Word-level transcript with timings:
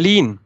Berlin, 0.00 0.40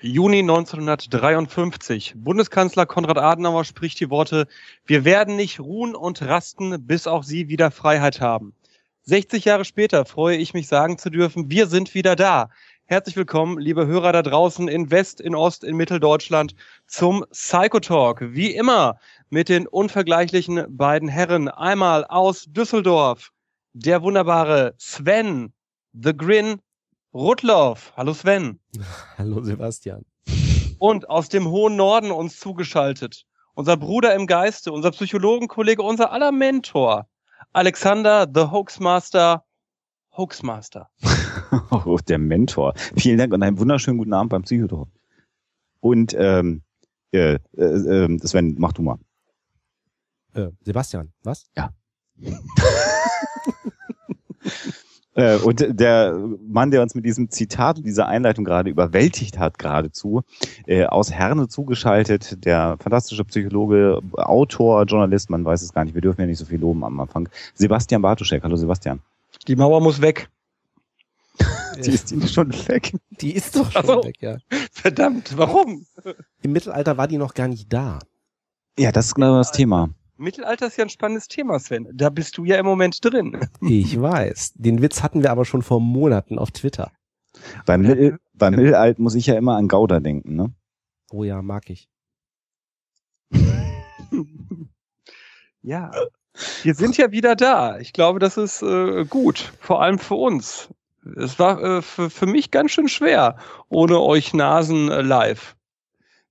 Juni 0.00 0.38
1953. 0.38 2.14
Bundeskanzler 2.14 2.86
Konrad 2.86 3.18
Adenauer 3.18 3.64
spricht 3.64 3.98
die 3.98 4.08
Worte, 4.08 4.46
wir 4.86 5.04
werden 5.04 5.34
nicht 5.34 5.58
ruhen 5.58 5.96
und 5.96 6.22
rasten, 6.22 6.86
bis 6.86 7.08
auch 7.08 7.24
Sie 7.24 7.48
wieder 7.48 7.72
Freiheit 7.72 8.20
haben. 8.20 8.54
60 9.02 9.46
Jahre 9.46 9.64
später 9.64 10.04
freue 10.04 10.36
ich 10.36 10.54
mich 10.54 10.68
sagen 10.68 10.96
zu 10.96 11.10
dürfen, 11.10 11.50
wir 11.50 11.66
sind 11.66 11.92
wieder 11.92 12.14
da. 12.14 12.50
Herzlich 12.84 13.16
willkommen, 13.16 13.58
liebe 13.58 13.84
Hörer 13.84 14.12
da 14.12 14.22
draußen 14.22 14.68
in 14.68 14.92
West, 14.92 15.20
in 15.20 15.34
Ost, 15.34 15.64
in 15.64 15.76
Mitteldeutschland 15.76 16.54
zum 16.86 17.24
Psychotalk. 17.32 18.20
Wie 18.32 18.54
immer 18.54 19.00
mit 19.28 19.48
den 19.48 19.66
unvergleichlichen 19.66 20.66
beiden 20.68 21.08
Herren. 21.08 21.48
Einmal 21.48 22.04
aus 22.04 22.44
Düsseldorf, 22.46 23.32
der 23.72 24.02
wunderbare 24.02 24.74
Sven, 24.78 25.52
The 25.94 26.16
Grin 26.16 26.60
Rudloff. 27.12 27.92
Hallo 27.96 28.14
Sven. 28.14 28.60
Hallo 29.18 29.42
Sebastian. 29.42 30.04
Und 30.78 31.10
aus 31.10 31.28
dem 31.28 31.48
hohen 31.48 31.76
Norden 31.76 32.10
uns 32.10 32.38
zugeschaltet. 32.38 33.26
Unser 33.54 33.76
Bruder 33.76 34.14
im 34.14 34.26
Geiste, 34.26 34.72
unser 34.72 34.92
Psychologenkollege, 34.92 35.82
unser 35.82 36.12
aller 36.12 36.32
Mentor. 36.32 37.08
Alexander, 37.52 38.28
the 38.32 38.42
Hoaxmaster. 38.42 39.44
Hoaxmaster. 40.16 40.88
oh, 41.70 41.98
der 42.08 42.18
Mentor. 42.18 42.74
Vielen 42.96 43.18
Dank 43.18 43.32
und 43.32 43.42
einen 43.42 43.58
wunderschönen 43.58 43.98
guten 43.98 44.12
Abend 44.12 44.30
beim 44.30 44.42
Psychotalk. 44.42 44.88
Und 45.80 46.14
ähm, 46.16 46.62
äh, 47.12 47.38
äh, 47.56 47.62
äh, 47.62 48.18
Sven, 48.24 48.54
mach 48.58 48.72
du 48.72 48.82
mal. 48.82 48.98
Äh, 50.34 50.50
Sebastian, 50.62 51.12
was? 51.24 51.50
Ja. 51.56 51.70
Äh, 55.20 55.36
und 55.36 55.64
der 55.68 56.18
Mann, 56.48 56.70
der 56.70 56.82
uns 56.82 56.94
mit 56.94 57.04
diesem 57.04 57.28
Zitat 57.30 57.78
und 57.78 57.86
dieser 57.86 58.06
Einleitung 58.06 58.44
gerade 58.44 58.70
überwältigt 58.70 59.38
hat, 59.38 59.58
geradezu, 59.58 60.22
äh, 60.66 60.86
aus 60.86 61.12
Herne 61.12 61.48
zugeschaltet, 61.48 62.44
der 62.44 62.76
fantastische 62.80 63.24
Psychologe, 63.24 64.00
Autor, 64.14 64.84
Journalist, 64.84 65.28
man 65.28 65.44
weiß 65.44 65.60
es 65.62 65.72
gar 65.74 65.84
nicht, 65.84 65.94
wir 65.94 66.00
dürfen 66.00 66.22
ja 66.22 66.26
nicht 66.26 66.38
so 66.38 66.46
viel 66.46 66.58
loben 66.58 66.84
am 66.84 66.98
Anfang, 67.00 67.28
Sebastian 67.54 68.00
Bartuschek. 68.00 68.42
Hallo 68.42 68.56
Sebastian. 68.56 69.00
Die 69.46 69.56
Mauer 69.56 69.80
muss 69.80 70.00
weg. 70.00 70.30
die 71.84 71.90
ist 71.90 72.10
die 72.10 72.26
schon 72.26 72.52
weg. 72.68 72.92
Die 73.20 73.32
ist 73.32 73.56
doch 73.56 73.70
schon 73.70 73.86
so. 73.86 74.04
weg, 74.04 74.16
ja. 74.20 74.38
Verdammt, 74.72 75.36
warum? 75.36 75.86
Im 76.42 76.52
Mittelalter 76.52 76.96
war 76.96 77.08
die 77.08 77.18
noch 77.18 77.34
gar 77.34 77.48
nicht 77.48 77.70
da. 77.72 77.98
Ja, 78.78 78.92
das 78.92 79.06
ist 79.06 79.14
genau 79.14 79.36
das 79.36 79.52
Thema. 79.52 79.90
Mittelalter 80.20 80.66
ist 80.66 80.76
ja 80.76 80.84
ein 80.84 80.90
spannendes 80.90 81.28
Thema, 81.28 81.58
Sven. 81.58 81.88
Da 81.92 82.10
bist 82.10 82.36
du 82.36 82.44
ja 82.44 82.56
im 82.56 82.66
Moment 82.66 83.02
drin. 83.02 83.48
Ich 83.62 84.00
weiß. 84.00 84.52
Den 84.54 84.82
Witz 84.82 85.02
hatten 85.02 85.22
wir 85.22 85.30
aber 85.30 85.44
schon 85.44 85.62
vor 85.62 85.80
Monaten 85.80 86.38
auf 86.38 86.50
Twitter. 86.50 86.92
Beim, 87.64 87.82
Mittel, 87.82 88.18
beim 88.34 88.54
Mittelalter 88.54 89.00
muss 89.00 89.14
ich 89.14 89.26
ja 89.26 89.34
immer 89.34 89.56
an 89.56 89.68
Gouda 89.68 90.00
denken, 90.00 90.34
ne? 90.36 90.52
Oh 91.10 91.24
ja, 91.24 91.42
mag 91.42 91.70
ich. 91.70 91.88
Ja, 95.62 95.90
wir 96.62 96.74
sind 96.74 96.96
ja 96.96 97.12
wieder 97.12 97.36
da. 97.36 97.78
Ich 97.78 97.92
glaube, 97.92 98.18
das 98.18 98.38
ist 98.38 98.62
äh, 98.62 99.04
gut, 99.04 99.52
vor 99.60 99.82
allem 99.82 99.98
für 99.98 100.14
uns. 100.14 100.70
Es 101.16 101.38
war 101.38 101.62
äh, 101.62 101.82
für, 101.82 102.08
für 102.08 102.24
mich 102.24 102.50
ganz 102.50 102.70
schön 102.70 102.88
schwer, 102.88 103.36
ohne 103.68 104.00
euch 104.00 104.32
Nasen 104.32 104.90
äh, 104.90 105.02
live. 105.02 105.56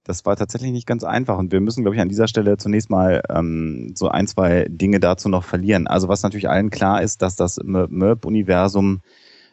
Das 0.10 0.26
war 0.26 0.36
tatsächlich 0.36 0.72
nicht 0.72 0.88
ganz 0.88 1.04
einfach 1.04 1.38
und 1.38 1.52
wir 1.52 1.62
müssen, 1.62 1.84
glaube 1.84 1.94
ich, 1.94 2.02
an 2.02 2.10
dieser 2.10 2.28
Stelle 2.28 2.58
zunächst 2.58 2.90
mal 2.90 3.22
ähm, 3.30 3.92
so 3.94 4.10
ein, 4.10 4.26
zwei 4.26 4.66
Dinge 4.68 5.00
dazu 5.00 5.30
noch 5.30 5.44
verlieren. 5.44 5.86
Also 5.86 6.08
was 6.08 6.24
natürlich 6.24 6.50
allen 6.50 6.72
klar 6.72 7.04
ist, 7.04 7.22
dass 7.22 7.36
das 7.36 7.60
MERP-Universum 7.64 9.02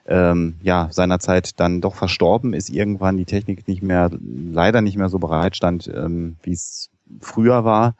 ähm, 0.07 0.55
ja 0.63 0.89
seinerzeit 0.91 1.61
dann 1.61 1.83
doch 1.83 1.95
verstorben 1.95 2.55
ist, 2.55 2.71
irgendwann 2.71 3.19
die 3.19 3.27
Technik 3.27 3.69
nicht 3.69 3.83
mehr, 3.83 4.11
leider 4.19 4.81
nicht 4.81 4.97
mehr 4.97 5.11
so 5.11 5.19
bereitstand, 5.19 5.93
ähm, 5.95 6.37
wie 6.43 6.53
es 6.53 6.89
früher 7.21 7.67
war. 7.67 7.95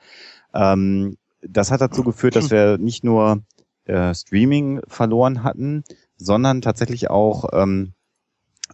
Ähm, 0.55 1.19
das 1.43 1.71
hat 1.71 1.83
dazu 1.83 2.05
geführt, 2.05 2.37
dass 2.37 2.51
wir 2.51 2.79
nicht 2.79 3.05
nur 3.05 3.43
äh, 3.85 4.15
Streaming 4.15 4.81
verloren 4.89 5.43
hatten, 5.43 5.85
sondern 6.17 6.63
tatsächlich 6.63 7.11
auch 7.11 7.51
ähm, 7.53 7.93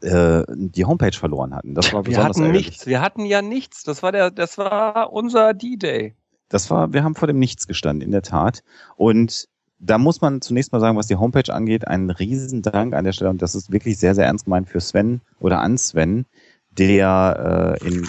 äh, 0.03 0.45
die 0.49 0.85
Homepage 0.85 1.13
verloren 1.17 1.55
hatten. 1.55 1.75
Das 1.75 1.93
war 1.93 2.05
Wir 2.05 2.11
besonders 2.11 2.37
hatten 2.37 2.47
ärgerlich. 2.47 2.67
nichts. 2.69 2.87
Wir 2.87 3.01
hatten 3.01 3.25
ja 3.25 3.43
nichts. 3.43 3.83
Das 3.85 4.03
war 4.03 4.13
der, 4.13 4.31
das 4.31 4.59
war 4.59 5.13
unser 5.13 5.55
D-Day. 5.55 6.15
Das 6.49 6.71
war, 6.71 6.93
wir 6.93 7.03
haben 7.03 7.15
vor 7.15 7.29
dem 7.29 7.39
Nichts 7.39 7.67
gestanden, 7.67 8.03
in 8.05 8.11
der 8.13 8.23
Tat. 8.23 8.63
Und 8.97 9.49
da 9.79 9.99
muss 9.99 10.21
man 10.21 10.41
zunächst 10.43 10.71
mal 10.73 10.81
sagen, 10.81 10.97
was 10.99 11.07
die 11.07 11.17
Homepage 11.17 11.53
angeht, 11.53 11.89
einen 11.89 12.11
riesen 12.11 12.63
Dank 12.63 12.95
an 12.95 13.05
der 13.05 13.13
Stelle. 13.13 13.31
Und 13.31 13.41
das 13.43 13.55
ist 13.55 13.73
wirklich 13.73 13.99
sehr, 13.99 14.15
sehr 14.15 14.27
ernst 14.27 14.45
gemeint 14.45 14.69
für 14.69 14.81
Sven 14.81 15.23
oder 15.41 15.61
an 15.61 15.79
Sven, 15.79 16.27
der 16.71 17.79
äh, 17.83 17.87
in 17.89 18.07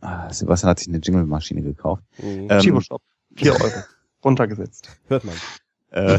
Ah, 0.00 0.32
Sebastian 0.32 0.70
hat 0.70 0.80
sich 0.80 0.88
eine 0.88 0.98
Jingle-Maschine 0.98 1.62
gekauft. 1.62 2.02
Mhm. 2.18 2.48
Ähm, 2.50 2.60
Chibo 2.60 2.80
Shop. 2.80 3.00
Vier 3.36 3.52
Euro. 3.54 3.70
Runtergesetzt. 4.24 4.88
Hört 5.06 5.24
man. 5.24 5.34
Äh, 5.92 6.18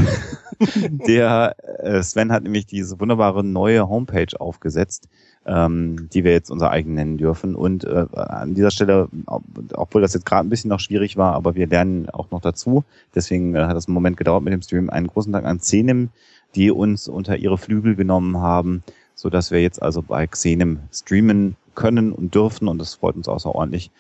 der 1.08 1.56
äh, 1.84 2.02
Sven 2.04 2.32
hat 2.32 2.44
nämlich 2.44 2.66
diese 2.66 3.00
wunderbare 3.00 3.44
neue 3.44 3.88
Homepage 3.90 4.40
aufgesetzt, 4.40 5.08
ähm, 5.46 6.10
die 6.14 6.24
wir 6.24 6.32
jetzt 6.32 6.50
unser 6.52 6.72
eigen 6.72 6.94
nennen 6.94 7.18
dürfen. 7.18 7.56
Und 7.56 7.84
äh, 7.84 8.06
an 8.14 8.54
dieser 8.54 8.72
Stelle, 8.72 9.10
ob- 9.26 9.44
obwohl 9.74 10.02
das 10.02 10.14
jetzt 10.14 10.26
gerade 10.26 10.48
ein 10.48 10.50
bisschen 10.50 10.70
noch 10.70 10.80
schwierig 10.80 11.18
war, 11.18 11.34
aber 11.34 11.56
wir 11.56 11.68
lernen 11.68 12.10
auch 12.10 12.32
noch 12.32 12.42
dazu. 12.42 12.84
Deswegen 13.16 13.56
äh, 13.56 13.64
hat 13.66 13.76
es 13.78 13.88
einen 13.88 13.94
Moment 13.94 14.18
gedauert 14.18 14.44
mit 14.44 14.54
dem 14.54 14.62
Stream. 14.62 14.90
Einen 14.90 15.08
großen 15.08 15.34
Dank 15.34 15.46
an 15.46 15.60
Xenem, 15.60 16.10
die 16.56 16.72
uns 16.72 17.08
unter 17.08 17.36
ihre 17.38 17.58
Flügel 17.58 17.96
genommen 17.96 18.38
haben, 18.38 18.84
so 19.16 19.30
dass 19.30 19.52
wir 19.52 19.62
jetzt 19.62 19.82
also 19.82 20.02
bei 20.02 20.28
Xenem 20.28 20.80
streamen 20.94 21.56
können 21.76 22.12
und 22.12 22.36
dürfen. 22.36 22.68
Und 22.68 22.78
das 22.80 22.94
freut 22.96 23.16
uns 23.16 23.28
außerordentlich. 23.28 23.92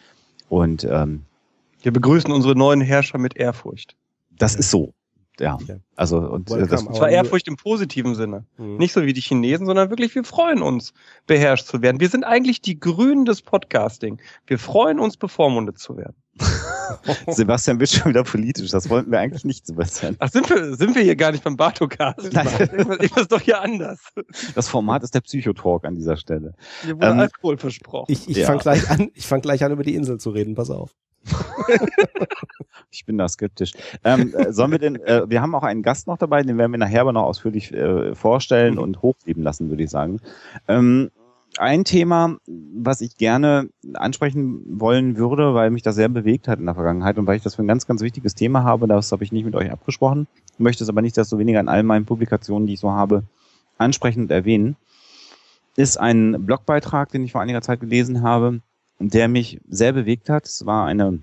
Und 0.49 0.87
ähm, 0.89 1.23
Wir 1.81 1.91
begrüßen 1.91 2.31
unsere 2.31 2.55
neuen 2.55 2.81
Herrscher 2.81 3.17
mit 3.17 3.35
Ehrfurcht. 3.35 3.95
das 4.37 4.55
ist 4.55 4.69
so. 4.69 4.93
Ja, 5.39 5.57
Ja. 5.67 5.75
also 5.95 6.17
und 6.17 6.49
äh, 6.49 6.53
Welcome, 6.53 6.67
das, 6.69 6.83
Und 6.83 6.95
zwar 6.95 7.09
Ehrfurcht 7.09 7.47
im 7.47 7.55
positiven 7.57 8.13
Sinne. 8.15 8.45
Mhm. 8.57 8.77
Nicht 8.77 8.93
so 8.93 9.03
wie 9.03 9.13
die 9.13 9.21
Chinesen, 9.21 9.65
sondern 9.65 9.89
wirklich, 9.89 10.13
wir 10.13 10.23
freuen 10.23 10.61
uns, 10.61 10.93
beherrscht 11.25 11.65
zu 11.65 11.81
werden. 11.81 11.99
Wir 11.99 12.09
sind 12.09 12.23
eigentlich 12.23 12.61
die 12.61 12.79
Grünen 12.79 13.25
des 13.25 13.41
Podcasting. 13.41 14.19
Wir 14.45 14.59
freuen 14.59 14.99
uns, 14.99 15.17
bevormundet 15.17 15.79
zu 15.79 15.97
werden. 15.97 16.15
Sebastian 17.27 17.79
wird 17.79 17.89
schon 17.89 18.09
wieder 18.09 18.23
politisch. 18.23 18.71
Das 18.71 18.89
wollten 18.89 19.11
wir 19.11 19.19
eigentlich 19.19 19.45
nicht, 19.45 19.65
Sebastian. 19.67 20.15
Ach, 20.19 20.29
sind 20.29 20.49
wir, 20.49 20.75
sind 20.75 20.95
wir 20.95 21.03
hier 21.03 21.15
gar 21.15 21.31
nicht 21.31 21.43
beim 21.43 21.55
Bartocast? 21.57 22.31
Nein. 22.33 22.47
Irgendwas 22.59 23.21
ist 23.23 23.31
doch 23.31 23.41
hier 23.41 23.61
anders. 23.61 23.99
Das 24.55 24.67
Format 24.69 25.03
ist 25.03 25.13
der 25.15 25.21
Psychotalk 25.21 25.85
an 25.85 25.95
dieser 25.95 26.17
Stelle. 26.17 26.53
Hier 26.83 26.95
wurde 26.95 27.07
Ähm, 27.07 27.19
Alkohol 27.19 27.57
versprochen. 27.57 28.11
Ich, 28.11 28.27
ich 28.29 28.37
Ja. 28.37 28.47
fang 28.47 28.59
gleich 28.59 28.89
an, 28.89 29.09
ich 29.13 29.27
fang 29.27 29.41
gleich 29.41 29.63
an, 29.63 29.71
über 29.71 29.83
die 29.83 29.95
Insel 29.95 30.19
zu 30.19 30.29
reden, 30.31 30.55
pass 30.55 30.69
auf. 30.69 30.91
Ich 32.91 33.05
bin 33.05 33.17
da 33.17 33.27
skeptisch. 33.27 33.73
Ähm, 34.03 34.33
äh, 34.35 34.53
sollen 34.53 34.71
wir 34.71 34.77
denn, 34.77 34.97
äh, 34.97 35.27
wir 35.27 35.41
haben 35.41 35.55
auch 35.55 35.63
einen 35.63 35.81
Gast 35.81 36.05
noch 36.05 36.17
dabei, 36.17 36.43
den 36.43 36.57
werden 36.59 36.71
wir 36.71 36.77
nachher 36.77 37.01
aber 37.01 37.11
noch 37.11 37.23
ausführlich 37.23 37.73
äh, 37.73 38.13
vorstellen 38.13 38.77
und 38.77 39.01
hochleben 39.01 39.41
lassen, 39.41 39.69
würde 39.69 39.83
ich 39.83 39.89
sagen. 39.89 40.19
Ähm, 40.67 41.09
ein 41.57 41.85
Thema, 41.85 42.37
was 42.47 43.01
ich 43.01 43.17
gerne 43.17 43.69
ansprechen 43.93 44.61
wollen 44.79 45.17
würde, 45.17 45.53
weil 45.53 45.69
mich 45.71 45.83
das 45.83 45.95
sehr 45.95 46.09
bewegt 46.09 46.47
hat 46.47 46.59
in 46.59 46.65
der 46.65 46.75
Vergangenheit 46.75 47.17
und 47.17 47.27
weil 47.27 47.37
ich 47.37 47.43
das 47.43 47.55
für 47.55 47.63
ein 47.63 47.67
ganz, 47.67 47.85
ganz 47.85 48.01
wichtiges 48.01 48.35
Thema 48.35 48.63
habe, 48.63 48.87
das 48.87 49.11
habe 49.11 49.23
ich 49.23 49.31
nicht 49.31 49.45
mit 49.45 49.55
euch 49.55 49.71
abgesprochen, 49.71 50.27
möchte 50.57 50.83
es 50.83 50.89
aber 50.89 51.01
nicht 51.01 51.17
desto 51.17 51.37
weniger 51.37 51.59
in 51.59 51.69
all 51.69 51.83
meinen 51.83 52.05
Publikationen, 52.05 52.67
die 52.67 52.73
ich 52.73 52.79
so 52.79 52.91
habe, 52.91 53.23
ansprechen 53.77 54.23
und 54.23 54.31
erwähnen, 54.31 54.75
ist 55.75 55.97
ein 55.97 56.45
Blogbeitrag, 56.45 57.09
den 57.09 57.23
ich 57.23 57.31
vor 57.31 57.41
einiger 57.41 57.61
Zeit 57.61 57.79
gelesen 57.79 58.21
habe, 58.21 58.61
der 58.99 59.27
mich 59.27 59.59
sehr 59.67 59.93
bewegt 59.93 60.29
hat. 60.29 60.45
Es 60.45 60.65
war 60.65 60.85
eine 60.85 61.19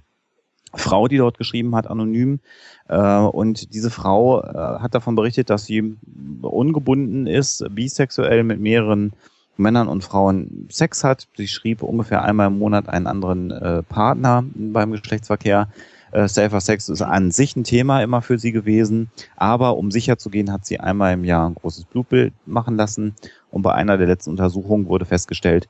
Frau, 0.74 1.08
die 1.08 1.16
dort 1.16 1.38
geschrieben 1.38 1.74
hat, 1.74 1.88
anonym. 1.88 2.40
Äh, 2.88 3.18
und 3.18 3.74
diese 3.74 3.90
Frau 3.90 4.42
äh, 4.42 4.78
hat 4.80 4.94
davon 4.94 5.16
berichtet, 5.16 5.50
dass 5.50 5.64
sie 5.64 5.96
ungebunden 6.42 7.26
ist, 7.26 7.64
bisexuell 7.70 8.44
mit 8.44 8.60
mehreren 8.60 9.12
Männern 9.56 9.88
und 9.88 10.04
Frauen 10.04 10.68
Sex 10.70 11.04
hat. 11.04 11.28
Sie 11.36 11.48
schrieb 11.48 11.82
ungefähr 11.82 12.22
einmal 12.22 12.46
im 12.46 12.58
Monat 12.58 12.88
einen 12.88 13.06
anderen 13.06 13.50
äh, 13.50 13.82
Partner 13.82 14.44
beim 14.54 14.92
Geschlechtsverkehr. 14.92 15.68
Safer 16.12 16.60
Sex 16.60 16.88
ist 16.88 17.02
an 17.02 17.30
sich 17.30 17.54
ein 17.54 17.62
Thema 17.62 18.02
immer 18.02 18.20
für 18.20 18.36
sie 18.36 18.50
gewesen, 18.50 19.12
aber 19.36 19.76
um 19.76 19.92
sicher 19.92 20.18
zu 20.18 20.28
gehen, 20.28 20.50
hat 20.50 20.66
sie 20.66 20.80
einmal 20.80 21.14
im 21.14 21.22
Jahr 21.22 21.48
ein 21.48 21.54
großes 21.54 21.84
Blutbild 21.84 22.34
machen 22.46 22.74
lassen 22.74 23.14
und 23.52 23.62
bei 23.62 23.72
einer 23.74 23.96
der 23.96 24.08
letzten 24.08 24.30
Untersuchungen 24.30 24.88
wurde 24.88 25.04
festgestellt, 25.04 25.68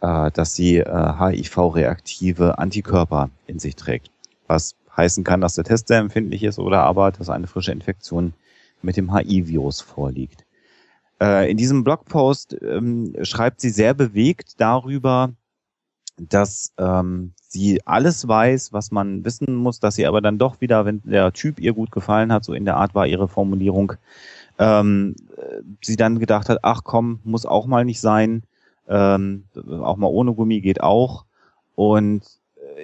äh, 0.00 0.30
dass 0.30 0.54
sie 0.54 0.78
äh, 0.78 1.12
HIV-reaktive 1.18 2.58
Antikörper 2.58 3.30
in 3.46 3.58
sich 3.58 3.76
trägt, 3.76 4.10
was 4.46 4.74
heißen 4.96 5.24
kann, 5.24 5.40
dass 5.40 5.54
der 5.54 5.64
Test 5.64 5.88
sehr 5.88 5.98
empfindlich 5.98 6.42
ist 6.42 6.58
oder 6.58 6.82
aber, 6.82 7.12
dass 7.12 7.30
eine 7.30 7.46
frische 7.46 7.72
Infektion 7.72 8.34
mit 8.82 8.96
dem 8.96 9.14
HIV-Virus 9.14 9.80
vorliegt. 9.80 10.44
Äh, 11.20 11.50
in 11.50 11.56
diesem 11.56 11.84
Blogpost 11.84 12.56
ähm, 12.62 13.14
schreibt 13.22 13.60
sie 13.60 13.70
sehr 13.70 13.94
bewegt 13.94 14.60
darüber, 14.60 15.32
dass 16.16 16.72
ähm, 16.78 17.32
sie 17.48 17.80
alles 17.86 18.28
weiß, 18.28 18.72
was 18.72 18.90
man 18.90 19.24
wissen 19.24 19.54
muss, 19.54 19.80
dass 19.80 19.94
sie 19.94 20.06
aber 20.06 20.20
dann 20.20 20.38
doch 20.38 20.60
wieder, 20.60 20.84
wenn 20.84 21.02
der 21.04 21.32
Typ 21.32 21.60
ihr 21.60 21.72
gut 21.72 21.90
gefallen 21.90 22.32
hat, 22.32 22.44
so 22.44 22.52
in 22.52 22.64
der 22.64 22.76
Art 22.76 22.94
war 22.94 23.06
ihre 23.06 23.28
Formulierung, 23.28 23.94
ähm, 24.58 25.16
sie 25.82 25.96
dann 25.96 26.18
gedacht 26.18 26.48
hat, 26.48 26.58
ach 26.62 26.82
komm, 26.84 27.20
muss 27.24 27.46
auch 27.46 27.66
mal 27.66 27.84
nicht 27.84 28.00
sein, 28.00 28.42
ähm, 28.90 29.44
auch 29.82 29.96
mal 29.96 30.08
ohne 30.08 30.34
Gummi 30.34 30.60
geht 30.60 30.82
auch 30.82 31.24
und 31.76 32.22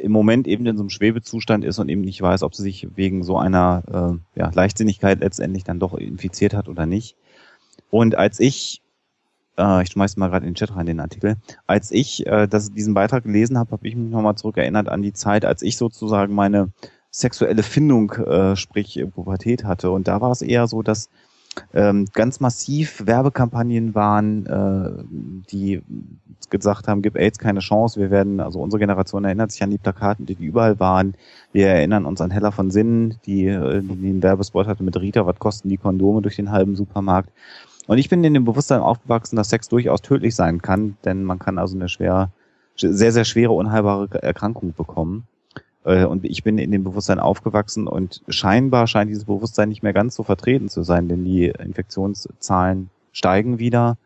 im 0.03 0.12
Moment 0.12 0.47
eben 0.47 0.67
in 0.67 0.76
so 0.76 0.82
einem 0.82 0.91
Schwebezustand 0.91 1.64
ist 1.64 1.79
und 1.79 1.88
eben 1.88 2.00
nicht 2.00 2.20
weiß, 2.20 2.43
ob 2.43 2.55
sie 2.55 2.62
sich 2.62 2.88
wegen 2.97 3.23
so 3.23 3.38
einer 3.38 4.19
äh, 4.35 4.38
ja, 4.38 4.50
Leichtsinnigkeit 4.53 5.20
letztendlich 5.20 5.64
dann 5.64 5.79
doch 5.79 5.94
infiziert 5.94 6.55
hat 6.55 6.69
oder 6.69 6.87
nicht. 6.87 7.17
Und 7.91 8.17
als 8.17 8.41
ich, 8.41 8.82
äh, 9.58 9.82
ich 9.82 9.91
schmeiß 9.91 10.17
mal 10.17 10.29
gerade 10.29 10.47
in 10.47 10.53
den 10.53 10.56
Chat 10.56 10.75
rein 10.75 10.87
den 10.87 11.00
Artikel, 11.00 11.37
als 11.67 11.91
ich 11.91 12.26
äh, 12.26 12.47
das, 12.47 12.73
diesen 12.73 12.94
Beitrag 12.94 13.25
gelesen 13.25 13.58
habe, 13.58 13.73
habe 13.73 13.87
ich 13.87 13.97
mich 13.97 14.11
nochmal 14.11 14.37
zurückerinnert 14.37 14.88
an 14.88 15.03
die 15.03 15.12
Zeit, 15.12 15.44
als 15.44 15.62
ich 15.62 15.76
sozusagen 15.76 16.35
meine 16.35 16.73
sexuelle 17.11 17.62
Findung, 17.62 18.12
äh, 18.12 18.56
sprich 18.56 19.03
Pubertät 19.14 19.64
hatte. 19.64 19.91
Und 19.91 20.08
da 20.08 20.20
war 20.20 20.31
es 20.31 20.43
eher 20.43 20.67
so, 20.67 20.82
dass 20.82 21.08
ähm, 21.75 22.06
ganz 22.12 22.41
massiv 22.41 23.06
Werbekampagnen 23.06 23.94
waren, 23.94 24.47
äh, 24.47 25.05
die 25.50 25.82
gesagt 26.50 26.88
haben, 26.88 27.03
gib 27.03 27.17
AIDS 27.17 27.38
keine 27.38 27.61
Chance. 27.61 28.00
Wir 28.00 28.11
werden, 28.11 28.41
also 28.41 28.61
unsere 28.61 28.79
Generation 28.79 29.25
erinnert 29.25 29.50
sich 29.53 29.62
an 29.62 29.70
die 29.70 29.79
Plakaten, 29.79 30.26
die, 30.26 30.35
die 30.35 30.47
überall 30.47 30.79
waren. 30.79 31.14
Wir 31.53 31.69
erinnern 31.69 32.05
uns 32.05 32.20
an 32.20 32.31
Hella 32.31 32.50
von 32.50 32.70
Sinnen, 32.70 33.19
die, 33.26 33.47
äh, 33.47 33.82
die 33.82 34.08
einen 34.08 34.23
Werbespot 34.23 34.67
hatte 34.67 34.82
mit 34.82 34.97
Rita, 34.97 35.26
was 35.26 35.38
kosten 35.38 35.69
die 35.69 35.79
Kondome 35.79 36.23
durch 36.23 36.37
den 36.37 36.50
halben 36.50 36.76
Supermarkt. 36.76 37.31
Und 37.87 37.99
ich 37.99 38.08
bin 38.08 38.25
in 38.25 38.35
dem 38.35 38.44
Bewusstsein 38.44 38.81
aufgewachsen, 38.81 39.37
dass 39.37 39.50
Sex 39.50 39.69
durchaus 39.69 40.03
tödlich 40.03 40.35
sein 40.35 40.61
kann, 40.61 40.97
denn 41.05 41.23
man 41.23 41.38
kann 41.38 41.58
also 41.58 41.76
eine 41.76 41.88
schwer, 41.88 42.31
sehr, 42.75 43.12
sehr 43.12 43.25
schwere, 43.25 43.53
unheilbare 43.53 44.23
Erkrankung 44.23 44.75
bekommen. 44.75 45.26
Äh, 45.87 46.05
und 46.05 46.25
ich 46.25 46.43
bin 46.43 46.59
in 46.59 46.73
dem 46.73 46.85
Bewusstsein 46.85 47.21
aufgewachsen 47.21 47.87
und 47.87 48.23
scheinbar 48.29 48.87
scheint 48.87 49.09
dieses 49.09 49.25
Bewusstsein 49.25 49.69
nicht 49.69 49.83
mehr 49.83 49.93
ganz 49.93 50.17
so 50.17 50.25
vertreten 50.25 50.69
zu 50.69 50.83
sein, 50.83 51.09
denn 51.09 51.25
die 51.25 51.47
Infektionszahlen 51.47 52.91
steigen 53.12 53.59
wieder 53.59 53.97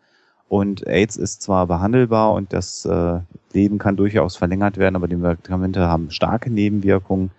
und 0.48 0.86
AIDS 0.86 1.16
ist 1.16 1.42
zwar 1.42 1.66
behandelbar 1.66 2.32
und 2.34 2.52
das 2.52 2.84
äh, 2.84 3.20
Leben 3.52 3.78
kann 3.78 3.96
durchaus 3.96 4.36
verlängert 4.36 4.76
werden, 4.76 4.94
aber 4.94 5.08
die 5.08 5.16
Medikamente 5.16 5.88
haben 5.88 6.10
starke 6.10 6.50
Nebenwirkungen 6.50 7.30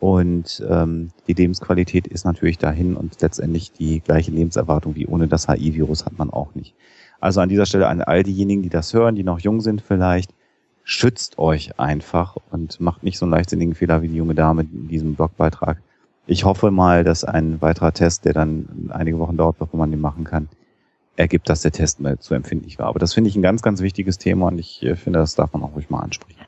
und 0.00 0.64
ähm, 0.68 1.10
die 1.26 1.34
Lebensqualität 1.34 2.06
ist 2.06 2.24
natürlich 2.24 2.58
dahin 2.58 2.96
und 2.96 3.20
letztendlich 3.20 3.72
die 3.72 4.00
gleiche 4.00 4.32
Lebenserwartung 4.32 4.96
wie 4.96 5.06
ohne 5.06 5.28
das 5.28 5.48
HIV-Virus 5.48 6.04
hat 6.04 6.18
man 6.18 6.30
auch 6.30 6.54
nicht. 6.54 6.74
Also 7.20 7.40
an 7.40 7.48
dieser 7.48 7.66
Stelle 7.66 7.88
an 7.88 8.00
all 8.00 8.22
diejenigen, 8.22 8.62
die 8.62 8.68
das 8.68 8.92
hören, 8.92 9.16
die 9.16 9.24
noch 9.24 9.40
jung 9.40 9.60
sind 9.60 9.82
vielleicht, 9.82 10.32
schützt 10.90 11.38
euch 11.38 11.78
einfach 11.78 12.38
und 12.50 12.80
macht 12.80 13.02
nicht 13.02 13.18
so 13.18 13.26
einen 13.26 13.32
leichtsinnigen 13.32 13.74
Fehler 13.74 14.00
wie 14.00 14.08
die 14.08 14.16
junge 14.16 14.34
Dame 14.34 14.62
in 14.62 14.88
diesem 14.88 15.16
Blogbeitrag. 15.16 15.82
Ich 16.26 16.46
hoffe 16.46 16.70
mal, 16.70 17.04
dass 17.04 17.24
ein 17.24 17.60
weiterer 17.60 17.92
Test, 17.92 18.24
der 18.24 18.32
dann 18.32 18.88
einige 18.90 19.18
Wochen 19.18 19.36
dauert, 19.36 19.58
bevor 19.58 19.78
man 19.78 19.90
den 19.90 20.00
machen 20.00 20.24
kann, 20.24 20.48
ergibt, 21.16 21.50
dass 21.50 21.60
der 21.60 21.72
Test 21.72 22.00
mal 22.00 22.18
zu 22.18 22.32
empfindlich 22.32 22.78
war. 22.78 22.86
Aber 22.86 22.98
das 22.98 23.12
finde 23.12 23.28
ich 23.28 23.36
ein 23.36 23.42
ganz, 23.42 23.60
ganz 23.60 23.82
wichtiges 23.82 24.16
Thema 24.16 24.46
und 24.46 24.58
ich 24.58 24.82
äh, 24.82 24.96
finde, 24.96 25.18
das 25.18 25.34
darf 25.34 25.52
man 25.52 25.62
auch 25.62 25.74
ruhig 25.74 25.90
mal 25.90 26.00
ansprechen. 26.00 26.40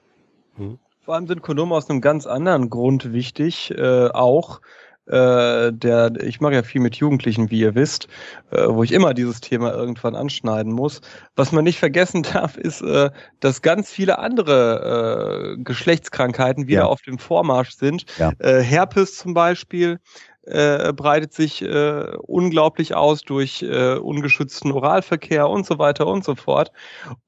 Mhm. 0.57 0.79
Vor 1.05 1.17
allem 1.17 1.27
sind 1.27 1.43
Kondome 1.43 1.75
aus 1.75 1.91
einem 1.91 2.01
ganz 2.01 2.27
anderen 2.27 2.71
Grund 2.71 3.13
wichtig, 3.13 3.75
äh, 3.77 4.09
auch. 4.09 4.63
Äh, 5.11 5.73
der, 5.73 6.13
ich 6.23 6.41
mache 6.41 6.55
ja 6.55 6.63
viel 6.63 6.81
mit 6.81 6.97
Jugendlichen, 6.97 7.51
wie 7.51 7.61
ihr 7.61 7.75
wisst, 7.75 8.07
äh, 8.53 8.67
wo 8.69 8.85
ich 8.85 8.93
immer 8.93 9.13
dieses 9.13 9.41
Thema 9.41 9.73
irgendwann 9.73 10.15
anschneiden 10.15 10.73
muss. 10.73 11.01
Was 11.35 11.51
man 11.51 11.65
nicht 11.65 11.81
vergessen 11.81 12.23
darf, 12.35 12.57
ist, 12.57 12.81
äh, 12.81 13.11
dass 13.41 13.61
ganz 13.61 13.91
viele 13.91 14.21
andere 14.21 15.57
äh, 15.57 15.63
Geschlechtskrankheiten 15.63 16.69
wieder 16.69 16.83
ja. 16.83 16.87
auf 16.87 17.03
dem 17.03 17.19
Vormarsch 17.19 17.73
sind. 17.73 18.05
Ja. 18.19 18.33
Äh, 18.39 18.61
Herpes 18.61 19.17
zum 19.17 19.35
Beispiel 19.35 19.99
äh, 20.43 20.93
breitet 20.93 21.35
sich 21.35 21.63
äh, 21.63 22.17
unglaublich 22.23 22.95
aus 22.95 23.23
durch 23.23 23.63
äh, 23.63 23.95
ungeschützten 23.95 24.71
Oralverkehr 24.73 25.49
und 25.49 25.67
so 25.67 25.79
weiter 25.79 26.07
und 26.07 26.25
so 26.25 26.37
fort. 26.37 26.71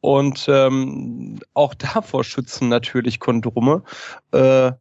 Und 0.01 0.47
ähm, 0.49 1.41
auch 1.55 1.75
davor 1.75 2.23
schützen 2.23 2.69
natürlich 2.69 3.19
Kondome. 3.19 3.83
Äh, 4.33 4.73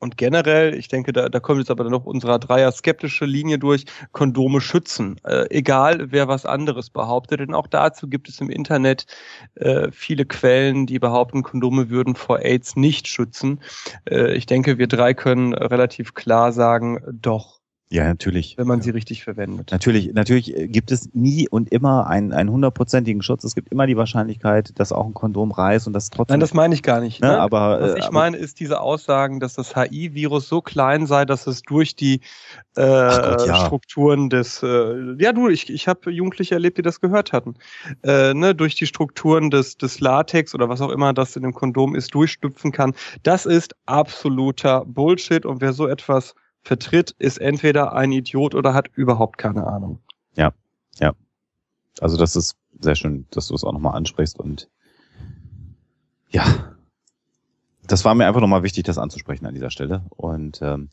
und 0.00 0.16
generell, 0.16 0.74
ich 0.74 0.88
denke, 0.88 1.12
da, 1.12 1.28
da 1.28 1.40
kommt 1.40 1.58
jetzt 1.58 1.70
aber 1.70 1.88
noch 1.90 2.04
unserer 2.04 2.38
Dreier 2.38 2.70
skeptische 2.70 3.24
Linie 3.24 3.58
durch, 3.58 3.84
Kondome 4.12 4.60
schützen. 4.60 5.16
Äh, 5.24 5.46
egal, 5.50 6.12
wer 6.12 6.28
was 6.28 6.46
anderes 6.46 6.90
behauptet. 6.90 7.40
Denn 7.40 7.54
auch 7.54 7.66
dazu 7.66 8.08
gibt 8.08 8.28
es 8.28 8.40
im 8.40 8.48
Internet 8.50 9.06
äh, 9.56 9.90
viele 9.90 10.24
Quellen, 10.24 10.86
die 10.86 10.98
behaupten, 10.98 11.42
Kondome 11.42 11.90
würden 11.90 12.14
vor 12.14 12.40
AIDS 12.40 12.76
nicht 12.76 13.08
schützen. 13.08 13.60
Äh, 14.08 14.34
ich 14.34 14.46
denke, 14.46 14.78
wir 14.78 14.86
drei 14.86 15.14
können 15.14 15.52
relativ 15.54 16.14
klar 16.14 16.52
sagen, 16.52 17.00
doch. 17.10 17.57
Ja, 17.90 18.04
natürlich. 18.04 18.58
Wenn 18.58 18.66
man 18.66 18.82
sie 18.82 18.90
richtig 18.90 19.24
verwendet. 19.24 19.72
Natürlich, 19.72 20.12
natürlich 20.12 20.54
gibt 20.70 20.90
es 20.92 21.14
nie 21.14 21.48
und 21.48 21.72
immer 21.72 22.06
einen, 22.06 22.34
einen 22.34 22.50
hundertprozentigen 22.50 23.22
Schutz. 23.22 23.44
Es 23.44 23.54
gibt 23.54 23.72
immer 23.72 23.86
die 23.86 23.96
Wahrscheinlichkeit, 23.96 24.78
dass 24.78 24.92
auch 24.92 25.06
ein 25.06 25.14
Kondom 25.14 25.52
reißt 25.52 25.86
und 25.86 25.94
das 25.94 26.10
trotzdem. 26.10 26.34
Nein, 26.34 26.40
das 26.40 26.52
meine 26.52 26.74
ich 26.74 26.82
gar 26.82 27.00
nicht. 27.00 27.22
Ne? 27.22 27.38
Aber, 27.38 27.80
Was 27.80 27.94
ich 27.94 28.04
aber, 28.04 28.12
meine, 28.12 28.36
ist 28.36 28.60
diese 28.60 28.80
Aussagen, 28.80 29.40
dass 29.40 29.54
das 29.54 29.74
HI-Virus 29.74 30.48
so 30.48 30.60
klein 30.60 31.06
sei, 31.06 31.24
dass 31.24 31.46
es 31.46 31.62
durch 31.62 31.96
die 31.96 32.20
äh, 32.76 32.82
Gott, 32.82 33.46
ja. 33.46 33.56
Strukturen 33.56 34.28
des, 34.28 34.62
äh, 34.62 35.14
ja 35.18 35.32
du, 35.32 35.48
ich, 35.48 35.70
ich 35.70 35.88
habe 35.88 36.10
Jugendliche 36.10 36.54
erlebt, 36.54 36.76
die 36.76 36.82
das 36.82 37.00
gehört 37.00 37.32
hatten, 37.32 37.54
äh, 38.02 38.34
ne, 38.34 38.54
durch 38.54 38.74
die 38.74 38.86
Strukturen 38.86 39.48
des, 39.48 39.78
des 39.78 39.98
Latex 40.00 40.54
oder 40.54 40.68
was 40.68 40.82
auch 40.82 40.90
immer 40.90 41.14
das 41.14 41.36
in 41.36 41.42
dem 41.42 41.54
Kondom 41.54 41.94
ist, 41.94 42.14
durchstüpfen 42.14 42.70
kann. 42.70 42.92
Das 43.22 43.46
ist 43.46 43.74
absoluter 43.86 44.84
Bullshit 44.84 45.46
und 45.46 45.62
wer 45.62 45.72
so 45.72 45.86
etwas 45.86 46.34
vertritt, 46.62 47.14
ist 47.18 47.38
entweder 47.38 47.92
ein 47.94 48.12
Idiot 48.12 48.54
oder 48.54 48.74
hat 48.74 48.88
überhaupt 48.94 49.38
keine 49.38 49.66
Ahnung. 49.66 50.00
Ja, 50.34 50.52
ja. 50.98 51.14
Also 52.00 52.16
das 52.16 52.36
ist 52.36 52.56
sehr 52.80 52.94
schön, 52.94 53.26
dass 53.30 53.48
du 53.48 53.54
es 53.54 53.64
auch 53.64 53.72
nochmal 53.72 53.96
ansprichst 53.96 54.38
und 54.38 54.68
ja, 56.30 56.44
das 57.86 58.04
war 58.04 58.14
mir 58.14 58.26
einfach 58.26 58.40
nochmal 58.40 58.62
wichtig, 58.62 58.84
das 58.84 58.98
anzusprechen 58.98 59.46
an 59.46 59.54
dieser 59.54 59.70
Stelle. 59.70 60.04
Und 60.10 60.60
ähm, 60.62 60.90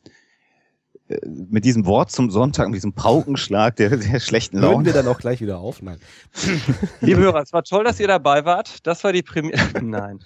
äh, 1.08 1.18
mit 1.26 1.64
diesem 1.64 1.86
Wort 1.86 2.10
zum 2.10 2.30
Sonntag, 2.30 2.68
mit 2.68 2.76
diesem 2.76 2.94
Paukenschlag 2.94 3.76
der, 3.76 3.96
der 3.96 4.20
schlechten 4.20 4.58
Laune. 4.58 4.76
Hören 4.76 4.84
wir 4.86 4.92
dann 4.92 5.08
auch 5.08 5.18
gleich 5.18 5.40
wieder 5.40 5.58
auf? 5.58 5.82
Nein. 5.82 5.98
Liebe 7.00 7.20
Hörer, 7.20 7.42
es 7.42 7.52
war 7.52 7.62
toll, 7.62 7.84
dass 7.84 8.00
ihr 8.00 8.08
dabei 8.08 8.44
wart. 8.44 8.86
Das 8.86 9.04
war 9.04 9.12
die 9.12 9.22
Premiere. 9.22 9.60
Nein. 9.82 10.20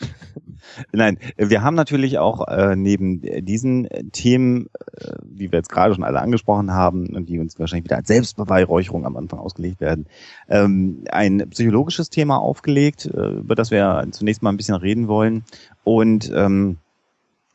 Nein, 0.92 1.18
wir 1.36 1.62
haben 1.62 1.74
natürlich 1.74 2.18
auch 2.18 2.46
äh, 2.48 2.76
neben 2.76 3.22
diesen 3.44 3.88
Themen, 4.12 4.68
äh, 4.96 5.12
die 5.22 5.52
wir 5.52 5.58
jetzt 5.58 5.70
gerade 5.70 5.94
schon 5.94 6.04
alle 6.04 6.20
angesprochen 6.20 6.72
haben 6.72 7.14
und 7.14 7.28
die 7.28 7.38
uns 7.38 7.58
wahrscheinlich 7.58 7.84
wieder 7.84 7.96
als 7.96 8.08
Selbstbeweihräucherung 8.08 9.06
am 9.06 9.16
Anfang 9.16 9.38
ausgelegt 9.38 9.80
werden, 9.80 10.06
ähm, 10.48 11.04
ein 11.10 11.48
psychologisches 11.50 12.10
Thema 12.10 12.38
aufgelegt, 12.38 13.06
äh, 13.06 13.38
über 13.38 13.54
das 13.54 13.70
wir 13.70 14.06
zunächst 14.10 14.42
mal 14.42 14.50
ein 14.50 14.56
bisschen 14.56 14.76
reden 14.76 15.08
wollen. 15.08 15.44
Und 15.84 16.30
ähm, 16.34 16.78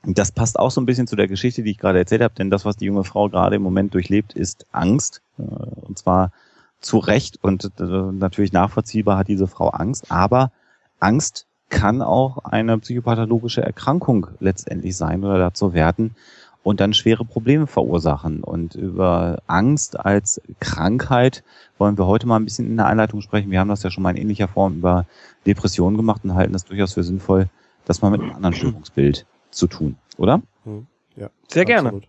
das 0.04 0.32
passt 0.32 0.60
auch 0.60 0.72
so 0.72 0.80
ein 0.82 0.86
bisschen 0.86 1.08
zu 1.08 1.16
der 1.16 1.28
Geschichte, 1.28 1.64
die 1.64 1.72
ich 1.72 1.78
gerade 1.78 1.98
erzählt 1.98 2.22
habe, 2.22 2.36
denn 2.36 2.52
das, 2.52 2.66
was 2.66 2.78
die 2.78 2.86
junge 2.86 3.04
Frau 3.04 3.30
gerade 3.30 3.56
im 3.56 3.64
Moment 3.64 3.94
durchlebt, 3.94 4.34
ist 4.34 4.66
Angst. 4.72 5.22
Äh, 5.38 5.44
und 5.44 5.98
zwar 5.98 6.32
zu 6.80 7.00
Recht 7.00 7.44
und 7.44 7.72
äh, 7.80 7.84
natürlich 7.84 8.54
nachvollziehbar 8.54 9.18
hat 9.18 9.28
diese 9.28 9.48
Frau 9.48 9.70
Angst, 9.70 10.12
aber 10.12 10.52
Angst 11.00 11.48
kann 11.70 12.02
auch 12.02 12.40
eine 12.46 12.78
psychopathologische 12.78 13.62
Erkrankung 13.62 14.28
letztendlich 14.40 14.96
sein 14.96 15.24
oder 15.24 15.38
dazu 15.38 15.74
werden 15.74 16.16
und 16.64 16.80
dann 16.80 16.94
schwere 16.94 17.26
Probleme 17.26 17.68
verursachen. 17.68 18.44
Und 18.44 18.76
über 18.76 19.42
Angst 19.46 20.00
als 20.00 20.42
Krankheit 20.60 21.44
wollen 21.78 21.98
wir 21.98 22.08
heute 22.08 22.28
mal 22.28 22.38
ein 22.38 22.46
bisschen 22.46 22.68
in 22.68 22.78
der 22.78 22.88
Einleitung 22.88 23.22
sprechen. 23.22 23.52
Wir 23.52 23.60
haben 23.60 23.70
das 23.70 23.84
ja 23.84 23.92
schon 23.92 24.04
mal 24.04 24.12
in 24.12 24.18
ähnlicher 24.18 24.48
Form 24.48 24.78
über 24.78 25.06
Depressionen 25.46 25.96
gemacht 25.96 26.22
und 26.24 26.34
halten 26.34 26.54
das 26.54 26.66
durchaus 26.66 26.94
für 26.94 27.04
sinnvoll, 27.04 27.50
das 27.86 28.02
mal 28.02 28.10
mit 28.10 28.22
einem 28.22 28.34
anderen 28.34 28.56
Störungsbild 28.56 29.28
zu 29.52 29.68
tun, 29.68 29.98
oder? 30.18 30.42
Hm, 30.64 30.88
ja, 31.16 31.30
sehr 31.48 31.64
absolut. 31.64 31.68
gerne. 31.68 32.02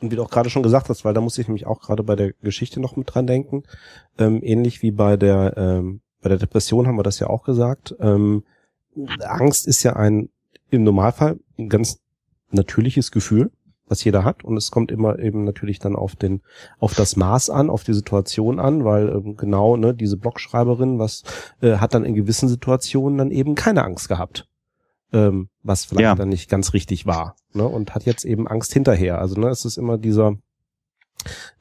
Und 0.00 0.10
wie 0.10 0.16
du 0.16 0.22
auch 0.24 0.30
gerade 0.30 0.50
schon 0.50 0.64
gesagt 0.64 0.88
hast, 0.88 1.04
weil 1.04 1.14
da 1.14 1.20
muss 1.20 1.38
ich 1.38 1.46
nämlich 1.46 1.68
auch 1.68 1.80
gerade 1.80 2.02
bei 2.02 2.16
der 2.16 2.32
Geschichte 2.42 2.80
noch 2.80 2.96
mit 2.96 3.14
dran 3.14 3.28
denken, 3.28 3.62
ähm, 4.18 4.40
ähnlich 4.42 4.82
wie 4.82 4.90
bei 4.90 5.16
der 5.16 5.56
ähm, 5.56 6.00
bei 6.20 6.28
der 6.28 6.38
Depression 6.38 6.86
haben 6.86 6.96
wir 6.96 7.02
das 7.04 7.20
ja 7.20 7.28
auch 7.28 7.44
gesagt. 7.44 7.94
Ähm, 8.00 8.42
Angst 9.20 9.66
ist 9.66 9.82
ja 9.82 9.94
ein 9.96 10.28
im 10.70 10.84
Normalfall 10.84 11.38
ein 11.58 11.68
ganz 11.68 11.98
natürliches 12.50 13.10
Gefühl, 13.10 13.50
was 13.86 14.02
jeder 14.04 14.24
hat. 14.24 14.42
Und 14.44 14.56
es 14.56 14.70
kommt 14.70 14.90
immer 14.90 15.18
eben 15.18 15.44
natürlich 15.44 15.78
dann 15.78 15.96
auf 15.96 16.16
den, 16.16 16.40
auf 16.78 16.94
das 16.94 17.16
Maß 17.16 17.50
an, 17.50 17.68
auf 17.70 17.84
die 17.84 17.94
Situation 17.94 18.58
an, 18.58 18.84
weil 18.84 19.08
ähm, 19.10 19.36
genau, 19.36 19.76
ne, 19.76 19.94
diese 19.94 20.16
Blogschreiberin, 20.16 20.98
was 20.98 21.22
äh, 21.60 21.76
hat 21.76 21.94
dann 21.94 22.04
in 22.04 22.14
gewissen 22.14 22.48
Situationen 22.48 23.18
dann 23.18 23.30
eben 23.30 23.54
keine 23.54 23.84
Angst 23.84 24.08
gehabt. 24.08 24.48
Ähm, 25.12 25.50
was 25.62 25.84
vielleicht 25.84 26.02
Ja. 26.04 26.14
dann 26.14 26.30
nicht 26.30 26.48
ganz 26.48 26.72
richtig 26.72 27.04
war. 27.04 27.36
Ne, 27.52 27.66
und 27.68 27.94
hat 27.94 28.04
jetzt 28.04 28.24
eben 28.24 28.48
Angst 28.48 28.72
hinterher. 28.72 29.18
Also 29.18 29.38
ne, 29.38 29.48
es 29.48 29.66
ist 29.66 29.76
immer 29.76 29.98
dieser, 29.98 30.36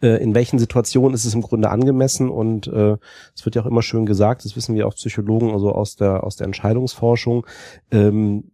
äh, 0.01 0.21
in 0.21 0.33
welchen 0.35 0.59
Situationen 0.59 1.13
ist 1.13 1.25
es 1.25 1.33
im 1.33 1.41
Grunde 1.41 1.69
angemessen 1.69 2.29
und 2.29 2.67
äh, 2.67 2.97
es 3.35 3.45
wird 3.45 3.55
ja 3.55 3.61
auch 3.61 3.67
immer 3.67 3.81
schön 3.81 4.05
gesagt, 4.05 4.45
das 4.45 4.55
wissen 4.55 4.75
wir 4.75 4.87
auch 4.87 4.95
Psychologen, 4.95 5.51
also 5.51 5.71
aus 5.71 5.95
der 5.95 6.23
aus 6.23 6.35
der 6.35 6.45
Entscheidungsforschung. 6.45 7.45
Ähm, 7.91 8.51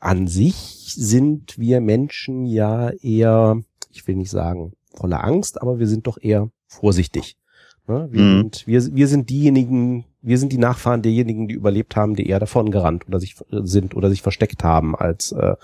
an 0.00 0.26
sich 0.26 0.54
sind 0.96 1.58
wir 1.58 1.80
Menschen 1.80 2.44
ja 2.44 2.90
eher, 2.90 3.60
ich 3.90 4.06
will 4.08 4.16
nicht 4.16 4.30
sagen 4.30 4.72
voller 4.94 5.24
Angst, 5.24 5.62
aber 5.62 5.78
wir 5.78 5.86
sind 5.86 6.06
doch 6.06 6.18
eher 6.20 6.50
vorsichtig. 6.66 7.36
Ne? 7.86 8.08
Wir, 8.10 8.22
Mhm. 8.22 8.38
sind, 8.38 8.66
wir, 8.66 8.94
wir 8.94 9.08
sind 9.08 9.30
diejenigen, 9.30 10.04
wir 10.20 10.38
sind 10.38 10.52
die 10.52 10.58
Nachfahren 10.58 11.02
derjenigen, 11.02 11.48
die 11.48 11.54
überlebt 11.54 11.96
haben, 11.96 12.14
die 12.14 12.28
eher 12.28 12.38
davon 12.40 12.70
gerannt 12.70 13.06
oder 13.08 13.18
sich 13.20 13.36
äh, 13.50 13.60
sind 13.62 13.94
oder 13.94 14.10
sich 14.10 14.22
versteckt 14.22 14.62
haben, 14.64 14.94
als 14.94 15.32
äh, 15.32 15.54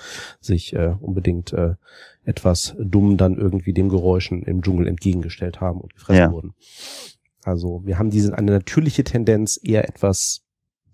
sich 0.41 0.73
äh, 0.73 0.95
unbedingt 1.01 1.53
äh, 1.53 1.75
etwas 2.29 2.77
dumm 2.79 3.17
dann 3.17 3.37
irgendwie 3.37 3.73
dem 3.73 3.89
Geräuschen 3.89 4.43
im 4.43 4.63
Dschungel 4.63 4.87
entgegengestellt 4.87 5.61
haben 5.61 5.81
und 5.81 5.95
gefressen 5.95 6.21
Ja. 6.21 6.31
wurden. 6.33 6.55
Also 7.43 7.83
wir 7.85 7.99
haben 7.99 8.11
diese 8.11 8.37
eine 8.37 8.53
natürliche 8.53 9.03
Tendenz, 9.05 9.59
eher 9.63 9.89
etwas 9.89 10.43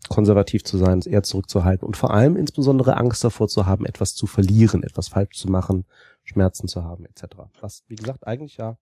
konservativ 0.09 0.65
zu 0.65 0.79
sein, 0.79 1.01
eher 1.01 1.23
zurückzuhalten 1.23 1.87
und 1.87 1.97
vor 1.97 2.13
allem 2.13 2.37
insbesondere 2.37 2.97
Angst 2.97 3.25
davor 3.25 3.49
zu 3.49 3.67
haben, 3.67 3.87
etwas 3.87 4.15
zu 4.15 4.27
verlieren, 4.27 4.83
etwas 4.83 5.09
falsch 5.09 5.37
zu 5.37 5.51
machen, 5.51 5.87
Schmerzen 6.23 6.69
zu 6.69 6.85
haben, 6.85 7.07
etc. 7.07 7.25
Was, 7.61 7.83
wie 7.89 7.97
gesagt, 7.97 8.27
eigentlich 8.27 8.57
ja 8.57 8.77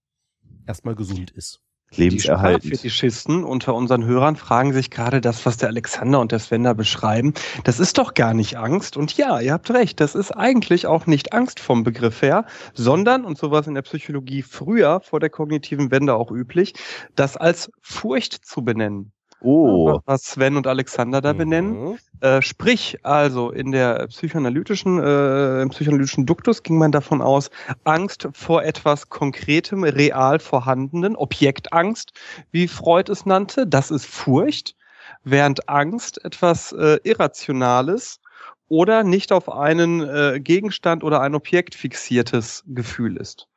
erstmal 0.67 0.95
gesund 0.95 1.31
ist. 1.31 1.61
Die 1.97 2.03
Lebenserhaltend. 2.03 2.65
Sprachfetischisten 2.65 3.45
unter 3.45 3.75
unseren 3.75 4.05
Hörern 4.05 4.37
fragen 4.37 4.73
sich 4.73 4.91
gerade 4.91 5.21
das, 5.21 5.45
was 5.47 5.57
der 5.57 5.69
Alexander 5.69 6.21
und 6.21 6.33
der 6.33 6.39
Sven 6.39 6.65
da 6.65 6.73
beschreiben. 6.73 7.35
Das 7.65 7.81
ist 7.81 7.99
doch 7.99 8.15
gar 8.15 8.35
nicht 8.35 8.57
Angst. 8.57 8.97
Und 8.97 9.17
ja, 9.17 9.41
ihr 9.41 9.53
habt 9.53 9.71
recht, 9.71 10.01
das 10.01 10.15
ist 10.15 10.31
eigentlich 10.31 10.87
auch 10.87 11.07
nicht 11.07 11.33
Angst 11.33 11.61
vom 11.61 11.85
Begriff 11.85 12.23
her, 12.23 12.47
sondern, 12.75 13.25
und 13.25 13.39
sowas 13.39 13.67
in 13.67 13.75
der 13.75 13.83
Psychologie 13.83 14.43
früher 14.43 15.01
vor 15.01 15.21
der 15.21 15.31
kognitiven 15.31 15.91
Wende 15.91 16.15
auch 16.15 16.31
üblich, 16.31 16.75
das 17.15 17.37
als 17.37 17.71
Furcht 17.81 18.45
zu 18.45 18.63
benennen. 18.63 19.13
Oh, 19.45 20.01
Was 20.07 20.23
Sven 20.23 20.57
und 20.57 20.67
Alexander 20.67 21.21
da 21.21 21.33
benennen. 21.33 21.91
Mhm. 21.91 21.99
Äh, 22.21 22.43
sprich, 22.43 22.99
also 23.03 23.51
in 23.51 23.73
der 23.73 24.07
psychoanalytischen, 24.07 25.03
äh, 25.03 25.63
im 25.63 25.71
psychoanalytischen 25.71 26.27
Duktus 26.27 26.63
ging 26.63 26.79
man 26.79 26.93
davon 26.93 27.21
aus, 27.21 27.51
Angst 27.85 28.29
vor 28.33 28.63
etwas 28.63 29.09
Konkretem, 29.09 29.83
real 29.83 30.39
vorhandenen, 30.39 31.17
Objektangst, 31.17 32.13
wie 32.53 32.69
Freud 32.69 33.11
es 33.11 33.27
nannte, 33.27 33.67
das 33.67 33.91
ist 33.91 34.07
Furcht, 34.07 34.77
während 35.25 35.69
Angst 35.69 36.25
etwas 36.25 36.73
äh, 36.73 36.99
Irrationales 37.03 38.21
oder 38.69 39.03
nicht 39.03 39.33
auf 39.33 39.53
einen 39.53 40.01
äh, 40.01 40.41
Gegenstand 40.41 41.03
oder 41.03 41.21
ein 41.21 41.35
Objekt 41.35 41.75
fixiertes 41.75 42.63
Gefühl 42.69 43.17
ist. 43.17 43.49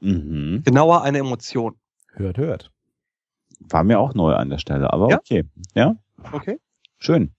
mhm. 0.00 0.62
Genauer 0.64 1.02
eine 1.02 1.18
Emotion. 1.18 1.76
Hört, 2.14 2.36
hört. 2.36 2.70
War 3.68 3.84
mir 3.84 3.98
auch 4.00 4.14
neu 4.14 4.34
an 4.34 4.50
der 4.50 4.58
Stelle, 4.58 4.92
aber 4.92 5.10
Ja? 5.10 5.16
okay. 5.18 5.44
Ja, 5.74 5.96
Okay? 6.32 6.58
schön. 6.98 7.32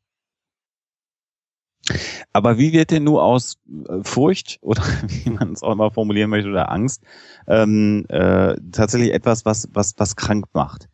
Aber 2.32 2.58
wie 2.58 2.72
wird 2.72 2.92
denn 2.92 3.04
nur 3.04 3.24
aus 3.24 3.58
äh, 3.90 4.04
Furcht 4.04 4.58
oder 4.62 4.82
wie 5.08 5.30
man 5.30 5.52
es 5.54 5.64
auch 5.64 5.72
immer 5.74 5.92
formulieren 5.92 6.30
möchte 6.30 6.50
oder 6.50 6.72
Angst 6.72 7.04
ähm, 7.48 8.06
äh, 8.10 8.56
tatsächlich 8.72 9.14
etwas, 9.14 9.46
was 9.46 9.68
was 9.74 9.94
was 9.98 10.16
krank 10.16 10.46
macht? 10.54 10.88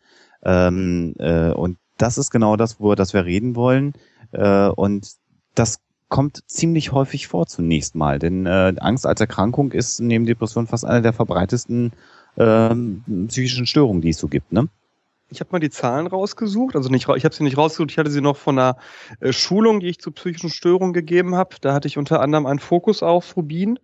Ähm, 0.43 1.13
äh, 1.19 1.51
und 1.51 1.77
das 1.97 2.17
ist 2.17 2.31
genau 2.31 2.55
das, 2.55 2.79
wo 2.79 2.95
das 2.95 3.13
wir 3.13 3.25
reden 3.25 3.55
wollen. 3.55 3.93
Äh, 4.31 4.67
und 4.69 5.11
das 5.53 5.79
kommt 6.07 6.43
ziemlich 6.49 6.91
häufig 6.91 7.27
vor 7.27 7.45
zunächst 7.45 7.93
mal, 7.93 8.17
denn 8.17 8.45
äh, 8.47 8.73
Angst 8.79 9.05
als 9.05 9.21
Erkrankung 9.21 9.71
ist 9.71 9.99
neben 9.99 10.25
Depression 10.25 10.65
fast 10.65 10.85
eine 10.85 11.01
der 11.03 11.13
verbreitetsten 11.13 11.91
ähm, 12.37 13.03
psychischen 13.27 13.67
Störungen, 13.67 14.01
die 14.01 14.09
es 14.09 14.17
so 14.17 14.27
gibt. 14.27 14.51
Ne? 14.51 14.69
Ich 15.29 15.39
habe 15.39 15.49
mal 15.51 15.59
die 15.59 15.69
Zahlen 15.69 16.07
rausgesucht, 16.07 16.75
also 16.75 16.89
nicht, 16.89 17.07
ich 17.15 17.25
habe 17.25 17.35
sie 17.35 17.43
nicht 17.43 17.57
rausgesucht, 17.57 17.91
ich 17.91 17.97
hatte 17.97 18.11
sie 18.11 18.21
noch 18.21 18.37
von 18.37 18.57
einer 18.57 18.77
äh, 19.19 19.31
Schulung, 19.31 19.79
die 19.79 19.87
ich 19.87 19.99
zu 19.99 20.11
psychischen 20.11 20.49
Störungen 20.49 20.93
gegeben 20.93 21.35
habe. 21.35 21.55
Da 21.61 21.73
hatte 21.73 21.87
ich 21.87 21.97
unter 21.97 22.21
anderem 22.21 22.45
einen 22.45 22.59
Fokus 22.59 23.03
auf 23.03 23.35
Rubin. 23.37 23.79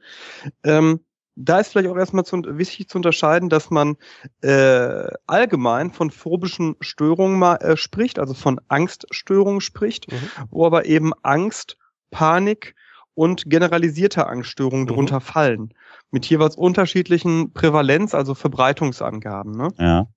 Ähm, 0.64 1.02
da 1.38 1.60
ist 1.60 1.74
vielleicht 1.74 1.90
auch 1.90 1.98
erstmal 1.98 2.24
zu, 2.26 2.42
wichtig 2.58 2.88
zu 2.88 2.98
unterscheiden, 2.98 3.50
dass 3.50 3.70
man 3.70 3.98
äh, 4.42 5.08
allgemein 5.28 5.92
von 5.92 6.10
phobischen 6.10 6.78
Störungen 6.80 7.38
mal 7.38 7.56
äh, 7.58 7.76
spricht, 7.78 8.20
also 8.20 8.34
von 8.34 8.60
Angststörungen 8.70 9.62
spricht, 9.62 10.12
Mhm. 10.12 10.30
wo 10.50 10.66
aber 10.66 10.86
eben 10.86 11.12
Angst, 11.24 11.78
Panik 12.10 12.74
und 13.16 13.50
generalisierte 13.50 14.28
Angststörungen 14.28 14.86
Mhm. 14.86 14.90
drunter 14.90 15.20
fallen. 15.22 15.74
Mit 16.12 16.26
jeweils 16.26 16.56
unterschiedlichen 16.56 17.52
Prävalenz, 17.54 18.14
also 18.16 18.34
Verbreitungsangaben. 18.34 19.52
Ne? 19.58 19.70
Ja. 19.78 20.08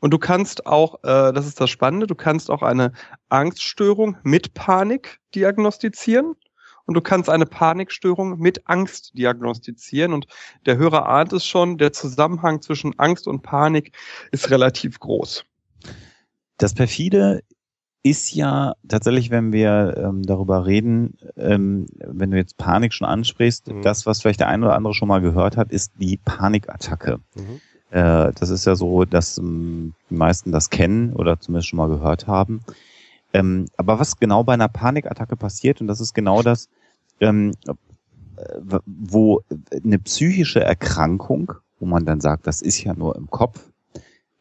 Und 0.00 0.12
du 0.12 0.18
kannst 0.18 0.66
auch, 0.66 1.02
äh, 1.04 1.32
das 1.32 1.46
ist 1.46 1.60
das 1.60 1.70
Spannende, 1.70 2.06
du 2.06 2.14
kannst 2.14 2.50
auch 2.50 2.62
eine 2.62 2.92
Angststörung 3.28 4.16
mit 4.22 4.54
Panik 4.54 5.20
diagnostizieren 5.34 6.34
und 6.84 6.94
du 6.94 7.00
kannst 7.00 7.28
eine 7.28 7.46
Panikstörung 7.46 8.38
mit 8.38 8.68
Angst 8.68 9.12
diagnostizieren. 9.14 10.12
Und 10.12 10.26
der 10.66 10.76
Hörer 10.76 11.08
ahnt 11.08 11.32
es 11.32 11.46
schon, 11.46 11.78
der 11.78 11.92
Zusammenhang 11.92 12.62
zwischen 12.62 12.98
Angst 12.98 13.26
und 13.26 13.42
Panik 13.42 13.92
ist 14.30 14.50
relativ 14.50 15.00
groß. 15.00 15.44
Das 16.58 16.74
perfide 16.74 17.42
ist 18.02 18.32
ja 18.34 18.74
tatsächlich, 18.86 19.30
wenn 19.30 19.52
wir 19.52 19.96
ähm, 19.96 20.22
darüber 20.22 20.64
reden, 20.64 21.18
ähm, 21.36 21.86
wenn 21.98 22.30
du 22.30 22.36
jetzt 22.36 22.56
Panik 22.56 22.92
schon 22.92 23.08
ansprichst, 23.08 23.66
Mhm. 23.66 23.82
das, 23.82 24.06
was 24.06 24.22
vielleicht 24.22 24.38
der 24.38 24.48
eine 24.48 24.66
oder 24.66 24.76
andere 24.76 24.94
schon 24.94 25.08
mal 25.08 25.20
gehört 25.20 25.56
hat, 25.56 25.72
ist 25.72 25.92
die 25.98 26.16
Panikattacke. 26.18 27.18
Mhm. 27.34 27.60
Äh, 27.96 28.34
das 28.34 28.50
ist 28.50 28.66
ja 28.66 28.76
so, 28.76 29.06
dass 29.06 29.38
ähm, 29.38 29.94
die 30.10 30.16
meisten 30.16 30.52
das 30.52 30.68
kennen 30.68 31.14
oder 31.14 31.40
zumindest 31.40 31.68
schon 31.68 31.78
mal 31.78 31.88
gehört 31.88 32.26
haben. 32.26 32.60
Ähm, 33.32 33.68
aber 33.78 33.98
was 33.98 34.18
genau 34.18 34.44
bei 34.44 34.52
einer 34.52 34.68
Panikattacke 34.68 35.34
passiert, 35.34 35.80
und 35.80 35.86
das 35.86 36.02
ist 36.02 36.12
genau 36.12 36.42
das, 36.42 36.68
ähm, 37.20 37.52
äh, 37.66 38.78
wo 38.84 39.40
eine 39.72 39.98
psychische 40.00 40.60
Erkrankung, 40.60 41.54
wo 41.80 41.86
man 41.86 42.04
dann 42.04 42.20
sagt, 42.20 42.46
das 42.46 42.60
ist 42.60 42.84
ja 42.84 42.92
nur 42.92 43.16
im 43.16 43.30
Kopf, 43.30 43.72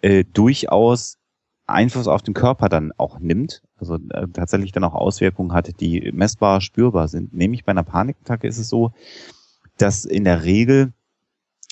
äh, 0.01 0.25
durchaus 0.33 1.17
Einfluss 1.65 2.09
auf 2.09 2.23
den 2.23 2.33
Körper 2.33 2.67
dann 2.67 2.91
auch 2.97 3.19
nimmt, 3.19 3.63
also 3.77 3.95
äh, 3.95 4.27
tatsächlich 4.33 4.73
dann 4.73 4.83
auch 4.83 4.95
Auswirkungen 4.95 5.53
hat, 5.53 5.79
die 5.79 6.11
messbar 6.11 6.59
spürbar 6.59 7.07
sind. 7.07 7.33
Nämlich 7.33 7.63
bei 7.63 7.71
einer 7.71 7.83
Panikattacke 7.83 8.49
ist 8.49 8.57
es 8.57 8.67
so, 8.67 8.91
dass 9.77 10.03
in 10.03 10.25
der 10.25 10.43
Regel 10.43 10.91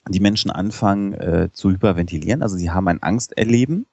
die 0.09 0.19
Menschen 0.19 0.51
anfangen 0.51 1.13
äh, 1.13 1.49
zu 1.53 1.71
hyperventilieren, 1.71 2.41
also 2.41 2.57
sie 2.57 2.71
haben 2.71 2.87
ein 2.87 3.01
Angsterleben. 3.01 3.85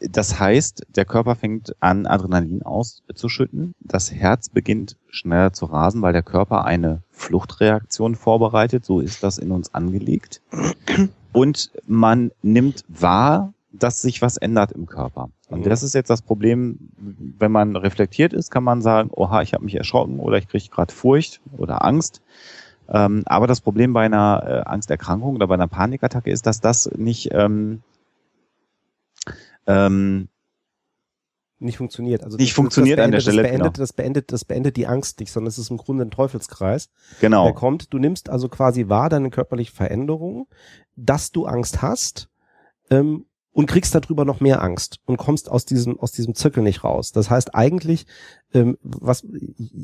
Das 0.00 0.40
heißt, 0.40 0.86
der 0.88 1.04
Körper 1.04 1.36
fängt 1.36 1.76
an, 1.80 2.06
Adrenalin 2.06 2.62
auszuschütten. 2.64 3.74
Das 3.80 4.12
Herz 4.12 4.48
beginnt 4.48 4.96
schneller 5.08 5.52
zu 5.52 5.66
rasen, 5.66 6.02
weil 6.02 6.12
der 6.12 6.24
Körper 6.24 6.64
eine 6.64 7.02
Fluchtreaktion 7.10 8.16
vorbereitet. 8.16 8.84
So 8.84 8.98
ist 9.00 9.22
das 9.22 9.38
in 9.38 9.52
uns 9.52 9.72
angelegt. 9.72 10.42
Und 11.32 11.70
man 11.86 12.32
nimmt 12.42 12.84
wahr, 12.88 13.54
dass 13.72 14.02
sich 14.02 14.20
was 14.20 14.36
ändert 14.36 14.72
im 14.72 14.86
Körper. 14.86 15.30
Und 15.48 15.60
Mhm. 15.60 15.68
das 15.68 15.82
ist 15.84 15.94
jetzt 15.94 16.10
das 16.10 16.22
Problem, 16.22 16.90
wenn 16.96 17.52
man 17.52 17.76
reflektiert 17.76 18.32
ist, 18.32 18.50
kann 18.50 18.64
man 18.64 18.82
sagen, 18.82 19.10
oha, 19.12 19.42
ich 19.42 19.54
habe 19.54 19.64
mich 19.64 19.76
erschrocken 19.76 20.18
oder 20.18 20.38
ich 20.38 20.48
kriege 20.48 20.68
gerade 20.70 20.92
Furcht 20.92 21.40
oder 21.56 21.84
Angst. 21.84 22.20
Ähm, 22.88 23.22
aber 23.26 23.46
das 23.46 23.60
Problem 23.60 23.92
bei 23.92 24.04
einer 24.04 24.42
äh, 24.46 24.68
Angsterkrankung 24.68 25.34
oder 25.36 25.46
bei 25.46 25.54
einer 25.54 25.68
Panikattacke 25.68 26.30
ist, 26.30 26.46
dass 26.46 26.60
das 26.60 26.90
nicht 26.96 27.30
ähm, 27.32 27.82
ähm, 29.66 30.28
Nicht 31.58 31.78
funktioniert. 31.78 32.24
Also 32.24 32.36
Nicht 32.36 32.50
das- 32.50 32.56
funktioniert 32.56 32.98
das 32.98 33.04
an 33.06 33.10
der 33.12 33.18
beendet, 33.18 33.22
Stelle, 33.22 33.42
Das 33.42 33.50
beendet, 33.50 33.72
genau. 33.74 33.82
das 33.82 33.92
beendet, 33.92 34.32
das 34.32 34.44
beendet 34.44 34.76
die 34.76 34.86
Angst 34.86 35.20
nicht, 35.20 35.32
sondern 35.32 35.48
es 35.48 35.58
ist 35.58 35.70
im 35.70 35.78
Grunde 35.78 36.04
ein 36.04 36.10
Teufelskreis. 36.10 36.90
genau. 37.20 37.44
Der 37.44 37.54
kommt, 37.54 37.92
du 37.92 37.98
nimmst 37.98 38.28
also 38.28 38.48
quasi 38.48 38.88
wahr 38.88 39.08
deine 39.08 39.30
körperliche 39.30 39.72
Veränderung, 39.72 40.46
dass 40.96 41.32
du 41.32 41.46
Angst 41.46 41.80
hast, 41.82 42.28
ähm, 42.90 43.24
und 43.52 43.66
kriegst 43.66 43.94
darüber 43.94 44.24
noch 44.24 44.40
mehr 44.40 44.60
Angst 44.62 44.98
und 45.06 45.16
kommst 45.16 45.48
aus 45.48 45.64
diesem, 45.64 45.98
aus 46.00 46.10
diesem 46.10 46.34
Zirkel 46.34 46.64
nicht 46.64 46.82
raus. 46.82 47.12
Das 47.12 47.30
heißt, 47.30 47.54
eigentlich 47.54 48.04
ähm, 48.54 48.78
was 48.82 49.24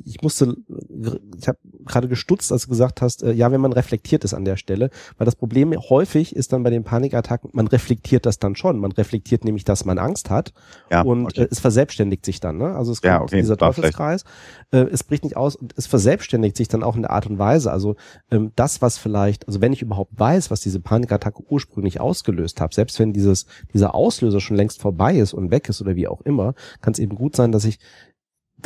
ich 0.04 0.22
musste, 0.22 0.56
ich 1.36 1.48
habe 1.48 1.58
gerade 1.84 2.08
gestutzt, 2.08 2.52
als 2.52 2.62
du 2.62 2.68
gesagt 2.68 3.02
hast, 3.02 3.22
äh, 3.22 3.32
ja, 3.32 3.50
wenn 3.50 3.60
man 3.60 3.72
reflektiert 3.72 4.24
ist 4.24 4.32
an 4.32 4.44
der 4.44 4.56
Stelle, 4.56 4.90
weil 5.18 5.24
das 5.24 5.34
Problem 5.34 5.74
häufig 5.90 6.34
ist 6.34 6.52
dann 6.52 6.62
bei 6.62 6.70
den 6.70 6.84
Panikattacken, 6.84 7.50
man 7.52 7.66
reflektiert 7.66 8.26
das 8.26 8.38
dann 8.38 8.54
schon, 8.54 8.78
man 8.78 8.92
reflektiert 8.92 9.44
nämlich, 9.44 9.64
dass 9.64 9.84
man 9.84 9.98
Angst 9.98 10.30
hat 10.30 10.52
ja, 10.90 11.02
und 11.02 11.26
okay. 11.26 11.42
äh, 11.42 11.48
es 11.50 11.58
verselbstständigt 11.58 12.24
sich 12.24 12.40
dann, 12.40 12.58
ne? 12.58 12.74
Also 12.76 12.92
es 12.92 13.02
kommt 13.02 13.10
ja, 13.10 13.22
okay, 13.22 13.40
dieser 13.40 13.56
Teufelskreis, 13.56 14.24
äh, 14.70 14.78
es 14.78 15.02
bricht 15.02 15.24
nicht 15.24 15.36
aus 15.36 15.56
und 15.56 15.74
es 15.76 15.86
verselbstständigt 15.86 16.56
sich 16.56 16.68
dann 16.68 16.82
auch 16.84 16.94
in 16.94 17.02
der 17.02 17.10
Art 17.10 17.26
und 17.26 17.38
Weise. 17.38 17.72
Also 17.72 17.96
ähm, 18.30 18.52
das, 18.54 18.80
was 18.80 18.98
vielleicht, 18.98 19.48
also 19.48 19.60
wenn 19.60 19.72
ich 19.72 19.82
überhaupt 19.82 20.18
weiß, 20.18 20.50
was 20.50 20.60
diese 20.60 20.80
Panikattacke 20.80 21.42
ursprünglich 21.48 22.00
ausgelöst 22.00 22.60
hat, 22.60 22.72
selbst 22.72 22.98
wenn 23.00 23.12
dieses 23.12 23.46
dieser 23.72 23.94
Auslöser 23.94 24.40
schon 24.40 24.56
längst 24.56 24.80
vorbei 24.80 25.16
ist 25.16 25.34
und 25.34 25.50
weg 25.50 25.68
ist 25.68 25.80
oder 25.80 25.96
wie 25.96 26.06
auch 26.06 26.20
immer, 26.20 26.54
kann 26.80 26.92
es 26.92 26.98
eben 26.98 27.16
gut 27.16 27.34
sein, 27.34 27.52
dass 27.52 27.64
ich 27.64 27.78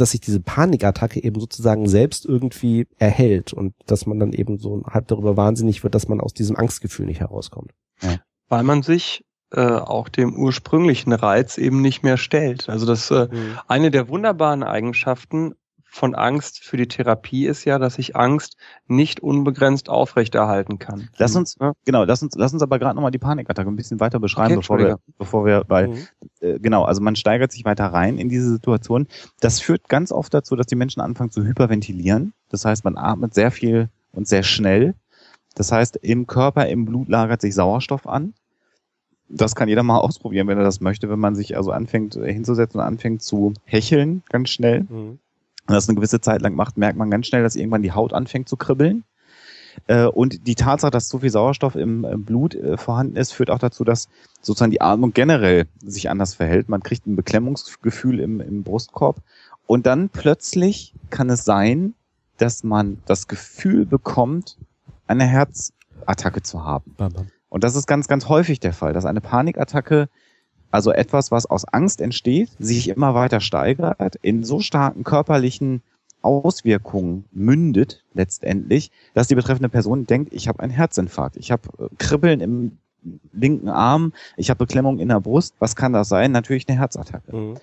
dass 0.01 0.13
sich 0.13 0.21
diese 0.21 0.41
Panikattacke 0.41 1.23
eben 1.23 1.41
sozusagen 1.41 1.89
selbst 1.89 2.27
irgendwie 2.27 2.87
erhält 2.99 3.53
und 3.53 3.75
dass 3.87 4.07
man 4.07 4.19
dann 4.19 4.33
eben 4.33 4.59
so 4.59 4.83
halb 4.87 5.09
darüber 5.09 5.37
wahnsinnig 5.37 5.83
wird, 5.83 5.95
dass 5.95 6.09
man 6.09 6.21
aus 6.21 6.35
diesem 6.35 6.57
Angstgefühl 6.57 7.07
nicht 7.07 7.21
herauskommt. 7.21 7.73
Ja. 8.03 8.19
Weil 8.49 8.63
man 8.63 8.83
sich 8.83 9.25
äh, 9.53 9.61
auch 9.61 10.09
dem 10.09 10.35
ursprünglichen 10.37 11.13
Reiz 11.13 11.59
eben 11.59 11.81
nicht 11.81 12.03
mehr 12.03 12.17
stellt. 12.17 12.69
Also 12.69 12.87
das 12.87 13.11
äh, 13.11 13.29
mhm. 13.31 13.59
eine 13.69 13.91
der 13.91 14.09
wunderbaren 14.09 14.63
Eigenschaften 14.63 15.55
von 15.95 16.17
Angst 16.17 16.59
für 16.65 16.77
die 16.77 16.89
Therapie 16.89 17.47
ist 17.47 17.65
ja, 17.65 17.79
dass 17.79 17.99
ich 17.99 18.17
Angst 18.17 18.57
nicht 18.89 19.21
unbegrenzt 19.21 19.89
aufrechterhalten 19.89 20.81
kann. 20.81 21.09
Lass 21.19 21.37
uns, 21.37 21.57
ja? 21.61 21.73
genau, 21.85 22.03
lass 22.03 22.21
uns, 22.21 22.35
lass 22.35 22.53
uns 22.53 22.63
aber 22.63 22.81
gerade 22.81 22.97
nochmal 22.97 23.13
die 23.13 23.19
Panikattacke 23.19 23.71
ein 23.71 23.77
bisschen 23.77 24.01
weiter 24.01 24.19
beschreiben, 24.19 24.55
okay, 24.55 24.61
bevor 24.61 24.79
wir, 24.79 24.99
bevor 25.19 25.47
wir, 25.47 25.65
weil, 25.69 25.89
mhm. 25.89 26.07
äh, 26.41 26.59
genau, 26.59 26.83
also 26.83 27.01
man 27.01 27.15
steigert 27.15 27.53
sich 27.53 27.65
weiter 27.65 27.87
rein 27.87 28.19
in 28.19 28.29
diese 28.29 28.51
Situation. 28.51 29.07
Das 29.39 29.61
führt 29.61 29.89
ganz 29.89 30.11
oft 30.11 30.35
dazu, 30.35 30.57
dass 30.57 30.67
die 30.67 30.75
Menschen 30.75 31.01
anfangen 31.01 31.31
zu 31.31 31.45
hyperventilieren. 31.45 32.33
Das 32.49 32.65
heißt, 32.65 32.85
man 32.85 32.99
atmet 32.99 33.33
sehr 33.33 33.53
viel 33.53 33.89
und 34.11 34.27
sehr 34.27 34.43
schnell. 34.43 34.97
Das 35.55 35.71
heißt, 35.71 35.95
im 36.03 36.27
Körper, 36.27 36.67
im 36.67 36.87
Blut 36.87 37.09
lagert 37.09 37.41
sich 37.41 37.55
Sauerstoff 37.55 38.09
an. 38.09 38.35
Das 39.29 39.55
kann 39.55 39.69
jeder 39.69 39.85
mal 39.85 39.99
ausprobieren, 40.01 40.49
wenn 40.49 40.59
er 40.59 40.65
das 40.65 40.81
möchte, 40.81 41.09
wenn 41.09 41.21
man 41.21 41.37
sich 41.37 41.57
also 41.57 41.71
anfängt 41.71 42.17
äh, 42.17 42.33
hinzusetzen 42.33 42.81
und 42.81 42.87
anfängt 42.87 43.23
zu 43.23 43.55
hecheln, 43.65 44.25
ganz 44.29 44.51
schnell. 44.51 44.87
Mhm 44.89 45.21
und 45.66 45.75
das 45.75 45.88
eine 45.88 45.97
gewisse 45.97 46.21
Zeit 46.21 46.42
lang 46.42 46.54
macht, 46.54 46.76
merkt 46.76 46.99
man 46.99 47.11
ganz 47.11 47.26
schnell, 47.26 47.42
dass 47.42 47.56
irgendwann 47.56 47.83
die 47.83 47.92
Haut 47.92 48.12
anfängt 48.12 48.49
zu 48.49 48.56
kribbeln. 48.56 49.04
Äh, 49.87 50.06
und 50.06 50.47
die 50.47 50.54
Tatsache, 50.54 50.90
dass 50.90 51.09
so 51.09 51.18
viel 51.18 51.30
Sauerstoff 51.30 51.75
im 51.75 52.25
Blut 52.25 52.54
äh, 52.54 52.76
vorhanden 52.76 53.16
ist, 53.16 53.33
führt 53.33 53.50
auch 53.50 53.59
dazu, 53.59 53.85
dass 53.85 54.09
sozusagen 54.40 54.71
die 54.71 54.80
Atmung 54.80 55.12
generell 55.12 55.66
sich 55.83 56.11
anders 56.11 56.35
verhält. 56.35 56.68
Man 56.68 56.83
kriegt 56.83 57.06
ein 57.06 57.16
Beklemmungsgefühl 57.16 58.21
im, 58.21 58.40
im 58.40 58.62
Brustkorb. 58.62 59.16
Und 59.66 59.87
dann 59.87 60.11
plötzlich 60.11 60.94
kann 61.11 61.30
es 61.30 61.44
sein, 61.44 61.94
dass 62.37 62.64
man 62.64 62.99
das 63.06 63.28
Gefühl 63.28 63.87
bekommt, 63.87 64.59
eine 65.06 65.25
Herzattacke 65.25 66.42
zu 66.42 66.64
haben. 66.64 66.94
Und 67.49 67.64
das 67.64 67.76
ist 67.76 67.87
ganz, 67.87 68.09
ganz 68.09 68.28
häufig 68.28 68.61
der 68.61 68.73
Fall, 68.73 68.92
dass 68.92 69.04
eine 69.04 69.21
Panikattacke 69.21 70.09
also 70.75 70.90
etwas, 70.90 71.31
was 71.31 71.47
aus 71.47 71.64
Angst 71.66 72.00
entsteht, 72.00 72.50
sich 72.59 72.88
immer 72.88 73.14
weiter 73.14 73.40
steigert, 73.40 74.16
in 74.23 74.43
so 74.43 74.59
starken 74.59 75.04
körperlichen 75.04 75.83
Auswirkungen 76.21 77.26
mündet 77.31 78.02
letztendlich, 78.12 78.90
dass 79.12 79.28
die 79.28 79.37
betreffende 79.37 79.69
Person 79.69 80.04
denkt, 80.04 80.33
ich 80.35 80.49
habe 80.49 80.59
einen 80.59 80.73
Herzinfarkt, 80.73 81.37
ich 81.37 81.52
habe 81.52 81.69
äh, 81.78 81.88
Kribbeln 81.99 82.40
im 82.40 82.78
linken 83.33 83.69
Arm, 83.69 84.14
ich 84.37 84.50
habe 84.50 84.59
Beklemmung 84.59 84.99
in 84.99 85.11
der 85.11 85.21
Brust. 85.21 85.54
Was 85.61 85.76
kann 85.76 85.93
das 85.93 86.09
sein? 86.09 86.33
Natürlich 86.33 86.69
eine 86.69 86.76
Herzattacke. 86.76 87.37
Mhm. 87.37 87.54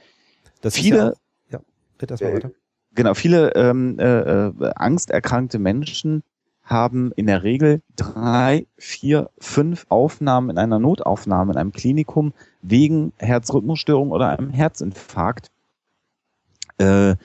Das 0.62 0.76
viele, 0.76 0.98
ja, 0.98 1.10
auch, 1.10 1.52
ja, 1.52 1.60
bitte 1.98 2.14
erstmal 2.14 2.32
äh, 2.32 2.36
weiter. 2.36 2.52
Genau, 2.96 3.14
viele 3.14 3.54
ähm, 3.56 4.00
äh, 4.00 4.06
äh, 4.06 4.72
angsterkrankte 4.76 5.60
Menschen 5.60 6.24
haben 6.72 7.12
in 7.16 7.28
der 7.28 7.44
Regel 7.44 7.82
drei, 7.96 8.66
vier, 8.78 9.30
fünf 9.40 9.86
Aufnahmen 9.90 10.50
in 10.50 10.58
einer 10.58 10.80
Notaufnahme 10.80 11.54
in 11.54 11.58
einem 11.58 11.72
Klinikum 11.72 12.34
wegen 12.62 13.14
Herzrhythmusstörung 13.18 14.12
oder 14.12 14.30
einem 14.30 14.50
Herzinfarkt, 14.50 15.52
äh, 16.78 17.16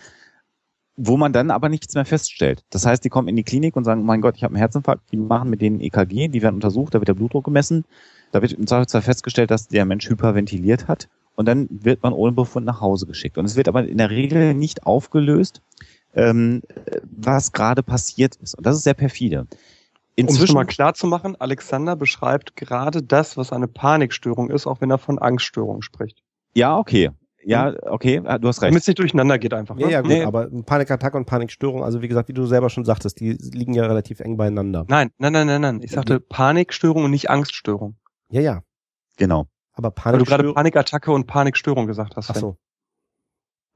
wo 0.97 1.17
man 1.17 1.32
dann 1.32 1.50
aber 1.50 1.69
nichts 1.69 1.95
mehr 1.95 2.04
feststellt. 2.04 2.65
Das 2.71 2.87
heißt, 2.87 3.04
die 3.04 3.11
kommen 3.11 3.28
in 3.28 3.37
die 3.37 3.45
Klinik 3.45 3.76
und 3.76 3.85
sagen, 3.85 4.04
mein 4.04 4.23
Gott, 4.23 4.37
ich 4.37 4.45
habe 4.45 4.52
einen 4.52 4.61
Herzinfarkt, 4.61 5.13
die 5.13 5.17
machen 5.17 5.50
mit 5.50 5.61
denen 5.61 5.80
EKG, 5.80 6.28
die 6.28 6.43
werden 6.43 6.54
untersucht, 6.54 6.95
da 6.95 7.00
wird 7.00 7.09
der 7.09 7.15
Blutdruck 7.15 7.45
gemessen, 7.45 7.85
da 8.32 8.43
wird 8.43 8.52
im 8.52 8.67
Zweifelsfall 8.67 9.02
festgestellt, 9.02 9.50
dass 9.50 9.69
der 9.69 9.85
Mensch 9.85 10.09
hyperventiliert 10.09 10.89
hat 10.89 11.09
und 11.37 11.47
dann 11.47 11.69
wird 11.71 12.02
man 12.02 12.13
ohne 12.13 12.32
Befund 12.32 12.67
nach 12.67 12.80
Hause 12.80 13.06
geschickt. 13.06 13.39
Und 13.39 13.45
es 13.45 13.56
wird 13.56 13.69
aber 13.69 13.87
in 13.87 13.99
der 13.99 14.11
Regel 14.11 14.54
nicht 14.54 14.87
aufgelöst, 14.87 15.61
ähm, 16.17 16.63
was 17.05 17.52
gerade 17.52 17.83
passiert 17.83 18.37
ist. 18.37 18.57
Und 18.57 18.67
das 18.67 18.76
ist 18.76 18.83
sehr 18.83 18.95
perfide. 18.95 19.47
Inzwischen, 20.17 20.41
um 20.41 20.45
es 20.45 20.55
mal 20.55 20.65
klar 20.65 20.95
zu 20.95 21.07
machen, 21.07 21.37
Alexander 21.39 21.95
beschreibt 21.95 22.57
gerade 22.57 23.02
das, 23.02 23.37
was 23.37 23.52
eine 23.52 23.69
Panikstörung 23.69 24.50
ist, 24.50 24.67
auch 24.67 24.81
wenn 24.81 24.91
er 24.91 24.99
von 24.99 25.19
Angststörung 25.19 25.83
spricht. 25.83 26.23
Ja, 26.55 26.79
okay. 26.79 27.11
Ja, 27.45 27.75
okay, 27.83 28.23
ah, 28.25 28.39
du 28.39 28.49
hast 28.49 28.61
recht. 28.61 28.71
Damit 28.71 28.83
es 28.83 28.89
nicht 28.89 28.99
durcheinander 28.99 29.39
geht 29.39 29.55
einfach. 29.55 29.76
Ne? 29.76 29.83
Ja, 29.83 29.89
ja, 29.89 30.00
gut, 30.00 30.11
nee. 30.11 30.25
aber 30.25 30.49
Panikattacke 30.65 31.17
und 31.17 31.26
Panikstörung, 31.26 31.85
also 31.85 32.02
wie 32.02 32.09
gesagt, 32.09 32.29
wie 32.29 32.33
du 32.33 32.45
selber 32.45 32.71
schon 32.71 32.85
sagtest, 32.85 33.21
die 33.21 33.35
liegen 33.35 33.73
ja 33.73 33.87
relativ 33.87 34.19
eng 34.19 34.37
beieinander. 34.37 34.85
Nein, 34.89 35.13
nein, 35.19 35.33
nein, 35.33 35.47
nein, 35.47 35.61
nein. 35.61 35.81
Ich 35.81 35.93
sagte 35.93 36.19
Panikstörung 36.19 37.05
und 37.05 37.13
nicht 37.13 37.31
Angststörung. 37.31 37.97
Ja, 38.31 38.41
ja. 38.41 38.63
Genau. 39.17 39.47
Aber 39.75 39.93
Panikstörung. 39.93 40.29
Weil 40.29 40.39
du 40.39 40.43
gerade 40.43 40.55
Panikattacke 40.55 41.13
und 41.13 41.29
Panikstörung 41.29 41.87
gesagt 41.87 42.17
hast. 42.17 42.31
Ach 42.31 42.35
so. 42.35 42.57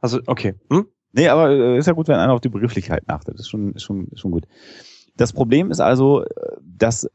Also, 0.01 0.21
okay. 0.27 0.55
Hm? 0.73 0.87
Nee, 1.13 1.29
aber 1.29 1.51
äh, 1.51 1.79
ist 1.79 1.87
ja 1.87 1.93
gut, 1.93 2.09
wenn 2.09 2.17
einer 2.17 2.33
auf 2.33 2.41
die 2.41 2.49
Begrifflichkeit 2.49 3.05
achtet. 3.09 3.35
Das 3.35 3.43
ist 3.43 3.49
schon, 3.49 3.75
ist 3.75 3.83
schon, 3.83 4.09
ist 4.09 4.21
schon 4.21 4.31
gut. 4.31 4.47
Das 5.17 5.33
Problem 5.33 5.71
ist 5.71 5.81
also, 5.81 6.25
dass 6.63 7.09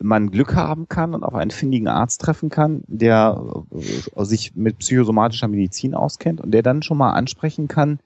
man 0.00 0.30
Glück 0.30 0.54
haben 0.54 0.88
kann 0.88 1.14
und 1.14 1.24
auf 1.24 1.34
einen 1.34 1.50
findigen 1.50 1.88
Arzt 1.88 2.20
treffen 2.20 2.50
kann, 2.50 2.82
der 2.86 3.64
äh, 3.70 4.24
sich 4.24 4.54
mit 4.54 4.78
psychosomatischer 4.78 5.48
Medizin 5.48 5.94
auskennt 5.94 6.40
und 6.40 6.52
der 6.52 6.62
dann 6.62 6.82
schon 6.82 6.98
mal 6.98 7.12
ansprechen 7.12 7.68
kann, 7.68 7.98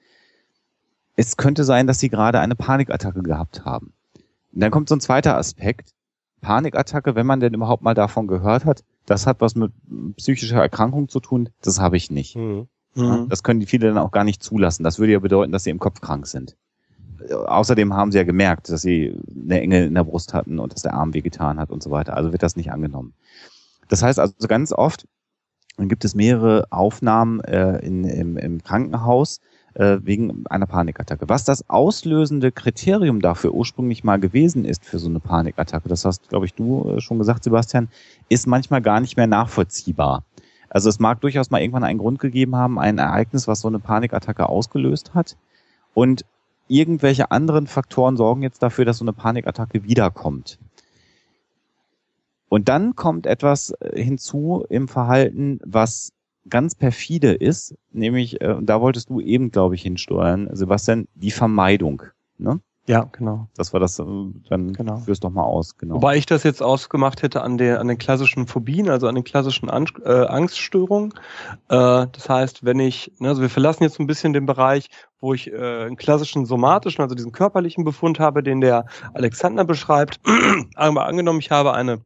es 1.16 1.36
könnte 1.36 1.64
sein, 1.64 1.86
dass 1.86 2.00
sie 2.00 2.08
gerade 2.08 2.40
eine 2.40 2.54
Panikattacke 2.54 3.22
gehabt 3.22 3.64
haben. 3.64 3.92
Und 4.52 4.60
dann 4.60 4.70
kommt 4.70 4.88
so 4.88 4.96
ein 4.96 5.00
zweiter 5.00 5.36
Aspekt. 5.36 5.92
Panikattacke, 6.40 7.14
wenn 7.14 7.26
man 7.26 7.40
denn 7.40 7.54
überhaupt 7.54 7.82
mal 7.82 7.94
davon 7.94 8.26
gehört 8.26 8.64
hat, 8.64 8.82
das 9.06 9.26
hat 9.26 9.40
was 9.40 9.54
mit 9.54 9.72
psychischer 10.16 10.60
Erkrankung 10.60 11.08
zu 11.08 11.20
tun, 11.20 11.50
das 11.60 11.78
habe 11.78 11.96
ich 11.96 12.10
nicht. 12.10 12.36
Mhm. 12.36 12.68
Mhm. 12.94 13.28
Das 13.28 13.42
können 13.42 13.60
die 13.60 13.66
viele 13.66 13.88
dann 13.88 13.98
auch 13.98 14.10
gar 14.10 14.24
nicht 14.24 14.42
zulassen. 14.42 14.84
Das 14.84 14.98
würde 14.98 15.12
ja 15.12 15.18
bedeuten, 15.18 15.52
dass 15.52 15.64
sie 15.64 15.70
im 15.70 15.78
Kopf 15.78 16.00
krank 16.00 16.26
sind. 16.26 16.56
Außerdem 17.30 17.94
haben 17.94 18.10
sie 18.10 18.18
ja 18.18 18.24
gemerkt, 18.24 18.68
dass 18.68 18.82
sie 18.82 19.16
eine 19.44 19.60
Enge 19.60 19.84
in 19.84 19.94
der 19.94 20.04
Brust 20.04 20.34
hatten 20.34 20.58
und 20.58 20.72
dass 20.72 20.82
der 20.82 20.94
Arm 20.94 21.14
wehgetan 21.14 21.58
hat 21.58 21.70
und 21.70 21.82
so 21.82 21.90
weiter. 21.90 22.16
Also 22.16 22.32
wird 22.32 22.42
das 22.42 22.56
nicht 22.56 22.72
angenommen. 22.72 23.14
Das 23.88 24.02
heißt 24.02 24.18
also 24.18 24.48
ganz 24.48 24.72
oft 24.72 25.06
gibt 25.78 26.04
es 26.04 26.14
mehrere 26.14 26.66
Aufnahmen 26.70 27.40
äh, 27.40 27.78
in, 27.78 28.04
im, 28.04 28.36
im 28.36 28.62
Krankenhaus 28.62 29.40
äh, 29.74 29.98
wegen 30.02 30.44
einer 30.48 30.66
Panikattacke. 30.66 31.28
Was 31.28 31.44
das 31.44 31.68
auslösende 31.70 32.52
Kriterium 32.52 33.20
dafür 33.20 33.54
ursprünglich 33.54 34.04
mal 34.04 34.20
gewesen 34.20 34.64
ist 34.64 34.84
für 34.84 34.98
so 34.98 35.08
eine 35.08 35.20
Panikattacke, 35.20 35.88
das 35.88 36.04
hast, 36.04 36.28
glaube 36.28 36.46
ich, 36.46 36.54
du 36.54 36.90
äh, 36.90 37.00
schon 37.00 37.18
gesagt, 37.18 37.44
Sebastian, 37.44 37.88
ist 38.28 38.46
manchmal 38.46 38.82
gar 38.82 39.00
nicht 39.00 39.16
mehr 39.16 39.26
nachvollziehbar. 39.26 40.24
Also 40.72 40.88
es 40.88 40.98
mag 40.98 41.20
durchaus 41.20 41.50
mal 41.50 41.60
irgendwann 41.60 41.84
einen 41.84 41.98
Grund 41.98 42.18
gegeben 42.18 42.56
haben, 42.56 42.78
ein 42.78 42.96
Ereignis, 42.96 43.46
was 43.46 43.60
so 43.60 43.68
eine 43.68 43.78
Panikattacke 43.78 44.48
ausgelöst 44.48 45.12
hat. 45.12 45.36
Und 45.92 46.24
irgendwelche 46.66 47.30
anderen 47.30 47.66
Faktoren 47.66 48.16
sorgen 48.16 48.42
jetzt 48.42 48.62
dafür, 48.62 48.86
dass 48.86 48.96
so 48.96 49.04
eine 49.04 49.12
Panikattacke 49.12 49.84
wiederkommt. 49.84 50.58
Und 52.48 52.70
dann 52.70 52.96
kommt 52.96 53.26
etwas 53.26 53.74
äh, 53.80 54.02
hinzu 54.02 54.64
im 54.70 54.88
Verhalten, 54.88 55.60
was 55.62 56.14
ganz 56.48 56.74
perfide 56.74 57.32
ist, 57.32 57.74
nämlich, 57.92 58.40
äh, 58.40 58.56
da 58.62 58.80
wolltest 58.80 59.10
du 59.10 59.20
eben, 59.20 59.50
glaube 59.50 59.74
ich, 59.74 59.82
hinsteuern, 59.82 60.48
Sebastian, 60.52 61.06
die 61.14 61.30
Vermeidung. 61.30 62.02
Ne? 62.38 62.60
Ja, 62.86 63.08
genau. 63.12 63.48
Das 63.54 63.72
war 63.72 63.78
das, 63.78 63.98
äh, 64.00 64.04
dann 64.48 64.72
genau. 64.72 64.96
führ's 64.96 65.20
doch 65.20 65.30
mal 65.30 65.44
aus, 65.44 65.76
genau. 65.78 65.94
Wobei 65.94 66.16
ich 66.16 66.26
das 66.26 66.42
jetzt 66.42 66.62
ausgemacht 66.62 67.22
hätte 67.22 67.42
an, 67.42 67.56
der, 67.56 67.78
an 67.78 67.86
den 67.86 67.96
klassischen 67.96 68.48
Phobien, 68.48 68.90
also 68.90 69.06
an 69.06 69.14
den 69.14 69.22
klassischen 69.22 69.70
An 69.70 69.86
äh, 70.04 70.26
Angststörungen. 70.26 71.14
Äh, 71.68 72.06
das 72.10 72.28
heißt, 72.28 72.64
wenn 72.64 72.80
ich, 72.80 73.12
ne, 73.18 73.28
also 73.28 73.40
wir 73.40 73.50
verlassen 73.50 73.84
jetzt 73.84 74.00
ein 74.00 74.08
bisschen 74.08 74.32
den 74.32 74.46
Bereich, 74.46 74.88
wo 75.20 75.32
ich 75.32 75.52
äh, 75.52 75.84
einen 75.84 75.96
klassischen 75.96 76.44
somatischen, 76.44 77.02
also 77.02 77.14
diesen 77.14 77.30
körperlichen 77.30 77.84
Befund 77.84 78.18
habe, 78.18 78.42
den 78.42 78.60
der 78.60 78.86
Alexander 79.14 79.64
beschreibt. 79.64 80.18
Aber 80.74 81.06
angenommen, 81.06 81.38
ich 81.38 81.52
habe 81.52 81.74
eine 81.74 82.04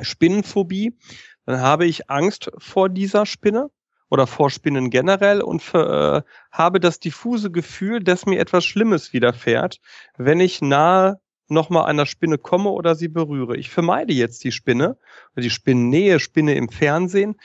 Spinnenphobie, 0.00 0.98
dann 1.46 1.60
habe 1.60 1.86
ich 1.86 2.10
Angst 2.10 2.50
vor 2.58 2.88
dieser 2.88 3.26
Spinne 3.26 3.70
oder 4.10 4.26
vor 4.26 4.50
Spinnen 4.50 4.90
generell 4.90 5.40
und 5.40 5.62
für, 5.62 6.24
äh, 6.26 6.30
habe 6.52 6.80
das 6.80 6.98
diffuse 6.98 7.50
Gefühl, 7.50 8.00
dass 8.00 8.26
mir 8.26 8.40
etwas 8.40 8.64
Schlimmes 8.64 9.12
widerfährt, 9.12 9.80
wenn 10.18 10.40
ich 10.40 10.60
nahe 10.60 11.20
nochmal 11.48 11.86
einer 11.86 12.06
Spinne 12.06 12.38
komme 12.38 12.70
oder 12.70 12.94
sie 12.94 13.08
berühre. 13.08 13.56
Ich 13.56 13.70
vermeide 13.70 14.12
jetzt 14.12 14.44
die 14.44 14.52
Spinne, 14.52 14.96
die 15.36 15.50
Spinnennähe, 15.50 16.20
Spinne 16.20 16.54
im 16.54 16.68
Fernsehen 16.68 17.36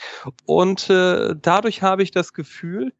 und 0.45 0.89
äh, 0.89 1.35
dadurch 1.39 1.81
habe 1.81 2.03
ich 2.03 2.11
das 2.11 2.33
Gefühl, 2.33 2.93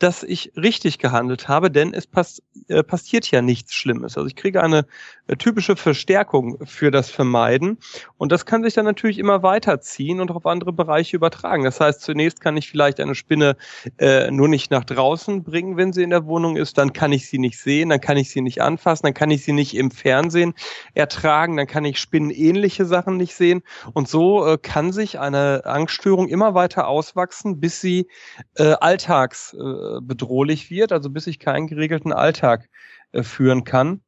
dass 0.00 0.22
ich 0.22 0.52
richtig 0.56 0.98
gehandelt 0.98 1.46
habe, 1.46 1.70
denn 1.70 1.92
es 1.92 2.06
pass 2.06 2.42
äh, 2.68 2.82
passiert 2.82 3.30
ja 3.30 3.42
nichts 3.42 3.74
Schlimmes. 3.74 4.16
Also 4.16 4.26
ich 4.26 4.34
kriege 4.34 4.62
eine 4.62 4.86
äh, 5.26 5.36
typische 5.36 5.76
Verstärkung 5.76 6.58
für 6.64 6.90
das 6.90 7.10
Vermeiden 7.10 7.78
und 8.16 8.32
das 8.32 8.46
kann 8.46 8.62
sich 8.62 8.74
dann 8.74 8.86
natürlich 8.86 9.18
immer 9.18 9.42
weiterziehen 9.42 10.20
und 10.20 10.30
auf 10.30 10.46
andere 10.46 10.72
Bereiche 10.72 11.16
übertragen. 11.16 11.64
Das 11.64 11.80
heißt, 11.80 12.00
zunächst 12.00 12.40
kann 12.40 12.56
ich 12.56 12.70
vielleicht 12.70 12.98
eine 12.98 13.14
Spinne 13.14 13.56
äh, 13.98 14.30
nur 14.30 14.48
nicht 14.48 14.70
nach 14.70 14.84
draußen 14.84 15.44
bringen, 15.44 15.76
wenn 15.76 15.92
sie 15.92 16.02
in 16.02 16.10
der 16.10 16.24
Wohnung 16.26 16.56
ist, 16.56 16.78
dann 16.78 16.94
kann 16.94 17.12
ich 17.12 17.28
sie 17.28 17.38
nicht 17.38 17.58
sehen, 17.58 17.90
dann 17.90 18.00
kann 18.00 18.16
ich 18.16 18.30
sie 18.30 18.40
nicht 18.40 18.62
anfassen, 18.62 19.04
dann 19.04 19.14
kann 19.14 19.30
ich 19.30 19.44
sie 19.44 19.52
nicht 19.52 19.76
im 19.76 19.90
Fernsehen 19.90 20.54
ertragen, 20.94 21.58
dann 21.58 21.66
kann 21.66 21.84
ich 21.84 21.98
spinnenähnliche 21.98 22.86
Sachen 22.86 23.18
nicht 23.18 23.34
sehen 23.34 23.62
und 23.92 24.08
so 24.08 24.46
äh, 24.46 24.56
kann 24.56 24.92
sich 24.92 25.18
eine 25.18 25.66
Angststörung 25.66 26.28
immer 26.28 26.54
weiter 26.54 26.88
auswachsen, 26.88 27.60
bis 27.60 27.82
sie 27.82 28.08
äh, 28.56 28.72
alltags 28.80 29.52
äh, 29.52 29.89
bedrohlich 30.00 30.70
wird, 30.70 30.92
also 30.92 31.10
bis 31.10 31.26
ich 31.26 31.38
keinen 31.38 31.66
geregelten 31.66 32.12
Alltag 32.12 32.68
äh, 33.12 33.22
führen 33.22 33.64
kann. 33.64 34.02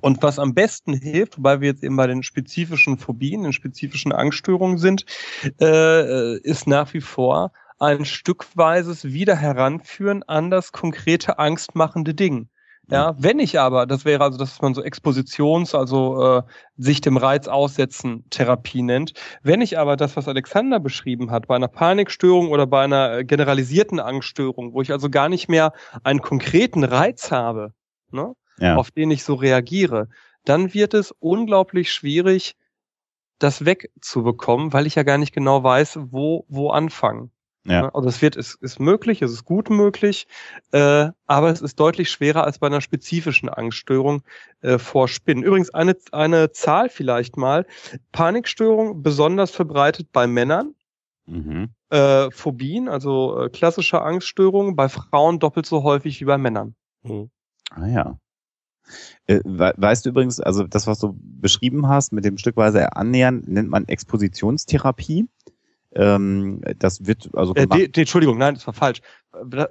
Und 0.00 0.22
was 0.22 0.38
am 0.38 0.54
besten 0.54 0.94
hilft, 0.94 1.38
wobei 1.38 1.60
wir 1.60 1.68
jetzt 1.68 1.84
eben 1.84 1.96
bei 1.96 2.06
den 2.06 2.22
spezifischen 2.22 2.98
Phobien, 2.98 3.44
den 3.44 3.52
spezifischen 3.52 4.12
Angststörungen 4.12 4.78
sind, 4.78 5.04
äh, 5.60 6.38
ist 6.38 6.66
nach 6.66 6.92
wie 6.94 7.00
vor 7.00 7.52
ein 7.78 8.04
stückweises 8.04 9.04
Wieder 9.04 9.36
heranführen 9.36 10.22
an 10.22 10.50
das 10.50 10.72
konkrete 10.72 11.38
angstmachende 11.38 12.14
Ding. 12.14 12.48
Ja, 12.90 13.14
wenn 13.18 13.38
ich 13.38 13.58
aber, 13.58 13.86
das 13.86 14.04
wäre 14.04 14.22
also, 14.22 14.36
dass 14.36 14.60
man 14.60 14.74
so 14.74 14.82
Expositions, 14.82 15.74
also 15.74 16.22
äh, 16.22 16.42
sich 16.76 17.00
dem 17.00 17.16
Reiz 17.16 17.48
aussetzen 17.48 18.24
Therapie 18.28 18.82
nennt. 18.82 19.14
Wenn 19.42 19.62
ich 19.62 19.78
aber 19.78 19.96
das, 19.96 20.16
was 20.16 20.28
Alexander 20.28 20.80
beschrieben 20.80 21.30
hat, 21.30 21.46
bei 21.46 21.56
einer 21.56 21.68
Panikstörung 21.68 22.50
oder 22.50 22.66
bei 22.66 22.84
einer 22.84 23.18
äh, 23.18 23.24
generalisierten 23.24 24.00
Angststörung, 24.00 24.74
wo 24.74 24.82
ich 24.82 24.92
also 24.92 25.08
gar 25.08 25.30
nicht 25.30 25.48
mehr 25.48 25.72
einen 26.02 26.20
konkreten 26.20 26.84
Reiz 26.84 27.30
habe, 27.30 27.72
ne, 28.10 28.34
ja. 28.58 28.76
auf 28.76 28.90
den 28.90 29.10
ich 29.10 29.24
so 29.24 29.34
reagiere, 29.34 30.08
dann 30.44 30.74
wird 30.74 30.92
es 30.92 31.10
unglaublich 31.10 31.90
schwierig, 31.90 32.54
das 33.38 33.64
wegzubekommen, 33.64 34.72
weil 34.72 34.86
ich 34.86 34.94
ja 34.94 35.02
gar 35.02 35.18
nicht 35.18 35.34
genau 35.34 35.62
weiß, 35.62 35.98
wo, 36.10 36.44
wo 36.48 36.70
anfangen. 36.70 37.30
Ja. 37.66 37.82
Ne? 37.82 37.94
Also 37.94 38.08
es 38.08 38.20
wird, 38.22 38.36
es 38.36 38.54
ist 38.54 38.78
möglich, 38.78 39.22
es 39.22 39.32
ist 39.32 39.44
gut 39.44 39.70
möglich, 39.70 40.26
äh, 40.72 41.08
aber 41.26 41.50
es 41.50 41.62
ist 41.62 41.80
deutlich 41.80 42.10
schwerer 42.10 42.44
als 42.44 42.58
bei 42.58 42.66
einer 42.66 42.80
spezifischen 42.80 43.48
Angststörung 43.48 44.22
äh, 44.60 44.78
vor 44.78 45.08
Spinnen. 45.08 45.42
Übrigens 45.42 45.72
eine, 45.72 45.96
eine 46.12 46.52
Zahl 46.52 46.88
vielleicht 46.88 47.36
mal. 47.36 47.66
Panikstörung 48.12 49.02
besonders 49.02 49.50
verbreitet 49.50 50.08
bei 50.12 50.26
Männern. 50.26 50.74
Mhm. 51.26 51.70
Äh, 51.88 52.30
Phobien, 52.30 52.88
also 52.88 53.44
äh, 53.44 53.48
klassische 53.48 54.02
Angststörungen, 54.02 54.76
bei 54.76 54.88
Frauen 54.88 55.38
doppelt 55.38 55.64
so 55.64 55.82
häufig 55.82 56.20
wie 56.20 56.26
bei 56.26 56.36
Männern. 56.36 56.74
Mhm. 57.02 57.30
Ah 57.70 57.86
ja. 57.86 58.18
Äh, 59.26 59.40
weißt 59.44 60.04
du 60.04 60.10
übrigens, 60.10 60.40
also 60.40 60.64
das, 60.64 60.86
was 60.86 60.98
du 60.98 61.16
beschrieben 61.18 61.88
hast 61.88 62.12
mit 62.12 62.26
dem 62.26 62.36
stückweise 62.36 62.94
Annähern, 62.94 63.42
nennt 63.46 63.70
man 63.70 63.88
Expositionstherapie. 63.88 65.26
Ähm, 65.96 66.60
das 66.78 67.06
wird 67.06 67.30
also 67.34 67.54
äh, 67.54 67.66
de, 67.66 67.88
de, 67.88 68.02
Entschuldigung, 68.02 68.36
nein, 68.36 68.54
das 68.54 68.66
war 68.66 68.74
falsch. 68.74 69.00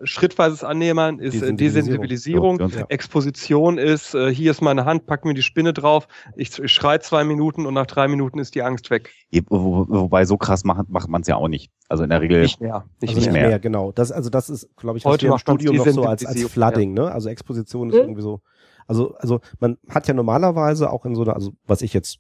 Schrittweises 0.04 0.64
Annähern 0.64 1.20
ist 1.20 1.42
äh, 1.42 1.54
Desensibilisierung. 1.54 2.58
Desensibilisierung. 2.58 2.70
Ja. 2.70 2.86
Exposition 2.90 3.78
ist, 3.78 4.14
äh, 4.16 4.34
hier 4.34 4.52
ist 4.52 4.62
meine 4.62 4.86
Hand, 4.86 5.06
pack 5.06 5.26
mir 5.26 5.34
die 5.34 5.42
Spinne 5.42 5.74
drauf, 5.74 6.08
ich, 6.36 6.58
ich 6.60 6.72
schrei 6.72 6.98
zwei 7.00 7.24
Minuten 7.24 7.66
und 7.66 7.74
nach 7.74 7.86
drei 7.86 8.08
Minuten 8.08 8.40
ist 8.40 8.56
die 8.56 8.62
Angst 8.62 8.90
weg. 8.90 9.12
Wo, 9.50 9.86
wobei 9.90 10.26
so 10.26 10.38
krass 10.38 10.64
macht, 10.64 10.90
macht 10.90 11.10
man 11.10 11.22
es 11.22 11.28
ja 11.28 11.36
auch 11.36 11.50
nicht. 11.50 11.72
Also 11.90 12.04
in 12.04 12.10
der 12.10 12.22
Regel 12.22 12.42
nicht 12.42 12.62
mehr. 12.62 12.86
Nicht, 13.02 13.16
also 13.16 13.22
nicht 13.22 13.34
mehr. 13.34 13.50
mehr. 13.50 13.60
genau. 13.60 13.92
Das, 13.92 14.12
also 14.12 14.30
das 14.30 14.50
ist, 14.50 14.70
glaube 14.78 14.98
ich, 14.98 15.06
Heute 15.06 15.28
im 15.28 15.38
Studium 15.38 15.76
noch 15.76 15.88
so 15.88 16.04
als, 16.04 16.26
als 16.26 16.42
Flooding, 16.44 16.96
ja. 16.96 17.04
ne? 17.04 17.12
Also 17.12 17.30
Exposition 17.30 17.90
ist 17.90 17.96
hm? 17.96 18.04
irgendwie 18.04 18.22
so. 18.22 18.42
Also, 18.88 19.16
also 19.16 19.40
man 19.60 19.78
hat 19.90 20.08
ja 20.08 20.14
normalerweise 20.14 20.90
auch 20.90 21.06
in 21.06 21.16
so 21.16 21.24
einer, 21.24 21.36
also 21.36 21.54
was 21.66 21.82
ich 21.82 21.94
jetzt 21.94 22.20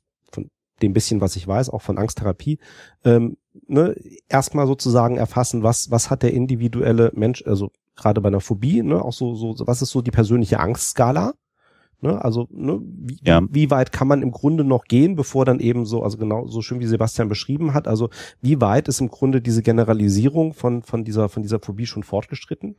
dem 0.81 0.93
bisschen, 0.93 1.21
was 1.21 1.35
ich 1.35 1.47
weiß, 1.47 1.69
auch 1.69 1.81
von 1.81 1.97
Angsttherapie, 1.97 2.59
ähm, 3.03 3.37
ne, 3.67 3.95
erstmal 4.27 4.67
sozusagen 4.67 5.17
erfassen, 5.17 5.63
was, 5.63 5.91
was 5.91 6.09
hat 6.09 6.23
der 6.23 6.33
individuelle 6.33 7.11
Mensch, 7.13 7.43
also 7.45 7.71
gerade 7.95 8.21
bei 8.21 8.27
einer 8.27 8.41
Phobie, 8.41 8.81
ne, 8.81 9.03
auch 9.03 9.13
so, 9.13 9.35
so, 9.35 9.55
was 9.67 9.81
ist 9.81 9.91
so 9.91 10.01
die 10.01 10.11
persönliche 10.11 10.59
Angstskala? 10.59 11.33
Ne, 12.03 12.21
also 12.21 12.49
ne, 12.51 12.81
wie, 12.83 13.17
ja. 13.23 13.41
wie 13.49 13.71
weit 13.71 13.93
kann 13.93 14.09
man 14.09 14.21
im 14.21 14.31
Grunde 14.31 14.65
noch 14.65 14.83
gehen, 14.83 15.15
bevor 15.15 15.45
dann 15.45 15.61
eben 15.61 15.85
so, 15.85 16.03
also 16.03 16.17
genau 16.17 16.47
so 16.47 16.61
schön 16.61 16.81
wie 16.81 16.85
Sebastian 16.85 17.29
beschrieben 17.29 17.73
hat, 17.73 17.87
also 17.87 18.09
wie 18.41 18.59
weit 18.59 18.89
ist 18.89 18.99
im 18.99 19.07
Grunde 19.07 19.39
diese 19.39 19.61
Generalisierung 19.61 20.53
von 20.53 20.83
von 20.83 21.05
dieser 21.05 21.29
von 21.29 21.43
dieser 21.43 21.59
Phobie 21.59 21.85
schon 21.85 22.03
fortgeschritten? 22.03 22.75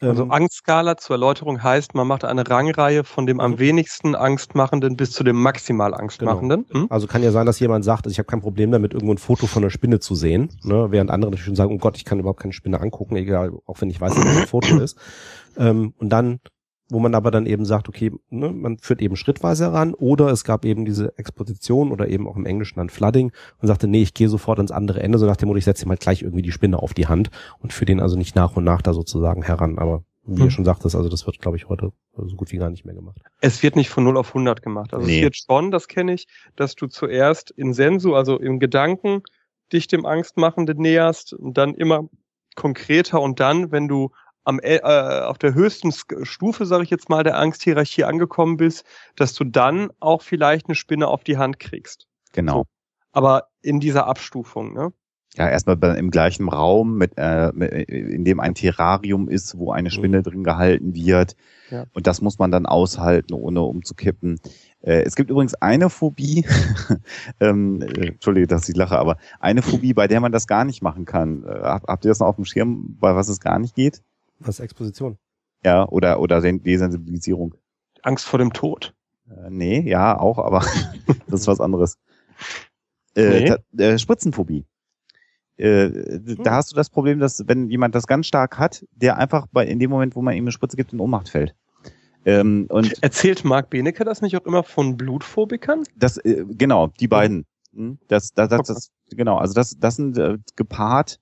Also 0.00 0.22
ähm, 0.22 0.30
Angstskala 0.30 0.96
zur 0.96 1.16
Erläuterung 1.16 1.62
heißt, 1.62 1.94
man 1.94 2.06
macht 2.06 2.24
eine 2.24 2.48
Rangreihe 2.48 3.04
von 3.04 3.26
dem 3.26 3.40
am 3.40 3.58
wenigsten 3.58 4.14
Angstmachenden 4.14 4.96
bis 4.96 5.10
zu 5.10 5.22
dem 5.22 5.36
maximal 5.36 5.92
Angstmachenden. 5.92 6.64
Genau. 6.66 6.84
Hm? 6.84 6.86
Also 6.90 7.06
kann 7.06 7.22
ja 7.22 7.30
sein, 7.30 7.44
dass 7.44 7.60
jemand 7.60 7.84
sagt, 7.84 8.06
also 8.06 8.12
ich 8.12 8.18
habe 8.18 8.26
kein 8.26 8.40
Problem 8.40 8.70
damit, 8.70 8.94
irgendwo 8.94 9.12
ein 9.12 9.18
Foto 9.18 9.46
von 9.46 9.62
einer 9.62 9.70
Spinne 9.70 10.00
zu 10.00 10.14
sehen, 10.14 10.48
ne, 10.64 10.86
während 10.90 11.10
andere 11.10 11.30
natürlich 11.30 11.44
schon 11.44 11.56
sagen, 11.56 11.74
oh 11.74 11.78
Gott, 11.78 11.98
ich 11.98 12.06
kann 12.06 12.18
überhaupt 12.18 12.40
keine 12.40 12.54
Spinne 12.54 12.80
angucken, 12.80 13.16
egal, 13.16 13.52
auch 13.66 13.82
wenn 13.82 13.90
ich 13.90 14.00
weiß, 14.00 14.16
was 14.16 14.24
ein 14.24 14.46
Foto 14.46 14.78
ist. 14.80 14.96
Ähm, 15.58 15.92
und 15.98 16.08
dann 16.08 16.40
wo 16.92 16.98
man 17.00 17.14
aber 17.14 17.30
dann 17.30 17.46
eben 17.46 17.64
sagt, 17.64 17.88
okay, 17.88 18.12
ne, 18.30 18.50
man 18.50 18.78
führt 18.78 19.00
eben 19.00 19.16
schrittweise 19.16 19.64
heran 19.64 19.94
oder 19.94 20.28
es 20.28 20.44
gab 20.44 20.64
eben 20.64 20.84
diese 20.84 21.16
Exposition 21.16 21.90
oder 21.90 22.08
eben 22.08 22.28
auch 22.28 22.36
im 22.36 22.46
Englischen 22.46 22.78
dann 22.78 22.90
Flooding 22.90 23.32
und 23.60 23.68
sagte, 23.68 23.88
nee, 23.88 24.02
ich 24.02 24.14
gehe 24.14 24.28
sofort 24.28 24.58
ans 24.58 24.70
andere 24.70 25.02
Ende, 25.02 25.18
so 25.18 25.26
nach 25.26 25.36
dem 25.36 25.48
Motto, 25.48 25.58
ich 25.58 25.64
setze 25.64 25.86
ihm 25.86 25.90
halt 25.90 26.00
gleich 26.00 26.22
irgendwie 26.22 26.42
die 26.42 26.52
Spinne 26.52 26.78
auf 26.78 26.94
die 26.94 27.06
Hand 27.06 27.30
und 27.60 27.72
führe 27.72 27.86
den 27.86 28.00
also 28.00 28.16
nicht 28.16 28.36
nach 28.36 28.56
und 28.56 28.64
nach 28.64 28.82
da 28.82 28.92
sozusagen 28.92 29.42
heran, 29.42 29.78
aber 29.78 30.04
wie 30.24 30.40
hm. 30.40 30.44
ihr 30.44 30.50
schon 30.50 30.64
sagtest, 30.64 30.94
also 30.94 31.08
das 31.08 31.26
wird, 31.26 31.40
glaube 31.40 31.56
ich, 31.56 31.68
heute 31.68 31.92
so 32.16 32.36
gut 32.36 32.52
wie 32.52 32.58
gar 32.58 32.70
nicht 32.70 32.84
mehr 32.84 32.94
gemacht. 32.94 33.18
Es 33.40 33.62
wird 33.62 33.74
nicht 33.74 33.90
von 33.90 34.04
0 34.04 34.16
auf 34.16 34.28
100 34.28 34.62
gemacht. 34.62 34.94
Also 34.94 35.06
nee. 35.06 35.18
es 35.18 35.22
wird 35.22 35.36
schon, 35.36 35.70
das 35.70 35.88
kenne 35.88 36.12
ich, 36.12 36.28
dass 36.54 36.76
du 36.76 36.86
zuerst 36.86 37.50
in 37.50 37.72
Sensu, 37.72 38.14
also 38.14 38.38
im 38.38 38.60
Gedanken, 38.60 39.22
dich 39.72 39.88
dem 39.88 40.06
Angstmachenden 40.06 40.78
näherst 40.78 41.32
und 41.32 41.58
dann 41.58 41.74
immer 41.74 42.08
konkreter 42.54 43.20
und 43.20 43.40
dann, 43.40 43.72
wenn 43.72 43.88
du 43.88 44.10
am, 44.44 44.60
äh, 44.62 44.80
auf 44.80 45.38
der 45.38 45.54
höchsten 45.54 45.92
Stufe, 45.92 46.66
sage 46.66 46.84
ich 46.84 46.90
jetzt 46.90 47.08
mal, 47.08 47.22
der 47.24 47.38
Angsthierarchie 47.38 48.04
angekommen 48.04 48.56
bist, 48.56 48.84
dass 49.16 49.34
du 49.34 49.44
dann 49.44 49.90
auch 50.00 50.22
vielleicht 50.22 50.66
eine 50.66 50.74
Spinne 50.74 51.08
auf 51.08 51.24
die 51.24 51.38
Hand 51.38 51.58
kriegst. 51.58 52.08
Genau. 52.32 52.52
So. 52.52 52.64
Aber 53.12 53.48
in 53.60 53.78
dieser 53.80 54.06
Abstufung, 54.06 54.72
ne? 54.72 54.92
Ja, 55.34 55.48
erstmal 55.48 55.78
im 55.96 56.10
gleichen 56.10 56.50
Raum, 56.50 56.98
mit, 56.98 57.12
äh, 57.16 57.52
mit, 57.54 57.72
in 57.72 58.22
dem 58.24 58.38
ein 58.38 58.54
Terrarium 58.54 59.30
ist, 59.30 59.56
wo 59.56 59.72
eine 59.72 59.90
Spinne 59.90 60.18
mhm. 60.18 60.22
drin 60.24 60.44
gehalten 60.44 60.94
wird. 60.94 61.36
Ja. 61.70 61.86
Und 61.94 62.06
das 62.06 62.20
muss 62.20 62.38
man 62.38 62.50
dann 62.50 62.66
aushalten, 62.66 63.32
ohne 63.32 63.62
umzukippen. 63.62 64.40
Äh, 64.82 65.04
es 65.04 65.14
gibt 65.14 65.30
übrigens 65.30 65.54
eine 65.54 65.88
Phobie, 65.88 66.44
ähm, 67.40 67.80
äh, 67.80 68.08
Entschuldige, 68.08 68.46
dass 68.46 68.68
ich 68.68 68.76
lache, 68.76 68.98
aber 68.98 69.16
eine 69.40 69.62
Phobie, 69.62 69.94
bei 69.94 70.06
der 70.06 70.20
man 70.20 70.32
das 70.32 70.46
gar 70.46 70.66
nicht 70.66 70.82
machen 70.82 71.06
kann. 71.06 71.44
Äh, 71.44 71.62
habt 71.62 72.04
ihr 72.04 72.10
das 72.10 72.20
noch 72.20 72.26
auf 72.26 72.36
dem 72.36 72.44
Schirm, 72.44 72.98
bei 73.00 73.16
was 73.16 73.30
es 73.30 73.40
gar 73.40 73.58
nicht 73.58 73.74
geht? 73.74 74.02
Was 74.46 74.60
Exposition? 74.60 75.18
Ja, 75.64 75.88
oder, 75.88 76.20
oder 76.20 76.40
Desensibilisierung. 76.40 77.54
Angst 78.02 78.26
vor 78.26 78.38
dem 78.38 78.52
Tod. 78.52 78.94
Äh, 79.28 79.50
nee, 79.50 79.80
ja, 79.80 80.18
auch, 80.18 80.38
aber 80.38 80.64
das 81.28 81.40
ist 81.40 81.46
was 81.46 81.60
anderes. 81.60 81.98
Äh, 83.14 83.56
nee. 83.72 83.84
äh, 83.84 83.98
Spritzenphobie. 83.98 84.64
Äh, 85.56 85.84
hm. 85.84 86.38
Da 86.42 86.54
hast 86.54 86.72
du 86.72 86.76
das 86.76 86.90
Problem, 86.90 87.20
dass 87.20 87.46
wenn 87.46 87.68
jemand 87.68 87.94
das 87.94 88.06
ganz 88.06 88.26
stark 88.26 88.58
hat, 88.58 88.84
der 88.92 89.18
einfach 89.18 89.46
bei 89.52 89.66
in 89.66 89.78
dem 89.78 89.90
Moment, 89.90 90.16
wo 90.16 90.22
man 90.22 90.34
ihm 90.34 90.44
eine 90.44 90.52
Spritze 90.52 90.76
gibt, 90.76 90.92
in 90.92 91.00
Ohnmacht 91.00 91.28
fällt. 91.28 91.54
Ähm, 92.24 92.66
und 92.68 93.02
Erzählt 93.02 93.44
Marc 93.44 93.70
Benecke 93.70 94.04
das 94.04 94.22
nicht 94.22 94.36
auch 94.36 94.46
immer 94.46 94.62
von 94.62 94.96
Blutphobikern? 94.96 95.84
Das 95.96 96.18
äh, 96.18 96.44
genau, 96.48 96.88
die 96.88 97.08
beiden. 97.08 97.46
Hm? 97.74 97.98
Das, 98.08 98.32
das, 98.32 98.48
das, 98.48 98.66
das, 98.66 98.90
genau, 99.10 99.38
also 99.38 99.54
das, 99.54 99.76
das 99.78 99.96
sind 99.96 100.16
äh, 100.18 100.38
gepaart 100.56 101.18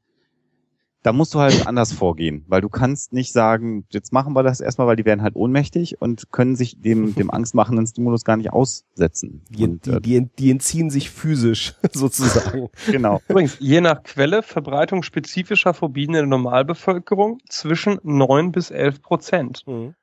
da 1.02 1.12
musst 1.12 1.34
du 1.34 1.40
halt 1.40 1.66
anders 1.66 1.92
vorgehen, 1.92 2.44
weil 2.48 2.60
du 2.60 2.68
kannst 2.68 3.12
nicht 3.12 3.32
sagen, 3.32 3.84
jetzt 3.90 4.12
machen 4.12 4.34
wir 4.34 4.42
das 4.42 4.60
erstmal, 4.60 4.86
weil 4.86 4.96
die 4.96 5.04
werden 5.04 5.22
halt 5.22 5.34
ohnmächtig 5.36 6.00
und 6.00 6.30
können 6.30 6.56
sich 6.56 6.80
dem, 6.80 7.14
dem 7.14 7.30
angstmachenden 7.30 7.86
Stimulus 7.86 8.24
gar 8.24 8.36
nicht 8.36 8.52
aussetzen. 8.52 9.42
Die, 9.48 9.64
und, 9.64 9.86
die, 9.86 10.00
die, 10.00 10.28
die 10.38 10.50
entziehen 10.50 10.90
sich 10.90 11.10
physisch 11.10 11.74
sozusagen. 11.92 12.68
genau. 12.90 13.20
Übrigens, 13.28 13.56
je 13.60 13.80
nach 13.80 14.02
Quelle 14.02 14.42
Verbreitung 14.42 15.02
spezifischer 15.02 15.74
Phobien 15.74 16.10
in 16.10 16.14
der 16.14 16.26
Normalbevölkerung 16.26 17.38
zwischen 17.48 17.98
neun 18.02 18.52
bis 18.52 18.70
elf 18.70 19.00
Prozent. 19.00 19.66
Mhm 19.66 19.94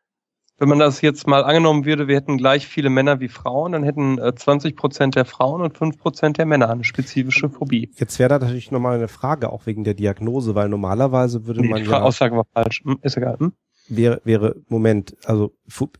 wenn 0.59 0.69
man 0.69 0.79
das 0.79 1.01
jetzt 1.01 1.27
mal 1.27 1.43
angenommen 1.43 1.85
würde, 1.85 2.07
wir 2.07 2.15
hätten 2.15 2.37
gleich 2.37 2.67
viele 2.67 2.89
Männer 2.89 3.19
wie 3.19 3.27
Frauen, 3.27 3.73
dann 3.73 3.83
hätten 3.83 4.19
20 4.35 4.71
äh, 4.71 4.75
Prozent 4.75 5.15
der 5.15 5.25
Frauen 5.25 5.61
und 5.61 5.77
5 5.77 5.97
Prozent 5.97 6.37
der 6.37 6.45
Männer 6.45 6.69
eine 6.69 6.83
spezifische 6.83 7.49
Phobie. 7.49 7.91
Jetzt 7.97 8.17
wäre 8.17 8.29
da 8.29 8.39
natürlich 8.39 8.71
nochmal 8.71 8.95
eine 8.95 9.07
Frage, 9.07 9.51
auch 9.51 9.67
wegen 9.67 9.83
der 9.83 9.93
Diagnose, 9.93 10.55
weil 10.55 10.69
normalerweise 10.69 11.45
würde 11.45 11.61
nee, 11.61 11.69
man 11.69 11.83
die 11.83 11.89
ja... 11.89 12.01
Aussage 12.01 12.35
war 12.35 12.45
falsch, 12.53 12.81
hm, 12.83 12.97
ist 13.03 13.17
egal. 13.17 13.37
Hm? 13.39 13.53
Wäre, 13.89 14.19
wäre, 14.25 14.55
Moment, 14.67 15.15
also, 15.23 15.53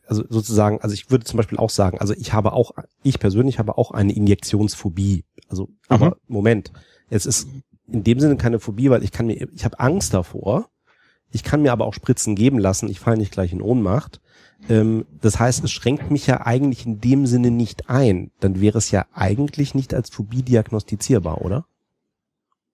also 0.08 0.24
sozusagen, 0.28 0.82
also 0.82 0.94
ich 0.94 1.10
würde 1.10 1.24
zum 1.24 1.38
Beispiel 1.38 1.58
auch 1.58 1.70
sagen, 1.70 2.00
also 2.00 2.14
ich 2.14 2.34
habe 2.34 2.52
auch, 2.52 2.72
ich 3.04 3.20
persönlich 3.20 3.60
habe 3.60 3.78
auch 3.78 3.92
eine 3.92 4.14
Injektionsphobie. 4.14 5.24
Also, 5.48 5.70
aber 5.88 6.08
mhm. 6.08 6.14
Moment, 6.28 6.72
es 7.10 7.26
ist 7.26 7.48
in 7.88 8.04
dem 8.04 8.20
Sinne 8.20 8.36
keine 8.36 8.60
Phobie, 8.60 8.90
weil 8.90 9.04
ich 9.04 9.12
kann 9.12 9.28
mir, 9.28 9.48
ich 9.54 9.64
habe 9.64 9.80
Angst 9.80 10.14
davor, 10.14 10.70
Ich 11.32 11.44
kann 11.44 11.62
mir 11.62 11.72
aber 11.72 11.86
auch 11.86 11.94
Spritzen 11.94 12.36
geben 12.36 12.58
lassen, 12.58 12.90
ich 12.90 13.00
falle 13.00 13.18
nicht 13.18 13.32
gleich 13.32 13.52
in 13.52 13.62
Ohnmacht. 13.62 14.22
Ähm, 14.70 15.06
das 15.22 15.40
heißt, 15.40 15.64
es 15.64 15.72
schränkt 15.72 16.12
mich 16.12 16.28
ja 16.28 16.46
eigentlich 16.46 16.86
in 16.86 17.00
dem 17.00 17.26
Sinne 17.26 17.52
nicht 17.52 17.90
ein. 17.90 18.32
Dann 18.40 18.60
wäre 18.60 18.78
es 18.78 18.92
ja 18.92 19.06
eigentlich 19.14 19.76
nicht 19.76 19.94
als 19.94 20.10
Phobie 20.10 20.44
diagnostizierbar, 20.44 21.42
oder? 21.42 21.66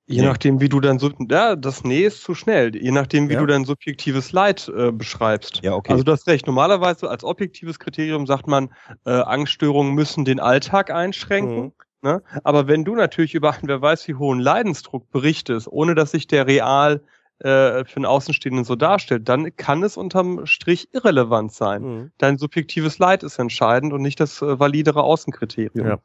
Je 0.06 0.20
nee. 0.20 0.28
nachdem, 0.28 0.60
wie 0.60 0.68
du 0.68 0.82
dann 0.82 1.00
so, 1.00 1.12
ja, 1.30 1.56
das 1.56 1.86
Nee 1.86 2.02
ist 2.02 2.24
zu 2.24 2.36
schnell. 2.36 2.76
Je 2.76 2.92
nachdem, 2.92 3.30
wie 3.30 3.34
ja. 3.34 3.40
du 3.40 3.46
dein 3.46 3.64
subjektives 3.64 4.34
Leid 4.34 4.70
äh, 4.76 4.92
beschreibst. 4.92 5.62
Ja, 5.64 5.76
okay. 5.76 5.94
Also 5.94 6.04
du 6.04 6.12
hast 6.12 6.28
recht. 6.28 6.46
Normalerweise 6.46 7.10
als 7.10 7.24
objektives 7.24 7.80
Kriterium 7.80 8.28
sagt 8.28 8.48
man, 8.48 8.70
äh, 9.06 9.12
Angststörungen 9.12 9.94
müssen 9.94 10.26
den 10.26 10.42
Alltag 10.42 10.92
einschränken. 10.92 11.64
Mhm. 11.64 11.72
Ne? 12.02 12.22
Aber 12.44 12.68
wenn 12.68 12.84
du 12.84 12.96
natürlich 12.96 13.34
über 13.34 13.54
einen, 13.54 13.70
wer 13.70 13.82
weiß 13.82 14.06
wie 14.10 14.16
hohen 14.16 14.40
Leidensdruck 14.40 15.10
berichtest, 15.10 15.70
ohne 15.70 15.96
dass 15.96 16.12
sich 16.12 16.28
der 16.28 16.48
real 16.48 17.02
äh, 17.40 17.84
für 17.86 17.98
einen 17.98 18.06
Außenstehenden 18.06 18.64
so 18.64 18.76
darstellt, 18.76 19.28
dann 19.28 19.56
kann 19.56 19.84
es 19.84 19.98
unterm 19.98 20.46
Strich 20.46 20.94
irrelevant 20.94 21.52
sein. 21.52 21.82
Mhm. 21.82 22.12
Dein 22.18 22.38
subjektives 22.38 23.00
Leid 23.00 23.24
ist 23.24 23.40
entscheidend 23.40 23.94
und 23.94 24.02
nicht 24.02 24.20
das 24.20 24.42
äh, 24.42 24.60
validere 24.60 25.04
Außenkriterium. 25.04 25.88
Ja. 25.88 26.00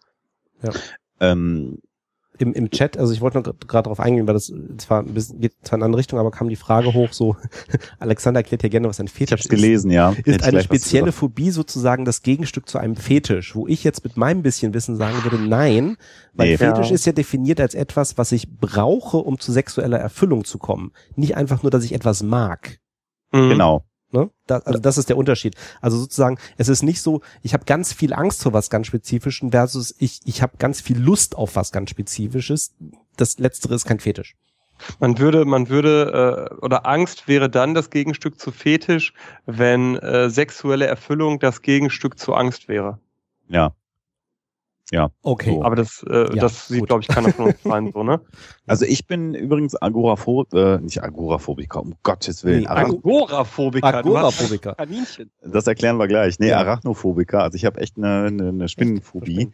ja. 0.62 0.70
Ähm, 1.20 1.78
im, 2.38 2.52
im 2.52 2.70
Chat, 2.70 2.96
also 2.96 3.12
ich 3.12 3.20
wollte 3.20 3.38
noch 3.38 3.44
gerade 3.44 3.84
darauf 3.84 4.00
eingehen, 4.00 4.26
weil 4.26 4.34
das 4.34 4.52
zwar 4.78 5.02
ein 5.02 5.14
bisschen, 5.14 5.40
geht 5.40 5.54
zwar 5.62 5.76
in 5.76 5.82
eine 5.82 5.86
andere 5.86 5.98
Richtung, 6.00 6.18
aber 6.18 6.30
kam 6.30 6.48
die 6.48 6.56
Frage 6.56 6.92
hoch, 6.94 7.12
so 7.12 7.36
Alexander 7.98 8.40
erklärt 8.40 8.62
ja 8.62 8.68
gerne, 8.68 8.88
was 8.88 9.00
ein 9.00 9.08
Fetisch 9.08 9.40
ich 9.40 9.46
ist. 9.46 9.50
gelesen, 9.50 9.90
ja. 9.90 10.14
Ist 10.24 10.42
eine 10.42 10.62
spezielle 10.62 11.12
Phobie 11.12 11.50
sozusagen 11.50 12.04
das 12.04 12.22
Gegenstück 12.22 12.68
zu 12.68 12.78
einem 12.78 12.96
Fetisch, 12.96 13.54
wo 13.54 13.66
ich 13.66 13.84
jetzt 13.84 14.04
mit 14.04 14.16
meinem 14.16 14.42
bisschen 14.42 14.74
Wissen 14.74 14.96
sagen 14.96 15.22
würde, 15.24 15.38
nein, 15.38 15.96
weil 16.34 16.50
nee, 16.50 16.56
Fetisch 16.56 16.88
ja. 16.88 16.94
ist 16.94 17.06
ja 17.06 17.12
definiert 17.12 17.60
als 17.60 17.74
etwas, 17.74 18.18
was 18.18 18.32
ich 18.32 18.48
brauche, 18.58 19.18
um 19.18 19.38
zu 19.38 19.52
sexueller 19.52 19.98
Erfüllung 19.98 20.44
zu 20.44 20.58
kommen. 20.58 20.92
Nicht 21.16 21.36
einfach 21.36 21.62
nur, 21.62 21.70
dass 21.70 21.84
ich 21.84 21.92
etwas 21.92 22.22
mag. 22.22 22.78
Mhm. 23.32 23.50
Genau. 23.50 23.84
Ne? 24.10 24.30
Das, 24.46 24.64
also 24.66 24.78
das 24.78 24.96
ist 24.96 25.08
der 25.08 25.16
Unterschied. 25.18 25.54
Also 25.80 25.98
sozusagen, 25.98 26.38
es 26.56 26.68
ist 26.68 26.82
nicht 26.82 27.02
so, 27.02 27.20
ich 27.42 27.52
habe 27.52 27.64
ganz 27.66 27.92
viel 27.92 28.14
Angst 28.14 28.42
vor 28.42 28.52
was 28.52 28.70
ganz 28.70 28.86
Spezifischen 28.86 29.50
versus 29.50 29.94
ich, 29.98 30.20
ich 30.24 30.40
habe 30.40 30.56
ganz 30.58 30.80
viel 30.80 30.98
Lust 30.98 31.36
auf 31.36 31.56
was 31.56 31.72
ganz 31.72 31.90
Spezifisches. 31.90 32.74
Das 33.16 33.38
Letztere 33.38 33.74
ist 33.74 33.84
kein 33.84 34.00
Fetisch. 34.00 34.36
Man 35.00 35.18
würde, 35.18 35.44
man 35.44 35.68
würde, 35.68 36.50
äh, 36.52 36.64
oder 36.64 36.86
Angst 36.86 37.28
wäre 37.28 37.50
dann 37.50 37.74
das 37.74 37.90
Gegenstück 37.90 38.40
zu 38.40 38.52
Fetisch, 38.52 39.12
wenn 39.44 39.96
äh, 39.96 40.30
sexuelle 40.30 40.86
Erfüllung 40.86 41.40
das 41.40 41.62
Gegenstück 41.62 42.18
zu 42.18 42.34
Angst 42.34 42.68
wäre. 42.68 42.98
Ja. 43.48 43.74
Ja. 44.90 45.10
Okay. 45.22 45.50
So. 45.50 45.64
Aber 45.64 45.76
das, 45.76 46.04
äh, 46.08 46.34
ja, 46.34 46.40
das 46.40 46.68
sieht, 46.68 46.86
glaube 46.86 47.02
ich, 47.02 47.08
keiner 47.08 47.32
von 47.32 47.46
uns 47.46 47.58
rein, 47.64 47.90
so, 47.92 48.02
ne? 48.02 48.20
Also 48.66 48.84
ich 48.84 49.06
bin 49.06 49.34
übrigens 49.34 49.80
Agoraphobiker, 49.80 50.76
äh, 50.76 50.80
nicht 50.80 51.02
Agoraphobiker, 51.02 51.82
um 51.82 51.94
Gottes 52.02 52.44
Willen. 52.44 52.60
Nee, 52.60 52.68
Agoraphobiker. 52.68 53.86
Agoraphobiker. 53.86 54.76
Das 55.42 55.66
erklären 55.66 55.98
wir 55.98 56.08
gleich. 56.08 56.38
Nee, 56.38 56.50
ja. 56.50 56.58
Arachnophobiker. 56.58 57.42
Also 57.42 57.56
ich 57.56 57.64
habe 57.64 57.80
echt 57.80 57.98
eine, 57.98 58.26
eine, 58.26 58.48
eine 58.48 58.68
Spinnenphobie, 58.68 59.50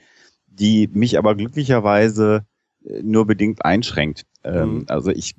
die 0.46 0.88
mich 0.92 1.18
aber 1.18 1.34
glücklicherweise 1.34 2.44
äh, 2.84 3.02
nur 3.02 3.26
bedingt 3.26 3.64
einschränkt. 3.64 4.26
Ähm, 4.44 4.74
mhm. 4.74 4.84
Also 4.88 5.10
ich 5.10 5.34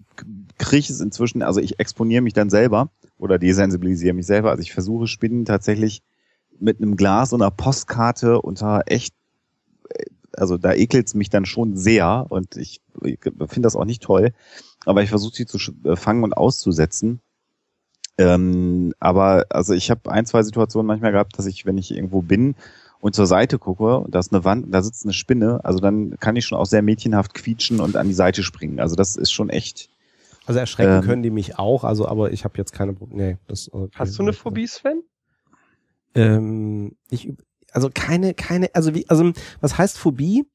kriege 0.57 0.91
es 0.91 0.99
inzwischen, 0.99 1.41
also 1.41 1.61
ich 1.61 1.79
exponiere 1.79 2.21
mich 2.21 2.33
dann 2.33 2.49
selber 2.49 2.89
oder 3.17 3.39
desensibilisiere 3.39 4.13
mich 4.13 4.25
selber. 4.25 4.51
Also 4.51 4.61
ich 4.61 4.73
versuche 4.73 5.07
Spinnen 5.07 5.45
tatsächlich 5.45 6.01
mit 6.59 6.81
einem 6.81 6.95
Glas 6.97 7.33
und 7.33 7.41
einer 7.41 7.51
Postkarte 7.51 8.41
unter 8.41 8.83
echt 8.87 9.13
also 10.37 10.57
da 10.57 10.73
ekelt's 10.73 11.13
mich 11.13 11.29
dann 11.29 11.45
schon 11.45 11.75
sehr 11.75 12.25
und 12.29 12.55
ich, 12.57 12.81
ich 13.03 13.19
finde 13.21 13.61
das 13.61 13.75
auch 13.75 13.85
nicht 13.85 14.03
toll. 14.03 14.31
Aber 14.85 15.01
ich 15.01 15.09
versuche 15.09 15.35
sie 15.35 15.45
zu 15.45 15.57
äh, 15.83 15.95
fangen 15.95 16.23
und 16.23 16.33
auszusetzen. 16.33 17.21
Ähm, 18.17 18.93
aber 18.99 19.45
also 19.49 19.73
ich 19.73 19.91
habe 19.91 20.11
ein, 20.11 20.25
zwei 20.25 20.43
Situationen 20.43 20.87
manchmal 20.87 21.11
gehabt, 21.11 21.37
dass 21.37 21.45
ich, 21.47 21.65
wenn 21.65 21.77
ich 21.77 21.91
irgendwo 21.91 22.21
bin 22.21 22.55
und 23.01 23.13
zur 23.13 23.27
Seite 23.27 23.59
gucke 23.59 23.97
und 23.99 24.15
da 24.15 24.19
ist 24.19 24.33
eine 24.33 24.45
Wand 24.45 24.65
und 24.65 24.71
da 24.71 24.81
sitzt 24.81 25.05
eine 25.05 25.13
Spinne, 25.13 25.59
also 25.63 25.79
dann 25.79 26.17
kann 26.19 26.35
ich 26.35 26.45
schon 26.45 26.57
auch 26.57 26.65
sehr 26.65 26.81
mädchenhaft 26.81 27.33
quietschen 27.33 27.79
und 27.79 27.97
an 27.97 28.07
die 28.07 28.13
Seite 28.13 28.41
springen. 28.41 28.79
Also 28.79 28.95
das 28.95 29.15
ist 29.15 29.31
schon 29.31 29.49
echt. 29.49 29.89
Also 30.45 30.59
erschrecken 30.59 30.97
ähm, 30.97 31.01
können 31.01 31.23
die 31.23 31.31
mich 31.31 31.59
auch, 31.59 31.83
also 31.83 32.07
aber 32.07 32.31
ich 32.31 32.45
habe 32.45 32.57
jetzt 32.57 32.71
keine. 32.71 32.95
Nee, 33.09 33.37
das. 33.47 33.71
Okay. 33.73 33.91
Hast 33.95 34.17
du 34.17 34.23
eine 34.23 34.33
Phobie, 34.33 34.67
Sven? 34.67 35.03
Ähm, 36.13 36.95
ich 37.09 37.33
also 37.75 37.89
keine, 37.93 38.33
keine, 38.33 38.69
also 38.73 38.95
wie, 38.95 39.07
also 39.09 39.31
was 39.59 39.77
heißt 39.77 39.97
Phobie? 39.97 40.45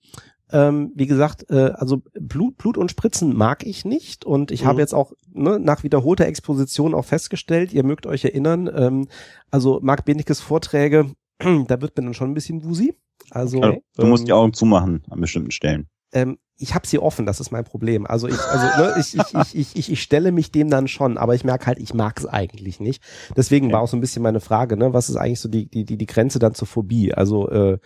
Ähm, 0.53 0.91
wie 0.97 1.07
gesagt, 1.07 1.49
äh, 1.51 1.71
also 1.75 2.03
Blut, 2.19 2.57
Blut 2.57 2.77
und 2.77 2.91
Spritzen 2.91 3.37
mag 3.37 3.65
ich 3.65 3.85
nicht 3.85 4.25
und 4.25 4.51
ich 4.51 4.65
mhm. 4.65 4.67
habe 4.67 4.81
jetzt 4.81 4.95
auch 4.95 5.13
ne, 5.33 5.61
nach 5.61 5.85
wiederholter 5.85 6.27
Exposition 6.27 6.93
auch 6.93 7.05
festgestellt, 7.05 7.73
ihr 7.73 7.85
mögt 7.85 8.07
euch 8.07 8.25
erinnern, 8.25 8.69
ähm, 8.75 9.07
also 9.53 9.79
Marc 9.81 10.05
Benekes 10.05 10.41
Vorträge, 10.41 11.13
da 11.39 11.81
wird 11.81 11.97
mir 11.97 12.05
dann 12.05 12.15
schon 12.15 12.31
ein 12.31 12.35
bisschen 12.35 12.65
wusi. 12.65 12.95
Also, 13.31 13.59
okay. 13.59 13.83
du 13.97 14.07
musst 14.07 14.27
die 14.27 14.33
ähm, 14.33 14.39
Augen 14.39 14.53
zumachen 14.55 15.05
an 15.09 15.21
bestimmten 15.21 15.53
Stellen. 15.53 15.89
Ähm, 16.13 16.39
ich 16.57 16.75
habe 16.75 16.87
sie 16.87 16.99
offen, 16.99 17.25
das 17.25 17.41
ist 17.41 17.51
mein 17.51 17.65
Problem. 17.65 18.07
Also 18.07 18.29
ich, 18.29 18.39
also 18.39 18.83
ne, 18.83 18.95
ich, 19.01 19.17
ich, 19.17 19.55
ich, 19.55 19.77
ich, 19.77 19.93
ich 19.93 20.03
stelle 20.03 20.31
mich 20.31 20.53
dem 20.53 20.69
dann 20.69 20.89
schon, 20.89 21.17
aber 21.17 21.35
ich 21.35 21.45
merke 21.45 21.67
halt, 21.67 21.79
ich 21.79 21.95
mag 21.95 22.19
es 22.19 22.27
eigentlich 22.27 22.81
nicht. 22.81 23.03
Deswegen 23.37 23.67
okay. 23.67 23.75
war 23.75 23.83
auch 23.83 23.89
so 23.89 23.97
ein 23.97 24.01
bisschen 24.03 24.23
meine 24.23 24.41
Frage, 24.41 24.77
ne, 24.77 24.93
was 24.93 25.09
ist 25.09 25.17
eigentlich 25.17 25.41
so 25.41 25.49
die, 25.49 25.69
die, 25.69 25.85
die, 25.85 25.97
die 25.97 26.07
Grenze 26.07 26.39
dann 26.39 26.55
zur 26.55 26.69
Phobie? 26.69 27.15
Also 27.15 27.49
äh, 27.49 27.79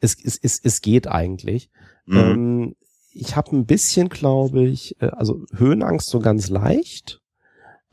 es, 0.00 0.16
es, 0.22 0.38
es, 0.38 0.58
es 0.62 0.80
geht 0.80 1.08
eigentlich. 1.08 1.70
Mhm. 2.06 2.16
Ähm, 2.16 2.76
ich 3.12 3.36
habe 3.36 3.54
ein 3.54 3.66
bisschen, 3.66 4.08
glaube 4.08 4.64
ich, 4.64 5.00
äh, 5.00 5.06
also 5.06 5.44
Höhenangst 5.52 6.08
so 6.08 6.18
ganz 6.18 6.48
leicht. 6.48 7.20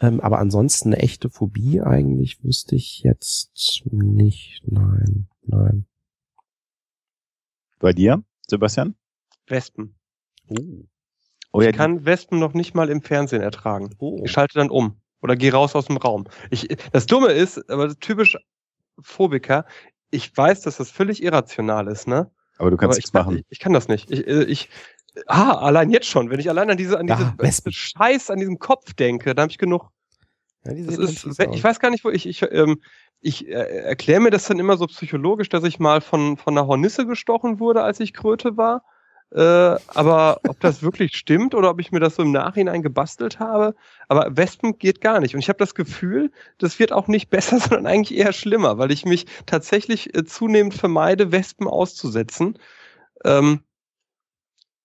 Ähm, 0.02 0.22
aber 0.22 0.40
ansonsten 0.40 0.94
eine 0.94 1.02
echte 1.02 1.30
Phobie 1.30 1.82
eigentlich 1.82 2.42
wüsste 2.44 2.76
ich 2.76 3.02
jetzt 3.04 3.84
nicht. 3.92 4.62
Nein, 4.66 5.28
nein. 5.44 5.86
Bei 7.80 7.92
dir, 7.92 8.24
Sebastian? 8.48 8.96
Wespen. 9.50 9.96
Oh. 10.48 10.86
Oh, 11.52 11.62
ja, 11.62 11.70
ich 11.70 11.76
kann 11.76 12.06
Wespen 12.06 12.40
noch 12.40 12.54
nicht 12.54 12.76
mal 12.76 12.90
im 12.90 13.02
Fernsehen 13.02 13.42
ertragen. 13.42 13.96
Oh. 13.98 14.22
Ich 14.24 14.32
schalte 14.32 14.60
dann 14.60 14.70
um 14.70 15.02
oder 15.22 15.36
gehe 15.36 15.52
raus 15.52 15.76
aus 15.76 15.86
dem 15.86 15.98
Raum. 15.98 16.26
Ich, 16.50 16.68
das 16.92 17.06
Dumme 17.06 17.30
ist, 17.30 17.70
aber 17.70 17.98
typisch 18.00 18.38
Phobiker, 19.02 19.66
ich 20.12 20.36
weiß, 20.36 20.62
dass 20.62 20.78
das 20.78 20.92
völlig 20.92 21.24
irrational 21.24 21.88
ist, 21.88 22.08
ne? 22.08 22.30
Aber 22.58 22.72
du 22.72 22.78
kannst 22.78 22.98
nichts 22.98 23.14
machen. 23.14 23.38
Ich, 23.38 23.46
ich, 23.50 23.60
kann 23.60 23.74
das 23.74 23.88
nicht. 23.88 24.12
Ich, 24.12 24.28
äh, 24.28 24.44
ich, 24.44 24.70
ah, 25.28 25.54
allein 25.54 25.90
jetzt 25.92 26.08
schon, 26.08 26.30
wenn 26.30 26.40
ich 26.40 26.50
allein 26.50 26.70
an 26.70 26.78
diese, 26.78 27.00
an 27.00 27.08
diese 27.08 27.34
Wespen. 27.38 27.72
Scheiß, 27.72 28.30
an 28.30 28.40
diesem 28.40 28.60
Kopf 28.60 28.94
denke, 28.94 29.34
dann 29.34 29.44
habe 29.44 29.52
ich 29.52 29.58
genug. 29.58 29.90
Ja, 30.66 30.74
das 30.74 30.98
ist, 30.98 31.26
ich 31.26 31.64
weiß 31.64 31.80
gar 31.80 31.90
nicht, 31.90 32.04
wo 32.04 32.10
ich, 32.10 32.26
ich, 32.26 32.42
ähm, 32.52 32.82
ich 33.22 33.48
äh, 33.48 33.52
erkläre 33.52 34.20
mir 34.20 34.30
das 34.30 34.46
dann 34.46 34.60
immer 34.60 34.76
so 34.76 34.88
psychologisch, 34.88 35.48
dass 35.48 35.64
ich 35.64 35.80
mal 35.80 36.02
von, 36.02 36.36
von 36.36 36.58
einer 36.58 36.68
Hornisse 36.68 37.06
gestochen 37.06 37.60
wurde, 37.60 37.82
als 37.82 38.02
ich 38.02 38.14
Kröte 38.14 38.58
war. 38.58 38.84
Äh, 39.32 39.40
aber 39.88 40.40
ob 40.48 40.60
das 40.60 40.82
wirklich 40.82 41.16
stimmt 41.16 41.54
oder 41.54 41.70
ob 41.70 41.80
ich 41.80 41.92
mir 41.92 42.00
das 42.00 42.16
so 42.16 42.24
im 42.24 42.32
Nachhinein 42.32 42.82
gebastelt 42.82 43.40
habe, 43.40 43.76
aber 44.08 44.36
Wespen 44.36 44.80
geht 44.80 45.02
gar 45.02 45.20
nicht. 45.20 45.36
Und 45.36 45.40
ich 45.40 45.50
habe 45.50 45.60
das 45.60 45.76
Gefühl, 45.76 46.32
das 46.58 46.80
wird 46.80 46.92
auch 46.92 47.08
nicht 47.08 47.30
besser, 47.30 47.60
sondern 47.60 47.86
eigentlich 47.86 48.18
eher 48.18 48.34
schlimmer, 48.34 48.78
weil 48.80 48.92
ich 48.92 49.06
mich 49.06 49.28
tatsächlich 49.46 50.16
äh, 50.16 50.26
zunehmend 50.26 50.74
vermeide, 50.74 51.32
Wespen 51.32 51.68
auszusetzen. 51.68 52.58
Ähm, 53.24 53.62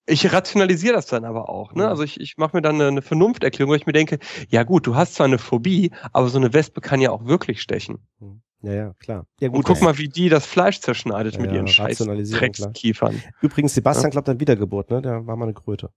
ich 0.06 0.30
rationalisiere 0.30 0.94
das 0.94 1.06
dann 1.06 1.24
aber 1.24 1.48
auch. 1.48 1.72
Ne? 1.72 1.88
Also 1.88 2.02
ich, 2.02 2.20
ich 2.20 2.36
mache 2.36 2.54
mir 2.54 2.60
dann 2.60 2.74
eine, 2.74 2.88
eine 2.88 3.02
Vernunfterklärung, 3.02 3.70
wo 3.70 3.74
ich 3.74 3.86
mir 3.86 3.94
denke, 3.94 4.18
ja 4.50 4.62
gut, 4.62 4.86
du 4.86 4.94
hast 4.94 5.14
zwar 5.14 5.24
eine 5.24 5.38
Phobie, 5.38 5.92
aber 6.12 6.28
so 6.28 6.36
eine 6.36 6.52
Wespe 6.52 6.82
kann 6.82 7.00
ja 7.00 7.10
auch 7.10 7.24
wirklich 7.24 7.62
stechen. 7.62 8.06
Mhm. 8.20 8.42
Ja, 8.64 8.72
ja, 8.72 8.94
klar. 8.94 9.26
Ja, 9.40 9.48
gut, 9.48 9.58
und 9.58 9.64
guck 9.64 9.82
mal, 9.82 9.98
wie 9.98 10.08
die 10.08 10.28
das 10.28 10.46
Fleisch 10.46 10.80
zerschneidet 10.80 11.34
ja, 11.34 11.40
mit 11.42 11.52
ihren 11.52 11.68
scheiß 11.68 11.98
Dreckskiefern. 11.98 13.22
Übrigens, 13.40 13.74
Sebastian 13.74 14.10
glaubt 14.10 14.28
an 14.28 14.40
Wiedergeburt, 14.40 14.90
ne? 14.90 15.02
Der 15.02 15.26
war 15.26 15.36
mal 15.36 15.44
eine 15.44 15.54
Kröte. 15.54 15.90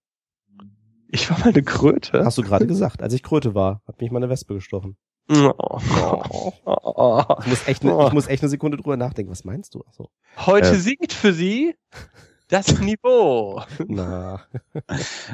Ich 1.10 1.30
war 1.30 1.40
mal 1.40 1.50
eine 1.50 1.64
Kröte? 1.64 2.26
Hast 2.26 2.38
du 2.38 2.44
gerade 2.44 2.68
gesagt. 2.68 3.02
Als 3.02 3.14
ich 3.14 3.24
Kröte 3.24 3.56
war, 3.56 3.82
hat 3.88 4.02
mich 4.02 4.12
mal 4.12 4.18
eine 4.18 4.30
Wespe 4.30 4.54
gestochen. 4.56 4.98
Oh. 5.30 5.54
Oh. 6.04 6.54
Oh. 6.66 7.24
Ich, 7.42 7.48
muss 7.48 7.68
echt 7.68 7.84
ne, 7.84 8.06
ich 8.08 8.14
muss 8.14 8.28
echt 8.28 8.44
eine 8.44 8.50
Sekunde 8.50 8.78
drüber 8.78 8.98
nachdenken. 8.98 9.32
Was 9.32 9.44
meinst 9.44 9.76
du? 9.76 9.84
Ach 9.88 9.94
so. 9.94 10.10
Heute 10.38 10.70
äh. 10.70 10.76
singt 10.76 11.14
für 11.14 11.34
sie 11.34 11.76
das 12.50 12.80
Niveau. 12.80 13.62
Na. 13.88 14.42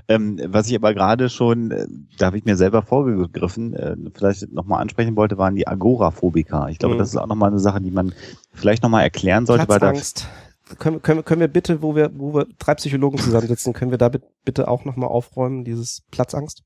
ähm, 0.07 0.39
was 0.47 0.67
ich 0.67 0.75
aber 0.75 0.93
gerade 0.93 1.29
schon, 1.29 1.71
äh, 1.71 1.87
da 2.17 2.27
habe 2.27 2.37
ich 2.37 2.45
mir 2.45 2.57
selber 2.57 2.81
vorgegriffen, 2.81 3.73
äh, 3.73 3.95
vielleicht 4.13 4.51
nochmal 4.51 4.81
ansprechen 4.81 5.15
wollte, 5.15 5.37
waren 5.37 5.55
die 5.55 5.67
Agoraphobiker. 5.67 6.69
Ich 6.69 6.79
glaube, 6.79 6.95
mhm. 6.95 6.99
das 6.99 7.09
ist 7.09 7.17
auch 7.17 7.27
nochmal 7.27 7.49
eine 7.49 7.59
Sache, 7.59 7.81
die 7.81 7.91
man 7.91 8.13
vielleicht 8.53 8.83
nochmal 8.83 9.03
erklären 9.03 9.45
sollte. 9.45 9.65
Platzangst. 9.65 10.25
Weil 10.25 10.69
da 10.69 10.75
können, 10.75 11.01
können, 11.01 11.25
können 11.25 11.41
wir 11.41 11.47
bitte, 11.47 11.81
wo 11.81 11.95
wir, 11.95 12.11
wo 12.15 12.33
wir 12.33 12.47
drei 12.57 12.75
Psychologen 12.75 13.17
zusammensitzen, 13.17 13.73
können 13.73 13.91
wir 13.91 13.97
da 13.97 14.09
bitte 14.45 14.67
auch 14.67 14.85
nochmal 14.85 15.09
aufräumen, 15.09 15.63
dieses 15.63 16.03
Platzangst? 16.09 16.63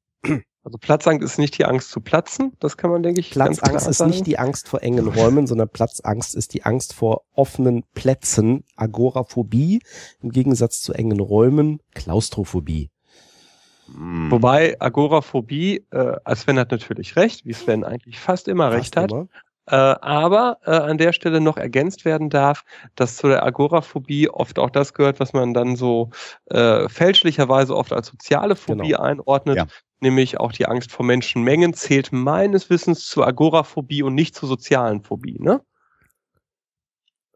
Also 0.68 0.80
Platzangst 0.80 1.24
ist 1.24 1.40
nicht 1.40 1.58
die 1.58 1.64
Angst 1.64 1.92
zu 1.92 2.02
platzen, 2.02 2.52
das 2.60 2.76
kann 2.76 2.92
man, 2.92 3.02
denke 3.02 3.22
ich, 3.22 3.32
Platzangst 3.32 3.88
ist 3.88 4.06
nicht 4.06 4.28
die 4.28 4.38
Angst 4.38 4.68
vor 4.68 4.84
engen 4.84 5.08
Räumen, 5.08 5.48
sondern 5.48 5.70
Platzangst 5.70 6.36
ist 6.36 6.54
die 6.54 6.64
Angst 6.64 6.92
vor 6.92 7.22
offenen 7.32 7.86
Plätzen, 7.94 8.66
Agoraphobie, 8.76 9.80
im 10.22 10.30
Gegensatz 10.30 10.82
zu 10.82 10.92
engen 10.92 11.22
Räumen, 11.22 11.80
Klaustrophobie. 11.96 12.90
Hm. 13.86 14.30
Wobei 14.30 14.76
Agoraphobie, 14.82 15.86
äh, 15.90 16.36
Sven 16.36 16.60
hat 16.60 16.72
natürlich 16.72 17.16
recht, 17.16 17.46
wie 17.46 17.54
Sven 17.54 17.86
eigentlich 17.86 18.20
fast 18.20 18.50
immer 18.50 18.70
recht 18.70 18.96
Fast 18.96 19.04
hat. 19.04 19.12
immer. 19.14 19.28
Äh, 19.70 19.76
aber 19.76 20.60
äh, 20.66 20.72
an 20.72 20.98
der 20.98 21.12
Stelle 21.12 21.42
noch 21.42 21.58
ergänzt 21.58 22.06
werden 22.06 22.30
darf, 22.30 22.64
dass 22.96 23.18
zu 23.18 23.28
der 23.28 23.46
Agoraphobie 23.46 24.30
oft 24.30 24.60
auch 24.60 24.70
das 24.70 24.94
gehört, 24.94 25.20
was 25.20 25.34
man 25.34 25.54
dann 25.54 25.76
so 25.76 26.10
äh, 26.46 26.88
fälschlicherweise 26.88 27.76
oft 27.76 27.92
als 27.92 28.08
soziale 28.08 28.56
Phobie 28.56 28.92
Genau. 28.92 29.02
einordnet, 29.04 29.58
Ja. 29.58 29.66
nämlich 30.00 30.40
auch 30.40 30.54
die 30.54 30.68
Angst 30.68 30.92
vor 30.94 31.06
Menschenmengen 31.06 31.74
zählt 31.74 32.14
meines 32.14 32.70
Wissens 32.70 33.06
zur 33.08 33.28
Agoraphobie 33.28 34.04
und 34.04 34.16
nicht 34.16 34.36
zur 34.36 34.48
sozialen 34.48 35.02
Phobie. 35.04 35.38
Ne? 35.40 35.62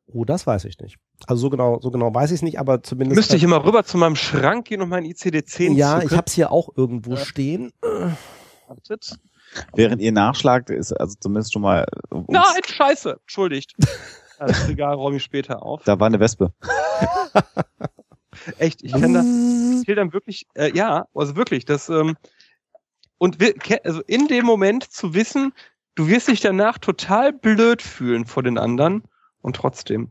Oh, 0.07 0.23
das 0.25 0.47
weiß 0.47 0.65
ich 0.65 0.77
nicht. 0.79 0.97
Also 1.27 1.41
so 1.41 1.49
genau, 1.49 1.79
so 1.81 1.91
genau 1.91 2.13
weiß 2.13 2.31
ich 2.31 2.35
es 2.35 2.41
nicht, 2.41 2.59
aber 2.59 2.81
zumindest. 2.81 3.17
Müsste 3.17 3.35
ich 3.35 3.43
immer 3.43 3.63
rüber 3.65 3.83
zu 3.83 3.97
meinem 3.97 4.15
Schrank 4.15 4.65
gehen 4.67 4.81
und 4.81 4.89
mein 4.89 5.05
ICD-10 5.05 5.73
ja, 5.75 6.01
ich 6.01 6.11
habe 6.11 6.25
es 6.27 6.33
hier 6.33 6.51
auch 6.51 6.69
irgendwo 6.75 7.11
Ja. 7.11 7.17
stehen. 7.17 7.71
Wartet. 8.67 9.17
Während 9.73 10.01
ihr 10.01 10.11
nachschlagt, 10.11 10.69
ist 10.69 10.93
also 10.93 11.15
zumindest 11.19 11.53
schon 11.53 11.61
mal. 11.61 11.85
äh, 12.11 12.15
Nein, 12.27 12.61
scheiße, 12.65 13.17
entschuldigt. 13.21 13.73
Das 14.43 14.67
Regal 14.67 14.95
räume 14.95 15.17
ich 15.17 15.23
später 15.23 15.61
auf. 15.61 15.83
Da 15.83 15.99
war 15.99 16.07
eine 16.07 16.19
Wespe. 16.19 16.51
Echt, 18.57 18.81
ich 18.81 18.91
kenne 18.91 19.19
das. 19.19 19.81
Ich 19.81 19.87
will 19.87 19.93
dann 19.93 20.13
wirklich, 20.13 20.47
äh, 20.55 20.75
ja, 20.75 21.05
also 21.13 21.35
wirklich, 21.35 21.65
das, 21.65 21.89
ähm, 21.89 22.15
und 23.19 23.39
wir, 23.39 23.53
also 23.83 24.01
in 24.07 24.27
dem 24.27 24.45
Moment 24.45 24.91
zu 24.91 25.13
wissen, 25.13 25.53
du 25.93 26.07
wirst 26.07 26.27
dich 26.27 26.39
danach 26.41 26.79
total 26.79 27.33
blöd 27.33 27.83
fühlen 27.83 28.25
vor 28.25 28.41
den 28.41 28.57
anderen 28.57 29.03
und 29.41 29.55
trotzdem. 29.57 30.09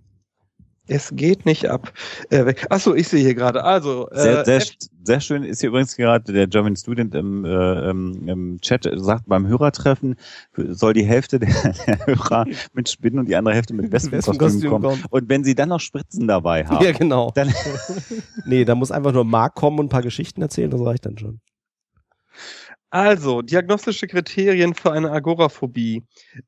Es 0.93 1.11
geht 1.15 1.47
nicht 1.47 1.67
ab. 1.71 1.93
Äh, 2.31 2.47
weg. 2.47 2.67
Achso, 2.69 2.95
ich 2.95 3.07
sehe 3.07 3.21
hier 3.21 3.37
gerade. 3.37 3.63
Also, 3.63 4.09
Sehr, 4.11 4.41
äh, 4.41 4.45
sehr, 4.45 4.57
F- 4.57 4.73
sehr 5.05 5.21
schön 5.21 5.45
ist 5.45 5.61
hier 5.61 5.69
übrigens 5.69 5.95
gerade 5.97 6.33
der 6.33 6.49
German 6.49 6.75
Student 6.75 7.15
im, 7.15 7.45
äh, 7.45 7.91
im, 7.91 8.59
Chat, 8.61 8.87
äh, 8.87 8.99
sagt, 8.99 9.29
beim 9.29 9.47
Hörertreffen 9.47 10.17
soll 10.57 10.93
die 10.93 11.05
Hälfte 11.05 11.39
der, 11.39 11.49
der 11.87 12.07
Hörer 12.07 12.45
mit 12.73 12.89
Spinnen 12.89 13.21
und 13.21 13.29
die 13.29 13.37
andere 13.37 13.55
Hälfte 13.55 13.73
mit 13.73 13.93
Wespenkostüm 13.93 14.69
kommen. 14.69 14.83
kommen. 14.85 15.05
Und 15.11 15.29
wenn 15.29 15.45
sie 15.45 15.55
dann 15.55 15.69
noch 15.69 15.81
Spritzen 15.81 16.27
dabei 16.27 16.67
haben, 16.67 16.85
Ja, 16.85 16.91
genau. 16.91 17.31
dann 17.37 17.53
nee, 18.45 18.65
da 18.65 18.75
muss 18.75 18.91
einfach 18.91 19.13
nur 19.13 19.25
Mark 19.25 19.55
kommen 19.55 19.79
und 19.79 19.87
ein 19.87 19.91
paar 19.91 20.03
Geschichten 20.03 20.43
erzählen, 20.43 20.71
das 20.71 20.81
reicht 20.81 21.07
dann 21.07 21.17
schon. 21.19 21.41
Also, 22.93 23.41
diagnostische 23.41 24.09
Kriterien 24.09 24.75
für 24.75 24.91
eine 24.91 25.13
Agoraphobie 25.13 26.03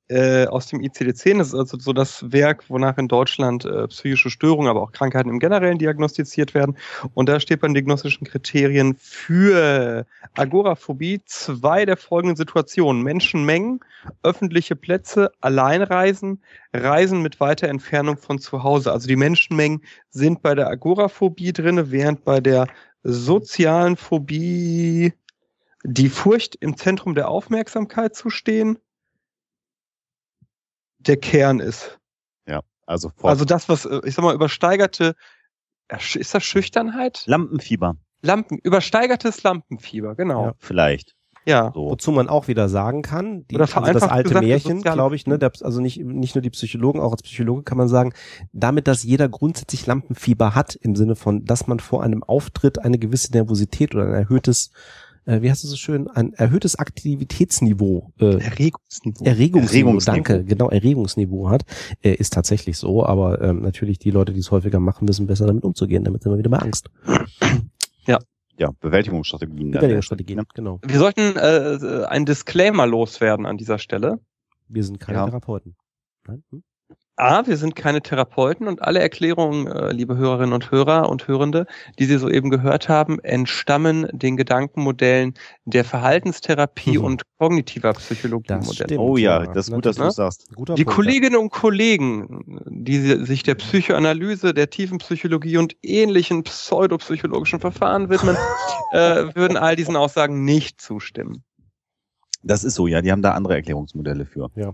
äh, 0.09 0.45
aus 0.47 0.67
dem 0.67 0.81
ICD-10. 0.81 1.39
Das 1.39 1.49
ist 1.49 1.55
also 1.55 1.79
so 1.79 1.93
das 1.93 2.33
Werk, 2.33 2.69
wonach 2.69 2.99
in 2.99 3.07
Deutschland 3.07 3.65
äh, 3.65 3.87
psychische 3.87 4.29
Störungen, 4.29 4.69
aber 4.69 4.83
auch 4.83 4.91
Krankheiten 4.91 5.31
im 5.31 5.39
Generellen 5.39 5.79
diagnostiziert 5.79 6.53
werden. 6.53 6.77
Und 7.15 7.29
da 7.29 7.39
steht 7.39 7.61
bei 7.61 7.69
den 7.69 7.75
diagnostischen 7.75 8.27
Kriterien 8.27 8.97
für 8.99 10.05
Agoraphobie 10.35 11.23
zwei 11.27 11.87
der 11.87 11.97
folgenden 11.97 12.37
Situationen. 12.37 13.03
Menschenmengen, 13.03 13.79
öffentliche 14.25 14.75
Plätze, 14.75 15.31
Alleinreisen, 15.41 16.43
Reisen 16.73 17.23
mit 17.23 17.39
weiter 17.39 17.69
Entfernung 17.69 18.17
von 18.17 18.41
zu 18.41 18.65
Hause. 18.65 18.91
Also 18.91 19.07
die 19.07 19.15
Menschenmengen 19.15 19.83
sind 20.11 20.43
bei 20.43 20.57
der 20.57 20.67
Agoraphobie 20.67 21.53
drinne, 21.53 21.93
während 21.93 22.25
bei 22.25 22.41
der 22.41 22.67
sozialen 23.05 23.97
Phobie 23.97 25.13
die 25.85 26.09
Furcht 26.09 26.57
im 26.57 26.77
Zentrum 26.77 27.15
der 27.15 27.29
Aufmerksamkeit 27.29 28.15
zu 28.15 28.31
stehen, 28.31 28.79
der 30.99 31.17
Kern 31.17 31.61
ist. 31.61 31.99
also, 32.87 33.11
vor 33.17 33.31
Also 33.31 33.45
das, 33.45 33.69
was, 33.69 33.85
äh, 33.85 34.01
ich 34.05 34.15
sag 34.15 34.23
mal, 34.23 34.35
übersteigerte, 34.35 35.15
ist 36.15 36.35
das 36.35 36.45
Schüchternheit? 36.45 37.25
Lampenfieber 37.27 37.97
Lampen, 38.23 38.59
übersteigertes 38.59 39.43
Lampenfieber, 39.43 40.15
genau. 40.15 40.47
Ja. 40.47 40.53
vielleicht. 40.59 41.17
Ja. 41.45 41.73
So. 41.75 41.91
Wozu 41.91 42.13
man 42.13 42.29
auch 42.29 42.47
wieder 42.47 42.69
sagen 42.69 43.03
kann, 43.03 43.45
die, 43.49 43.57
Oder 43.57 43.65
also 43.65 43.93
das 43.93 44.05
alte 44.05 44.29
gesagt, 44.29 44.47
Märchen, 44.47 44.81
glaube 44.83 45.17
ich, 45.17 45.27
ne, 45.27 45.41
der, 45.41 45.51
also 45.63 45.81
nicht, 45.81 45.99
nicht 45.99 46.37
nur 46.37 46.43
die 46.43 46.51
Psychologen, 46.51 47.01
auch 47.01 47.11
als 47.11 47.23
Psychologe 47.23 47.65
kann 47.65 47.79
man 47.79 47.89
sagen, 47.89 48.13
damit, 48.53 48.87
dass 48.87 49.03
jeder 49.03 49.29
grundsätzlich 49.29 49.85
Lampenfieber 49.85 50.55
hat, 50.55 50.77
im 50.77 50.95
Sinne 50.95 51.17
von, 51.17 51.45
dass 51.45 51.67
man 51.67 51.81
vor 51.81 52.05
einem 52.05 52.23
Auftritt 52.23 52.79
eine 52.79 52.99
gewisse 52.99 53.33
Nervosität 53.33 53.93
oder 53.93 54.07
ein 54.07 54.15
erhöhtes, 54.15 54.71
äh, 55.27 55.43
wie 55.43 55.51
heißt 55.51 55.65
es 55.65 55.71
so 55.71 55.77
schön, 55.77 56.09
ein 56.09 56.33
erhöhtes 56.35 56.77
Aktivitätsniveau, 56.79 58.13
äh, 58.19 58.37
Erregungsniveau. 58.43 59.25
Erregungsniveau, 59.25 59.89
Erregungsniveau. 59.89 60.01
danke, 60.01 60.45
genau, 60.45 60.69
Erregungsniveau 60.71 61.49
hat, 61.51 61.65
äh, 62.03 62.13
ist 62.15 62.33
tatsächlich 62.33 62.77
so, 62.79 63.05
aber 63.05 63.41
ähm, 63.41 63.63
natürlich 63.63 63.99
die 63.99 64.11
Leute, 64.11 64.33
die 64.33 64.41
es 64.41 64.51
häufiger 64.51 64.81
machen, 64.81 65.09
wissen 65.09 65.27
besser 65.27 65.47
damit 65.47 65.65
umzugehen, 65.65 66.05
damit 66.05 66.23
sind 66.23 66.33
wir 66.33 66.39
wieder 66.39 66.51
bei 66.51 66.59
Angst. 66.59 66.91
Ja, 68.59 68.71
Bewältigungsstrategien. 68.81 69.71
Überlegungsstrategien, 69.71 70.39
Ne? 70.39 70.45
genau. 70.55 70.79
Wir 70.87 70.99
sollten 70.99 71.37
äh, 71.37 72.05
einen 72.05 72.27
Disclaimer 72.27 72.87
loswerden 72.87 73.47
an 73.47 73.57
dieser 73.57 73.79
Stelle. 73.79 74.21
Wir 74.69 74.85
sind 74.85 75.01
keine 75.01 75.19
Ja. 75.19 75.25
Therapeuten. 75.27 75.75
Nein? 76.29 76.45
Hm? 76.51 76.63
A, 77.17 77.47
wir 77.47 77.59
sind 77.59 77.77
keine 77.77 78.01
Therapeuten 78.01 78.67
und 78.67 78.81
alle 78.83 78.99
Erklärungen, 79.01 79.67
äh, 79.67 79.93
liebe 79.93 80.17
Hörerinnen 80.17 80.55
und 80.55 80.71
Hörer 80.71 81.11
und 81.11 81.29
Hörende, 81.29 81.67
die 81.99 82.07
Sie 82.07 82.17
soeben 82.17 82.49
gehört 82.49 82.89
haben, 82.89 83.19
entstammen 83.21 84.09
den 84.13 84.39
Gedankenmodellen 84.39 85.35
der 85.67 85.85
Verhaltenstherapie 85.85 86.97
Mhm. 86.99 87.05
und 87.05 87.23
kognitiver 87.39 87.93
Psychologie-Modelle. 87.93 88.99
Oh 88.99 89.19
ja, 89.19 89.45
das 89.47 89.69
ist 89.69 89.75
gut, 89.75 89.85
dass 89.85 89.97
du 89.97 90.03
ne? 90.03 90.09
das 90.09 90.17
sagst. 90.17 90.55
Guter 90.55 90.75
Die 90.75 90.85
Punkt, 90.85 90.97
Kolleginnen 90.97 91.37
und 91.37 91.51
Kollegen, 91.51 92.61
die 92.67 92.99
si- 92.99 93.27
sich 93.27 93.43
der 93.43 93.57
Psychoanalyse, 93.57 94.55
der 94.55 94.71
tiefen 94.71 94.97
Psychologie 94.99 95.59
und 95.59 95.77
ähnlichen 95.83 96.45
pseudopsychologischen 96.45 97.61
Verfahren 97.61 98.09
widmen, 98.09 98.37
äh, 98.91 99.35
würden 99.35 99.59
all 99.59 99.77
diesen 99.77 99.97
Aussagen 99.97 100.45
nicht 100.47 100.81
zustimmen. 100.81 101.45
Das 102.43 102.65
ist 102.65 102.75
so, 102.75 102.87
ja, 102.87 103.03
die 103.03 103.13
haben 103.13 103.23
da 103.23 103.33
andere 103.33 103.55
Erklärungsmodelle 103.57 104.25
für. 104.25 104.49
Ja. 104.57 104.73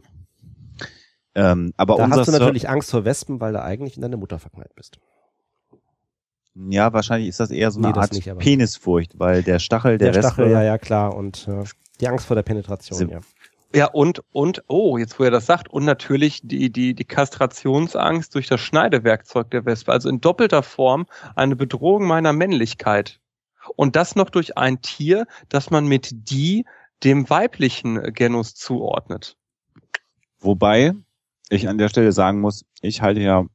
Ähm, 1.38 1.72
aber 1.76 1.96
Da 1.96 2.10
hast 2.10 2.26
du 2.26 2.32
Ser- 2.32 2.38
natürlich 2.40 2.68
Angst 2.68 2.90
vor 2.90 3.04
Wespen, 3.04 3.40
weil 3.40 3.52
du 3.52 3.62
eigentlich 3.62 3.94
in 3.94 4.02
deine 4.02 4.16
Mutter 4.16 4.40
verknallt 4.40 4.74
bist. 4.74 4.98
Ja, 6.56 6.92
wahrscheinlich 6.92 7.28
ist 7.28 7.38
das 7.38 7.52
eher 7.52 7.70
so 7.70 7.78
eine 7.78 7.92
Nee, 7.92 7.94
Art 7.98 8.12
nicht, 8.12 8.38
Penisfurcht, 8.38 9.12
weil 9.20 9.44
der 9.44 9.60
Stachel 9.60 9.98
der, 9.98 10.10
Der, 10.10 10.22
Wespe, 10.22 10.32
Stachel, 10.34 10.50
ja, 10.50 10.62
ja, 10.64 10.78
klar. 10.78 11.14
Und 11.14 11.46
äh, 11.46 11.62
die 12.00 12.08
Angst 12.08 12.26
vor 12.26 12.34
der 12.34 12.42
Penetration, 12.42 12.98
Sie- 12.98 13.06
ja. 13.12 13.20
Ja, 13.72 13.86
und, 13.86 14.24
und, 14.32 14.64
oh, 14.66 14.96
jetzt 14.98 15.20
wo 15.20 15.24
er 15.24 15.30
das 15.30 15.44
sagt, 15.46 15.68
und 15.68 15.84
natürlich 15.84 16.40
die, 16.42 16.72
die, 16.72 16.94
die 16.94 17.04
Kastrationsangst 17.04 18.34
durch 18.34 18.46
das 18.48 18.60
Schneidewerkzeug 18.62 19.50
der 19.50 19.66
Wespe, 19.66 19.92
also 19.92 20.08
in 20.08 20.20
doppelter 20.22 20.62
Form 20.62 21.06
eine 21.36 21.54
Bedrohung 21.54 22.06
meiner 22.06 22.32
Männlichkeit. 22.32 23.20
Und 23.76 23.94
das 23.94 24.16
noch 24.16 24.30
durch 24.30 24.56
ein 24.56 24.80
Tier, 24.80 25.26
das 25.50 25.70
man 25.70 25.86
mit 25.86 26.30
die 26.30 26.64
dem 27.04 27.28
weiblichen 27.30 28.02
Genus 28.14 28.54
zuordnet. 28.54 29.36
Wobei 30.40 30.94
ich 31.50 31.68
an 31.68 31.78
der 31.78 31.88
Stelle 31.88 32.12
sagen 32.12 32.40
muss, 32.40 32.64
ich 32.80 33.02
halte 33.02 33.20
ja 33.20 33.46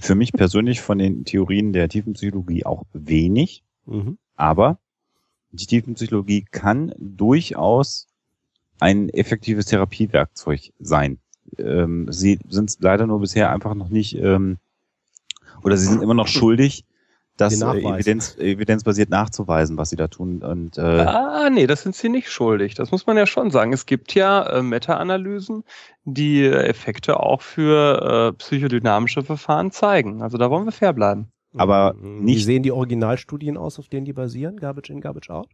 für 0.00 0.14
mich 0.14 0.32
persönlich 0.32 0.80
von 0.80 0.98
den 0.98 1.24
Theorien 1.24 1.72
der 1.72 1.88
Tiefenpsychologie 1.88 2.64
auch 2.66 2.84
wenig, 2.92 3.64
Mhm. 3.86 4.18
aber 4.36 4.78
die 5.50 5.66
Tiefenpsychologie 5.66 6.46
kann 6.50 6.94
durchaus 6.98 8.08
ein 8.80 9.08
effektives 9.08 9.66
Therapiewerkzeug 9.66 10.72
sein. 10.78 11.18
Ähm, 11.58 12.06
sie 12.10 12.38
sind 12.48 12.76
leider 12.80 13.06
nur 13.06 13.20
bisher 13.20 13.50
einfach 13.50 13.74
noch 13.74 13.88
nicht, 13.88 14.14
ähm, 14.16 14.58
oder 15.62 15.76
sie 15.76 15.86
sind 15.86 16.02
immer 16.02 16.14
noch 16.14 16.28
schuldig, 16.28 16.84
das 17.44 17.60
äh. 17.60 17.94
Evidenz, 17.94 18.36
evidenzbasiert 18.38 19.10
nachzuweisen, 19.10 19.76
was 19.76 19.90
sie 19.90 19.96
da 19.96 20.08
tun. 20.08 20.42
Und 20.42 20.78
äh, 20.78 20.80
Ah, 20.82 21.48
nee, 21.50 21.66
das 21.66 21.82
sind 21.82 21.94
sie 21.94 22.08
nicht 22.08 22.30
schuldig. 22.30 22.74
Das 22.74 22.90
muss 22.90 23.06
man 23.06 23.16
ja 23.16 23.26
schon 23.26 23.50
sagen. 23.50 23.72
Es 23.72 23.86
gibt 23.86 24.14
ja 24.14 24.42
äh, 24.46 24.62
Meta-Analysen, 24.62 25.64
die 26.04 26.42
äh, 26.44 26.64
Effekte 26.68 27.20
auch 27.20 27.42
für 27.42 28.30
äh, 28.30 28.36
psychodynamische 28.38 29.22
Verfahren 29.22 29.70
zeigen. 29.70 30.22
Also 30.22 30.38
da 30.38 30.50
wollen 30.50 30.64
wir 30.64 30.72
fair 30.72 30.92
bleiben. 30.92 31.28
Aber 31.54 31.94
Mhm. 31.94 32.24
nicht- 32.24 32.38
Wie 32.38 32.42
sehen 32.44 32.62
die 32.62 32.72
Originalstudien 32.72 33.56
aus, 33.58 33.78
auf 33.78 33.88
denen 33.88 34.06
die 34.06 34.12
basieren? 34.14 34.56
Garbage 34.56 34.90
in, 34.90 35.00
Garbage 35.00 35.28
out? 35.30 35.48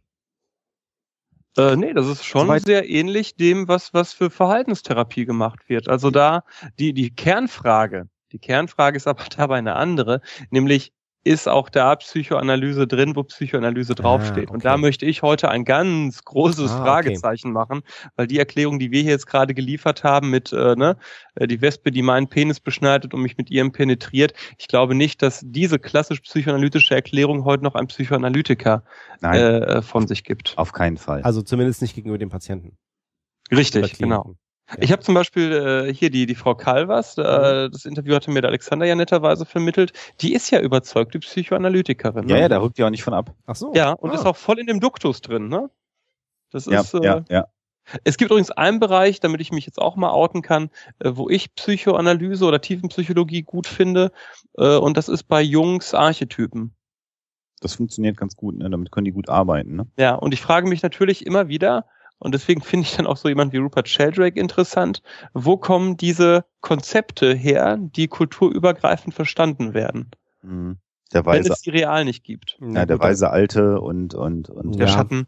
Äh, 1.57 1.75
nee, 1.75 1.93
das 1.93 2.07
ist 2.07 2.23
schon 2.25 2.47
Soweit- 2.47 2.63
sehr 2.63 2.89
ähnlich 2.89 3.35
dem, 3.35 3.67
was, 3.67 3.93
was 3.93 4.13
für 4.13 4.29
Verhaltenstherapie 4.29 5.25
gemacht 5.25 5.67
wird. 5.67 5.89
Also 5.89 6.11
da 6.11 6.43
die, 6.77 6.93
die 6.93 7.09
Kernfrage, 7.13 8.07
die 8.31 8.39
Kernfrage 8.39 8.97
ist 8.97 9.07
aber 9.07 9.23
dabei 9.35 9.57
eine 9.57 9.75
andere, 9.75 10.21
nämlich 10.51 10.93
ist 11.23 11.47
auch 11.47 11.69
da 11.69 11.95
Psychoanalyse 11.95 12.87
drin, 12.87 13.15
wo 13.15 13.23
Psychoanalyse 13.23 13.93
draufsteht. 13.93 14.45
okay. 14.45 14.53
Und 14.53 14.65
da 14.65 14.77
möchte 14.77 15.05
ich 15.05 15.21
heute 15.21 15.49
ein 15.49 15.65
ganz 15.65 16.23
großes 16.23 16.71
Ah, 16.71 16.75
okay. 16.75 16.83
Fragezeichen 16.83 17.51
machen, 17.51 17.81
weil 18.15 18.27
die 18.27 18.39
Erklärung, 18.39 18.79
die 18.79 18.91
wir 18.91 19.01
hier 19.01 19.11
jetzt 19.11 19.27
gerade 19.27 19.53
geliefert 19.53 20.03
haben 20.03 20.29
mit 20.29 20.53
äh, 20.53 20.75
ne, 20.75 20.97
äh, 21.35 21.47
die 21.47 21.61
Wespe, 21.61 21.91
die 21.91 22.01
meinen 22.01 22.27
Penis 22.29 22.59
beschneidet 22.59 23.13
und 23.13 23.21
mich 23.21 23.37
mit 23.37 23.51
ihrem 23.51 23.71
penetriert, 23.71 24.33
ich 24.57 24.67
glaube 24.67 24.95
nicht, 24.95 25.21
dass 25.21 25.41
diese 25.45 25.77
klassisch 25.79 26.21
psychoanalytische 26.21 26.95
Erklärung 26.95 27.43
heute 27.43 27.63
noch 27.63 27.75
ein 27.75 27.87
Psychoanalytiker 27.87 28.83
nein, 29.19 29.39
äh, 29.39 29.81
von 29.81 30.07
sich 30.07 30.23
gibt. 30.23 30.53
auf 30.57 30.71
keinen 30.71 30.97
Fall. 30.97 31.21
Also 31.23 31.41
zumindest 31.41 31.81
nicht 31.81 31.95
gegenüber 31.95 32.17
dem 32.17 32.29
Patienten. 32.29 32.77
Richtig, 33.51 33.97
genau. 33.97 34.35
Ich 34.77 34.91
habe 34.91 35.01
zum 35.01 35.15
Beispiel 35.15 35.51
äh, 35.89 35.93
hier 35.93 36.09
die, 36.09 36.25
die 36.25 36.35
Frau 36.35 36.55
Calvas, 36.55 37.17
äh, 37.17 37.69
das 37.69 37.85
Interview 37.85 38.13
hatte 38.15 38.29
mir 38.31 38.41
der 38.41 38.49
Alexander 38.49 38.85
ja 38.85 38.95
netterweise 38.95 39.45
vermittelt, 39.45 39.93
die 40.21 40.33
ist 40.33 40.49
ja 40.51 40.59
überzeugt, 40.59 41.13
die 41.13 41.19
Psychoanalytikerin. 41.19 42.27
Ja, 42.27 42.35
ne? 42.35 42.41
ja, 42.41 42.49
da 42.49 42.59
rückt 42.61 42.77
die 42.77 42.83
auch 42.83 42.89
nicht 42.89 43.03
von 43.03 43.13
ab. 43.13 43.33
Ach 43.45 43.55
so. 43.55 43.73
Ja, 43.73 43.93
und 43.93 44.11
Ah. 44.11 44.13
ist 44.13 44.25
auch 44.25 44.35
voll 44.37 44.59
in 44.59 44.67
dem 44.67 44.79
Duktus 44.79 45.21
drin, 45.21 45.47
ne? 45.47 45.69
Das 46.51 46.65
Ja, 46.65 46.81
ist, 46.81 46.93
äh, 46.93 47.03
ja, 47.03 47.23
ja. 47.29 47.47
Es 48.03 48.17
gibt 48.17 48.29
übrigens 48.29 48.51
einen 48.51 48.79
Bereich, 48.79 49.19
damit 49.19 49.41
ich 49.41 49.51
mich 49.51 49.65
jetzt 49.65 49.79
auch 49.79 49.95
mal 49.95 50.11
outen 50.11 50.43
kann, 50.43 50.69
äh, 50.99 51.11
wo 51.15 51.29
ich 51.29 51.55
Psychoanalyse 51.55 52.45
oder 52.45 52.61
Tiefenpsychologie 52.61 53.41
gut 53.41 53.65
finde, 53.65 54.11
äh, 54.57 54.77
und 54.77 54.95
das 54.97 55.09
ist 55.09 55.23
bei 55.23 55.41
Jungs 55.41 55.95
Archetypen. 55.95 56.75
Das 57.61 57.73
funktioniert 57.73 58.15
ganz 58.15 58.35
gut, 58.35 58.57
ne? 58.57 58.69
Damit 58.69 58.91
können 58.91 59.05
die 59.05 59.11
gut 59.11 59.27
arbeiten, 59.29 59.75
ne? 59.75 59.87
Ja, 59.97 60.15
und 60.15 60.33
ich 60.33 60.41
frage 60.41 60.69
mich 60.69 60.83
natürlich 60.83 61.25
immer 61.25 61.47
wieder, 61.47 61.85
und 62.19 62.33
deswegen 62.33 62.61
finde 62.61 62.85
ich 62.85 62.95
dann 62.95 63.07
auch 63.07 63.17
so 63.17 63.27
jemand 63.29 63.51
wie 63.53 63.57
Rupert 63.57 63.87
Sheldrake 63.89 64.39
interessant, 64.39 65.01
wo 65.33 65.57
kommen 65.57 65.97
diese 65.97 66.45
Konzepte 66.61 67.33
her, 67.33 67.77
die 67.79 68.07
kulturübergreifend 68.07 69.13
verstanden 69.13 69.73
werden, 69.73 70.11
Mhm. 70.41 70.77
Der 71.11 71.25
wenn 71.25 71.39
weise, 71.43 71.51
es 71.51 71.61
die 71.61 71.71
real 71.71 72.05
nicht 72.05 72.23
gibt. 72.23 72.57
ja, 72.61 72.85
der 72.85 72.99
weise 72.99 73.29
Alte 73.31 73.81
und, 73.81 74.13
und, 74.13 74.49
und 74.49 74.77
Der 74.79 74.87
Ja. 74.87 74.93
Schatten. 74.93 75.25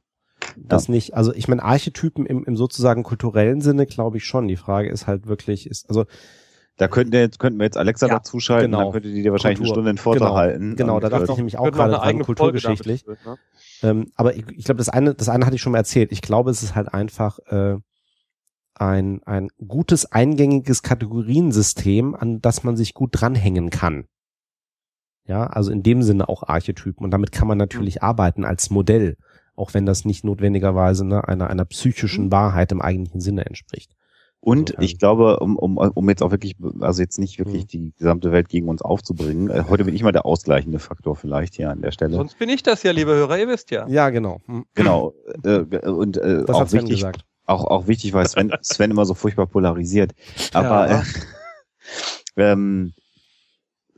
Das 0.57 0.89
nicht. 0.89 1.13
Also 1.15 1.33
ich 1.33 1.47
meine, 1.47 1.63
Archetypen 1.63 2.25
im, 2.25 2.43
im 2.45 2.55
sozusagen 2.57 3.03
kulturellen 3.03 3.61
Sinne 3.61 3.85
glaube 3.85 4.17
ich 4.17 4.25
schon. 4.25 4.47
Die 4.47 4.57
Frage 4.57 4.89
ist 4.89 5.05
halt 5.07 5.27
wirklich, 5.27 5.67
ist, 5.67 5.87
also 5.89 6.05
Da 6.77 6.87
könnten, 6.87 7.13
wir 7.13 7.19
jetzt, 7.21 7.37
könnten 7.39 7.59
wir 7.59 7.65
jetzt 7.65 7.77
Alexa 7.77 8.07
Ja, 8.07 8.15
dazuschalten, 8.15 8.71
genau. 8.71 8.83
dann 8.85 8.91
könnte 8.93 9.11
die 9.11 9.21
dir 9.21 9.31
wahrscheinlich 9.31 9.59
Kultur. 9.59 9.73
eine 9.73 9.75
Stunde 9.75 9.89
einen 9.91 9.97
Vortrag 9.97 10.27
Genau. 10.29 10.37
halten. 10.37 10.75
Genau, 10.75 10.99
da 10.99 11.09
dachte 11.09 11.31
ich 11.31 11.37
nämlich 11.37 11.57
auch 11.57 11.71
gerade 11.71 11.93
dran, 11.93 12.19
kulturgeschichtlich. 12.19 13.03
füllen, 13.03 13.17
ne? 13.25 13.37
Ähm, 13.81 14.11
aber 14.15 14.35
ich, 14.35 14.47
ich 14.49 14.65
glaube, 14.65 14.77
das 14.77 14.89
eine, 14.89 15.13
das 15.13 15.29
eine 15.29 15.45
hatte 15.45 15.55
ich 15.55 15.61
schon 15.61 15.71
mal 15.71 15.79
erzählt. 15.79 16.11
Ich 16.11 16.21
glaube, 16.21 16.51
es 16.51 16.63
ist 16.63 16.75
halt 16.75 16.93
einfach 16.93 17.39
äh, 17.47 17.77
ein, 18.75 19.21
ein 19.23 19.49
gutes, 19.67 20.11
eingängiges 20.11 20.81
Kategoriensystem, 20.81 22.15
an 22.15 22.41
das 22.41 22.63
man 22.63 22.77
sich 22.77 22.93
gut 22.93 23.11
dranhängen 23.13 23.69
kann. 23.69 24.05
Ja, 25.25 25.47
also 25.47 25.71
in 25.71 25.83
dem 25.83 26.01
Sinne 26.01 26.29
auch 26.29 26.43
Archetypen. 26.43 27.03
Und 27.03 27.11
damit 27.11 27.31
kann 27.31 27.47
man 27.47 27.57
natürlich 27.57 28.01
arbeiten 28.01 28.43
als 28.43 28.69
Modell, 28.69 29.17
auch 29.55 29.73
wenn 29.73 29.85
das 29.85 30.03
nicht 30.03 30.23
notwendigerweise 30.23 31.05
ne, 31.05 31.27
einer, 31.27 31.49
einer 31.49 31.65
psychischen 31.65 32.31
Wahrheit 32.31 32.71
im 32.71 32.81
eigentlichen 32.81 33.21
Sinne 33.21 33.45
entspricht. 33.45 33.93
Und 34.43 34.73
ich 34.79 34.97
glaube, 34.97 35.39
um, 35.39 35.55
um, 35.55 35.77
um 35.77 36.09
jetzt 36.09 36.23
auch 36.23 36.31
wirklich, 36.31 36.55
also 36.79 37.01
jetzt 37.01 37.19
nicht 37.19 37.37
wirklich 37.37 37.63
Mhm. 37.65 37.67
die 37.67 37.93
gesamte 37.97 38.31
Welt 38.31 38.49
gegen 38.49 38.69
uns 38.69 38.81
aufzubringen, 38.81 39.49
äh, 39.51 39.65
heute 39.69 39.85
bin 39.85 39.93
ich 39.93 40.01
mal 40.01 40.11
der 40.11 40.25
ausgleichende 40.25 40.79
Faktor 40.79 41.15
vielleicht 41.15 41.53
hier 41.53 41.69
an 41.69 41.81
der 41.81 41.91
Stelle. 41.91 42.15
Sonst 42.15 42.39
bin 42.39 42.49
ich 42.49 42.63
das 42.63 42.81
ja, 42.81 42.91
liebe 42.91 43.11
Hörer, 43.11 43.37
ihr 43.37 43.47
wisst 43.47 43.69
ja. 43.69 43.87
Ja, 43.87 44.09
genau. 44.09 44.41
Hm. 44.47 44.65
Genau. 44.73 45.13
Äh, 45.43 45.59
und 45.87 46.17
äh, 46.17 46.43
Das 46.45 46.55
auch 46.55 46.61
hat 46.61 46.69
Sven 46.71 46.81
wichtig, 46.81 46.97
gesagt. 47.01 47.25
auch, 47.45 47.65
auch 47.65 47.85
wichtig, 47.87 48.13
weil 48.13 48.27
Sven, 48.27 48.51
Sven 48.63 48.89
immer 48.89 49.05
so 49.05 49.13
furchtbar 49.13 49.45
polarisiert. 49.45 50.13
Aber 50.53 50.89
Ja. 50.89 50.99
äh, 51.01 51.03
ähm, 52.53 52.93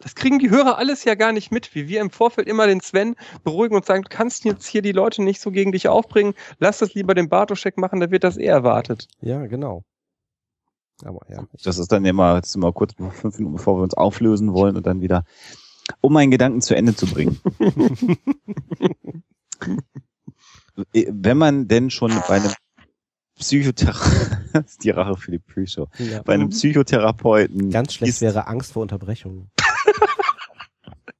Das 0.02 0.16
kriegen 0.16 0.39
die 0.39 0.50
Hörer 0.50 0.78
alles 0.78 1.06
ja 1.06 1.16
gar 1.16 1.32
nicht 1.32 1.54
mit, 1.54 1.74
wie 1.74 1.88
wir 1.88 2.02
im 2.02 2.10
Vorfeld 2.10 2.50
immer 2.50 2.68
den 2.68 2.82
Sven 2.82 3.16
beruhigen 3.46 3.76
und 3.76 3.86
sagen, 3.86 4.04
du 4.04 4.10
kannst 4.10 4.44
jetzt 4.44 4.66
hier 4.68 4.82
die 4.82 4.91
Leute 4.91 5.24
nicht 5.24 5.39
so 5.39 5.52
gegen 5.52 5.72
dich 5.72 5.88
aufbringen, 5.88 6.34
lass 6.60 6.80
das 6.80 6.94
lieber 6.94 7.14
den 7.14 7.30
Bartoschek 7.30 7.78
machen, 7.78 8.02
da 8.02 8.12
wird 8.12 8.26
das 8.26 8.36
eher 8.36 8.52
erwartet. 8.54 9.08
Ja, 9.22 9.46
genau. 9.46 9.86
Aber 11.06 11.22
ja. 11.30 11.45
Das 11.64 11.78
ist 11.78 11.91
dann 11.91 12.06
immer, 12.06 12.39
ist 12.39 12.56
immer 12.56 12.72
kurz 12.72 12.93
fünf 12.95 13.38
Minuten 13.38 13.56
bevor 13.56 13.78
wir 13.78 13.84
uns 13.84 13.93
auflösen 13.93 14.54
wollen 14.54 14.76
und 14.78 14.86
dann 14.86 15.01
wieder, 15.01 15.26
um 16.01 16.14
meinen 16.14 16.32
Gedanken 16.32 16.62
zu 16.62 16.76
Ende 16.76 16.95
zu 16.95 17.08
bringen. 17.08 17.39
Äh, 20.93 21.06
Wenn 21.12 21.38
man 21.38 21.68
denn 21.68 21.91
schon 21.91 22.12
bei 22.28 22.38
einem 22.38 22.51
Psychotherapeuten, 23.36 24.49
das 24.54 24.66
ist 24.72 24.84
die 24.84 24.89
Rache 24.89 25.16
für 25.16 25.32
die 25.32 25.39
Pre-Show, 25.39 25.88
ja. 25.99 26.22
bei 26.24 26.34
einem 26.34 26.49
Psychotherapeuten 26.49 27.70
Ganz 27.70 27.93
schlecht 27.93 28.14
ist, 28.14 28.22
wäre 28.22 28.47
Angst 28.47 28.74
vor 28.74 28.82
Unterbrechungen. 28.82 29.51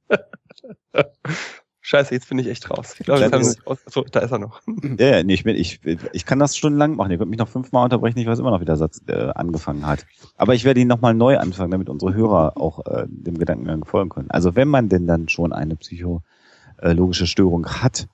Scheiße, 1.86 2.14
jetzt 2.14 2.30
bin 2.30 2.40
ich 2.40 2.48
echt 2.48 2.72
raus. 2.72 2.96
Ich 2.98 3.06
glaube, 3.06 3.20
jetzt 3.20 3.34
haben 3.34 3.44
raus. 3.68 3.80
Achso, 3.86 4.06
da 4.10 4.22
ist 4.22 4.32
er 4.32 4.40
noch. 4.40 4.62
Ja, 4.98 5.18
ja, 5.18 5.24
nee, 5.24 5.34
ich, 5.34 5.44
bin, 5.44 5.58
ich, 5.58 5.82
ich 6.14 6.26
kann 6.26 6.40
das 6.40 6.56
stundenlang 6.56 6.96
machen. 6.96 7.12
Ihr 7.12 7.18
könnt 7.18 7.30
mich 7.30 7.40
noch 7.40 7.50
fünfmal 7.50 7.84
unterbrechen, 7.84 8.20
ich 8.20 8.26
weiß 8.26 8.40
immer 8.40 8.52
noch, 8.52 8.62
wie 8.62 8.66
der 8.66 8.78
Satz 8.78 9.02
äh, 9.08 9.32
angefangen 9.36 9.86
hat. 9.86 10.06
Aber 10.38 10.56
ich 10.56 10.64
werde 10.64 10.80
ihn 10.80 10.88
nochmal 10.88 11.14
neu 11.14 11.38
anfangen, 11.38 11.72
damit 11.72 11.90
unsere 11.90 12.14
Hörer 12.14 12.54
auch 12.56 12.86
äh, 12.86 13.06
dem 13.08 13.38
Gedankengang 13.38 13.84
folgen 13.84 14.10
können. 14.10 14.32
Also 14.32 14.56
wenn 14.56 14.70
man 14.70 14.88
denn 14.88 15.08
dann 15.08 15.28
schon 15.28 15.52
eine 15.52 15.76
psychologische 15.76 17.28
Störung 17.28 17.68
hat, 17.68 18.08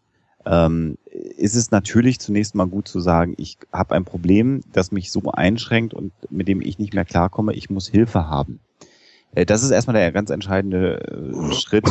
ähm, 0.47 0.97
ist 1.37 1.55
es 1.55 1.69
natürlich 1.69 2.19
zunächst 2.19 2.55
mal 2.55 2.65
gut 2.65 2.87
zu 2.87 2.99
sagen, 2.99 3.35
ich 3.37 3.59
habe 3.71 3.93
ein 3.93 4.03
Problem, 4.03 4.61
das 4.73 4.91
mich 4.91 5.11
so 5.11 5.21
einschränkt 5.31 5.93
und 5.93 6.11
mit 6.31 6.47
dem 6.47 6.61
ich 6.61 6.79
nicht 6.79 6.95
mehr 6.95 7.05
klarkomme, 7.05 7.53
ich 7.53 7.69
muss 7.69 7.87
Hilfe 7.87 8.27
haben. 8.27 8.61
Äh, 9.35 9.45
das 9.45 9.61
ist 9.61 9.69
erstmal 9.69 9.95
der 9.95 10.11
ganz 10.11 10.31
entscheidende 10.31 11.01
äh, 11.07 11.53
Schritt. 11.53 11.85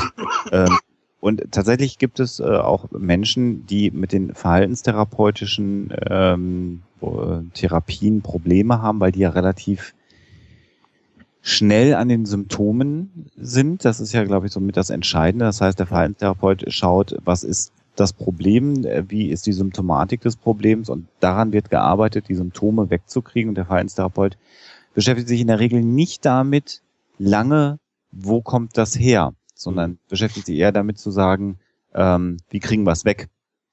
Ähm, 0.51 0.77
und 1.21 1.51
tatsächlich 1.51 1.99
gibt 1.99 2.21
es 2.21 2.39
äh, 2.39 2.45
auch 2.45 2.91
Menschen, 2.93 3.67
die 3.67 3.91
mit 3.91 4.13
den 4.13 4.35
verhaltenstherapeutischen 4.35 5.93
ähm, 6.09 6.83
äh, 7.01 7.43
Therapien 7.55 8.23
Probleme 8.23 8.81
haben, 8.83 9.01
weil 9.01 9.13
die 9.13 9.21
ja 9.21 9.31
relativ 9.31 9.95
schnell 11.43 11.95
an 11.95 12.09
den 12.09 12.25
Symptomen 12.25 13.27
sind. 13.37 13.85
Das 13.85 14.01
ist 14.01 14.13
ja, 14.13 14.23
glaube 14.25 14.47
ich, 14.47 14.53
so 14.53 14.61
mit 14.61 14.77
das 14.77 14.91
Entscheidende. 14.91 15.45
Das 15.45 15.61
heißt, 15.61 15.79
der 15.79 15.87
Verhaltenstherapeut 15.87 16.65
schaut, 16.69 17.17
was 17.25 17.43
ist 17.43 17.73
das 17.97 18.13
Problem, 18.13 18.85
äh, 18.85 19.05
wie 19.09 19.31
ist 19.31 19.47
die 19.47 19.53
Symptomatik 19.53 20.21
des 20.21 20.37
Problems 20.37 20.89
und 20.89 21.09
daran 21.19 21.53
wird 21.53 21.69
gearbeitet, 21.69 22.29
die 22.29 22.37
Symptome 22.37 22.91
wegzukriegen. 22.91 23.49
Und 23.49 23.55
der 23.57 23.67
Verhaltenstherapeut 23.67 24.37
beschäftigt 24.95 25.29
sich 25.29 25.41
in 25.41 25.49
der 25.49 25.59
Regel 25.59 25.83
nicht 25.83 26.25
damit, 26.25 26.83
lange, 27.19 27.79
wo 28.13 28.41
kommt 28.41 28.79
das 28.79 28.97
her, 28.97 29.33
sondern 29.59 29.99
beschäftigt 30.09 30.47
sich 30.47 30.57
eher 30.57 30.73
damit 30.73 30.99
zu 30.99 31.11
sagen, 31.11 31.59
ähm, 31.95 32.39
wie 32.49 32.61
kriegen 32.61 32.85
wir 32.85 32.93
es 32.93 33.05
weg. 33.05 33.29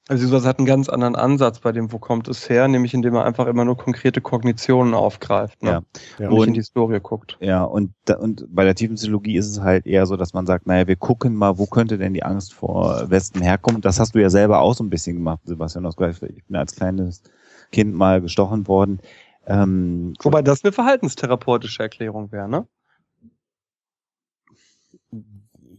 Also 0.07 0.27
sie 0.39 0.47
hat 0.47 0.59
einen 0.59 0.67
ganz 0.67 0.87
anderen 0.87 1.15
Ansatz 1.15 1.59
bei 1.59 1.71
dem, 1.71 1.91
wo 1.91 1.97
kommt 1.97 2.27
es 2.27 2.47
her, 2.47 2.67
nämlich 2.67 2.93
indem 2.93 3.15
er 3.15 3.25
einfach 3.25 3.47
immer 3.47 3.65
nur 3.65 3.75
konkrete 3.75 4.21
Kognitionen 4.21 4.93
aufgreift 4.93 5.63
ne? 5.63 5.83
Ja. 6.19 6.25
Ja. 6.25 6.29
und 6.29 6.47
in 6.47 6.53
die 6.53 6.59
Historie 6.59 6.99
guckt. 6.99 7.37
Ja, 7.39 7.63
und, 7.63 7.91
da, 8.05 8.17
und 8.17 8.45
bei 8.49 8.65
der 8.65 8.75
Tiefenpsychologie 8.75 9.35
ist 9.35 9.49
es 9.49 9.61
halt 9.61 9.87
eher 9.87 10.05
so, 10.05 10.15
dass 10.15 10.33
man 10.33 10.45
sagt, 10.45 10.67
naja, 10.67 10.85
wir 10.85 10.95
gucken 10.95 11.33
mal, 11.33 11.57
wo 11.57 11.65
könnte 11.65 11.97
denn 11.97 12.13
die 12.13 12.21
Angst 12.21 12.53
vor 12.53 13.09
Westen 13.09 13.41
herkommen. 13.41 13.81
Das 13.81 13.99
hast 13.99 14.13
du 14.13 14.19
ja 14.19 14.29
selber 14.29 14.59
auch 14.59 14.75
so 14.75 14.83
ein 14.83 14.91
bisschen 14.91 15.15
gemacht, 15.15 15.39
Sebastian. 15.45 15.85
Gesagt, 15.85 16.21
Ich 16.21 16.45
bin 16.45 16.55
als 16.55 16.75
kleines 16.75 17.23
Kind 17.71 17.95
mal 17.95 18.21
gestochen 18.21 18.67
worden. 18.67 18.99
Ähm, 19.47 20.13
Wobei 20.21 20.43
das 20.43 20.63
eine 20.63 20.71
verhaltenstherapeutische 20.71 21.81
Erklärung 21.81 22.31
wäre, 22.31 22.47
ne? 22.47 22.67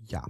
Ja. 0.06 0.24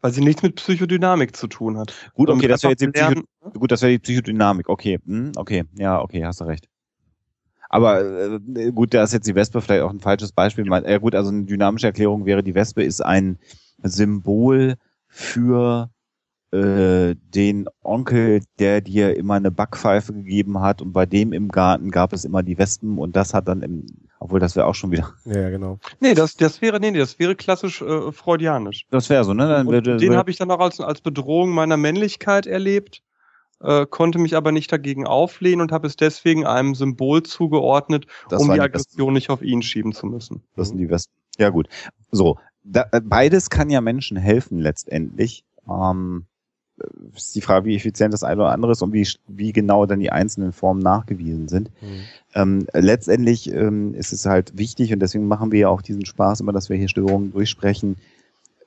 Weil 0.00 0.12
sie 0.12 0.20
nichts 0.20 0.42
mit 0.42 0.56
Psychodynamik 0.56 1.36
zu 1.36 1.46
tun 1.46 1.78
hat. 1.78 1.94
gut, 2.14 2.28
okay, 2.28 2.48
das 2.48 2.62
wäre 2.62 2.72
jetzt 2.72 2.82
die 2.82 2.88
Psycho 2.88 3.20
ne? 3.20 3.50
Gut, 3.52 3.70
das 3.70 3.82
wäre 3.82 3.92
die 3.92 3.98
Psychodynamik. 4.00 4.68
Okay, 4.68 4.98
hm, 5.04 5.32
okay, 5.36 5.64
ja, 5.74 6.00
okay, 6.00 6.24
hast 6.24 6.40
du 6.40 6.44
recht. 6.44 6.68
Aber 7.68 8.02
äh, 8.02 8.72
gut, 8.72 8.92
da 8.92 9.04
ist 9.04 9.12
jetzt 9.12 9.26
die 9.26 9.34
Wespe 9.34 9.60
vielleicht 9.60 9.82
auch 9.82 9.90
ein 9.90 10.00
falsches 10.00 10.32
Beispiel. 10.32 10.66
Ja 10.66 10.98
gut, 10.98 11.14
also 11.14 11.30
eine 11.30 11.44
dynamische 11.44 11.86
Erklärung 11.86 12.26
wäre, 12.26 12.42
die 12.42 12.54
Wespe 12.54 12.82
ist 12.82 13.00
ein 13.00 13.38
Symbol 13.82 14.74
für 15.06 15.90
äh, 16.52 17.14
den 17.34 17.66
Onkel, 17.82 18.42
der 18.58 18.80
dir 18.82 19.16
immer 19.16 19.34
eine 19.34 19.50
Backpfeife 19.50 20.12
gegeben 20.12 20.60
hat 20.60 20.82
und 20.82 20.92
bei 20.92 21.06
dem 21.06 21.32
im 21.32 21.48
Garten 21.48 21.90
gab 21.90 22.12
es 22.12 22.24
immer 22.24 22.42
die 22.42 22.58
Wespen 22.58 22.98
und 22.98 23.16
das 23.16 23.32
hat 23.32 23.48
dann 23.48 23.62
im, 23.62 23.86
obwohl 24.20 24.38
das 24.38 24.54
wäre 24.54 24.66
auch 24.66 24.74
schon 24.74 24.90
wieder, 24.90 25.14
Ja, 25.24 25.48
genau. 25.50 25.78
Nee, 26.00 26.14
das, 26.14 26.36
das 26.36 26.60
wäre, 26.60 26.78
nee, 26.78 26.90
nee, 26.90 26.98
das 26.98 27.18
wäre 27.18 27.34
klassisch 27.36 27.80
äh, 27.80 28.12
freudianisch. 28.12 28.86
das 28.90 29.08
wäre 29.08 29.24
so, 29.24 29.32
ne? 29.32 29.48
Dann 29.48 29.66
Und 29.66 29.72
würde, 29.72 29.96
den 29.96 30.14
habe 30.14 30.30
ich 30.30 30.36
dann 30.36 30.50
auch 30.50 30.60
als, 30.60 30.78
als 30.80 31.00
Bedrohung 31.00 31.50
meiner 31.50 31.76
Männlichkeit 31.78 32.46
erlebt, 32.46 33.02
äh, 33.60 33.86
konnte 33.86 34.18
mich 34.18 34.36
aber 34.36 34.52
nicht 34.52 34.70
dagegen 34.70 35.06
auflehnen 35.06 35.62
und 35.62 35.72
habe 35.72 35.86
es 35.86 35.96
deswegen 35.96 36.44
einem 36.46 36.74
Symbol 36.74 37.22
zugeordnet, 37.22 38.06
das 38.28 38.42
um 38.42 38.48
die 38.48 38.54
die 38.58 38.58
Wespen. 38.58 38.64
Aggression 38.64 39.12
nicht 39.14 39.30
auf 39.30 39.40
ihn 39.40 39.62
schieben 39.62 39.92
zu 39.92 40.06
müssen. 40.06 40.42
Das 40.56 40.68
sind 40.68 40.78
die 40.78 40.90
Wespen. 40.90 41.14
Ja 41.38 41.48
gut. 41.48 41.68
So, 42.10 42.38
da, 42.62 42.86
beides 43.02 43.48
kann 43.48 43.70
ja 43.70 43.80
Menschen 43.80 44.16
helfen 44.16 44.58
letztendlich. 44.58 45.44
Ähm, 45.68 46.26
äh, 46.26 46.31
ist 47.14 47.34
die 47.34 47.40
Frage, 47.40 47.66
wie 47.66 47.76
effizient 47.76 48.12
das 48.12 48.24
eine 48.24 48.40
oder 48.40 48.52
andere 48.52 48.72
ist 48.72 48.82
und 48.82 48.92
wie, 48.92 49.06
wie 49.28 49.52
genau 49.52 49.86
dann 49.86 50.00
die 50.00 50.12
einzelnen 50.12 50.52
Formen 50.52 50.80
nachgewiesen 50.80 51.48
sind. 51.48 51.70
Mhm. 51.80 52.00
Ähm, 52.34 52.66
letztendlich 52.72 53.52
ähm, 53.52 53.94
ist 53.94 54.12
es 54.12 54.26
halt 54.26 54.56
wichtig 54.56 54.92
und 54.92 55.00
deswegen 55.00 55.26
machen 55.26 55.52
wir 55.52 55.60
ja 55.60 55.68
auch 55.68 55.82
diesen 55.82 56.06
Spaß 56.06 56.40
immer, 56.40 56.52
dass 56.52 56.68
wir 56.68 56.76
hier 56.76 56.88
Störungen 56.88 57.32
durchsprechen, 57.32 57.96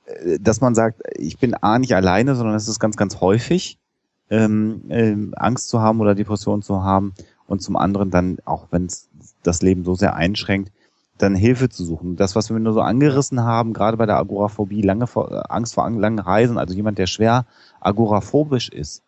äh, 0.06 0.38
dass 0.40 0.60
man 0.60 0.74
sagt, 0.74 1.02
ich 1.16 1.38
bin 1.38 1.54
A 1.54 1.78
nicht 1.78 1.94
alleine, 1.94 2.34
sondern 2.34 2.54
es 2.54 2.68
ist 2.68 2.80
ganz, 2.80 2.96
ganz 2.96 3.20
häufig, 3.20 3.78
ähm, 4.30 4.82
ähm, 4.88 5.34
Angst 5.36 5.68
zu 5.68 5.80
haben 5.80 6.00
oder 6.00 6.14
Depression 6.14 6.62
zu 6.62 6.82
haben 6.82 7.14
und 7.46 7.62
zum 7.62 7.76
anderen 7.76 8.10
dann, 8.10 8.38
auch 8.44 8.66
wenn 8.70 8.86
es 8.86 9.08
das 9.42 9.62
Leben 9.62 9.84
so 9.84 9.94
sehr 9.94 10.14
einschränkt, 10.16 10.72
dann 11.18 11.34
Hilfe 11.34 11.68
zu 11.68 11.84
suchen. 11.84 12.16
Das, 12.16 12.36
was 12.36 12.50
wir 12.50 12.58
nur 12.58 12.72
so 12.72 12.80
angerissen 12.80 13.42
haben, 13.42 13.72
gerade 13.72 13.96
bei 13.96 14.06
der 14.06 14.16
Agoraphobie, 14.18 14.82
lange 14.82 15.06
vor, 15.06 15.30
äh, 15.32 15.42
Angst 15.48 15.74
vor 15.74 15.84
an- 15.84 15.98
langen 15.98 16.18
Reisen, 16.18 16.58
also 16.58 16.74
jemand, 16.74 16.98
der 16.98 17.06
schwer 17.06 17.46
agoraphobisch 17.80 18.68
ist, 18.68 19.02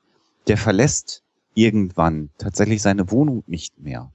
der 0.46 0.56
verlässt 0.56 1.22
irgendwann 1.54 2.30
tatsächlich 2.38 2.82
seine 2.82 3.10
Wohnung 3.10 3.42
nicht 3.46 3.78
mehr. 3.80 4.10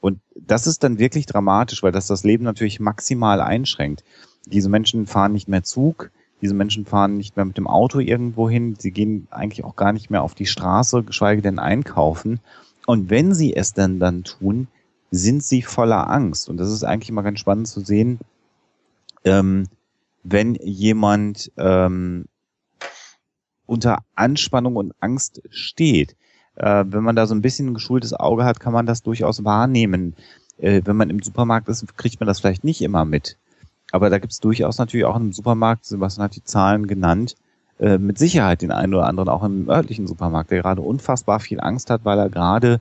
Und 0.00 0.20
das 0.34 0.66
ist 0.66 0.82
dann 0.82 0.98
wirklich 0.98 1.26
dramatisch, 1.26 1.82
weil 1.82 1.92
das 1.92 2.06
das 2.06 2.24
Leben 2.24 2.44
natürlich 2.44 2.80
maximal 2.80 3.40
einschränkt. 3.40 4.04
Diese 4.46 4.68
Menschen 4.68 5.06
fahren 5.06 5.32
nicht 5.32 5.48
mehr 5.48 5.62
Zug, 5.62 6.10
diese 6.40 6.54
Menschen 6.54 6.86
fahren 6.86 7.16
nicht 7.16 7.36
mehr 7.36 7.44
mit 7.44 7.56
dem 7.56 7.68
Auto 7.68 8.00
irgendwo 8.00 8.50
hin, 8.50 8.74
sie 8.76 8.90
gehen 8.90 9.28
eigentlich 9.30 9.64
auch 9.64 9.76
gar 9.76 9.92
nicht 9.92 10.10
mehr 10.10 10.22
auf 10.22 10.34
die 10.34 10.46
Straße, 10.46 11.04
geschweige 11.04 11.40
denn 11.40 11.60
einkaufen. 11.60 12.40
Und 12.86 13.10
wenn 13.10 13.32
sie 13.32 13.54
es 13.54 13.74
dann 13.74 14.00
dann 14.00 14.24
tun, 14.24 14.66
sind 15.12 15.44
sie 15.44 15.62
voller 15.62 16.10
Angst. 16.10 16.48
Und 16.48 16.56
das 16.56 16.72
ist 16.72 16.82
eigentlich 16.82 17.12
mal 17.12 17.22
ganz 17.22 17.38
spannend 17.38 17.68
zu 17.68 17.80
sehen, 17.80 18.18
ähm, 19.24 19.68
wenn 20.24 20.54
jemand 20.56 21.52
ähm, 21.58 22.24
unter 23.66 23.98
Anspannung 24.14 24.76
und 24.76 24.94
Angst 25.00 25.42
steht. 25.50 26.16
Äh, 26.56 26.84
wenn 26.88 27.04
man 27.04 27.14
da 27.14 27.26
so 27.26 27.34
ein 27.34 27.42
bisschen 27.42 27.68
ein 27.68 27.74
geschultes 27.74 28.14
Auge 28.14 28.44
hat, 28.44 28.58
kann 28.58 28.72
man 28.72 28.86
das 28.86 29.02
durchaus 29.02 29.44
wahrnehmen. 29.44 30.16
Äh, 30.58 30.80
wenn 30.84 30.96
man 30.96 31.10
im 31.10 31.22
Supermarkt 31.22 31.68
ist, 31.68 31.96
kriegt 31.96 32.18
man 32.18 32.26
das 32.26 32.40
vielleicht 32.40 32.64
nicht 32.64 32.80
immer 32.80 33.04
mit. 33.04 33.36
Aber 33.90 34.08
da 34.08 34.18
gibt 34.18 34.32
es 34.32 34.40
durchaus 34.40 34.78
natürlich 34.78 35.04
auch 35.04 35.16
im 35.16 35.32
Supermarkt, 35.32 35.84
Sebastian 35.84 36.24
hat 36.24 36.36
die 36.36 36.44
Zahlen 36.44 36.86
genannt, 36.86 37.36
äh, 37.78 37.98
mit 37.98 38.16
Sicherheit 38.16 38.62
den 38.62 38.72
einen 38.72 38.94
oder 38.94 39.06
anderen 39.06 39.28
auch 39.28 39.42
im 39.42 39.68
örtlichen 39.68 40.06
Supermarkt, 40.06 40.50
der 40.50 40.62
gerade 40.62 40.80
unfassbar 40.80 41.40
viel 41.40 41.60
Angst 41.60 41.90
hat, 41.90 42.04
weil 42.04 42.18
er 42.18 42.30
gerade 42.30 42.80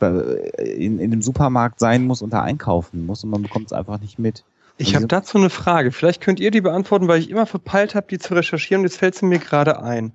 in, 0.00 0.98
in 0.98 1.10
dem 1.10 1.22
Supermarkt 1.22 1.78
sein 1.78 2.04
muss 2.04 2.22
und 2.22 2.32
da 2.32 2.42
einkaufen 2.42 3.06
muss 3.06 3.24
und 3.24 3.30
man 3.30 3.42
bekommt 3.42 3.66
es 3.66 3.72
einfach 3.72 4.00
nicht 4.00 4.18
mit. 4.18 4.44
Ich 4.78 4.94
habe 4.94 5.06
dazu 5.06 5.38
eine 5.38 5.50
Frage. 5.50 5.92
Vielleicht 5.92 6.20
könnt 6.20 6.40
ihr 6.40 6.50
die 6.50 6.60
beantworten, 6.60 7.06
weil 7.06 7.20
ich 7.20 7.30
immer 7.30 7.46
verpeilt 7.46 7.94
habe, 7.94 8.06
die 8.08 8.18
zu 8.18 8.34
recherchieren. 8.34 8.82
Jetzt 8.82 8.96
fällt 8.96 9.14
sie 9.14 9.26
mir 9.26 9.38
gerade 9.38 9.80
ein. 9.80 10.12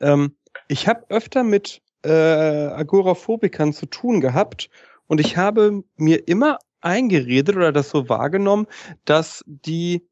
Ähm, 0.00 0.34
ich 0.68 0.86
habe 0.88 1.04
öfter 1.08 1.42
mit 1.42 1.82
äh, 2.04 2.10
Agoraphobikern 2.10 3.72
zu 3.72 3.86
tun 3.86 4.20
gehabt 4.20 4.70
und 5.08 5.20
ich 5.20 5.36
habe 5.36 5.82
mir 5.96 6.28
immer 6.28 6.58
eingeredet 6.80 7.56
oder 7.56 7.72
das 7.72 7.90
so 7.90 8.08
wahrgenommen, 8.08 8.66
dass 9.04 9.44
die 9.46 10.06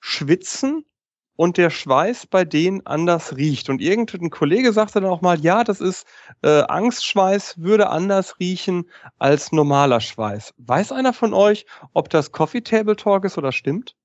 schwitzen 0.00 0.84
und 1.36 1.56
der 1.56 1.70
Schweiß 1.70 2.26
bei 2.26 2.44
denen 2.44 2.86
anders 2.86 3.36
riecht. 3.36 3.68
Und 3.68 3.80
irgendein 3.80 4.30
Kollege 4.30 4.72
sagte 4.72 5.00
dann 5.00 5.10
auch 5.10 5.20
mal, 5.20 5.40
ja, 5.40 5.64
das 5.64 5.80
ist 5.80 6.06
äh, 6.42 6.62
Angstschweiß, 6.62 7.60
würde 7.60 7.90
anders 7.90 8.38
riechen 8.38 8.88
als 9.18 9.52
normaler 9.52 10.00
Schweiß. 10.00 10.54
Weiß 10.58 10.92
einer 10.92 11.12
von 11.12 11.34
euch, 11.34 11.66
ob 11.92 12.08
das 12.08 12.32
Coffee 12.32 12.62
Table 12.62 12.96
Talk 12.96 13.24
ist 13.24 13.38
oder 13.38 13.52
stimmt? 13.52 13.96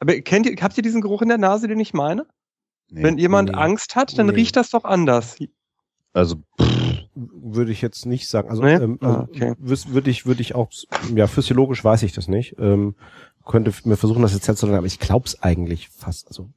Aber 0.00 0.14
kennt 0.20 0.46
ihr, 0.46 0.56
habt 0.60 0.76
ihr 0.76 0.82
diesen 0.82 1.00
Geruch 1.00 1.22
in 1.22 1.28
der 1.28 1.38
Nase, 1.38 1.68
den 1.68 1.80
ich 1.80 1.94
meine? 1.94 2.26
Nee, 2.90 3.04
Wenn 3.04 3.18
jemand 3.18 3.50
nee, 3.50 3.56
Angst 3.56 3.96
hat, 3.96 4.18
dann 4.18 4.26
nee. 4.26 4.34
riecht 4.34 4.56
das 4.56 4.70
doch 4.70 4.84
anders. 4.84 5.38
Also 6.12 6.36
würde 7.14 7.72
ich 7.72 7.82
jetzt 7.82 8.06
nicht 8.06 8.28
sagen. 8.28 8.50
Also, 8.50 8.62
nee? 8.62 8.74
ähm, 8.74 8.98
also 9.00 9.16
ah, 9.16 9.28
okay. 9.30 9.54
würde 9.58 10.10
ich 10.10 10.26
würde 10.26 10.40
ich 10.42 10.54
auch 10.54 10.70
ja 11.14 11.26
physiologisch 11.26 11.84
weiß 11.84 12.02
ich 12.02 12.12
das 12.12 12.28
nicht. 12.28 12.56
Ähm, 12.58 12.94
könnte 13.44 13.72
mir 13.84 13.96
versuchen, 13.96 14.22
das 14.22 14.32
jetzt 14.32 14.46
herzustellen, 14.46 14.76
aber 14.76 14.86
ich 14.86 14.98
glaube 14.98 15.26
es 15.26 15.42
eigentlich 15.42 15.88
fast. 15.88 16.28
Also, 16.28 16.48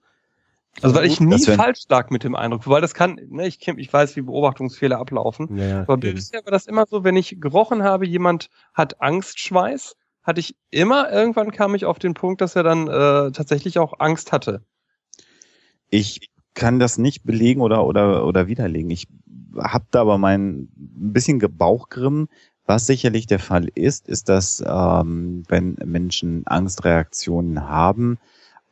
also 0.81 0.95
weil 0.95 1.05
ich 1.05 1.19
nie 1.19 1.39
falsch 1.39 1.83
lag 1.89 2.09
mit 2.09 2.23
dem 2.23 2.35
Eindruck, 2.35 2.67
weil 2.67 2.81
das 2.81 2.93
kann, 2.93 3.19
ne, 3.29 3.47
ich, 3.47 3.65
ich 3.67 3.93
weiß, 3.93 4.15
wie 4.15 4.21
Beobachtungsfehler 4.21 4.99
ablaufen. 4.99 5.57
Ja, 5.57 5.81
aber 5.81 5.97
bisher 5.97 6.43
war 6.43 6.51
das 6.51 6.65
immer 6.67 6.85
so, 6.85 7.03
wenn 7.03 7.15
ich 7.15 7.39
gerochen 7.39 7.83
habe, 7.83 8.05
jemand 8.05 8.49
hat 8.73 9.01
Angstschweiß, 9.01 9.95
hatte 10.23 10.39
ich 10.39 10.55
immer, 10.71 11.11
irgendwann 11.11 11.51
kam 11.51 11.75
ich 11.75 11.85
auf 11.85 11.99
den 11.99 12.13
Punkt, 12.13 12.41
dass 12.41 12.55
er 12.55 12.63
dann 12.63 12.87
äh, 12.87 13.31
tatsächlich 13.31 13.79
auch 13.79 13.99
Angst 13.99 14.31
hatte. 14.31 14.61
Ich 15.89 16.29
kann 16.55 16.79
das 16.79 16.97
nicht 16.97 17.23
belegen 17.23 17.61
oder 17.61 17.85
oder 17.85 18.25
oder 18.25 18.47
widerlegen. 18.47 18.89
Ich 18.89 19.07
habe 19.57 19.85
da 19.91 20.01
aber 20.01 20.17
mein 20.17 20.69
ein 20.73 21.13
bisschen 21.13 21.39
Bauchgrimm, 21.39 22.27
was 22.65 22.87
sicherlich 22.87 23.27
der 23.27 23.39
Fall 23.39 23.69
ist, 23.75 24.07
ist, 24.07 24.29
dass 24.29 24.63
ähm, 24.65 25.43
wenn 25.47 25.75
Menschen 25.85 26.45
Angstreaktionen 26.47 27.67
haben, 27.67 28.17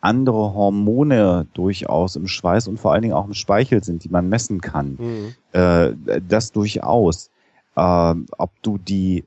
andere 0.02 0.54
Hormone 0.54 1.48
durchaus 1.54 2.16
im 2.16 2.28
Schweiß 2.28 2.68
und 2.68 2.80
vor 2.80 2.92
allen 2.92 3.04
Dingen 3.04 3.14
auch 3.14 3.26
im 3.26 3.34
Speichel 3.34 3.84
sind, 3.84 4.04
die 4.04 4.10
man 4.10 4.28
messen 4.28 4.60
kann. 4.60 4.98
Mhm. 5.00 5.36
Äh, 5.54 5.94
das 6.28 6.52
durchaus. 6.52 7.30
Äh, 7.76 8.16
ob 8.38 8.52
du 8.62 8.78
die, 8.78 9.24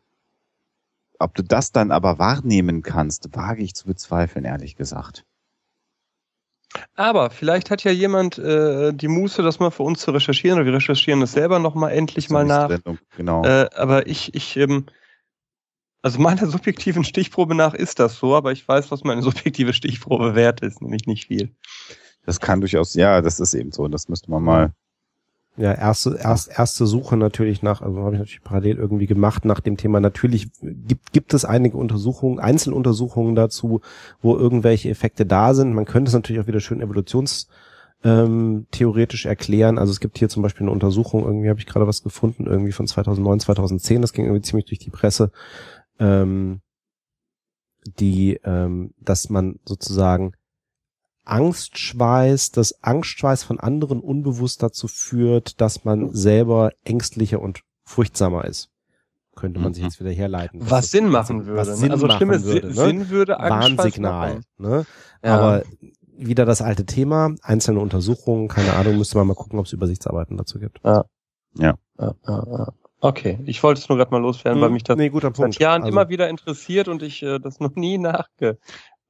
ob 1.18 1.34
du 1.34 1.42
das 1.42 1.72
dann 1.72 1.90
aber 1.90 2.18
wahrnehmen 2.18 2.82
kannst, 2.82 3.34
wage 3.34 3.62
ich 3.62 3.74
zu 3.74 3.86
bezweifeln, 3.86 4.44
ehrlich 4.44 4.76
gesagt. 4.76 5.24
Aber 6.94 7.30
vielleicht 7.30 7.70
hat 7.70 7.84
ja 7.84 7.90
jemand 7.90 8.38
äh, 8.38 8.92
die 8.92 9.08
Muße, 9.08 9.42
das 9.42 9.58
mal 9.58 9.70
für 9.70 9.82
uns 9.82 10.00
zu 10.00 10.10
recherchieren, 10.10 10.58
oder 10.58 10.66
wir 10.66 10.74
recherchieren 10.74 11.20
das 11.20 11.32
selber 11.32 11.58
nochmal 11.58 11.92
endlich 11.92 12.30
mal 12.30 12.44
nach. 12.44 12.70
Genau. 13.16 13.44
Äh, 13.44 13.68
aber 13.74 14.06
ich, 14.06 14.34
ich, 14.34 14.56
ähm, 14.56 14.86
also 16.02 16.20
meiner 16.20 16.46
subjektiven 16.46 17.04
Stichprobe 17.04 17.54
nach 17.54 17.74
ist 17.74 17.98
das 17.98 18.16
so, 18.16 18.34
aber 18.34 18.52
ich 18.52 18.66
weiß, 18.66 18.90
was 18.90 19.04
meine 19.04 19.22
subjektive 19.22 19.72
Stichprobe 19.72 20.34
wert 20.34 20.60
ist, 20.60 20.80
nämlich 20.80 21.06
nicht 21.06 21.26
viel. 21.26 21.54
Das 22.24 22.40
kann 22.40 22.60
durchaus, 22.60 22.94
ja, 22.94 23.22
das 23.22 23.40
ist 23.40 23.54
eben 23.54 23.72
so. 23.72 23.88
Das 23.88 24.08
müsste 24.08 24.30
man 24.30 24.42
mal 24.42 24.72
ja, 25.57 25.72
erste, 25.72 26.18
erst, 26.22 26.50
erste 26.50 26.86
Suche 26.86 27.16
natürlich 27.16 27.62
nach, 27.62 27.80
also 27.80 27.98
habe 28.00 28.14
ich 28.14 28.18
natürlich 28.18 28.44
parallel 28.44 28.76
irgendwie 28.76 29.07
gemacht 29.07 29.44
nach 29.44 29.61
dem 29.61 29.76
Thema. 29.76 30.00
Natürlich 30.00 30.48
gibt, 30.61 31.12
gibt 31.12 31.32
es 31.32 31.44
einige 31.44 31.78
Untersuchungen, 31.78 32.38
Einzeluntersuchungen 32.38 33.34
dazu, 33.34 33.80
wo 34.20 34.36
irgendwelche 34.36 34.90
Effekte 34.90 35.24
da 35.24 35.54
sind. 35.54 35.72
Man 35.72 35.86
könnte 35.86 36.09
es 36.09 36.14
natürlich 36.14 36.42
auch 36.42 36.46
wieder 36.46 36.61
schön 36.61 36.82
evolutions 36.82 37.48
ähm, 38.04 38.66
erklären. 39.24 39.78
Also 39.78 39.92
es 39.92 40.00
gibt 40.00 40.18
hier 40.18 40.28
zum 40.28 40.42
Beispiel 40.42 40.64
eine 40.64 40.72
Untersuchung, 40.72 41.24
irgendwie 41.24 41.48
habe 41.48 41.59
ich 41.59 41.66
gerade 41.66 41.86
was 41.86 42.02
gefunden, 42.02 42.46
irgendwie 42.46 42.72
von 42.72 42.86
2009, 42.86 43.40
2010, 43.40 44.02
das 44.02 44.12
ging 44.12 44.26
irgendwie 44.26 44.42
ziemlich 44.42 44.66
durch 44.66 44.78
die 44.78 44.90
Presse, 44.90 45.30
ähm, 45.98 46.61
die, 47.98 48.38
ähm, 48.44 48.92
dass 49.00 49.30
man 49.30 49.59
sozusagen 49.64 50.32
Angstschweiß, 51.26 52.52
dass 52.52 52.82
Angstschweiß 52.82 53.44
von 53.44 53.60
anderen 53.60 54.00
unbewusst 54.00 54.62
dazu 54.62 54.88
führt, 54.88 55.60
dass 55.60 55.84
man 55.84 56.12
selber 56.12 56.72
ängstlicher 56.84 57.40
und 57.40 57.60
furchtsamer 57.84 58.44
ist. 58.44 58.70
Könnte 59.34 59.60
man 59.60 59.74
sich 59.74 59.82
mhm. 59.82 59.88
jetzt 59.88 60.00
wieder 60.00 60.10
herleiten. 60.10 60.60
Was 60.62 60.90
Sinn 60.90 61.10
machen 61.10 61.44
würde. 61.44 61.60
Was 61.60 61.68
ne? 61.68 61.76
Sinn 61.76 61.92
also 61.92 62.06
machen 62.06 62.28
würde, 62.28 62.68
ne? 62.68 62.72
Sinn 62.72 63.10
würde 63.10 63.32
Warnsignal. 63.32 64.40
Ne? 64.56 64.86
Ja. 65.22 65.38
Aber 65.38 65.62
wieder 66.16 66.46
das 66.46 66.62
alte 66.62 66.86
Thema, 66.86 67.34
einzelne 67.42 67.80
Untersuchungen, 67.80 68.48
keine 68.48 68.72
Ahnung, 68.72 68.96
müsste 68.96 69.18
man 69.18 69.26
mal 69.26 69.34
gucken, 69.34 69.58
ob 69.58 69.66
es 69.66 69.74
Übersichtsarbeiten 69.74 70.38
dazu 70.38 70.58
gibt. 70.58 70.80
Ja. 70.82 71.04
Ja. 71.58 71.74
ja, 71.98 72.14
ja 72.26 72.72
okay, 73.00 73.38
ich 73.44 73.62
wollte 73.62 73.80
es 73.80 73.88
nur 73.88 73.98
gerade 73.98 74.10
mal 74.10 74.20
loswerden, 74.20 74.58
hm, 74.58 74.62
weil 74.62 74.70
mich 74.70 74.84
das 74.84 74.96
nee, 74.96 75.08
guter 75.08 75.30
Punkt. 75.30 75.54
seit 75.54 75.62
Jahren 75.62 75.82
also. 75.82 75.92
immer 75.92 76.08
wieder 76.08 76.28
interessiert 76.28 76.88
und 76.88 77.02
ich 77.02 77.22
äh, 77.22 77.38
das 77.38 77.60
noch 77.60 77.74
nie 77.74 77.98
nachge 77.98 78.58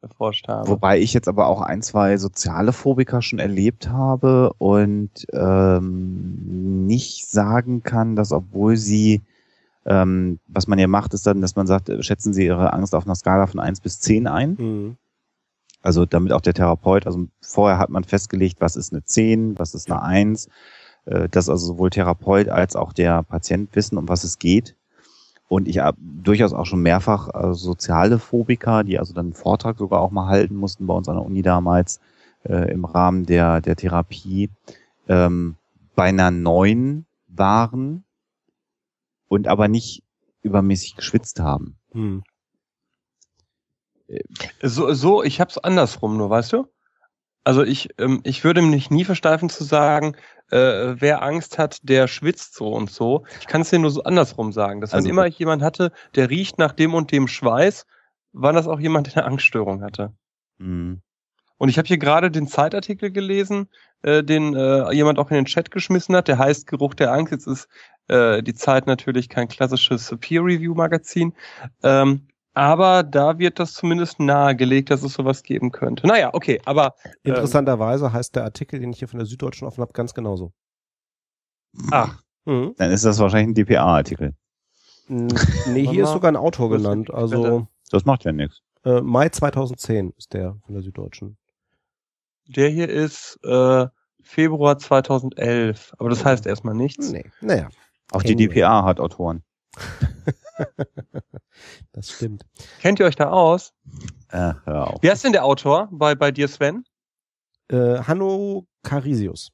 erforscht 0.03 0.49
habe. 0.49 0.69
Wobei 0.69 0.99
ich 0.99 1.13
jetzt 1.13 1.29
aber 1.29 1.47
auch 1.47 1.61
ein, 1.61 1.83
zwei 1.83 2.17
soziale 2.17 2.73
Phobiker 2.73 3.23
schon 3.23 3.39
erlebt 3.39 3.89
habe 3.89 4.53
und 4.59 5.27
ähm, 5.33 6.87
nicht 6.87 7.29
sagen 7.29 7.83
kann, 7.83 8.17
dass 8.17 8.33
obwohl 8.33 8.77
sie, 8.77 9.23
ähm, 9.85 10.39
was 10.47 10.67
man 10.67 10.79
ja 10.79 10.87
macht, 10.87 11.15
ist 11.15 11.27
dann, 11.27 11.41
dass 11.41 11.57
man 11.57 11.67
sagt, 11.67 11.91
schätzen 12.01 12.33
Sie 12.33 12.47
Ihre 12.47 12.73
Angst 12.73 12.95
auf 12.95 13.07
einer 13.07 13.15
Skala 13.15 13.47
von 13.47 13.61
eins 13.61 13.81
bis 13.81 14.01
zehn 14.01 14.27
ein. 14.27 14.57
Mhm. 14.59 14.97
Also 15.83 16.05
damit 16.05 16.33
auch 16.33 16.41
der 16.41 16.55
Therapeut, 16.55 17.07
also 17.07 17.27
vorher 17.41 17.79
hat 17.79 17.91
man 17.91 18.03
festgelegt, 18.03 18.61
was 18.61 18.77
ist 18.77 18.93
eine 18.93 19.05
zehn, 19.05 19.59
was 19.59 19.75
ist 19.75 19.91
eine 19.91 20.03
eins, 20.03 20.49
äh, 21.05 21.29
dass 21.29 21.49
also 21.49 21.67
sowohl 21.67 21.91
Therapeut 21.91 22.49
als 22.49 22.75
auch 22.75 22.93
der 22.93 23.23
Patient 23.23 23.75
wissen, 23.75 23.97
um 23.97 24.09
was 24.09 24.25
es 24.25 24.39
geht. 24.39 24.75
Und 25.49 25.69
ich 25.69 25.79
habe 25.79 25.97
durchaus 26.01 26.53
auch 26.53 26.67
schon 26.67 26.83
mehrfach 26.83 27.29
äh, 27.33 27.55
soziale 27.55 28.19
Phobiker, 28.19 28.83
die 28.83 28.99
also 28.99 29.15
dann 29.15 29.27
einen 29.27 29.35
Vortrag 29.35 29.79
sogar 29.79 30.01
auch 30.01 30.11
mal 30.11 30.27
halten 30.27 30.57
mussten 30.57 30.87
bei 30.87 30.95
uns 30.95 31.09
an 31.09 31.17
der 31.17 31.25
Uni 31.25 31.43
damals 31.43 32.01
äh, 32.45 32.71
im 32.73 32.85
Rahmen 32.85 33.27
der, 33.27 33.61
der 33.61 33.77
Therapie, 33.77 34.51
ähm, 35.09 35.55
bei 35.95 36.05
einer 36.05 36.31
neuen 36.31 37.07
waren 37.29 38.05
und 39.29 39.49
aber 39.49 39.69
nicht 39.69 40.03
übermäßig 40.43 40.97
geschwitzt 40.97 41.41
haben. 41.41 41.77
Hm. 41.93 42.23
So, 44.63 44.93
so, 44.95 45.23
ich 45.23 45.41
hab's 45.41 45.59
andersrum, 45.59 46.17
nur 46.17 46.31
weißt 46.31 46.53
du? 46.53 46.67
Also 47.45 47.63
ich, 47.63 47.91
ähm, 47.99 48.21
ich 48.25 48.45
würde 48.45 48.63
mich 48.63 48.91
nie 48.91 49.05
versteifen 49.05 49.49
zu 49.49 49.65
sagen, 49.65 50.17
äh, 50.51 51.01
wer 51.01 51.23
Angst 51.23 51.59
hat, 51.59 51.79
der 51.83 52.09
schwitzt 52.09 52.55
so 52.55 52.69
und 52.69 52.91
so. 52.91 53.25
Ich 53.41 53.47
kann 53.47 53.63
es 53.63 53.71
dir 53.71 53.79
nur 53.79 53.91
so 53.91 54.05
andersrum 54.05 54.53
sagen, 54.53 54.81
dass 54.81 54.95
also, 54.95 55.05
wenn 55.05 55.11
immer 55.11 55.27
ich 55.27 55.39
jemand 55.39 55.63
hatte, 55.63 55.93
der 56.15 56.31
riecht 56.31 56.59
nach 56.59 56.73
dem 56.73 56.95
und 56.95 57.13
dem 57.13 57.29
Schweiß, 57.29 57.87
war 58.33 58.53
das 58.53 58.69
auch 58.69 58.81
jemand, 58.81 59.09
der 59.09 59.17
eine 59.17 59.33
Angststörung 59.33 59.83
hatte. 59.83 60.13
Mhm. 60.59 61.03
Und 61.59 61.69
ich 61.71 61.79
habe 61.79 61.89
hier 61.89 61.99
gerade 61.99 62.31
den 62.31 62.49
Zeitartikel 62.49 63.11
gelesen, 63.11 63.69
äh, 64.03 64.23
den 64.23 64.55
äh, 64.55 64.93
jemand 64.93 65.19
auch 65.19 65.31
in 65.31 65.37
den 65.37 65.47
Chat 65.47 65.71
geschmissen 65.71 66.15
hat, 66.15 66.29
der 66.29 66.39
heißt 66.39 66.67
Geruch 66.67 66.95
der 66.95 67.13
Angst. 67.13 67.33
Jetzt 67.33 67.47
ist 67.47 67.69
äh, 68.09 68.43
die 68.43 68.55
Zeit 68.55 68.87
natürlich 68.87 69.29
kein 69.29 69.49
klassisches 69.49 70.15
Peer 70.21 70.43
Review 70.43 70.75
Magazin. 70.75 71.33
Ähm, 71.83 72.29
aber 72.57 73.03
da 73.03 73.39
wird 73.39 73.59
das 73.59 73.75
zumindest 73.75 74.19
nahegelegt, 74.19 74.89
dass 74.91 75.03
es 75.03 75.13
sowas 75.13 75.43
geben 75.43 75.73
könnte. 75.73 76.07
Naja, 76.07 76.31
okay, 76.33 76.59
aber. 76.65 76.95
Ähm, 77.05 77.35
Interessanterweise 77.35 78.13
heißt 78.13 78.35
der 78.35 78.45
Artikel, 78.45 78.81
den 78.81 78.93
ich 78.93 78.99
hier 78.99 79.09
von 79.09 79.19
der 79.19 79.27
Süddeutschen 79.27 79.69
offen 79.69 79.83
habe, 79.83 79.93
ganz 79.93 80.15
genauso. 80.15 80.53
Ach. 81.91 82.23
Mhm. 82.47 82.75
Dann 82.79 82.91
ist 82.91 83.05
das 83.05 83.19
wahrscheinlich 83.19 83.49
ein 83.49 83.67
DPA-Artikel. 83.67 84.35
Nee, 85.09 85.87
hier 85.87 86.03
ist 86.03 86.11
sogar 86.11 86.33
ein 86.33 86.37
Autor 86.37 86.69
genannt. 86.69 87.15
Also? 87.15 87.69
Das 87.93 88.05
macht 88.07 88.25
ja 88.25 88.33
nichts. 88.33 88.61
äh, 88.85 89.01
Mai 89.01 89.29
2010 89.29 90.13
ist 90.19 90.33
der 90.33 90.57
von 90.65 90.75
der 90.75 90.83
Süddeutschen. 90.83 91.37
Der 92.49 92.71
hier 92.71 92.89
ist 92.89 93.39
äh, 93.45 93.87
Februar 94.21 94.79
2011, 94.79 95.95
aber 95.99 96.09
das 96.11 96.25
heißt 96.25 96.45
erstmal 96.47 96.75
nichts. 96.75 97.13
Nee, 97.13 97.25
naja, 97.41 97.69
Auch 98.11 98.25
die. 98.25 98.35
DPA 98.35 98.83
hat 98.85 98.99
Autoren. 98.99 99.45
das 101.93 102.11
stimmt. 102.11 102.45
Kennt 102.81 103.01
ihr 103.01 103.07
euch 103.07 103.17
da 103.17 103.31
aus? 103.31 103.73
Äh, 104.29 104.55
hör 104.65 104.89
auf. 104.89 104.99
Wer 105.03 105.13
ist 105.13 105.25
denn 105.25 105.33
der 105.33 105.45
Autor 105.45 105.89
bei, 105.93 106.15
bei 106.15 106.31
dir, 106.31 106.49
Sven? 106.49 106.85
Äh, 107.69 108.01
Hanno 108.01 108.67
Carisius. 108.83 109.53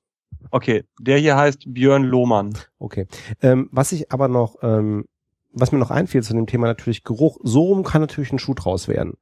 Okay, 0.50 0.84
der 0.98 1.18
hier 1.18 1.36
heißt 1.36 1.72
Björn 1.72 2.04
Lohmann. 2.04 2.56
Okay. 2.78 3.06
Ähm, 3.40 3.68
was 3.72 3.92
ich 3.92 4.12
aber 4.12 4.28
noch, 4.28 4.56
ähm, 4.62 5.06
was 5.52 5.72
mir 5.72 5.78
noch 5.78 5.90
einfiel 5.90 6.22
zu 6.22 6.34
dem 6.34 6.46
Thema 6.46 6.66
natürlich 6.66 7.04
Geruch, 7.04 7.38
so 7.42 7.64
rum 7.64 7.84
kann 7.84 8.00
natürlich 8.00 8.32
ein 8.32 8.38
Schuh 8.38 8.54
draus 8.54 8.88
werden. 8.88 9.14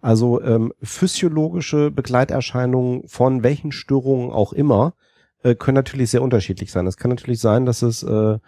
Also 0.00 0.42
ähm, 0.42 0.72
physiologische 0.82 1.90
Begleiterscheinungen 1.90 3.08
von 3.08 3.42
welchen 3.42 3.72
Störungen 3.72 4.30
auch 4.30 4.52
immer 4.52 4.94
äh, 5.42 5.54
können 5.54 5.76
natürlich 5.76 6.10
sehr 6.10 6.22
unterschiedlich 6.22 6.70
sein. 6.70 6.86
Es 6.86 6.96
kann 6.96 7.10
natürlich 7.10 7.40
sein, 7.40 7.66
dass 7.66 7.82
es 7.82 8.02
äh, 8.02 8.38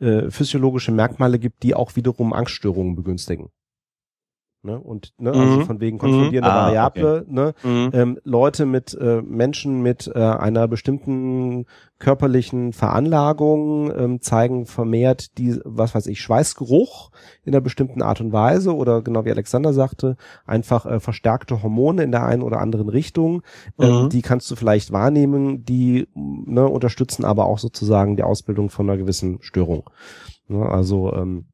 äh, 0.00 0.30
physiologische 0.30 0.92
Merkmale 0.92 1.38
gibt, 1.38 1.62
die 1.62 1.74
auch 1.74 1.96
wiederum 1.96 2.32
Angststörungen 2.32 2.94
begünstigen. 2.94 3.50
Ne? 4.62 4.76
Und 4.78 5.12
ne, 5.18 5.32
also 5.32 5.58
Mhm. 5.60 5.62
von 5.62 5.80
wegen 5.80 5.96
Mhm. 5.98 6.00
konfundierende 6.00 6.50
Ah, 6.50 6.56
Variable, 6.66 7.24
ne? 7.28 7.54
Mhm. 7.62 7.90
ähm, 7.92 8.18
Leute 8.24 8.66
mit 8.66 8.92
äh, 9.00 9.22
Menschen 9.22 9.82
mit 9.82 10.10
äh, 10.12 10.18
einer 10.18 10.66
bestimmten 10.66 11.64
körperlichen 12.00 12.72
Veranlagung 12.72 13.92
ähm, 13.96 14.20
zeigen 14.20 14.66
vermehrt 14.66 15.38
die, 15.38 15.60
was 15.64 15.94
weiß 15.94 16.08
ich, 16.08 16.20
Schweißgeruch 16.20 17.10
in 17.44 17.54
einer 17.54 17.60
bestimmten 17.60 18.02
Art 18.02 18.20
und 18.20 18.32
Weise 18.32 18.74
oder 18.74 19.00
genau 19.02 19.24
wie 19.24 19.30
Alexander 19.30 19.72
sagte, 19.72 20.16
einfach 20.44 20.86
äh, 20.86 20.98
verstärkte 20.98 21.62
Hormone 21.62 22.02
in 22.02 22.10
der 22.10 22.24
einen 22.26 22.42
oder 22.42 22.58
anderen 22.60 22.88
Richtung. 22.88 23.42
Ähm, 23.80 24.04
Mhm. 24.04 24.08
Die 24.08 24.22
kannst 24.22 24.50
du 24.50 24.56
vielleicht 24.56 24.90
wahrnehmen, 24.92 25.64
die 25.64 26.08
ne, 26.14 26.66
unterstützen 26.68 27.24
aber 27.24 27.46
auch 27.46 27.58
sozusagen 27.58 28.16
die 28.16 28.24
Ausbildung 28.24 28.70
von 28.70 28.90
einer 28.90 28.98
gewissen 28.98 29.38
Störung. 29.40 29.88
Ne, 30.48 30.66
also 30.66 31.12
ähm, 31.14 31.46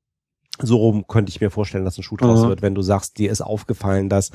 so 0.60 0.76
rum 0.76 1.06
könnte 1.06 1.30
ich 1.30 1.40
mir 1.40 1.50
vorstellen, 1.50 1.84
dass 1.84 1.98
ein 1.98 2.02
Schuh 2.02 2.16
draus 2.16 2.42
Mhm. 2.44 2.48
wird, 2.48 2.62
wenn 2.62 2.74
du 2.74 2.82
sagst, 2.82 3.18
dir 3.18 3.30
ist 3.30 3.40
aufgefallen, 3.40 4.08
dass 4.08 4.30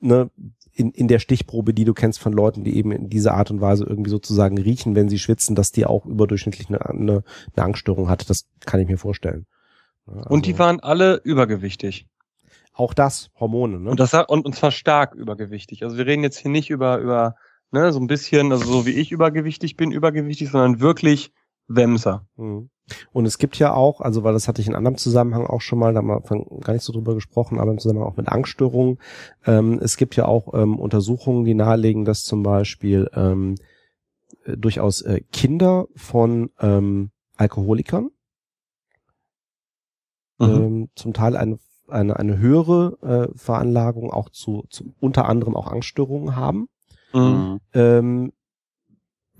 ne, 0.00 0.30
in, 0.72 0.90
in 0.92 1.08
der 1.08 1.18
Stichprobe, 1.18 1.74
die 1.74 1.84
du 1.84 1.92
kennst 1.94 2.18
von 2.20 2.32
Leuten, 2.32 2.64
die 2.64 2.76
eben 2.76 2.92
in 2.92 3.08
dieser 3.10 3.34
Art 3.34 3.50
und 3.50 3.60
Weise 3.60 3.84
irgendwie 3.84 4.10
sozusagen 4.10 4.56
riechen, 4.58 4.94
wenn 4.94 5.08
sie 5.08 5.18
schwitzen, 5.18 5.54
dass 5.54 5.72
die 5.72 5.84
auch 5.86 6.06
überdurchschnittlich 6.06 6.68
eine, 6.68 6.84
eine, 6.86 7.22
eine 7.54 7.64
Angststörung 7.64 8.08
hat. 8.08 8.28
Das 8.30 8.46
kann 8.64 8.80
ich 8.80 8.88
mir 8.88 8.96
vorstellen. 8.98 9.46
Ja, 10.06 10.22
Und 10.28 10.46
die 10.46 10.52
also 10.52 10.58
waren 10.60 10.80
alle 10.80 11.20
übergewichtig. 11.22 12.06
auch 12.72 12.94
das 12.94 13.30
Hormone, 13.38 13.78
ne? 13.80 13.90
Und 13.90 14.00
das 14.00 14.14
und, 14.14 14.46
und 14.46 14.54
zwar 14.54 14.70
stark 14.70 15.14
übergewichtig. 15.14 15.82
Also 15.84 15.98
wir 15.98 16.06
reden 16.06 16.22
jetzt 16.22 16.38
hier 16.38 16.50
nicht 16.50 16.70
über 16.70 16.98
über 16.98 17.34
ne, 17.72 17.92
so 17.92 18.00
ein 18.00 18.06
bisschen, 18.06 18.50
also 18.52 18.64
so 18.64 18.86
wie 18.86 18.92
ich 18.92 19.12
übergewichtig 19.12 19.76
bin, 19.76 19.92
übergewichtig, 19.92 20.50
sondern 20.50 20.80
wirklich 20.80 21.30
Wemser. 21.70 22.26
Mhm. 22.36 22.70
Und 23.12 23.24
es 23.24 23.38
gibt 23.38 23.56
ja 23.58 23.72
auch, 23.72 24.00
also 24.00 24.24
weil 24.24 24.32
das 24.32 24.48
hatte 24.48 24.60
ich 24.60 24.66
in 24.66 24.74
anderem 24.74 24.96
Zusammenhang 24.96 25.46
auch 25.46 25.60
schon 25.60 25.78
mal, 25.78 25.92
da 25.94 25.98
haben 25.98 26.08
wir 26.08 26.60
gar 26.60 26.72
nicht 26.72 26.82
so 26.82 26.92
drüber 26.92 27.14
gesprochen, 27.14 27.60
aber 27.60 27.70
im 27.70 27.78
Zusammenhang 27.78 28.08
auch 28.08 28.16
mit 28.16 28.28
Angststörungen. 28.28 28.98
Ähm, 29.46 29.78
es 29.80 29.96
gibt 29.96 30.16
ja 30.16 30.26
auch 30.26 30.52
ähm, 30.54 30.78
Untersuchungen, 30.78 31.44
die 31.44 31.54
nahelegen, 31.54 32.04
dass 32.04 32.24
zum 32.24 32.42
Beispiel 32.42 33.08
ähm, 33.14 33.54
äh, 34.44 34.56
durchaus 34.56 35.02
äh, 35.02 35.20
Kinder 35.32 35.86
von 35.94 36.50
ähm, 36.60 37.10
Alkoholikern 37.36 38.10
Mhm. 40.40 40.48
ähm, 40.48 40.88
zum 40.94 41.12
Teil 41.12 41.36
eine 41.36 41.58
eine, 41.90 42.16
eine 42.16 42.38
höhere 42.38 42.98
äh, 43.02 43.36
Veranlagung 43.36 44.12
auch 44.12 44.30
zu, 44.30 44.64
zu 44.70 44.94
unter 45.00 45.28
anderem 45.28 45.56
auch 45.56 45.66
Angststörungen 45.66 46.36
haben. 46.36 46.68
Mhm. 47.12 47.60
Ähm, 47.74 48.32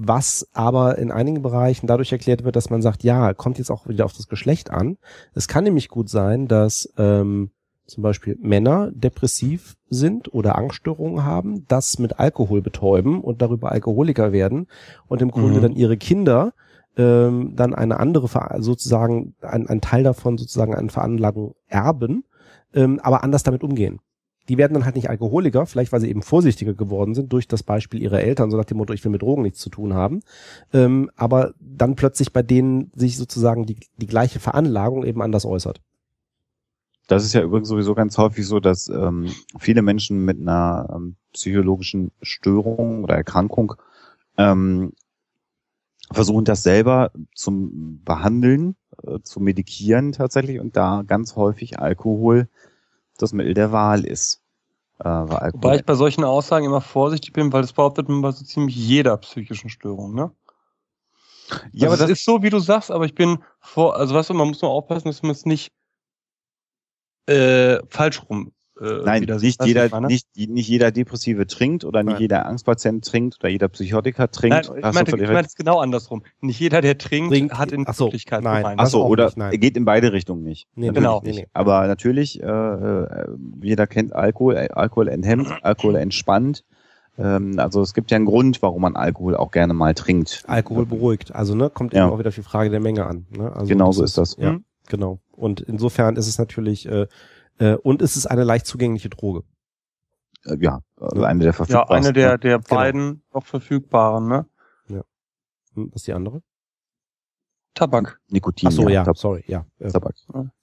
was 0.03 0.49
aber 0.55 0.97
in 0.97 1.13
einigen 1.13 1.43
Bereichen 1.43 1.87
dadurch 1.87 2.11
erklärt 2.11 2.43
wird, 2.43 2.57
dass 2.57 2.71
man 2.71 2.81
sagt, 2.81 3.05
ja, 3.05 3.35
kommt 3.35 3.59
jetzt 3.59 3.71
auch 3.71 3.87
wieder 3.87 4.07
auf 4.07 4.15
das 4.15 4.29
Geschlecht 4.29 4.71
an. 4.71 4.97
Es 5.35 5.47
kann 5.47 5.65
nämlich 5.65 5.91
gut 5.91 6.09
sein, 6.09 6.49
dass 6.49 6.91
ähm, 6.97 7.51
zum 7.85 8.03
Beispiel 8.03 8.39
Männer 8.41 8.91
depressiv 8.93 9.77
sind 9.91 10.33
oder 10.33 10.57
Angststörungen 10.57 11.25
haben, 11.25 11.67
das 11.69 11.99
mit 11.99 12.19
Alkohol 12.19 12.63
betäuben 12.63 13.21
und 13.21 13.43
darüber 13.43 13.73
Alkoholiker 13.73 14.33
werden 14.33 14.69
und 15.07 15.21
im 15.21 15.31
Grunde 15.31 15.59
Mhm. 15.59 15.63
dann 15.63 15.77
ihre 15.77 15.99
Kinder 15.99 16.55
ähm, 16.97 17.53
dann 17.55 17.75
eine 17.75 18.01
andere, 18.01 18.29
sozusagen, 18.63 19.35
ein, 19.43 19.67
ein 19.67 19.83
Teil 19.83 20.03
davon 20.03 20.39
sozusagen 20.39 20.75
eine 20.75 20.89
Veranlagung 20.89 21.55
erben, 21.69 22.25
ähm, 22.73 23.01
aber 23.03 23.23
anders 23.23 23.43
damit 23.43 23.63
umgehen 23.63 24.01
die 24.51 24.59
werden 24.59 24.75
dann 24.75 24.85
halt 24.85 24.97
nicht 24.97 25.09
Alkoholiker, 25.09 25.65
vielleicht 25.65 25.93
weil 25.93 26.01
sie 26.01 26.11
eben 26.11 26.23
vorsichtiger 26.23 26.75
geworden 26.75 27.15
sind 27.15 27.33
durch 27.33 27.47
das 27.47 27.63
Beispiel 27.63 28.03
ihrer 28.03 28.19
Eltern, 28.19 28.51
so 28.51 28.57
nach 28.57 28.65
dem 28.65 28.79
Motto, 28.79 28.93
ich 28.93 29.05
will 29.05 29.13
mit 29.13 29.23
Drogen 29.23 29.43
nichts 29.43 29.61
zu 29.61 29.71
tun 29.71 29.95
haben. 29.95 30.23
Ähm, 30.73 31.09
aber 31.15 31.55
dann 31.61 31.95
plötzlich 31.95 32.33
bei 32.33 32.43
denen 32.43 32.91
sich 32.97 33.17
sozusagen 33.17 33.65
die, 33.65 33.77
die 33.99 34.09
gleiche 34.09 34.41
Veranlagung 34.41 35.05
eben 35.05 35.23
anders 35.23 35.45
äußert. 35.47 35.81
Das 37.07 37.25
ist 37.25 37.33
ja 37.33 37.43
übrigens 37.43 37.69
sowieso 37.69 37.95
ganz 37.95 38.19
häufig 38.19 38.45
so, 38.45 38.59
dass 38.59 38.89
ähm, 38.89 39.31
viele 39.61 39.83
Menschen 39.83 40.25
mit 40.25 40.41
einer 40.41 40.89
ähm, 40.97 41.15
psychologischen 41.33 42.11
Störung 42.21 43.05
oder 43.05 43.15
Erkrankung 43.15 43.75
ähm, 44.37 44.95
versuchen 46.11 46.45
das 46.45 46.65
selber 46.65 47.13
zum 47.37 48.03
Behandeln, 48.05 48.75
äh, 49.05 49.21
zu 49.23 49.39
medikieren 49.39 50.11
tatsächlich 50.11 50.59
und 50.59 50.77
da 50.77 51.05
ganz 51.07 51.37
häufig 51.37 51.79
Alkohol 51.79 52.49
das 53.17 53.33
Mittel 53.33 53.55
der 53.55 53.71
Wahl 53.71 54.05
ist. 54.05 54.39
Äh, 55.01 55.05
weil 55.05 55.37
Alkohol 55.37 55.63
Wobei 55.63 55.77
ich 55.77 55.85
bei 55.85 55.95
solchen 55.95 56.25
Aussagen 56.25 56.67
immer 56.67 56.83
vorsichtig 56.83 57.33
bin, 57.33 57.53
weil 57.53 57.63
das 57.63 57.73
behauptet 57.73 58.09
man 58.09 58.21
bei 58.21 58.33
so 58.33 58.45
ziemlich 58.45 58.77
jeder 58.77 59.17
psychischen 59.17 59.71
Störung, 59.71 60.15
ne? 60.15 60.31
ja, 61.73 61.89
aber 61.89 61.93
also 61.93 62.05
das 62.05 62.11
es 62.11 62.19
ist 62.19 62.25
so, 62.25 62.43
wie 62.43 62.51
du 62.51 62.59
sagst, 62.59 62.91
aber 62.91 63.07
ich 63.07 63.15
bin 63.15 63.43
vor, 63.61 63.97
also 63.97 64.15
weißt 64.15 64.31
du, 64.31 64.35
man 64.35 64.49
muss 64.49 64.63
nur 64.63 64.71
aufpassen, 64.71 65.09
dass 65.09 65.23
man 65.23 65.33
es 65.33 65.47
nicht 65.47 65.73
äh, 67.27 67.79
falsch 67.89 68.23
rum. 68.29 68.53
Äh, 68.81 69.03
Nein, 69.05 69.24
nicht 69.24 69.62
jeder, 69.64 69.89
meine? 69.91 70.07
nicht, 70.07 70.26
nicht 70.37 70.68
jeder 70.68 70.91
Depressive 70.91 71.47
trinkt 71.47 71.85
oder 71.85 72.03
nicht 72.03 72.12
Nein. 72.14 72.20
jeder 72.22 72.47
Angstpatient 72.47 73.05
trinkt 73.05 73.37
oder 73.41 73.51
jeder 73.51 73.68
Psychotiker 73.68 74.31
trinkt. 74.31 74.68
Nein, 74.70 74.78
ich 74.78 74.95
meinte, 74.95 75.16
ich 75.22 75.31
meinte 75.31 75.49
es 75.49 75.55
genau 75.55 75.81
andersrum. 75.81 76.22
Nicht 76.41 76.59
jeder, 76.61 76.81
der 76.81 76.97
trinkt, 76.97 77.31
Trinkt- 77.31 77.59
hat 77.59 77.72
in 77.72 77.85
ach 77.87 77.93
so, 77.95 78.07
Wirklichkeit 78.07 78.43
nein. 78.43 78.62
gemeint. 78.62 78.81
das 78.81 78.87
Ach 78.89 78.91
so, 78.93 79.03
auch 79.03 79.09
oder 79.11 79.26
nicht, 79.26 79.37
nein. 79.37 79.61
geht 79.61 79.76
in 79.76 79.85
beide 79.85 80.12
Richtungen 80.14 80.43
nicht. 80.45 80.66
Nee, 80.74 80.87
Natürlich 80.87 80.97
genau. 81.05 81.20
nicht. 81.20 81.35
Nee, 81.37 81.41
nee. 81.43 81.49
Aber 81.53 81.87
natürlich, 81.89 82.43
äh, 82.43 82.47
äh, 82.47 83.26
jeder 83.62 83.87
kennt 83.87 84.14
Alkohol, 84.14 84.57
äh, 84.57 84.68
Alkohol 84.72 85.09
enthemmt, 85.09 85.53
Alkohol 85.62 85.97
entspannt. 85.97 86.64
Ähm, 87.18 87.59
also 87.59 87.83
es 87.83 87.93
gibt 87.93 88.11
ja 88.11 88.16
einen 88.16 88.24
Grund, 88.24 88.62
warum 88.62 88.81
man 88.81 88.97
Alkohol 88.97 89.37
auch 89.37 89.51
gerne 89.51 89.74
mal 89.74 89.93
trinkt. 89.93 90.43
Alkohol 90.47 90.87
beruhigt. 90.87 91.35
Also 91.35 91.55
ne, 91.55 91.68
kommt 91.68 91.93
Ja. 91.93 92.05
eben 92.07 92.14
auch 92.14 92.18
wieder 92.18 92.28
auf 92.28 92.35
die 92.35 92.43
Frage 92.43 92.70
der 92.70 92.81
Menge 92.81 93.05
an. 93.05 93.26
Ne? 93.31 93.53
Also 93.55 93.66
Genau 93.66 93.93
so 93.93 94.03
ist 94.05 94.16
das. 94.16 94.37
Ja, 94.39 94.53
Mhm. 94.53 94.64
genau. 94.89 95.18
Und 95.33 95.61
insofern 95.61 96.16
ist 96.16 96.28
es 96.28 96.39
natürlich 96.39 96.87
äh, 96.89 97.07
äh, 97.61 97.75
und 97.75 98.03
es 98.03 98.17
ist 98.17 98.27
eine 98.27 98.43
leicht 98.45 98.67
zugängliche 98.67 99.09
Droge. 99.11 99.45
Äh, 100.45 100.57
ja, 100.61 100.81
also 100.97 101.23
eine 101.23 101.39
der 101.41 101.47
ja, 101.49 101.53
verfügbarsten. 101.53 101.97
eine 101.97 102.13
der, 102.13 102.39
der 102.39 102.59
Genau. 102.59 102.69
beiden 102.69 103.23
noch 103.33 103.47
verfügbaren, 103.47 104.27
ne? 104.29 104.47
Hm, 105.75 105.91
was 105.93 106.03
ist 106.03 106.09
die 106.09 106.13
andere? 106.15 106.43
Tabak. 107.75 108.21
Nikotin. 108.29 108.69
Ach 108.69 108.73
so, 108.73 108.89
ja, 108.89 109.05
Tab 109.05 109.17
sorry, 109.17 109.45
ja. 109.47 109.65
Äh, 109.79 109.91
Tabak. 109.91 110.15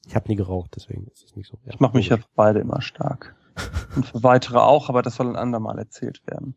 ich 0.06 0.16
habe 0.16 0.28
nie 0.28 0.36
geraucht, 0.36 0.72
deswegen 0.76 1.08
ist 1.08 1.24
es 1.24 1.36
nicht 1.38 1.48
so. 1.50 1.58
Ja, 1.64 1.74
Ich 1.74 1.80
mache 1.80 1.95
mich 1.95 2.10
ja 2.10 2.18
für 2.18 2.26
beide 2.36 2.60
immer 2.60 2.82
stark. 2.82 3.34
Und 3.95 4.06
für 4.06 4.22
weitere 4.24 4.58
auch, 4.60 4.89
aber 4.89 5.02
das 5.02 5.16
soll 5.16 5.28
ein 5.30 5.36
andermal 5.38 5.80
erzählt 5.80 6.22
werden. 6.28 6.56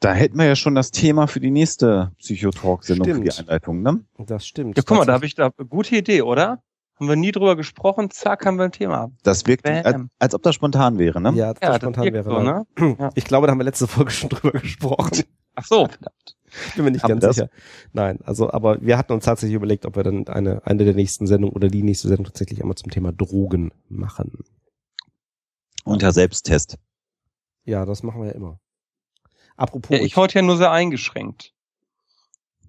Da 0.00 0.12
hätten 0.12 0.36
wir 0.36 0.44
ja 0.46 0.56
schon 0.56 0.74
das 0.74 0.90
Thema 0.90 1.28
für 1.28 1.40
die 1.40 1.50
nächste 1.52 2.12
Psychotalk-Sendung 2.18 3.06
für 3.14 3.20
die. 3.22 3.30
Einleitung, 3.32 3.80
ne? 3.82 4.04
Das 4.18 4.44
stimmt. 4.46 4.76
Ja, 4.76 4.82
guck 4.84 4.98
mal, 4.98 5.06
da 5.06 5.14
habe 5.14 5.24
ich 5.26 5.34
da 5.34 5.48
gute 5.50 5.96
Idee, 5.96 6.22
oder? 6.22 6.62
Haben 6.96 7.08
wir 7.08 7.16
nie 7.16 7.32
drüber 7.32 7.56
gesprochen, 7.56 8.10
zack, 8.10 8.46
haben 8.46 8.56
wir 8.56 8.64
ein 8.64 8.72
Thema. 8.72 9.10
Das 9.24 9.46
wirkt, 9.46 9.66
als, 9.66 9.96
als 10.20 10.34
ob 10.34 10.42
das 10.42 10.54
spontan 10.54 10.98
wäre, 10.98 11.20
ne? 11.20 11.32
Ja, 11.34 11.52
das 11.52 11.60
Ja, 11.62 11.68
das 11.70 11.76
spontan 11.78 12.12
wäre. 12.12 12.24
so, 12.24 12.40
ne? 12.40 12.66
Ja. 12.98 13.10
Ich 13.16 13.24
glaube, 13.24 13.46
da 13.46 13.50
haben 13.50 13.58
wir 13.58 13.64
letzte 13.64 13.88
Folge 13.88 14.12
schon 14.12 14.28
drüber 14.30 14.52
gesprochen. 14.60 15.24
Ach 15.56 15.64
so, 15.64 15.86
verdammt. 15.88 16.36
Bin 16.76 16.84
mir 16.84 16.92
nicht 16.92 17.02
Haben 17.02 17.18
ganz 17.18 17.34
sicher. 17.34 17.50
Nein, 17.92 18.20
also, 18.24 18.52
aber 18.52 18.80
wir 18.80 18.96
hatten 18.96 19.12
uns 19.12 19.24
tatsächlich 19.24 19.56
überlegt, 19.56 19.86
ob 19.86 19.96
wir 19.96 20.04
dann 20.04 20.28
eine, 20.28 20.64
eine 20.66 20.84
der 20.84 20.94
nächsten 20.94 21.26
Sendungen 21.26 21.54
oder 21.56 21.66
die 21.66 21.82
nächste 21.82 22.06
Sendung 22.06 22.26
tatsächlich 22.26 22.60
einmal 22.60 22.76
zum 22.76 22.90
Thema 22.92 23.12
Drogen 23.12 23.72
machen. 23.88 24.44
Unter 25.84 26.12
Selbsttest. 26.12 26.78
Ja, 27.64 27.84
das 27.84 28.02
machen 28.04 28.20
wir 28.20 28.28
ja 28.28 28.34
immer. 28.34 28.60
Apropos, 29.56 29.96
Ja, 29.96 30.04
ich 30.04 30.16
heute 30.16 30.38
ja 30.38 30.42
nur 30.42 30.56
sehr 30.56 30.70
eingeschränkt. 30.70 31.53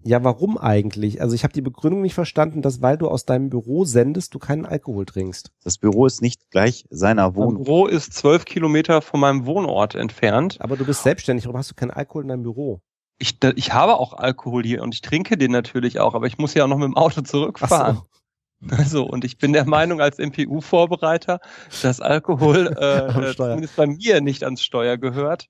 Ja, 0.07 0.23
warum 0.23 0.59
eigentlich? 0.59 1.19
Also 1.19 1.33
ich 1.33 1.43
habe 1.43 1.53
die 1.53 1.63
Begründung 1.63 2.03
nicht 2.03 2.13
verstanden, 2.13 2.61
dass 2.61 2.83
weil 2.83 2.95
du 2.95 3.07
aus 3.07 3.25
deinem 3.25 3.49
Büro 3.49 3.85
sendest, 3.85 4.35
du 4.35 4.39
keinen 4.39 4.67
Alkohol 4.67 5.05
trinkst. 5.05 5.51
Das 5.63 5.79
Büro 5.79 6.05
ist 6.05 6.21
nicht 6.21 6.51
gleich 6.51 6.85
seiner 6.91 7.29
Mein 7.29 7.35
Wohnung. 7.35 7.63
Büro 7.63 7.87
ist 7.87 8.13
zwölf 8.13 8.45
Kilometer 8.45 9.01
von 9.01 9.19
meinem 9.19 9.47
Wohnort 9.47 9.95
entfernt. 9.95 10.57
Aber 10.59 10.77
du 10.77 10.85
bist 10.85 11.01
selbstständig, 11.01 11.45
warum 11.45 11.57
hast 11.57 11.71
du 11.71 11.75
keinen 11.75 11.89
Alkohol 11.89 12.21
in 12.21 12.27
deinem 12.27 12.43
Büro? 12.43 12.81
Ich, 13.17 13.39
ich 13.55 13.73
habe 13.73 13.95
auch 13.95 14.13
Alkohol 14.13 14.63
hier 14.63 14.83
und 14.83 14.93
ich 14.93 15.01
trinke 15.01 15.37
den 15.37 15.51
natürlich 15.51 15.99
auch, 15.99 16.13
aber 16.13 16.27
ich 16.27 16.37
muss 16.37 16.53
ja 16.53 16.65
auch 16.65 16.67
noch 16.67 16.77
mit 16.77 16.85
dem 16.87 16.97
Auto 16.97 17.21
zurückfahren. 17.21 17.95
so. 17.95 18.75
Also, 18.77 19.03
und 19.05 19.25
ich 19.25 19.39
bin 19.39 19.53
der 19.53 19.65
Meinung 19.65 20.01
als 20.01 20.19
MPU-Vorbereiter, 20.19 21.39
dass 21.81 21.99
Alkohol 21.99 22.67
äh 22.79 23.35
zumindest 23.35 23.75
bei 23.75 23.87
mir 23.87 24.21
nicht 24.21 24.43
ans 24.43 24.63
Steuer 24.63 24.97
gehört. 24.97 25.47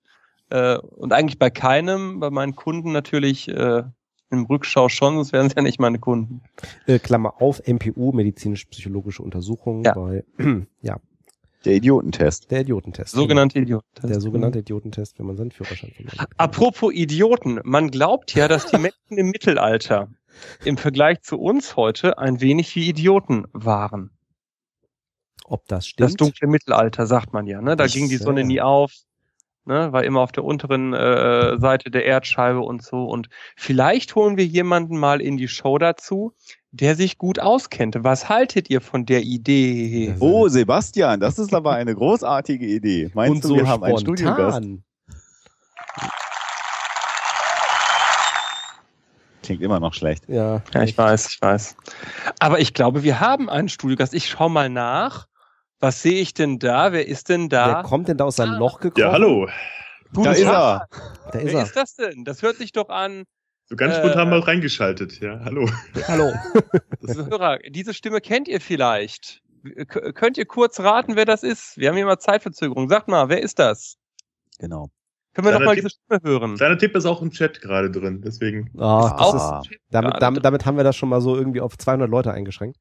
Äh, 0.50 0.78
und 0.78 1.12
eigentlich 1.12 1.40
bei 1.40 1.50
keinem, 1.50 2.22
bei 2.22 2.30
meinen 2.30 2.56
Kunden 2.56 2.94
natürlich 2.94 3.50
äh, 3.50 3.84
im 4.40 4.46
Rückschau 4.46 4.90
schon, 4.90 5.16
sonst 5.16 5.34
wären 5.34 5.48
es 5.48 5.54
ja 5.56 5.62
nicht 5.62 5.80
meine 5.80 6.00
Kunden. 6.00 6.42
Äh, 6.86 7.00
Klammer 7.00 7.42
auf, 7.42 7.62
MPU, 7.66 8.12
medizinisch-psychologische 8.12 9.24
Untersuchung 9.24 9.84
ja. 9.84 9.94
bei, 9.94 10.24
ja. 10.82 10.98
Der 11.66 11.74
Idiotentest. 11.74 12.52
Der 12.52 12.62
Idiotentest. 12.62 13.12
Sogenannte 13.12 13.58
Idiotentest. 13.60 14.08
Der 14.08 14.22
sogenannte 14.22 14.60
Idiotentest, 14.60 15.18
wenn 15.18 15.26
man 15.26 15.36
seinen 15.36 15.52
Führerschein 15.52 15.92
verliert. 15.92 16.16
Apropos 16.38 16.94
Idioten, 16.94 17.60
man 17.64 17.90
glaubt 17.90 18.36
ja, 18.36 18.48
dass 18.48 18.68
die 18.68 18.78
Menschen 18.78 19.18
im 19.18 19.32
Mittelalter 19.32 20.10
im 20.64 20.78
Vergleich 20.78 21.22
zu 21.22 21.40
uns 21.40 21.76
heute 21.76 22.18
ein 22.18 22.40
wenig 22.42 22.76
wie 22.76 22.88
Idioten 22.88 23.46
waren. 23.54 24.12
Ob 25.46 25.68
das 25.68 25.88
stimmt? 25.88 26.10
Das 26.10 26.16
dunkle 26.16 26.48
Mittelalter, 26.48 27.06
sagt 27.08 27.34
man 27.34 27.48
ja. 27.48 27.62
Ne? 27.62 27.76
Da 27.76 27.86
ich 27.86 27.94
ging 27.94 28.10
die 28.10 28.18
Sonne 28.18 28.44
nie 28.44 28.62
auf, 28.62 28.92
ne? 29.66 29.92
war 29.92 30.04
immer 30.04 30.22
auf 30.22 30.32
der 30.32 30.44
unteren 30.44 30.94
äh, 30.94 31.60
Seite 31.60 31.92
der 31.92 32.06
Erdscheibe 32.06 32.60
und 32.62 32.84
so. 32.84 33.06
Und 33.06 33.30
vielleicht 33.56 34.16
holen 34.16 34.38
wir 34.38 34.46
jemanden 34.46 34.98
mal 34.98 35.22
in 35.22 35.38
die 35.38 35.48
Show 35.48 35.78
dazu, 35.78 36.34
der 36.72 36.96
sich 36.96 37.18
gut 37.18 37.40
auskennt. 37.40 37.96
Was 38.00 38.30
haltet 38.30 38.70
ihr 38.70 38.82
von 38.82 39.06
der 39.06 39.22
Idee? 39.22 40.16
Oh, 40.20 40.48
Sebastian, 40.48 41.20
das 41.20 41.40
ist 41.40 41.54
aber 41.54 41.74
eine 41.74 41.96
großartige 41.96 42.66
Idee. 42.66 43.12
Meinst 43.14 43.36
und 43.36 43.44
du, 43.44 43.48
so 43.50 43.56
wir 43.56 43.68
haben 43.68 43.84
einen 43.84 43.98
Studiogast? 43.98 44.62
Klingt 49.44 49.62
immer 49.62 49.80
noch 49.80 49.94
schlecht. 49.94 50.28
Ja, 50.28 50.64
ja 50.74 50.84
ich 50.84 50.98
weiß, 50.98 51.30
ich 51.30 51.42
weiß. 51.42 51.76
Aber 52.40 52.60
ich 52.60 52.74
glaube, 52.74 53.04
wir 53.04 53.20
haben 53.20 53.48
einen 53.48 53.70
Studiogast. 53.70 54.16
Ich 54.16 54.28
schau 54.28 54.50
mal 54.50 54.70
nach. 54.70 55.28
Was 55.80 56.02
sehe 56.02 56.22
ich 56.22 56.34
denn 56.34 56.60
da? 56.60 56.94
Wer 56.94 57.08
ist 57.08 57.30
denn 57.30 57.50
da? 57.50 57.68
Wer 57.68 57.84
kommt 57.84 58.08
denn 58.08 58.18
da 58.18 58.26
aus 58.26 58.38
seinem 58.38 58.56
ah. 58.56 58.60
Loch 58.60 58.80
gekommen? 58.80 59.06
Ja, 59.06 59.12
hallo. 59.12 59.48
Guten 60.14 60.24
da 60.24 60.34
Tag. 60.34 60.38
ist 60.38 60.46
er. 60.46 60.88
Da 61.32 61.40
ist 61.40 61.46
Wer 61.46 61.60
er. 61.60 61.64
ist 61.64 61.76
das 61.76 61.96
denn? 61.96 62.24
Das 62.24 62.42
hört 62.42 62.58
sich 62.58 62.72
doch 62.72 62.90
an. 62.90 63.26
So 63.68 63.76
ganz 63.76 63.96
spontan 63.96 64.28
äh, 64.28 64.30
mal 64.32 64.40
reingeschaltet, 64.40 65.20
ja. 65.22 65.40
Hallo. 65.44 65.68
Hallo. 66.08 66.32
Hörer, 67.02 67.60
diese 67.70 67.94
Stimme 67.94 68.22
kennt 68.22 68.48
ihr 68.48 68.62
vielleicht. 68.62 69.42
K 69.88 70.12
könnt 70.12 70.38
ihr 70.38 70.46
kurz 70.46 70.80
raten, 70.80 71.16
wer 71.16 71.26
das 71.26 71.42
ist? 71.42 71.76
Wir 71.78 71.90
haben 71.90 71.96
hier 71.96 72.06
mal 72.06 72.20
Zeitverzögerung. 72.20 72.88
Sagt 72.88 73.08
mal, 73.08 73.30
wer 73.30 73.42
ist 73.42 73.58
das? 73.58 73.98
Genau. 74.60 74.90
Können 75.34 75.48
wir 75.48 75.60
noch 75.60 75.66
mal 75.66 75.76
diese 75.76 75.90
Stimme 75.90 76.22
hören? 76.24 76.56
Kleiner 76.56 76.78
Tipp 76.78 76.96
ist 76.96 77.06
auch 77.06 77.22
im 77.22 77.32
Chat 77.32 77.60
gerade 77.60 77.92
drin, 77.92 78.22
deswegen. 78.24 78.70
Oh, 78.76 78.84
ah, 78.84 79.62
ist, 79.64 79.78
damit, 79.90 80.22
damit, 80.22 80.46
damit 80.46 80.66
haben 80.66 80.78
wir 80.78 80.84
das 80.84 80.96
schon 80.96 81.10
mal 81.10 81.20
so 81.20 81.36
irgendwie 81.36 81.60
auf 81.60 81.78
200 81.78 82.10
Leute 82.10 82.32
eingeschränkt. 82.32 82.78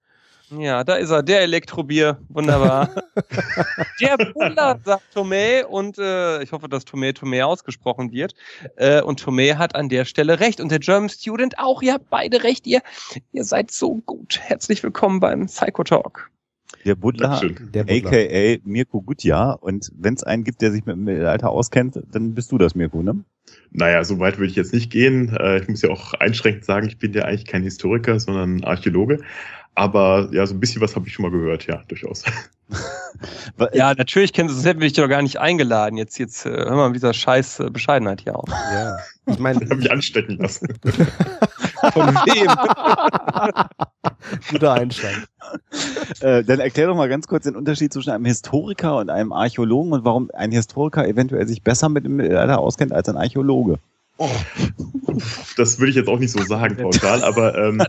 Ja, 0.50 0.84
da 0.84 0.96
ist 0.96 1.10
er, 1.10 1.22
der 1.22 1.40
Elektrobier. 1.42 2.18
Wunderbar. 2.28 2.90
der 4.00 4.16
Buller, 4.32 4.78
sagt 4.84 5.04
Tomé. 5.14 5.64
Und 5.64 5.98
äh, 5.98 6.42
ich 6.42 6.52
hoffe, 6.52 6.68
dass 6.68 6.86
Tomé 6.86 7.16
Tomé 7.16 7.42
ausgesprochen 7.42 8.12
wird. 8.12 8.34
Äh, 8.76 9.00
und 9.02 9.22
Tomé 9.22 9.56
hat 9.56 9.74
an 9.74 9.88
der 9.88 10.04
Stelle 10.04 10.40
recht. 10.40 10.60
Und 10.60 10.70
der 10.70 10.80
German 10.80 11.08
Student 11.08 11.58
auch. 11.58 11.82
Ihr 11.82 11.94
habt 11.94 12.10
beide 12.10 12.44
recht. 12.44 12.66
Ihr, 12.66 12.82
ihr 13.32 13.44
seid 13.44 13.70
so 13.70 13.96
gut. 14.06 14.38
Herzlich 14.42 14.82
willkommen 14.82 15.20
beim 15.20 15.46
Psychotalk. 15.46 16.30
Der 16.84 16.94
Butler, 16.94 17.40
der 17.72 17.84
Butler. 17.84 18.10
aka 18.10 18.60
Mirko 18.64 19.00
Gutja. 19.00 19.52
Und 19.52 19.90
wenn 19.96 20.14
es 20.14 20.22
einen 20.22 20.44
gibt, 20.44 20.60
der 20.62 20.72
sich 20.72 20.84
mit 20.84 20.96
dem 20.96 21.04
Mittelalter 21.04 21.50
auskennt, 21.50 22.00
dann 22.10 22.34
bist 22.34 22.52
du 22.52 22.58
das, 22.58 22.74
Mirko, 22.74 23.02
ne? 23.02 23.24
Naja, 23.70 24.04
so 24.04 24.18
weit 24.18 24.38
würde 24.38 24.50
ich 24.50 24.56
jetzt 24.56 24.72
nicht 24.72 24.90
gehen. 24.90 25.34
Äh, 25.36 25.58
ich 25.58 25.68
muss 25.68 25.82
ja 25.82 25.90
auch 25.90 26.14
einschränkend 26.14 26.64
sagen, 26.64 26.86
ich 26.86 26.98
bin 26.98 27.12
ja 27.12 27.24
eigentlich 27.24 27.46
kein 27.46 27.62
Historiker, 27.62 28.20
sondern 28.20 28.62
Archäologe. 28.64 29.18
Aber 29.74 30.28
ja, 30.32 30.46
so 30.46 30.54
ein 30.54 30.60
bisschen 30.60 30.80
was 30.80 30.94
habe 30.94 31.08
ich 31.08 31.14
schon 31.14 31.24
mal 31.24 31.32
gehört, 31.32 31.66
ja, 31.66 31.82
durchaus. 31.88 32.22
ja, 33.72 33.92
natürlich 33.94 34.32
kennst 34.32 34.52
du, 34.52 34.54
sonst 34.54 34.66
hätten 34.66 34.80
wir 34.80 34.88
dich 34.88 34.96
doch 34.96 35.08
gar 35.08 35.22
nicht 35.22 35.40
eingeladen. 35.40 35.96
Jetzt, 35.96 36.18
jetzt 36.18 36.46
äh, 36.46 36.50
hör 36.50 36.76
mal 36.76 36.88
mit 36.88 36.96
dieser 36.96 37.12
scheiß 37.12 37.60
äh, 37.60 37.70
Bescheidenheit 37.70 38.20
hier 38.20 38.36
auf. 38.36 38.48
Ja. 38.48 38.98
Ich 39.26 39.38
meine, 39.38 39.60
habe 39.64 39.76
mich 39.76 39.90
anstecken 39.90 40.38
lassen. 40.38 40.68
Von 41.92 42.06
wem? 42.06 42.48
Guter 44.50 44.72
Einstand. 44.72 45.26
Äh, 46.20 46.44
dann 46.44 46.60
erklär 46.60 46.86
doch 46.86 46.96
mal 46.96 47.08
ganz 47.08 47.26
kurz 47.26 47.44
den 47.44 47.56
Unterschied 47.56 47.92
zwischen 47.92 48.10
einem 48.10 48.24
Historiker 48.24 48.96
und 48.98 49.10
einem 49.10 49.32
Archäologen 49.32 49.92
und 49.92 50.04
warum 50.04 50.30
ein 50.32 50.52
Historiker 50.52 51.06
eventuell 51.06 51.46
sich 51.46 51.62
besser 51.62 51.88
mit 51.88 52.04
dem 52.04 52.16
Mittelalter 52.16 52.58
auskennt 52.58 52.92
als 52.92 53.08
ein 53.08 53.16
Archäologe. 53.16 53.78
Oh, 54.16 54.30
das 55.56 55.80
würde 55.80 55.90
ich 55.90 55.96
jetzt 55.96 56.08
auch 56.08 56.20
nicht 56.20 56.30
so 56.30 56.40
sagen, 56.42 56.76
pauschal, 56.76 57.24
aber 57.24 57.58
ähm, 57.58 57.82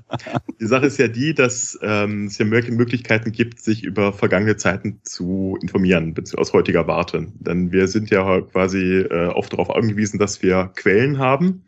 die 0.59 0.65
Sache 0.65 0.87
ist 0.87 0.97
ja 0.97 1.07
die, 1.07 1.35
dass 1.35 1.77
ähm, 1.83 2.25
es 2.25 2.39
ja 2.39 2.45
Möglichkeiten 2.45 3.31
gibt, 3.31 3.61
sich 3.61 3.83
über 3.83 4.11
vergangene 4.11 4.57
Zeiten 4.57 5.01
zu 5.03 5.55
informieren, 5.61 6.15
aus 6.35 6.53
heutiger 6.53 6.87
Warte. 6.87 7.27
Denn 7.35 7.71
wir 7.71 7.87
sind 7.87 8.09
ja 8.09 8.41
quasi 8.41 9.01
äh, 9.01 9.27
oft 9.27 9.53
darauf 9.53 9.69
angewiesen, 9.69 10.17
dass 10.17 10.41
wir 10.41 10.71
Quellen 10.75 11.19
haben, 11.19 11.63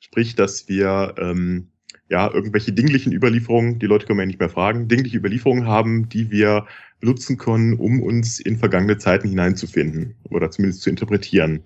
sprich, 0.00 0.34
dass 0.34 0.68
wir 0.68 1.14
ähm, 1.18 1.68
ja 2.08 2.30
irgendwelche 2.32 2.72
dinglichen 2.72 3.12
Überlieferungen, 3.12 3.78
die 3.78 3.86
Leute 3.86 4.06
können 4.06 4.18
wir 4.18 4.24
ja 4.24 4.26
nicht 4.26 4.40
mehr 4.40 4.50
fragen, 4.50 4.88
dingliche 4.88 5.18
Überlieferungen 5.18 5.66
haben, 5.66 6.08
die 6.08 6.30
wir 6.30 6.66
nutzen 7.00 7.38
können, 7.38 7.74
um 7.74 8.02
uns 8.02 8.40
in 8.40 8.58
vergangene 8.58 8.98
Zeiten 8.98 9.28
hineinzufinden 9.28 10.16
oder 10.28 10.50
zumindest 10.50 10.82
zu 10.82 10.90
interpretieren. 10.90 11.62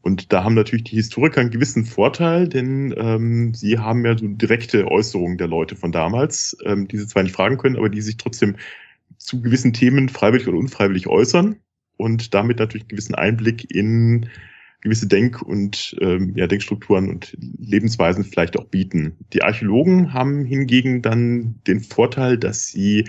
Und 0.00 0.32
da 0.32 0.44
haben 0.44 0.54
natürlich 0.54 0.84
die 0.84 0.96
Historiker 0.96 1.40
einen 1.40 1.50
gewissen 1.50 1.86
Vorteil, 1.86 2.46
denn 2.46 2.94
ähm, 2.96 3.54
sie 3.54 3.78
haben 3.78 4.04
ja 4.04 4.16
so 4.16 4.28
direkte 4.28 4.86
Äußerungen 4.86 5.38
der 5.38 5.48
Leute 5.48 5.76
von 5.76 5.92
damals, 5.92 6.56
ähm, 6.64 6.86
die 6.86 6.98
sie 6.98 7.06
zwar 7.06 7.22
nicht 7.22 7.34
fragen 7.34 7.56
können, 7.56 7.76
aber 7.76 7.88
die 7.88 8.02
sich 8.02 8.18
trotzdem 8.18 8.56
zu 9.16 9.40
gewissen 9.40 9.72
Themen 9.72 10.10
freiwillig 10.10 10.46
oder 10.46 10.58
unfreiwillig 10.58 11.06
äußern 11.06 11.56
und 11.96 12.34
damit 12.34 12.58
natürlich 12.58 12.82
einen 12.82 12.88
gewissen 12.88 13.14
Einblick 13.14 13.74
in 13.74 14.28
gewisse 14.84 15.08
Denk- 15.08 15.42
und 15.42 15.96
ähm, 16.00 16.34
ja, 16.36 16.46
Denkstrukturen 16.46 17.08
und 17.08 17.36
Lebensweisen 17.58 18.22
vielleicht 18.22 18.56
auch 18.58 18.66
bieten. 18.66 19.16
Die 19.32 19.42
Archäologen 19.42 20.12
haben 20.12 20.44
hingegen 20.44 21.02
dann 21.02 21.60
den 21.66 21.80
Vorteil, 21.80 22.38
dass 22.38 22.68
sie 22.68 23.08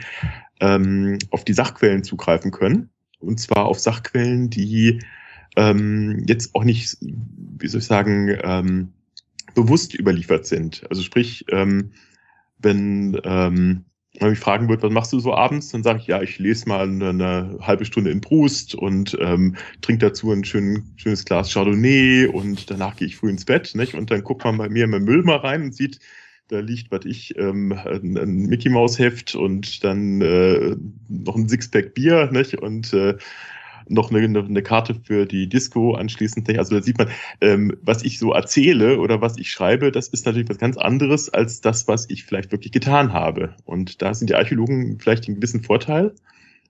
ähm, 0.62 1.20
auf 1.30 1.44
die 1.44 1.54
Sachquellen 1.54 2.04
zugreifen 2.04 2.52
können. 2.52 2.90
Und 3.20 3.40
zwar 3.42 3.66
auf 3.66 3.80
Sachquellen, 3.80 4.50
die 4.50 5.02
ähm, 5.58 6.24
jetzt 6.28 6.56
auch 6.56 6.64
nicht, 6.64 6.98
wie 7.02 7.68
soll 7.68 7.82
ich 7.82 7.88
sagen, 7.88 8.38
ähm, 8.42 8.94
bewusst 9.54 9.94
überliefert 9.94 10.46
sind. 10.46 10.84
Also 10.90 11.04
sprich, 11.04 11.46
ähm, 11.50 11.92
wenn 12.58 13.20
ähm, 13.26 13.84
man 14.22 14.32
mich 14.32 14.40
fragen 14.40 14.70
wird, 14.70 14.84
was 14.84 14.92
machst 14.92 15.14
du 15.14 15.20
so 15.20 15.34
abends, 15.34 15.70
dann 15.70 15.84
sage 15.84 16.00
ich, 16.00 16.08
ja, 16.08 16.22
ich 16.22 16.40
lese 16.40 16.68
mal 16.68 16.88
eine, 16.88 17.10
eine 17.10 17.58
halbe 17.62 17.86
Stunde 17.86 18.12
in 18.12 18.22
Brust 18.22 18.76
und 18.76 19.18
ähm, 19.20 19.56
trinke 19.82 20.08
dazu 20.08 20.32
ein 20.32 20.44
schön, 20.44 20.84
schönes 20.96 21.26
Glas 21.26 21.52
Chardonnay 21.52 22.28
und 22.28 22.70
danach 22.70 22.96
gehe 22.96 23.08
ich 23.08 23.18
früh 23.18 23.30
ins 23.30 23.46
Bett. 23.46 23.74
Nicht? 23.76 23.94
Und 23.94 24.12
dann 24.12 24.24
guckt 24.24 24.44
man 24.44 24.58
bei 24.58 24.70
mir 24.70 24.86
in 24.86 24.92
mein 24.92 25.04
Müll 25.04 25.24
mal 25.24 25.38
rein 25.38 25.64
und 25.64 25.76
sieht, 25.76 26.00
da 26.48 26.60
liegt, 26.60 26.92
was 26.92 27.06
ich, 27.06 27.38
ähm, 27.38 27.74
ein, 27.74 28.18
ein 28.18 28.36
Mickey 28.46 28.70
Maus 28.70 29.00
Heft 29.00 29.34
und 29.36 29.84
dann 29.84 30.22
äh, 30.22 30.76
noch 31.10 31.36
ein 31.36 31.50
Sixpack 31.50 31.96
Bier, 31.96 32.30
nicht? 32.32 32.56
Und 32.56 32.94
äh, 32.94 33.18
noch 33.88 34.12
eine, 34.12 34.40
eine 34.40 34.62
Karte 34.64 34.96
für 34.96 35.26
die 35.26 35.48
Disco 35.48 35.94
anschließend. 35.94 36.50
Also 36.58 36.76
da 36.76 36.82
sieht 36.82 36.98
man, 36.98 37.10
ähm, 37.42 37.76
was 37.82 38.04
ich 38.04 38.20
so 38.20 38.34
erzähle 38.34 39.00
oder 39.00 39.22
was 39.22 39.38
ich 39.38 39.50
schreibe, 39.50 39.92
das 39.92 40.08
ist 40.08 40.26
natürlich 40.26 40.50
was 40.50 40.58
ganz 40.58 40.78
anderes 40.78 41.30
als 41.34 41.62
das, 41.62 41.88
was 41.88 42.10
ich 42.10 42.24
vielleicht 42.24 42.52
wirklich 42.52 42.72
getan 42.72 43.14
habe. 43.14 43.56
Und 43.66 44.02
da 44.02 44.14
sind 44.14 44.30
die 44.30 44.36
Archäologen 44.36 45.00
vielleicht 45.00 45.28
einen 45.28 45.36
gewissen 45.36 45.64
Vorteil, 45.64 46.14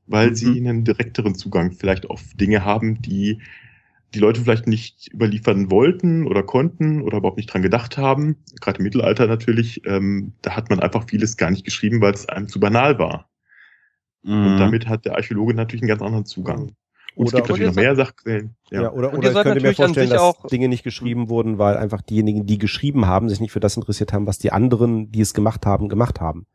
weil 0.08 0.32
mhm. 0.32 0.36
sie 0.36 0.58
einen 0.58 0.84
direkteren 0.84 1.36
Zugang 1.36 1.72
vielleicht 1.72 2.10
auf 2.10 2.22
Dinge 2.36 2.66
haben, 2.66 3.02
die 3.02 3.40
die 4.14 4.20
Leute 4.20 4.42
vielleicht 4.42 4.68
nicht 4.68 5.14
überliefern 5.14 5.70
wollten 5.70 6.26
oder 6.26 6.42
konnten 6.42 7.02
oder 7.02 7.18
überhaupt 7.18 7.38
nicht 7.38 7.54
dran 7.54 7.62
gedacht 7.62 7.98
haben. 7.98 8.38
Gerade 8.62 8.78
im 8.78 8.84
Mittelalter 8.84 9.28
natürlich, 9.28 9.86
ähm, 9.86 10.34
da 10.42 10.56
hat 10.56 10.70
man 10.70 10.80
einfach 10.80 11.08
vieles 11.10 11.38
gar 11.38 11.52
nicht 11.52 11.66
geschrieben, 11.66 12.02
weil 12.02 12.14
es 12.14 12.28
einem 12.30 12.48
zu 12.48 12.60
banal 12.60 12.98
war. 12.98 13.30
Mhm. 14.24 14.48
Und 14.48 14.58
damit 14.58 14.88
hat 14.88 15.06
der 15.06 15.16
Archäologe 15.16 15.54
natürlich 15.54 15.82
einen 15.82 15.90
ganz 15.90 16.02
anderen 16.02 16.26
Zugang. 16.26 16.72
Und 17.16 17.28
oder, 17.28 17.28
es 17.28 17.34
gibt 17.36 17.50
natürlich 17.50 17.68
noch 17.68 17.82
mehr 17.82 17.96
Sachquellen. 17.96 18.56
Ja, 18.70 18.84
ja 18.84 18.92
oder, 18.92 19.14
oder 19.14 19.30
ich 19.30 19.42
könnte 19.42 19.62
mir 19.62 19.74
vorstellen, 19.74 20.10
dass 20.10 20.36
Dinge 20.52 20.68
nicht 20.68 20.84
geschrieben 20.84 21.30
wurden, 21.30 21.58
weil 21.58 21.78
einfach 21.78 22.02
diejenigen, 22.02 22.46
die 22.46 22.58
geschrieben 22.58 23.08
haben, 23.08 23.30
sich 23.30 23.40
nicht 23.40 23.52
für 23.52 23.60
das 23.60 23.78
interessiert 23.78 24.14
haben, 24.14 24.28
was 24.28 24.38
die 24.38 24.52
anderen, 24.52 25.12
die 25.12 25.22
es 25.22 25.34
gemacht 25.34 25.66
haben, 25.66 25.90
gemacht 25.90 26.20
haben. 26.20 26.46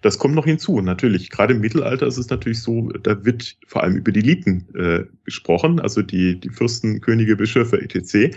Das 0.00 0.18
kommt 0.18 0.34
noch 0.34 0.44
hinzu, 0.44 0.80
natürlich. 0.80 1.30
Gerade 1.30 1.54
im 1.54 1.60
Mittelalter 1.60 2.06
ist 2.06 2.18
es 2.18 2.30
natürlich 2.30 2.62
so, 2.62 2.90
da 2.90 3.24
wird 3.24 3.56
vor 3.66 3.82
allem 3.82 3.96
über 3.96 4.12
die 4.12 4.20
Eliten 4.20 4.68
äh, 4.74 5.04
gesprochen, 5.24 5.80
also 5.80 6.02
die, 6.02 6.38
die 6.38 6.50
Fürsten, 6.50 7.00
Könige, 7.00 7.36
Bischöfe, 7.36 7.80
etc. 7.80 8.36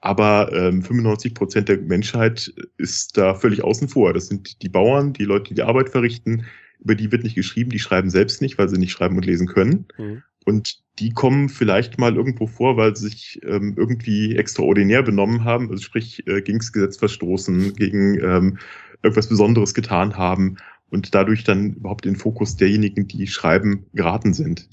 Aber 0.00 0.52
ähm, 0.52 0.82
95 0.82 1.34
Prozent 1.34 1.68
der 1.68 1.78
Menschheit 1.78 2.52
ist 2.76 3.16
da 3.16 3.34
völlig 3.34 3.64
außen 3.64 3.88
vor. 3.88 4.12
Das 4.12 4.26
sind 4.26 4.62
die 4.62 4.68
Bauern, 4.68 5.12
die 5.12 5.24
Leute, 5.24 5.48
die 5.48 5.54
die 5.54 5.62
Arbeit 5.62 5.90
verrichten. 5.90 6.46
Über 6.80 6.94
die 6.94 7.10
wird 7.10 7.24
nicht 7.24 7.34
geschrieben, 7.34 7.70
die 7.70 7.78
schreiben 7.78 8.10
selbst 8.10 8.42
nicht, 8.42 8.58
weil 8.58 8.68
sie 8.68 8.78
nicht 8.78 8.92
schreiben 8.92 9.16
und 9.16 9.26
lesen 9.26 9.46
können. 9.46 9.86
Mhm. 9.98 10.22
Und 10.46 10.78
die 10.98 11.10
kommen 11.10 11.50
vielleicht 11.50 11.98
mal 11.98 12.16
irgendwo 12.16 12.46
vor, 12.46 12.78
weil 12.78 12.96
sie 12.96 13.08
sich 13.08 13.40
ähm, 13.44 13.74
irgendwie 13.76 14.36
extraordinär 14.36 15.02
benommen 15.02 15.44
haben, 15.44 15.68
also 15.70 15.82
sprich 15.82 16.26
äh, 16.26 16.40
gegen 16.40 16.58
das 16.58 16.72
Gesetz 16.72 16.96
verstoßen, 16.96 17.74
gegen 17.74 18.14
ähm, 18.20 18.58
irgendwas 19.02 19.28
Besonderes 19.28 19.74
getan 19.74 20.16
haben. 20.16 20.56
und 20.90 21.14
dadurch 21.14 21.44
dann 21.44 21.74
überhaupt 21.74 22.06
in 22.06 22.14
den 22.14 22.18
Fokus 22.18 22.56
derjenigen, 22.56 23.08
die 23.08 23.26
schreiben, 23.26 23.86
geraten 23.92 24.32
sind. 24.32 24.68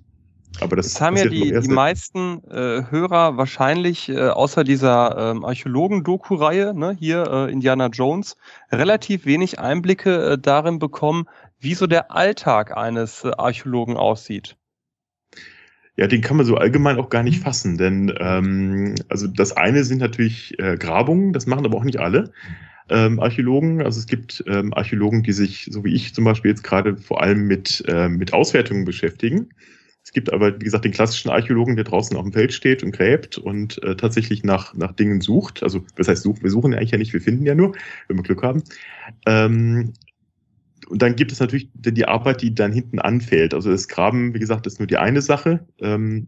Aber 0.62 0.76
das, 0.76 0.94
das 0.94 1.02
haben 1.02 1.18
ja 1.18 1.26
die, 1.26 1.52
die 1.52 1.68
meisten 1.68 2.44
äh, 2.50 2.84
Hörer 2.90 3.38
wahrscheinlich 3.38 4.10
äh, 4.10 4.30
außer 4.30 4.64
dieser 4.64 5.32
ähm, 5.32 5.44
Archäologen-Doku-Reihe, 5.44 6.76
ne, 6.76 6.96
hier 6.98 7.26
äh, 7.26 7.52
Indiana 7.52 7.88
Jones, 7.88 8.38
relativ 8.72 9.26
wenig 9.26 9.60
Einblicke 9.60 10.34
äh, 10.34 10.38
darin 10.38 10.78
bekommen, 10.78 11.26
wie 11.60 11.74
so 11.74 11.88
der 11.88 12.12
Alltag 12.12 12.78
eines 12.78 13.24
äh, 13.24 13.32
Archäologen 13.36 13.98
aussieht. 13.98 14.56
Ja, 15.96 16.08
den 16.08 16.22
kann 16.22 16.38
man 16.38 16.46
so 16.46 16.58
allgemein 16.58 16.98
auch 16.98 17.10
gar 17.10 17.22
nicht 17.22 17.42
fassen, 17.42 17.78
denn 17.78 18.12
ähm, 18.20 18.96
also 19.10 19.28
das 19.28 19.52
eine 19.52 19.84
sind 19.84 20.00
natürlich 20.00 20.58
äh, 20.58 20.76
Grabungen, 20.76 21.34
das 21.34 21.46
machen 21.46 21.66
aber 21.66 21.78
auch 21.78 21.84
nicht 21.84 22.00
alle 22.00 22.32
ähm, 22.90 23.20
Archäologen. 23.20 23.82
Also 23.82 24.00
es 24.00 24.08
gibt 24.08 24.44
ähm, 24.48 24.74
Archäologen, 24.74 25.24
die 25.24 25.34
sich, 25.34 25.68
so 25.70 25.84
wie 25.84 25.94
ich 25.94 26.14
zum 26.14 26.24
Beispiel 26.24 26.52
jetzt 26.52 26.64
gerade 26.64 26.98
vor 26.98 27.22
allem 27.22 27.48
mit, 27.48 27.84
äh, 27.88 28.10
mit 28.10 28.34
Auswertungen 28.34 28.86
beschäftigen. 28.86 29.50
Es 30.04 30.12
gibt 30.12 30.34
aber, 30.34 30.60
wie 30.60 30.66
gesagt, 30.66 30.84
den 30.84 30.92
klassischen 30.92 31.30
Archäologen, 31.30 31.78
der 31.78 31.86
draußen 31.86 32.18
auf 32.18 32.24
dem 32.24 32.34
Feld 32.34 32.54
steht 32.54 32.84
und 32.84 32.92
gräbt 32.92 33.38
und 33.38 33.82
äh, 33.84 33.96
tatsächlich 33.96 34.44
nach, 34.44 34.74
nach 34.74 34.92
Dingen 34.92 35.22
sucht. 35.22 35.64
Also, 35.64 35.86
das 35.96 36.10
heißt, 36.10 36.24
sucht, 36.24 36.44
wir 36.44 36.50
suchen 36.50 36.74
ja 36.74 36.78
eigentlich 36.78 36.92
ja 36.92 36.98
nicht, 36.98 37.14
wir 37.14 37.22
finden 37.22 37.46
ja 37.46 37.56
nur, 37.56 37.74
wenn 38.08 38.18
wir 38.18 38.24
Glück 38.24 38.44
haben. 38.44 38.64
Ähm, 39.26 39.94
und 40.88 41.02
dann 41.02 41.16
gibt 41.16 41.32
es 41.32 41.40
natürlich 41.40 41.70
die 41.74 42.06
Arbeit, 42.06 42.42
die 42.42 42.54
dann 42.54 42.72
hinten 42.72 43.00
anfällt. 43.00 43.54
Also 43.54 43.72
das 43.72 43.88
Graben, 43.88 44.34
wie 44.34 44.40
gesagt, 44.40 44.68
ist 44.68 44.80
nur 44.80 44.88
die 44.88 44.98
eine 44.98 45.22
Sache. 45.22 45.66
Ähm, 45.80 46.28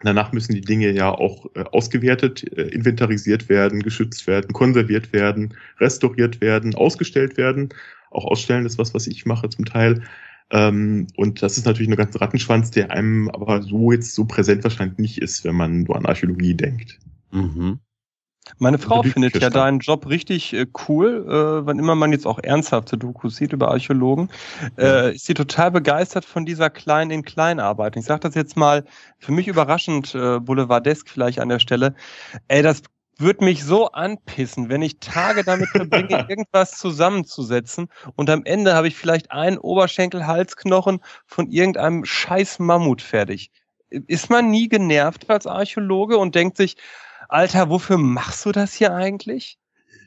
danach 0.00 0.32
müssen 0.32 0.54
die 0.54 0.60
Dinge 0.60 0.90
ja 0.90 1.10
auch 1.10 1.46
äh, 1.54 1.64
ausgewertet, 1.72 2.44
äh, 2.56 2.68
inventarisiert 2.68 3.48
werden, 3.48 3.82
geschützt 3.82 4.26
werden, 4.26 4.52
konserviert 4.52 5.12
werden, 5.12 5.54
restauriert 5.78 6.40
werden, 6.40 6.74
ausgestellt 6.74 7.36
werden. 7.36 7.70
Auch 8.10 8.24
ausstellen 8.24 8.66
ist 8.66 8.78
was, 8.78 8.94
was 8.94 9.06
ich 9.06 9.26
mache 9.26 9.48
zum 9.48 9.64
Teil. 9.64 10.02
Ähm, 10.50 11.08
und 11.16 11.42
das 11.42 11.58
ist 11.58 11.66
natürlich 11.66 11.90
ein 11.90 11.96
ganz 11.96 12.18
Rattenschwanz, 12.20 12.70
der 12.70 12.90
einem 12.90 13.28
aber 13.28 13.62
so 13.62 13.92
jetzt 13.92 14.14
so 14.14 14.24
präsent 14.24 14.64
wahrscheinlich 14.64 14.98
nicht 14.98 15.18
ist, 15.18 15.44
wenn 15.44 15.56
man 15.56 15.82
nur 15.82 15.96
an 15.96 16.06
Archäologie 16.06 16.54
denkt. 16.54 16.98
Mhm. 17.30 17.80
Meine 18.58 18.78
Frau 18.78 19.02
findet 19.02 19.40
ja 19.40 19.50
deinen 19.50 19.78
Job 19.78 20.08
richtig 20.08 20.52
äh, 20.52 20.66
cool, 20.88 21.24
äh, 21.28 21.66
wann 21.66 21.78
immer 21.78 21.94
man 21.94 22.12
jetzt 22.12 22.26
auch 22.26 22.38
ernsthafte 22.42 22.98
Dokus 22.98 23.36
sieht 23.36 23.52
über 23.52 23.70
Archäologen, 23.70 24.30
äh, 24.76 25.14
ist 25.14 25.26
sie 25.26 25.34
total 25.34 25.70
begeistert 25.70 26.24
von 26.24 26.44
dieser 26.44 26.68
kleinen 26.70 27.10
in 27.10 27.22
klein 27.22 27.60
Arbeit. 27.60 27.96
Ich 27.96 28.04
sage 28.04 28.20
das 28.20 28.34
jetzt 28.34 28.56
mal 28.56 28.84
für 29.18 29.32
mich 29.32 29.46
überraschend, 29.46 30.14
äh, 30.14 30.40
boulevardesk 30.40 31.08
vielleicht 31.08 31.40
an 31.40 31.48
der 31.48 31.60
Stelle. 31.60 31.94
Ey, 32.48 32.62
das 32.62 32.82
würde 33.18 33.44
mich 33.44 33.64
so 33.64 33.90
anpissen, 33.90 34.68
wenn 34.68 34.82
ich 34.82 34.98
Tage 35.00 35.44
damit 35.44 35.68
verbringe, 35.68 36.08
irgendwas 36.28 36.78
zusammenzusetzen 36.78 37.88
und 38.16 38.30
am 38.30 38.44
Ende 38.44 38.74
habe 38.74 38.88
ich 38.88 38.96
vielleicht 38.96 39.30
einen 39.32 39.58
Oberschenkel-Halsknochen 39.58 41.00
von 41.26 41.50
irgendeinem 41.50 42.04
scheiß 42.04 42.60
Mammut 42.60 43.02
fertig. 43.02 43.50
Ist 43.90 44.30
man 44.30 44.50
nie 44.50 44.68
genervt 44.68 45.28
als 45.30 45.46
Archäologe 45.46 46.18
und 46.18 46.34
denkt 46.34 46.56
sich, 46.56 46.76
Alter, 47.28 47.68
wofür 47.68 47.98
machst 47.98 48.44
du 48.46 48.52
das 48.52 48.74
hier 48.74 48.94
eigentlich? 48.94 49.58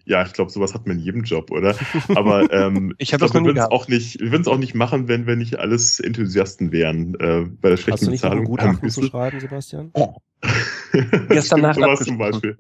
Ja, 0.06 0.26
ich 0.26 0.34
glaube, 0.34 0.52
sowas 0.52 0.74
hat 0.74 0.88
man 0.88 0.98
in 0.98 1.04
jedem 1.04 1.24
Job, 1.24 1.52
oder? 1.52 1.76
Aber 2.16 2.52
ähm, 2.52 2.94
ich, 2.98 3.14
ich 3.14 3.18
glaube, 3.18 3.34
wir 3.34 3.46
würden 3.46 3.58
es 3.60 3.66
auch 3.66 3.88
nicht, 3.88 4.20
wir 4.20 4.32
würden 4.32 4.42
es 4.42 4.48
auch 4.48 4.58
nicht 4.58 4.74
machen, 4.74 5.08
wenn 5.08 5.28
wir 5.28 5.36
nicht 5.36 5.60
alles 5.60 6.00
Enthusiasten 6.00 6.72
wären 6.72 7.16
äh, 7.16 7.46
bei 7.62 7.70
der 7.70 7.78
schlechten 7.78 7.92
Hast 7.92 8.08
du 8.08 8.12
nicht 8.12 8.22
Bezahlung. 8.22 8.46
Gutachten 8.46 8.90
zu 8.90 9.04
schreiben, 9.08 9.40
Sebastian? 9.40 9.92
Oh. 9.94 10.16
Gestern 11.30 11.62
Nacht 11.62 11.76
sowas 11.76 12.00
zum 12.00 12.18
Beispiel. 12.18 12.58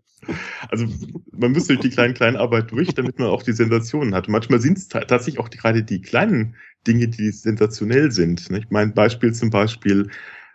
Also 0.69 0.85
man 1.31 1.51
müsste 1.51 1.73
durch 1.73 1.81
die 1.81 1.89
kleinen 1.89 2.13
Kleinarbeit 2.13 2.69
durch, 2.69 2.93
damit 2.93 3.17
man 3.17 3.29
auch 3.29 3.41
die 3.41 3.53
Sensationen 3.53 4.13
hat. 4.13 4.27
Manchmal 4.27 4.59
sind 4.59 4.77
es 4.77 4.87
tatsächlich 4.87 5.39
auch 5.39 5.49
die, 5.49 5.57
gerade 5.57 5.83
die 5.83 6.01
kleinen 6.01 6.55
Dinge, 6.85 7.07
die 7.07 7.31
sensationell 7.31 8.11
sind. 8.11 8.49
Ich 8.51 8.69
mein 8.69 8.93
Beispiel 8.93 9.33
zum 9.33 9.49
Beispiel 9.49 10.11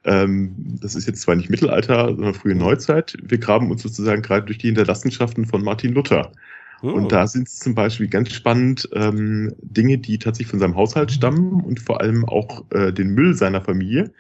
ähm, 0.07 0.55
das 0.81 0.95
ist 0.95 1.07
jetzt 1.07 1.23
zwar 1.23 1.35
nicht 1.35 1.51
Mittelalter, 1.51 2.07
sondern 2.07 2.35
frühe 2.35 2.55
Neuzeit. 2.55 3.17
Wir 3.23 3.39
graben 3.39 3.71
uns 3.71 3.83
sozusagen 3.83 4.23
gerade 4.23 4.47
durch 4.47 4.59
die 4.59 4.69
Hinterlassenschaften 4.69 5.47
von 5.47 5.63
Martin 5.63 5.93
Luther. 5.93 6.33
Oh. 6.83 6.91
Und 6.91 7.11
da 7.11 7.27
sind 7.27 7.49
es 7.49 7.59
zum 7.59 7.75
Beispiel 7.75 8.07
ganz 8.07 8.33
spannend 8.33 8.89
ähm, 8.93 9.55
Dinge, 9.63 9.99
die 9.99 10.19
tatsächlich 10.19 10.51
von 10.51 10.61
seinem 10.61 10.77
Haushalt 10.77 11.11
stammen 11.11 11.61
und 11.63 11.81
vor 11.81 12.01
allem 12.01 12.25
auch 12.25 12.65
äh, 12.71 12.93
den 12.93 13.11
Müll 13.11 13.35
seiner 13.35 13.63
Familie. 13.63 14.13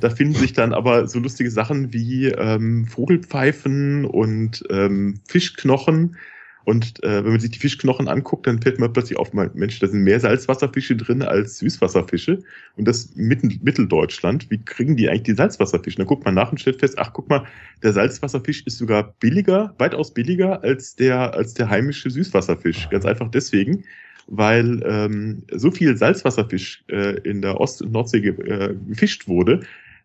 Da 0.00 0.10
finden 0.10 0.34
sich 0.34 0.54
dann 0.54 0.72
aber 0.72 1.06
so 1.06 1.20
lustige 1.20 1.50
Sachen 1.50 1.92
wie 1.92 2.26
ähm, 2.26 2.86
Vogelpfeifen 2.86 4.04
und 4.06 4.64
ähm, 4.70 5.20
Fischknochen, 5.28 6.16
und 6.64 7.04
äh, 7.04 7.22
wenn 7.22 7.32
man 7.32 7.40
sich 7.40 7.50
die 7.50 7.58
Fischknochen 7.58 8.08
anguckt, 8.08 8.46
dann 8.46 8.62
fällt 8.62 8.78
man 8.78 8.92
plötzlich 8.92 9.18
auf, 9.18 9.34
Mensch, 9.34 9.78
da 9.80 9.86
sind 9.86 10.00
mehr 10.00 10.18
Salzwasserfische 10.18 10.96
drin 10.96 11.22
als 11.22 11.58
Süßwasserfische. 11.58 12.38
Und 12.76 12.88
das 12.88 13.14
mitten 13.14 13.60
Mitteldeutschland. 13.62 14.50
Wie 14.50 14.64
kriegen 14.64 14.96
die 14.96 15.10
eigentlich 15.10 15.24
die 15.24 15.34
Salzwasserfische? 15.34 15.98
Dann 15.98 16.06
guckt 16.06 16.24
man 16.24 16.34
nach 16.34 16.50
und 16.50 16.58
stellt 16.58 16.80
fest, 16.80 16.98
ach 16.98 17.12
guck 17.12 17.28
mal, 17.28 17.44
der 17.82 17.92
Salzwasserfisch 17.92 18.62
ist 18.66 18.78
sogar 18.78 19.14
billiger, 19.20 19.74
weitaus 19.78 20.14
billiger 20.14 20.62
als 20.62 20.96
der, 20.96 21.34
als 21.34 21.52
der 21.52 21.68
heimische 21.68 22.08
Süßwasserfisch. 22.08 22.88
Ganz 22.88 23.04
einfach 23.04 23.30
deswegen, 23.30 23.84
weil 24.26 24.82
ähm, 24.86 25.42
so 25.52 25.70
viel 25.70 25.98
Salzwasserfisch 25.98 26.82
äh, 26.88 27.18
in 27.28 27.42
der 27.42 27.60
Ost- 27.60 27.82
und 27.82 27.92
Nordsee 27.92 28.22
ge 28.22 28.40
äh, 28.40 28.74
gefischt 28.88 29.28
wurde, 29.28 29.60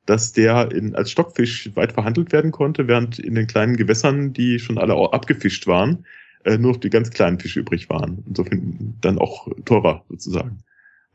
dass 0.06 0.34
der 0.34 0.72
in, 0.74 0.94
als 0.96 1.12
Stockfisch 1.12 1.70
weit 1.76 1.94
verhandelt 1.94 2.34
werden 2.34 2.52
konnte, 2.52 2.90
während 2.90 3.18
in 3.18 3.36
den 3.36 3.48
kleinen 3.48 3.78
Gewässern, 3.78 4.34
die 4.34 4.60
schon 4.60 4.78
alle 4.78 4.96
abgefischt 5.14 5.68
waren, 5.68 6.04
äh, 6.44 6.58
nur 6.58 6.74
noch 6.74 6.80
die 6.80 6.90
ganz 6.90 7.10
kleinen 7.12 7.40
Fische 7.40 7.60
übrig 7.60 7.90
waren. 7.90 8.24
Insofern 8.28 8.98
dann 9.02 9.18
auch 9.20 9.48
teurer 9.66 10.06
sozusagen, 10.10 10.64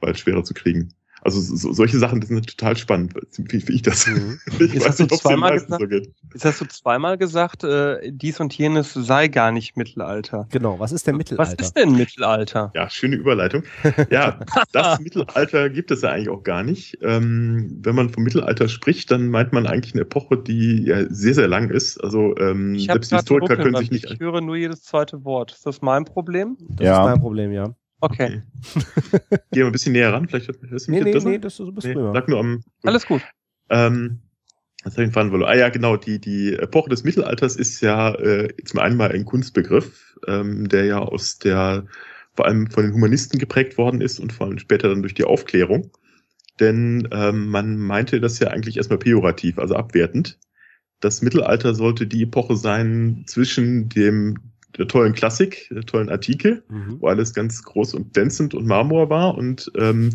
weil 0.01 0.17
schwerer 0.17 0.45
zu 0.45 0.55
kriegen. 0.55 0.95
Also 1.25 1.41
so, 1.41 1.73
solche 1.73 1.99
Sachen, 1.99 2.21
das 2.21 2.29
sind 2.29 2.47
total 2.47 2.77
spannend, 2.77 3.15
wie, 3.39 3.67
wie 3.67 3.73
ich 3.73 3.83
das. 3.83 4.07
Mhm. 4.07 4.39
Ich 4.61 4.75
jetzt, 4.75 4.89
hast 4.89 5.01
nicht, 5.01 5.11
du 5.11 5.17
zweimal 5.17 5.53
gesagt, 5.55 5.81
so 5.81 5.97
jetzt 6.33 6.45
hast 6.45 6.61
du 6.61 6.67
zweimal 6.67 7.19
gesagt, 7.19 7.65
äh, 7.65 8.13
dies 8.13 8.41
und 8.41 8.57
jenes 8.57 8.93
sei 8.93 9.29
gar 9.29 9.53
nicht 9.53 9.77
Mittelalter. 9.77 10.47
Genau, 10.51 10.79
was 10.79 10.93
ist 10.93 11.07
denn 11.07 11.17
Mittelalter? 11.17 11.53
Was 11.53 11.67
ist 11.67 11.77
denn 11.77 11.93
Mittelalter? 11.93 12.71
Ja, 12.75 12.89
schöne 12.89 13.17
Überleitung. 13.17 13.65
Ja, 14.11 14.39
das 14.73 15.01
Mittelalter 15.01 15.71
gibt 15.71 15.91
es 15.91 16.03
ja 16.03 16.11
eigentlich 16.11 16.29
auch 16.29 16.43
gar 16.43 16.63
nicht. 16.63 16.99
Ähm, 17.03 17.79
wenn 17.83 17.95
man 17.95 18.11
vom 18.11 18.23
Mittelalter 18.23 18.69
spricht, 18.69 19.11
dann 19.11 19.29
meint 19.29 19.53
man 19.53 19.67
eigentlich 19.67 19.95
eine 19.95 20.03
Epoche, 20.03 20.37
die 20.37 20.85
ja 20.85 21.05
sehr, 21.09 21.35
sehr 21.35 21.49
lang 21.49 21.71
ist. 21.71 21.99
Also 22.03 22.37
ähm, 22.37 22.79
selbst 22.79 23.13
Historiker 23.13 23.57
können 23.57 23.77
sich 23.77 23.91
nicht. 23.91 24.11
Ich 24.11 24.21
höre 24.21 24.41
nur 24.41 24.57
jedes 24.57 24.83
zweite 24.83 25.25
Wort. 25.25 25.53
Ist 25.53 25.67
das 25.67 25.81
mein 25.83 26.05
Problem? 26.05 26.57
Das 26.69 26.87
ja. 26.87 27.01
ist 27.01 27.07
dein 27.13 27.21
Problem, 27.21 27.53
ja. 27.53 27.75
Okay. 28.05 28.43
okay. 28.77 29.39
Geh 29.53 29.61
mal 29.61 29.67
ein 29.67 29.73
bisschen 29.73 29.93
näher 29.93 30.13
ran, 30.13 30.29
vielleicht 30.29 30.49
hörst 30.49 30.89
du 30.89 30.93
mich 30.93 31.03
nee, 31.03 31.13
nee, 31.13 31.21
nee, 31.25 31.39
das, 31.39 31.57
du 31.57 31.73
bist 31.73 31.87
nee, 31.87 31.95
Sag 31.95 32.29
nur 32.29 32.39
am. 32.39 32.63
Alles 32.83 33.07
gut. 33.07 33.23
Ähm, 33.71 34.21
was 34.85 34.95
habe 34.95 35.07
ich 35.07 35.13
verloren? 35.13 35.45
Ah 35.45 35.55
ja, 35.55 35.71
genau, 35.71 35.97
die, 35.97 36.21
die 36.21 36.53
Epoche 36.55 36.91
des 36.91 37.05
Mittelalters 37.05 37.57
ist 37.57 37.81
ja 37.81 38.15
äh, 38.15 38.55
zum 38.65 38.81
einen 38.81 38.99
mal 38.99 39.11
ein 39.11 39.25
Kunstbegriff, 39.25 40.19
ähm, 40.27 40.69
der 40.69 40.85
ja 40.85 40.99
aus 40.99 41.39
der, 41.39 41.87
vor 42.35 42.45
allem 42.45 42.71
von 42.71 42.85
den 42.85 42.93
Humanisten 42.93 43.39
geprägt 43.39 43.79
worden 43.79 44.03
ist 44.03 44.19
und 44.19 44.33
vor 44.33 44.47
allem 44.47 44.59
später 44.59 44.91
dann 44.91 45.01
durch 45.01 45.15
die 45.15 45.25
Aufklärung. 45.25 45.91
Denn 46.61 47.09
ähm, 47.11 47.49
man 47.49 47.79
meinte 47.79 48.21
das 48.21 48.39
ja 48.39 48.49
eigentlich 48.49 48.77
erstmal 48.77 48.99
pejorativ, 48.99 49.59
also 49.59 49.75
abwertend. 49.75 50.39
Das 51.01 51.23
Mittelalter 51.23 51.75
sollte 51.75 52.07
die 52.07 52.23
Epoche 52.23 52.57
sein 52.57 53.25
zwischen 53.27 53.89
dem 53.89 54.37
der 54.79 54.89
tollen 54.89 55.13
Klassik, 55.13 55.69
der 55.71 55.83
tollen 55.83 56.09
Artikel, 56.09 56.63
mhm. 56.69 56.97
wo 57.01 57.09
alles 57.09 57.35
ganz 57.35 57.63
groß 57.63 57.95
und 57.95 58.15
glänzend 58.15 58.55
und 58.55 58.67
Marmor 58.67 59.11
war 59.11 59.37
und 59.37 59.71
ähm, 59.77 60.11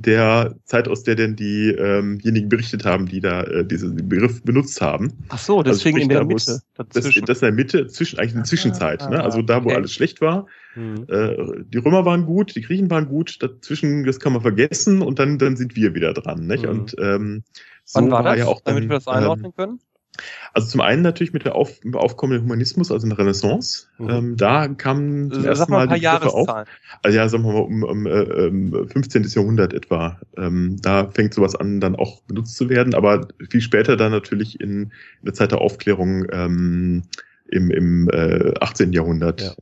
der 0.00 0.54
Zeit, 0.64 0.88
aus 0.88 1.02
der 1.02 1.14
denn 1.14 1.36
diejenigen 1.36 2.24
ähm 2.24 2.48
berichtet 2.48 2.84
haben, 2.86 3.06
die 3.06 3.20
da 3.20 3.42
äh, 3.42 3.64
diesen 3.66 3.96
Begriff 4.08 4.42
benutzt 4.42 4.80
haben. 4.80 5.12
Ach 5.28 5.38
so, 5.38 5.62
deswegen 5.62 5.98
also 5.98 6.04
in 6.04 6.08
der 6.08 6.24
Mitte. 6.24 6.62
Das, 6.74 6.86
das 6.88 7.16
in 7.16 7.24
der 7.26 7.52
Mitte, 7.52 7.86
zwischen, 7.86 8.18
eigentlich 8.18 8.34
eine 8.34 8.44
Zwischenzeit. 8.44 9.02
Ah, 9.02 9.10
ne? 9.10 9.22
Also 9.22 9.42
da, 9.42 9.62
wo 9.62 9.68
okay. 9.68 9.76
alles 9.76 9.92
schlecht 9.92 10.22
war. 10.22 10.46
Mhm. 10.74 11.04
Äh, 11.08 11.64
die 11.64 11.78
Römer 11.78 12.06
waren 12.06 12.24
gut, 12.24 12.56
die 12.56 12.62
Griechen 12.62 12.90
waren 12.90 13.08
gut, 13.08 13.42
dazwischen, 13.42 14.04
das 14.04 14.20
kann 14.20 14.32
man 14.32 14.40
vergessen 14.40 15.02
und 15.02 15.18
dann, 15.18 15.38
dann 15.38 15.56
sind 15.56 15.76
wir 15.76 15.94
wieder 15.94 16.14
dran. 16.14 16.46
Nicht? 16.46 16.64
Mhm. 16.64 16.70
Und 16.70 16.96
ähm, 16.98 17.42
so 17.84 18.00
Wann 18.00 18.10
war 18.10 18.22
das, 18.22 18.30
war 18.30 18.38
ja 18.38 18.46
auch 18.46 18.60
dann, 18.62 18.76
damit 18.76 18.88
wir 18.88 18.96
das 18.96 19.06
einordnen 19.06 19.46
ähm, 19.46 19.52
können? 19.54 19.80
Also 20.52 20.68
zum 20.68 20.80
einen 20.80 21.02
natürlich 21.02 21.32
mit 21.32 21.44
der 21.44 21.54
auf, 21.54 21.80
aufkommenden 21.92 22.44
Humanismus, 22.44 22.90
also 22.90 23.04
in 23.04 23.10
der 23.10 23.18
Renaissance. 23.18 23.86
Mhm. 23.98 24.10
Ähm, 24.10 24.36
da 24.36 24.68
kam 24.68 25.30
zum 25.30 25.44
ersten 25.44 25.70
Mal, 25.70 25.86
mal 25.86 25.98
die 25.98 26.04
Begriffe 26.04 26.34
auf. 26.34 26.48
Also 27.02 27.16
ja, 27.16 27.28
sagen 27.28 27.44
wir 27.44 27.52
mal 27.52 27.60
um, 27.60 27.82
um 27.82 28.06
äh, 28.06 28.86
15. 28.86 29.22
Ähm, 29.22 29.28
Jahrhundert 29.28 29.72
etwa. 29.72 30.20
Ähm, 30.36 30.76
da 30.82 31.08
fängt 31.08 31.34
sowas 31.34 31.54
an, 31.54 31.80
dann 31.80 31.96
auch 31.96 32.22
benutzt 32.22 32.56
zu 32.56 32.68
werden, 32.68 32.94
aber 32.94 33.28
viel 33.48 33.60
später 33.60 33.96
dann 33.96 34.12
natürlich 34.12 34.60
in, 34.60 34.82
in 34.82 34.90
der 35.24 35.34
Zeit 35.34 35.52
der 35.52 35.60
Aufklärung 35.60 36.26
ähm, 36.32 37.02
im, 37.48 37.70
im 37.70 38.08
äh, 38.10 38.52
18. 38.60 38.92
Jahrhundert. 38.92 39.42
Ja. 39.42 39.54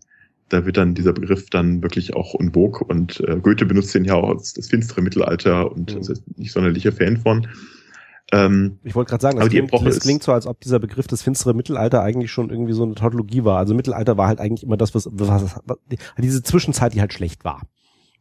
Da 0.48 0.64
wird 0.64 0.78
dann 0.78 0.94
dieser 0.94 1.12
Begriff 1.12 1.50
dann 1.50 1.82
wirklich 1.82 2.16
auch 2.16 2.34
en 2.40 2.54
vogue 2.54 2.82
und 2.86 3.20
äh, 3.20 3.38
Goethe 3.38 3.66
benutzt 3.66 3.94
den 3.94 4.06
ja 4.06 4.14
auch 4.14 4.30
als 4.30 4.54
das 4.54 4.68
finstere 4.68 5.02
Mittelalter 5.02 5.70
und 5.70 5.94
mhm. 5.94 6.00
ist 6.00 6.38
nicht 6.38 6.52
sonderlicher 6.52 6.92
Fan 6.92 7.18
von. 7.18 7.46
Ähm, 8.32 8.78
ich 8.84 8.94
wollte 8.94 9.10
gerade 9.10 9.22
sagen, 9.22 9.38
das, 9.38 9.48
klingt, 9.48 9.72
das 9.72 10.00
klingt 10.00 10.22
so, 10.22 10.32
als 10.32 10.46
ob 10.46 10.60
dieser 10.60 10.78
Begriff 10.78 11.06
des 11.06 11.22
finstere 11.22 11.54
Mittelalter 11.54 12.02
eigentlich 12.02 12.30
schon 12.30 12.50
irgendwie 12.50 12.74
so 12.74 12.82
eine 12.82 12.94
Tautologie 12.94 13.44
war. 13.44 13.58
Also 13.58 13.74
Mittelalter 13.74 14.16
war 14.18 14.28
halt 14.28 14.40
eigentlich 14.40 14.64
immer 14.64 14.76
das, 14.76 14.94
was, 14.94 15.08
was, 15.10 15.56
was 15.64 15.78
diese 16.18 16.42
Zwischenzeit, 16.42 16.94
die 16.94 17.00
halt 17.00 17.12
schlecht 17.12 17.44
war. 17.44 17.62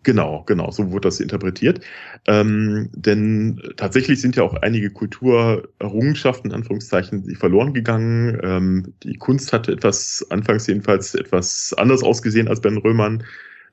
Genau, 0.04 0.44
genau, 0.46 0.72
so 0.72 0.92
wurde 0.92 1.08
das 1.10 1.20
interpretiert. 1.20 1.82
Ähm, 2.28 2.90
denn 2.94 3.62
tatsächlich 3.76 4.22
sind 4.22 4.38
ja 4.38 4.44
auch 4.44 4.54
einige 4.54 4.90
Kulturerrungenschaften, 4.90 6.54
Anführungszeichen, 6.54 7.24
die 7.24 7.36
verloren 7.36 7.74
gegangen. 7.74 8.40
Ähm, 8.42 8.94
die 9.04 9.16
Kunst 9.16 9.52
hatte 9.52 9.74
etwas, 9.74 10.26
anfangs 10.30 10.66
jedenfalls, 10.68 11.14
etwas 11.14 11.74
anders 11.78 12.04
ausgesehen 12.04 12.48
als 12.48 12.62
bei 12.62 12.70
den 12.70 12.78
Römern. 12.78 13.24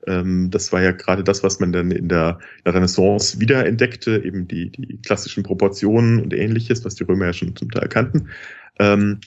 Ähm, 0.07 0.49
das 0.51 0.71
war 0.71 0.81
ja 0.81 0.91
gerade 0.91 1.23
das, 1.23 1.43
was 1.43 1.59
man 1.59 1.71
dann 1.71 1.91
in 1.91 2.09
der, 2.09 2.39
Renaissance 2.65 3.39
wiederentdeckte, 3.39 4.23
eben 4.23 4.47
die, 4.47 4.71
die 4.71 4.99
klassischen 5.01 5.43
Proportionen 5.43 6.21
und 6.21 6.33
ähnliches, 6.33 6.85
was 6.85 6.95
die 6.95 7.03
Römer 7.03 7.25
ja 7.27 7.33
schon 7.33 7.55
zum 7.55 7.71
Teil 7.71 7.87
kannten. 7.87 8.29
Ähm, 8.79 9.19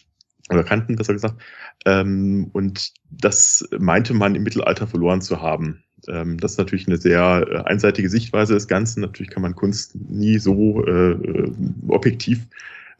oder 0.50 0.64
kannten, 0.64 0.96
besser 0.96 1.12
gesagt. 1.12 1.36
Ähm, 1.84 2.48
und 2.52 2.92
das 3.10 3.68
meinte 3.78 4.14
man 4.14 4.34
im 4.34 4.42
Mittelalter 4.42 4.86
verloren 4.86 5.20
zu 5.20 5.42
haben. 5.42 5.82
Ähm, 6.06 6.38
das 6.38 6.52
ist 6.52 6.58
natürlich 6.58 6.86
eine 6.86 6.96
sehr 6.96 7.46
äh, 7.50 7.56
einseitige 7.64 8.08
Sichtweise 8.08 8.54
des 8.54 8.68
Ganzen. 8.68 9.00
Natürlich 9.00 9.30
kann 9.30 9.42
man 9.42 9.54
Kunst 9.54 9.96
nie 9.96 10.38
so 10.38 10.84
äh, 10.86 11.12
äh, 11.12 11.52
objektiv 11.88 12.46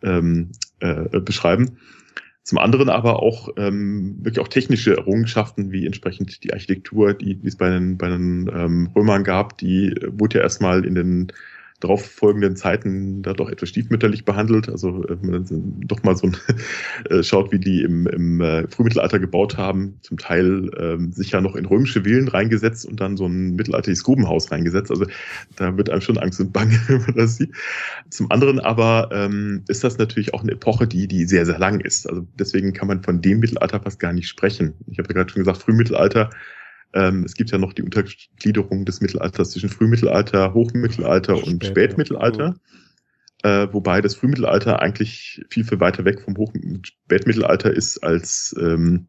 ähm, 0.02 0.50
äh, 0.80 1.20
beschreiben. 1.20 1.78
Zum 2.48 2.56
anderen 2.56 2.88
aber 2.88 3.22
auch 3.22 3.50
ähm, 3.58 4.16
wirklich 4.20 4.40
auch 4.40 4.48
technische 4.48 4.96
Errungenschaften, 4.96 5.70
wie 5.70 5.84
entsprechend 5.84 6.42
die 6.42 6.54
Architektur, 6.54 7.12
die, 7.12 7.34
die 7.34 7.46
es 7.46 7.56
bei 7.56 7.68
den, 7.68 7.98
bei 7.98 8.08
den 8.08 8.50
ähm, 8.50 8.90
Römern 8.96 9.22
gab, 9.22 9.58
die 9.58 9.94
wurde 10.12 10.38
ja 10.38 10.44
erstmal 10.44 10.86
in 10.86 10.94
den 10.94 11.32
darauf 11.80 12.04
folgenden 12.04 12.56
Zeiten 12.56 13.22
da 13.22 13.34
doch 13.34 13.48
etwas 13.48 13.68
stiefmütterlich 13.68 14.24
behandelt. 14.24 14.68
Also 14.68 15.04
äh, 15.04 15.16
wenn 15.20 15.30
man 15.30 15.46
doch 15.86 16.02
mal 16.02 16.16
so 16.16 16.26
ein, 16.26 16.36
äh, 17.10 17.22
schaut, 17.22 17.52
wie 17.52 17.60
die 17.60 17.82
im, 17.82 18.06
im 18.06 18.40
äh, 18.40 18.66
Frühmittelalter 18.68 19.18
gebaut 19.20 19.56
haben, 19.56 19.98
zum 20.02 20.18
Teil 20.18 20.70
ähm, 20.78 21.12
sich 21.12 21.30
ja 21.30 21.40
noch 21.40 21.54
in 21.54 21.66
römische 21.66 22.02
Villen 22.02 22.28
reingesetzt 22.28 22.84
und 22.84 23.00
dann 23.00 23.16
so 23.16 23.26
ein 23.26 23.54
mittelalterliches 23.54 24.02
Grubenhaus 24.02 24.50
reingesetzt. 24.50 24.90
Also 24.90 25.06
da 25.56 25.76
wird 25.76 25.90
einem 25.90 26.00
schon 26.00 26.18
Angst 26.18 26.40
und 26.40 26.52
Bange, 26.52 26.78
wenn 26.88 27.02
man 27.02 27.14
das 27.14 27.36
sieht. 27.36 27.54
Zum 28.10 28.30
anderen 28.30 28.58
aber 28.58 29.10
ähm, 29.12 29.62
ist 29.68 29.84
das 29.84 29.98
natürlich 29.98 30.34
auch 30.34 30.42
eine 30.42 30.52
Epoche, 30.52 30.88
die, 30.88 31.06
die 31.06 31.26
sehr, 31.26 31.46
sehr 31.46 31.58
lang 31.58 31.80
ist. 31.80 32.08
Also 32.08 32.26
deswegen 32.38 32.72
kann 32.72 32.88
man 32.88 33.04
von 33.04 33.22
dem 33.22 33.38
Mittelalter 33.38 33.80
fast 33.80 34.00
gar 34.00 34.12
nicht 34.12 34.28
sprechen. 34.28 34.74
Ich 34.88 34.98
habe 34.98 35.08
ja 35.08 35.14
gerade 35.14 35.30
schon 35.30 35.42
gesagt, 35.42 35.62
Frühmittelalter 35.62 36.30
ähm, 36.94 37.24
es 37.24 37.34
gibt 37.34 37.50
ja 37.50 37.58
noch 37.58 37.72
die 37.72 37.82
Untergliederung 37.82 38.84
des 38.84 39.00
Mittelalters 39.00 39.50
zwischen 39.50 39.68
Frühmittelalter, 39.68 40.54
Hochmittelalter 40.54 41.34
und 41.34 41.64
Spät, 41.64 41.66
Spätmittelalter. 41.66 42.56
Äh, 43.42 43.68
wobei 43.72 44.00
das 44.00 44.14
Frühmittelalter 44.14 44.80
eigentlich 44.80 45.44
viel, 45.50 45.64
viel 45.64 45.80
weiter 45.80 46.04
weg 46.04 46.20
vom 46.20 46.36
Hoch 46.36 46.52
Spätmittelalter 46.82 47.72
ist 47.72 47.98
als, 47.98 48.54
ähm, 48.58 49.06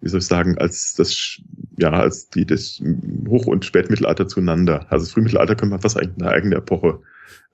wie 0.00 0.08
soll 0.08 0.20
ich 0.20 0.26
sagen, 0.26 0.58
als 0.58 0.94
das, 0.94 1.40
ja, 1.78 1.90
als 1.90 2.30
die, 2.30 2.46
das 2.46 2.82
Hoch- 3.28 3.46
und 3.46 3.64
Spätmittelalter 3.64 4.26
zueinander. 4.26 4.86
Also 4.90 5.04
das 5.04 5.12
Frühmittelalter 5.12 5.54
könnte 5.54 5.72
man 5.72 5.80
fast 5.80 5.98
eigentlich 5.98 6.20
eine 6.20 6.32
eigene 6.32 6.56
Epoche 6.56 7.00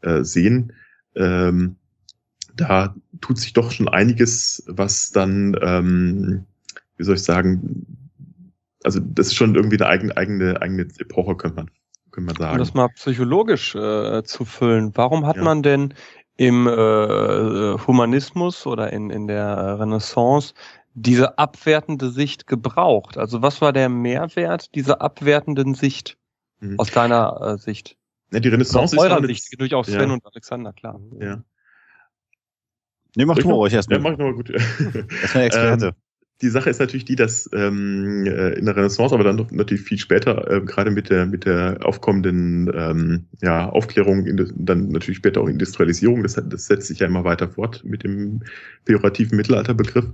äh, 0.00 0.22
sehen. 0.22 0.72
Ähm, 1.16 1.76
da 2.54 2.94
tut 3.20 3.38
sich 3.38 3.52
doch 3.52 3.70
schon 3.70 3.88
einiges, 3.88 4.64
was 4.66 5.10
dann, 5.10 5.54
ähm, 5.60 6.44
wie 6.96 7.04
soll 7.04 7.16
ich 7.16 7.22
sagen, 7.22 8.05
also 8.86 9.00
das 9.00 9.26
ist 9.26 9.34
schon 9.34 9.56
irgendwie 9.56 9.76
eine 9.76 9.88
eigene, 9.88 10.16
eigene, 10.16 10.62
eigene 10.62 10.82
Epoche, 11.00 11.34
könnte 11.34 11.56
man, 11.56 11.70
könnte 12.12 12.26
man 12.28 12.36
sagen. 12.36 12.52
Um 12.52 12.58
das 12.58 12.72
mal 12.72 12.88
psychologisch 12.90 13.74
äh, 13.74 14.22
zu 14.22 14.44
füllen, 14.44 14.92
warum 14.94 15.26
hat 15.26 15.36
ja. 15.36 15.42
man 15.42 15.64
denn 15.64 15.92
im 16.36 16.68
äh, 16.68 16.70
Humanismus 17.84 18.64
oder 18.64 18.92
in, 18.92 19.10
in 19.10 19.26
der 19.26 19.80
Renaissance 19.80 20.54
diese 20.94 21.36
abwertende 21.36 22.10
Sicht 22.10 22.46
gebraucht? 22.46 23.18
Also 23.18 23.42
was 23.42 23.60
war 23.60 23.72
der 23.72 23.88
Mehrwert 23.88 24.72
dieser 24.76 25.02
abwertenden 25.02 25.74
Sicht 25.74 26.16
mhm. 26.60 26.78
aus 26.78 26.92
deiner 26.92 27.40
äh, 27.40 27.58
Sicht? 27.58 27.96
Ja, 28.30 28.38
die 28.38 28.48
Renaissance 28.50 28.96
aus 28.96 29.04
eurer 29.04 29.26
Sicht, 29.26 29.60
durchaus 29.60 29.88
Sven 29.88 30.10
ja. 30.10 30.14
und 30.14 30.24
Alexander, 30.24 30.72
klar. 30.72 31.00
Ja. 31.20 31.42
Nee, 33.16 33.24
macht 33.24 33.42
du 33.42 33.52
euch 33.52 33.72
erstmal. 33.72 33.98
Ja, 33.98 34.02
mach 34.04 34.12
ich 34.12 34.18
nochmal 34.18 34.34
gut. 34.34 34.50
Erstmal 34.50 35.44
Experte. 35.44 35.86
Ähm, 35.96 36.05
die 36.42 36.50
Sache 36.50 36.68
ist 36.68 36.80
natürlich 36.80 37.06
die, 37.06 37.16
dass 37.16 37.48
ähm, 37.54 38.26
äh, 38.26 38.52
in 38.52 38.66
der 38.66 38.76
Renaissance, 38.76 39.14
aber 39.14 39.24
dann 39.24 39.46
natürlich 39.52 39.84
viel 39.84 39.98
später, 39.98 40.50
äh, 40.50 40.60
gerade 40.60 40.90
mit 40.90 41.08
der 41.08 41.24
mit 41.24 41.46
der 41.46 41.78
aufkommenden 41.82 42.70
ähm, 42.74 43.24
ja, 43.40 43.68
Aufklärung, 43.68 44.26
in, 44.26 44.52
dann 44.54 44.88
natürlich 44.88 45.16
später 45.16 45.40
auch 45.40 45.48
Industrialisierung, 45.48 46.22
das, 46.22 46.34
das 46.34 46.66
setzt 46.66 46.88
sich 46.88 46.98
ja 46.98 47.06
immer 47.06 47.24
weiter 47.24 47.48
fort 47.48 47.84
mit 47.84 48.04
dem 48.04 48.42
pejorativen 48.84 49.36
Mittelalterbegriff, 49.36 50.12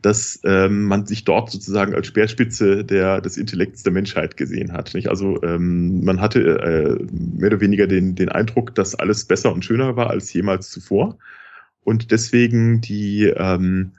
dass 0.00 0.40
ähm, 0.44 0.84
man 0.84 1.06
sich 1.06 1.24
dort 1.24 1.50
sozusagen 1.50 1.94
als 1.94 2.06
Speerspitze 2.06 2.84
der 2.84 3.20
des 3.20 3.36
Intellekts 3.36 3.82
der 3.82 3.92
Menschheit 3.92 4.36
gesehen 4.36 4.72
hat. 4.72 4.94
Nicht? 4.94 5.08
Also 5.08 5.42
ähm, 5.42 6.04
man 6.04 6.20
hatte 6.20 6.40
äh, 6.40 7.04
mehr 7.12 7.48
oder 7.48 7.60
weniger 7.60 7.88
den 7.88 8.14
den 8.14 8.28
Eindruck, 8.28 8.76
dass 8.76 8.94
alles 8.94 9.24
besser 9.24 9.52
und 9.52 9.64
schöner 9.64 9.96
war 9.96 10.10
als 10.10 10.32
jemals 10.32 10.70
zuvor 10.70 11.18
und 11.82 12.12
deswegen 12.12 12.80
die 12.80 13.24
ähm, 13.24 13.90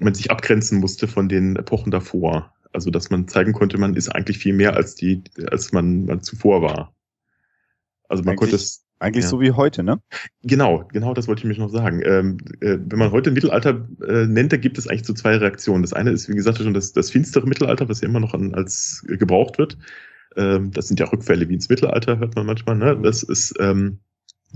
man 0.00 0.14
sich 0.14 0.30
abgrenzen 0.30 0.80
musste 0.80 1.08
von 1.08 1.28
den 1.28 1.56
Epochen 1.56 1.90
davor. 1.90 2.52
Also 2.72 2.90
dass 2.90 3.10
man 3.10 3.26
zeigen 3.28 3.52
konnte, 3.52 3.78
man 3.78 3.94
ist 3.94 4.08
eigentlich 4.08 4.38
viel 4.38 4.54
mehr 4.54 4.76
als 4.76 4.94
die, 4.94 5.22
als 5.50 5.72
man, 5.72 6.04
man 6.04 6.22
zuvor 6.22 6.62
war. 6.62 6.94
Also 8.08 8.22
man 8.22 8.32
eigentlich, 8.32 8.38
konnte 8.38 8.56
es. 8.56 8.84
Eigentlich 9.02 9.24
ja. 9.24 9.30
so 9.30 9.40
wie 9.40 9.52
heute, 9.52 9.82
ne? 9.82 9.98
Genau, 10.42 10.86
genau, 10.92 11.14
das 11.14 11.26
wollte 11.26 11.40
ich 11.40 11.48
mich 11.48 11.56
noch 11.56 11.70
sagen. 11.70 12.02
Ähm, 12.04 12.36
äh, 12.60 12.76
wenn 12.78 12.98
man 12.98 13.12
heute 13.12 13.30
Mittelalter 13.30 13.88
äh, 14.06 14.26
nennt, 14.26 14.52
da 14.52 14.58
gibt 14.58 14.76
es 14.76 14.86
eigentlich 14.86 15.06
so 15.06 15.14
zwei 15.14 15.36
Reaktionen. 15.36 15.82
Das 15.82 15.94
eine 15.94 16.10
ist, 16.10 16.28
wie 16.28 16.34
gesagt, 16.34 16.58
schon 16.58 16.74
das, 16.74 16.92
das 16.92 17.10
finstere 17.10 17.46
Mittelalter, 17.46 17.88
was 17.88 18.02
ja 18.02 18.08
immer 18.08 18.20
noch 18.20 18.34
an, 18.34 18.54
als 18.54 19.02
äh, 19.08 19.16
gebraucht 19.16 19.56
wird. 19.56 19.78
Ähm, 20.36 20.70
das 20.72 20.88
sind 20.88 21.00
ja 21.00 21.06
Rückfälle 21.06 21.48
wie 21.48 21.54
ins 21.54 21.70
Mittelalter, 21.70 22.18
hört 22.18 22.36
man 22.36 22.44
manchmal. 22.44 22.76
Ne? 22.76 23.00
Das 23.02 23.22
ist 23.22 23.54
ähm, 23.58 24.00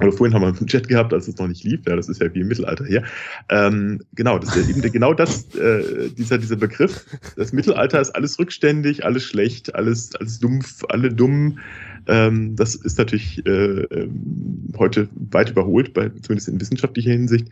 oder 0.01 0.13
vorhin 0.13 0.35
haben 0.35 0.43
wir 0.43 0.49
einen 0.49 0.67
Chat 0.67 0.89
gehabt, 0.89 1.13
als 1.13 1.29
es 1.29 1.37
noch 1.39 1.47
nicht 1.47 1.63
lief. 1.63 1.81
Ja, 1.87 1.95
das 1.95 2.09
ist 2.09 2.21
ja 2.21 2.33
wie 2.35 2.41
im 2.41 2.49
Mittelalter 2.49 2.85
her. 2.85 3.05
Ähm, 3.49 4.01
genau, 4.15 4.39
das 4.39 4.57
ist 4.57 4.69
eben 4.69 4.83
genau 4.83 5.15
das, 5.15 5.55
äh, 5.55 6.09
dieser, 6.11 6.39
dieser 6.39 6.57
Begriff. 6.57 7.07
Das 7.37 7.53
Mittelalter 7.53 8.01
ist 8.01 8.11
alles 8.11 8.39
rückständig, 8.39 9.05
alles 9.05 9.25
schlecht, 9.25 9.75
alles, 9.75 10.15
alles 10.17 10.41
dumpf, 10.41 10.85
alle 10.89 11.11
dumm. 11.11 11.59
Ähm, 12.07 12.57
das 12.57 12.75
ist 12.75 12.99
natürlich 12.99 13.47
äh, 13.47 13.51
ähm, 13.51 14.73
heute 14.77 15.09
weit 15.31 15.51
überholt, 15.51 15.95
bei, 15.95 16.09
zumindest 16.09 16.49
in 16.49 16.61
wissenschaftlicher 16.61 17.13
Hinsicht. 17.13 17.49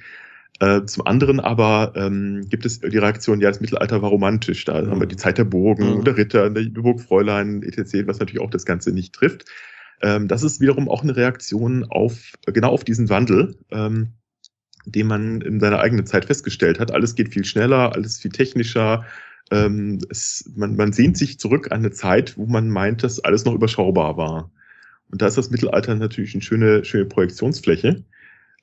Äh, 0.59 0.85
zum 0.85 1.07
anderen 1.07 1.41
aber 1.41 1.93
ähm, 1.97 2.47
gibt 2.49 2.67
es 2.67 2.81
die 2.81 2.99
Reaktion, 2.99 3.41
ja, 3.41 3.49
das 3.49 3.61
Mittelalter 3.61 4.03
war 4.03 4.11
romantisch. 4.11 4.65
Da 4.65 4.83
mhm. 4.83 4.91
haben 4.91 5.01
wir 5.01 5.07
die 5.07 5.17
Zeit 5.17 5.39
der 5.39 5.45
Burgen, 5.45 5.99
mhm. 5.99 6.05
der 6.05 6.17
Ritter, 6.17 6.51
der 6.51 6.63
Burgfräulein, 6.63 7.63
etc., 7.63 8.07
was 8.07 8.19
natürlich 8.19 8.41
auch 8.41 8.51
das 8.51 8.67
Ganze 8.67 8.91
nicht 8.93 9.15
trifft. 9.15 9.45
Ähm, 10.03 10.29
das 10.29 10.43
ist 10.43 10.61
wiederum 10.61 10.89
auch 10.89 11.03
eine 11.03 11.17
Reaktion 11.17 11.85
auf, 11.85 12.33
genau 12.47 12.71
auf 12.71 12.85
diesen 12.85 13.09
Wandel, 13.09 13.57
ähm, 13.71 14.15
den 14.85 15.07
man 15.07 15.41
in 15.41 15.61
seiner 15.61 15.79
eigenen 15.79 16.07
Zeit 16.07 16.25
festgestellt 16.25 16.81
hat. 16.81 16.91
Alles 16.91 17.15
geht 17.15 17.33
viel 17.33 17.45
schneller, 17.45 17.95
alles 17.95 18.19
viel 18.19 18.33
technischer. 18.33 19.05
Ähm, 19.51 19.99
es, 20.11 20.51
man, 20.57 20.77
man 20.77 20.93
sehnt 20.93 21.17
sich 21.17 21.39
zurück 21.39 21.71
an 21.71 21.79
eine 21.79 21.93
Zeit, 21.93 22.37
wo 22.37 22.47
man 22.47 22.69
meint, 22.69 23.05
dass 23.05 23.21
alles 23.21 23.45
noch 23.45 23.55
überschaubar 23.55 24.17
war. 24.17 24.51
Und 25.11 25.23
da 25.23 25.27
ist 25.27 25.39
das 25.39 25.51
Mittelalter 25.51 25.95
natürlich 25.95 26.35
eine 26.35 26.43
schöne, 26.43 26.85
schöne 26.85 27.05
Projektionsfläche 27.05 28.05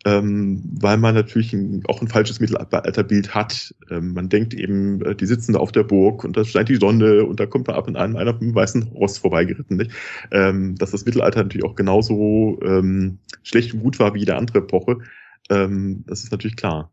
ähm, 0.06 0.62
weil 0.80 0.98
man 0.98 1.14
natürlich 1.14 1.52
ein, 1.54 1.84
auch 1.88 2.02
ein 2.02 2.08
falsches 2.08 2.40
Mittelalterbild 2.40 3.36
hat. 3.36 3.76
Ähm, 3.90 4.14
man 4.14 4.30
denkt 4.30 4.54
eben, 4.54 5.02
äh, 5.02 5.16
die 5.16 5.26
sitzen 5.26 5.54
da 5.54 5.60
auf 5.60 5.72
der 5.72 5.84
Burg 5.84 6.24
und 6.24 6.38
da 6.38 6.46
scheint 6.46 6.70
die 6.70 6.78
Sonne 6.78 7.26
und 7.26 7.40
da 7.40 7.46
kommt 7.46 7.68
da 7.68 7.74
ab 7.74 7.88
und 7.88 7.98
an 7.98 8.16
einer 8.16 8.34
mit 8.34 8.42
einem 8.42 8.56
weißen 8.56 8.84
Ross 8.94 9.18
vorbeigeritten. 9.18 9.78
Nicht? 9.78 9.92
Ähm, 10.32 10.76
dass 10.76 10.92
das 10.92 11.06
Mittelalter 11.06 11.44
natürlich 11.44 11.66
auch 11.66 11.76
genauso 11.76 12.60
ähm, 12.64 13.20
schlecht 13.44 13.74
und 13.74 13.82
gut 13.82 14.00
war 14.00 14.14
wie 14.14 14.20
jede 14.20 14.36
andere 14.36 14.60
Epoche, 14.60 15.00
ähm, 15.50 16.04
das 16.08 16.24
ist 16.24 16.32
natürlich 16.32 16.56
klar. 16.56 16.92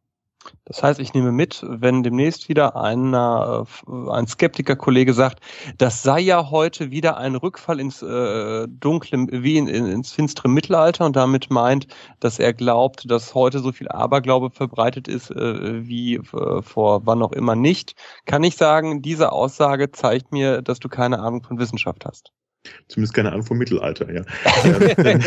Das 0.64 0.82
heißt, 0.82 1.00
ich 1.00 1.14
nehme 1.14 1.32
mit, 1.32 1.64
wenn 1.68 2.02
demnächst 2.02 2.48
wieder 2.48 2.76
einer, 2.76 3.66
äh, 3.86 4.10
ein 4.10 4.26
Skeptiker-Kollege 4.26 5.12
sagt, 5.14 5.40
das 5.78 6.02
sei 6.02 6.20
ja 6.20 6.50
heute 6.50 6.90
wieder 6.90 7.16
ein 7.16 7.34
Rückfall 7.36 7.80
ins 7.80 8.02
äh, 8.02 8.66
dunkle, 8.68 9.26
wie 9.30 9.58
in, 9.58 9.68
ins 9.68 10.12
finstere 10.12 10.48
Mittelalter 10.48 11.06
und 11.06 11.16
damit 11.16 11.50
meint, 11.50 11.86
dass 12.20 12.38
er 12.38 12.52
glaubt, 12.52 13.10
dass 13.10 13.34
heute 13.34 13.60
so 13.60 13.72
viel 13.72 13.88
Aberglaube 13.88 14.50
verbreitet 14.50 15.08
ist 15.08 15.30
äh, 15.30 15.86
wie 15.86 16.16
äh, 16.16 16.62
vor 16.62 17.06
wann 17.06 17.22
auch 17.22 17.32
immer 17.32 17.56
nicht, 17.56 17.94
kann 18.24 18.42
ich 18.44 18.56
sagen, 18.56 19.02
diese 19.02 19.32
Aussage 19.32 19.90
zeigt 19.92 20.32
mir, 20.32 20.62
dass 20.62 20.80
du 20.80 20.88
keine 20.88 21.20
Ahnung 21.20 21.42
von 21.42 21.58
Wissenschaft 21.58 22.04
hast. 22.04 22.32
Zumindest 22.88 23.14
keine 23.14 23.32
Ahnung 23.32 23.44
vom 23.44 23.58
Mittelalter, 23.58 24.12
ja. 24.12 24.22
denn, 24.94 25.22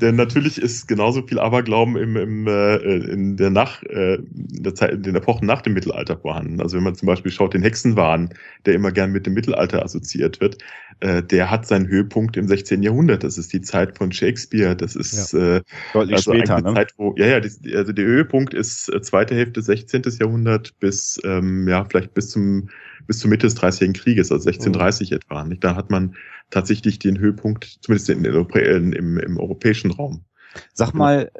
denn, 0.00 0.16
natürlich 0.16 0.60
ist 0.60 0.86
genauso 0.88 1.26
viel 1.26 1.38
Aberglauben 1.38 1.96
im, 1.96 2.16
im, 2.16 2.46
äh, 2.46 2.76
in 2.76 3.36
der 3.36 3.50
nach, 3.50 3.82
äh, 3.84 4.16
in 4.16 4.62
der 4.62 4.74
Zeit, 4.74 4.92
in 4.92 5.02
den 5.02 5.16
Epochen 5.16 5.46
nach 5.46 5.62
dem 5.62 5.74
Mittelalter 5.74 6.16
vorhanden. 6.18 6.60
Also 6.60 6.76
wenn 6.76 6.84
man 6.84 6.94
zum 6.94 7.06
Beispiel 7.06 7.32
schaut, 7.32 7.54
den 7.54 7.62
Hexenwahn, 7.62 8.34
der 8.66 8.74
immer 8.74 8.92
gern 8.92 9.10
mit 9.12 9.26
dem 9.26 9.34
Mittelalter 9.34 9.82
assoziiert 9.82 10.40
wird, 10.40 10.58
äh, 11.00 11.22
der 11.22 11.50
hat 11.50 11.66
seinen 11.66 11.86
Höhepunkt 11.86 12.36
im 12.36 12.48
16. 12.48 12.82
Jahrhundert. 12.82 13.24
Das 13.24 13.38
ist 13.38 13.52
die 13.52 13.62
Zeit 13.62 13.96
von 13.96 14.12
Shakespeare. 14.12 14.74
Das 14.74 14.96
ist 14.96 15.32
äh, 15.34 15.62
Deutlich 15.92 16.16
also 16.16 16.34
später, 16.34 16.56
eine 16.56 16.68
ne? 16.68 16.74
Zeit, 16.74 16.92
wo 16.96 17.14
ja 17.16 17.26
ja, 17.26 17.40
die, 17.40 17.74
also 17.74 17.92
der 17.92 18.04
Höhepunkt 18.04 18.54
ist 18.54 18.92
äh, 18.92 19.00
zweite 19.00 19.34
Hälfte 19.34 19.62
16. 19.62 20.02
Jahrhundert 20.18 20.78
bis 20.80 21.20
ähm, 21.24 21.68
ja 21.68 21.84
vielleicht 21.84 22.14
bis 22.14 22.30
zum 22.30 22.68
bis 23.08 23.18
zur 23.18 23.30
Mitte 23.30 23.46
des 23.46 23.56
Dreißigjährigen 23.56 24.00
Krieges, 24.00 24.30
also 24.30 24.48
1630 24.48 25.12
etwa. 25.12 25.42
Nicht? 25.44 25.64
Da 25.64 25.74
hat 25.74 25.90
man 25.90 26.14
tatsächlich 26.50 27.00
den 27.00 27.18
Höhepunkt, 27.18 27.78
zumindest 27.80 28.10
in, 28.10 28.24
in, 28.24 28.92
im, 28.92 29.18
im 29.18 29.36
europäischen 29.38 29.90
Raum. 29.90 30.24
Sag 30.72 30.94
mal, 30.94 31.30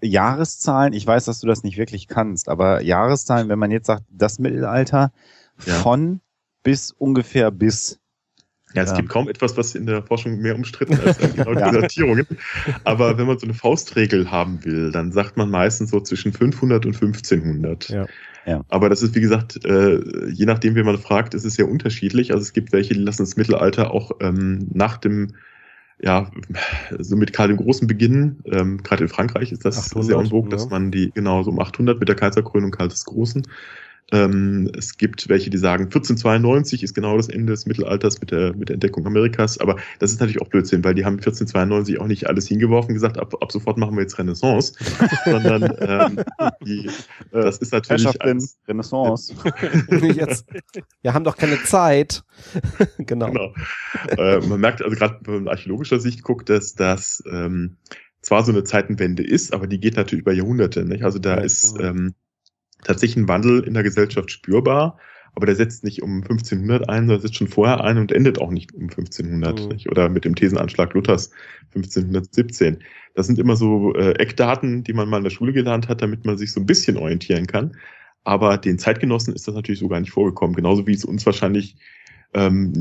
äh, 0.00 0.06
Jahreszahlen, 0.06 0.92
ich 0.92 1.06
weiß, 1.06 1.26
dass 1.26 1.40
du 1.40 1.46
das 1.46 1.62
nicht 1.62 1.76
wirklich 1.76 2.08
kannst, 2.08 2.48
aber 2.48 2.82
Jahreszahlen, 2.82 3.48
wenn 3.48 3.58
man 3.58 3.70
jetzt 3.70 3.86
sagt, 3.86 4.04
das 4.10 4.38
Mittelalter 4.38 5.12
Ja. 5.66 5.74
von 5.74 6.20
bis 6.62 6.92
ungefähr 6.92 7.50
bis. 7.50 7.98
Ja, 8.74 8.82
es 8.82 8.90
Ja. 8.90 8.96
gibt 8.96 9.10
kaum 9.10 9.28
etwas, 9.28 9.56
was 9.56 9.74
in 9.74 9.84
der 9.84 10.02
Forschung 10.02 10.38
mehr 10.38 10.54
umstritten 10.54 10.94
ist 10.94 11.20
als 11.22 11.34
genau 11.34 11.54
diese 11.54 11.80
Datierungen. 11.80 12.26
Aber 12.84 13.18
wenn 13.18 13.26
man 13.26 13.38
so 13.38 13.44
eine 13.46 13.54
Faustregel 13.54 14.30
haben 14.30 14.64
will, 14.64 14.92
dann 14.92 15.12
sagt 15.12 15.36
man 15.36 15.50
meistens 15.50 15.90
so 15.90 16.00
zwischen 16.00 16.32
500 16.32 16.86
und 16.86 16.94
1500. 16.94 17.88
Ja. 17.90 18.06
Ja. 18.46 18.62
Aber 18.68 18.88
das 18.88 19.02
ist, 19.02 19.14
wie 19.14 19.20
gesagt, 19.20 19.64
äh, 19.64 20.00
je 20.30 20.46
nachdem, 20.46 20.74
wie 20.74 20.82
man 20.82 20.98
fragt, 20.98 21.34
ist 21.34 21.44
es 21.44 21.54
sehr 21.54 21.68
unterschiedlich. 21.68 22.32
Also 22.32 22.42
es 22.42 22.52
gibt 22.52 22.72
welche, 22.72 22.94
die 22.94 23.00
lassen 23.00 23.22
das 23.22 23.36
Mittelalter 23.36 23.92
auch 23.92 24.12
ähm, 24.20 24.68
nach 24.72 24.98
dem, 24.98 25.34
ja, 26.00 26.30
so 26.98 27.16
mit 27.16 27.32
Karl 27.32 27.48
dem 27.48 27.56
Großen 27.58 27.86
beginnen. 27.86 28.42
Ähm, 28.46 28.82
Gerade 28.82 29.04
in 29.04 29.08
Frankreich 29.08 29.52
ist 29.52 29.64
das 29.64 29.78
800, 29.78 30.06
sehr 30.06 30.18
en 30.18 30.26
vogue, 30.26 30.50
ja. 30.50 30.56
dass 30.56 30.70
man 30.70 30.90
die, 30.90 31.12
genau, 31.14 31.42
so 31.42 31.50
um 31.50 31.60
800 31.60 31.98
mit 32.00 32.08
der 32.08 32.16
Kaiserkrönung 32.16 32.72
Karl 32.72 32.88
des 32.88 33.04
Großen. 33.04 33.46
Ähm, 34.10 34.70
es 34.76 34.98
gibt 34.98 35.28
welche, 35.28 35.48
die 35.48 35.56
sagen, 35.56 35.84
1492 35.84 36.82
ist 36.82 36.94
genau 36.94 37.16
das 37.16 37.28
Ende 37.28 37.52
des 37.52 37.64
Mittelalters 37.64 38.20
mit 38.20 38.30
der, 38.30 38.54
mit 38.54 38.68
der 38.68 38.74
Entdeckung 38.74 39.06
Amerikas. 39.06 39.58
Aber 39.58 39.76
das 40.00 40.12
ist 40.12 40.20
natürlich 40.20 40.42
auch 40.42 40.48
Blödsinn, 40.48 40.84
weil 40.84 40.94
die 40.94 41.04
haben 41.04 41.14
1492 41.14 41.98
auch 41.98 42.06
nicht 42.06 42.28
alles 42.28 42.46
hingeworfen 42.46 42.90
und 42.90 42.94
gesagt, 42.94 43.18
ab, 43.18 43.34
ab 43.40 43.50
sofort 43.50 43.78
machen 43.78 43.96
wir 43.96 44.02
jetzt 44.02 44.18
Renaissance, 44.18 44.74
sondern 45.24 45.62
ähm, 45.80 46.24
die, 46.66 46.90
das 47.30 47.58
ist 47.58 47.72
natürlich 47.72 48.04
Herrschaften, 48.04 48.28
alles, 48.28 48.58
Renaissance. 48.68 49.34
Jetzt, 50.02 50.46
wir 51.00 51.14
haben 51.14 51.24
doch 51.24 51.36
keine 51.36 51.62
Zeit. 51.64 52.22
genau. 52.98 53.30
Genau. 53.30 53.54
äh, 54.08 54.40
man 54.46 54.60
merkt 54.60 54.82
also 54.82 54.94
gerade, 54.94 55.20
wenn 55.22 55.44
man 55.44 55.48
archäologischer 55.48 56.00
Sicht 56.00 56.22
guckt, 56.22 56.50
dass 56.50 56.74
das 56.74 57.22
ähm, 57.30 57.76
zwar 58.20 58.44
so 58.44 58.52
eine 58.52 58.64
Zeitenwende 58.64 59.22
ist, 59.22 59.52
aber 59.52 59.66
die 59.66 59.80
geht 59.80 59.96
natürlich 59.96 60.22
über 60.22 60.32
Jahrhunderte. 60.32 60.84
Nicht? 60.84 61.02
Also 61.02 61.18
da 61.18 61.36
ist 61.36 61.78
ähm, 61.80 62.14
tatsächlich 62.82 63.16
ein 63.24 63.28
Wandel 63.28 63.60
in 63.64 63.74
der 63.74 63.82
Gesellschaft 63.82 64.30
spürbar, 64.30 64.98
aber 65.34 65.46
der 65.46 65.54
setzt 65.56 65.82
nicht 65.84 66.02
um 66.02 66.22
1500 66.22 66.88
ein, 66.90 67.06
sondern 67.06 67.20
setzt 67.20 67.36
schon 67.36 67.48
vorher 67.48 67.82
ein 67.82 67.96
und 67.96 68.12
endet 68.12 68.38
auch 68.38 68.50
nicht 68.50 68.74
um 68.74 68.88
1500 68.90 69.62
Mhm. 69.62 69.68
nicht? 69.68 69.90
oder 69.90 70.08
mit 70.08 70.24
dem 70.24 70.34
Thesenanschlag 70.34 70.92
Luthers 70.92 71.30
1517. 71.74 72.78
Das 73.14 73.26
sind 73.26 73.38
immer 73.38 73.56
so 73.56 73.94
äh, 73.94 74.12
Eckdaten, 74.18 74.84
die 74.84 74.92
man 74.92 75.08
mal 75.08 75.18
in 75.18 75.24
der 75.24 75.30
Schule 75.30 75.52
gelernt 75.52 75.88
hat, 75.88 76.02
damit 76.02 76.24
man 76.26 76.36
sich 76.36 76.52
so 76.52 76.60
ein 76.60 76.66
bisschen 76.66 76.96
orientieren 76.96 77.46
kann. 77.46 77.76
Aber 78.24 78.58
den 78.58 78.78
Zeitgenossen 78.78 79.34
ist 79.34 79.48
das 79.48 79.54
natürlich 79.54 79.80
so 79.80 79.88
gar 79.88 80.00
nicht 80.00 80.12
vorgekommen. 80.12 80.54
Genauso 80.54 80.86
wie 80.86 80.92
es 80.94 81.04
uns 81.04 81.24
wahrscheinlich 81.26 81.76
ähm, 82.34 82.72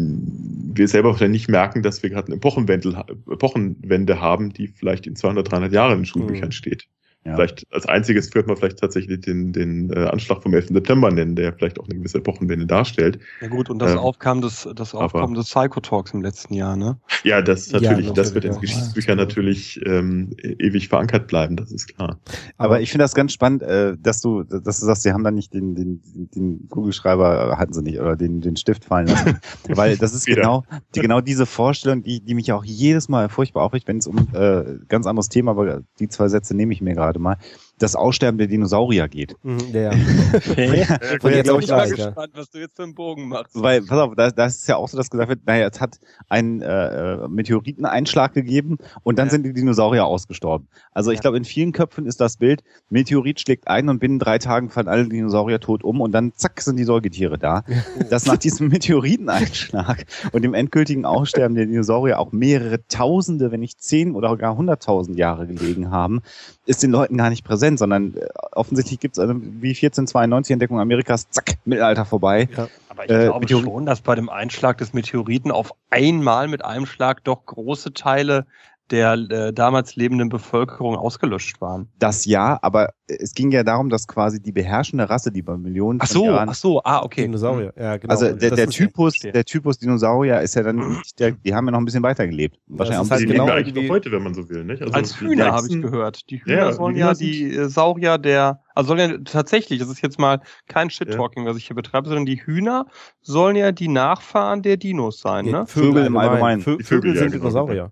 wir 0.73 0.87
selber 0.87 1.09
wahrscheinlich 1.09 1.41
nicht 1.41 1.49
merken, 1.49 1.83
dass 1.83 2.01
wir 2.03 2.09
gerade 2.09 2.27
eine 2.27 2.35
Epochenwende, 2.35 3.03
Epochenwende 3.29 4.21
haben, 4.21 4.53
die 4.53 4.67
vielleicht 4.67 5.07
in 5.07 5.15
200, 5.15 5.51
300 5.51 5.73
Jahren 5.73 5.91
in 5.93 5.97
den 5.99 6.05
Schulbüchern 6.05 6.49
Mhm. 6.49 6.53
steht. 6.53 6.87
Ja. 7.23 7.35
Vielleicht 7.35 7.67
als 7.71 7.85
einziges 7.85 8.33
wird 8.33 8.47
man 8.47 8.57
vielleicht 8.57 8.79
tatsächlich 8.79 9.21
den, 9.21 9.53
den 9.53 9.91
äh, 9.91 10.07
Anschlag 10.07 10.41
vom 10.41 10.53
11. 10.55 10.69
September 10.69 11.11
nennen, 11.11 11.35
der 11.35 11.53
vielleicht 11.53 11.79
auch 11.79 11.85
eine 11.85 11.99
gewisse 11.99 12.17
Epochenwende 12.17 12.65
darstellt. 12.65 13.19
Ja 13.41 13.47
gut, 13.47 13.69
und 13.69 13.77
das 13.77 13.91
Ähm, 13.91 13.99
Aufkommen 13.99 14.41
des, 14.41 14.67
das 14.75 14.95
Aufkommen 14.95 15.35
des 15.35 15.45
Psychotalks 15.49 16.13
im 16.15 16.23
letzten 16.23 16.55
Jahr, 16.55 16.75
ne? 16.75 16.97
Ja, 17.23 17.43
das 17.43 17.71
Ja, 17.71 17.79
natürlich, 17.79 18.07
natürlich, 18.07 18.13
das 18.13 18.33
wird 18.33 18.45
in 18.45 18.53
ja. 18.53 18.59
Geschichtsbüchern 18.59 19.17
natürlich 19.17 19.79
ähm, 19.85 20.31
e- 20.41 20.53
ewig 20.53 20.87
verankert 20.89 21.27
bleiben, 21.27 21.55
das 21.57 21.71
ist 21.71 21.95
klar. 21.95 22.19
Aber 22.57 22.81
ich 22.81 22.89
finde 22.89 23.03
das 23.03 23.13
ganz 23.13 23.33
spannend, 23.33 23.61
äh, 23.61 23.95
dass 23.99 24.21
du, 24.21 24.43
dass 24.43 24.79
du 24.79 24.85
sagst, 24.87 25.03
sie 25.03 25.13
haben 25.13 25.23
da 25.23 25.29
nicht 25.29 25.53
den, 25.53 25.75
den, 25.75 26.01
den 26.35 26.67
Kugelschreiber, 26.69 27.51
äh, 27.51 27.55
hatten 27.57 27.73
sie 27.73 27.83
nicht, 27.83 27.99
oder 27.99 28.15
den, 28.15 28.41
den 28.41 28.55
Stift 28.55 28.85
fallen 28.85 29.05
lassen. 29.07 29.39
Weil 29.67 29.95
das 29.97 30.15
ist 30.15 30.25
genau, 30.25 30.63
die, 30.95 31.01
genau 31.01 31.21
diese 31.21 31.45
Vorstellung, 31.45 32.01
die, 32.01 32.19
die 32.21 32.33
mich 32.33 32.51
auch 32.51 32.63
jedes 32.65 33.09
Mal 33.09 33.29
furchtbar 33.29 33.61
aufregt, 33.63 33.87
wenn 33.87 33.97
es 33.97 34.07
um 34.07 34.27
äh, 34.33 34.63
ganz 34.87 35.05
anderes 35.05 35.29
Thema, 35.29 35.51
aber 35.51 35.81
die 35.99 36.07
zwei 36.07 36.27
Sätze 36.27 36.55
nehme 36.55 36.73
ich 36.73 36.81
mir 36.81 36.95
gerade 36.95 37.10
mal, 37.19 37.37
das 37.81 37.95
Aussterben 37.95 38.37
der 38.37 38.47
Dinosaurier 38.47 39.07
geht. 39.07 39.35
Mhm, 39.43 39.59
ja, 39.73 39.81
ja. 40.57 40.97
Und 41.21 41.31
jetzt 41.31 41.43
glaub 41.43 41.57
auch 41.57 41.59
ich 41.59 41.65
ich 41.65 41.71
weiß, 41.71 41.97
ja. 41.97 42.13
was 42.33 42.49
du 42.51 42.59
jetzt 42.59 42.75
für 42.75 42.83
einen 42.83 42.95
Bogen 42.95 43.27
machst. 43.29 43.51
Weil, 43.53 43.81
pass 43.81 43.97
auf, 43.99 44.13
da, 44.15 44.31
da 44.31 44.45
ist 44.45 44.67
ja 44.67 44.75
auch 44.75 44.87
so, 44.87 44.97
dass 44.97 45.09
gesagt 45.09 45.29
wird, 45.29 45.45
naja, 45.45 45.69
es 45.71 45.79
hat 45.81 45.99
einen 46.29 46.61
äh, 46.61 47.23
äh, 47.23 47.27
Meteoriteneinschlag 47.27 48.33
gegeben 48.33 48.77
und 49.03 49.17
dann 49.19 49.27
Ja. 49.27 49.31
sind 49.31 49.43
die 49.45 49.53
Dinosaurier 49.53 50.05
ausgestorben. 50.05 50.67
Also 50.93 51.11
ich 51.11 51.17
Ja. 51.17 51.21
glaube, 51.21 51.37
in 51.37 51.45
vielen 51.45 51.71
Köpfen 51.71 52.05
ist 52.05 52.19
das 52.21 52.37
Bild, 52.37 52.63
Meteorit 52.89 53.39
schlägt 53.39 53.67
ein 53.67 53.89
und 53.89 53.99
binnen 53.99 54.19
drei 54.19 54.37
Tagen 54.37 54.69
fallen 54.69 54.87
alle 54.87 55.07
Dinosaurier 55.07 55.59
tot 55.59 55.83
um 55.83 56.01
und 56.01 56.11
dann 56.11 56.33
zack 56.35 56.61
sind 56.61 56.77
die 56.77 56.83
Säugetiere 56.83 57.37
da. 57.37 57.63
Dass 58.09 58.25
nach 58.25 58.37
diesem 58.37 58.67
Meteoriteneinschlag 58.69 60.05
und 60.31 60.41
dem 60.43 60.53
endgültigen 60.53 61.05
Aussterben 61.05 61.55
der 61.55 61.65
Dinosaurier 61.65 62.19
auch 62.19 62.31
mehrere 62.31 62.85
Tausende, 62.87 63.51
wenn 63.51 63.59
nicht 63.59 63.81
zehn 63.81 64.13
oder 64.15 64.35
gar 64.37 64.55
hunderttausend 64.55 65.17
Jahre 65.17 65.47
gelegen 65.47 65.91
haben, 65.91 66.21
ist 66.65 66.83
den 66.83 66.91
Leuten 66.91 67.17
gar 67.17 67.29
nicht 67.29 67.43
präsent, 67.43 67.70
sondern 67.77 68.15
äh, 68.15 68.27
offensichtlich 68.51 68.99
gibt 68.99 69.15
es 69.15 69.19
also 69.19 69.33
wie 69.35 69.69
1492 69.69 70.53
Entdeckung 70.53 70.79
Amerikas, 70.79 71.29
zack, 71.29 71.57
Mittelalter 71.65 72.05
vorbei. 72.05 72.47
Aber 72.89 73.05
ich 73.05 73.11
Äh, 73.11 73.25
glaube 73.25 73.39
Meteor- 73.45 73.61
schon, 73.63 73.85
dass 73.85 74.01
bei 74.01 74.15
dem 74.15 74.29
Einschlag 74.29 74.77
des 74.77 74.93
Meteoriten 74.93 75.51
auf 75.51 75.71
einmal 75.89 76.47
mit 76.47 76.63
einem 76.65 76.85
Schlag 76.85 77.23
doch 77.23 77.45
große 77.45 77.93
Teile 77.93 78.45
der 78.91 79.13
äh, 79.13 79.53
damals 79.53 79.95
lebenden 79.95 80.29
Bevölkerung 80.29 80.95
ausgelöscht 80.95 81.59
waren. 81.61 81.87
Das 81.97 82.25
ja, 82.25 82.59
aber 82.61 82.89
es 83.07 83.33
ging 83.33 83.51
ja 83.51 83.63
darum, 83.63 83.89
dass 83.89 84.07
quasi 84.07 84.41
die 84.41 84.51
beherrschende 84.51 85.09
Rasse, 85.09 85.31
die 85.31 85.41
bei 85.41 85.57
Millionen 85.57 85.99
Ach 86.01 86.07
so, 86.07 86.25
Jahren, 86.25 86.49
ach 86.49 86.53
so, 86.55 86.81
ah, 86.83 87.01
okay. 87.03 87.21
Dinosaurier, 87.23 87.73
ja, 87.77 87.97
genau. 87.97 88.11
also 88.11 88.25
der, 88.27 88.49
Das 88.49 88.55
der 88.57 88.67
ist- 88.67 88.73
Typus, 88.75 89.13
der 89.19 89.43
Typus 89.45 89.77
Dinosaurier 89.79 90.41
ist 90.41 90.55
ja 90.55 90.63
dann, 90.63 90.77
nicht 90.97 91.19
der, 91.19 91.31
die 91.31 91.53
haben 91.55 91.65
ja 91.65 91.71
noch 91.71 91.79
ein 91.79 91.85
bisschen 91.85 92.03
weiter 92.03 92.27
gelebt. 92.27 92.57
Wahrscheinlich 92.67 93.01
ist 93.03 93.07
auch 93.07 93.11
halt 93.11 93.21
ein 93.21 93.27
die 93.27 93.33
bisschen 93.33 93.45
genau 93.45 93.55
leben 93.55 93.67
eigentlich 93.67 93.87
noch 93.89 93.93
heute, 93.95 94.11
wenn 94.11 94.23
man 94.23 94.33
so 94.33 94.49
will. 94.49 94.63
Nicht? 94.63 94.81
Also 94.81 94.93
Als 94.93 95.13
die 95.13 95.25
Hühner 95.25 95.51
habe 95.51 95.67
ich 95.67 95.81
gehört. 95.81 96.29
Die 96.29 96.43
Hühner 96.43 96.55
Ja, 96.57 96.71
sollen 96.73 96.93
die 96.95 96.99
ja 96.99 97.13
die 97.13 97.55
äh, 97.55 97.69
Saurier 97.69 98.17
der, 98.17 98.61
also 98.75 98.89
sollen 98.89 98.99
ja 99.11 99.17
tatsächlich, 99.23 99.79
das 99.79 99.89
ist 99.89 100.01
jetzt 100.01 100.19
mal 100.19 100.41
kein 100.67 100.89
Shit-Talking, 100.89 101.45
was 101.45 101.57
ich 101.57 101.67
hier 101.67 101.75
betreibe, 101.75 102.07
sondern 102.07 102.25
die 102.25 102.37
Hühner 102.45 102.85
sollen 103.21 103.55
ja 103.55 103.71
die 103.71 103.87
Nachfahren 103.87 104.61
der 104.61 104.77
Dinos 104.77 105.19
sein, 105.21 105.45
ne? 105.45 105.65
Vögel 105.67 106.05
im 106.05 106.17
Allgemeinen. 106.17 106.61
Vögel 106.61 106.85
Vögel, 106.85 107.13
ja, 107.15 107.19
sind 107.21 107.31
genau. 107.31 107.43
Dinosaurier. 107.45 107.91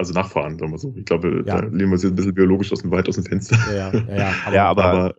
Also 0.00 0.14
Nachfahren, 0.14 0.58
sagen 0.58 0.72
wir 0.72 0.78
so. 0.78 0.94
Ich 0.96 1.04
glaube, 1.04 1.44
Ja. 1.46 1.60
da 1.60 1.66
lehnen 1.66 1.90
wir 1.90 1.92
uns 1.92 2.02
jetzt 2.02 2.12
ein 2.12 2.16
bisschen 2.16 2.32
biologisch 2.34 2.72
aus 2.72 2.80
dem 2.80 2.90
weit 2.90 3.06
aus 3.06 3.16
dem 3.16 3.24
Fenster. 3.24 3.56
Ja, 3.70 3.92
ja, 3.92 4.16
ja. 4.16 4.32
Aber, 4.46 4.54
Ja, 4.56 4.64
aber, 4.70 4.84
Aber 4.84 5.14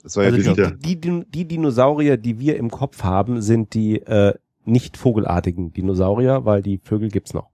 das 0.00 0.12
soll 0.12 0.24
ja 0.26 0.30
also 0.30 0.54
die, 0.54 1.00
die, 1.00 1.24
die 1.26 1.48
Dinosaurier, 1.48 2.16
die 2.16 2.38
wir 2.38 2.56
im 2.56 2.70
Kopf 2.70 3.02
haben, 3.02 3.42
sind 3.42 3.74
die 3.74 3.96
äh, 4.02 4.34
nicht 4.64 4.96
vogelartigen 4.96 5.72
Dinosaurier, 5.72 6.44
weil 6.44 6.62
die 6.62 6.78
Vögel 6.78 7.08
gibt's 7.08 7.34
noch. 7.34 7.50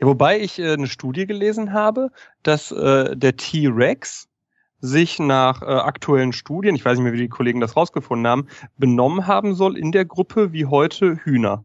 Ja, 0.00 0.08
wobei 0.08 0.40
ich 0.40 0.58
äh, 0.58 0.72
eine 0.72 0.88
Studie 0.88 1.26
gelesen 1.26 1.72
habe, 1.72 2.10
dass 2.42 2.72
äh, 2.72 3.16
der 3.16 3.36
T-Rex 3.36 4.28
sich 4.80 5.20
nach 5.20 5.62
äh, 5.62 5.66
aktuellen 5.66 6.32
Studien, 6.32 6.74
ich 6.74 6.84
weiß 6.84 6.98
nicht 6.98 7.04
mehr, 7.04 7.12
wie 7.12 7.18
die 7.18 7.28
Kollegen 7.28 7.60
das 7.60 7.76
rausgefunden 7.76 8.26
haben, 8.26 8.46
benommen 8.76 9.28
haben 9.28 9.54
soll 9.54 9.78
in 9.78 9.92
der 9.92 10.04
Gruppe 10.04 10.52
wie 10.52 10.66
heute 10.66 11.18
Hühner. 11.18 11.64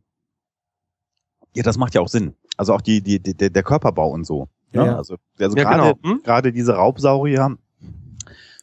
ja, 1.55 1.63
das 1.63 1.77
macht 1.77 1.95
ja 1.95 2.01
auch 2.01 2.07
Sinn. 2.07 2.35
Also 2.61 2.75
auch 2.75 2.81
die, 2.81 3.01
die, 3.01 3.17
die, 3.19 3.33
der 3.49 3.63
Körperbau 3.63 4.11
und 4.11 4.23
so. 4.23 4.47
Ne? 4.71 4.85
Ja. 4.85 4.95
Also, 4.97 5.15
also 5.39 5.57
Ja, 5.57 5.63
gerade, 5.63 5.95
genau. 5.99 6.13
Hm? 6.13 6.21
gerade 6.23 6.51
diese 6.53 6.75
Raubsaurier, 6.75 7.57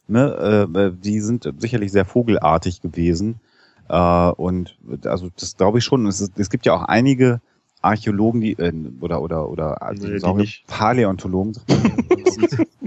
ne, 0.07 0.67
äh, 0.73 0.91
die 0.97 1.19
sind 1.19 1.51
sicherlich 1.57 1.91
sehr 1.91 2.05
vogelartig 2.05 2.79
gewesen. 2.81 3.41
Äh, 3.89 4.29
und 4.31 4.77
also 5.03 5.27
das 5.37 5.57
glaube 5.57 5.79
ich 5.79 5.83
schon. 5.83 6.05
Es, 6.07 6.21
ist, 6.21 6.39
es 6.39 6.49
gibt 6.49 6.65
ja 6.65 6.75
auch 6.75 6.83
einige 6.83 7.41
Archäologen, 7.81 8.39
die 8.39 8.53
äh, 8.53 8.71
oder 9.01 9.21
oder 9.21 9.49
oder 9.49 9.81
also 9.81 10.07
Nee, 10.07 10.13
die 10.13 10.19
Saurier- 10.21 10.41
nicht. 10.43 10.65
Paläontologen. 10.67 11.57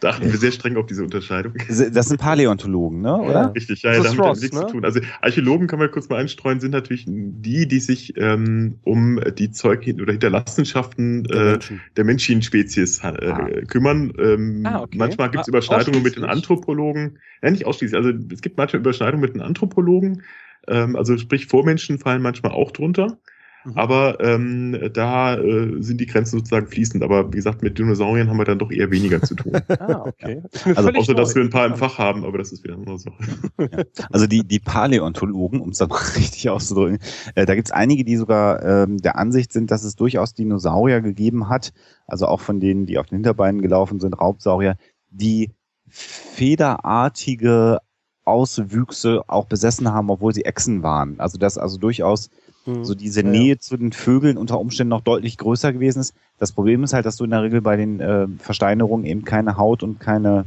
da 0.00 0.10
achten 0.10 0.30
wir 0.30 0.36
sehr 0.38 0.52
streng 0.52 0.76
auf 0.76 0.84
diese 0.86 1.02
Unterscheidung. 1.02 1.54
das 1.68 2.08
sind 2.08 2.20
Paläontologen, 2.20 3.00
ne? 3.00 3.16
Oder? 3.16 3.32
Ja. 3.32 3.46
Richtig, 3.46 3.82
ja, 3.82 3.90
Das 3.92 3.98
ja 3.98 4.04
damit 4.04 4.20
hat 4.20 4.26
Ross, 4.28 4.40
nichts 4.42 4.56
ne? 4.56 4.66
zu 4.66 4.72
tun. 4.72 4.84
Also 4.84 5.00
Archäologen 5.22 5.66
kann 5.68 5.78
man 5.78 5.90
kurz 5.90 6.08
mal 6.10 6.16
einstreuen, 6.18 6.60
sind 6.60 6.72
natürlich 6.72 7.04
die, 7.06 7.66
die 7.66 7.80
sich 7.80 8.14
ähm, 8.18 8.78
um 8.84 9.18
die 9.38 9.50
Zeug- 9.52 9.86
oder 10.00 10.12
Hinterlassenschaften 10.12 11.24
Der 11.24 11.36
äh, 11.40 11.50
Menschen. 11.52 11.80
der 11.96 12.04
Menschenspezies 12.04 12.98
äh, 13.02 13.06
Ah. 13.06 13.48
kümmern. 13.68 14.12
Ähm, 14.18 14.62
Ah, 14.66 14.82
okay. 14.82 14.98
Manchmal 14.98 15.30
gibt 15.30 15.42
es 15.42 15.48
Ah, 15.48 15.50
Überschneidungen 15.50 16.02
mit 16.02 16.16
den? 16.16 16.24
Anthropologen. 16.24 17.18
Ja, 17.42 17.50
nicht 17.50 17.64
ausschließlich. 17.66 17.96
Also 17.96 18.12
es 18.32 18.42
gibt 18.42 18.56
manchmal 18.58 18.80
Überschneidungen 18.80 19.22
mit 19.22 19.34
den 19.34 19.40
Anthropologen. 19.42 20.22
Ähm, 20.68 20.96
also 20.96 21.16
sprich, 21.16 21.46
Vormenschen 21.46 21.98
fallen 21.98 22.20
manchmal 22.22 22.52
auch 22.52 22.70
drunter. 22.70 23.18
Mhm. 23.66 23.72
Aber 23.74 24.20
ähm, 24.20 24.90
da 24.92 25.36
äh, 25.36 25.82
sind 25.82 26.00
die 26.00 26.06
Grenzen 26.06 26.38
sozusagen 26.38 26.68
fließend. 26.68 27.02
Aber 27.02 27.32
wie 27.32 27.36
gesagt, 27.36 27.62
mit 27.62 27.78
Dinosauriern 27.78 28.28
haben 28.28 28.38
wir 28.38 28.44
dann 28.44 28.58
doch 28.58 28.70
eher 28.70 28.90
weniger 28.90 29.20
zu 29.20 29.34
tun. 29.34 29.52
ah, 29.80 30.04
okay. 30.06 30.42
Also 30.74 30.90
außer, 30.90 31.14
dass 31.14 31.34
wir 31.34 31.42
ein 31.42 31.50
paar 31.50 31.66
im 31.66 31.74
Fach 31.74 31.98
haben, 31.98 32.24
aber 32.24 32.38
das 32.38 32.52
ist 32.52 32.62
wieder 32.62 32.74
eine 32.74 32.82
andere 32.82 32.98
Sache. 32.98 33.16
Ja. 33.58 33.66
Also 34.12 34.26
die, 34.26 34.46
die 34.46 34.60
Paläontologen, 34.60 35.60
um 35.60 35.70
es 35.70 35.78
dann 35.78 35.88
mal 35.88 35.96
richtig 36.16 36.48
auszudrücken, 36.48 36.98
äh, 37.34 37.44
da 37.44 37.54
gibt 37.54 37.68
es 37.68 37.72
einige, 37.72 38.04
die 38.04 38.16
sogar 38.16 38.62
ähm, 38.62 38.98
der 38.98 39.16
Ansicht 39.16 39.52
sind, 39.52 39.70
dass 39.70 39.84
es 39.84 39.96
durchaus 39.96 40.34
Dinosaurier 40.34 41.00
gegeben 41.00 41.48
hat, 41.48 41.72
also 42.06 42.26
auch 42.26 42.40
von 42.40 42.60
denen, 42.60 42.86
die 42.86 42.98
auf 42.98 43.06
den 43.06 43.16
Hinterbeinen 43.16 43.62
gelaufen 43.62 44.00
sind, 44.00 44.14
Raubsaurier, 44.14 44.76
die 45.10 45.50
federartige 45.88 47.78
Auswüchse 48.24 49.22
auch 49.28 49.46
besessen 49.46 49.92
haben, 49.92 50.10
obwohl 50.10 50.34
sie 50.34 50.44
Echsen 50.44 50.82
waren. 50.82 51.18
Also 51.20 51.38
dass 51.38 51.58
also 51.58 51.78
durchaus 51.78 52.30
mhm. 52.66 52.84
so 52.84 52.94
diese 52.94 53.22
ja, 53.22 53.28
Nähe 53.28 53.54
ja. 53.54 53.58
zu 53.58 53.76
den 53.76 53.92
Vögeln 53.92 54.36
unter 54.36 54.60
Umständen 54.60 54.90
noch 54.90 55.00
deutlich 55.00 55.38
größer 55.38 55.72
gewesen 55.72 56.00
ist. 56.00 56.14
Das 56.38 56.52
Problem 56.52 56.84
ist 56.84 56.92
halt, 56.92 57.06
dass 57.06 57.16
du 57.16 57.24
in 57.24 57.30
der 57.30 57.42
Regel 57.42 57.62
bei 57.62 57.76
den 57.76 58.00
äh, 58.00 58.26
Versteinerungen 58.38 59.06
eben 59.06 59.24
keine 59.24 59.56
Haut 59.56 59.82
und 59.82 60.00
keine 60.00 60.46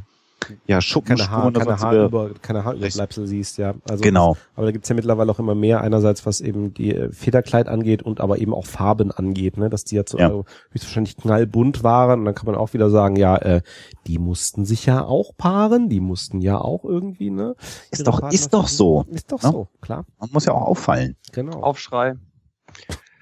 ja, 0.67 0.79
keine, 0.79 1.29
Haar, 1.29 1.51
keine, 1.51 1.79
Haar 1.79 2.05
über, 2.05 2.31
keine 2.41 2.63
Haarüberbleibsel 2.63 3.27
siehst, 3.27 3.57
ja. 3.57 3.73
Also 3.89 4.01
genau. 4.01 4.33
Das, 4.33 4.43
aber 4.55 4.65
da 4.67 4.71
gibt's 4.71 4.89
ja 4.89 4.95
mittlerweile 4.95 5.31
auch 5.31 5.39
immer 5.39 5.55
mehr, 5.55 5.81
einerseits 5.81 6.25
was 6.25 6.41
eben 6.41 6.73
die 6.73 6.95
äh, 6.95 7.11
Federkleid 7.11 7.67
angeht 7.67 8.03
und 8.03 8.21
aber 8.21 8.39
eben 8.39 8.53
auch 8.53 8.65
Farben 8.65 9.11
angeht, 9.11 9.57
ne, 9.57 9.69
dass 9.69 9.83
die 9.83 9.95
jetzt 9.95 10.13
ja. 10.13 10.27
also 10.27 10.45
höchstwahrscheinlich 10.71 11.17
knallbunt 11.17 11.83
waren 11.83 12.19
und 12.19 12.25
dann 12.25 12.35
kann 12.35 12.45
man 12.45 12.55
auch 12.55 12.73
wieder 12.73 12.89
sagen, 12.89 13.15
ja, 13.15 13.37
äh, 13.37 13.61
die 14.07 14.19
mussten 14.19 14.65
sich 14.65 14.85
ja 14.85 15.03
auch 15.03 15.35
paaren, 15.37 15.89
die 15.89 15.99
mussten 15.99 16.41
ja 16.41 16.59
auch 16.59 16.83
irgendwie, 16.83 17.29
ne. 17.29 17.55
Ist 17.91 18.07
doch, 18.07 18.31
ist 18.31 18.53
doch 18.53 18.67
so. 18.67 19.05
Ist 19.09 19.31
doch 19.31 19.43
ne? 19.43 19.51
so, 19.51 19.67
klar. 19.81 20.05
Man 20.19 20.29
muss 20.31 20.45
ja 20.45 20.53
auch 20.53 20.63
auffallen. 20.63 21.15
Genau. 21.31 21.61
Aufschrei. 21.61 22.15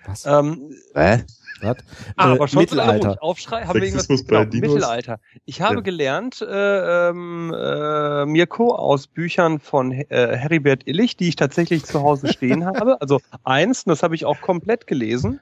Was? 0.05 0.25
Ähm, 0.25 0.71
Hä? 0.93 1.23
Was? 1.61 1.77
Ah, 2.15 2.31
aber 2.33 2.47
schon 2.47 2.61
Mittelalter. 2.61 3.13
So 3.13 3.19
Aufschrei 3.19 3.63
haben 3.63 3.79
wir 3.79 3.87
irgendwas 3.87 4.07
genau, 4.07 4.45
Mittelalter. 4.45 5.19
Ich 5.45 5.61
habe 5.61 5.75
ja. 5.75 5.81
gelernt, 5.81 6.41
äh, 6.41 7.09
ähm, 7.09 7.53
äh, 7.53 8.25
Mirko, 8.25 8.75
aus 8.75 9.07
Büchern 9.07 9.59
von 9.59 9.91
äh, 9.91 10.05
Heribert 10.09 10.87
Illich, 10.87 11.17
die 11.17 11.29
ich 11.29 11.35
tatsächlich 11.35 11.85
zu 11.85 12.01
Hause 12.01 12.27
stehen 12.33 12.65
habe. 12.65 13.01
Also 13.01 13.19
eins, 13.43 13.85
das 13.85 14.03
habe 14.03 14.15
ich 14.15 14.25
auch 14.25 14.41
komplett 14.41 14.87
gelesen. 14.87 15.39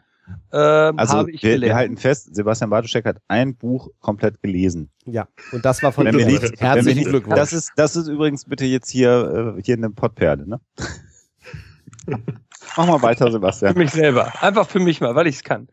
Ähm, 0.51 0.97
also 0.97 1.17
habe 1.17 1.31
ich 1.31 1.43
wir, 1.43 1.61
wir 1.61 1.75
halten 1.75 1.97
fest, 1.97 2.33
Sebastian 2.35 2.69
Bartuschek 2.69 3.05
hat 3.05 3.17
ein 3.27 3.55
Buch 3.55 3.89
komplett 3.99 4.41
gelesen. 4.41 4.89
Ja, 5.05 5.27
und 5.51 5.63
das 5.65 5.83
war 5.83 5.91
von 5.91 6.07
ihm. 6.07 6.19
Herzlichen 6.57 7.03
Glückwunsch. 7.05 7.35
Das 7.35 7.53
ist, 7.53 7.73
das 7.75 7.95
ist 7.95 8.07
übrigens 8.07 8.45
bitte 8.45 8.65
jetzt 8.65 8.89
hier, 8.89 9.55
äh, 9.57 9.61
hier 9.61 9.75
eine 9.75 9.91
Pottperle, 9.91 10.47
ne? 10.47 10.59
Mach 12.77 12.87
mal 12.87 13.01
weiter, 13.01 13.31
Sebastian. 13.31 13.73
Für 13.73 13.79
mich 13.79 13.91
selber. 13.91 14.31
Einfach 14.41 14.67
für 14.67 14.79
mich 14.79 15.01
mal, 15.01 15.15
weil 15.15 15.27
ich 15.27 15.35
es 15.35 15.43
kann. 15.43 15.67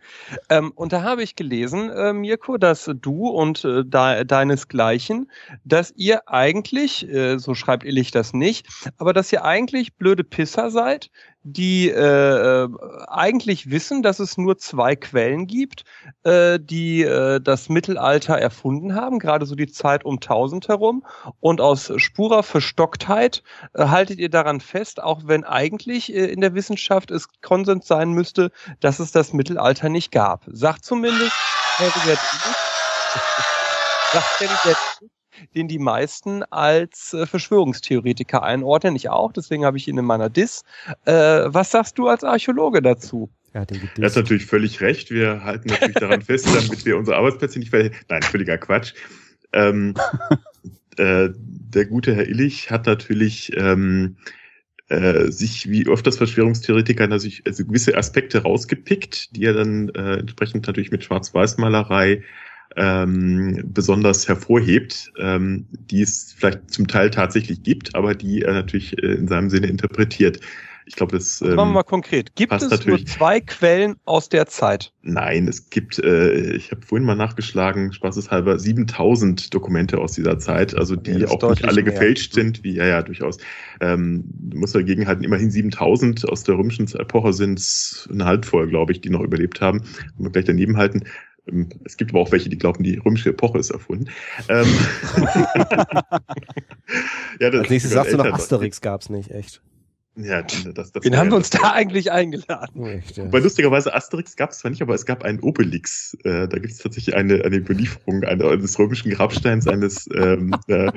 Ähm, 0.49 0.73
und 0.75 0.93
da 0.93 1.03
habe 1.03 1.23
ich 1.23 1.37
gelesen, 1.37 1.91
äh, 1.91 2.13
Mirko, 2.13 2.59
dass 2.59 2.91
du 2.95 3.29
und 3.29 3.65
äh, 3.65 3.85
de 3.85 4.25
deinesgleichen, 4.25 5.31
dass 5.65 5.93
ihr 5.97 6.29
eigentlich, 6.29 7.09
äh, 7.09 7.39
so 7.39 7.55
schreibt 7.55 7.85
Illich 7.85 8.11
das 8.11 8.33
nicht, 8.33 8.67
aber 8.99 9.13
dass 9.13 9.33
ihr 9.33 9.45
eigentlich 9.45 9.97
blöde 9.97 10.25
Pisser 10.25 10.71
seid, 10.71 11.11
die 11.45 11.91
äh, 11.91 12.65
äh, 12.65 12.69
eigentlich 13.09 13.71
wissen, 13.71 14.03
dass 14.03 14.21
es 14.21 14.39
nur 14.39 14.59
zwei 14.59 14.95
Quellen 14.97 15.47
gibt, 15.47 15.85
äh, 16.23 16.59
die 16.61 17.03
äh, 17.03 17.41
das 17.41 17.69
Mittelalter 17.69 18.39
erfunden 18.39 18.95
haben, 18.95 19.19
gerade 19.19 19.47
so 19.47 19.55
die 19.55 19.67
Zeit 19.67 20.05
um 20.05 20.15
1000 20.17 20.69
herum. 20.69 21.05
Und 21.41 21.61
aus 21.61 21.93
spurer 21.97 22.43
Verstocktheit 22.43 23.43
äh, 23.75 23.87
haltet 23.87 24.19
ihr 24.19 24.31
daran 24.31 24.61
fest, 24.61 25.03
auch 25.03 25.23
wenn 25.25 25.45
eigentlich 25.45 26.15
äh, 26.15 26.27
in 26.27 26.41
der 26.41 26.55
Wissenschaft 26.55 27.11
es 27.11 27.29
Konsens 27.41 27.87
sein 27.87 28.13
müsste, 28.13 28.53
dass 28.81 29.01
es 29.01 29.11
das 29.13 29.33
Mittelalter 29.33 29.89
nicht 29.89 30.13
gab. 30.13 30.45
Sagt 30.47 30.85
zumindest 30.85 31.33
Herbert 31.77 32.19
Sagt 34.13 34.41
Herbert 34.41 34.79
den 35.55 35.69
die 35.69 35.79
meisten 35.79 36.43
als 36.45 37.15
äh, 37.15 37.27
Verschwörungstheoretiker 37.27 38.43
einordnen. 38.43 38.97
Ich 38.97 39.11
auch, 39.11 39.33
deswegen 39.33 39.65
habe 39.65 39.77
ich 39.77 39.89
ihn 39.89 39.99
in 39.99 40.05
meiner 40.05 40.31
Diss. 40.31 40.65
Äh, 41.05 41.13
was 41.13 41.71
sagst 41.71 41.99
du 41.99 42.09
als 42.09 42.25
Archäologe 42.25 42.83
dazu? 42.83 43.31
Er 43.53 43.63
hat, 43.63 43.73
er 43.73 44.07
hat 44.07 44.17
natürlich 44.17 44.47
völlig 44.47 44.81
recht. 44.81 45.11
Wir 45.11 45.45
halten 45.45 45.69
natürlich 45.69 45.97
daran 45.97 46.23
fest, 46.23 46.47
damit 46.47 46.85
wir 46.87 46.97
unsere 46.97 47.17
Arbeitsplätze 47.17 47.59
nicht 47.59 47.71
verlieren. 47.71 47.95
Nein, 48.09 48.23
völliger 48.23 48.59
Quatsch. 48.59 48.95
Ähm, 49.53 49.95
äh, 50.97 51.29
der 51.37 51.87
gute 51.87 52.15
Herr 52.15 52.29
Illich 52.29 52.71
hat 52.71 52.87
natürlich 52.87 53.55
ähm, 53.57 54.17
äh, 54.89 55.31
sich 55.31 55.71
wie 55.71 55.87
oft 55.89 56.07
das 56.07 56.17
Verschwörungstheoretiker 56.17 57.07
natürlich 57.07 57.43
also 57.47 57.65
gewisse 57.65 57.97
Aspekte 57.97 58.43
rausgepickt, 58.43 59.37
die 59.37 59.45
er 59.45 59.55
dann 59.55 59.91
äh, 59.91 60.19
entsprechend 60.19 60.67
natürlich 60.67 60.91
mit 60.91 61.05
Schwarz-Weiß-Malerei 61.05 62.23
ähm, 62.77 63.63
besonders 63.67 64.29
hervorhebt, 64.29 65.13
ähm, 65.19 65.67
die 65.73 66.03
es 66.03 66.35
vielleicht 66.37 66.71
zum 66.71 66.89
Teil 66.89 67.11
tatsächlich 67.11 67.63
gibt, 67.63 67.95
aber 67.95 68.15
die 68.15 68.43
er 68.43 68.55
natürlich 68.55 68.97
äh, 69.03 69.13
in 69.13 69.29
seinem 69.29 69.51
Sinne 69.51 69.67
interpretiert. 69.67 70.41
Ich 70.85 70.97
glaube, 70.97 71.13
das. 71.17 71.41
Ähm, 71.41 71.55
machen 71.55 71.69
wir 71.69 71.75
mal 71.75 71.83
konkret. 71.85 72.35
Gibt 72.35 72.53
es 72.53 72.69
natürlich. 72.69 73.01
nur 73.01 73.07
zwei 73.07 73.41
Quellen 73.41 73.97
aus 74.05 74.29
der 74.29 74.47
Zeit? 74.47 74.93
Nein, 75.03 75.47
es 75.47 75.71
gibt, 75.71 75.99
äh, 75.99 76.55
ich 76.55 76.71
habe 76.71 76.83
vorhin 76.83 77.07
mal 77.07 77.15
nachgeschlagen, 77.15 77.93
spaßeshalber, 77.93 78.59
7000 78.59 79.55
Dokumente 79.55 79.99
aus 79.99 80.13
dieser 80.13 80.39
Zeit, 80.39 80.77
also 80.77 80.97
die 80.97 81.13
ja, 81.13 81.29
auch 81.29 81.51
nicht 81.51 81.65
alle 81.65 81.83
mehr. 81.83 81.93
gefälscht 81.93 82.35
sind, 82.35 82.65
wie, 82.65 82.75
ja, 82.75 82.87
ja, 82.87 83.03
durchaus. 83.03 83.39
Ähm, 83.81 84.25
du 84.27 84.59
musst 84.59 84.75
dagegen 84.75 85.07
halten, 85.07 85.25
immerhin 85.25 85.51
7000 85.51 86.29
aus 86.29 86.43
der 86.43 86.57
römischen 86.57 86.89
Epoche 86.95 87.33
sind 87.33 87.61
es 87.61 88.09
eine 88.13 88.25
Handvoll, 88.25 88.69
glaube 88.69 88.93
ich, 88.93 89.01
die 89.01 89.11
noch 89.11 89.23
überlebt 89.23 89.61
haben. 89.61 89.83
Wir 90.19 90.31
gleich 90.31 90.47
daneben 90.47 90.77
halten. 90.77 91.05
Ähm, 91.49 91.69
es 91.85 91.97
gibt 91.97 92.11
aber 92.13 92.21
auch 92.21 92.33
welche, 92.33 92.49
die 92.49 92.59
glauben, 92.59 92.85
die 92.85 92.99
römische 92.99 93.31
Epoche 93.31 93.59
ist 93.59 93.71
erfunden. 93.71 94.09
Ähm, 94.49 94.67
ja, 97.41 97.49
Als 97.49 97.71
nächstes 97.71 97.93
sagst 97.93 98.13
du 98.13 98.17
noch, 98.17 98.27
Asterix 98.27 98.81
gab's 98.81 99.09
nicht, 99.09 99.31
echt. 99.31 99.63
Ja, 100.15 100.43
das, 100.43 100.93
das 100.93 101.05
Wen 101.05 101.17
haben 101.17 101.31
wir 101.31 101.37
uns 101.37 101.49
da 101.49 101.73
eigentlich 101.73 102.13
eingeladen? 102.13 102.85
Echt, 102.85 103.17
ja. 103.17 103.33
Weil 103.33 103.43
lustigerweise 103.43 103.95
Asterix 103.95 104.37
gab 104.37 104.51
es 104.51 104.59
zwar 104.59 104.71
nicht, 104.71 104.83
aber 104.83 104.95
es 104.95 105.07
gab 105.07 105.25
einen 105.25 105.41
Obelix. 105.41 106.15
Äh, 106.25 106.49
da 106.49 106.59
gibt 106.59 106.73
es 106.73 106.79
tatsächlich 106.79 107.15
eine, 107.15 107.43
eine 107.43 107.57
Überlieferung 107.57 108.23
eines 108.23 108.79
römischen 108.79 109.11
Grabsteins 109.11 109.67
eines 109.67 110.07
ähm, 110.15 110.55
äh, 110.67 110.93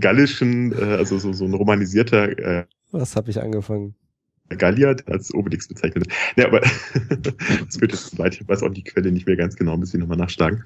gallischen, 0.00 0.72
äh, 0.72 0.96
also 0.96 1.18
so, 1.18 1.32
so 1.32 1.44
ein 1.44 1.54
romanisierter. 1.54 2.38
Äh, 2.38 2.64
Was 2.90 3.14
habe 3.14 3.30
ich 3.30 3.40
angefangen? 3.40 3.94
Gallier 4.48 4.96
als 5.06 5.34
Obelix 5.34 5.68
bezeichnet. 5.68 6.06
Ja, 6.36 6.46
aber 6.46 6.60
das 7.70 7.80
wird 7.80 7.92
jetzt 7.92 8.10
zu 8.10 8.18
weit. 8.18 8.34
Ich 8.40 8.48
weiß 8.48 8.62
auch 8.62 8.72
die 8.72 8.84
Quelle 8.84 9.10
nicht 9.10 9.26
mehr 9.26 9.36
ganz 9.36 9.56
genau, 9.56 9.76
müssen 9.76 9.94
wir 9.94 10.00
nochmal 10.00 10.18
nachschlagen. 10.18 10.64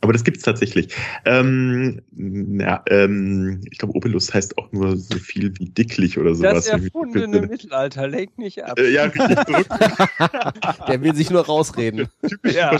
Aber 0.00 0.12
das 0.12 0.24
gibt's 0.24 0.42
tatsächlich. 0.42 0.94
Ähm, 1.24 2.02
ja, 2.12 2.82
ähm, 2.90 3.60
ich 3.70 3.78
glaube, 3.78 3.94
Opelus 3.94 4.34
heißt 4.34 4.58
auch 4.58 4.70
nur 4.72 4.96
so 4.96 5.18
viel 5.18 5.58
wie 5.58 5.70
dicklich 5.70 6.18
oder 6.18 6.34
sowas. 6.34 6.66
Das 6.66 6.66
erfundene 6.66 7.46
Mittelalter, 7.46 8.06
lenkt 8.06 8.38
nicht 8.38 8.62
ab. 8.62 8.78
Äh, 8.78 8.92
ja. 8.92 9.08
Der 10.88 11.00
will 11.00 11.14
sich 11.14 11.30
nur 11.30 11.46
rausreden. 11.46 12.08
Typisch 12.28 12.54
ja. 12.54 12.76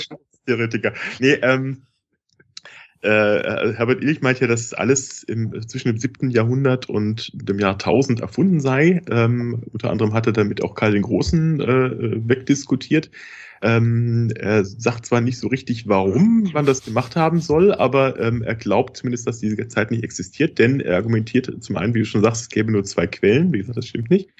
Theoretiker. 0.47 0.93
Nee, 1.19 1.39
ähm, 1.41 1.83
äh, 3.05 3.75
Herbert 3.75 4.03
Illich 4.03 4.23
meint 4.23 4.41
ja, 4.41 4.47
dass 4.47 4.73
alles 4.73 5.23
im, 5.23 5.67
zwischen 5.69 5.89
dem 5.89 5.99
siebten 5.99 6.31
Jahrhundert 6.31 6.89
und 6.89 7.31
dem 7.35 7.59
Jahr 7.59 7.75
1000 7.75 8.21
erfunden 8.21 8.61
sei. 8.61 9.03
Ähm, 9.11 9.63
unter 9.73 9.91
anderem 9.91 10.15
hat 10.15 10.27
er 10.27 10.33
damit 10.33 10.63
auch 10.63 10.75
Karl 10.75 10.93
den 10.93 11.03
Großen 11.03 11.61
äh, 11.61 12.29
wegdiskutiert. 12.29 13.11
Ähm, 13.63 14.31
er 14.37 14.65
sagt 14.65 15.07
zwar 15.07 15.21
nicht 15.21 15.39
so 15.39 15.49
richtig, 15.49 15.89
warum 15.89 16.51
man 16.53 16.67
das 16.67 16.85
gemacht 16.85 17.17
haben 17.17 17.41
soll, 17.41 17.73
aber 17.73 18.19
ähm, 18.21 18.43
er 18.43 18.55
glaubt 18.55 18.97
zumindest, 18.97 19.27
dass 19.27 19.39
diese 19.39 19.69
Zeit 19.69 19.91
nicht 19.91 20.05
existiert, 20.05 20.59
denn 20.59 20.81
er 20.81 20.97
argumentiert 20.97 21.51
zum 21.63 21.77
einen, 21.77 21.95
wie 21.95 22.01
du 22.01 22.05
schon 22.05 22.23
sagst, 22.23 22.43
es 22.43 22.49
gäbe 22.49 22.73
nur 22.73 22.85
zwei 22.85 23.07
Quellen. 23.07 23.53
Wie 23.53 23.59
gesagt, 23.59 23.79
das 23.79 23.87
stimmt 23.87 24.11
nicht. 24.11 24.31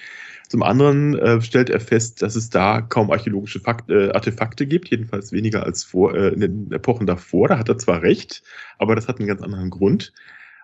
Zum 0.55 0.63
anderen 0.63 1.19
äh, 1.19 1.41
stellt 1.41 1.69
er 1.69 1.81
fest, 1.81 2.21
dass 2.21 2.37
es 2.37 2.49
da 2.49 2.79
kaum 2.79 3.11
archäologische 3.11 3.59
Fakt, 3.59 3.89
äh, 3.89 4.11
Artefakte 4.11 4.65
gibt, 4.65 4.89
jedenfalls 4.89 5.33
weniger 5.33 5.63
als 5.63 5.83
vor, 5.83 6.15
äh, 6.15 6.29
in 6.29 6.39
den 6.39 6.71
Epochen 6.71 7.05
davor. 7.05 7.49
Da 7.49 7.59
hat 7.59 7.67
er 7.67 7.77
zwar 7.77 8.01
recht, 8.03 8.41
aber 8.77 8.95
das 8.95 9.09
hat 9.09 9.19
einen 9.19 9.27
ganz 9.27 9.41
anderen 9.41 9.69
Grund. 9.69 10.13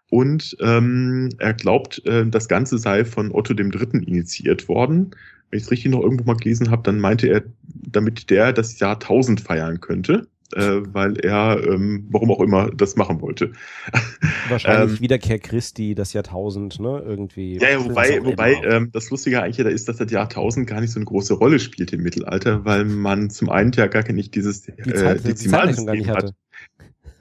Und 0.09 0.55
ähm, 0.61 1.27
er 1.39 1.53
glaubt, 1.53 2.05
äh, 2.05 2.25
das 2.25 2.47
Ganze 2.47 2.77
sei 2.77 3.03
von 3.03 3.33
Otto 3.33 3.53
dem 3.53 3.69
Dritten 3.69 4.01
initiiert 4.01 4.69
worden. 4.69 5.11
Wenn 5.49 5.57
ich 5.57 5.65
es 5.65 5.71
richtig 5.71 5.91
noch 5.91 6.03
irgendwo 6.03 6.23
mal 6.23 6.37
gelesen 6.37 6.71
habe, 6.71 6.83
dann 6.83 7.01
meinte 7.01 7.27
er, 7.27 7.43
damit 7.65 8.29
der 8.29 8.53
das 8.53 8.79
Jahr 8.79 8.93
1000 8.93 9.41
feiern 9.41 9.81
könnte 9.81 10.25
äh, 10.53 10.93
weil 10.93 11.17
er, 11.19 11.61
ähm, 11.65 12.07
warum 12.09 12.31
auch 12.31 12.41
immer, 12.41 12.69
das 12.71 12.95
machen 12.95 13.21
wollte. 13.21 13.51
Wahrscheinlich 14.49 14.97
ähm, 14.97 15.01
Wiederkehr 15.01 15.39
Christi, 15.39 15.95
das 15.95 16.13
Jahrtausend, 16.13 16.79
ne? 16.79 17.01
Irgendwie. 17.05 17.57
Ja, 17.57 17.69
ja 17.69 17.85
wobei, 17.85 18.23
wobei 18.23 18.53
ähm, 18.63 18.89
das 18.91 19.09
Lustige 19.09 19.41
eigentlich 19.41 19.57
da 19.57 19.69
ist, 19.69 19.87
dass 19.87 19.97
das 19.97 20.11
Jahrtausend 20.11 20.67
gar 20.67 20.81
nicht 20.81 20.91
so 20.91 20.99
eine 20.99 21.05
große 21.05 21.33
Rolle 21.33 21.59
spielt 21.59 21.93
im 21.93 22.03
Mittelalter, 22.03 22.65
weil 22.65 22.85
man 22.85 23.29
zum 23.29 23.49
einen 23.49 23.71
ja 23.71 23.87
gar 23.87 24.09
nicht 24.11 24.35
dieses 24.35 24.63
die 24.63 24.93
Zeit, 24.93 25.19
äh, 25.19 25.21
Dezimalsystem 25.21 25.85
gar 25.85 25.95
nicht 25.95 26.09
hatte. 26.09 26.27
Hat. 26.27 26.35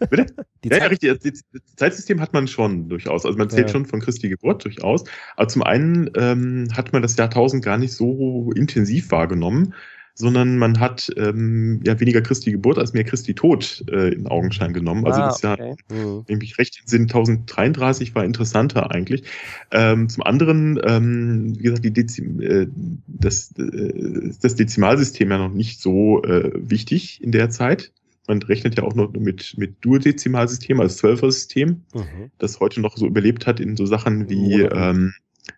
Bitte? 0.09 0.27
Die 0.65 0.69
ja, 0.69 0.79
ja, 0.79 0.87
richtig. 0.87 1.11
Das, 1.23 1.43
das 1.53 1.77
Zeitsystem 1.77 2.21
hat 2.21 2.33
man 2.33 2.49
schon 2.49 2.89
durchaus. 2.89 3.27
Also 3.27 3.37
man 3.37 3.51
zählt 3.51 3.69
ja. 3.69 3.73
schon 3.73 3.87
von 3.87 4.01
Christi 4.01 4.29
Geburt 4.29 4.65
durchaus. 4.65 5.05
Aber 5.37 5.49
zum 5.49 5.63
einen 5.63 6.11
ähm, 6.17 6.69
hat 6.75 6.93
man 6.93 7.03
das 7.03 7.17
Jahrtausend 7.17 7.65
gar 7.65 7.79
nicht 7.79 7.93
so 7.93 8.53
intensiv 8.55 9.11
wahrgenommen. 9.11 9.75
Sondern 10.15 10.59
man 10.59 10.81
hat 10.81 11.11
ähm, 11.17 11.81
ja 11.85 11.99
weniger 12.01 12.21
Christi 12.21 12.51
Geburt 12.53 12.79
als 12.79 12.93
mehr 12.93 13.05
Christi 13.05 13.35
Tod 13.35 13.85
äh, 13.91 14.09
in 14.13 14.27
Augenschein 14.27 14.73
genommen. 14.73 15.07
Also 15.07 15.21
Ah, 15.21 15.27
das 15.27 15.37
ist 15.37 15.43
ja 15.45 15.53
okay. 15.55 15.75
Mhm. 15.91 16.25
wenn 16.27 16.41
ich 16.41 16.59
recht 16.59 16.79
entsinne, 16.81 17.05
1033 17.05 18.15
war 18.15 18.25
interessanter 18.25 18.91
eigentlich. 18.91 19.23
Ähm, 19.71 20.09
zum 20.09 20.23
anderen, 20.25 20.81
ähm, 20.85 21.59
wie 21.59 21.63
gesagt, 21.63 21.85
die 21.85 21.93
Dezim 21.93 22.41
äh, 22.41 22.67
das, 23.07 23.53
äh, 23.59 24.31
das 24.43 24.55
Dezimalsystem 24.57 25.31
ja 25.31 25.39
noch 25.39 25.53
nicht 25.55 25.81
so 25.81 26.23
äh, 26.25 26.51
wichtig 26.55 27.23
in 27.23 27.33
der 27.33 27.51
Zeit. 27.51 27.93
Man 28.29 28.43
rechnet 28.43 28.77
ja 28.77 28.85
auch 28.85 28.95
noch 28.95 29.13
mit, 29.13 29.55
mit 29.59 29.85
Duodezimalsystem, 29.85 30.79
also 30.81 30.95
Zwölfer-System, 30.95 31.83
Mhm. 31.95 32.31
das 32.39 32.61
heute 32.61 32.81
noch 32.81 32.97
so 32.97 33.07
überlebt 33.07 33.47
hat 33.47 33.59
in 33.59 33.77
so 33.77 33.87
Sachen 33.87 34.29
wie, 34.29 34.59
Monaten. 34.59 34.77
ähm, 34.77 35.15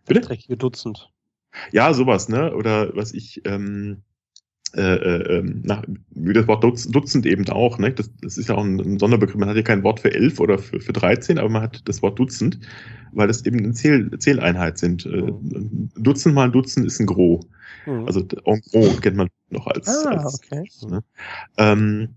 bitte? 0.07 0.57
Dutzend. 0.57 1.11
Ja, 1.71 1.93
sowas, 1.93 2.31
ne? 2.31 2.55
Oder 2.55 2.97
was 2.97 3.13
ich, 3.13 3.43
ähm, 3.45 3.99
äh, 4.75 4.81
äh, 4.81 5.39
ähm, 5.39 5.61
nach, 5.65 5.83
wie 6.11 6.33
das 6.33 6.47
Wort 6.49 6.65
Dutz, 6.65 6.89
Dutzend 6.89 7.27
eben 7.27 7.49
auch, 7.51 7.79
ne? 7.79 7.93
Das, 7.93 8.11
das 8.23 8.39
ist 8.39 8.49
ja 8.49 8.55
auch 8.55 8.65
ein, 8.65 8.81
ein 8.81 8.99
Sonderbegriff. 8.99 9.37
Man 9.37 9.49
hat 9.49 9.57
ja 9.57 9.63
kein 9.63 9.83
Wort 9.83 10.01
für 10.01 10.13
elf 10.13 10.41
oder 10.41 10.59
für, 10.59 10.81
für 10.81 10.93
13, 10.93 11.39
aber 11.39 11.49
man 11.49 11.63
hat 11.63 11.87
das 11.87 12.03
Wort 12.03 12.19
Dutzend, 12.19 12.59
weil 13.13 13.29
das 13.29 13.45
eben 13.45 13.59
eine 13.59 13.73
Zähl, 13.73 14.11
Zähleinheit 14.19 14.79
sind. 14.79 15.05
Äh, 15.05 15.29
ein 15.29 15.93
Dutzend 15.97 16.35
mal 16.35 16.45
ein 16.45 16.53
Dutzend 16.53 16.87
ist 16.87 17.01
ein 17.01 17.07
Gros. 17.07 17.45
Mhm. 17.87 18.07
Also 18.07 18.21
en 18.45 18.61
gros 18.71 19.01
kennt 19.01 19.17
man 19.17 19.29
noch 19.51 19.67
als, 19.67 19.89
Ah, 19.89 20.11
als 20.11 20.41
okay. 20.43 20.69
ne? 20.89 21.03
ähm, 21.59 22.15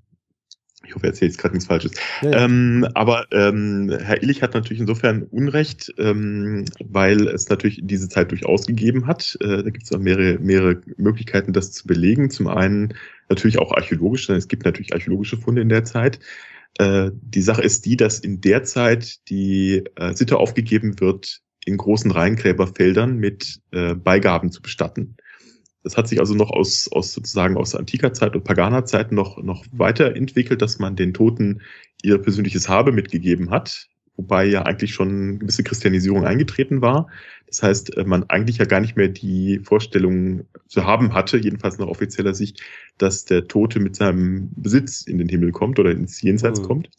ich 0.88 0.96
hoffe, 0.96 1.06
er 1.06 1.10
erzählt 1.10 1.32
jetzt 1.32 1.42
gerade 1.42 1.54
nichts 1.54 1.68
Falsches. 1.68 1.92
Ja, 2.22 2.32
ja. 2.32 2.46
Ähm, 2.46 2.88
aber 2.94 3.26
ähm, 3.32 3.96
Herr 4.02 4.22
Illich 4.22 4.42
hat 4.42 4.54
natürlich 4.54 4.80
insofern 4.80 5.24
Unrecht, 5.24 5.94
ähm, 5.98 6.66
weil 6.84 7.28
es 7.28 7.50
natürlich 7.50 7.82
diese 7.84 8.10
Zeit 8.10 8.32
durchaus 8.32 8.66
gegeben 8.66 9.08
hat. 9.08 9.38
Äh, 9.42 9.64
da 9.64 9.70
gibt 9.70 9.84
es 9.84 9.92
auch 9.92 10.00
mehrere, 10.00 10.40
mehrere 10.40 10.82
Möglichkeiten, 10.98 11.54
das 11.54 11.72
zu 11.72 11.88
belegen. 11.88 12.30
Zum 12.30 12.48
einen 12.48 12.94
natürlich 13.30 13.60
auch 13.60 13.72
archäologisch, 13.72 14.28
denn 14.28 14.36
es 14.36 14.48
gibt 14.48 14.66
natürlich 14.66 14.94
archäologische 14.94 15.38
Funde 15.38 15.62
in 15.62 15.70
der 15.70 15.84
Zeit. 15.84 16.20
Äh, 16.78 17.12
die 17.14 17.42
Sache 17.42 17.62
ist 17.62 17.86
die, 17.86 17.98
dass 17.98 18.20
in 18.20 18.42
der 18.42 18.64
Zeit 18.64 19.28
die 19.30 19.84
äh, 19.96 20.14
Sitte 20.14 20.38
aufgegeben 20.38 21.00
wird, 21.00 21.42
in 21.66 21.78
großen 21.78 22.12
Reihengräberfeldern 22.12 23.18
mit 23.18 23.60
äh, 23.72 23.96
Beigaben 23.96 24.52
zu 24.52 24.62
bestatten. 24.62 25.18
Das 25.86 25.98
hat 25.98 26.08
sich 26.08 26.20
also 26.20 26.34
noch 26.34 26.50
aus, 26.50 26.90
aus 26.92 27.14
sozusagen 27.14 27.58
aus 27.58 27.76
antiker 27.76 28.12
Zeit 28.12 28.36
und 28.36 28.44
paganer 28.44 28.86
Zeit 28.86 29.12
noch, 29.12 29.38
noch 29.44 29.64
weiterentwickelt, 29.72 30.64
dass 30.64 30.80
man 30.80 30.96
den 30.96 31.14
Toten 31.14 31.62
ihr 32.02 32.18
persönliches 32.18 32.68
Habe 32.68 32.92
mitgegeben 32.92 33.52
hat, 33.52 33.88
wobei 34.18 34.46
ja 34.46 34.64
eigentlich 34.64 34.96
schon 34.96 35.10
eine 35.10 35.38
gewisse 35.38 35.64
Christianisierung 35.64 36.26
eingetreten 36.26 36.82
war. 36.82 37.08
Das 37.46 37.62
heißt, 37.62 37.98
äh, 37.98 38.04
man 38.04 38.24
eigentlich 38.30 38.58
ja 38.58 38.66
gar 38.66 38.80
nicht 38.80 38.98
mehr 38.98 39.10
die 39.10 39.60
Vorstellung 39.64 40.46
zu 40.68 40.86
haben 40.86 41.14
hatte, 41.14 41.38
jedenfalls 41.38 41.78
nach 41.78 41.86
offizieller 41.86 42.34
Sicht, 42.34 42.64
dass 42.98 43.26
der 43.26 43.48
Tote 43.48 43.80
mit 43.80 43.96
seinem 43.96 44.50
Besitz 44.56 45.04
in 45.04 45.20
den 45.20 45.30
Himmel 45.30 45.52
kommt 45.52 45.78
oder 45.78 45.92
ins 45.92 46.20
Jenseits 46.20 46.62
Mhm. 46.62 46.64
kommt. 46.64 46.90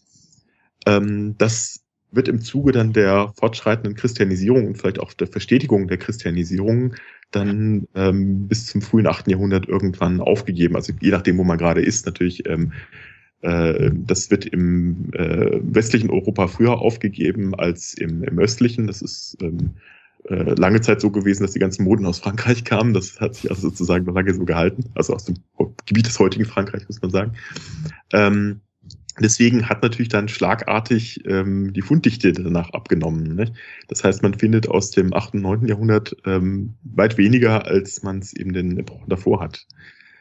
Ähm, 0.86 1.34
das 1.38 1.82
wird 2.12 2.28
im 2.28 2.40
Zuge 2.40 2.72
dann 2.72 2.92
der 2.92 3.32
fortschreitenden 3.36 3.94
Christianisierung 3.94 4.66
und 4.66 4.78
vielleicht 4.78 5.00
auch 5.00 5.12
der 5.12 5.26
Verstetigung 5.26 5.88
der 5.88 5.98
Christianisierung 5.98 6.94
dann 7.30 7.88
ähm, 7.94 8.48
bis 8.48 8.66
zum 8.66 8.82
frühen 8.82 9.06
8. 9.06 9.28
Jahrhundert 9.28 9.68
irgendwann 9.68 10.20
aufgegeben. 10.20 10.76
Also 10.76 10.92
je 11.00 11.10
nachdem, 11.10 11.38
wo 11.38 11.44
man 11.44 11.58
gerade 11.58 11.82
ist, 11.82 12.06
natürlich. 12.06 12.46
Ähm, 12.48 12.72
äh, 13.42 13.90
das 13.92 14.30
wird 14.30 14.46
im 14.46 15.10
äh, 15.12 15.60
westlichen 15.62 16.10
Europa 16.10 16.46
früher 16.46 16.80
aufgegeben 16.80 17.54
als 17.54 17.94
im, 17.94 18.22
im 18.22 18.38
östlichen. 18.38 18.86
Das 18.86 19.02
ist 19.02 19.36
ähm, 19.42 19.74
äh, 20.28 20.54
lange 20.54 20.80
Zeit 20.80 21.00
so 21.00 21.10
gewesen, 21.10 21.42
dass 21.42 21.52
die 21.52 21.58
ganzen 21.58 21.84
Moden 21.84 22.06
aus 22.06 22.18
Frankreich 22.18 22.64
kamen. 22.64 22.94
Das 22.94 23.20
hat 23.20 23.34
sich 23.34 23.50
also 23.50 23.68
sozusagen 23.68 24.04
noch 24.06 24.14
lange 24.14 24.34
so 24.34 24.44
gehalten. 24.44 24.86
Also 24.94 25.14
aus 25.14 25.24
dem 25.24 25.36
Gebiet 25.86 26.06
des 26.06 26.18
heutigen 26.18 26.44
Frankreich, 26.44 26.86
muss 26.88 27.02
man 27.02 27.10
sagen. 27.10 27.32
Ähm, 28.12 28.60
Deswegen 29.20 29.68
hat 29.68 29.82
natürlich 29.82 30.08
dann 30.08 30.28
schlagartig 30.28 31.24
ähm, 31.26 31.72
die 31.72 31.82
Funddichte 31.82 32.32
danach 32.32 32.70
abgenommen. 32.70 33.34
Ne? 33.34 33.52
Das 33.88 34.04
heißt, 34.04 34.22
man 34.22 34.34
findet 34.34 34.68
aus 34.68 34.90
dem 34.90 35.14
8. 35.14 35.34
und 35.34 35.42
9. 35.42 35.66
Jahrhundert 35.68 36.16
ähm, 36.24 36.74
weit 36.82 37.16
weniger, 37.16 37.66
als 37.66 38.02
man 38.02 38.18
es 38.18 38.34
eben 38.34 38.52
den 38.52 38.78
Epochen 38.78 39.08
davor 39.08 39.40
hat. 39.40 39.66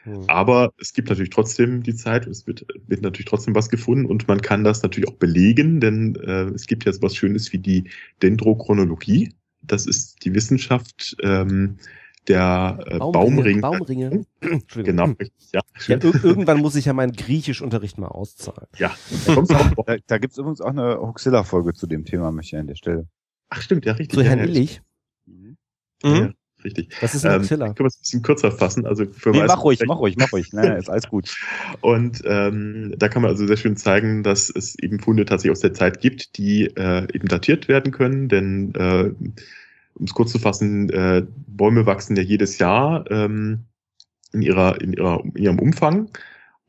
Mhm. 0.06 0.24
Aber 0.28 0.72
es 0.80 0.92
gibt 0.92 1.08
natürlich 1.08 1.30
trotzdem 1.30 1.82
die 1.82 1.94
Zeit, 1.94 2.26
es 2.26 2.46
wird, 2.46 2.66
wird 2.86 3.02
natürlich 3.02 3.26
trotzdem 3.26 3.54
was 3.54 3.68
gefunden 3.68 4.06
und 4.06 4.28
man 4.28 4.40
kann 4.40 4.64
das 4.64 4.82
natürlich 4.82 5.08
auch 5.08 5.16
belegen, 5.16 5.80
denn 5.80 6.14
äh, 6.16 6.44
es 6.54 6.66
gibt 6.66 6.84
ja 6.84 6.92
so 6.92 7.02
was 7.02 7.14
Schönes 7.14 7.52
wie 7.52 7.58
die 7.58 7.90
Dendrochronologie. 8.22 9.34
Das 9.62 9.86
ist 9.86 10.24
die 10.24 10.32
Wissenschaft 10.32 11.16
ähm, 11.22 11.78
der 12.28 12.78
äh, 12.86 12.98
Baumring. 12.98 13.60
Baumringe. 13.60 14.24
Entschuldigung. 14.40 14.96
Genau, 14.96 15.14
ja. 15.52 15.60
Ja, 15.86 15.96
ir 15.96 16.24
irgendwann 16.24 16.58
muss 16.60 16.74
ich 16.76 16.84
ja 16.86 16.92
meinen 16.92 17.12
Griechischunterricht 17.12 17.98
mal 17.98 18.08
auszahlen. 18.08 18.66
ja. 18.78 18.94
Da 19.26 19.34
kommst 19.34 19.50
du 19.52 19.56
auch 19.56 19.84
Da, 19.86 19.96
da 20.06 20.18
gibt 20.18 20.32
es 20.32 20.38
übrigens 20.38 20.60
auch 20.60 20.70
eine 20.70 20.98
Hoxilla-Folge 21.00 21.74
zu 21.74 21.86
dem 21.86 22.04
Thema, 22.04 22.32
möchte 22.32 22.56
ich 22.56 22.60
an 22.60 22.66
der 22.66 22.74
Stelle. 22.76 23.06
Ach 23.48 23.62
stimmt, 23.62 23.84
ja, 23.86 23.92
richtig. 23.92 24.18
Zu 24.18 24.24
Herrn 24.24 24.38
ja, 24.40 24.44
Illich. 24.44 24.82
Ja, 25.26 25.32
Mhm. 26.10 26.14
ja, 26.16 26.30
richtig. 26.62 26.94
Das 27.00 27.14
ist 27.14 27.24
ein 27.24 27.32
Ähm, 27.36 27.40
Oxilla. 27.40 27.66
können 27.72 27.78
wir 27.78 27.86
es 27.86 27.96
ein 27.96 28.00
bisschen 28.00 28.22
kürzer 28.22 28.52
fassen. 28.52 28.86
Also 28.86 29.06
für 29.06 29.30
Nee, 29.30 29.44
mach 29.46 29.64
ruhig, 29.64 29.80
mach 29.86 29.98
ruhig, 29.98 30.16
mach 30.18 30.30
ruhig. 30.32 30.52
Nein, 30.52 30.68
nein, 30.68 30.76
ist 30.78 30.90
alles 30.90 31.08
gut. 31.08 31.34
Und 31.80 32.22
ähm, 32.26 32.94
da 32.98 33.08
kann 33.08 33.22
man 33.22 33.30
also 33.30 33.46
sehr 33.46 33.56
schön 33.56 33.76
zeigen, 33.76 34.22
dass 34.22 34.50
es 34.50 34.78
eben 34.78 34.98
Funde 35.00 35.24
tatsächlich 35.24 35.52
aus 35.52 35.60
der 35.60 35.72
Zeit 35.74 36.00
gibt, 36.00 36.36
die 36.36 36.66
äh, 36.66 37.06
eben 37.14 37.28
datiert 37.28 37.68
werden 37.68 37.92
können. 37.92 38.28
Denn 38.28 38.74
äh, 38.74 39.10
um 39.98 40.04
es 40.04 40.14
kurz 40.14 40.32
zu 40.32 40.38
fassen, 40.38 40.90
äh, 40.90 41.26
Bäume 41.46 41.86
wachsen 41.86 42.16
ja 42.16 42.22
jedes 42.22 42.58
Jahr 42.58 43.10
ähm, 43.10 43.64
in, 44.32 44.42
ihrer, 44.42 44.80
in, 44.80 44.92
ihrer, 44.92 45.24
in 45.24 45.42
ihrem 45.42 45.58
Umfang. 45.58 46.10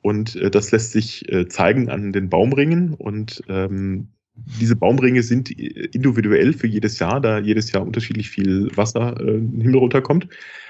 Und 0.02 0.36
äh, 0.38 0.50
das 0.50 0.72
lässt 0.72 0.92
sich 0.92 1.30
äh, 1.32 1.48
zeigen 1.48 1.90
an 1.90 2.14
den 2.14 2.30
Baumringen. 2.30 2.94
Und 2.94 3.44
ähm, 3.50 4.10
diese 4.36 4.76
Baumringe 4.76 5.24
sind 5.24 5.52
individuell 5.52 6.54
für 6.54 6.68
jedes 6.68 7.00
Jahr, 7.00 7.20
da 7.20 7.40
jedes 7.40 7.72
Jahr 7.72 7.84
unterschiedlich 7.84 8.30
viel 8.30 8.70
Wasser 8.76 9.20
äh, 9.20 9.38
in 9.38 9.52
den 9.52 9.62
Himmel 9.62 9.80
runterkommt 9.80 10.28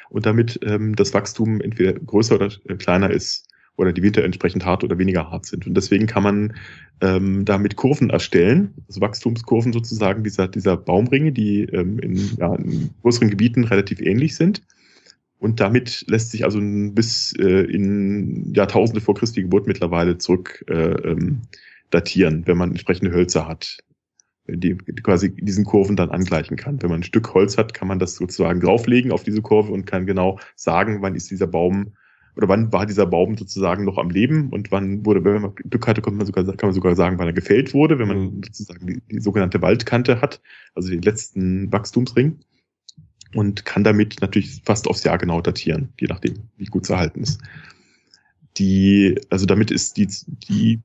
und 0.10 0.26
damit 0.26 0.60
ähm, 0.64 0.96
das 0.96 1.14
Wachstum 1.14 1.62
entweder 1.62 1.94
größer 1.94 2.36
oder 2.36 2.52
äh, 2.68 2.76
kleiner 2.76 3.12
ist 3.12 3.48
oder 3.78 3.94
die 3.94 4.02
Winter 4.04 4.24
entsprechend 4.24 4.66
hart 4.66 4.84
oder 4.84 4.98
weniger 4.98 5.30
hart 5.30 5.46
sind. 5.46 5.66
Und 5.68 5.76
deswegen 5.76 6.08
kann 6.08 6.24
man 6.24 6.54
ähm, 7.00 7.46
damit 7.46 7.76
Kurven 7.76 8.10
erstellen, 8.10 8.74
also 8.88 9.02
Wachstumskurven 9.02 9.72
sozusagen 9.72 10.24
dieser, 10.24 10.48
dieser 10.48 10.76
Baumringe, 10.76 11.32
die 11.32 11.62
ähm, 11.64 12.00
in, 12.00 12.18
ja, 12.38 12.56
in 12.56 12.90
größeren 13.02 13.30
Gebieten 13.30 13.64
relativ 13.64 14.02
ähnlich 14.02 14.36
sind. 14.36 14.64
Und 15.40 15.60
damit 15.60 16.04
lässt 16.08 16.32
sich 16.32 16.44
also 16.44 16.60
bis 16.60 17.34
äh, 17.38 17.72
in 17.72 18.52
Jahrtausende 18.56 19.00
vor 19.00 19.14
Christi 19.14 19.44
Geburt 19.44 19.68
mittlerweile 19.68 20.18
zurück 20.18 20.66
äh, 20.68 20.74
ähm, 20.74 21.44
datieren, 21.92 22.44
wenn 22.48 22.58
man 22.58 22.72
entsprechende 22.72 23.12
Hölzer 23.12 23.48
hat, 23.48 23.78
die, 24.48 24.76
quasi 24.76 25.36
diesen 25.36 25.66
Kurven 25.66 25.96
dann 25.96 26.10
angleichen 26.10 26.58
kann. 26.58 26.82
Wenn 26.82 26.90
man 26.90 27.02
ein 27.02 27.04
Stück 27.04 27.36
Holz 27.36 27.58
hat, 27.60 27.76
kann 27.76 27.88
man 27.88 28.00
das 28.00 28.16
sozusagen 28.16 28.60
drauflegen 28.60 29.12
auf 29.12 29.24
diese 29.24 29.44
Kurve 29.44 29.72
und 29.72 29.86
kann 29.86 30.08
genau 30.08 30.40
sagen, 30.56 31.04
wann 31.04 31.14
ist 31.14 31.30
dieser 31.30 31.48
Baum 31.48 31.94
oder 32.38 32.48
wann 32.48 32.72
war 32.72 32.86
dieser 32.86 33.08
Baum 33.08 33.36
sozusagen 33.36 33.84
noch 33.84 33.98
am 33.98 34.12
Leben 34.12 34.50
und 34.52 34.72
wann 34.72 35.06
wurde, 35.06 35.24
wenn 35.26 35.42
man 35.42 35.56
Glück 35.56 35.88
hatte, 35.88 36.04
kann 36.04 36.16
man 36.16 36.26
sogar, 36.28 36.46
kann 36.46 36.70
man 36.70 36.74
sogar 36.74 36.96
sagen, 36.96 37.18
wann 37.18 37.28
er 37.28 37.34
gefällt 37.34 37.74
wurde, 37.74 37.98
wenn 37.98 38.08
man 38.08 38.18
Mhm. 38.18 38.44
sozusagen 38.44 38.86
die, 38.86 39.02
die 39.12 39.20
sogenannte 39.20 39.62
Waldkante 39.62 40.22
hat, 40.22 40.40
also 40.76 40.90
den 40.90 41.02
letzten 41.02 41.72
Wachstumsring 41.72 42.38
und 43.34 43.66
kann 43.66 43.84
damit 43.84 44.18
natürlich 44.22 44.62
fast 44.64 44.88
aufs 44.88 45.04
Jahr 45.04 45.18
genau 45.18 45.42
datieren, 45.42 45.90
je 46.00 46.08
nachdem, 46.08 46.36
wie 46.58 46.66
gut 46.66 46.84
es 46.84 46.92
erhalten 46.92 47.22
ist. 47.22 47.42
Die, 48.58 49.20
also 49.30 49.48
damit 49.48 49.72
ist 49.72 49.98
die, 49.98 50.08
die, 50.48 50.80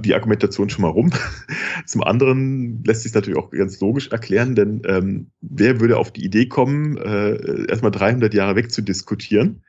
die 0.00 0.14
Argumentation 0.14 0.68
schon 0.70 0.82
mal 0.82 0.88
rum. 0.88 1.10
Zum 1.86 2.02
anderen 2.04 2.84
lässt 2.84 3.02
sich 3.02 3.12
natürlich 3.14 3.38
auch 3.38 3.50
ganz 3.50 3.80
logisch 3.80 4.08
erklären, 4.08 4.54
denn 4.54 4.82
ähm, 4.86 5.30
wer 5.40 5.80
würde 5.80 5.98
auf 5.98 6.12
die 6.12 6.24
Idee 6.24 6.46
kommen, 6.46 6.96
äh, 6.96 7.66
erstmal 7.68 7.90
300 7.90 8.34
Jahre 8.34 8.56
wegzudiskutieren, 8.56 9.62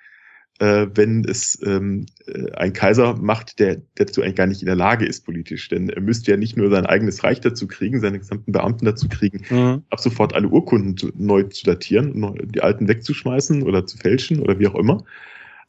äh, 0.59 0.87
wenn 0.93 1.23
es 1.23 1.59
ähm, 1.65 2.05
äh, 2.25 2.51
ein 2.53 2.73
Kaiser 2.73 3.15
macht, 3.17 3.59
der 3.59 3.77
der 3.97 4.05
dazu 4.05 4.21
eigentlich 4.21 4.35
gar 4.35 4.47
nicht 4.47 4.61
in 4.61 4.67
der 4.67 4.75
Lage 4.75 5.05
ist 5.05 5.25
politisch. 5.25 5.69
Denn 5.69 5.89
er 5.89 6.01
müsste 6.01 6.31
ja 6.31 6.37
nicht 6.37 6.57
nur 6.57 6.69
sein 6.69 6.85
eigenes 6.85 7.23
Reich 7.23 7.41
dazu 7.41 7.67
kriegen, 7.67 7.99
seine 7.99 8.19
gesamten 8.19 8.51
Beamten 8.51 8.85
dazu 8.85 9.07
kriegen, 9.09 9.41
Mhm. 9.49 9.83
ab 9.89 9.99
sofort 9.99 10.33
alle 10.33 10.47
Urkunden 10.47 10.95
zu, 10.97 11.11
neu 11.15 11.43
zu 11.43 11.65
datieren, 11.65 12.35
die 12.53 12.61
alten 12.61 12.87
wegzuschmeißen 12.87 13.63
oder 13.63 13.85
zu 13.85 13.97
fälschen 13.97 14.39
oder 14.39 14.59
wie 14.59 14.67
auch 14.67 14.75
immer. 14.75 15.03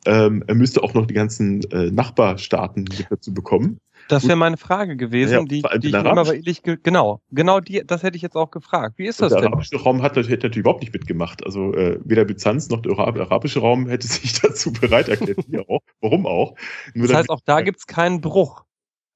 Ähm, 0.06 0.44
er 0.47 0.55
müsste 0.55 0.82
auch 0.82 0.94
noch 0.94 1.06
die 1.06 1.15
ganzen 1.15 1.62
äh, 1.70 1.90
Nachbarstaaten 1.90 2.89
dazu 3.10 3.35
bekommen. 3.35 3.78
Das 4.09 4.24
wäre 4.26 4.36
meine 4.36 4.56
Frage 4.56 4.97
gewesen, 4.97 5.32
Ja, 5.32 5.44
die, 5.44 5.62
die 5.80 5.89
ich 5.89 5.94
immer 5.94 6.24
bei 6.24 6.35
Illich, 6.36 6.62
ge- 6.62 6.78
genau, 6.82 7.20
genau 7.30 7.60
die, 7.60 7.82
das 7.86 8.02
hätte 8.02 8.16
ich 8.16 8.22
jetzt 8.22 8.36
auch 8.36 8.51
gefragt. 8.51 8.98
Wie 8.98 9.06
ist 9.06 9.20
das 9.20 9.32
der 9.32 9.43
denn? 9.43 9.52
arabische 9.52 9.76
Raum 9.76 10.02
hat 10.02 10.16
hätte 10.16 10.30
natürlich 10.30 10.56
überhaupt 10.56 10.80
nicht 10.80 10.93
mitgemacht. 10.93 11.44
Also 11.44 11.74
äh, 11.74 11.98
weder 12.05 12.24
Byzanz 12.24 12.68
noch 12.70 12.80
der 12.82 12.93
arab- 12.98 13.18
arabische 13.18 13.60
Raum 13.60 13.89
hätte 13.89 14.06
sich 14.09 14.32
dazu 14.40 14.72
bereit 14.72 15.09
erklärt. 15.09 15.39
Auch. 15.68 15.80
Warum 16.01 16.26
auch? 16.26 16.55
Nur 16.94 17.06
Das 17.09 17.16
heißt, 17.16 17.30
auch 17.30 17.40
da 17.44 17.60
gibt's 17.60 17.86
keinen 17.86 18.20
Bruch. 18.20 18.64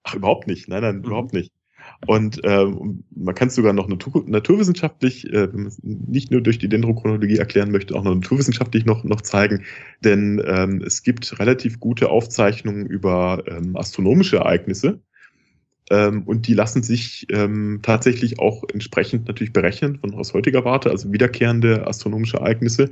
Ach, 0.05 0.15
überhaupt 0.15 0.47
nicht. 0.47 0.69
Nein, 0.69 0.83
nein, 0.83 0.97
Mhm. 0.99 1.05
überhaupt 1.05 1.33
nicht. 1.33 1.53
Und 2.07 2.41
ähm, 2.43 3.05
man 3.15 3.35
kann 3.35 3.49
es 3.49 3.55
sogar 3.55 3.73
noch 3.73 3.87
natur 3.87 4.25
naturwissenschaftlich, 4.27 5.33
äh, 5.33 5.49
nicht 5.83 6.33
nur 6.33 6.41
durch 6.41 6.59
die 6.59 6.69
Dendrochronologie 6.69 7.37
erklären 7.37 7.71
möchte, 7.71 7.95
auch 7.95 8.03
noch 8.03 8.15
naturwissenschaftlich 8.15 8.85
noch, 8.85 9.05
noch 9.05 9.21
zeigen. 9.21 9.65
Denn 10.03 10.43
ähm, 10.45 10.83
es 10.85 11.03
gibt 11.05 11.39
relativ 11.39 11.79
gute 11.79 12.11
Aufzeichnungen 12.11 12.87
über 12.87 13.45
ähm, 13.47 13.77
astronomische 13.77 14.39
Ereignisse. 14.39 15.01
Ähm, 15.91 16.23
und 16.25 16.47
die 16.47 16.55
lassen 16.55 16.83
sich 16.83 17.27
ähm, 17.31 17.81
tatsächlich 17.83 18.39
auch 18.39 18.63
entsprechend 18.73 19.27
natürlich 19.27 19.53
berechnen 19.53 19.99
von 19.99 20.15
aus 20.15 20.33
heutiger 20.35 20.65
Warte, 20.65 20.91
also 20.91 21.13
wiederkehrende 21.13 21.87
astronomische 21.87 22.39
Ereignisse 22.39 22.91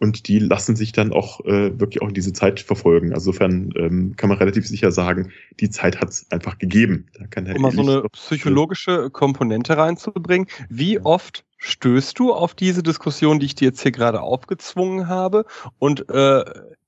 und 0.00 0.28
die 0.28 0.38
lassen 0.38 0.76
sich 0.76 0.92
dann 0.92 1.12
auch 1.12 1.44
äh, 1.44 1.78
wirklich 1.78 2.00
auch 2.00 2.08
in 2.08 2.14
diese 2.14 2.32
Zeit 2.32 2.58
verfolgen. 2.58 3.12
Also 3.12 3.30
insofern 3.30 3.70
ähm, 3.76 4.16
kann 4.16 4.30
man 4.30 4.38
relativ 4.38 4.66
sicher 4.66 4.92
sagen, 4.92 5.30
die 5.60 5.68
Zeit 5.68 6.00
hat 6.00 6.08
es 6.08 6.26
einfach 6.30 6.56
gegeben. 6.56 7.06
Da 7.18 7.26
kann 7.26 7.46
um 7.52 7.60
mal 7.60 7.70
so 7.70 7.82
eine 7.82 8.02
psychologische 8.08 9.10
Komponente 9.10 9.76
reinzubringen. 9.76 10.48
Wie 10.70 10.94
ja. 10.94 11.04
oft 11.04 11.44
stößt 11.58 12.18
du 12.18 12.32
auf 12.32 12.54
diese 12.54 12.82
Diskussion, 12.82 13.40
die 13.40 13.46
ich 13.46 13.54
dir 13.54 13.66
jetzt 13.66 13.82
hier 13.82 13.92
gerade 13.92 14.22
aufgezwungen 14.22 15.06
habe? 15.06 15.44
Und 15.78 16.08
äh, 16.08 16.44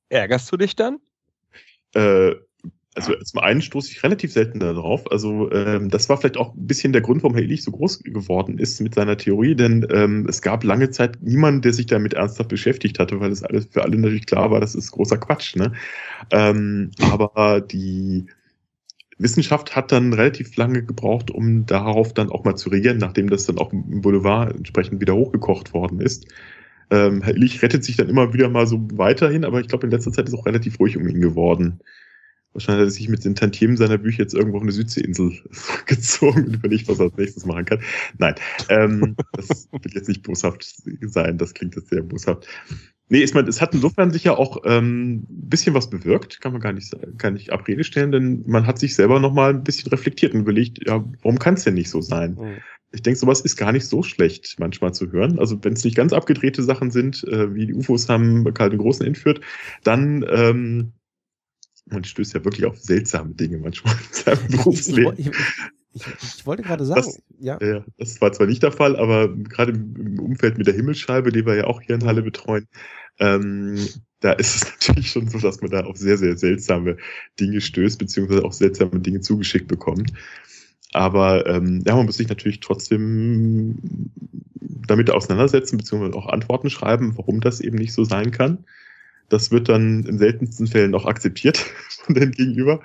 ärgerst 0.09 0.51
du 0.51 0.57
dich 0.57 0.75
dann? 0.75 0.99
Äh, 1.95 2.33
also 2.95 3.15
zum 3.15 3.41
einen 3.41 3.63
stoße 3.63 3.91
ich 3.91 4.03
relativ 4.03 4.33
selten 4.33 4.61
darauf. 4.61 5.11
Also 5.11 5.51
ähm, 5.51 5.89
das 5.89 6.09
war 6.09 6.19
vielleicht 6.19 6.37
auch 6.37 6.55
ein 6.55 6.67
bisschen 6.67 6.93
der 6.93 7.01
Grund, 7.01 7.23
warum 7.23 7.35
Herr 7.35 7.43
Illich 7.43 7.65
so 7.65 7.71
groß 7.71 8.03
geworden 8.03 8.59
ist 8.59 8.81
mit 8.81 8.95
seiner 8.95 9.17
Theorie, 9.17 9.55
denn 9.55 9.87
ähm, 9.91 10.27
es 10.29 10.43
gab 10.43 10.63
lange 10.63 10.91
Zeit 10.91 11.23
niemanden, 11.23 11.63
der 11.63 11.73
sich 11.73 11.87
damit 11.87 12.15
ernsthaft 12.15 12.51
beschäftigt 12.51 12.99
hatte, 12.99 13.19
weil 13.21 13.33
es 13.33 13.43
alles 13.43 13.69
für 13.71 13.83
alle 13.83 13.97
natürlich 13.97 14.27
klar 14.27 14.51
war, 14.51 14.61
das 14.61 14.75
ist 14.75 14.91
großer 14.91 15.17
Quatsch. 15.17 15.57
Ne? 15.57 15.73
Ähm, 16.31 16.91
aber 17.01 17.63
die 17.63 18.27
Wissenschaft 19.19 19.75
hat 19.75 19.91
dann 19.93 20.13
relativ 20.13 20.57
lange 20.57 20.83
gebraucht, 20.85 21.31
um 21.31 21.65
darauf 21.65 22.13
dann 22.13 22.31
auch 22.31 22.45
mal 22.45 22.57
zu 22.57 22.69
reagieren, 22.69 22.99
nachdem 22.99 23.31
das 23.31 23.47
dann 23.47 23.59
auch 23.59 23.73
im 23.73 24.03
Boulevard 24.03 24.55
entsprechend 24.55 25.01
wieder 25.01 25.15
hochgekocht 25.15 25.73
worden 25.73 26.01
ist. 26.01 26.27
Ähm, 26.91 27.23
Herr 27.23 27.35
Illich 27.35 27.63
rettet 27.63 27.85
sich 27.85 27.97
dann 27.97 28.11
immer 28.11 28.35
wieder 28.35 28.51
mal 28.51 28.67
so 28.67 28.87
weiterhin, 28.93 29.47
aber 29.47 29.61
ich 29.61 29.69
glaube, 29.69 29.87
in 29.87 29.93
letzter 29.93 30.13
Zeit 30.13 30.29
ist 30.29 30.35
auch 30.35 30.45
relativ 30.45 30.79
ruhig 30.79 30.99
um 30.99 31.09
ihn 31.09 31.23
geworden. 31.23 31.81
Wahrscheinlich 32.53 32.83
hat 32.83 32.89
er 32.89 32.91
sich 32.91 33.09
mit 33.09 33.25
den 33.25 33.35
Tantiemen 33.35 33.77
seiner 33.77 33.99
Bücher 33.99 34.23
jetzt 34.23 34.35
irgendwo 34.35 34.59
auf 34.59 34.63
eine 34.63 34.73
Südseeinsel 34.73 35.33
gezogen 35.87 36.47
und 36.47 36.55
überlegt, 36.57 36.89
was 36.89 36.99
er 36.99 37.07
als 37.07 37.17
nächstes 37.17 37.47
machen 37.47 37.65
kann. 37.65 37.81
Nein, 38.19 38.35
ähm, 38.69 39.17
das 39.33 39.69
wird 39.71 39.95
jetzt 39.95 40.09
nicht 40.09 40.23
boshaft 40.23 40.75
sein, 41.01 41.39
das 41.39 41.55
klingt 41.55 41.77
jetzt 41.77 41.89
sehr 41.89 42.03
boshaft. 42.03 42.47
Nee, 43.09 43.23
ich 43.23 43.35
meine, 43.35 43.49
es 43.49 43.61
hat 43.61 43.75
insofern 43.75 44.11
sicher 44.11 44.39
auch 44.39 44.63
ähm, 44.65 45.27
bisschen 45.29 45.75
was 45.75 45.91
bewirkt, 45.91 46.41
kann 46.41 46.53
man 46.53 46.63
gar 46.63 46.73
nicht, 46.73 46.97
gar 47.19 47.31
nicht 47.31 47.53
Abrede 47.53 47.85
stellen, 47.85 48.11
denn 48.11 48.43
man 48.47 48.67
hat 48.67 48.79
sich 48.79 48.95
selber 48.95 49.21
nochmal 49.21 49.51
ein 49.51 49.65
bisschen 49.65 49.91
reflektiert 49.91 50.33
und 50.33 50.41
überlegt, 50.41 50.87
ja, 50.87 51.05
warum 51.23 51.39
kann 51.39 51.55
es 51.55 51.65
denn 51.65 51.75
nicht 51.75 51.91
so 51.91 52.01
sein? 52.01 52.39
Mhm. 52.41 52.57
Ich 52.91 53.03
denke, 53.03 53.19
sowas 53.19 53.43
ist 53.43 53.57
gar 53.57 53.73
nicht 53.73 53.87
so 53.87 54.03
schlecht 54.03 54.57
manchmal 54.59 54.95
zu 54.95 55.13
hören. 55.13 55.39
Also 55.39 55.63
wenn 55.63 55.75
es 55.75 55.85
nicht 55.85 55.97
ganz 55.97 56.15
abgedrehte 56.15 56.63
Sachen 56.63 56.91
sind, 56.91 57.23
äh, 57.25 57.55
wie 57.55 57.67
die 57.67 57.75
UFOs 57.75 58.09
haben 58.09 58.45
Karl 58.55 58.71
den 58.71 58.79
Großen 58.79 59.07
entführt, 59.07 59.41
dann 59.83 60.25
ähm, 60.31 60.93
man 61.93 62.05
stößt 62.05 62.35
ja 62.35 62.45
wirklich 62.45 62.67
auf 62.67 62.79
seltsame 62.79 63.35
Dinge 63.35 63.59
manchmal 63.59 63.95
in 63.95 64.13
seinem 64.13 64.49
Berufsleben. 64.49 65.15
Ich, 65.17 65.31
ich, 65.95 66.03
ich, 66.23 66.47
wollte 66.47 66.63
gerade 66.63 66.85
sagen, 66.85 67.03
das, 67.03 67.23
ja. 67.39 67.59
ja. 67.61 67.85
Das 67.99 68.21
war 68.21 68.33
zwar 68.33 68.47
nicht 68.47 68.63
der 68.63 68.73
Fall, 68.73 68.97
aber 68.97 69.29
gerade 69.29 69.73
im 69.73 70.19
Umfeld 70.19 70.59
mit 70.59 70.67
der 70.67 70.75
Himmelsscheibe, 70.75 71.33
die 71.33 71.45
wir 71.45 71.55
ja 71.55 71.65
auch 71.65 71.81
hier 71.81 71.97
in 71.97 72.05
Halle 72.05 72.23
betreuen, 72.23 72.67
ähm, 73.19 73.77
da 74.21 74.33
ist 74.33 74.57
es 74.57 74.65
natürlich 74.71 75.11
schon 75.11 75.29
so, 75.29 75.39
dass 75.39 75.61
man 75.61 75.71
da 75.71 75.85
auf 75.85 75.97
sehr, 75.97 76.17
sehr 76.17 76.37
seltsame 76.37 76.97
Dinge 77.39 77.61
stößt, 77.61 77.99
beziehungsweise 77.99 78.45
auch 78.45 78.53
seltsame 78.53 79.01
Dinge 79.01 79.21
zugeschickt 79.21 79.69
bekommt. 79.69 80.13
Aber 80.93 81.47
ähm, 81.47 81.83
ja, 81.87 81.97
man 81.97 82.07
muss 82.07 82.17
sich 82.17 82.29
natürlich 82.29 82.61
trotzdem 82.61 83.79
damit 84.87 85.11
auseinandersetzen, 85.11 85.79
beziehungsweise 85.79 86.17
auch 86.17 86.27
Antworten 86.27 86.71
schreiben, 86.71 87.17
warum 87.17 87.41
das 87.41 87.61
eben 87.61 87.79
nicht 87.79 87.93
so 87.93 88.05
sein 88.05 88.31
kann. 88.31 88.65
Das 89.33 89.51
wird 89.51 89.71
dann 89.71 90.05
in 90.05 90.19
seltensten 90.19 90.67
Fällen 90.67 90.95
auch 90.95 91.07
akzeptiert 91.07 91.57
von 92.05 92.15
deinem 92.15 92.33
Gegenüber. 92.33 92.81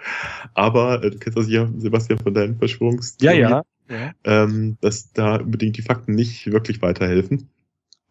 Aber 0.54 1.04
äh, 1.04 1.12
du 1.12 1.18
kennst 1.18 1.38
das 1.38 1.50
ja, 1.50 1.68
Sebastian, 1.78 2.20
von 2.20 2.34
deinen 2.34 2.58
Verschwörungstheorien. 2.58 3.50
Ja, 3.50 3.64
ja. 3.90 4.12
Ähm, 4.24 4.78
dass 4.80 5.12
da 5.12 5.36
unbedingt 5.36 5.76
die 5.78 5.82
Fakten 5.82 6.16
nicht 6.16 6.50
wirklich 6.50 6.82
weiterhelfen. 6.82 7.50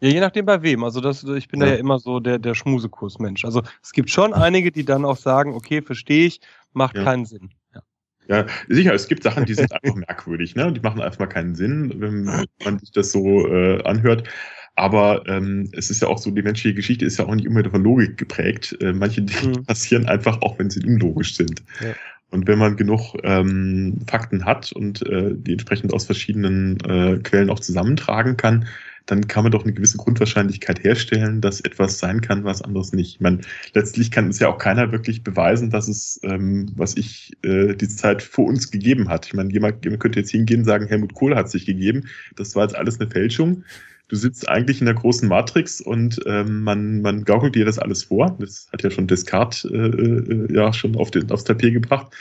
Ja, 0.00 0.10
je 0.10 0.20
nachdem 0.20 0.44
bei 0.44 0.60
wem. 0.62 0.84
Also 0.84 1.00
das, 1.00 1.24
ich 1.24 1.48
bin 1.48 1.60
ja. 1.60 1.66
da 1.66 1.72
ja 1.72 1.78
immer 1.78 1.98
so 1.98 2.20
der, 2.20 2.38
der 2.38 2.54
Schmusekursmensch. 2.54 3.46
Also 3.46 3.62
es 3.82 3.92
gibt 3.92 4.10
schon 4.10 4.34
einige, 4.34 4.70
die 4.70 4.84
dann 4.84 5.06
auch 5.06 5.16
sagen, 5.16 5.54
okay, 5.54 5.80
verstehe 5.80 6.26
ich, 6.26 6.40
macht 6.74 6.96
ja. 6.96 7.04
keinen 7.04 7.24
Sinn. 7.24 7.50
Ja. 7.74 7.82
ja, 8.28 8.46
sicher, 8.68 8.92
es 8.92 9.08
gibt 9.08 9.22
Sachen, 9.22 9.46
die 9.46 9.54
sind 9.54 9.72
einfach 9.82 9.94
merkwürdig, 9.94 10.54
ne? 10.54 10.70
Die 10.74 10.80
machen 10.80 11.00
einfach 11.00 11.20
mal 11.20 11.26
keinen 11.26 11.54
Sinn, 11.54 11.94
wenn 11.96 12.24
man 12.64 12.78
sich 12.78 12.90
das 12.90 13.12
so 13.12 13.48
äh, 13.48 13.82
anhört. 13.84 14.28
Aber 14.77 15.27
ähm, 15.27 15.70
es 15.73 15.90
ist 15.90 16.03
ja 16.03 16.09
auch 16.09 16.19
so, 16.19 16.31
die 16.31 16.43
menschliche 16.43 16.74
Geschichte 16.74 17.07
ist 17.07 17.19
ja 17.19 17.27
auch 17.27 17.35
nicht 17.35 17.47
immer 17.47 17.69
von 17.69 17.82
Logik 17.82 18.19
geprägt. 18.19 18.77
Äh, 18.81 18.93
manche 18.93 19.23
Dinge 19.23 19.59
mhm. 19.59 19.65
passieren 19.66 20.07
einfach 20.07 20.43
auch, 20.43 20.59
wenn 20.59 20.70
sie 20.70 20.85
unlogisch 20.85 21.35
sind. 21.35 21.62
Ja. 21.81 21.94
Und 22.31 22.47
wenn 22.47 22.59
man 22.59 22.77
genug 22.77 23.16
ähm, 23.23 24.01
Fakten 24.07 24.44
hat 24.44 24.73
und 24.73 25.01
äh, 25.07 25.32
die 25.35 25.53
entsprechend 25.53 25.94
aus 25.94 26.05
verschiedenen 26.05 26.78
äh, 26.81 27.19
Quellen 27.23 27.48
auch 27.48 27.61
zusammentragen 27.61 28.36
kann, 28.36 28.66
dann 29.07 29.28
kann 29.28 29.44
man 29.44 29.53
doch 29.53 29.62
eine 29.62 29.73
gewisse 29.73 29.97
Grundwahrscheinlichkeit 29.97 30.82
herstellen, 30.82 31.40
dass 31.40 31.61
etwas 31.61 31.98
sein 31.98 32.20
kann, 32.20 32.44
was 32.44 32.61
anderes 32.61 32.93
nicht. 32.93 33.15
Ich 33.15 33.20
meine, 33.20 33.40
letztlich 33.73 34.11
kann 34.11 34.28
es 34.28 34.40
ja 34.40 34.48
auch 34.48 34.59
keiner 34.59 34.90
wirklich 34.90 35.23
beweisen, 35.23 35.70
dass 35.70 35.86
es, 35.86 36.20
ähm, 36.24 36.73
was 36.74 36.97
ich, 36.97 37.32
äh, 37.43 37.74
diese 37.74 37.97
Zeit 37.97 38.23
vor 38.23 38.47
uns 38.47 38.70
gegeben 38.73 39.09
hat. 39.09 39.27
Ich 39.27 39.32
meine, 39.32 39.53
jemand, 39.53 39.85
jemand 39.85 40.03
könnte 40.03 40.19
jetzt 40.19 40.32
hingehen 40.32 40.61
und 40.61 40.65
sagen, 40.65 40.89
Helmut 40.89 41.15
Kohl 41.15 41.36
hat 41.36 41.48
sich 41.48 41.65
gegeben. 41.65 42.09
Das 42.35 42.57
war 42.57 42.65
jetzt 42.65 42.74
alles 42.74 43.01
eine 43.01 43.09
Fälschung 43.09 43.62
du 44.08 44.16
sitzt 44.16 44.48
eigentlich 44.48 44.80
in 44.80 44.86
der 44.86 44.94
großen 44.94 45.28
Matrix 45.28 45.80
und 45.80 46.20
ähm, 46.26 46.62
man, 46.62 47.02
man 47.02 47.24
gaukelt 47.24 47.54
dir 47.54 47.64
das 47.64 47.78
alles 47.78 48.04
vor. 48.04 48.36
Das 48.38 48.68
hat 48.72 48.82
ja 48.82 48.90
schon 48.90 49.06
Descartes 49.06 49.64
äh, 49.64 49.76
äh, 49.76 50.54
ja 50.54 50.72
schon 50.72 50.96
auf 50.96 51.10
den, 51.10 51.30
aufs 51.30 51.44
Tapet 51.44 51.72
gebracht. 51.72 52.14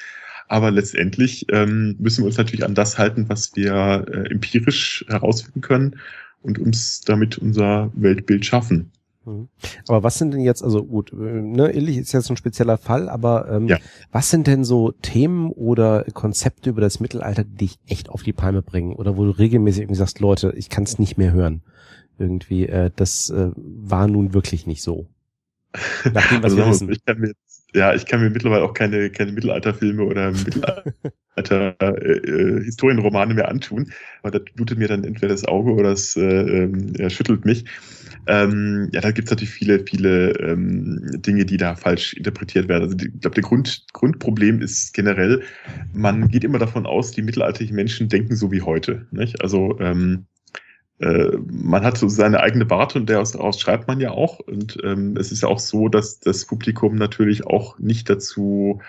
Aber 0.47 0.71
letztendlich 0.71 1.47
ähm, 1.51 1.95
müssen 1.99 2.21
wir 2.21 2.27
uns 2.27 2.37
natürlich 2.37 2.65
an 2.65 2.75
das 2.75 2.97
halten, 2.97 3.25
was 3.29 3.55
wir 3.55 4.05
äh, 4.07 4.31
empirisch 4.31 5.05
herausfinden 5.07 5.61
können 5.61 5.99
und 6.41 6.59
uns 6.59 7.01
damit 7.01 7.37
unser 7.37 7.91
Weltbild 7.95 8.45
schaffen. 8.45 8.91
Mhm. 9.25 9.47
Aber 9.87 10.03
was 10.03 10.19
sind 10.19 10.33
denn 10.33 10.41
jetzt, 10.41 10.63
also 10.63 10.83
gut, 10.83 11.11
äh, 11.13 11.15
ne, 11.15 11.71
Illich 11.71 11.97
ist 11.97 12.13
jetzt 12.13 12.29
ein 12.29 12.37
spezieller 12.37 12.77
Fall, 12.77 13.09
aber 13.09 13.49
ähm, 13.49 13.67
ja. 13.67 13.79
was 14.11 14.29
sind 14.29 14.45
denn 14.47 14.63
so 14.63 14.91
Themen 14.91 15.49
oder 15.49 16.05
Konzepte 16.13 16.69
über 16.69 16.81
das 16.81 16.99
Mittelalter, 16.99 17.43
die 17.43 17.55
dich 17.55 17.79
echt 17.87 18.09
auf 18.09 18.21
die 18.21 18.33
Palme 18.33 18.61
bringen? 18.61 18.93
Oder 18.93 19.17
wo 19.17 19.25
du 19.25 19.31
regelmäßig 19.31 19.81
irgendwie 19.81 19.97
sagst, 19.97 20.19
Leute, 20.19 20.53
ich 20.55 20.69
kann 20.69 20.83
es 20.83 20.99
nicht 20.99 21.17
mehr 21.17 21.31
hören? 21.31 21.61
Irgendwie, 22.17 22.67
äh, 22.67 22.91
das 22.95 23.29
äh, 23.29 23.51
war 23.55 24.07
nun 24.07 24.33
wirklich 24.33 24.67
nicht 24.67 24.81
so. 24.81 25.07
Nach 26.13 26.27
dem, 26.29 26.43
was 26.43 26.53
also, 26.53 26.57
wir 26.57 26.67
wissen. 26.67 26.91
Ich 26.91 27.05
kann 27.05 27.19
mir 27.19 27.27
jetzt, 27.27 27.65
ja, 27.73 27.93
ich 27.93 28.05
kann 28.05 28.21
mir 28.21 28.29
mittlerweile 28.29 28.63
auch 28.63 28.73
keine, 28.73 29.09
keine 29.09 29.33
Mittelalterfilme 29.33 30.03
oder 30.03 30.31
Mittelalter 31.35 31.75
äh, 31.81 32.11
äh, 32.17 32.63
Historienromane 32.63 33.33
mehr 33.33 33.49
antun, 33.49 33.91
weil 34.21 34.31
das 34.31 34.43
blutet 34.55 34.77
mir 34.77 34.87
dann 34.87 35.03
entweder 35.03 35.29
das 35.29 35.45
Auge 35.45 35.73
oder 35.73 35.91
es 35.91 36.15
äh, 36.15 36.63
äh, 36.63 37.09
schüttelt 37.09 37.43
mich. 37.43 37.65
Ähm, 38.27 38.89
ja, 38.93 39.01
da 39.01 39.11
gibt's 39.11 39.29
natürlich 39.29 39.53
viele, 39.53 39.83
viele 39.85 40.31
ähm, 40.39 41.01
Dinge, 41.21 41.45
die 41.45 41.57
da 41.57 41.75
falsch 41.75 42.13
interpretiert 42.13 42.67
werden. 42.67 42.83
Also 42.83 42.95
die, 42.95 43.07
ich 43.07 43.19
glaube, 43.19 43.35
der 43.35 43.43
Grund, 43.43 43.85
Grundproblem 43.93 44.61
ist 44.61 44.93
generell, 44.93 45.43
man 45.93 46.29
geht 46.29 46.43
immer 46.43 46.57
davon 46.57 46.85
aus, 46.85 47.11
die 47.11 47.21
mittelalterlichen 47.21 47.75
Menschen 47.75 48.09
denken 48.09 48.35
so 48.35 48.51
wie 48.51 48.61
heute. 48.61 49.05
Nicht? 49.11 49.41
Also 49.41 49.77
ähm, 49.79 50.25
äh, 50.33 50.34
man 50.99 51.83
hat 51.83 51.97
so 51.97 52.07
seine 52.07 52.39
eigene 52.39 52.69
Warte 52.69 52.99
und 52.99 53.09
daraus 53.09 53.59
schreibt 53.59 53.87
man 53.87 53.99
ja 53.99 54.11
auch. 54.11 54.39
Und 54.39 54.77
ähm, 54.83 55.17
es 55.17 55.31
ist 55.31 55.43
ja 55.43 55.49
auch 55.49 55.59
so, 55.59 55.89
dass 55.89 56.19
das 56.19 56.45
Publikum 56.45 56.95
natürlich 56.95 57.45
auch 57.45 57.77
nicht 57.79 58.09
dazu 58.09 58.79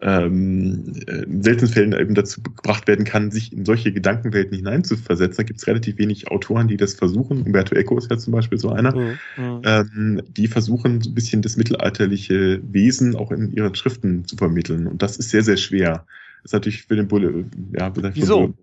ähm, 0.00 0.92
in 1.06 1.42
seltenen 1.42 1.72
Fällen 1.72 1.92
eben 1.92 2.14
dazu 2.14 2.42
gebracht 2.42 2.86
werden 2.86 3.04
kann, 3.04 3.30
sich 3.30 3.52
in 3.52 3.64
solche 3.64 3.92
Gedankenwelten 3.92 4.56
hineinzuversetzen. 4.56 5.36
Da 5.36 5.42
gibt 5.44 5.60
es 5.60 5.66
relativ 5.66 5.98
wenig 5.98 6.30
Autoren, 6.30 6.68
die 6.68 6.76
das 6.76 6.94
versuchen. 6.94 7.42
Umberto 7.42 7.74
Eco 7.74 7.96
ist 7.96 8.10
ja 8.10 8.18
zum 8.18 8.32
Beispiel 8.32 8.58
so 8.58 8.70
einer. 8.70 8.94
Mhm. 8.94 9.18
mhm. 9.36 9.60
Ähm, 9.64 10.22
die 10.28 10.48
versuchen 10.48 11.00
so 11.00 11.10
ein 11.10 11.14
bisschen 11.14 11.42
das 11.42 11.56
mittelalterliche 11.56 12.60
Wesen 12.70 13.16
auch 13.16 13.32
in 13.32 13.52
ihren 13.52 13.74
Schriften 13.74 14.26
zu 14.26 14.36
vermitteln. 14.36 14.86
Und 14.86 15.02
das 15.02 15.16
ist 15.16 15.30
sehr, 15.30 15.42
sehr 15.42 15.56
schwer. 15.56 16.04
Das 16.42 16.50
ist 16.50 16.52
natürlich 16.52 16.82
für 16.82 16.96
den 16.96 17.08
Bulle, 17.08 17.46
ja, 17.72 17.92
Wieso? 18.14 18.54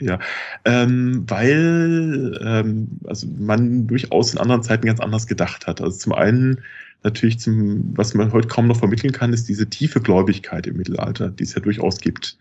Ja, 0.00 0.18
ähm, 0.64 1.24
weil 1.28 2.40
ähm, 2.42 2.88
also 3.04 3.26
man 3.38 3.86
durchaus 3.86 4.32
in 4.32 4.38
anderen 4.38 4.62
Zeiten 4.62 4.86
ganz 4.86 5.00
anders 5.00 5.26
gedacht 5.26 5.66
hat. 5.66 5.80
Also 5.80 5.98
zum 5.98 6.12
einen 6.12 6.62
natürlich 7.02 7.38
zum, 7.38 7.96
was 7.96 8.14
man 8.14 8.32
heute 8.32 8.48
kaum 8.48 8.68
noch 8.68 8.78
vermitteln 8.78 9.12
kann, 9.12 9.32
ist 9.32 9.48
diese 9.48 9.68
tiefe 9.68 10.00
Gläubigkeit 10.00 10.66
im 10.66 10.76
Mittelalter, 10.76 11.30
die 11.30 11.44
es 11.44 11.54
ja 11.54 11.60
durchaus 11.60 12.00
gibt. 12.00 12.36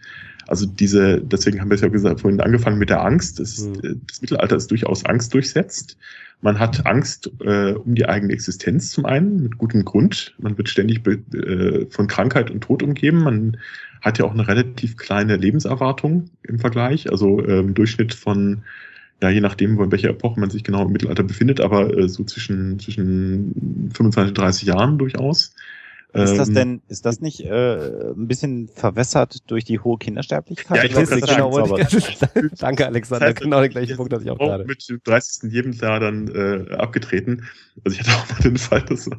Also 0.48 0.65
diese, 0.65 1.22
deswegen 1.22 1.60
haben 1.60 1.69
wir 1.69 1.76
es 1.76 1.82
ja 1.82 1.88
gesagt, 1.88 2.22
vorhin 2.22 2.41
angefangen 2.41 2.78
mit 2.78 2.90
der 2.90 3.03
Angst. 3.03 3.40
Das, 3.40 3.60
mhm. 3.60 4.02
das 4.07 4.22
Mittelalter 4.22 4.56
ist 4.56 4.72
durchaus 4.72 5.06
Angst 5.06 5.34
durchsetzt. 5.34 5.98
Man 6.41 6.59
hat 6.59 6.85
Angst 6.85 7.31
äh, 7.39 7.73
um 7.73 7.95
die 7.95 8.07
eigene 8.07 8.34
Existenz 8.34 8.91
zum 8.91 9.05
einen, 9.05 9.43
mit 9.43 9.57
gutem 9.57 9.85
Grund. 9.85 10.35
Man 10.39 10.57
wird 10.57 10.69
ständig 10.69 11.05
äh, 11.07 11.85
von 11.89 12.07
Krankheit 12.07 12.49
und 12.49 12.61
Tod 12.61 12.81
umgeben. 12.81 13.23
Man 13.23 13.57
hat 14.01 14.18
ja 14.18 14.26
auch 14.26 14.34
eine 14.34 14.47
relativ 14.47 14.97
kleine 14.97 15.38
Lebenserwartung 15.38 16.31
im 16.43 16.59
Vergleich. 16.59 17.11
Also 17.11 17.39
äh, 17.41 17.59
im 17.59 17.76
Durchschnitt 17.76 18.13
von 18.13 18.63
ja, 19.22 19.30
je 19.30 19.41
nachdem, 19.41 19.80
in 19.80 19.91
welcher 19.91 20.09
Epoche 20.09 20.39
man 20.39 20.49
sich 20.49 20.63
genau 20.63 20.84
im 20.84 20.91
Mittelalter 20.91 21.23
befindet, 21.23 21.61
aber 21.61 21.95
äh, 21.95 22.09
so 22.09 22.23
zwischen, 22.23 22.80
zwischen 22.80 23.91
25 23.93 24.30
und 24.30 24.38
30 24.38 24.68
Jahren 24.68 24.97
durchaus. 24.97 25.53
Ist 26.13 26.38
das 26.38 26.49
ähm, 26.49 26.55
denn, 26.55 26.81
ist 26.89 27.05
das 27.05 27.21
nicht 27.21 27.39
äh, 27.45 28.11
ein 28.11 28.27
bisschen 28.27 28.67
verwässert 28.67 29.49
durch 29.49 29.63
die 29.63 29.79
hohe 29.79 29.97
Kindersterblichkeit? 29.97 30.77
Ja, 30.77 30.83
ich 30.83 30.93
weiß 30.93 31.09
das 31.09 31.21
genau, 31.21 31.77
ich 31.77 32.19
Danke, 32.59 32.85
Alexander. 32.85 33.27
Das 33.27 33.35
heißt, 33.35 33.43
genau 33.43 33.59
der 33.59 33.69
gleiche 33.69 33.95
Punkt, 33.95 34.11
dass 34.11 34.21
ich 34.21 34.29
auch 34.29 34.38
gerade. 34.38 34.65
mit 34.65 34.88
dem 34.89 34.99
30. 35.01 35.51
Lebensjahr 35.51 36.01
dann 36.01 36.27
äh, 36.27 36.73
abgetreten. 36.73 37.45
Also 37.85 37.97
ich 37.97 38.05
hatte 38.05 38.17
auch 38.17 38.29
mal 38.29 38.43
den 38.43 38.57
Fall, 38.57 38.81
das, 38.81 39.09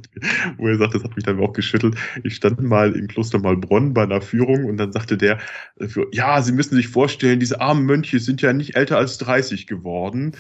wo 0.59 0.69
er 0.69 0.77
sagt, 0.77 0.94
das 0.94 1.02
hat 1.02 1.16
mich 1.16 1.24
dann 1.24 1.40
auch 1.40 1.55
geschüttelt. 1.55 1.97
Ich 2.24 2.35
stand 2.35 2.60
mal 2.60 2.94
im 2.94 3.09
Kloster 3.09 3.39
Malbronn 3.39 3.94
bei 3.94 4.02
einer 4.02 4.20
Führung 4.20 4.66
und 4.66 4.77
dann 4.77 4.93
sagte 4.93 5.16
der, 5.16 5.39
äh, 5.81 5.89
ja, 6.12 6.43
Sie 6.43 6.52
müssen 6.52 6.74
sich 6.74 6.89
vorstellen, 6.89 7.40
diese 7.40 7.62
armen 7.62 7.86
Mönche 7.86 8.20
sind 8.20 8.43
ja 8.43 8.52
nicht 8.52 8.77
älter 8.77 8.98
als 8.98 9.16
30 9.16 9.66
geworden. 9.66 10.32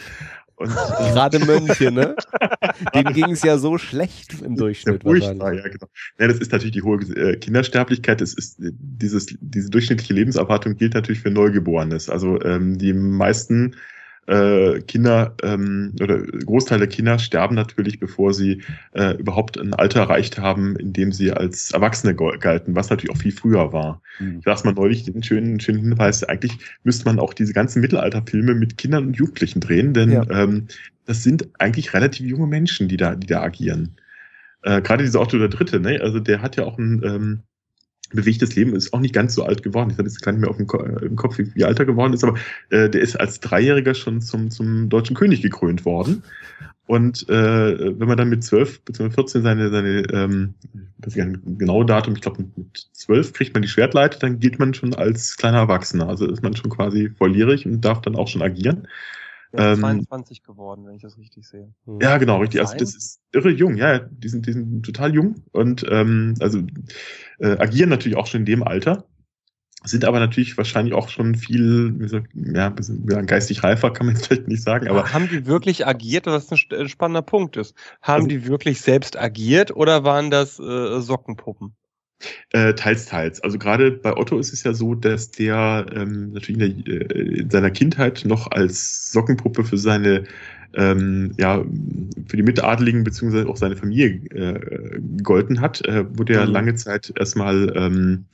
Und, 0.62 0.70
Gerade 1.12 1.38
Mönche, 1.40 1.90
ne? 1.90 2.14
Denen 2.94 3.12
ging 3.12 3.30
es 3.30 3.42
ja 3.42 3.58
so 3.58 3.78
schlecht 3.78 4.40
im 4.42 4.56
Durchschnitt. 4.56 5.02
Furchtbar, 5.02 5.52
ja, 5.54 5.62
genau. 5.62 5.86
Ja, 6.18 6.28
das 6.28 6.38
ist 6.38 6.52
natürlich 6.52 6.72
die 6.72 6.82
hohe 6.82 7.00
äh, 7.00 7.36
Kindersterblichkeit. 7.36 8.20
Das 8.20 8.32
ist 8.32 8.60
äh, 8.60 8.70
dieses, 8.72 9.26
diese 9.40 9.70
durchschnittliche 9.70 10.14
Lebenserwartung 10.14 10.76
gilt 10.76 10.94
natürlich 10.94 11.20
für 11.20 11.30
Neugeborenes. 11.30 12.08
Also 12.08 12.40
ähm, 12.42 12.78
die 12.78 12.92
meisten 12.92 13.76
äh, 14.26 14.80
Kinder 14.82 15.34
ähm, 15.42 15.94
oder 16.00 16.22
Großteil 16.22 16.78
der 16.78 16.88
Kinder 16.88 17.18
sterben 17.18 17.54
natürlich, 17.54 17.98
bevor 17.98 18.32
sie 18.32 18.62
äh, 18.92 19.16
überhaupt 19.16 19.58
ein 19.58 19.74
Alter 19.74 20.00
erreicht 20.00 20.38
haben, 20.38 20.76
in 20.76 20.92
dem 20.92 21.12
sie 21.12 21.32
als 21.32 21.72
Erwachsene 21.72 22.14
galten, 22.14 22.74
was 22.74 22.90
natürlich 22.90 23.14
auch 23.14 23.20
viel 23.20 23.32
früher 23.32 23.72
war. 23.72 24.00
Mhm. 24.20 24.38
Ich 24.38 24.44
las 24.44 24.64
mal 24.64 24.74
neulich 24.74 25.04
den 25.04 25.22
schönen, 25.22 25.58
schönen 25.58 25.80
Hinweis, 25.80 26.22
eigentlich 26.24 26.58
müsste 26.84 27.04
man 27.06 27.18
auch 27.18 27.34
diese 27.34 27.52
ganzen 27.52 27.80
Mittelalterfilme 27.80 28.54
mit 28.54 28.78
Kindern 28.78 29.06
und 29.06 29.16
Jugendlichen 29.16 29.60
drehen, 29.60 29.92
denn 29.92 30.12
ja. 30.12 30.28
ähm, 30.30 30.68
das 31.04 31.24
sind 31.24 31.48
eigentlich 31.58 31.94
relativ 31.94 32.26
junge 32.26 32.46
Menschen, 32.46 32.88
die 32.88 32.96
da, 32.96 33.16
die 33.16 33.26
da 33.26 33.42
agieren. 33.42 33.96
Äh, 34.62 34.82
Gerade 34.82 35.02
dieser 35.02 35.20
Otto 35.20 35.38
der 35.38 35.48
Dritte, 35.48 35.80
ne? 35.80 36.00
also 36.00 36.20
der 36.20 36.42
hat 36.42 36.56
ja 36.56 36.64
auch 36.64 36.78
ein 36.78 37.02
ähm, 37.04 37.42
bewegtes 38.12 38.54
Leben 38.54 38.74
ist 38.74 38.92
auch 38.92 39.00
nicht 39.00 39.14
ganz 39.14 39.34
so 39.34 39.44
alt 39.44 39.62
geworden. 39.62 39.90
Ich 39.90 39.98
habe 39.98 40.08
jetzt 40.08 40.22
gar 40.22 40.32
nicht 40.32 40.40
mehr 40.40 40.50
auf 40.50 40.56
dem, 40.56 40.66
Ko 40.66 40.82
äh, 40.82 41.04
im 41.04 41.16
Kopf, 41.16 41.38
wie, 41.38 41.54
wie 41.54 41.64
alt 41.64 41.78
er 41.78 41.84
geworden 41.84 42.12
ist, 42.12 42.24
aber 42.24 42.38
äh, 42.70 42.88
der 42.88 43.00
ist 43.00 43.16
als 43.16 43.40
Dreijähriger 43.40 43.94
schon 43.94 44.20
zum, 44.20 44.50
zum 44.50 44.88
deutschen 44.88 45.16
König 45.16 45.42
gekrönt 45.42 45.84
worden. 45.84 46.22
Und 46.86 47.28
äh, 47.28 47.98
wenn 47.98 48.08
man 48.08 48.16
dann 48.16 48.28
mit 48.28 48.44
zwölf 48.44 48.80
bzw. 48.82 49.10
14 49.10 49.42
seine, 49.42 49.70
seine 49.70 50.02
ähm, 50.12 50.54
das 50.98 51.16
ist 51.16 51.38
genaue 51.58 51.86
Datum, 51.86 52.14
ich 52.14 52.20
glaube 52.20 52.44
mit 52.56 52.88
zwölf 52.92 53.32
kriegt 53.32 53.54
man 53.54 53.62
die 53.62 53.68
Schwertleite, 53.68 54.18
dann 54.18 54.40
gilt 54.40 54.58
man 54.58 54.74
schon 54.74 54.94
als 54.94 55.36
kleiner 55.36 55.58
Erwachsener. 55.58 56.08
Also 56.08 56.26
ist 56.26 56.42
man 56.42 56.56
schon 56.56 56.70
quasi 56.70 57.10
volljährig 57.10 57.66
und 57.66 57.80
darf 57.82 58.00
dann 58.02 58.16
auch 58.16 58.28
schon 58.28 58.42
agieren. 58.42 58.88
Ja, 59.52 59.76
22 59.76 60.38
ähm, 60.38 60.52
geworden, 60.52 60.86
wenn 60.86 60.94
ich 60.94 61.02
das 61.02 61.18
richtig 61.18 61.46
sehe. 61.46 61.72
Ja, 62.00 62.18
genau, 62.18 62.38
richtig. 62.38 62.60
Also 62.60 62.74
das 62.76 62.94
ist 62.94 63.20
irre 63.32 63.50
jung, 63.50 63.76
ja, 63.76 63.98
die 63.98 64.28
sind, 64.28 64.46
die 64.46 64.52
sind 64.52 64.82
total 64.84 65.14
jung 65.14 65.42
und 65.52 65.84
ähm, 65.90 66.34
also 66.40 66.62
äh, 67.38 67.58
agieren 67.58 67.90
natürlich 67.90 68.16
auch 68.16 68.26
schon 68.26 68.40
in 68.40 68.46
dem 68.46 68.62
Alter, 68.62 69.04
sind 69.84 70.04
aber 70.04 70.20
natürlich 70.20 70.56
wahrscheinlich 70.56 70.94
auch 70.94 71.08
schon 71.08 71.34
viel, 71.34 71.94
wie 71.94 72.04
gesagt, 72.04 72.28
ja, 72.34 72.70
geistig 72.70 73.62
reifer 73.62 73.92
kann 73.92 74.06
man 74.06 74.14
jetzt 74.14 74.26
vielleicht 74.28 74.48
nicht 74.48 74.62
sagen, 74.62 74.88
aber. 74.88 75.12
Haben 75.12 75.28
die 75.28 75.46
wirklich 75.46 75.86
agiert, 75.86 76.26
was 76.26 76.50
ein 76.50 76.88
spannender 76.88 77.22
Punkt 77.22 77.56
ist? 77.56 77.74
Haben 78.00 78.24
also, 78.24 78.28
die 78.28 78.46
wirklich 78.46 78.80
selbst 78.80 79.18
agiert 79.18 79.74
oder 79.74 80.04
waren 80.04 80.30
das 80.30 80.58
äh, 80.58 81.00
Sockenpuppen? 81.00 81.74
Äh, 82.50 82.74
teils, 82.74 83.06
teils. 83.06 83.40
Also 83.42 83.58
gerade 83.58 83.90
bei 83.90 84.16
Otto 84.16 84.38
ist 84.38 84.52
es 84.52 84.62
ja 84.62 84.74
so, 84.74 84.94
dass 84.94 85.30
der 85.30 85.86
ähm, 85.94 86.32
natürlich 86.32 86.60
in, 86.60 86.84
der, 86.84 87.10
äh, 87.10 87.40
in 87.40 87.50
seiner 87.50 87.70
Kindheit 87.70 88.24
noch 88.26 88.50
als 88.50 89.12
Sockenpuppe 89.12 89.64
für 89.64 89.78
seine 89.78 90.24
ähm, 90.74 91.34
ja, 91.38 91.64
für 92.26 92.36
die 92.36 92.42
Mitadligen 92.42 93.04
beziehungsweise 93.04 93.48
auch 93.48 93.56
seine 93.56 93.76
Familie 93.76 94.22
äh, 94.30 95.00
gegolten 95.16 95.60
hat, 95.60 95.84
äh, 95.86 96.04
wurde 96.16 96.34
er 96.34 96.46
mhm. 96.46 96.52
lange 96.52 96.74
Zeit 96.76 97.12
erstmal 97.18 97.72
ähm, 97.76 98.24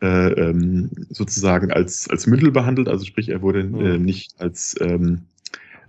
äh, 0.00 0.32
ähm, 0.32 0.90
sozusagen 1.10 1.70
als, 1.70 2.08
als 2.08 2.26
Mündel 2.26 2.50
behandelt, 2.50 2.88
also 2.88 3.04
sprich, 3.04 3.28
er 3.28 3.42
wurde 3.42 3.64
mhm. 3.64 3.80
äh, 3.80 3.98
nicht 3.98 4.34
als 4.38 4.76
ähm, 4.80 5.22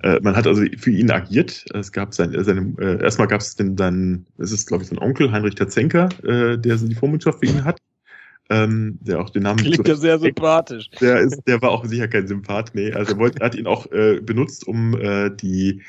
äh, 0.03 0.19
man 0.21 0.35
hat 0.35 0.47
also 0.47 0.63
für 0.77 0.91
ihn 0.91 1.11
agiert. 1.11 1.65
Es 1.73 1.91
gab 1.91 2.13
sein, 2.13 2.33
äh, 2.33 2.43
seine, 2.43 2.73
äh, 2.79 3.01
erstmal 3.01 3.27
gab 3.27 3.41
es 3.41 3.55
den 3.55 3.75
dann, 3.75 4.25
es 4.37 4.51
ist 4.51 4.67
glaube 4.67 4.83
ich 4.83 4.89
sein 4.89 4.99
Onkel 4.99 5.31
Heinrich 5.31 5.55
Tatzenker, 5.55 6.09
äh, 6.23 6.57
der 6.57 6.77
die 6.77 6.95
Vormundschaft 6.95 7.39
für 7.39 7.45
ihn 7.45 7.63
hat. 7.65 7.79
Ähm, 8.51 8.97
der 9.01 9.19
auch 9.19 9.29
den 9.29 9.43
Namen 9.43 9.59
klingt 9.59 9.87
ja 9.87 9.95
sehr 9.95 10.17
sympathisch. 10.19 10.89
Der 10.99 11.19
ist, 11.19 11.41
der 11.45 11.61
war 11.61 11.69
auch 11.69 11.85
sicher 11.85 12.07
kein 12.07 12.27
Sympath, 12.27 12.73
nee. 12.73 12.91
Also 12.91 13.13
er, 13.13 13.19
wollte, 13.19 13.45
hat 13.45 13.53
ihn 13.53 13.67
auch 13.67 13.91
äh, 13.91 14.19
benutzt, 14.21 14.67
um 14.67 14.99
äh, 14.99 15.29
die 15.29 15.83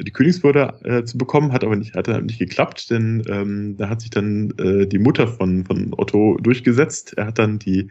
die 0.00 0.10
Königswürde 0.10 0.74
äh, 0.82 1.04
zu 1.04 1.18
bekommen, 1.18 1.52
hat 1.52 1.62
aber 1.62 1.76
nicht, 1.76 1.94
hat 1.94 2.08
halt 2.08 2.24
nicht 2.24 2.38
geklappt, 2.38 2.90
denn 2.90 3.22
ähm, 3.28 3.76
da 3.76 3.88
hat 3.88 4.00
sich 4.00 4.10
dann 4.10 4.52
äh, 4.58 4.86
die 4.86 4.98
Mutter 4.98 5.28
von, 5.28 5.64
von 5.64 5.94
Otto 5.96 6.36
durchgesetzt. 6.40 7.14
Er 7.16 7.26
hat 7.26 7.38
dann 7.38 7.60
die 7.60 7.90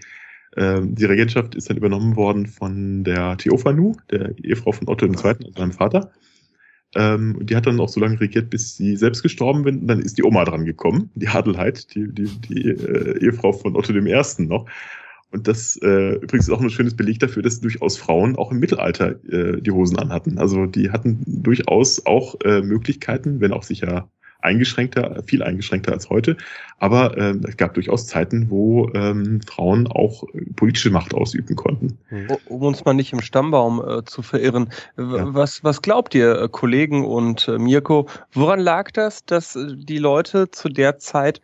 ähm, 0.56 0.96
die 0.96 1.06
Regentschaft 1.06 1.56
ist 1.56 1.70
dann 1.70 1.78
übernommen 1.78 2.16
worden 2.16 2.48
von 2.48 3.04
der 3.04 3.38
Theophanu, 3.38 3.96
der 4.12 4.38
Ehefrau 4.38 4.72
von 4.72 4.88
Otto 4.88 5.06
II., 5.06 5.14
also 5.16 5.52
seinem 5.56 5.72
Vater. 5.72 6.12
Ähm, 6.96 7.40
die 7.42 7.56
hat 7.56 7.66
dann 7.66 7.80
auch 7.80 7.90
so 7.90 8.00
lange 8.00 8.20
regiert, 8.20 8.50
bis 8.50 8.78
sie 8.78 8.96
selbst 8.96 9.24
gestorben 9.24 9.64
bin. 9.64 9.88
Dann 9.88 10.00
ist 10.00 10.18
die 10.18 10.24
Oma 10.24 10.46
dran 10.46 10.66
gekommen, 10.66 11.10
die 11.16 11.28
Adelheid, 11.28 11.94
die, 11.96 12.08
die, 12.14 12.26
die 12.26 12.70
äh, 12.70 13.24
Ehefrau 13.24 13.54
von 13.54 13.76
Otto 13.76 13.94
I. 13.94 14.24
noch. 14.44 14.68
Und 15.32 15.48
das 15.48 15.78
äh, 15.82 16.18
übrigens 16.18 16.48
ist 16.48 16.54
auch 16.54 16.62
ein 16.62 16.70
schönes 16.70 16.96
Beleg 16.96 17.18
dafür, 17.20 17.42
dass 17.42 17.60
durchaus 17.60 17.98
Frauen 17.98 18.36
auch 18.36 18.52
im 18.52 18.60
Mittelalter 18.60 19.16
äh, 19.28 19.60
die 19.60 19.72
Hosen 19.72 19.98
anhatten. 19.98 20.38
Also 20.38 20.68
die 20.68 20.92
hatten 20.92 21.24
durchaus 21.26 22.06
auch 22.06 22.36
äh, 22.44 22.62
Möglichkeiten, 22.62 23.42
wenn 23.42 23.52
auch 23.52 23.64
sicher 23.64 24.08
eingeschränkter, 24.44 25.24
viel 25.26 25.44
eingeschränkter 25.44 25.92
als 25.92 26.10
heute. 26.10 26.38
Aber 26.80 27.18
ähm, 27.18 27.42
es 27.48 27.58
gab 27.58 27.74
durchaus 27.74 28.08
Zeiten, 28.08 28.50
wo 28.50 28.90
ähm, 28.94 29.42
Frauen 29.42 29.88
auch 29.88 30.24
politische 30.56 30.90
Macht 30.90 31.14
ausüben 31.14 31.56
konnten. 31.56 31.98
Um 32.48 32.62
uns 32.62 32.84
mal 32.84 32.94
nicht 32.94 33.14
im 33.14 33.22
Stammbaum 33.22 33.82
äh, 33.86 34.04
zu 34.04 34.22
verirren, 34.22 34.70
ja. 34.98 35.34
was, 35.34 35.64
was 35.64 35.82
glaubt 35.82 36.14
ihr, 36.14 36.42
äh, 36.42 36.50
Kollegen 36.50 37.06
und 37.06 37.48
äh, 37.48 37.58
Mirko, 37.58 38.08
woran 38.32 38.60
lag 38.60 38.92
das, 38.92 39.26
dass 39.26 39.56
äh, 39.56 39.76
die 39.76 39.98
Leute 39.98 40.52
zu 40.52 40.70
der 40.70 40.98
Zeit 41.00 41.42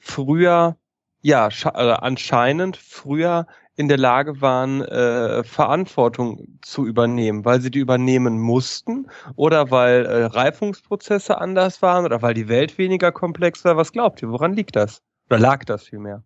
früher, 0.00 0.76
ja, 1.20 1.48
äh, 1.48 1.68
anscheinend 1.68 2.76
früher 2.76 3.46
in 3.76 3.88
der 3.88 3.98
Lage 3.98 4.40
waren, 4.40 4.82
äh, 4.82 5.44
Verantwortung 5.44 6.58
zu 6.60 6.86
übernehmen, 6.86 7.44
weil 7.44 7.60
sie 7.60 7.70
die 7.70 7.78
übernehmen 7.78 8.38
mussten 8.38 9.06
oder 9.34 9.70
weil 9.70 10.04
äh, 10.04 10.24
Reifungsprozesse 10.24 11.38
anders 11.38 11.80
waren 11.80 12.04
oder 12.04 12.20
weil 12.22 12.34
die 12.34 12.48
Welt 12.48 12.76
weniger 12.78 13.12
komplex 13.12 13.64
war. 13.64 13.76
Was 13.76 13.92
glaubt 13.92 14.22
ihr? 14.22 14.28
Woran 14.30 14.52
liegt 14.52 14.76
das? 14.76 15.02
Oder 15.30 15.38
lag 15.38 15.64
das 15.64 15.84
vielmehr? 15.84 16.22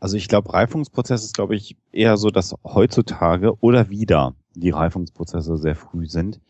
Also 0.00 0.16
ich 0.16 0.28
glaube, 0.28 0.52
Reifungsprozess 0.52 1.24
ist, 1.24 1.34
glaube 1.34 1.56
ich, 1.56 1.76
eher 1.92 2.16
so, 2.16 2.30
dass 2.30 2.54
heutzutage 2.64 3.58
oder 3.60 3.90
wieder 3.90 4.34
die 4.54 4.70
Reifungsprozesse 4.70 5.56
sehr 5.56 5.76
früh 5.76 6.06
sind. 6.06 6.40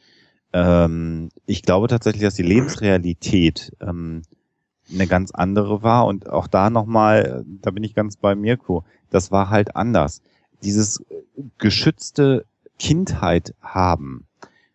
Ähm, 0.53 1.31
ich 1.47 1.63
glaube 1.63 1.89
tatsächlich, 1.89 2.23
dass 2.23 2.35
die 2.35 2.43
Lebensrealität 2.43 3.73
ähm, 3.81 4.23
eine 4.93 5.07
ganz 5.07 5.31
andere 5.33 5.83
war 5.83 6.07
und 6.07 6.29
auch 6.29 6.47
da 6.47 6.71
nochmal, 6.71 7.45
da 7.63 7.71
bin 7.71 7.85
ich 7.85 7.95
ganz 7.95 8.17
bei 8.17 8.35
Mirko, 8.35 8.85
das 9.11 9.31
war 9.31 9.51
halt 9.51 9.77
anders. 9.77 10.23
Dieses 10.63 11.05
geschützte 11.59 12.45
Kindheit 12.79 13.55
haben, 13.61 14.27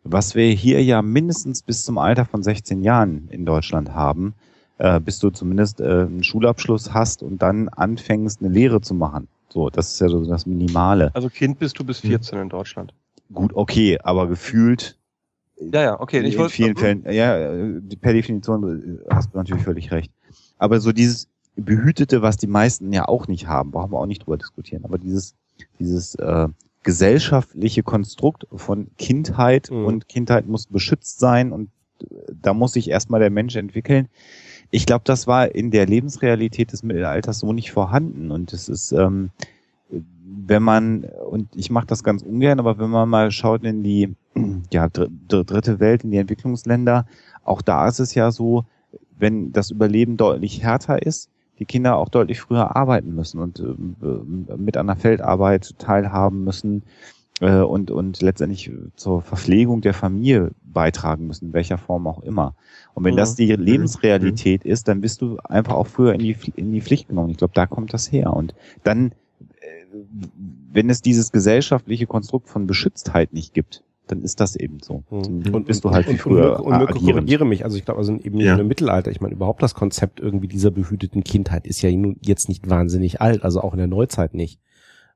was 0.04 0.36
wir 0.36 0.50
hier 0.50 0.84
ja 0.84 1.02
mindestens 1.02 1.62
bis 1.62 1.86
zum 1.86 1.98
Alter 1.98 2.26
von 2.26 2.44
16 2.44 2.84
Jahren 2.84 3.28
in 3.30 3.46
Deutschland 3.46 3.94
haben, 3.94 4.34
äh, 4.78 5.00
bis 5.00 5.20
du 5.20 5.30
zumindest 5.30 5.80
äh, 5.80 5.84
einen 5.84 6.24
Schulabschluss 6.24 6.94
hast 6.94 7.24
und 7.24 7.42
dann 7.42 7.70
anfängst, 7.70 8.42
eine 8.42 8.50
Lehre 8.50 8.82
zu 8.82 8.94
machen. 8.96 9.28
So, 9.50 9.70
das 9.70 9.94
ist 9.94 10.02
ja 10.02 10.10
so 10.10 10.26
das 10.26 10.46
Minimale. 10.46 11.12
Also 11.14 11.30
Kind 11.30 11.60
bist 11.60 11.78
du 11.78 11.84
bis 11.84 12.00
14 12.00 12.38
hm. 12.38 12.44
in 12.44 12.50
Deutschland. 12.50 12.94
Gut, 13.34 13.52
okay, 13.54 14.00
aber 14.02 14.28
gefühlt 14.28 14.98
ja, 15.72 15.82
ja, 15.84 16.00
okay. 16.00 16.22
Ich 16.22 16.36
in 16.36 16.50
vielen 16.50 16.76
Fällen, 16.76 17.06
ja, 17.10 17.36
per 18.02 18.14
Definition 18.14 19.00
hast 19.10 19.34
du 19.34 19.38
natürlich 19.38 19.64
völlig 19.64 19.92
recht. 19.92 20.12
Aber 20.58 20.80
so 20.80 20.92
dieses 20.92 21.28
Behütete, 21.56 22.22
was 22.22 22.38
die 22.38 22.48
meisten 22.48 22.92
ja 22.94 23.08
auch 23.08 23.28
nicht 23.28 23.48
haben, 23.48 23.72
brauchen 23.72 23.92
wir 23.92 24.00
auch 24.00 24.06
nicht 24.06 24.26
drüber 24.26 24.38
diskutieren. 24.38 24.86
Aber 24.86 24.98
dieses, 24.98 25.36
dieses 25.80 26.16
äh, 26.16 26.48
gesellschaftliche 26.84 27.84
Konstrukt 27.84 28.48
von 28.54 28.90
Kindheit 28.98 29.70
mhm. 29.70 29.86
und 29.86 30.08
Kindheit 30.08 30.48
muss 30.48 30.68
beschützt 30.68 31.20
sein 31.20 31.52
und 31.52 31.70
da 32.34 32.54
muss 32.54 32.74
sich 32.74 32.90
erstmal 32.90 33.20
der 33.20 33.30
Mensch 33.30 33.56
entwickeln. 33.56 34.08
ich 34.72 34.86
glaube, 34.86 35.04
das 35.06 35.28
war 35.28 35.54
in 35.54 35.70
der 35.70 35.86
Lebensrealität 35.86 36.72
des 36.72 36.82
Mittelalters 36.82 37.40
so 37.40 37.54
nicht 37.54 37.72
vorhanden. 37.72 38.32
Und 38.32 38.54
es 38.54 38.70
ist, 38.70 38.94
ähm, 38.94 39.32
wenn 40.34 40.64
man, 40.64 41.04
und 41.04 41.56
ich 41.56 41.70
mache 41.70 41.88
das 41.88 42.04
ganz 42.04 42.22
ungern, 42.22 42.60
aber 42.60 42.78
wenn 42.80 42.90
man 42.90 43.10
mal 43.10 43.32
schaut 43.32 43.64
in 43.64 43.84
die 43.84 44.16
ja, 44.72 44.88
dritte 44.90 45.80
Welt, 45.80 46.04
in 46.04 46.12
die 46.12 46.18
Entwicklungsländer, 46.18 47.06
auch 47.44 47.62
da 47.62 47.88
ist 47.88 48.00
es 48.00 48.16
ja 48.16 48.32
so, 48.32 48.66
wenn 49.18 49.52
das 49.52 49.72
Überleben 49.72 50.18
deutlich 50.18 50.64
härter 50.64 51.02
ist, 51.02 51.30
die 51.60 51.66
Kinder 51.66 51.98
auch 51.98 52.10
deutlich 52.10 52.42
früher 52.42 52.76
arbeiten 52.76 53.14
müssen 53.14 53.40
und 53.40 53.60
äh, 53.60 54.56
mit 54.58 54.78
einer 54.78 54.96
Feldarbeit 54.96 55.78
teilhaben 55.78 56.44
müssen 56.44 56.84
äh, 57.40 57.60
und, 57.60 57.92
und 57.92 58.22
letztendlich 58.22 58.72
zur 58.96 59.22
Verpflegung 59.22 59.82
der 59.82 59.94
Familie 59.94 60.52
beitragen 60.64 61.28
müssen, 61.28 61.48
in 61.48 61.54
welcher 61.54 61.78
Form 61.78 62.08
auch 62.08 62.24
immer. 62.24 62.56
Und 62.94 63.04
wenn 63.04 63.14
mhm. 63.14 63.20
das 63.20 63.36
die 63.36 63.52
Lebensrealität 63.54 64.66
mhm. 64.66 64.72
ist, 64.72 64.88
dann 64.88 65.02
bist 65.02 65.22
du 65.22 65.38
einfach 65.44 65.74
auch 65.74 65.88
früher 65.88 66.14
in 66.14 66.20
die, 66.20 66.36
in 66.56 66.72
die 66.72 66.82
Pflicht 66.82 67.10
genommen. 67.10 67.30
Ich 67.30 67.38
glaube, 67.38 67.54
da 67.54 67.68
kommt 67.68 67.94
das 67.94 68.12
her. 68.12 68.34
Und 68.34 68.56
dann, 68.84 69.12
wenn 70.72 70.90
es 70.90 71.02
dieses 71.02 71.32
gesellschaftliche 71.32 72.08
Konstrukt 72.08 72.50
von 72.50 72.68
Beschütztheit 72.68 73.34
nicht 73.34 73.54
gibt, 73.54 73.84
dann 74.08 74.22
ist 74.22 74.40
das 74.40 74.56
eben 74.56 74.80
so. 74.82 75.04
Mhm. 75.10 75.54
Und 75.54 75.68
bist 75.68 75.84
du 75.84 75.92
halt 75.92 76.08
und, 76.08 76.20
früher 76.20 76.60
und, 76.60 76.74
und, 76.74 76.82
und 76.82 76.88
korrigiere 76.92 77.46
mich. 77.46 77.64
Also 77.64 77.78
ich 77.78 77.86
glaube, 77.86 78.00
also 78.00 78.14
eben 78.14 78.40
ja. 78.40 78.58
im 78.58 78.68
Mittelalter, 78.68 79.12
ich 79.12 79.22
meine, 79.22 79.34
überhaupt 79.34 79.64
das 79.64 79.74
Konzept 79.74 80.20
irgendwie 80.20 80.48
dieser 80.48 80.72
behüteten 80.72 81.24
Kindheit 81.24 81.66
ist 81.66 81.82
ja 81.82 81.90
jetzt 82.22 82.50
nicht 82.50 82.70
wahnsinnig 82.70 83.22
alt, 83.22 83.44
also 83.44 83.62
auch 83.62 83.74
in 83.74 83.78
der 83.80 83.88
Neuzeit 83.88 84.34
nicht. 84.34 84.60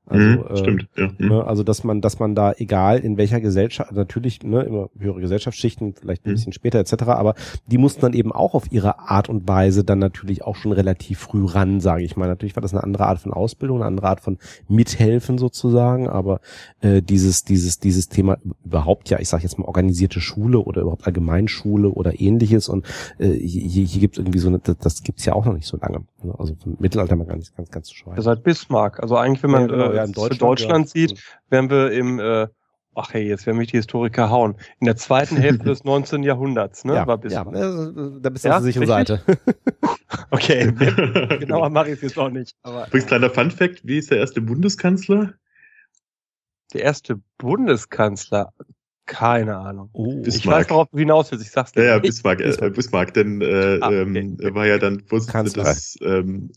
Also, 0.08 0.24
mhm, 0.24 0.44
äh, 0.48 0.56
stimmt, 0.56 0.88
ja. 0.96 1.08
Mhm. 1.18 1.28
Ne, 1.28 1.44
also 1.44 1.64
dass 1.64 1.82
man, 1.82 2.00
dass 2.00 2.20
man 2.20 2.36
da 2.36 2.52
egal 2.52 2.98
in 3.00 3.16
welcher 3.16 3.40
Gesellschaft, 3.40 3.90
natürlich 3.92 4.42
ne, 4.44 4.62
immer 4.62 4.88
höhere 4.96 5.20
Gesellschaftsschichten, 5.20 5.94
vielleicht 5.94 6.24
ein 6.24 6.30
mhm. 6.30 6.34
bisschen 6.34 6.52
später 6.52 6.78
etc., 6.78 7.02
aber 7.08 7.34
die 7.66 7.76
mussten 7.76 8.02
dann 8.02 8.12
eben 8.12 8.30
auch 8.30 8.54
auf 8.54 8.70
ihre 8.70 9.00
Art 9.00 9.28
und 9.28 9.48
Weise 9.48 9.82
dann 9.82 9.98
natürlich 9.98 10.44
auch 10.44 10.54
schon 10.54 10.70
relativ 10.70 11.18
früh 11.18 11.44
ran, 11.44 11.80
sage 11.80 12.04
ich 12.04 12.16
mal. 12.16 12.28
Natürlich 12.28 12.54
war 12.54 12.60
das 12.60 12.72
eine 12.72 12.84
andere 12.84 13.06
Art 13.06 13.18
von 13.18 13.32
Ausbildung, 13.32 13.78
eine 13.78 13.86
andere 13.86 14.08
Art 14.08 14.20
von 14.20 14.38
Mithelfen 14.68 15.38
sozusagen, 15.38 16.08
aber 16.08 16.40
äh, 16.80 17.02
dieses, 17.02 17.42
dieses, 17.42 17.80
dieses 17.80 18.08
Thema 18.08 18.38
überhaupt 18.64 19.10
ja, 19.10 19.18
ich 19.18 19.28
sage 19.28 19.42
jetzt 19.42 19.58
mal 19.58 19.64
organisierte 19.64 20.20
Schule 20.20 20.60
oder 20.60 20.82
überhaupt 20.82 21.06
Allgemeinschule 21.06 21.88
oder 21.88 22.20
ähnliches 22.20 22.68
und 22.68 22.86
äh, 23.18 23.30
hier, 23.30 23.84
hier 23.84 24.00
gibt 24.00 24.18
irgendwie 24.18 24.38
so 24.38 24.48
eine, 24.48 24.60
das, 24.60 24.78
das 24.78 25.02
gibt's 25.02 25.24
ja 25.24 25.32
auch 25.32 25.44
noch 25.44 25.54
nicht 25.54 25.66
so 25.66 25.76
lange. 25.76 26.04
Ne? 26.22 26.34
Also 26.38 26.54
vom 26.62 26.76
Mittelalter 26.78 27.16
mal 27.16 27.26
gar 27.26 27.36
nicht 27.36 27.56
ganz, 27.56 27.70
ganz 27.70 27.88
zu 27.88 27.96
schweigen. 27.96 28.16
Das 28.16 28.24
ist 28.24 28.28
halt 28.28 28.44
Bismarck. 28.44 29.00
Also 29.00 29.16
eigentlich, 29.16 29.42
wenn 29.42 29.50
man 29.50 29.62
ja, 29.62 29.66
genau, 29.66 29.90
äh, 29.92 29.95
ja, 29.96 30.04
in 30.04 30.12
Deutschland, 30.12 30.42
Deutschland 30.42 30.86
ja. 30.86 30.92
sieht, 30.92 31.22
wären 31.48 31.70
wir 31.70 31.92
im, 31.92 32.18
äh, 32.18 32.48
ach 32.94 33.12
hey, 33.12 33.28
jetzt 33.28 33.46
werden 33.46 33.58
mich 33.58 33.70
die 33.70 33.76
Historiker 33.76 34.30
hauen, 34.30 34.56
in 34.80 34.86
der 34.86 34.96
zweiten 34.96 35.36
Hälfte 35.36 35.64
des 35.66 35.84
19. 35.84 36.22
Jahrhunderts, 36.22 36.84
ne? 36.84 36.94
Ja, 36.94 37.06
war 37.06 37.18
Bismarck. 37.18 37.54
ja 37.54 37.90
da 38.20 38.30
bist 38.30 38.44
du 38.44 38.48
ja, 38.48 38.56
auf 38.56 38.62
der 38.62 38.72
sicheren 38.72 38.86
Seite. 38.86 39.22
okay, 40.30 40.72
genauer 41.40 41.70
mache 41.70 41.88
ich 41.88 41.96
es 41.96 42.02
jetzt 42.02 42.18
auch 42.18 42.30
nicht. 42.30 42.56
Aber, 42.62 42.86
Übrigens, 42.86 43.06
kleiner 43.06 43.30
Fun-Fact, 43.30 43.80
wie 43.84 43.98
ist 43.98 44.10
der 44.10 44.18
erste 44.18 44.40
Bundeskanzler? 44.40 45.34
Der 46.72 46.82
erste 46.82 47.20
Bundeskanzler, 47.38 48.52
keine 49.04 49.56
Ahnung. 49.56 49.90
Oh, 49.92 50.22
ich 50.26 50.44
weiß, 50.44 50.68
worauf 50.70 50.88
du 50.90 50.98
hinaus 50.98 51.30
willst. 51.30 51.44
Ich 51.44 51.52
sag's 51.52 51.72
dir. 51.72 51.84
Ja, 51.84 51.88
ja, 51.90 51.98
Bismarck, 52.00 52.40
äh, 52.40 52.70
Bismarck, 52.70 53.14
denn 53.14 53.40
äh, 53.40 53.78
ah, 53.80 53.86
okay. 53.86 54.02
ähm, 54.02 54.36
er 54.40 54.54
war 54.54 54.66
ja 54.66 54.78
dann 54.78 55.00
Vorsitzender 55.00 55.62
des 55.62 55.96
ähm, 56.02 56.50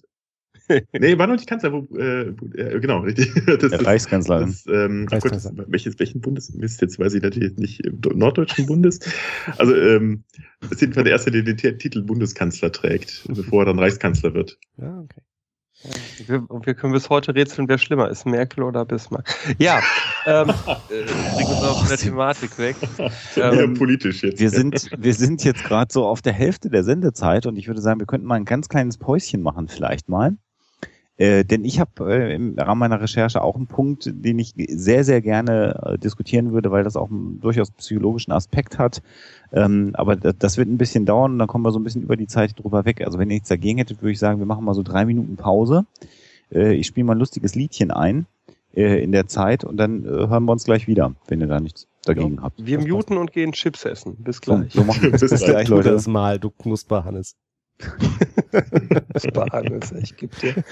nee, 0.93 1.17
war 1.17 1.27
noch 1.27 1.35
nicht 1.35 1.47
Kanzler, 1.47 1.73
wo, 1.73 1.87
äh, 1.97 2.29
äh, 2.29 2.79
genau, 2.79 2.99
richtig. 2.99 3.33
Das 3.45 3.71
Der 3.71 3.85
Reichskanzler. 3.85 4.41
Das, 4.41 4.65
ähm, 4.67 5.07
Reichskanzler. 5.09 5.51
Gott, 5.51 5.65
welches, 5.69 5.99
welchen 5.99 6.21
Bundes, 6.21 6.53
Mist, 6.53 6.81
jetzt 6.81 6.99
weiß 6.99 7.13
ich 7.13 7.23
natürlich 7.23 7.57
nicht, 7.57 7.85
im 7.85 7.99
norddeutschen 8.15 8.65
Bundes. 8.65 8.99
Also, 9.57 9.75
ähm, 9.75 10.23
das 10.61 10.71
ist 10.73 10.81
jedenfalls 10.81 11.05
der 11.05 11.13
Erste, 11.13 11.31
der 11.31 11.41
den 11.41 11.57
Titel 11.57 12.03
Bundeskanzler 12.03 12.71
trägt, 12.71 13.23
bevor 13.27 13.63
er 13.63 13.65
dann 13.67 13.79
Reichskanzler 13.79 14.33
wird. 14.33 14.57
Ja, 14.77 14.99
okay. 14.99 15.21
Wir, 16.27 16.41
wir 16.41 16.73
können 16.73 16.91
bis 16.91 17.09
heute 17.09 17.33
rätseln, 17.33 17.69
wer 17.69 17.77
schlimmer 17.77 18.09
ist, 18.09 18.25
Merkel 18.25 18.63
oder 18.63 18.83
Bismarck. 18.83 19.33
Ja, 19.59 19.79
ähm, 20.25 20.49
äh, 20.89 21.41
uns 21.41 21.63
auf 21.63 21.87
der 21.87 21.97
Thematik 21.97 22.57
weg. 22.57 22.75
Ähm, 23.37 23.75
politisch 23.75 24.23
jetzt. 24.23 24.41
Wir 24.41 24.49
sind, 24.49 24.89
wir 24.97 25.13
sind 25.13 25.43
jetzt 25.45 25.63
gerade 25.63 25.91
so 25.91 26.05
auf 26.05 26.21
der 26.21 26.33
Hälfte 26.33 26.69
der 26.69 26.83
Sendezeit 26.83 27.45
und 27.45 27.55
ich 27.55 27.67
würde 27.67 27.81
sagen, 27.81 27.99
wir 28.01 28.07
könnten 28.07 28.27
mal 28.27 28.35
ein 28.35 28.43
ganz 28.43 28.67
kleines 28.67 28.97
Päuschen 28.97 29.41
machen, 29.41 29.69
vielleicht 29.69 30.09
mal. 30.09 30.37
Äh, 31.19 31.43
denn 31.43 31.65
ich 31.65 31.81
habe 31.81 32.09
äh, 32.09 32.33
im 32.33 32.57
Rahmen 32.57 32.79
meiner 32.79 33.01
Recherche 33.01 33.41
auch 33.41 33.57
einen 33.57 33.67
Punkt, 33.67 34.09
den 34.11 34.39
ich 34.39 34.53
sehr, 34.69 35.03
sehr 35.03 35.21
gerne 35.21 35.77
äh, 35.85 35.97
diskutieren 35.97 36.53
würde, 36.53 36.71
weil 36.71 36.85
das 36.85 36.95
auch 36.95 37.11
einen 37.11 37.41
durchaus 37.41 37.71
psychologischen 37.71 38.31
Aspekt 38.31 38.79
hat. 38.79 39.01
Ähm, 39.51 39.91
aber 39.95 40.15
das 40.15 40.57
wird 40.57 40.69
ein 40.69 40.77
bisschen 40.77 41.05
dauern 41.05 41.33
und 41.33 41.39
dann 41.39 41.49
kommen 41.49 41.65
wir 41.65 41.73
so 41.73 41.79
ein 41.79 41.83
bisschen 41.83 42.03
über 42.03 42.15
die 42.15 42.27
Zeit 42.27 42.57
drüber 42.57 42.85
weg. 42.85 43.01
Also 43.05 43.19
wenn 43.19 43.29
ihr 43.29 43.35
nichts 43.35 43.49
dagegen 43.49 43.79
hättet, 43.79 44.01
würde 44.01 44.13
ich 44.13 44.19
sagen, 44.19 44.39
wir 44.39 44.45
machen 44.45 44.63
mal 44.63 44.73
so 44.73 44.81
drei 44.81 45.03
Minuten 45.03 45.35
Pause. 45.35 45.85
Äh, 46.53 46.75
ich 46.75 46.87
spiele 46.87 47.03
mal 47.03 47.15
ein 47.15 47.19
lustiges 47.19 47.53
Liedchen 47.53 47.91
ein 47.91 48.25
äh, 48.73 49.03
in 49.03 49.11
der 49.11 49.27
Zeit 49.27 49.65
und 49.65 49.75
dann 49.75 50.05
äh, 50.05 50.07
hören 50.07 50.45
wir 50.45 50.53
uns 50.53 50.63
gleich 50.63 50.87
wieder, 50.87 51.15
wenn 51.27 51.41
ihr 51.41 51.47
da 51.47 51.59
nichts 51.59 51.87
dagegen 52.05 52.35
ja, 52.35 52.43
habt. 52.43 52.65
Wir 52.65 52.79
muten 52.79 53.17
und 53.17 53.33
gehen 53.33 53.51
Chips 53.51 53.83
essen. 53.83 54.15
Bis 54.19 54.39
gleich. 54.39 54.71
So, 54.71 54.79
so 54.79 54.85
machen 54.85 55.01
wir 55.01 55.11
das. 55.11 55.19
Bis 55.19 55.43
gleich, 55.43 55.67
Leute. 55.67 55.91
Das 55.91 56.07
Mal, 56.07 56.39
du 56.39 56.49
Knusper, 56.49 57.03
Hannes. 57.03 57.35
Spannend, 59.17 59.93
ich 60.01 60.17
geb 60.17 60.37
dir. 60.39 60.63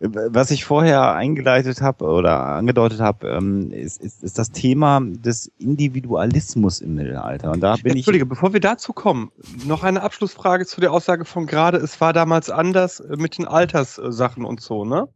Was 0.00 0.50
ich 0.50 0.64
vorher 0.64 1.14
eingeleitet 1.14 1.80
habe 1.80 2.06
oder 2.06 2.40
angedeutet 2.40 3.00
habe, 3.00 3.28
ähm, 3.28 3.70
ist, 3.70 4.02
ist, 4.02 4.24
ist 4.24 4.36
das 4.36 4.50
Thema 4.50 5.00
des 5.00 5.46
Individualismus 5.58 6.80
im 6.80 6.96
Mittelalter. 6.96 7.52
Und 7.52 7.60
da 7.60 7.76
bin 7.76 7.92
Entschuldige, 7.92 8.24
ich 8.24 8.28
bevor 8.28 8.52
wir 8.52 8.60
dazu 8.60 8.92
kommen, 8.92 9.30
noch 9.64 9.84
eine 9.84 10.02
Abschlussfrage 10.02 10.66
zu 10.66 10.80
der 10.80 10.92
Aussage 10.92 11.24
von 11.24 11.46
gerade, 11.46 11.78
es 11.78 12.00
war 12.00 12.12
damals 12.12 12.50
anders 12.50 13.02
mit 13.16 13.38
den 13.38 13.46
Alterssachen 13.46 14.44
und 14.44 14.60
so, 14.60 14.84
ne? 14.84 15.08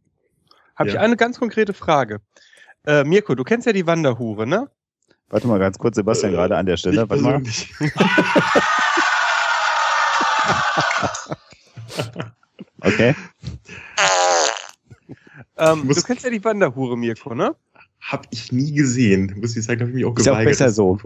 Habe 0.77 0.89
ja. 0.89 0.95
ich 0.95 0.99
eine 1.01 1.17
ganz 1.17 1.37
konkrete 1.37 1.73
Frage. 1.73 2.21
Äh, 2.85 3.03
Mirko, 3.03 3.35
du 3.35 3.43
kennst 3.43 3.67
ja 3.67 3.73
die 3.73 3.85
Wanderhure, 3.85 4.47
ne? 4.47 4.69
Warte 5.29 5.47
mal 5.47 5.59
ganz 5.59 5.77
kurz, 5.77 5.95
Sebastian, 5.95 6.31
äh, 6.31 6.35
gerade 6.35 6.55
an 6.55 6.65
der 6.65 6.77
Stelle. 6.77 7.09
Warte 7.09 7.21
mal. 7.21 7.41
okay. 12.81 13.15
Ähm, 15.57 15.87
du 15.87 16.01
kennst 16.01 16.23
ja 16.23 16.29
die 16.29 16.43
Wanderhure, 16.43 16.97
Mirko, 16.97 17.35
ne? 17.35 17.55
Hab 17.99 18.27
ich 18.31 18.51
nie 18.51 18.71
gesehen. 18.73 19.35
Muss 19.39 19.55
ich 19.55 19.63
sagen, 19.63 19.81
habe 19.81 19.91
ich 19.91 19.95
mich 19.95 20.05
auch 20.05 20.15
geweigert. 20.15 20.51
Ist 20.51 20.61
auch 20.61 20.65
besser 20.65 20.71
so. 20.71 20.99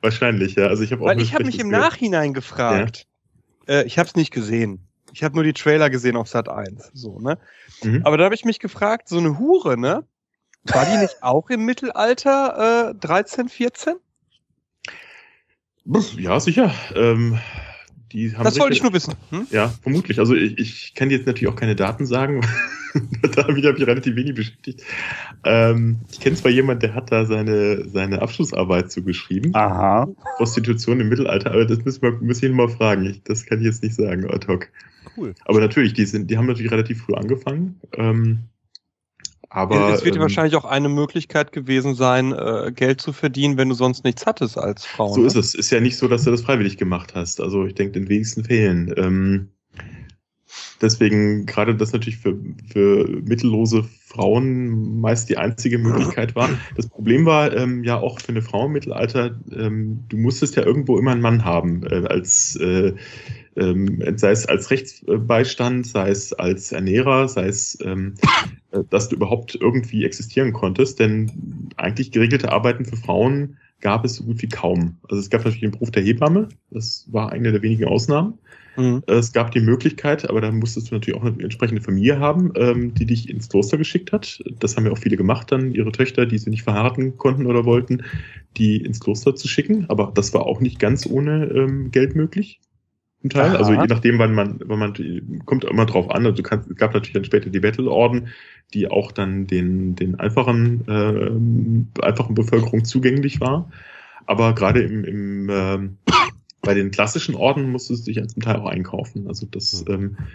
Wahrscheinlich, 0.00 0.54
ja. 0.54 0.66
Also 0.66 0.82
ich 0.84 0.92
habe 0.92 1.02
auch. 1.02 1.06
Weil 1.06 1.20
ich 1.20 1.34
habe 1.34 1.44
mich 1.44 1.58
im 1.58 1.70
gehört. 1.70 1.84
Nachhinein 1.84 2.32
gefragt. 2.32 3.06
Ja? 3.66 3.80
Äh, 3.80 3.86
ich 3.86 3.98
habe 3.98 4.08
es 4.08 4.14
nicht 4.14 4.30
gesehen. 4.30 4.86
Ich 5.12 5.24
habe 5.24 5.34
nur 5.34 5.44
die 5.44 5.52
Trailer 5.52 5.90
gesehen 5.90 6.16
auf 6.16 6.28
Sat 6.28 6.48
1, 6.48 6.90
so 6.92 7.18
ne. 7.18 7.38
Mhm. 7.82 8.02
Aber 8.04 8.18
da 8.18 8.24
habe 8.24 8.34
ich 8.34 8.44
mich 8.44 8.60
gefragt, 8.60 9.08
so 9.08 9.18
eine 9.18 9.38
Hure, 9.38 9.78
ne? 9.78 10.04
War 10.64 10.84
die 10.84 10.98
nicht 10.98 11.22
auch 11.22 11.50
im 11.50 11.64
Mittelalter 11.64 12.90
äh, 12.90 12.94
13, 12.94 13.48
14? 13.48 13.96
Ja, 16.18 16.38
sicher. 16.40 16.74
Ähm, 16.94 17.38
die 18.12 18.34
haben 18.34 18.44
das 18.44 18.58
wollte 18.58 18.74
ich 18.74 18.82
nur 18.82 18.92
wissen. 18.92 19.14
Hm? 19.30 19.46
Ja, 19.50 19.68
vermutlich. 19.82 20.18
Also 20.18 20.34
ich, 20.34 20.58
ich 20.58 20.94
kann 20.94 21.10
jetzt 21.10 21.26
natürlich 21.26 21.52
auch 21.52 21.56
keine 21.56 21.76
Daten 21.76 22.06
sagen. 22.06 22.40
da 23.34 23.42
habe 23.42 23.58
ich 23.58 23.64
mich 23.64 23.86
relativ 23.86 24.16
wenig 24.16 24.34
beschäftigt. 24.34 24.82
Ähm, 25.44 25.98
ich 26.10 26.20
kenne 26.20 26.36
zwar 26.36 26.50
jemand, 26.50 26.82
der 26.82 26.94
hat 26.94 27.12
da 27.12 27.26
seine, 27.26 27.88
seine 27.88 28.22
Abschlussarbeit 28.22 28.90
zugeschrieben. 28.90 29.54
Aha. 29.54 30.08
Prostitution 30.36 31.00
im 31.00 31.08
Mittelalter, 31.08 31.50
aber 31.50 31.66
das 31.66 31.84
müssen 31.84 32.02
wir, 32.02 32.12
müssen 32.12 32.42
wir 32.42 32.52
mal 32.52 32.68
fragen. 32.68 33.04
Ich, 33.06 33.22
das 33.24 33.46
kann 33.46 33.58
ich 33.58 33.66
jetzt 33.66 33.82
nicht 33.82 33.94
sagen, 33.94 34.30
ad 34.30 34.46
hoc. 34.46 34.68
Cool. 35.16 35.34
Aber 35.44 35.60
natürlich, 35.60 35.92
die 35.92 36.04
sind, 36.04 36.30
die 36.30 36.38
haben 36.38 36.46
natürlich 36.46 36.72
relativ 36.72 37.02
früh 37.02 37.14
angefangen. 37.14 37.80
Ähm, 37.92 38.40
aber 39.50 39.94
es 39.94 40.04
wird 40.04 40.16
ähm, 40.16 40.22
wahrscheinlich 40.22 40.56
auch 40.56 40.64
eine 40.64 40.88
Möglichkeit 40.88 41.52
gewesen 41.52 41.94
sein, 41.94 42.32
äh, 42.32 42.70
Geld 42.74 43.00
zu 43.00 43.12
verdienen, 43.12 43.56
wenn 43.56 43.70
du 43.70 43.74
sonst 43.74 44.04
nichts 44.04 44.26
hattest 44.26 44.58
als 44.58 44.84
Frau. 44.84 45.12
So 45.14 45.22
ne? 45.22 45.26
ist 45.26 45.36
es. 45.36 45.54
Ist 45.54 45.70
ja 45.70 45.80
nicht 45.80 45.96
so, 45.96 46.06
dass 46.06 46.24
du 46.24 46.30
das 46.30 46.42
freiwillig 46.42 46.76
gemacht 46.76 47.14
hast. 47.14 47.40
Also 47.40 47.64
ich 47.64 47.74
denke, 47.74 47.92
den 47.92 48.08
wenigsten 48.08 48.44
Fällen. 48.44 48.92
Ähm, 48.96 49.48
deswegen 50.82 51.46
gerade 51.46 51.74
das 51.74 51.92
natürlich 51.92 52.18
für, 52.18 52.38
für 52.70 53.08
mittellose 53.22 53.84
Frauen 53.84 55.00
meist 55.00 55.28
die 55.30 55.38
einzige 55.38 55.78
Möglichkeit 55.78 56.34
war. 56.34 56.50
Das 56.76 56.86
Problem 56.88 57.24
war 57.24 57.54
ähm, 57.56 57.84
ja 57.84 57.98
auch 57.98 58.20
für 58.20 58.30
eine 58.30 58.42
Frau 58.42 58.66
im 58.66 58.72
Mittelalter, 58.72 59.38
ähm, 59.50 60.04
du 60.08 60.16
musstest 60.16 60.56
ja 60.56 60.64
irgendwo 60.64 60.98
immer 60.98 61.12
einen 61.12 61.20
Mann 61.20 61.44
haben 61.44 61.86
äh, 61.86 62.06
als 62.06 62.56
äh, 62.56 62.94
ähm, 63.56 64.02
sei 64.16 64.30
es 64.30 64.46
als 64.46 64.70
Rechtsbeistand, 64.70 65.86
sei 65.86 66.10
es 66.10 66.32
als 66.32 66.72
Ernährer, 66.72 67.28
sei 67.28 67.46
es, 67.46 67.76
ähm, 67.82 68.14
äh, 68.22 68.26
dass 68.90 69.08
du 69.08 69.16
überhaupt 69.16 69.56
irgendwie 69.60 70.04
existieren 70.04 70.52
konntest. 70.52 71.00
Denn 71.00 71.70
eigentlich 71.76 72.10
geregelte 72.10 72.52
Arbeiten 72.52 72.84
für 72.84 72.96
Frauen 72.96 73.56
gab 73.80 74.04
es 74.04 74.16
so 74.16 74.24
gut 74.24 74.42
wie 74.42 74.48
kaum. 74.48 74.96
Also 75.08 75.20
es 75.20 75.30
gab 75.30 75.40
natürlich 75.40 75.60
den 75.60 75.70
Beruf 75.70 75.90
der 75.90 76.02
Hebamme, 76.02 76.48
das 76.70 77.06
war 77.10 77.30
eine 77.30 77.52
der 77.52 77.62
wenigen 77.62 77.84
Ausnahmen. 77.84 78.34
Mhm. 78.76 79.02
Es 79.06 79.32
gab 79.32 79.50
die 79.50 79.60
Möglichkeit, 79.60 80.28
aber 80.28 80.40
da 80.40 80.50
musstest 80.52 80.90
du 80.90 80.94
natürlich 80.94 81.18
auch 81.20 81.24
eine 81.24 81.42
entsprechende 81.42 81.82
Familie 81.82 82.20
haben, 82.20 82.52
ähm, 82.56 82.94
die 82.94 83.06
dich 83.06 83.28
ins 83.28 83.48
Kloster 83.48 83.76
geschickt 83.76 84.12
hat. 84.12 84.42
Das 84.58 84.76
haben 84.76 84.86
ja 84.86 84.92
auch 84.92 84.98
viele 84.98 85.16
gemacht, 85.16 85.50
dann 85.50 85.72
ihre 85.72 85.92
Töchter, 85.92 86.26
die 86.26 86.38
sie 86.38 86.50
nicht 86.50 86.62
verheiraten 86.62 87.18
konnten 87.18 87.46
oder 87.46 87.64
wollten, 87.64 88.04
die 88.56 88.76
ins 88.76 89.00
Kloster 89.00 89.34
zu 89.34 89.48
schicken. 89.48 89.86
Aber 89.88 90.12
das 90.14 90.32
war 90.34 90.46
auch 90.46 90.60
nicht 90.60 90.78
ganz 90.78 91.06
ohne 91.06 91.46
ähm, 91.46 91.90
Geld 91.90 92.14
möglich. 92.14 92.60
Zum 93.20 93.30
Teil. 93.30 93.50
Aha. 93.50 93.56
Also 93.56 93.72
je 93.72 93.86
nachdem, 93.86 94.18
wann 94.18 94.34
man, 94.34 94.60
wann 94.64 94.78
man 94.78 95.42
kommt 95.44 95.64
immer 95.64 95.86
drauf 95.86 96.10
an. 96.10 96.26
Also 96.26 96.42
kannst, 96.42 96.70
es 96.70 96.76
gab 96.76 96.94
natürlich 96.94 97.14
dann 97.14 97.24
später 97.24 97.50
die 97.50 97.60
Battle-Orden, 97.60 98.28
die 98.74 98.88
auch 98.88 99.12
dann 99.12 99.46
den, 99.46 99.96
den 99.96 100.20
einfachen, 100.20 100.86
äh, 100.86 102.04
einfachen 102.04 102.34
Bevölkerung 102.34 102.84
zugänglich 102.84 103.40
war. 103.40 103.70
Aber 104.26 104.54
gerade 104.54 104.82
im, 104.82 105.04
im 105.04 105.50
ähm, 105.50 105.96
bei 106.60 106.74
den 106.74 106.90
klassischen 106.90 107.34
Orden 107.34 107.70
musstest 107.70 108.06
du 108.06 108.10
dich 108.10 108.16
ja 108.16 108.28
zum 108.28 108.42
Teil 108.42 108.56
auch 108.56 108.66
einkaufen. 108.66 109.26
Also 109.26 109.46
das 109.46 109.84
ähm, 109.88 110.16
war 110.18 110.26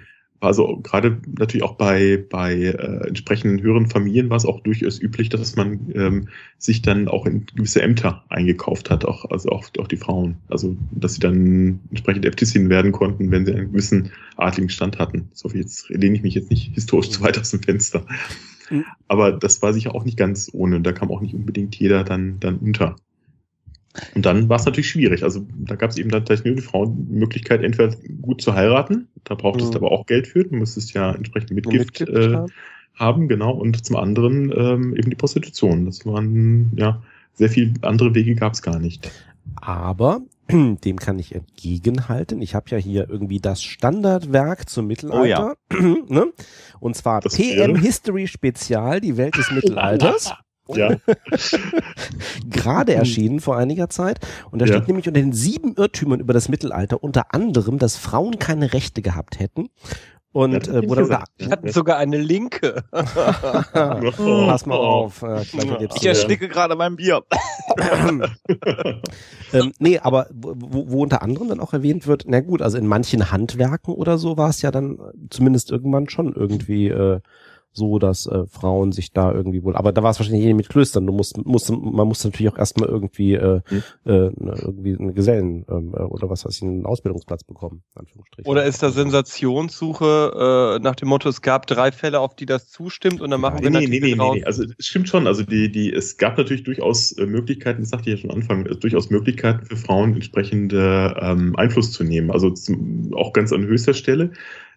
also 0.44 0.80
gerade 0.84 1.22
natürlich 1.38 1.64
auch 1.64 1.76
bei, 1.76 2.24
bei 2.30 2.54
äh, 2.54 3.08
entsprechenden 3.08 3.62
höheren 3.62 3.88
Familien 3.88 4.30
war 4.30 4.38
es 4.38 4.46
auch 4.46 4.60
durchaus 4.62 5.02
üblich, 5.02 5.30
dass 5.30 5.56
man 5.56 5.92
ähm, 5.96 6.28
sich 6.58 6.82
dann 6.82 7.08
auch 7.08 7.26
in 7.26 7.46
gewisse 7.56 7.82
Ämter 7.82 8.24
eingekauft 8.30 8.90
hat, 8.90 9.06
auch, 9.06 9.30
also 9.32 9.50
auch, 9.50 9.70
auch 9.80 9.88
die 9.88 9.98
Frauen. 9.98 10.36
Also 10.50 10.76
dass 10.92 11.16
sie 11.16 11.20
dann 11.20 11.80
entsprechend 11.90 12.26
Äbtissinnen 12.26 12.70
werden 12.70 12.92
konnten, 12.92 13.32
wenn 13.32 13.46
sie 13.46 13.54
einen 13.54 13.72
gewissen 13.72 14.12
adligen 14.38 14.70
Stand 14.70 15.00
hatten. 15.00 15.30
So 15.34 15.54
wie 15.54 15.60
jetzt 15.60 15.90
lehne 15.90 16.16
ich 16.16 16.24
mich 16.24 16.36
jetzt 16.36 16.50
nicht 16.50 16.74
historisch 16.74 17.10
zu 17.10 17.22
weit 17.22 17.38
aus 17.38 17.52
dem 17.52 17.64
Fenster. 17.64 18.06
Mhm. 18.70 18.86
Aber 19.08 19.32
das 19.32 19.62
war 19.62 19.74
sicher 19.74 19.96
auch 19.96 20.06
nicht 20.06 20.18
ganz 20.18 20.50
ohne. 20.54 20.82
Da 20.82 20.92
kam 20.92 21.12
auch 21.12 21.22
nicht 21.22 21.34
unbedingt 21.34 21.76
jeder 21.76 22.04
dann, 22.04 22.40
dann 22.40 22.58
unter. 22.58 22.96
Und 24.16 24.26
dann 24.26 24.50
war 24.50 24.58
es 24.58 24.66
natürlich 24.66 24.90
schwierig. 24.90 25.24
Also 25.24 25.46
da 25.60 25.76
gab 25.76 25.92
es 25.92 25.98
eben 25.98 26.10
dann 26.10 26.22
tatsächlich 26.26 26.46
nur 26.54 26.56
die 26.56 26.68
Frauen 26.68 27.08
die 27.10 27.16
Möglichkeit, 27.16 27.64
entweder 27.64 27.96
gut 28.22 28.42
zu 28.42 28.54
heiraten, 28.56 29.08
da 29.24 29.36
brauchtest 29.36 29.70
Mhm. 29.70 29.72
du 29.74 29.86
aber 29.86 29.92
auch 29.92 30.06
Geld 30.08 30.28
für, 30.28 30.44
du 30.44 30.56
musstest 30.56 30.94
ja 30.94 31.12
entsprechend 31.14 31.52
Mitgift, 31.52 32.00
Mitgift 32.00 32.10
äh, 32.12 32.34
haben. 32.34 32.52
haben, 32.96 33.28
genau, 33.28 33.52
und 33.52 33.86
zum 33.86 33.96
anderen 33.98 34.52
ähm, 34.56 34.96
eben 34.96 35.10
die 35.10 35.16
Prostitution. 35.16 35.86
Das 35.86 36.06
waren, 36.06 36.72
ja, 36.76 37.02
sehr 37.34 37.50
viele 37.50 37.74
andere 37.82 38.14
Wege 38.16 38.36
gab 38.36 38.54
es 38.54 38.62
gar 38.62 38.80
nicht. 38.80 39.12
Aber 39.56 40.22
dem 40.52 40.98
kann 40.98 41.20
ich 41.20 41.34
entgegenhalten. 41.36 42.42
Ich 42.42 42.56
habe 42.56 42.70
ja 42.70 42.78
hier 42.78 43.10
irgendwie 43.10 43.40
das 43.40 43.62
Standardwerk 43.64 44.70
zum 44.70 44.88
Mittelalter. 44.88 45.56
ne? 46.10 46.34
Und 46.80 46.96
zwar 46.96 47.22
Das 47.22 47.36
PM 47.36 47.76
wäre? 47.76 47.78
History 47.80 48.28
Spezial, 48.28 49.02
die 49.02 49.18
Welt 49.18 49.38
des 49.38 49.52
Mittelalters. 49.56 50.34
Ja, 50.70 50.96
Gerade 52.50 52.94
erschienen 52.94 53.40
vor 53.40 53.58
einiger 53.58 53.90
Zeit. 53.90 54.20
Und 54.52 54.60
da 54.60 54.66
Ja. 54.66 54.74
steht 54.74 54.88
nämlich 54.88 55.08
unter 55.08 55.20
den 55.20 55.34
sieben 55.34 55.76
Irrtümern 55.76 56.20
über 56.20 56.34
das 56.34 56.48
Mittelalter 56.50 57.04
unter 57.04 57.34
anderem, 57.34 57.80
dass 57.80 57.98
Frauen 57.98 58.40
keine 58.40 58.74
Rechte 58.74 59.02
gehabt 59.02 59.40
hätten. 59.40 59.70
Und 60.32 60.68
äh, 60.68 60.80
ich 60.82 60.90
wo 60.90 60.96
dann 60.96 61.04
gesagt. 61.04 61.30
Wir 61.38 61.50
hatten 61.50 61.72
sogar 61.72 61.98
eine 61.98 62.18
Linke. 62.18 62.84
Pass 62.92 64.66
mal 64.66 64.76
auf. 64.76 65.22
Äh. 65.22 65.44
Ich 65.96 66.06
ersticke 66.08 66.48
gerade 66.48 66.76
mein 66.76 66.96
Bier. 66.96 67.22
ähm, 69.54 69.72
nee, 69.78 70.00
aber 70.00 70.28
wo, 70.34 70.56
wo 70.90 71.04
unter 71.04 71.22
anderem 71.22 71.50
dann 71.50 71.60
auch 71.60 71.74
erwähnt 71.74 72.08
wird, 72.08 72.24
na 72.28 72.40
gut, 72.40 72.64
also 72.64 72.80
in 72.80 72.88
manchen 72.88 73.32
Handwerken 73.32 73.94
oder 73.94 74.18
so 74.18 74.36
war 74.36 74.50
es 74.50 74.64
ja 74.64 74.72
dann 74.72 74.98
zumindest 75.30 75.70
irgendwann 75.70 76.10
schon 76.10 76.34
irgendwie 76.34 76.88
äh, 76.88 77.20
so, 77.74 78.00
dass 78.00 78.28
äh, 78.28 78.46
Frauen 78.48 78.92
sich 78.92 79.12
da 79.12 79.32
irgendwie 79.34 79.64
wohl, 79.64 79.76
aber 79.76 79.92
da 79.92 80.04
war 80.04 80.12
es 80.12 80.20
wahrscheinlich 80.20 80.46
eh 80.46 80.54
mit 80.54 80.70
Klöstern. 80.70 81.06
Du 81.08 81.14
musst, 81.14 81.38
musst, 81.46 81.72
man 81.72 82.08
musste 82.08 82.28
natürlich 82.30 82.52
auch 82.54 82.58
erstmal 82.58 82.90
irgendwie 82.90 83.34
äh, 83.34 83.62
Hm. 83.68 83.84
äh, 84.06 84.12
ne, 84.12 84.56
irgendwie 84.62 84.96
eine 84.98 85.14
Gesellen 85.14 85.66
ähm, 85.70 85.94
äh, 85.96 86.02
oder 86.02 86.30
was 86.30 86.46
weiß 86.46 86.56
ich, 86.58 86.62
einen 86.64 86.86
Ausbildungsplatz 86.86 87.44
bekommen. 87.44 87.84
in 87.96 88.02
Anführungsstrichen. 88.02 88.50
Oder 88.50 88.66
ist 88.66 88.84
da 88.84 88.92
Sensationssuche 88.92 90.76
äh, 90.78 90.84
nach 90.84 90.96
dem 90.96 91.10
Motto, 91.10 91.30
es 91.30 91.42
gab 91.42 91.68
drei 91.68 91.92
Fälle, 91.92 92.20
auf 92.20 92.36
die 92.36 92.46
das 92.46 92.70
zustimmt 92.70 93.22
und 93.22 93.32
dann 93.32 93.42
machen 93.42 93.58
Nee, 93.58 93.64
wir 93.64 93.70
nee, 93.72 93.78
einen 93.78 93.90
nee, 93.90 94.00
nee, 94.00 94.10
nee, 94.12 94.16
draus. 94.16 94.36
nee. 94.36 94.44
Also 94.44 94.64
es 94.78 94.86
stimmt 94.86 95.10
schon. 95.10 95.28
Also 95.28 95.44
die, 95.44 95.72
die, 95.72 95.92
es 95.92 96.18
gab 96.18 96.38
natürlich 96.38 96.64
durchaus 96.64 97.12
äh, 97.14 97.26
Möglichkeiten, 97.26 97.82
das 97.82 97.90
sagte 97.90 98.10
ich 98.10 98.16
ja 98.16 98.22
schon 98.22 98.32
am 98.32 98.38
Anfang, 98.38 98.64
durchaus 98.80 99.10
Möglichkeiten 99.10 99.66
für 99.66 99.78
Frauen 99.78 100.14
entsprechende 100.16 101.16
ähm, 101.22 101.56
Einfluss 101.56 101.92
zu 101.92 102.04
nehmen. 102.04 102.32
Also 102.32 102.50
zum, 102.52 103.12
auch 103.16 103.34
ganz 103.34 103.52
an 103.54 103.64
höchster 103.66 103.94
Stelle. 103.94 104.32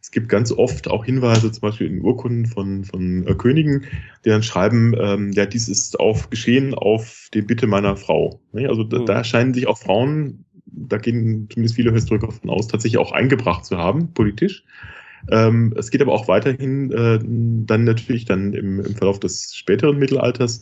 Es 0.06 0.12
gibt 0.12 0.28
ganz 0.28 0.52
oft 0.52 0.86
auch 0.86 1.04
Hinweise, 1.04 1.50
zum 1.50 1.62
Beispiel 1.62 1.88
in 1.88 2.00
Urkunden 2.00 2.46
von, 2.46 2.84
von 2.84 3.26
äh, 3.26 3.34
Königen, 3.34 3.86
die 4.24 4.28
dann 4.28 4.44
schreiben, 4.44 4.94
ähm, 4.96 5.32
ja, 5.32 5.46
dies 5.46 5.68
ist 5.68 5.98
auf 5.98 6.30
geschehen 6.30 6.74
auf 6.74 7.28
die 7.34 7.42
Bitte 7.42 7.66
meiner 7.66 7.96
Frau. 7.96 8.40
Ne? 8.52 8.68
Also 8.68 8.84
da, 8.84 9.00
Mhm. 9.00 9.06
da 9.06 9.24
scheinen 9.24 9.52
sich 9.52 9.66
auch 9.66 9.78
Frauen, 9.78 10.44
da 10.64 10.98
gehen 10.98 11.48
zumindest 11.52 11.74
viele 11.74 11.90
Historiker 11.90 12.28
davon 12.28 12.50
aus, 12.50 12.68
tatsächlich 12.68 12.98
auch 12.98 13.10
eingebracht 13.10 13.64
zu 13.64 13.78
haben, 13.78 14.12
politisch. 14.14 14.62
Ähm, 15.28 15.74
es 15.76 15.90
geht 15.90 16.02
aber 16.02 16.12
auch 16.12 16.28
weiterhin 16.28 16.92
äh, 16.92 17.18
dann 17.66 17.82
natürlich 17.82 18.26
dann 18.26 18.52
im, 18.52 18.78
im 18.78 18.94
Verlauf 18.94 19.18
des 19.18 19.56
späteren 19.56 19.98
Mittelalters, 19.98 20.60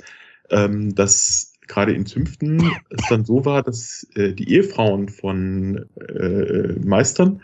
ähm, 0.49 0.95
dass 0.95 1.53
gerade 1.69 1.93
in 1.93 2.07
Zünften 2.07 2.63
es 2.89 3.09
dann 3.11 3.27
so 3.27 3.45
war, 3.45 3.63
dass 3.63 4.07
äh, 4.15 4.33
die 4.33 4.55
Ehefrauen 4.55 5.11
von 5.11 5.85
äh, 6.01 6.79
Meistern 6.83 7.43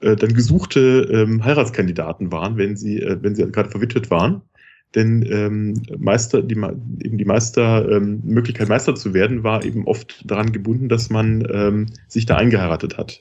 äh, 0.00 0.16
dann 0.16 0.34
gesuchte 0.34 1.08
ähm, 1.10 1.44
Heiratskandidaten 1.44 2.32
waren, 2.32 2.56
wenn 2.56 2.76
sie, 2.76 3.00
äh, 3.00 3.18
wenn 3.20 3.34
sie 3.34 3.50
gerade 3.50 3.70
verwitwet 3.70 4.10
waren. 4.10 4.42
Denn 4.94 5.26
ähm, 5.30 5.82
Meister, 5.98 6.42
die, 6.42 6.54
eben 6.54 7.18
die 7.18 7.24
Meister, 7.24 7.88
ähm, 7.90 8.22
Möglichkeit 8.24 8.68
Meister 8.68 8.94
zu 8.94 9.12
werden, 9.14 9.42
war 9.42 9.64
eben 9.64 9.86
oft 9.86 10.30
daran 10.30 10.52
gebunden, 10.52 10.88
dass 10.88 11.10
man 11.10 11.46
ähm, 11.52 11.86
sich 12.08 12.24
da 12.24 12.36
eingeheiratet 12.36 12.96
hat. 12.96 13.20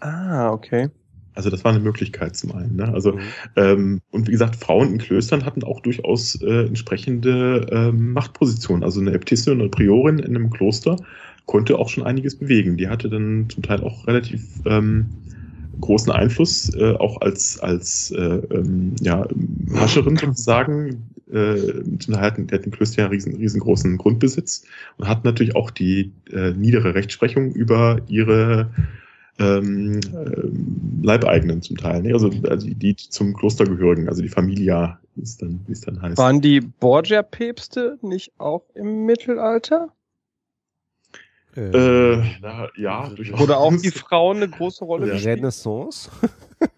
Ah, 0.00 0.50
okay. 0.50 0.90
Also 1.34 1.50
das 1.50 1.64
war 1.64 1.72
eine 1.72 1.82
Möglichkeit 1.82 2.34
zum 2.34 2.52
einen. 2.52 2.76
Ne? 2.76 2.92
Also 2.92 3.12
Mhm. 3.12 3.20
ähm, 3.56 4.00
und 4.10 4.26
wie 4.26 4.32
gesagt, 4.32 4.56
Frauen 4.56 4.92
in 4.92 4.98
Klöstern 4.98 5.44
hatten 5.44 5.62
auch 5.64 5.80
durchaus 5.80 6.40
äh, 6.42 6.66
entsprechende 6.66 7.66
ähm, 7.70 8.12
Machtpositionen. 8.12 8.82
Also 8.82 9.00
eine 9.00 9.12
Äbtissin 9.12 9.60
oder 9.60 9.70
Priorin 9.70 10.18
in 10.18 10.34
einem 10.34 10.50
Kloster 10.50 10.96
konnte 11.44 11.78
auch 11.78 11.88
schon 11.88 12.04
einiges 12.04 12.36
bewegen. 12.36 12.76
Die 12.76 12.88
hatte 12.88 13.08
dann 13.08 13.48
zum 13.50 13.62
Teil 13.62 13.82
auch 13.82 14.06
relativ 14.06 14.42
ähm, 14.64 15.06
großen 15.80 16.12
Einfluss, 16.12 16.74
äh, 16.74 16.94
auch 16.94 17.20
als 17.20 17.58
als 17.60 18.10
äh, 18.10 18.20
ähm, 18.20 18.94
ja, 19.00 19.26
Hascherin 19.74 20.16
sozusagen. 20.16 21.10
Äh, 21.30 21.82
zum 21.98 22.14
Teil 22.14 22.22
hatten, 22.22 22.46
die 22.46 22.54
hatten 22.54 22.70
Klöster 22.70 23.02
ja 23.02 23.08
riesen, 23.08 23.34
riesengroßen 23.34 23.96
Grundbesitz 23.96 24.64
und 24.96 25.08
hatten 25.08 25.26
natürlich 25.26 25.56
auch 25.56 25.72
die 25.72 26.12
äh, 26.30 26.52
niedere 26.52 26.94
Rechtsprechung 26.94 27.50
über 27.50 28.00
ihre 28.06 28.70
ähm, 29.38 30.00
ähm, 30.14 31.00
Leibeigenen 31.02 31.62
zum 31.62 31.76
Teil, 31.76 32.02
ne? 32.02 32.12
also, 32.12 32.30
also 32.48 32.66
die, 32.66 32.74
die 32.74 32.96
zum 32.96 33.34
Kloster 33.34 33.64
gehörigen, 33.64 34.08
also 34.08 34.22
die 34.22 34.28
Familia, 34.28 34.98
wie 35.14 35.22
es 35.22 35.36
dann, 35.36 35.60
wie 35.66 35.72
es 35.72 35.80
dann 35.82 36.00
heißt. 36.00 36.16
Waren 36.16 36.40
die 36.40 36.60
Borgia-Päpste 36.60 37.98
nicht 38.02 38.32
auch 38.38 38.62
im 38.74 39.04
Mittelalter? 39.04 39.88
Äh, 41.56 42.22
na, 42.42 42.68
ja, 42.76 43.08
durchaus. 43.08 43.40
Oder 43.40 43.58
auch 43.58 43.74
die 43.76 43.90
Frauen 43.90 44.38
eine 44.38 44.48
große 44.48 44.84
Rolle 44.84 45.14
Ja. 45.14 45.32
Renaissance. 45.32 46.10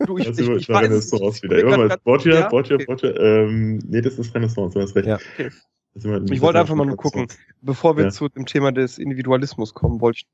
Du, 0.04 0.18
ich, 0.18 0.26
Also, 0.26 0.42
ich, 0.56 0.62
ich, 0.62 0.68
weiß 0.68 0.82
Renaissance 0.82 1.24
nicht. 1.24 1.42
wieder. 1.44 1.56
Ich 1.58 1.62
Immer 1.62 1.70
wollte 1.70 1.82
mal 1.82 1.88
grad- 1.88 2.02
Borgia, 2.04 2.34
ja, 2.34 2.48
Borgia, 2.48 2.74
okay. 2.74 2.84
Borgia, 2.86 3.10
ähm, 3.16 3.78
nee, 3.86 4.00
das 4.00 4.18
ist 4.18 4.34
Renaissance, 4.34 4.74
du 4.76 4.82
hast 4.82 4.96
recht. 4.96 5.06
Ja. 5.06 5.18
Okay. 5.34 5.50
Ich 6.32 6.40
wollte 6.40 6.58
einfach 6.58 6.74
mal 6.74 6.84
nur 6.84 6.96
gucken, 6.96 7.20
Renaissance. 7.22 7.44
bevor 7.62 7.96
wir 7.96 8.04
Ja. 8.06 8.10
zu 8.10 8.28
dem 8.28 8.44
Thema 8.44 8.72
des 8.72 8.98
Individualismus 8.98 9.72
kommen, 9.74 10.00
wollte 10.00 10.18
ich. 10.18 10.26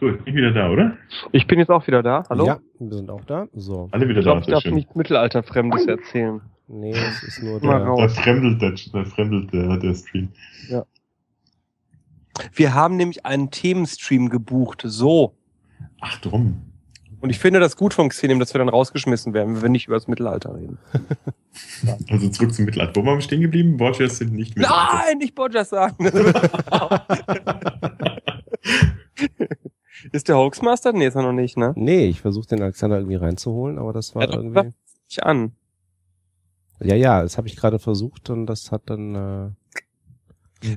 So, 0.00 0.08
ich 0.08 0.18
bin 0.24 0.34
wieder 0.34 0.50
da, 0.52 0.70
oder? 0.70 0.96
Ich 1.32 1.46
bin 1.46 1.58
jetzt 1.58 1.68
auch 1.70 1.86
wieder 1.86 2.02
da. 2.02 2.24
Hallo? 2.30 2.46
Ja, 2.46 2.60
wir 2.80 2.96
sind 2.96 3.10
auch 3.10 3.24
da. 3.26 3.46
So. 3.52 3.88
Alle 3.92 4.08
wieder 4.08 4.20
Ich 4.20 4.24
da, 4.24 4.30
glaube, 4.32 4.40
ich 4.40 4.46
darf 4.52 4.62
schön. 4.62 4.74
nichts 4.74 4.94
Mittelalterfremdes 4.94 5.86
erzählen. 5.86 6.40
Nee, 6.68 6.92
es 6.92 7.22
ist 7.22 7.42
nur 7.42 7.60
der. 7.60 7.70
raus. 7.70 8.14
Da 8.14 8.22
fremdelt, 8.22 8.62
der, 8.62 8.72
da 8.92 9.04
fremdelt 9.10 9.52
der, 9.52 9.76
der 9.76 9.94
Stream. 9.94 10.28
Wir 12.52 12.74
haben 12.74 12.96
nämlich 12.96 13.24
einen 13.26 13.50
Themenstream 13.50 14.28
gebucht. 14.28 14.82
So. 14.84 15.34
Ach 16.00 16.18
drum. 16.20 16.62
Und 17.20 17.30
ich 17.30 17.38
finde 17.38 17.60
das 17.60 17.76
gut 17.76 17.94
von 17.94 18.08
Xenim, 18.08 18.40
dass 18.40 18.52
wir 18.52 18.58
dann 18.58 18.68
rausgeschmissen 18.68 19.32
werden, 19.32 19.54
wenn 19.54 19.62
wir 19.62 19.68
nicht 19.68 19.86
über 19.86 19.94
das 19.96 20.08
Mittelalter 20.08 20.54
reden. 20.56 20.78
Also 22.08 22.30
zurück 22.30 22.54
zum 22.54 22.64
Mittelalter. 22.64 22.98
Wo 22.98 23.04
waren 23.04 23.18
wir 23.18 23.20
stehen 23.20 23.42
geblieben? 23.42 23.76
Borgias 23.76 24.16
sind 24.16 24.32
nicht 24.32 24.56
Mittelalter. 24.56 25.02
Nein, 25.06 25.18
nicht 25.18 25.34
Borgias 25.34 25.68
sagen. 25.68 26.02
ist 30.12 30.28
der 30.28 30.38
Hoaxmaster? 30.38 30.94
Nee, 30.94 31.08
ist 31.08 31.14
er 31.14 31.20
noch 31.22 31.34
nicht, 31.34 31.58
ne? 31.58 31.74
Nee, 31.76 32.06
ich 32.06 32.22
versuche 32.22 32.46
den 32.46 32.62
Alexander 32.62 32.96
irgendwie 32.96 33.16
reinzuholen, 33.16 33.78
aber 33.78 33.92
das 33.92 34.14
war 34.14 34.22
Ja, 34.22 34.34
irgendwie. 34.34 34.72
Ich 35.10 35.22
an. 35.22 35.52
Ja, 36.80 36.94
ja, 36.94 37.20
das 37.20 37.36
habe 37.36 37.48
ich 37.48 37.56
gerade 37.56 37.78
versucht 37.78 38.30
und 38.30 38.46
das 38.46 38.72
hat 38.72 38.82
dann. 38.86 39.14
Äh, 39.14 39.50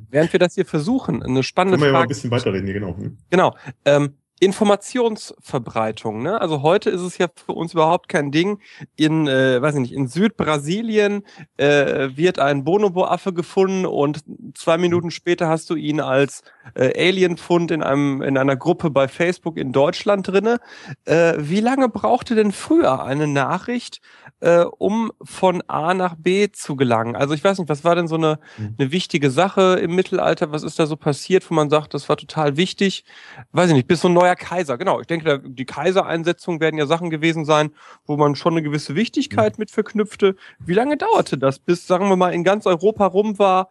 Während 0.09 0.33
wir 0.33 0.39
das 0.39 0.55
hier 0.55 0.65
versuchen, 0.65 1.23
eine 1.23 1.43
spannende 1.43 1.77
Können 1.77 1.83
wir 1.83 1.87
ja 1.87 1.93
mal 1.93 1.99
ein 1.99 2.01
Frage. 2.03 2.09
bisschen 2.09 2.31
weiterreden 2.31 2.65
hier, 2.65 2.73
genau. 2.73 2.97
Hm? 2.97 3.17
Genau. 3.29 3.55
Ähm, 3.85 4.15
Informationsverbreitung. 4.39 6.21
Ne? 6.21 6.39
Also 6.41 6.61
heute 6.61 6.89
ist 6.89 7.01
es 7.01 7.17
ja 7.17 7.27
für 7.33 7.53
uns 7.53 7.73
überhaupt 7.73 8.09
kein 8.09 8.31
Ding. 8.31 8.59
In, 8.97 9.27
äh, 9.27 9.61
weiß 9.61 9.75
ich 9.75 9.81
nicht, 9.81 9.93
in 9.93 10.07
Südbrasilien 10.07 11.23
äh, 11.55 12.09
wird 12.15 12.39
ein 12.39 12.65
Bonobo-Affe 12.65 13.31
gefunden 13.31 13.85
und 13.85 14.23
zwei 14.53 14.77
Minuten 14.77 15.09
später 15.09 15.47
hast 15.47 15.69
du 15.69 15.75
ihn 15.75 16.01
als 16.01 16.43
äh, 16.73 16.91
Alien-Fund 17.07 17.71
in 17.71 17.81
einem 17.81 18.21
in 18.21 18.37
einer 18.37 18.57
Gruppe 18.57 18.89
bei 18.89 19.07
Facebook 19.07 19.57
in 19.57 19.71
Deutschland 19.71 20.27
drinne. 20.27 20.59
Äh, 21.05 21.35
wie 21.37 21.61
lange 21.61 21.87
brauchte 21.87 22.35
denn 22.35 22.51
früher 22.51 23.05
eine 23.05 23.27
Nachricht, 23.27 24.01
äh, 24.45 24.63
um 24.77 25.11
von 25.23 25.63
A 25.67 25.95
nach 25.95 26.13
B 26.15 26.51
zu 26.51 26.75
gelangen. 26.75 27.15
Also 27.15 27.33
ich 27.33 27.43
weiß 27.43 27.57
nicht, 27.57 27.67
was 27.67 27.83
war 27.83 27.95
denn 27.95 28.07
so 28.07 28.13
eine, 28.13 28.37
mhm. 28.59 28.75
eine 28.77 28.91
wichtige 28.91 29.31
Sache 29.31 29.79
im 29.81 29.95
Mittelalter? 29.95 30.51
Was 30.51 30.61
ist 30.61 30.77
da 30.77 30.85
so 30.85 30.95
passiert, 30.95 31.49
wo 31.49 31.55
man 31.55 31.71
sagt, 31.71 31.95
das 31.95 32.07
war 32.09 32.15
total 32.15 32.55
wichtig? 32.55 33.05
Weiß 33.53 33.69
ich 33.69 33.75
nicht, 33.75 33.87
bis 33.87 34.01
so 34.01 34.07
ein 34.07 34.13
neuer 34.13 34.35
Kaiser. 34.35 34.77
Genau, 34.77 35.01
ich 35.01 35.07
denke, 35.07 35.41
die 35.43 35.65
Kaisereinsetzungen 35.65 36.59
werden 36.59 36.77
ja 36.77 36.85
Sachen 36.85 37.09
gewesen 37.09 37.43
sein, 37.43 37.71
wo 38.05 38.17
man 38.17 38.35
schon 38.35 38.53
eine 38.53 38.61
gewisse 38.61 38.93
Wichtigkeit 38.93 39.57
mhm. 39.57 39.63
mit 39.63 39.71
verknüpfte. 39.71 40.35
Wie 40.59 40.73
lange 40.75 40.95
dauerte 40.95 41.39
das, 41.39 41.57
bis, 41.57 41.87
sagen 41.87 42.07
wir 42.07 42.15
mal, 42.15 42.31
in 42.31 42.43
ganz 42.43 42.67
Europa 42.67 43.07
rum 43.07 43.39
war? 43.39 43.69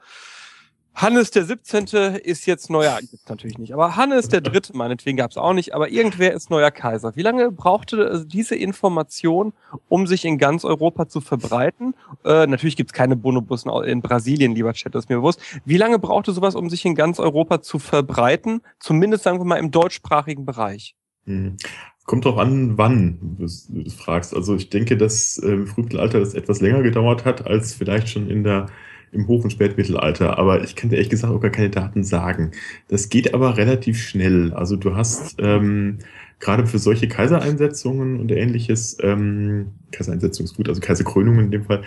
Hannes 0.95 1.33
der 1.33 1.45
17. 1.45 1.87
ist 2.23 2.47
jetzt 2.47 2.71
neuer, 2.71 2.99
gibt's 3.01 3.29
natürlich 3.29 3.59
nicht, 3.59 3.73
aber 3.73 3.97
Hannes 3.97 4.29
der 4.29 4.41
Dritte, 4.41 4.77
meinetwegen 4.77 5.17
gab's 5.17 5.37
auch 5.37 5.53
nicht, 5.53 5.75
aber 5.75 5.89
irgendwer 5.89 6.33
ist 6.33 6.51
neuer 6.51 6.71
Kaiser. 6.71 7.17
Wie 7.17 7.23
lange 7.23 7.51
brauchte 7.51 8.25
diese 8.27 8.55
Information, 8.55 9.53
um 9.89 10.07
sich 10.07 10.25
in 10.25 10.39
ganz 10.39 10.65
Europa 10.65 11.09
zu 11.09 11.21
verbreiten? 11.21 11.95
Äh, 12.25 12.47
natürlich 12.47 12.77
gibt's 12.77 12.93
keine 12.93 13.17
Bonobussen 13.17 13.73
in 13.85 14.03
Brasilien, 14.03 14.55
lieber 14.55 14.73
Chat, 14.73 14.95
das 14.95 15.05
ist 15.05 15.09
mir 15.11 15.17
bewusst. 15.17 15.41
Wie 15.65 15.77
lange 15.79 15.99
brauchte 15.99 16.33
sowas, 16.33 16.55
um 16.55 16.71
sich 16.71 16.85
in 16.85 16.95
ganz 16.95 17.19
Europa 17.19 17.61
zu 17.61 17.81
verbreiten? 17.81 18.61
Zumindest, 18.79 19.25
sagen 19.25 19.41
wir 19.41 19.45
mal, 19.45 19.57
im 19.57 19.73
deutschsprachigen 19.73 20.45
Bereich. 20.47 20.95
Hm. 21.27 21.57
Kommt 22.05 22.27
drauf 22.27 22.37
an, 22.37 22.77
wann 22.77 23.37
du 23.39 23.45
das 23.45 23.69
fragst. 23.97 24.35
Also 24.35 24.55
ich 24.57 24.69
denke, 24.69 24.97
dass 24.97 25.39
äh, 25.39 25.53
im 25.53 25.67
Frühmittelalter 25.67 26.21
das 26.21 26.35
etwas 26.35 26.61
länger 26.61 26.83
gedauert 26.83 27.25
hat, 27.25 27.47
als 27.47 27.75
vielleicht 27.75 28.11
schon 28.11 28.29
in 28.29 28.45
der 28.45 28.67
im 29.15 29.29
Hoch- 29.29 29.45
und 29.45 29.51
Spätmittelalter, 29.51 30.39
aber 30.39 30.63
ich 30.63 30.77
kann 30.77 30.91
dir 30.91 30.97
ehrlich 30.97 31.11
gesagt 31.11 31.33
auch 31.33 31.41
gar 31.41 31.51
keine 31.51 31.71
Daten 31.71 32.05
sagen. 32.05 32.51
Das 32.89 33.09
geht 33.09 33.33
aber 33.33 33.57
relativ 33.57 34.01
schnell. 34.03 34.53
Also 34.53 34.77
du 34.77 34.97
hast 34.97 35.37
ähm, 35.39 35.99
gerade 36.41 36.67
für 36.67 36.79
solche 36.79 37.09
Kaisereinsetzungen 37.09 38.21
und 38.21 38.31
ähnliches, 38.31 38.99
ähm, 39.01 39.73
Kaisereinsetzung 39.93 40.45
ist 40.45 40.57
gut, 40.57 40.69
also 40.69 40.81
Kaiserkrönungen 40.81 41.47
in 41.47 41.51
dem 41.51 41.65
Fall, 41.65 41.83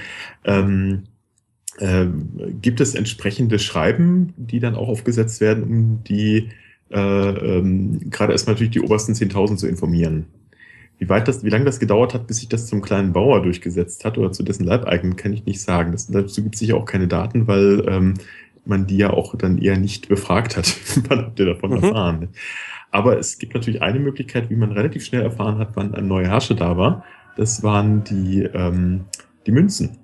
ähm, 0.45 1.03
äh, 1.77 2.07
gibt 2.61 2.81
es 2.81 2.95
entsprechende 2.95 3.59
Schreiben, 3.59 4.33
die 4.37 4.59
dann 4.59 4.75
auch 4.75 4.87
aufgesetzt 4.87 5.41
werden, 5.41 5.63
um 5.63 6.03
die 6.03 6.49
äh, 6.89 6.99
ähm, 6.99 8.09
gerade 8.09 8.31
erstmal 8.31 8.53
natürlich 8.55 8.71
die 8.71 8.81
obersten 8.81 9.13
10.000 9.13 9.57
zu 9.57 9.67
informieren. 9.67 10.25
Wie 10.99 11.09
weit 11.09 11.27
das, 11.27 11.43
wie 11.43 11.49
lange 11.49 11.65
das 11.65 11.79
gedauert 11.79 12.13
hat, 12.13 12.25
bis 12.25 12.37
sich 12.37 12.49
das 12.49 12.65
zum 12.65 12.81
kleinen 12.81 13.13
Bauer 13.13 13.43
durchgesetzt 13.43 14.03
hat 14.03 14.17
oder 14.17 14.31
zu 14.31 14.43
dessen 14.43 14.63
Leibeigenen, 14.63 15.15
kann 15.15 15.33
ich 15.33 15.45
nicht 15.45 15.61
sagen. 15.61 15.91
Das, 15.91 16.07
dazu 16.07 16.41
gibt 16.41 16.55
es 16.55 16.59
sicher 16.59 16.75
auch 16.75 16.85
keine 16.85 17.07
Daten, 17.07 17.47
weil 17.47 17.83
ähm, 17.87 18.15
man 18.65 18.87
die 18.87 18.97
ja 18.97 19.11
auch 19.11 19.35
dann 19.35 19.59
eher 19.59 19.77
nicht 19.77 20.09
befragt 20.09 20.57
hat. 20.57 20.75
wann 21.07 21.19
habt 21.19 21.39
ihr 21.39 21.45
davon 21.45 21.71
mhm. 21.71 21.83
erfahren? 21.83 22.27
Aber 22.91 23.19
es 23.19 23.37
gibt 23.37 23.53
natürlich 23.53 23.81
eine 23.81 23.99
Möglichkeit, 23.99 24.49
wie 24.49 24.55
man 24.55 24.71
relativ 24.71 25.03
schnell 25.03 25.21
erfahren 25.21 25.57
hat, 25.59 25.71
wann 25.75 25.93
ein 25.93 26.07
neuer 26.07 26.27
Herrscher 26.27 26.55
da 26.55 26.77
war. 26.77 27.03
Das 27.35 27.61
waren 27.61 28.03
die, 28.03 28.41
ähm, 28.41 29.05
die 29.45 29.51
Münzen. 29.51 29.97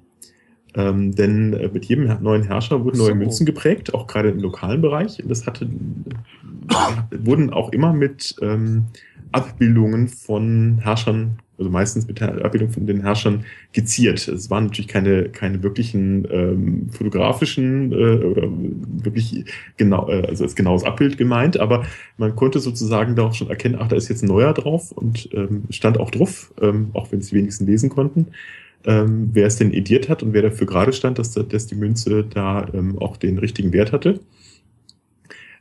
Ähm, 0.76 1.14
denn 1.14 1.54
äh, 1.54 1.70
mit 1.70 1.86
jedem 1.86 2.06
neuen 2.22 2.44
Herrscher 2.44 2.84
wurden 2.84 2.98
neue 2.98 3.10
so. 3.10 3.16
Münzen 3.16 3.46
geprägt, 3.46 3.94
auch 3.94 4.08
gerade 4.08 4.30
im 4.30 4.40
lokalen 4.40 4.82
Bereich. 4.82 5.22
Das 5.26 5.46
hatte, 5.46 5.70
wurden 7.12 7.52
auch 7.52 7.72
immer 7.72 7.94
mit 7.94 8.36
ähm, 8.42 8.86
Abbildungen 9.34 10.08
von 10.08 10.80
Herrschern, 10.82 11.40
also 11.58 11.70
meistens 11.70 12.08
mit 12.08 12.20
der 12.20 12.44
Abbildung 12.44 12.70
von 12.70 12.88
den 12.88 13.02
Herrschern 13.02 13.46
geziert. 13.74 14.28
Es 14.28 14.50
waren 14.50 14.66
natürlich 14.66 14.88
keine, 14.88 15.30
keine 15.30 15.62
wirklichen 15.64 16.28
ähm, 16.32 16.90
fotografischen 16.90 17.92
äh, 17.92 18.24
oder 18.24 18.48
wirklich 19.04 19.46
genau, 19.78 20.10
äh, 20.10 20.26
also 20.28 20.44
als 20.44 20.56
genaues 20.56 20.84
Abbild 20.84 21.18
gemeint, 21.18 21.60
aber 21.60 21.86
man 22.18 22.36
konnte 22.36 22.60
sozusagen 22.60 23.16
da 23.16 23.24
auch 23.24 23.34
schon 23.34 23.50
erkennen, 23.50 23.78
ach, 23.80 23.88
da 23.88 23.96
ist 23.96 24.10
jetzt 24.10 24.24
ein 24.24 24.28
neuer 24.28 24.54
drauf 24.54 24.92
und 24.92 25.30
ähm, 25.34 25.64
stand 25.70 26.00
auch 26.00 26.12
drauf, 26.12 26.54
ähm, 26.62 26.92
auch 26.94 27.12
wenn 27.12 27.20
es 27.20 27.30
die 27.30 27.36
wenigsten 27.36 27.66
lesen 27.66 27.90
konnten. 27.90 28.28
Ähm, 28.86 29.30
wer 29.32 29.48
es 29.48 29.56
denn 29.56 29.74
ediert 29.74 30.10
hat 30.10 30.24
und 30.24 30.34
wer 30.34 30.42
dafür 30.42 30.68
gerade 30.68 30.92
stand, 30.92 31.18
dass, 31.18 31.32
dass 31.32 31.68
die 31.68 31.76
Münze 31.76 32.26
da 32.26 32.68
ähm, 32.74 33.00
auch 33.00 33.16
den 33.16 33.38
richtigen 33.38 33.72
Wert 33.72 33.94
hatte. 33.94 34.20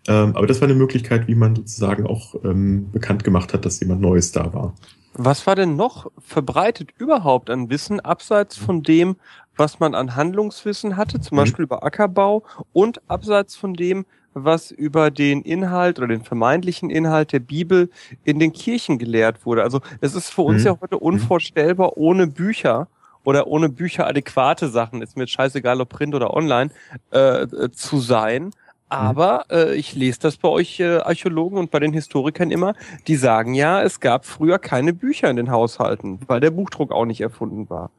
Ähm, 0.08 0.34
aber 0.36 0.46
das 0.46 0.60
war 0.60 0.68
eine 0.68 0.76
Möglichkeit, 0.76 1.28
wie 1.28 1.34
man 1.34 1.54
sozusagen 1.56 2.06
auch 2.06 2.34
ähm, 2.44 2.90
bekannt 2.90 3.24
gemacht 3.24 3.52
hat, 3.52 3.64
dass 3.64 3.80
jemand 3.80 4.00
Neues 4.00 4.32
da 4.32 4.52
war. 4.52 4.74
Was 5.14 5.46
war 5.46 5.54
denn 5.54 5.76
noch 5.76 6.10
verbreitet 6.18 6.90
überhaupt 6.96 7.50
an 7.50 7.68
Wissen, 7.68 8.00
abseits 8.00 8.56
von 8.56 8.82
dem, 8.82 9.16
was 9.56 9.78
man 9.78 9.94
an 9.94 10.16
Handlungswissen 10.16 10.96
hatte, 10.96 11.20
zum 11.20 11.36
mhm. 11.36 11.42
Beispiel 11.42 11.64
über 11.64 11.84
Ackerbau 11.84 12.42
und 12.72 13.02
abseits 13.08 13.54
von 13.54 13.74
dem, 13.74 14.06
was 14.34 14.70
über 14.70 15.10
den 15.10 15.42
Inhalt 15.42 15.98
oder 15.98 16.08
den 16.08 16.24
vermeintlichen 16.24 16.88
Inhalt 16.88 17.32
der 17.32 17.40
Bibel 17.40 17.90
in 18.24 18.38
den 18.38 18.52
Kirchen 18.52 18.98
gelehrt 18.98 19.44
wurde. 19.44 19.62
Also 19.62 19.80
es 20.00 20.14
ist 20.14 20.30
für 20.30 20.42
uns 20.42 20.62
mhm. 20.62 20.66
ja 20.66 20.78
heute 20.80 20.96
mhm. 20.96 21.02
unvorstellbar, 21.02 21.96
ohne 21.96 22.26
Bücher 22.26 22.88
oder 23.24 23.46
ohne 23.46 23.68
Bücher 23.68 24.06
adäquate 24.06 24.68
Sachen, 24.68 25.02
ist 25.02 25.16
mir 25.16 25.24
jetzt 25.24 25.32
scheißegal, 25.32 25.80
ob 25.80 25.90
Print 25.90 26.14
oder 26.14 26.34
online, 26.34 26.70
äh, 27.12 27.42
äh 27.42 27.70
zu 27.70 28.00
sein. 28.00 28.50
Mhm. 28.92 28.98
Aber 28.98 29.46
äh, 29.50 29.74
ich 29.74 29.94
lese 29.94 30.20
das 30.20 30.36
bei 30.36 30.48
euch 30.48 30.80
äh, 30.80 30.98
Archäologen 30.98 31.58
und 31.58 31.70
bei 31.70 31.80
den 31.80 31.92
Historikern 31.92 32.50
immer, 32.50 32.74
die 33.06 33.16
sagen 33.16 33.54
ja, 33.54 33.82
es 33.82 34.00
gab 34.00 34.26
früher 34.26 34.58
keine 34.58 34.92
Bücher 34.92 35.30
in 35.30 35.36
den 35.36 35.50
Haushalten, 35.50 36.20
weil 36.26 36.40
der 36.40 36.50
Buchdruck 36.50 36.92
auch 36.92 37.06
nicht 37.06 37.20
erfunden 37.20 37.70
war. 37.70 37.90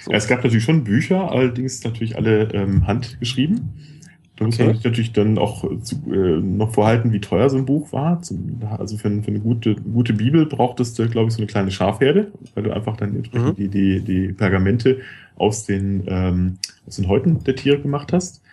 So. 0.00 0.10
Ja, 0.10 0.18
es 0.18 0.28
gab 0.28 0.42
natürlich 0.44 0.64
schon 0.64 0.84
Bücher, 0.84 1.30
allerdings 1.30 1.82
natürlich 1.84 2.16
alle 2.16 2.52
ähm, 2.52 2.86
handgeschrieben. 2.86 3.72
Da 4.36 4.44
muss 4.44 4.56
okay. 4.56 4.66
man 4.66 4.74
sich 4.74 4.84
natürlich 4.84 5.12
dann 5.12 5.38
auch 5.38 5.64
zu, 5.82 5.96
äh, 6.12 6.40
noch 6.40 6.74
vorhalten, 6.74 7.12
wie 7.12 7.20
teuer 7.20 7.48
so 7.48 7.56
ein 7.56 7.66
Buch 7.66 7.92
war. 7.92 8.20
Zum, 8.22 8.60
also 8.78 8.96
für, 8.96 9.08
für 9.22 9.28
eine 9.28 9.38
gute, 9.38 9.76
gute 9.76 10.12
Bibel 10.12 10.46
brauchtest 10.46 10.98
du, 10.98 11.08
glaube 11.08 11.28
ich, 11.28 11.34
so 11.34 11.38
eine 11.38 11.46
kleine 11.46 11.70
Schafherde, 11.70 12.32
weil 12.54 12.64
du 12.64 12.72
einfach 12.72 12.96
dann 12.96 13.14
entsprechend 13.14 13.58
mhm. 13.58 13.62
die, 13.62 13.68
die, 13.68 14.00
die 14.00 14.32
Pergamente 14.32 14.98
aus 15.36 15.66
den, 15.66 16.02
ähm, 16.08 16.58
aus 16.86 16.96
den 16.96 17.06
Häuten 17.06 17.44
der 17.44 17.54
Tiere 17.54 17.80
gemacht 17.80 18.12
hast. 18.12 18.43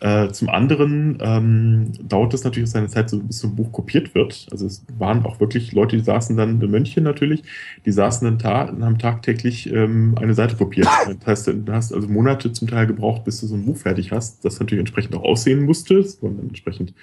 Äh, 0.00 0.30
zum 0.32 0.48
anderen 0.48 1.18
ähm, 1.20 1.92
dauert 2.02 2.32
es 2.32 2.42
natürlich 2.42 2.70
seine 2.70 2.88
Zeit, 2.88 3.10
so, 3.10 3.20
bis 3.20 3.40
so 3.40 3.48
ein 3.48 3.54
Buch 3.54 3.70
kopiert 3.70 4.14
wird. 4.14 4.46
Also 4.50 4.64
es 4.64 4.82
waren 4.98 5.24
auch 5.26 5.40
wirklich 5.40 5.72
Leute, 5.72 5.98
die 5.98 6.02
saßen 6.02 6.38
dann, 6.38 6.58
Mönche 6.58 7.02
natürlich, 7.02 7.42
die 7.84 7.92
saßen 7.92 8.24
dann 8.24 8.38
ta 8.38 8.68
haben 8.68 8.98
tagtäglich 8.98 9.70
ähm, 9.70 10.14
eine 10.18 10.34
Seite 10.34 10.56
kopiert. 10.56 10.88
Das 11.20 11.26
heißt, 11.26 11.46
du 11.48 11.72
hast 11.72 11.92
also 11.92 12.08
Monate 12.08 12.52
zum 12.52 12.68
Teil 12.68 12.86
gebraucht, 12.86 13.24
bis 13.24 13.40
du 13.40 13.46
so 13.46 13.54
ein 13.54 13.66
Buch 13.66 13.76
fertig 13.76 14.10
hast, 14.10 14.44
das 14.44 14.58
natürlich 14.58 14.80
entsprechend 14.80 15.14
auch 15.14 15.22
aussehen 15.22 15.64
musste. 15.64 15.98
Es 15.98 16.22
wurden 16.22 16.38
dann 16.38 16.48
entsprechend 16.48 16.94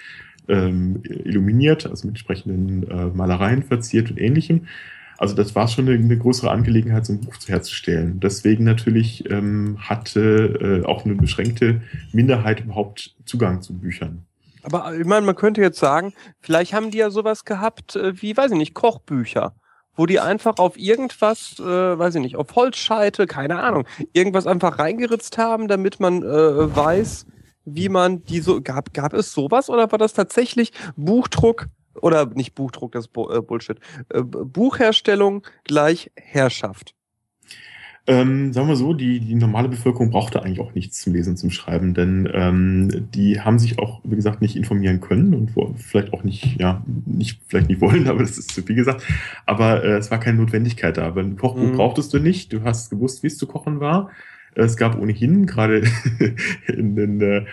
ähm, 0.48 1.00
illuminiert, 1.04 1.86
also 1.86 2.06
mit 2.06 2.16
entsprechenden 2.16 2.90
äh, 2.90 3.06
Malereien 3.06 3.62
verziert 3.62 4.10
und 4.10 4.18
ähnlichem. 4.18 4.66
Also 5.18 5.34
das 5.34 5.54
war 5.54 5.68
schon 5.68 5.88
eine, 5.88 5.98
eine 5.98 6.16
größere 6.16 6.50
Angelegenheit, 6.50 7.04
so 7.04 7.12
ein 7.12 7.20
Buch 7.20 7.34
herzustellen. 7.46 8.20
Deswegen 8.20 8.64
natürlich 8.64 9.28
ähm, 9.28 9.76
hatte 9.80 10.82
äh, 10.84 10.86
auch 10.86 11.04
eine 11.04 11.16
beschränkte 11.16 11.82
Minderheit 12.12 12.60
überhaupt 12.60 13.16
Zugang 13.26 13.60
zu 13.60 13.76
Büchern. 13.76 14.24
Aber 14.62 14.94
ich 14.94 15.04
meine, 15.04 15.26
man 15.26 15.34
könnte 15.34 15.60
jetzt 15.60 15.78
sagen, 15.78 16.14
vielleicht 16.40 16.72
haben 16.72 16.90
die 16.90 16.98
ja 16.98 17.10
sowas 17.10 17.44
gehabt 17.44 17.96
äh, 17.96 18.20
wie, 18.22 18.36
weiß 18.36 18.52
ich 18.52 18.58
nicht, 18.58 18.74
Kochbücher 18.74 19.54
wo 19.98 20.06
die 20.06 20.20
einfach 20.20 20.58
auf 20.58 20.78
irgendwas, 20.78 21.58
äh, 21.58 21.64
weiß 21.64 22.14
ich 22.14 22.20
nicht, 22.20 22.36
auf 22.36 22.54
Holzscheite, 22.54 23.26
keine 23.26 23.60
Ahnung, 23.60 23.84
irgendwas 24.12 24.46
einfach 24.46 24.78
reingeritzt 24.78 25.38
haben, 25.38 25.66
damit 25.66 25.98
man 25.98 26.22
äh, 26.22 26.76
weiß, 26.76 27.26
wie 27.64 27.88
man 27.88 28.22
die 28.24 28.38
so, 28.38 28.60
gab, 28.62 28.94
gab 28.94 29.12
es 29.12 29.32
sowas 29.32 29.68
oder 29.68 29.90
war 29.90 29.98
das 29.98 30.12
tatsächlich 30.12 30.72
Buchdruck 30.96 31.66
oder 32.02 32.26
nicht 32.26 32.54
Buchdruck, 32.54 32.92
das 32.92 33.06
ist 33.06 33.16
äh, 33.16 33.40
Bullshit. 33.40 33.78
Äh, 34.08 34.22
Buchherstellung 34.22 35.42
gleich 35.64 36.10
Herrschaft. 36.16 36.94
Ähm, 38.08 38.54
sagen 38.54 38.68
wir 38.68 38.76
so, 38.76 38.94
die, 38.94 39.20
die 39.20 39.34
normale 39.34 39.68
Bevölkerung 39.68 40.08
brauchte 40.08 40.42
eigentlich 40.42 40.60
auch 40.60 40.74
nichts 40.74 41.02
zum 41.02 41.12
Lesen, 41.12 41.36
zum 41.36 41.50
Schreiben, 41.50 41.92
denn 41.92 42.26
ähm, 42.32 43.06
die 43.14 43.42
haben 43.42 43.58
sich 43.58 43.78
auch, 43.78 44.00
wie 44.02 44.16
gesagt, 44.16 44.40
nicht 44.40 44.56
informieren 44.56 45.02
können 45.02 45.34
und 45.34 45.54
wo, 45.54 45.74
vielleicht 45.76 46.14
auch 46.14 46.24
nicht, 46.24 46.58
ja, 46.58 46.82
nicht, 47.04 47.38
vielleicht 47.48 47.68
nicht 47.68 47.82
wollen, 47.82 48.08
aber 48.08 48.20
das 48.20 48.38
ist 48.38 48.52
zu 48.52 48.62
viel 48.62 48.76
gesagt. 48.76 49.06
Aber 49.44 49.84
äh, 49.84 49.98
es 49.98 50.10
war 50.10 50.18
keine 50.20 50.38
Notwendigkeit 50.38 50.96
da, 50.96 51.14
ein 51.14 51.36
Kochbuch 51.36 51.64
mhm. 51.64 51.76
brauchtest 51.76 52.14
du 52.14 52.18
nicht, 52.18 52.50
du 52.54 52.64
hast 52.64 52.88
gewusst, 52.88 53.22
wie 53.22 53.26
es 53.26 53.36
zu 53.36 53.46
kochen 53.46 53.78
war. 53.78 54.08
Es 54.54 54.78
gab 54.78 54.98
ohnehin 54.98 55.44
gerade 55.44 55.82
in 56.66 56.96
den 56.96 57.20
äh, 57.20 57.44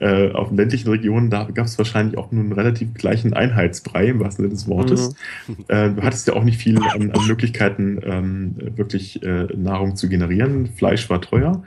äh, 0.00 0.32
auf 0.32 0.48
den 0.48 0.56
ländlichen 0.56 0.88
Regionen, 0.88 1.30
da 1.30 1.44
gab 1.44 1.66
es 1.66 1.78
wahrscheinlich 1.78 2.18
auch 2.18 2.32
nur 2.32 2.42
einen 2.42 2.52
relativ 2.52 2.94
gleichen 2.94 3.32
Einheitsbrei 3.32 4.08
im 4.08 4.20
wahrsten 4.20 4.44
Sinne 4.44 4.54
des 4.54 4.68
Wortes. 4.68 5.14
Mhm. 5.46 5.56
Äh, 5.68 5.90
du 5.90 6.02
hattest 6.02 6.26
ja 6.26 6.34
auch 6.34 6.44
nicht 6.44 6.58
viel 6.58 6.78
an, 6.78 7.10
an 7.10 7.26
Möglichkeiten, 7.26 8.00
ähm, 8.02 8.56
wirklich 8.76 9.22
äh, 9.22 9.44
Nahrung 9.56 9.96
zu 9.96 10.08
generieren. 10.08 10.66
Fleisch 10.66 11.08
war 11.10 11.20
teuer. 11.20 11.62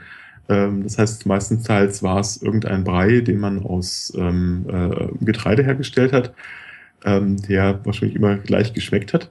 Ähm, 0.48 0.82
das 0.82 0.98
heißt, 0.98 1.26
meistenteils 1.26 2.02
war 2.02 2.20
es 2.20 2.42
irgendein 2.42 2.84
Brei, 2.84 3.20
den 3.20 3.38
man 3.38 3.64
aus 3.64 4.12
ähm, 4.16 4.66
äh, 4.68 5.24
Getreide 5.24 5.62
hergestellt 5.62 6.12
hat, 6.12 6.34
ähm, 7.04 7.36
der 7.42 7.80
wahrscheinlich 7.84 8.16
immer 8.16 8.36
gleich 8.36 8.72
geschmeckt 8.72 9.14
hat. 9.14 9.30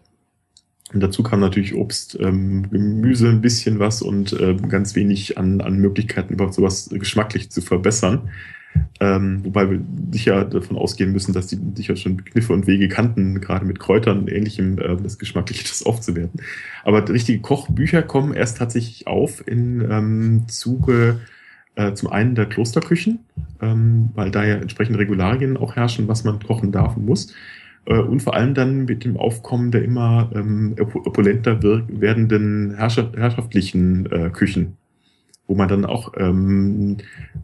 Und 0.93 1.01
dazu 1.01 1.21
kam 1.21 1.41
natürlich 1.41 1.75
Obst, 1.75 2.17
ähm, 2.19 2.69
Gemüse, 2.69 3.27
ein 3.27 3.41
bisschen 3.41 3.79
was 3.79 4.01
und 4.01 4.31
äh, 4.33 4.55
ganz 4.55 4.95
wenig 4.95 5.37
an, 5.37 5.59
an 5.59 5.79
Möglichkeiten, 5.79 6.33
überhaupt 6.33 6.53
sowas 6.53 6.89
geschmacklich 6.91 7.51
zu 7.51 7.61
verbessern. 7.61 8.29
Ähm, 8.99 9.43
wobei 9.43 9.69
wir 9.69 9.79
sicher 10.11 10.45
davon 10.45 10.77
ausgehen 10.77 11.11
müssen, 11.11 11.33
dass 11.33 11.47
die 11.47 11.59
sicher 11.75 11.95
schon 11.95 12.23
Kniffe 12.25 12.53
und 12.53 12.67
Wege 12.67 12.87
kannten, 12.87 13.41
gerade 13.41 13.65
mit 13.65 13.79
Kräutern 13.79 14.19
und 14.19 14.31
ähnlichem, 14.31 14.79
äh, 14.79 14.97
das 15.01 15.19
geschmacklich 15.19 15.63
das 15.63 15.85
aufzuwerten. 15.85 16.41
Aber 16.83 17.07
richtige 17.07 17.39
Kochbücher 17.39 18.01
kommen 18.01 18.33
erst 18.33 18.57
tatsächlich 18.57 19.07
auf 19.07 19.47
in 19.47 19.81
ähm, 19.89 20.45
Zuge 20.47 21.19
äh, 21.75 21.93
zum 21.93 22.09
einen 22.09 22.33
der 22.33 22.47
Klosterküchen, 22.47 23.19
ähm, 23.61 24.09
weil 24.15 24.31
da 24.31 24.43
ja 24.43 24.55
entsprechende 24.55 24.99
Regularien 24.99 25.57
auch 25.57 25.75
herrschen, 25.75 26.07
was 26.07 26.23
man 26.23 26.39
kochen 26.39 26.71
darf 26.71 26.97
und 26.97 27.05
muss. 27.05 27.33
Äh, 27.85 27.99
und 27.99 28.21
vor 28.21 28.33
allem 28.33 28.53
dann 28.55 28.85
mit 28.85 29.05
dem 29.05 29.17
Aufkommen 29.17 29.71
der 29.71 29.83
immer 29.83 30.31
ähm, 30.33 30.75
opulenter 30.77 31.61
werdenden 31.61 32.75
herrschaftlichen 32.75 34.11
äh, 34.11 34.29
Küchen 34.31 34.76
wo 35.47 35.55
man 35.55 35.67
dann 35.67 35.85
auch 35.85 36.13
ähm, 36.17 36.97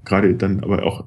gerade 0.05 0.35
dann 0.35 0.59
aber 0.59 0.83
auch, 0.83 1.05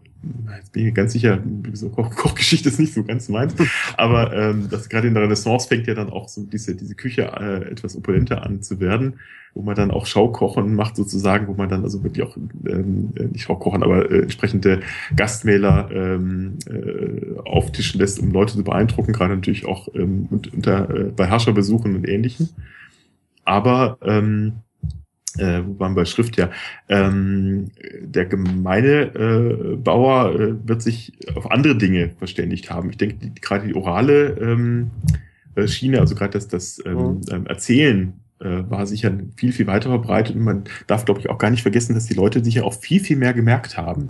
jetzt 0.56 0.72
bin 0.72 0.88
ich 0.88 0.94
ganz 0.94 1.12
sicher, 1.12 1.38
so 1.72 1.90
Koch 1.90 2.10
Kochgeschichte 2.14 2.68
ist 2.70 2.80
nicht 2.80 2.94
so 2.94 3.04
ganz 3.04 3.28
meins, 3.28 3.54
aber 3.96 4.32
ähm, 4.34 4.68
das 4.70 4.88
gerade 4.88 5.08
in 5.08 5.14
der 5.14 5.22
Renaissance 5.22 5.68
fängt 5.68 5.86
ja 5.86 5.94
dann 5.94 6.10
auch 6.10 6.28
so 6.28 6.44
diese, 6.44 6.74
diese 6.74 6.94
Küche 6.94 7.22
äh, 7.38 7.70
etwas 7.70 7.96
opulenter 7.96 8.44
an 8.44 8.62
zu 8.62 8.80
werden, 8.80 9.20
wo 9.54 9.62
man 9.62 9.76
dann 9.76 9.90
auch 9.90 10.06
Schaukochen 10.06 10.74
macht 10.74 10.96
sozusagen, 10.96 11.46
wo 11.46 11.54
man 11.54 11.68
dann 11.68 11.82
also 11.82 12.02
wirklich 12.02 12.26
auch 12.26 12.36
ähm, 12.66 13.12
nicht 13.30 13.42
Schaukochen, 13.42 13.82
aber 13.82 14.10
äh, 14.10 14.22
entsprechende 14.22 14.80
Gastmäler 15.14 15.90
ähm, 15.92 16.58
äh, 16.66 17.38
auftischen 17.44 18.00
lässt, 18.00 18.18
um 18.18 18.32
Leute 18.32 18.54
zu 18.54 18.64
beeindrucken, 18.64 19.12
gerade 19.12 19.36
natürlich 19.36 19.66
auch 19.66 19.88
ähm, 19.94 20.28
unter, 20.30 20.90
äh, 20.90 21.04
bei 21.14 21.26
Herrscherbesuchen 21.26 21.94
und 21.94 22.08
ähnlichem. 22.08 22.48
Aber 23.44 23.98
ähm, 24.02 24.62
äh, 25.38 25.62
wo 25.64 25.78
waren 25.78 25.92
wir 25.92 26.02
bei 26.02 26.04
Schrift 26.04 26.36
ja, 26.36 26.50
ähm, 26.88 27.70
der 28.00 28.26
gemeine 28.26 29.14
äh, 29.14 29.76
Bauer 29.76 30.34
äh, 30.34 30.68
wird 30.68 30.82
sich 30.82 31.12
auf 31.34 31.50
andere 31.50 31.76
Dinge 31.76 32.10
verständigt 32.18 32.70
haben. 32.70 32.90
Ich 32.90 32.96
denke, 32.96 33.30
gerade 33.40 33.66
die 33.66 33.74
orale 33.74 34.36
ähm, 34.40 34.90
äh, 35.54 35.66
Schiene, 35.66 36.00
also 36.00 36.14
gerade 36.14 36.32
das, 36.32 36.48
das 36.48 36.82
ähm, 36.84 36.94
mhm. 36.94 37.20
Ähm, 37.30 37.46
Erzählen 37.46 38.12
äh, 38.40 38.62
war 38.68 38.86
sicher 38.86 39.12
viel, 39.36 39.52
viel 39.52 39.66
weiter 39.66 39.88
verbreitet 39.88 40.36
und 40.36 40.42
man 40.42 40.64
darf, 40.86 41.04
glaube 41.04 41.20
ich, 41.20 41.30
auch 41.30 41.38
gar 41.38 41.50
nicht 41.50 41.62
vergessen, 41.62 41.94
dass 41.94 42.06
die 42.06 42.14
Leute 42.14 42.44
sich 42.44 42.56
ja 42.56 42.64
auch 42.64 42.74
viel, 42.74 43.00
viel 43.00 43.16
mehr 43.16 43.32
gemerkt 43.32 43.76
haben. 43.76 44.06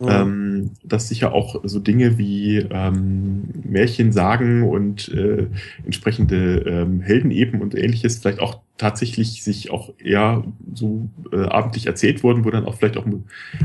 Mhm. 0.00 0.08
Ähm, 0.08 0.70
dass 0.82 1.08
sicher 1.08 1.34
auch 1.34 1.60
so 1.64 1.78
Dinge 1.78 2.16
wie 2.16 2.56
ähm, 2.56 3.42
Märchen 3.64 4.12
sagen 4.12 4.62
und 4.62 5.08
äh, 5.10 5.46
entsprechende 5.84 6.60
ähm, 6.60 7.02
Heldenepen 7.02 7.60
und 7.60 7.74
ähnliches 7.74 8.18
vielleicht 8.18 8.40
auch 8.40 8.60
tatsächlich 8.78 9.42
sich 9.42 9.70
auch 9.70 9.92
eher 9.98 10.42
so 10.72 11.10
äh, 11.32 11.42
abendlich 11.42 11.86
erzählt 11.86 12.22
wurden, 12.22 12.46
wo 12.46 12.50
dann 12.50 12.64
auch 12.64 12.76
vielleicht 12.76 12.96
auch 12.96 13.04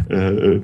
äh, 0.09 0.15
äh, 0.15 0.61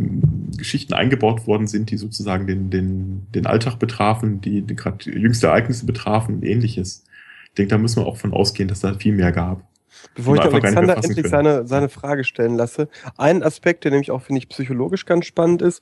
Geschichten 0.57 0.93
eingebaut 0.93 1.48
worden 1.48 1.68
sind, 1.68 1.89
die 1.89 1.98
sozusagen 1.98 2.48
den, 2.48 2.69
den, 2.69 3.27
den 3.34 3.45
Alltag 3.45 3.80
betrafen, 3.80 4.41
die, 4.41 4.64
die 4.64 4.76
gerade 4.76 5.10
jüngste 5.10 5.48
Ereignisse 5.48 5.85
betrafen 5.85 6.35
und 6.35 6.43
ähnliches. 6.43 7.06
Ich 7.45 7.53
denke, 7.53 7.69
da 7.69 7.77
müssen 7.77 8.02
wir 8.02 8.07
auch 8.07 8.18
von 8.18 8.34
ausgehen, 8.34 8.68
dass 8.68 8.81
da 8.81 8.93
viel 8.95 9.14
mehr 9.14 9.31
gab. 9.31 9.70
Bevor 10.15 10.36
ich 10.36 10.41
Alexander 10.41 10.98
endlich 10.98 11.28
seine, 11.28 11.68
seine 11.68 11.90
Frage 11.90 12.23
stellen 12.23 12.56
lasse, 12.56 12.90
ein 13.18 13.44
Aspekt, 13.44 13.84
der 13.84 13.91
nämlich 13.91 14.11
auch, 14.11 14.22
finde 14.22 14.40
ich, 14.40 14.49
psychologisch 14.49 15.06
ganz 15.06 15.26
spannend 15.26 15.61
ist, 15.61 15.82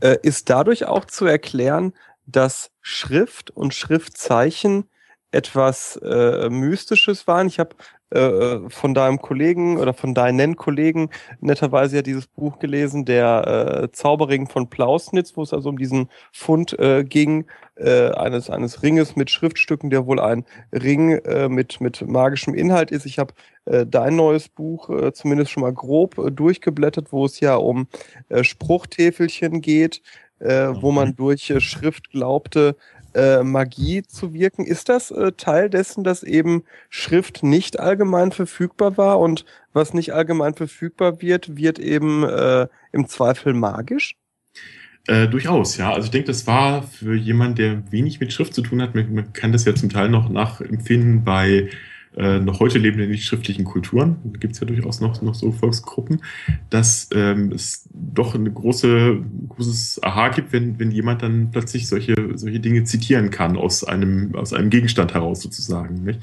äh, 0.00 0.16
ist 0.22 0.50
dadurch 0.50 0.86
auch 0.86 1.04
zu 1.04 1.26
erklären, 1.26 1.92
dass 2.26 2.70
Schrift 2.80 3.50
und 3.50 3.74
Schriftzeichen 3.74 4.88
etwas 5.30 5.96
äh, 6.02 6.48
Mystisches 6.48 7.26
waren. 7.26 7.46
Ich 7.46 7.58
habe 7.58 7.76
äh, 8.10 8.68
von 8.68 8.94
deinem 8.94 9.20
Kollegen 9.20 9.78
oder 9.78 9.92
von 9.92 10.14
deinen 10.14 10.54
Kollegen 10.54 11.10
netterweise 11.40 11.96
ja 11.96 12.02
dieses 12.02 12.28
Buch 12.28 12.60
gelesen, 12.60 13.04
der 13.04 13.82
äh, 13.82 13.92
Zauberring 13.92 14.48
von 14.48 14.70
Plausnitz, 14.70 15.36
wo 15.36 15.42
es 15.42 15.52
also 15.52 15.70
um 15.70 15.76
diesen 15.76 16.08
Fund 16.32 16.78
äh, 16.78 17.02
ging, 17.02 17.46
äh, 17.74 18.10
eines, 18.10 18.48
eines 18.48 18.84
Ringes 18.84 19.16
mit 19.16 19.30
Schriftstücken, 19.30 19.90
der 19.90 20.06
wohl 20.06 20.20
ein 20.20 20.44
Ring 20.72 21.18
äh, 21.18 21.48
mit, 21.48 21.80
mit 21.80 22.06
magischem 22.06 22.54
Inhalt 22.54 22.90
ist. 22.92 23.06
Ich 23.06 23.18
habe 23.18 23.34
dein 23.68 24.14
neues 24.14 24.48
Buch 24.48 25.10
zumindest 25.12 25.50
schon 25.50 25.64
mal 25.64 25.72
grob 25.72 26.14
durchgeblättert, 26.36 27.10
wo 27.10 27.24
es 27.24 27.40
ja 27.40 27.56
um 27.56 27.88
Spruchtäfelchen 28.42 29.60
geht, 29.60 30.02
äh, 30.38 30.68
wo 30.80 30.92
man 30.92 31.08
mhm. 31.08 31.16
durch 31.16 31.48
äh, 31.50 31.60
Schrift 31.60 32.10
glaubte, 32.10 32.76
äh, 33.16 33.42
Magie 33.42 34.02
zu 34.02 34.32
wirken. 34.32 34.64
Ist 34.64 34.88
das 34.88 35.10
äh, 35.10 35.32
Teil 35.32 35.70
dessen, 35.70 36.04
dass 36.04 36.22
eben 36.22 36.64
Schrift 36.90 37.42
nicht 37.42 37.80
allgemein 37.80 38.30
verfügbar 38.30 38.96
war 38.96 39.18
und 39.18 39.44
was 39.72 39.94
nicht 39.94 40.12
allgemein 40.12 40.54
verfügbar 40.54 41.20
wird, 41.20 41.56
wird 41.56 41.78
eben 41.78 42.24
äh, 42.24 42.68
im 42.92 43.08
Zweifel 43.08 43.54
magisch? 43.54 44.16
Äh, 45.08 45.28
durchaus, 45.28 45.76
ja. 45.76 45.92
Also 45.92 46.06
ich 46.06 46.10
denke, 46.10 46.26
das 46.26 46.46
war 46.46 46.82
für 46.82 47.14
jemanden, 47.14 47.56
der 47.56 47.92
wenig 47.92 48.20
mit 48.20 48.32
Schrift 48.32 48.54
zu 48.54 48.62
tun 48.62 48.82
hat, 48.82 48.94
man, 48.94 49.14
man 49.14 49.32
kann 49.32 49.52
das 49.52 49.64
ja 49.64 49.74
zum 49.74 49.88
Teil 49.88 50.08
noch 50.08 50.28
nachempfinden 50.28 51.24
bei 51.24 51.70
äh, 52.16 52.40
noch 52.40 52.60
heute 52.60 52.78
lebenden 52.78 53.10
nicht 53.10 53.24
schriftlichen 53.24 53.64
Kulturen, 53.64 54.16
gibt 54.40 54.54
es 54.54 54.60
ja 54.60 54.66
durchaus 54.66 55.00
noch, 55.00 55.20
noch 55.20 55.34
so 55.34 55.52
Volksgruppen, 55.52 56.22
dass 56.70 57.08
ähm, 57.14 57.52
es 57.52 57.88
doch 57.92 58.34
eine 58.34 58.50
große, 58.50 59.18
großes 59.48 60.02
Aha 60.02 60.30
gibt, 60.30 60.52
wenn, 60.52 60.78
wenn 60.78 60.90
jemand 60.90 61.22
dann 61.22 61.50
plötzlich 61.50 61.88
solche, 61.88 62.14
solche 62.34 62.60
Dinge 62.60 62.84
zitieren 62.84 63.30
kann 63.30 63.56
aus 63.56 63.84
einem, 63.84 64.34
aus 64.34 64.52
einem 64.52 64.70
Gegenstand 64.70 65.12
heraus 65.14 65.42
sozusagen. 65.42 66.04
Nicht? 66.04 66.20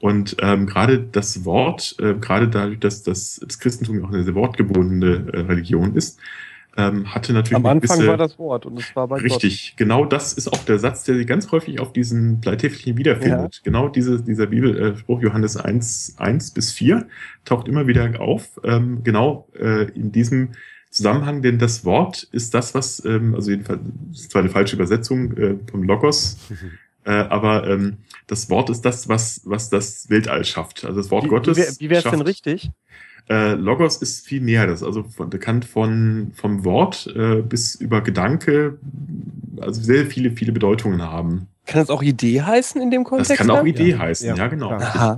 Und 0.00 0.36
ähm, 0.40 0.66
gerade 0.66 1.00
das 1.00 1.44
Wort, 1.44 1.96
äh, 1.98 2.14
gerade 2.14 2.48
dadurch, 2.48 2.78
dass 2.80 3.02
das, 3.02 3.40
das 3.44 3.58
Christentum 3.58 4.04
auch 4.04 4.12
eine 4.12 4.24
sehr 4.24 4.34
wortgebundene 4.34 5.32
äh, 5.32 5.40
Religion 5.40 5.94
ist, 5.94 6.20
ähm, 6.78 7.12
hatte 7.12 7.32
natürlich. 7.32 7.56
Am 7.56 7.66
Anfang 7.66 7.96
gewisse, 7.96 8.08
war 8.08 8.16
das 8.16 8.38
Wort 8.38 8.64
und 8.64 8.78
es 8.78 8.94
war 8.94 9.08
bei 9.08 9.16
Richtig, 9.16 9.70
Gott. 9.70 9.78
genau 9.78 10.04
das 10.04 10.32
ist 10.32 10.46
auch 10.46 10.64
der 10.64 10.78
Satz, 10.78 11.02
der 11.02 11.16
sich 11.16 11.26
ganz 11.26 11.50
häufig 11.50 11.80
auf 11.80 11.92
diesen 11.92 12.40
Bleitäfelchen 12.40 12.96
wiederfindet. 12.96 13.56
Ja. 13.56 13.60
Genau 13.64 13.88
diese, 13.88 14.22
dieser 14.22 14.46
Bibelspruch 14.46 15.20
Johannes 15.20 15.56
1, 15.56 16.14
1 16.18 16.52
bis 16.52 16.72
4 16.72 17.08
taucht 17.44 17.66
immer 17.66 17.88
wieder 17.88 18.20
auf. 18.20 18.60
Ähm, 18.62 19.02
genau 19.02 19.48
äh, 19.58 19.90
in 19.90 20.12
diesem 20.12 20.52
Zusammenhang, 20.90 21.42
denn 21.42 21.58
das 21.58 21.84
Wort 21.84 22.22
ist 22.30 22.54
das, 22.54 22.74
was, 22.74 23.04
ähm, 23.04 23.34
also 23.34 23.50
jedenfalls, 23.50 23.80
das 24.10 24.20
ist 24.20 24.30
zwar 24.30 24.42
eine 24.42 24.50
falsche 24.50 24.76
Übersetzung 24.76 25.36
äh, 25.36 25.56
vom 25.68 25.82
Logos, 25.82 26.38
äh, 27.04 27.10
aber 27.10 27.68
ähm, 27.68 27.98
das 28.28 28.48
Wort 28.50 28.70
ist 28.70 28.82
das, 28.82 29.08
was, 29.08 29.42
was 29.44 29.68
das 29.68 30.08
Weltall 30.10 30.44
schafft. 30.44 30.84
Also 30.84 31.00
das 31.00 31.10
Wort 31.10 31.24
wie, 31.24 31.28
Gottes. 31.28 31.80
Wie 31.80 31.90
wäre 31.90 32.04
es 32.04 32.10
denn 32.10 32.20
richtig? 32.22 32.70
Äh, 33.28 33.54
Logos 33.54 33.98
ist 33.98 34.26
viel 34.26 34.40
mehr, 34.40 34.66
das 34.66 34.82
also 34.82 35.02
von, 35.02 35.28
bekannt 35.28 35.64
von 35.64 36.32
vom 36.34 36.64
Wort 36.64 37.12
äh, 37.14 37.42
bis 37.42 37.74
über 37.74 38.00
Gedanke, 38.00 38.78
also 39.60 39.80
sehr 39.82 40.06
viele 40.06 40.30
viele 40.30 40.52
Bedeutungen 40.52 41.02
haben. 41.02 41.48
Kann 41.66 41.82
das 41.82 41.90
auch 41.90 42.02
Idee 42.02 42.40
heißen 42.40 42.80
in 42.80 42.90
dem 42.90 43.04
Kontext? 43.04 43.32
Das 43.32 43.38
kann 43.38 43.50
auch 43.50 43.66
Idee 43.66 43.90
ja. 43.90 43.98
heißen, 43.98 44.28
ja, 44.28 44.34
ja 44.34 44.46
genau. 44.46 44.70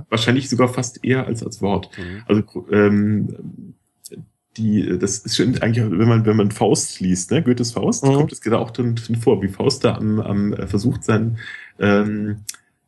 Wahrscheinlich 0.09 0.49
sogar 0.49 0.67
fast 0.67 1.05
eher 1.05 1.25
als 1.25 1.43
als 1.43 1.61
Wort. 1.61 1.89
Mhm. 1.97 2.23
Also 2.27 2.67
ähm, 2.71 3.75
die, 4.57 4.99
das 4.99 5.19
ist 5.19 5.37
schon 5.37 5.57
eigentlich, 5.61 5.89
wenn 5.89 6.07
man, 6.07 6.25
wenn 6.25 6.35
man 6.35 6.51
Faust 6.51 6.99
liest, 6.99 7.31
ne, 7.31 7.41
Goethes 7.41 7.71
Faust, 7.71 8.03
mhm. 8.03 8.15
kommt 8.15 8.33
es 8.33 8.41
da 8.41 8.57
auch 8.57 8.71
drin 8.71 8.97
vor, 9.21 9.41
wie 9.41 9.47
Faust 9.47 9.85
da 9.85 9.95
am, 9.95 10.19
am 10.19 10.53
äh, 10.53 10.67
versucht, 10.67 11.03
sein 11.03 11.37
ähm, 11.79 12.41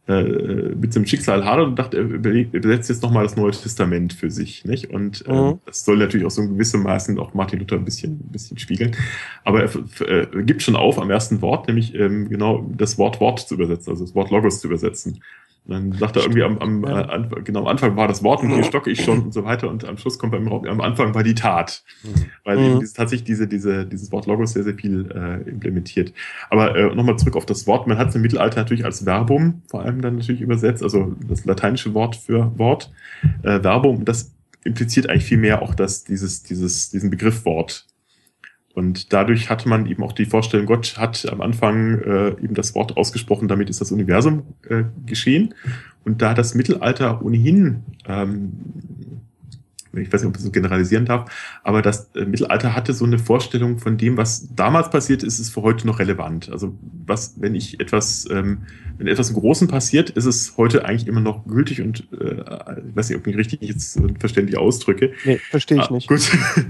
äh, 0.06 0.76
mit 0.76 0.94
dem 0.96 1.06
Schicksal 1.06 1.46
hadert 1.46 1.68
und 1.68 1.80
dachte, 1.80 1.98
er 1.98 2.04
übersetzt 2.04 2.90
jetzt 2.90 3.04
nochmal 3.04 3.24
das 3.24 3.38
Neue 3.38 3.52
Testament 3.52 4.12
für 4.12 4.30
sich. 4.30 4.66
Nicht? 4.66 4.90
Und 4.90 5.26
äh, 5.28 5.34
mhm. 5.34 5.60
das 5.66 5.86
soll 5.86 5.98
natürlich 5.98 6.26
auch 6.26 6.32
so 6.32 6.42
in 6.42 6.50
gewissem 6.50 6.84
Maßen 6.84 7.18
auch 7.20 7.34
Martin 7.34 7.60
Luther 7.60 7.78
ein 7.78 7.86
bisschen, 7.86 8.20
ein 8.20 8.32
bisschen 8.32 8.58
spiegeln. 8.58 8.98
Aber 9.46 9.64
er 9.64 9.70
äh, 10.08 10.44
gibt 10.44 10.62
schon 10.62 10.76
auf 10.76 11.00
am 11.00 11.10
ersten 11.10 11.42
Wort, 11.42 11.68
nämlich 11.68 11.96
ähm, 11.96 12.28
genau 12.28 12.70
das 12.76 12.98
Wort 12.98 13.22
Wort 13.22 13.40
zu 13.40 13.56
übersetzen, 13.56 13.92
also 13.92 14.04
das 14.04 14.14
Wort 14.14 14.30
Logos 14.30 14.60
zu 14.60 14.68
übersetzen. 14.68 15.22
Dann 15.66 15.94
sagt 15.94 16.18
er 16.18 16.24
irgendwie 16.24 16.44
am, 16.44 16.58
am, 16.58 16.84
ja. 16.84 17.16
äh, 17.16 17.42
genau 17.44 17.62
am 17.62 17.68
Anfang 17.68 17.96
war 17.96 18.08
das 18.10 18.22
Wort 18.22 18.44
und 18.44 18.50
hier 18.50 18.64
stocke 18.66 18.92
ich 18.92 19.02
schon 19.02 19.22
und 19.22 19.34
so 19.34 19.46
weiter 19.46 19.70
und 19.70 19.86
am 19.86 19.98
Schluss 19.98 20.20
kommt 20.20 20.34
beim 20.34 20.48
am 20.48 20.82
Anfang 20.82 21.16
war 21.16 21.24
die 21.24 21.36
Tat. 21.36 21.84
Mhm. 22.04 22.26
Weil 22.44 22.58
mhm. 22.58 22.64
eben 22.64 22.80
dieses, 22.80 22.94
tatsächlich 22.94 23.26
diese, 23.26 23.48
diese, 23.48 23.86
dieses 23.86 24.12
Wort 24.12 24.26
Logos 24.26 24.54
sehr, 24.54 24.64
sehr 24.64 24.76
viel 24.76 25.10
äh, 25.12 25.50
implementiert. 25.50 26.14
Aber 26.50 26.76
äh, 26.76 26.94
nochmal 26.94 27.18
zurück 27.18 27.38
auf 27.38 27.46
das 27.46 27.66
Wort. 27.66 27.88
Man 27.88 27.98
hat 27.98 28.10
es 28.10 28.16
im 28.16 28.22
Mittelalter 28.22 28.58
natürlich 28.58 28.84
als 28.84 29.06
Verbum 29.06 29.62
vor 29.70 29.84
allem 29.84 30.02
dann 30.02 30.18
natürlich 30.18 30.42
übersetzt, 30.42 30.84
also 30.84 31.16
das 31.28 31.46
lateinische 31.46 31.94
Wort 31.94 32.18
für 32.18 32.52
Wort, 32.58 32.92
äh, 33.44 33.62
Verbum. 33.62 34.04
Das 34.04 34.34
impliziert 34.66 35.10
eigentlich 35.10 35.26
viel 35.26 35.38
mehr 35.38 35.62
auch 35.62 35.76
dass 35.76 36.04
dieses, 36.04 36.44
dieses, 36.44 36.90
diesen 36.90 37.10
Begriff 37.10 37.46
Wort 37.46 37.86
und 38.74 39.14
dadurch 39.14 39.50
hatte 39.50 39.70
man 39.70 39.86
eben 39.86 40.04
auch 40.04 40.14
die 40.14 40.26
Vorstellung, 40.26 40.66
Gott 40.66 40.98
hat 40.98 41.32
am 41.32 41.42
Anfang 41.42 42.00
äh, 42.00 42.30
eben 42.42 42.56
das 42.56 42.74
Wort 42.74 42.98
ausgesprochen, 42.98 43.48
damit 43.48 43.70
ist 43.70 43.82
das 43.82 43.92
Universum 43.92 44.44
äh, 44.68 44.84
geschehen. 45.06 45.54
Und 46.04 46.22
da 46.22 46.34
das 46.34 46.56
Mittelalter 46.56 47.24
ohnehin, 47.24 47.84
ähm, 48.08 48.52
ich 49.96 50.12
weiß 50.12 50.22
nicht, 50.22 50.30
ob 50.30 50.32
ich 50.32 50.38
das 50.38 50.44
so 50.44 50.52
generalisieren 50.52 51.06
darf, 51.06 51.30
aber 51.64 51.84
das 51.84 52.10
äh, 52.16 52.26
Mittelalter 52.26 52.76
hatte 52.76 52.94
so 52.94 53.06
eine 53.06 53.20
Vorstellung 53.20 53.78
von 53.78 53.96
dem, 53.98 54.18
was 54.18 54.50
damals 54.56 54.90
passiert 54.90 55.22
ist, 55.22 55.38
ist 55.38 55.54
für 55.54 55.62
heute 55.62 55.86
noch 55.86 56.00
relevant. 56.00 56.50
Also 56.52 56.76
was, 57.06 57.36
wenn 57.40 57.54
ich 57.54 57.80
etwas, 57.80 58.28
ähm, 58.32 58.64
wenn 58.98 59.06
etwas 59.06 59.30
im 59.30 59.36
Großen 59.36 59.68
passiert, 59.68 60.10
ist 60.10 60.26
es 60.26 60.58
heute 60.58 60.86
eigentlich 60.86 61.08
immer 61.08 61.22
noch 61.22 61.46
gültig 61.46 61.80
und 61.82 62.12
äh, 62.12 62.42
ich 62.90 62.96
weiß 62.96 63.10
nicht, 63.10 63.20
ob 63.20 63.28
ich 63.28 63.36
mich 63.36 63.38
richtig 63.38 63.62
jetzt 63.62 64.02
verständlich 64.18 64.58
ausdrücke. 64.58 65.14
Nee, 65.26 65.38
verstehe 65.38 65.78
ich 65.78 65.92
ah, 65.92 65.94
nicht. 65.94 66.08
Gut. 66.08 66.28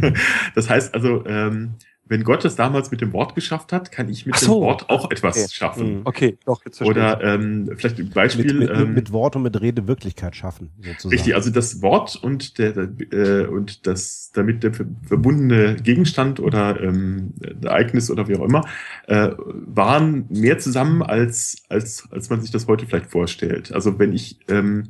das 0.56 0.70
heißt 0.70 0.94
also, 0.94 1.26
ähm, 1.26 1.76
wenn 2.14 2.24
Gott 2.24 2.46
es 2.46 2.56
damals 2.56 2.92
mit 2.92 3.02
dem 3.02 3.12
Wort 3.12 3.34
geschafft 3.34 3.74
hat, 3.74 3.92
kann 3.92 4.08
ich 4.08 4.28
mit 4.28 4.36
so. 4.36 4.60
dem 4.60 4.62
Wort 4.62 4.88
auch 4.92 5.10
etwas 5.10 5.36
Okay. 5.36 5.48
schaffen. 5.52 5.94
Mhm. 5.96 6.02
Okay, 6.06 6.38
doch, 6.46 6.64
jetzt 6.64 6.80
Oder 6.82 7.20
ähm, 7.24 7.68
vielleicht 7.76 7.98
ein 7.98 8.06
Mit, 8.06 8.14
Beispiel. 8.14 8.54
mit, 8.54 8.70
ähm, 8.70 8.94
mit 8.94 9.12
Wort 9.12 9.36
und 9.36 9.42
mit 9.42 9.60
Rede 9.60 9.88
Wirklichkeit 9.88 10.36
schaffen, 10.36 10.70
sozusagen. 10.80 11.10
Richtig, 11.16 11.34
also 11.34 11.50
das 11.50 11.82
Wort 11.82 12.16
und 12.22 12.60
der 12.60 12.78
äh, 13.12 13.48
und 13.48 13.88
das 13.88 14.30
damit 14.34 14.62
der 14.64 14.74
ver- 14.74 14.86
verbundene 15.08 15.76
Gegenstand 15.78 16.40
oder 16.40 16.80
ähm, 16.82 17.34
Ereignis 17.64 18.12
oder 18.12 18.28
wie 18.28 18.36
auch 18.38 18.46
immer 18.46 18.62
äh, 19.08 19.32
waren 19.38 20.26
mehr 20.30 20.60
zusammen 20.60 21.02
als 21.02 21.64
als 21.70 22.08
als 22.12 22.30
man 22.30 22.42
sich 22.42 22.52
das 22.52 22.68
heute 22.68 22.86
vielleicht 22.86 23.10
vorstellt. 23.10 23.74
Also 23.74 23.98
wenn 23.98 24.14
ich 24.14 24.38
ähm, 24.50 24.90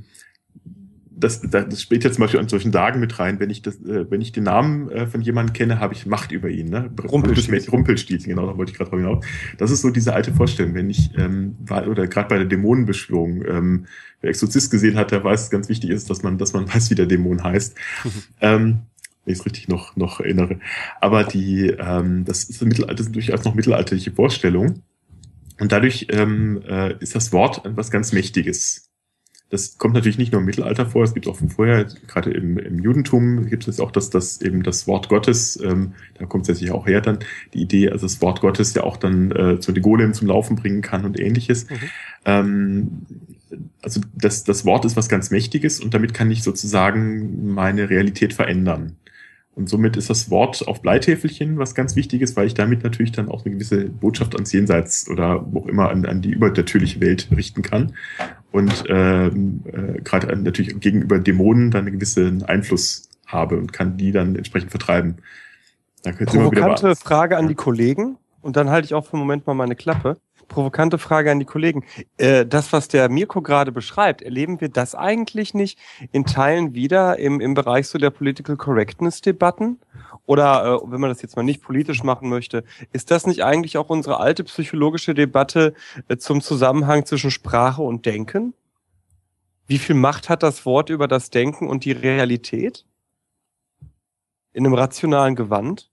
das, 1.23 1.41
das 1.41 1.69
das 1.69 1.81
spielt 1.81 2.03
jetzt 2.03 2.15
zum 2.15 2.23
Beispiel 2.23 2.39
an 2.39 2.49
solchen 2.49 2.71
Tagen 2.71 2.99
mit 2.99 3.17
rein. 3.17 3.39
Wenn 3.39 3.49
ich 3.49 3.61
das, 3.61 3.75
äh, 3.77 4.09
wenn 4.09 4.21
ich 4.21 4.31
den 4.31 4.43
Namen 4.43 4.89
äh, 4.89 5.07
von 5.07 5.21
jemandem 5.21 5.53
kenne, 5.53 5.79
habe 5.79 5.93
ich 5.93 6.05
Macht 6.05 6.31
über 6.31 6.49
ihn. 6.49 6.69
Ne? 6.69 6.91
Rumpelstilzchen. 7.03 7.71
Rumpelstilzchen, 7.71 8.29
genau, 8.29 8.45
da 8.45 8.57
wollte 8.57 8.71
ich 8.71 8.77
gerade 8.77 8.89
drauf 8.89 8.99
hinaus. 8.99 9.25
Das 9.57 9.71
ist 9.71 9.81
so 9.81 9.89
diese 9.89 10.13
alte 10.13 10.33
Vorstellung. 10.33 10.73
Wenn 10.73 10.89
ich 10.89 11.11
ähm, 11.17 11.55
war, 11.65 11.87
oder 11.87 12.07
gerade 12.07 12.27
bei 12.27 12.37
der 12.37 12.45
Dämonenbeschwörung, 12.45 13.43
ähm, 13.47 13.85
wer 14.21 14.29
Exorzist 14.29 14.71
gesehen 14.71 14.97
hat, 14.97 15.11
der 15.11 15.23
weiß, 15.23 15.41
dass 15.41 15.49
ganz 15.49 15.69
wichtig 15.69 15.89
ist, 15.89 16.09
dass 16.09 16.23
man, 16.23 16.37
dass 16.37 16.53
man 16.53 16.67
weiß, 16.73 16.89
wie 16.89 16.95
der 16.95 17.05
Dämon 17.05 17.43
heißt. 17.43 17.75
ähm, 18.41 18.81
wenn 19.25 19.33
ich 19.33 19.39
es 19.39 19.45
richtig 19.45 19.69
noch, 19.69 19.95
noch 19.95 20.19
erinnere. 20.19 20.59
Aber 20.99 21.23
die, 21.23 21.67
ähm, 21.67 22.25
das 22.25 22.43
ist 22.43 22.61
Mittelalter, 22.61 22.95
das 22.95 23.05
sind 23.05 23.15
durchaus 23.15 23.45
noch 23.45 23.55
mittelalterliche 23.55 24.11
Vorstellungen. 24.11 24.83
Und 25.59 25.71
dadurch 25.71 26.07
ähm, 26.09 26.61
äh, 26.67 26.97
ist 26.99 27.15
das 27.15 27.31
Wort 27.31 27.65
etwas 27.65 27.89
ganz 27.89 28.11
Mächtiges. 28.11 28.92
Das 29.53 29.77
kommt 29.77 29.93
natürlich 29.93 30.17
nicht 30.17 30.31
nur 30.31 30.41
im 30.41 30.47
Mittelalter 30.47 30.87
vor, 30.87 31.03
es 31.03 31.13
gibt 31.13 31.27
auch 31.27 31.35
von 31.35 31.47
vorher, 31.47 31.85
gerade 32.07 32.31
im, 32.31 32.57
im 32.57 32.79
Judentum 32.79 33.45
gibt 33.45 33.67
es 33.67 33.79
auch 33.79 33.91
das, 33.91 34.09
das 34.09 34.41
eben 34.41 34.63
das 34.63 34.87
Wort 34.87 35.09
Gottes, 35.09 35.61
ähm, 35.61 35.93
da 36.17 36.25
kommt 36.25 36.45
es 36.45 36.47
ja 36.47 36.55
sicher 36.55 36.73
auch 36.73 36.87
her 36.87 37.01
dann, 37.01 37.19
die 37.53 37.61
Idee, 37.61 37.91
also 37.91 38.07
das 38.07 38.19
Wort 38.19 38.41
Gottes 38.41 38.73
ja 38.73 38.81
auch 38.81 38.97
dann 38.97 39.29
äh, 39.29 39.59
zu 39.59 39.71
den 39.71 39.83
Golem 39.83 40.15
zum 40.15 40.27
Laufen 40.27 40.55
bringen 40.55 40.81
kann 40.81 41.05
und 41.05 41.19
ähnliches. 41.19 41.69
Mhm. 41.69 41.75
Ähm, 42.25 42.91
also 43.83 44.01
das, 44.15 44.43
das 44.43 44.65
Wort 44.65 44.85
ist 44.85 44.97
was 44.97 45.07
ganz 45.07 45.29
Mächtiges 45.29 45.79
und 45.79 45.93
damit 45.93 46.15
kann 46.15 46.31
ich 46.31 46.41
sozusagen 46.41 47.53
meine 47.53 47.91
Realität 47.91 48.33
verändern. 48.33 48.95
Und 49.55 49.69
somit 49.69 49.97
ist 49.97 50.09
das 50.09 50.31
Wort 50.31 50.67
auf 50.67 50.81
Bleitäfelchen 50.81 51.59
was 51.59 51.75
ganz 51.75 51.95
Wichtiges, 51.95 52.35
weil 52.35 52.47
ich 52.47 52.55
damit 52.55 52.83
natürlich 52.83 53.11
dann 53.11 53.29
auch 53.29 53.45
eine 53.45 53.53
gewisse 53.53 53.85
Botschaft 53.85 54.33
ans 54.33 54.51
Jenseits 54.51 55.07
oder 55.07 55.45
wo 55.47 55.59
auch 55.59 55.67
immer 55.67 55.89
an, 55.89 56.07
an 56.07 56.23
die 56.23 56.31
übernatürliche 56.31 56.99
Welt 57.01 57.27
richten 57.35 57.61
kann. 57.61 57.93
Und 58.53 58.83
ähm, 58.87 59.63
äh, 59.65 59.99
gerade 60.01 60.31
an- 60.31 60.43
natürlich 60.43 60.79
gegenüber 60.79 61.17
Dämonen 61.19 61.71
dann 61.71 61.87
einen 61.87 61.95
gewissen 61.95 62.43
Einfluss 62.43 63.09
habe 63.25 63.57
und 63.57 63.73
kann 63.73 63.97
die 63.97 64.11
dann 64.11 64.35
entsprechend 64.35 64.69
vertreiben. 64.69 65.17
Da 66.03 66.11
Provokante 66.11 66.95
Frage 66.95 67.35
an 67.35 67.47
die 67.47 67.55
Kollegen 67.55 68.17
und 68.41 68.55
dann 68.55 68.69
halte 68.69 68.85
ich 68.85 68.93
auch 68.93 69.05
für 69.05 69.13
einen 69.13 69.21
Moment 69.21 69.47
mal 69.47 69.55
meine 69.55 69.75
Klappe. 69.75 70.17
Provokante 70.53 70.99
Frage 70.99 71.31
an 71.31 71.39
die 71.39 71.45
Kollegen. 71.45 71.83
Äh, 72.17 72.45
das, 72.45 72.71
was 72.73 72.87
der 72.87 73.09
Mirko 73.09 73.41
gerade 73.41 73.71
beschreibt, 73.71 74.21
erleben 74.21 74.61
wir 74.61 74.69
das 74.69 74.93
eigentlich 74.93 75.55
nicht 75.55 75.79
in 76.11 76.25
Teilen 76.25 76.75
wieder 76.75 77.17
im, 77.17 77.41
im 77.41 77.55
Bereich 77.55 77.87
so 77.87 77.97
der 77.97 78.11
Political 78.11 78.55
Correctness 78.55 79.21
Debatten? 79.21 79.79
Oder 80.27 80.79
äh, 80.83 80.91
wenn 80.91 81.01
man 81.01 81.09
das 81.09 81.23
jetzt 81.23 81.35
mal 81.35 81.41
nicht 81.41 81.63
politisch 81.63 82.03
machen 82.03 82.29
möchte, 82.29 82.63
ist 82.91 83.09
das 83.09 83.25
nicht 83.25 83.43
eigentlich 83.43 83.77
auch 83.77 83.89
unsere 83.89 84.19
alte 84.19 84.43
psychologische 84.43 85.15
Debatte 85.15 85.73
äh, 86.07 86.17
zum 86.17 86.39
Zusammenhang 86.39 87.07
zwischen 87.07 87.31
Sprache 87.31 87.81
und 87.81 88.05
Denken? 88.05 88.53
Wie 89.65 89.79
viel 89.79 89.95
Macht 89.95 90.29
hat 90.29 90.43
das 90.43 90.67
Wort 90.67 90.91
über 90.91 91.07
das 91.07 91.31
Denken 91.31 91.67
und 91.67 91.83
die 91.83 91.93
Realität? 91.93 92.85
In 94.51 94.67
einem 94.67 94.75
rationalen 94.75 95.35
Gewand? 95.35 95.89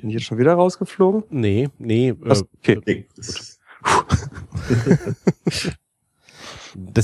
Bin 0.00 0.10
ich 0.10 0.14
jetzt 0.14 0.26
schon 0.26 0.38
wieder 0.38 0.54
rausgeflogen? 0.54 1.24
Nee, 1.30 1.68
nee. 1.78 2.14
Was? 2.20 2.42
Äh, 2.42 2.44
Okay. 2.58 2.80
Nee, 2.86 3.06
das- 3.16 3.58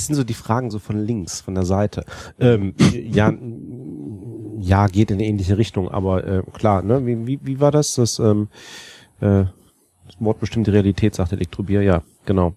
sind 0.07 0.15
so 0.15 0.25
die 0.25 0.35
Fragen 0.35 0.71
so 0.71 0.79
von 0.79 0.99
links, 0.99 1.41
von 1.41 1.55
der 1.55 1.65
Seite. 1.65 2.05
Ähm, 2.39 2.75
ja, 2.93 3.33
ja, 4.59 4.87
geht 4.87 5.11
in 5.11 5.17
eine 5.17 5.27
ähnliche 5.27 5.59
Richtung, 5.59 5.89
aber 5.91 6.25
äh, 6.27 6.43
klar, 6.53 6.83
ne? 6.83 7.05
Wie, 7.07 7.27
wie, 7.27 7.41
wie 7.43 7.61
war 7.61 7.71
das? 7.73 7.95
Das, 7.95 8.19
ähm, 8.19 8.49
äh, 9.21 9.45
das 10.07 10.21
Wort 10.21 10.41
bestimmt 10.41 10.67
die 10.67 10.71
Realität, 10.71 11.15
sagt 11.15 11.33
Elektrobier, 11.33 11.83
ja, 11.83 12.03
genau. 12.25 12.55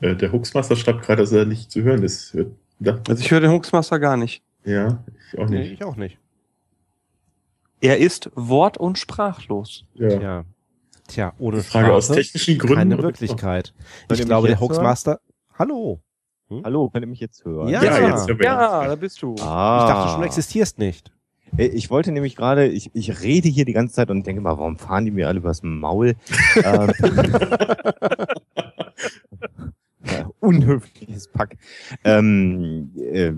Äh, 0.00 0.14
der 0.14 0.32
Huxmaster 0.32 0.76
schreibt 0.76 1.02
gerade, 1.02 1.22
dass 1.22 1.32
er 1.32 1.46
nicht 1.46 1.70
zu 1.70 1.82
hören 1.82 2.02
ist. 2.02 2.36
Ja, 2.80 2.98
Also 3.08 3.22
ich 3.22 3.30
höre 3.30 3.40
den 3.40 3.50
Huxmaster 3.52 3.98
gar 3.98 4.16
nicht. 4.16 4.42
ja 4.64 5.02
ich 5.32 5.38
auch 5.38 5.48
Nee, 5.48 5.58
nicht. 5.60 5.72
ich 5.72 5.84
auch 5.84 5.96
nicht. 5.96 6.18
Er 7.84 7.98
ist 7.98 8.30
wort- 8.34 8.78
und 8.78 8.98
sprachlos. 8.98 9.84
Ja. 9.94 10.08
Ja. 10.20 10.44
Tja, 11.06 11.34
ohne 11.38 11.62
Frage 11.62 11.92
aus 11.92 12.06
Sprache 12.06 12.20
technischen 12.20 12.58
Gründen. 12.58 12.76
keine 12.76 13.02
Wirklichkeit. 13.02 13.74
Ich 14.10 14.24
glaube, 14.24 14.48
der? 14.48 14.58
Hoaxmaster. 14.58 15.20
Hallo. 15.58 16.00
Hallo, 16.64 16.88
könnt 16.88 17.04
ihr 17.04 17.08
mich 17.08 17.20
jetzt 17.20 17.44
hören? 17.44 17.68
Ja. 17.68 17.82
Ja, 17.82 17.98
jetzt 17.98 18.26
hören 18.26 18.38
wir 18.38 18.46
Ja, 18.46 18.86
da 18.86 18.94
bist 18.94 19.20
du. 19.20 19.34
Ah. 19.40 19.80
Ich 19.82 19.92
dachte 19.92 20.10
schon, 20.12 20.20
du 20.20 20.26
existierst 20.26 20.78
nicht. 20.78 21.12
Ich 21.58 21.90
wollte 21.90 22.10
nämlich 22.10 22.36
gerade, 22.36 22.66
ich, 22.68 22.90
ich 22.94 23.20
rede 23.22 23.48
hier 23.48 23.66
die 23.66 23.74
ganze 23.74 23.94
Zeit 23.94 24.10
und 24.10 24.26
denke 24.26 24.40
mal, 24.40 24.56
warum 24.56 24.78
fahren 24.78 25.04
die 25.04 25.10
mir 25.10 25.28
alle 25.28 25.38
übers 25.38 25.62
Maul? 25.62 26.16
ähm, 26.64 26.90
unhöfliches 30.44 31.28
Pack. 31.28 31.56
Ähm, 32.04 32.90
äh, 32.96 33.32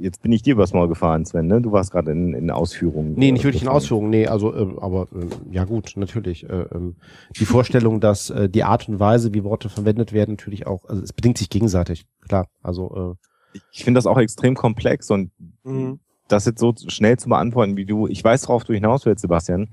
jetzt 0.00 0.22
bin 0.22 0.32
ich 0.32 0.42
dir 0.42 0.52
übers 0.54 0.72
Maul 0.72 0.88
gefahren, 0.88 1.24
Sven, 1.24 1.46
ne? 1.46 1.60
Du 1.60 1.72
warst 1.72 1.90
gerade 1.92 2.12
in, 2.12 2.34
in 2.34 2.50
Ausführungen. 2.50 3.14
Nee, 3.16 3.28
äh, 3.28 3.32
nicht 3.32 3.44
wirklich 3.44 3.62
in. 3.62 3.68
Ausführungen, 3.68 4.10
nee, 4.10 4.26
also, 4.26 4.54
äh, 4.54 4.74
aber 4.80 5.08
äh, 5.12 5.26
ja 5.54 5.64
gut, 5.64 5.92
natürlich. 5.96 6.44
Äh, 6.48 6.66
ähm, 6.74 6.96
die 7.38 7.44
Vorstellung, 7.44 8.00
dass 8.00 8.30
äh, 8.30 8.48
die 8.48 8.64
Art 8.64 8.88
und 8.88 9.00
Weise, 9.00 9.32
wie 9.34 9.44
Worte 9.44 9.68
verwendet 9.68 10.12
werden, 10.12 10.32
natürlich 10.34 10.66
auch, 10.66 10.84
also 10.88 11.02
es 11.02 11.12
bedingt 11.12 11.38
sich 11.38 11.48
gegenseitig, 11.50 12.06
klar. 12.28 12.46
Also 12.62 13.16
äh, 13.54 13.58
Ich 13.72 13.84
finde 13.84 13.98
das 13.98 14.06
auch 14.06 14.18
extrem 14.18 14.54
komplex 14.54 15.10
und 15.10 15.30
Mhm. 15.64 16.00
das 16.28 16.46
jetzt 16.46 16.60
so 16.60 16.74
schnell 16.88 17.18
zu 17.18 17.28
beantworten, 17.28 17.76
wie 17.76 17.84
du, 17.84 18.06
ich 18.08 18.22
weiß, 18.24 18.48
worauf 18.48 18.64
du 18.64 18.72
hinaus 18.72 19.06
willst, 19.06 19.22
Sebastian, 19.22 19.68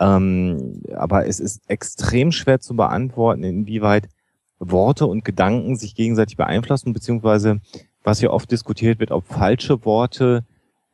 ähm, 0.00 0.82
aber 0.94 1.26
es 1.26 1.38
ist 1.38 1.62
extrem 1.68 2.32
schwer 2.32 2.58
zu 2.60 2.74
beantworten, 2.74 3.44
inwieweit 3.44 4.08
Worte 4.70 5.06
und 5.06 5.24
Gedanken 5.24 5.76
sich 5.76 5.94
gegenseitig 5.94 6.36
beeinflussen, 6.36 6.92
beziehungsweise 6.92 7.60
was 8.04 8.20
hier 8.20 8.32
oft 8.32 8.50
diskutiert 8.50 9.00
wird, 9.00 9.10
ob 9.10 9.26
falsche 9.26 9.84
Worte, 9.84 10.44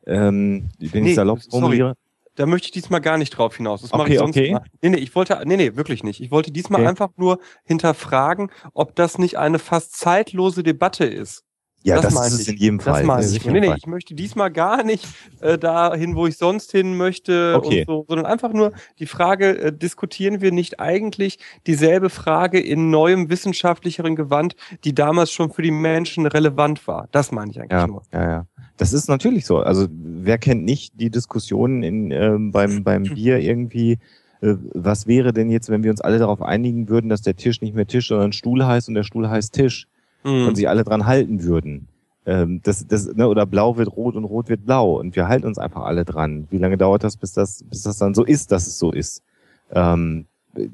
ähm, 0.05 0.69
wenn 0.79 1.03
Nee, 1.03 1.09
ich 1.11 1.15
salopp 1.15 1.41
sorry. 1.41 1.51
formuliere, 1.51 1.93
Da 2.35 2.45
möchte 2.45 2.67
ich 2.67 2.71
diesmal 2.71 3.01
gar 3.01 3.17
nicht 3.17 3.31
drauf 3.31 3.57
hinaus. 3.57 3.81
Das 3.81 3.91
mache 3.91 4.03
Okay, 4.03 4.13
ich 4.13 4.19
sonst 4.19 4.37
okay. 4.37 4.47
immer. 4.49 4.63
Nee, 4.81 4.89
nee, 4.89 4.97
ich 4.97 5.13
wollte, 5.15 5.41
nee, 5.45 5.57
nee, 5.57 5.75
wirklich 5.75 6.03
nicht. 6.03 6.21
Ich 6.21 6.31
wollte 6.31 6.51
diesmal 6.51 6.81
Okay. 6.81 6.89
einfach 6.89 7.09
nur 7.17 7.39
hinterfragen, 7.65 8.51
ob 8.73 8.95
das 8.95 9.17
nicht 9.17 9.37
eine 9.37 9.59
fast 9.59 9.97
zeitlose 9.97 10.63
Debatte 10.63 11.05
ist. 11.05 11.43
Ja, 11.83 11.95
das 11.95 12.05
das, 12.05 12.13
meine 12.13 12.27
ist 12.27 12.33
es 12.33 12.41
ich. 12.41 12.47
in 12.49 12.57
jedem 12.57 12.79
Fall. 12.79 13.03
meine 13.05 13.21
Das 13.21 13.31
ist 13.31 13.37
ich. 13.37 13.45
in 13.45 13.53
Nee, 13.53 13.59
nee, 13.61 13.73
ich 13.77 13.87
möchte 13.87 14.13
diesmal 14.13 14.51
gar 14.51 14.83
nicht 14.83 15.05
äh, 15.41 15.57
dahin, 15.57 16.15
wo 16.15 16.27
ich 16.27 16.37
sonst 16.37 16.71
hin 16.71 16.97
möchte 16.97 17.53
Okay. 17.57 17.79
und 17.81 17.85
so, 17.87 18.05
sondern 18.07 18.25
einfach 18.25 18.51
nur 18.53 18.73
die 18.99 19.05
Frage, 19.05 19.57
äh, 19.59 19.73
diskutieren 19.73 20.41
wir 20.41 20.51
nicht 20.51 20.79
eigentlich 20.79 21.39
dieselbe 21.67 22.09
Frage 22.09 22.59
in 22.59 22.89
neuem 22.89 23.29
wissenschaftlicheren 23.29 24.15
Gewand, 24.15 24.55
die 24.83 24.93
damals 24.93 25.31
schon 25.31 25.51
für 25.51 25.61
die 25.61 25.71
Menschen 25.71 26.25
relevant 26.25 26.85
war? 26.87 27.07
Das 27.11 27.31
meine 27.31 27.51
ich 27.51 27.59
eigentlich 27.59 27.71
Ja, 27.71 27.87
nur. 27.87 28.03
ja, 28.13 28.23
ja. 28.29 28.45
Das 28.77 28.93
ist 28.93 29.07
natürlich 29.09 29.45
so. 29.45 29.57
Also 29.57 29.87
wer 29.91 30.37
kennt 30.37 30.63
nicht 30.63 30.99
die 30.99 31.09
Diskussionen 31.09 31.83
in, 31.83 32.11
ähm, 32.11 32.51
beim, 32.51 32.83
beim 32.83 33.03
Bier 33.15 33.39
irgendwie, 33.39 33.99
äh, 34.41 34.55
was 34.73 35.07
wäre 35.07 35.33
denn 35.33 35.49
jetzt, 35.49 35.69
wenn 35.69 35.83
wir 35.83 35.91
uns 35.91 36.01
alle 36.01 36.17
darauf 36.19 36.41
einigen 36.41 36.87
würden, 36.89 37.09
dass 37.09 37.21
der 37.21 37.35
Tisch 37.35 37.61
nicht 37.61 37.75
mehr 37.75 37.87
Tisch, 37.87 38.07
sondern 38.09 38.31
Stuhl 38.31 38.65
heißt 38.65 38.87
und 38.87 38.95
der 38.95 39.03
Stuhl 39.03 39.29
heißt 39.29 39.53
Tisch 39.53 39.87
Mhm. 40.23 40.47
und 40.47 40.55
sich 40.55 40.67
alle 40.67 40.83
dran 40.83 41.05
halten 41.05 41.43
würden. 41.43 41.87
Ähm, 42.25 42.61
das, 42.63 42.85
das, 42.87 43.13
ne, 43.13 43.27
oder 43.27 43.45
blau 43.45 43.77
wird 43.77 43.95
rot 43.95 44.15
und 44.15 44.25
rot 44.25 44.49
wird 44.49 44.65
blau 44.65 44.99
und 44.99 45.15
wir 45.15 45.27
halten 45.27 45.47
uns 45.47 45.57
einfach 45.57 45.83
alle 45.83 46.05
dran. 46.05 46.47
Wie 46.49 46.57
lange 46.57 46.77
dauert 46.77 47.03
das, 47.03 47.17
bis 47.17 47.33
das, 47.33 47.63
bis 47.63 47.83
das 47.83 47.97
dann 47.97 48.13
so 48.13 48.23
ist, 48.23 48.51
dass 48.51 48.67
es 48.67 48.77
so 48.77 48.91
ist? 48.91 49.23
Ähm, 49.71 50.25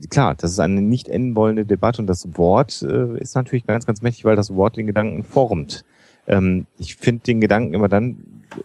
klar, 0.10 0.36
das 0.36 0.52
ist 0.52 0.60
eine 0.60 0.82
nicht 0.82 1.08
enden 1.08 1.36
wollende 1.36 1.66
Debatte 1.66 2.02
und 2.02 2.08
das 2.08 2.38
Wort 2.38 2.82
äh, 2.82 3.18
ist 3.20 3.36
natürlich 3.36 3.66
ganz, 3.68 3.86
ganz 3.86 4.02
mächtig, 4.02 4.26
weil 4.26 4.36
das 4.36 4.56
Wort 4.56 4.78
den 4.78 4.88
Gedanken 4.88 5.24
formt. 5.24 5.86
Ähm, 6.28 6.66
ich 6.78 6.96
finde 6.96 7.24
den 7.24 7.42
Gedanken 7.42 7.74
immer 7.74 7.90
dann 7.90 8.18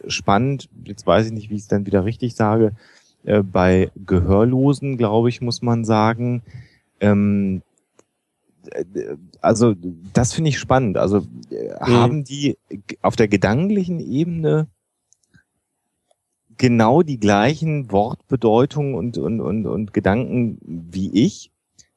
spannend, 0.06 0.68
jetzt 0.84 1.06
weiß 1.06 1.26
ich 1.26 1.32
nicht, 1.32 1.50
wie 1.50 1.56
ich 1.56 1.62
es 1.62 1.68
dann 1.68 1.86
wieder 1.86 2.04
richtig 2.04 2.34
sage, 2.34 2.72
äh, 3.24 3.42
bei 3.42 3.90
Gehörlosen, 4.06 4.96
glaube 4.96 5.28
ich, 5.28 5.40
muss 5.40 5.62
man 5.62 5.84
sagen, 5.84 6.42
ähm, 7.00 7.62
äh, 7.62 7.69
also 9.40 9.74
das 10.12 10.32
finde 10.32 10.50
ich 10.50 10.58
spannend. 10.58 10.96
Also 10.96 11.26
äh, 11.50 11.74
haben 11.80 12.24
die 12.24 12.58
auf 13.02 13.16
der 13.16 13.28
gedanklichen 13.28 14.00
Ebene 14.00 14.66
genau 16.58 17.02
die 17.02 17.18
gleichen 17.18 17.90
Wortbedeutungen 17.90 18.94
und, 18.94 19.16
und, 19.18 19.40
und, 19.40 19.66
und 19.66 19.94
Gedanken 19.94 20.58
wie 20.62 21.10
ich, 21.24 21.50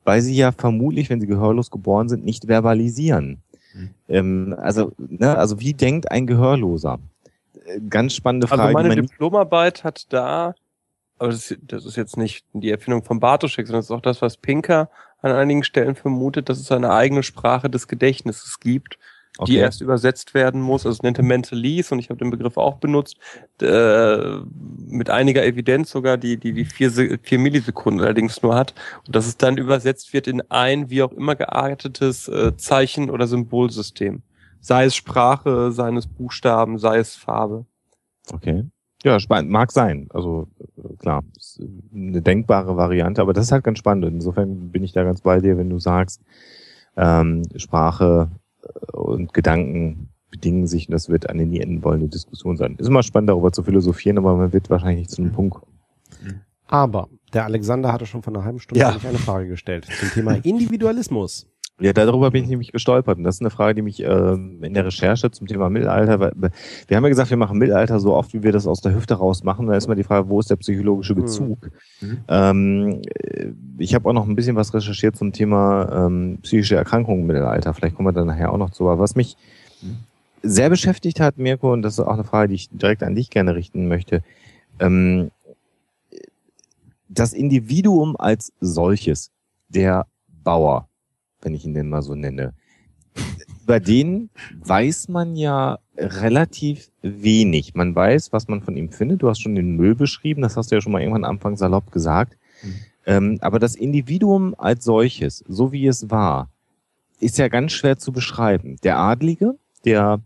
weil 0.03 0.21
sie 0.21 0.35
ja 0.35 0.51
vermutlich, 0.51 1.09
wenn 1.09 1.19
sie 1.19 1.27
gehörlos 1.27 1.69
geboren 1.69 2.07
sind, 2.09 2.23
nicht 2.23 2.45
verbalisieren. 2.45 3.41
Mhm. 3.73 3.89
Ähm, 4.07 4.55
also, 4.57 4.93
ne, 4.97 5.37
also 5.37 5.59
wie 5.59 5.73
denkt 5.73 6.11
ein 6.11 6.27
Gehörloser? 6.27 6.99
äh, 7.65 7.79
ganz 7.89 8.13
spannende 8.15 8.47
Frage. 8.47 8.61
Also 8.63 8.73
meine 8.89 9.01
Diplomarbeit 9.01 9.83
hat 9.83 10.11
da, 10.13 10.55
aber 11.17 11.29
das, 11.31 11.51
ist- 11.51 11.59
das 11.63 11.85
ist 11.85 11.95
jetzt 11.97 12.17
nicht 12.17 12.45
die 12.53 12.71
Erfindung 12.71 13.03
von 13.03 13.19
Bartoschek, 13.19 13.67
sondern 13.67 13.79
das 13.79 13.85
ist 13.87 13.91
auch 13.91 14.01
das, 14.01 14.21
was 14.21 14.37
Pinker 14.37 14.89
an 15.23 15.31
einigen 15.31 15.63
Stellen 15.63 15.95
vermutet, 15.95 16.49
dass 16.49 16.59
es 16.59 16.71
eine 16.71 16.91
eigene 16.91 17.23
Sprache 17.23 17.69
des 17.69 17.87
Gedächtnisses 17.87 18.59
gibt, 18.59 18.97
die 19.39 19.41
Okay. 19.41 19.55
erst 19.55 19.81
übersetzt 19.81 20.35
werden 20.35 20.61
muss. 20.61 20.85
Also 20.85 20.97
es 20.97 21.01
nennt 21.01 21.17
er 21.17 21.23
Mentalese 21.23 21.95
und 21.95 21.99
ich 21.99 22.09
habe 22.09 22.19
den 22.19 22.29
Begriff 22.29 22.55
auch 22.57 22.77
benutzt, 22.77 23.17
äh, 23.61 24.37
mit 24.85 25.09
einiger 25.09 25.43
Evidenz 25.43 25.89
sogar, 25.89 26.17
die, 26.17 26.37
die, 26.37 26.53
die 26.53 26.65
vier, 26.65 26.91
vier 26.91 27.39
Millisekunden 27.39 28.01
allerdings 28.01 28.43
nur 28.43 28.53
hat. 28.53 28.75
Und 29.07 29.15
dass 29.15 29.25
es 29.25 29.37
dann 29.37 29.57
übersetzt 29.57 30.13
wird 30.13 30.27
in 30.27 30.41
ein 30.51 30.91
wie 30.91 31.01
auch 31.01 31.11
immer 31.13 31.35
geartetes 31.35 32.27
äh, 32.27 32.55
Zeichen- 32.57 33.09
oder 33.09 33.25
Symbolsystem. 33.25 34.21
Sei 34.59 34.85
es 34.85 34.95
Sprache, 34.95 35.71
sei 35.71 35.91
es 35.93 36.05
Buchstaben, 36.05 36.77
sei 36.77 36.99
es 36.99 37.15
Farbe. 37.15 37.65
Okay. 38.31 38.65
Ja, 39.03 39.19
spannend. 39.19 39.51
Mag 39.51 39.71
sein. 39.71 40.07
Also 40.11 40.47
äh, 40.77 40.95
klar, 40.95 41.23
ist 41.37 41.59
äh, 41.61 41.67
eine 41.95 42.21
denkbare 42.21 42.77
Variante, 42.77 43.21
aber 43.21 43.33
das 43.33 43.45
ist 43.45 43.51
halt 43.51 43.63
ganz 43.63 43.79
spannend. 43.79 44.05
Insofern 44.05 44.69
bin 44.71 44.83
ich 44.83 44.93
da 44.93 45.03
ganz 45.03 45.21
bei 45.21 45.39
dir, 45.39 45.57
wenn 45.57 45.69
du 45.69 45.79
sagst, 45.79 46.21
ähm, 46.95 47.43
Sprache 47.57 48.31
äh, 48.63 48.91
und 48.95 49.33
Gedanken 49.33 50.09
bedingen 50.31 50.65
sich 50.67 50.87
und 50.87 50.93
das 50.93 51.09
wird 51.09 51.29
eine 51.29 51.45
nie 51.45 51.59
enden 51.59 51.83
wollende 51.83 52.07
Diskussion 52.07 52.57
sein. 52.57 52.75
Ist 52.77 52.87
immer 52.87 53.03
spannend, 53.03 53.29
darüber 53.29 53.51
zu 53.51 53.61
philosophieren, 53.63 54.17
aber 54.17 54.35
man 54.35 54.51
wird 54.53 54.69
wahrscheinlich 54.69 54.99
nicht 54.99 55.11
zu 55.11 55.21
einem 55.21 55.31
Punkt 55.31 55.55
kommen. 55.55 55.71
Aber 56.65 57.07
der 57.33 57.43
Alexander 57.45 57.91
hatte 57.93 58.05
schon 58.07 58.23
vor 58.23 58.33
einer 58.33 58.43
halben 58.43 58.59
Stunde 58.59 58.79
Ja. 58.79 58.89
eine 59.07 59.19
Frage 59.19 59.47
gestellt 59.47 59.85
zum 59.85 60.09
Thema 60.09 60.31
Individualismus. 60.43 61.47
Ja, 61.79 61.91
darüber 61.91 62.29
bin 62.29 62.43
ich 62.43 62.49
nämlich 62.49 62.71
gestolpert. 62.71 63.17
Und 63.17 63.23
das 63.23 63.35
ist 63.35 63.41
eine 63.41 63.49
Frage, 63.49 63.75
die 63.75 63.81
mich 63.81 63.99
ähm, 64.03 64.63
in 64.63 64.75
der 64.75 64.85
Recherche 64.85 65.31
zum 65.31 65.47
Thema 65.47 65.69
Mittelalter, 65.69 66.19
weil, 66.19 66.31
wir 66.87 66.97
haben 66.97 67.03
ja 67.03 67.09
gesagt, 67.09 67.31
wir 67.31 67.37
machen 67.37 67.57
Mittelalter 67.57 67.99
so 67.99 68.13
oft, 68.13 68.33
wie 68.33 68.43
wir 68.43 68.51
das 68.51 68.67
aus 68.67 68.81
der 68.81 68.93
Hüfte 68.93 69.15
raus 69.15 69.43
machen. 69.43 69.65
Da 69.65 69.75
ist 69.75 69.87
mal 69.87 69.95
die 69.95 70.03
Frage, 70.03 70.29
wo 70.29 70.39
ist 70.39 70.51
der 70.51 70.55
psychologische 70.57 71.15
Bezug? 71.15 71.71
Mhm. 71.99 72.17
Ähm, 72.27 73.01
äh, 73.15 73.47
ich 73.79 73.95
habe 73.95 74.07
auch 74.07 74.13
noch 74.13 74.27
ein 74.27 74.35
bisschen 74.35 74.55
was 74.55 74.73
recherchiert 74.73 75.15
zum 75.15 75.33
Thema 75.33 76.05
ähm, 76.05 76.37
psychische 76.43 76.75
Erkrankungen 76.75 77.21
im 77.21 77.27
Mittelalter. 77.27 77.73
Vielleicht 77.73 77.95
kommen 77.95 78.07
wir 78.07 78.13
dann 78.13 78.27
nachher 78.27 78.51
auch 78.53 78.57
noch 78.57 78.69
zu. 78.69 78.87
Aber 78.87 79.01
was 79.01 79.15
mich 79.15 79.35
Mhm. 79.81 79.97
sehr 80.43 80.69
beschäftigt 80.69 81.19
hat, 81.19 81.37
Mirko, 81.37 81.73
und 81.73 81.81
das 81.81 81.93
ist 81.93 81.99
auch 81.99 82.13
eine 82.13 82.23
Frage, 82.23 82.49
die 82.49 82.55
ich 82.55 82.69
direkt 82.69 83.03
an 83.03 83.15
dich 83.15 83.29
gerne 83.29 83.55
richten 83.55 83.87
möchte, 83.87 84.21
ähm, 84.79 85.31
das 87.09 87.33
Individuum 87.33 88.15
als 88.17 88.53
solches, 88.61 89.31
der 89.69 90.05
Bauer, 90.43 90.87
wenn 91.43 91.53
ich 91.53 91.65
ihn 91.65 91.73
denn 91.73 91.89
mal 91.89 92.01
so 92.01 92.15
nenne, 92.15 92.53
über 93.63 93.79
den 93.79 94.29
weiß 94.63 95.07
man 95.07 95.35
ja 95.35 95.79
relativ 95.97 96.91
wenig. 97.01 97.75
Man 97.75 97.95
weiß, 97.95 98.33
was 98.33 98.47
man 98.47 98.61
von 98.61 98.75
ihm 98.75 98.89
findet. 98.89 99.21
Du 99.21 99.29
hast 99.29 99.41
schon 99.41 99.55
den 99.55 99.75
Müll 99.75 99.95
beschrieben, 99.95 100.41
das 100.41 100.57
hast 100.57 100.71
du 100.71 100.75
ja 100.75 100.81
schon 100.81 100.91
mal 100.91 101.01
irgendwann 101.01 101.25
am 101.25 101.35
Anfang 101.35 101.55
salopp 101.55 101.91
gesagt. 101.91 102.37
Mhm. 102.61 102.75
Ähm, 103.05 103.37
aber 103.41 103.59
das 103.59 103.75
Individuum 103.75 104.55
als 104.57 104.83
solches, 104.83 105.43
so 105.47 105.71
wie 105.71 105.87
es 105.87 106.09
war, 106.09 106.49
ist 107.19 107.37
ja 107.37 107.47
ganz 107.47 107.71
schwer 107.71 107.97
zu 107.97 108.11
beschreiben. 108.11 108.77
Der 108.83 108.97
Adlige, 108.97 109.57
der 109.85 110.21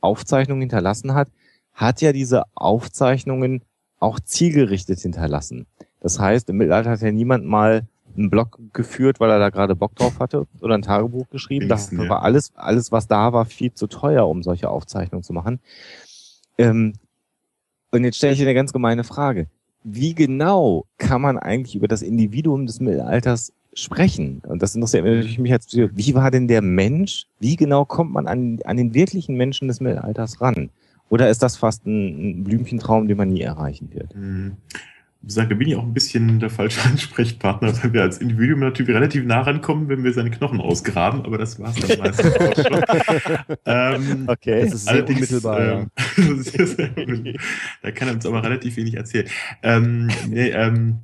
Aufzeichnungen 0.00 0.62
hinterlassen 0.62 1.14
hat, 1.14 1.28
hat 1.72 2.00
ja 2.00 2.12
diese 2.12 2.44
Aufzeichnungen 2.54 3.62
auch 3.98 4.20
zielgerichtet 4.20 5.00
hinterlassen. 5.00 5.66
Das 6.00 6.18
heißt, 6.18 6.48
im 6.50 6.58
Mittelalter 6.58 6.90
hat 6.90 7.02
ja 7.02 7.10
niemand 7.10 7.44
mal 7.44 7.86
einen 8.18 8.30
Blog 8.30 8.58
geführt, 8.72 9.20
weil 9.20 9.30
er 9.30 9.38
da 9.38 9.50
gerade 9.50 9.74
Bock 9.74 9.94
drauf 9.94 10.18
hatte 10.20 10.46
oder 10.60 10.74
ein 10.74 10.82
Tagebuch 10.82 11.28
geschrieben. 11.30 11.64
Ja. 11.64 11.68
war 12.08 12.22
alles, 12.22 12.52
alles, 12.54 12.92
was 12.92 13.08
da 13.08 13.32
war, 13.32 13.44
viel 13.44 13.72
zu 13.72 13.86
teuer, 13.86 14.28
um 14.28 14.42
solche 14.42 14.68
Aufzeichnungen 14.68 15.22
zu 15.22 15.32
machen. 15.32 15.60
Ähm, 16.58 16.94
und 17.90 18.04
jetzt 18.04 18.16
stelle 18.16 18.32
ich 18.32 18.38
dir 18.38 18.46
eine 18.46 18.54
ganz 18.54 18.72
gemeine 18.72 19.04
Frage. 19.04 19.46
Wie 19.84 20.14
genau 20.14 20.86
kann 20.98 21.22
man 21.22 21.38
eigentlich 21.38 21.76
über 21.76 21.88
das 21.88 22.02
Individuum 22.02 22.66
des 22.66 22.80
Mittelalters 22.80 23.52
sprechen? 23.72 24.42
Und 24.46 24.62
das 24.62 24.74
interessiert 24.74 25.04
mich 25.04 25.14
natürlich 25.14 25.38
mich 25.38 25.52
als 25.52 25.66
Psychologe. 25.66 25.96
Wie 25.96 26.14
war 26.14 26.30
denn 26.30 26.48
der 26.48 26.62
Mensch? 26.62 27.26
Wie 27.38 27.56
genau 27.56 27.84
kommt 27.84 28.12
man 28.12 28.26
an, 28.26 28.58
an 28.64 28.76
den 28.76 28.94
wirklichen 28.94 29.36
Menschen 29.36 29.68
des 29.68 29.80
Mittelalters 29.80 30.40
ran? 30.40 30.70
Oder 31.08 31.30
ist 31.30 31.42
das 31.42 31.56
fast 31.56 31.86
ein, 31.86 32.40
ein 32.40 32.44
Blümchentraum, 32.44 33.06
den 33.06 33.16
man 33.16 33.28
nie 33.28 33.42
erreichen 33.42 33.90
wird? 33.92 34.12
Hm. 34.14 34.56
Sage, 35.28 35.48
da 35.50 35.54
bin 35.56 35.68
ich 35.68 35.76
auch 35.76 35.82
ein 35.82 35.92
bisschen 35.94 36.38
der 36.38 36.50
falsche 36.50 36.82
Ansprechpartner, 36.88 37.72
weil 37.82 37.92
wir 37.92 38.02
als 38.02 38.18
Individuum 38.18 38.60
natürlich 38.60 38.94
relativ 38.94 39.24
nah 39.24 39.40
rankommen, 39.40 39.88
wenn 39.88 40.04
wir 40.04 40.12
seine 40.12 40.30
Knochen 40.30 40.60
ausgraben, 40.60 41.22
aber 41.24 41.38
das 41.38 41.58
war 41.58 41.70
es 41.70 41.86
dann 41.86 41.98
meistens 41.98 42.32
auch 42.36 42.54
schon. 42.54 42.84
Ähm, 43.64 44.24
Okay. 44.28 44.62
Das 44.64 44.74
ist 44.74 44.88
sehr 44.88 45.06
unmittelbar, 45.08 45.88
ähm, 46.16 46.42
sehr 46.42 46.88
da 47.82 47.90
kann 47.90 48.08
er 48.08 48.14
uns 48.14 48.26
aber 48.26 48.42
relativ 48.42 48.76
wenig 48.76 48.94
erzählen. 48.94 49.26
Ähm, 49.62 50.08
nee, 50.28 50.50
ähm, 50.50 50.98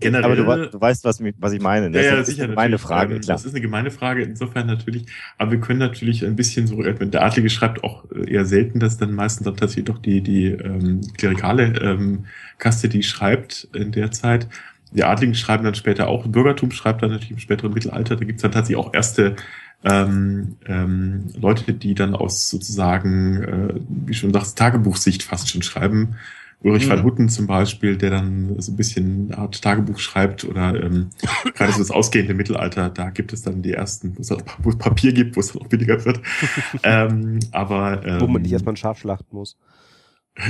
generell, 0.00 0.24
Aber 0.42 0.56
du, 0.56 0.70
du 0.70 0.80
weißt, 0.80 1.04
was, 1.04 1.22
was 1.38 1.52
ich 1.52 1.60
meine. 1.60 1.90
ne? 1.90 1.98
Das 1.98 2.06
ja, 2.06 2.14
ja, 2.14 2.20
ist 2.20 2.26
sicher. 2.28 2.44
eine 2.44 2.54
meine 2.54 2.70
natürlich. 2.72 2.82
Frage, 2.82 3.14
Ähm, 3.14 3.20
klar. 3.20 3.36
Das 3.36 3.44
ist 3.44 3.52
eine 3.54 3.60
gemeine 3.60 3.90
Frage, 3.90 4.22
insofern 4.22 4.66
natürlich. 4.66 5.06
Aber 5.38 5.52
wir 5.52 5.60
können 5.60 5.78
natürlich 5.78 6.24
ein 6.24 6.36
bisschen 6.36 6.66
so, 6.66 6.78
wenn 6.78 7.10
der 7.10 7.24
Adlige 7.24 7.50
schreibt, 7.50 7.84
auch 7.84 8.04
eher 8.26 8.44
selten, 8.44 8.80
dass 8.80 8.98
dann 8.98 9.12
meistens 9.12 9.44
dann 9.44 9.56
tatsächlich 9.56 9.86
doch 9.86 9.98
die, 9.98 10.20
die 10.20 10.46
ähm, 10.46 11.00
klerikale 11.16 11.74
ähm, 11.80 12.26
Kaste, 12.58 12.88
die 12.88 13.02
schreibt 13.02 13.68
in 13.74 13.92
der 13.92 14.10
Zeit. 14.10 14.48
Die 14.92 15.04
Adligen 15.04 15.34
schreiben 15.34 15.64
dann 15.64 15.74
später 15.74 16.08
auch, 16.08 16.26
Bürgertum 16.26 16.70
schreibt 16.70 17.02
dann 17.02 17.10
natürlich 17.10 17.30
im 17.30 17.38
späteren 17.38 17.72
Mittelalter, 17.72 18.16
da 18.16 18.24
gibt's 18.24 18.42
dann 18.42 18.52
tatsächlich 18.52 18.84
auch 18.84 18.92
erste 18.92 19.36
ähm, 19.84 20.56
ähm, 20.66 21.24
Leute, 21.40 21.72
die 21.72 21.94
dann 21.94 22.14
aus 22.14 22.48
sozusagen, 22.48 23.42
äh, 23.42 23.74
wie 24.06 24.14
schon 24.14 24.32
sagst, 24.32 24.58
Tagebuchsicht 24.58 25.22
fast 25.22 25.48
schon 25.48 25.62
schreiben. 25.62 26.16
Ulrich 26.64 26.86
Mhm. 26.86 26.90
van 26.90 27.02
Hutten 27.02 27.28
zum 27.28 27.46
Beispiel, 27.46 27.96
der 27.96 28.10
dann 28.10 28.60
so 28.60 28.72
ein 28.72 28.76
bisschen 28.76 29.28
eine 29.32 29.38
Art 29.38 29.60
Tagebuch 29.60 29.98
schreibt 29.98 30.44
oder 30.44 30.80
ähm, 30.80 31.10
gerade 31.54 31.72
so 31.72 31.78
das 31.78 31.90
ausgehende 31.90 32.34
Mittelalter, 32.34 32.88
da 32.88 33.10
gibt 33.10 33.32
es 33.32 33.42
dann 33.42 33.62
die 33.62 33.72
ersten, 33.72 34.16
wo 34.16 34.20
es, 34.20 34.30
wo 34.58 34.70
es 34.70 34.78
Papier 34.78 35.12
gibt, 35.12 35.36
wo 35.36 35.40
es 35.40 35.52
dann 35.52 35.62
auch 35.62 35.66
billiger 35.66 36.04
wird. 36.04 36.20
ähm, 36.84 37.40
aber 37.50 38.06
ähm, 38.06 38.20
Wo 38.20 38.28
man 38.28 38.42
nicht 38.42 38.52
erstmal 38.52 38.74
ein 38.74 38.76
Schaf 38.76 39.00
schlachten 39.00 39.36
muss. 39.36 39.56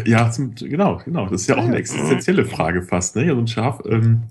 Ja, 0.05 0.31
zum, 0.31 0.55
genau, 0.55 1.01
genau. 1.05 1.29
Das 1.29 1.43
ist 1.43 1.49
ja 1.49 1.57
auch 1.57 1.65
eine 1.65 1.77
existenzielle 1.77 2.45
Frage 2.45 2.83
fast. 2.83 3.17
Ne? 3.17 3.27
Ja, 3.27 3.35
so 3.35 3.41
ein 3.41 3.47
Schaf, 3.49 3.81
ähm, 3.87 4.23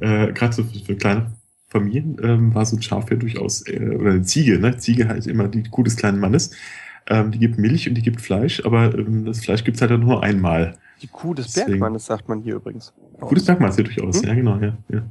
äh, 0.00 0.32
gerade 0.32 0.52
so 0.52 0.64
für, 0.64 0.78
für 0.84 0.96
kleine 0.96 1.32
Familien 1.68 2.16
ähm, 2.22 2.54
war 2.54 2.66
so 2.66 2.76
ein 2.76 2.82
Schaf 2.82 3.10
ja 3.10 3.16
durchaus, 3.16 3.66
äh, 3.66 3.80
oder 3.80 4.10
eine 4.10 4.22
Ziege, 4.22 4.58
ne? 4.58 4.76
Ziege 4.76 5.08
halt 5.08 5.26
immer 5.26 5.48
die 5.48 5.64
Kuh 5.64 5.82
des 5.82 5.96
kleinen 5.96 6.20
Mannes. 6.20 6.52
Ähm, 7.08 7.32
die 7.32 7.38
gibt 7.38 7.58
Milch 7.58 7.88
und 7.88 7.94
die 7.94 8.02
gibt 8.02 8.20
Fleisch, 8.20 8.64
aber 8.64 8.96
ähm, 8.96 9.24
das 9.24 9.40
Fleisch 9.40 9.64
gibt's 9.64 9.80
halt 9.80 9.90
dann 9.90 10.00
nur 10.00 10.22
einmal. 10.22 10.76
Die 11.02 11.08
Kuh 11.08 11.34
des 11.34 11.46
Deswegen- 11.48 11.66
Bergmannes, 11.80 12.06
sagt 12.06 12.28
man 12.28 12.40
hier 12.42 12.54
übrigens. 12.54 12.92
Gutes 13.20 13.46
Merkmal 13.46 13.70
ja 13.70 13.82
durchaus, 13.84 14.20
Hm? 14.20 14.28
ja 14.28 14.34
genau, 14.34 14.56
ja. 14.58 14.76
ja. 14.88 15.02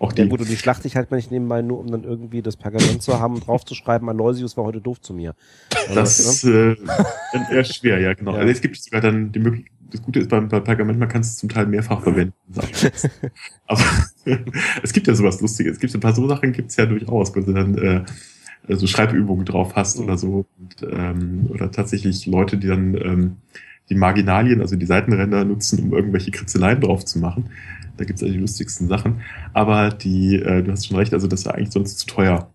Auch 0.00 0.12
die, 0.12 0.22
Ja 0.22 0.28
gut, 0.28 0.40
und 0.40 0.48
die 0.48 0.56
schlachte 0.56 0.86
ich 0.88 0.96
halt 0.96 1.10
mal 1.10 1.16
nicht 1.18 1.30
nebenbei, 1.30 1.62
nur 1.62 1.78
um 1.78 1.90
dann 1.90 2.02
irgendwie 2.04 2.42
das 2.42 2.56
Pergament 2.56 3.02
zu 3.02 3.20
haben 3.20 3.34
und 3.34 3.46
draufzuschreiben, 3.46 4.08
Aloysius 4.08 4.56
war 4.56 4.64
heute 4.64 4.80
doof 4.80 5.00
zu 5.00 5.14
mir. 5.14 5.34
Also, 5.88 5.94
Das 5.94 6.18
ist 6.18 6.44
äh, 6.44 6.74
dann 7.32 7.46
eher 7.52 7.64
schwer, 7.64 8.00
ja, 8.00 8.14
genau. 8.14 8.32
Ja. 8.32 8.38
Also 8.38 8.50
es 8.52 8.60
gibt 8.60 8.76
sogar 8.76 9.00
dann 9.00 9.30
die 9.32 9.38
Möglichkeit, 9.38 9.72
das 9.92 10.02
Gute 10.02 10.20
ist 10.20 10.30
beim, 10.30 10.48
beim 10.48 10.64
Pergament, 10.64 10.98
man 10.98 11.08
kann 11.08 11.20
es 11.20 11.36
zum 11.36 11.50
Teil 11.50 11.66
mehrfach 11.66 12.02
verwenden. 12.02 12.32
Aber 13.66 13.80
es 14.82 14.92
gibt 14.92 15.06
ja 15.06 15.14
sowas 15.14 15.40
Lustiges. 15.40 15.74
Es 15.74 15.78
gibt 15.80 15.94
ein 15.94 16.00
paar 16.00 16.14
so 16.14 16.26
Sachen 16.28 16.52
gibt's 16.52 16.76
ja 16.76 16.86
durchaus, 16.86 17.36
wo 17.36 17.40
du 17.40 17.52
dann 17.52 17.76
äh, 17.76 18.04
so 18.74 18.86
Schreibübungen 18.86 19.44
drauf 19.44 19.74
hast 19.76 19.98
oder 19.98 20.16
so. 20.16 20.46
Und, 20.58 20.88
ähm, 20.90 21.46
oder 21.50 21.70
tatsächlich 21.70 22.26
Leute, 22.26 22.56
die 22.56 22.68
dann 22.68 22.94
ähm, 22.94 23.36
die 23.88 23.94
Marginalien, 23.94 24.60
also 24.60 24.76
die 24.76 24.86
Seitenränder 24.86 25.44
nutzen, 25.44 25.80
um 25.80 25.92
irgendwelche 25.92 26.30
Kritzeleien 26.30 26.80
drauf 26.80 27.04
zu 27.04 27.18
machen. 27.18 27.50
Da 27.96 28.04
gibt's 28.04 28.22
also 28.22 28.32
die 28.32 28.40
lustigsten 28.40 28.88
Sachen. 28.88 29.20
Aber 29.52 29.90
die, 29.90 30.36
äh, 30.36 30.62
du 30.62 30.72
hast 30.72 30.86
schon 30.86 30.96
recht, 30.96 31.12
also 31.12 31.26
das 31.26 31.44
war 31.44 31.54
eigentlich 31.54 31.72
sonst 31.72 31.98
zu 31.98 32.06
teuer. 32.06 32.50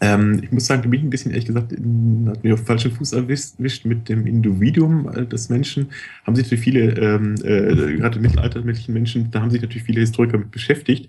Ähm, 0.00 0.40
ich 0.42 0.50
muss 0.50 0.66
sagen, 0.66 0.82
da 0.82 0.88
bin 0.88 1.02
ein 1.02 1.10
bisschen, 1.10 1.30
ehrlich 1.30 1.46
gesagt, 1.46 1.72
in, 1.72 2.26
hat 2.28 2.42
mich 2.42 2.52
auf 2.52 2.66
falschen 2.66 2.90
Fuß 2.90 3.12
erwischt 3.12 3.58
erwischt 3.58 3.84
mit 3.84 4.08
dem 4.08 4.26
Individuum 4.26 5.08
äh, 5.08 5.26
des 5.26 5.48
Menschen. 5.48 5.88
Haben 6.24 6.34
sich 6.34 6.46
natürlich 6.46 6.64
viele, 6.64 6.80
ähm, 6.94 7.36
äh, 7.44 7.96
gerade 7.96 8.18
mittelalterlichen 8.18 8.92
Menschen, 8.92 9.30
da 9.30 9.40
haben 9.40 9.50
sich 9.50 9.62
natürlich 9.62 9.84
viele 9.84 10.00
Historiker 10.00 10.38
mit 10.38 10.50
beschäftigt. 10.50 11.08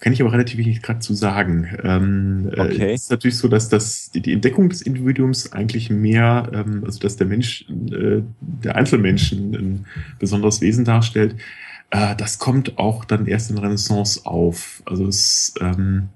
Kann 0.00 0.12
ich 0.12 0.20
aber 0.20 0.32
relativ 0.32 0.58
wenig 0.58 0.80
gerade 0.80 1.00
zu 1.00 1.12
sagen. 1.12 1.68
Ähm, 1.82 2.50
Okay. 2.52 2.90
äh, 2.90 2.92
es 2.94 3.04
ist 3.04 3.10
natürlich 3.10 3.36
so, 3.36 3.48
dass 3.48 3.68
das, 3.68 4.10
die, 4.12 4.32
Entdeckung 4.32 4.68
des 4.68 4.82
Individuums 4.82 5.52
eigentlich 5.52 5.90
mehr, 5.90 6.50
ähm, 6.52 6.84
also 6.84 7.00
dass 7.00 7.16
der 7.16 7.26
Mensch, 7.26 7.66
äh, 7.68 8.22
der 8.40 8.76
Einzelmensch 8.76 9.32
ein, 9.32 9.86
besonderes 10.20 10.60
Wesen 10.60 10.84
darstellt, 10.84 11.34
äh, 11.90 12.14
das 12.14 12.38
kommt 12.38 12.78
auch 12.78 13.04
dann 13.04 13.26
erst 13.26 13.50
in 13.50 13.56
der 13.56 13.64
Renaissance 13.64 14.24
auf. 14.24 14.82
Also 14.86 15.06
es, 15.06 15.54
ähm, 15.60 16.10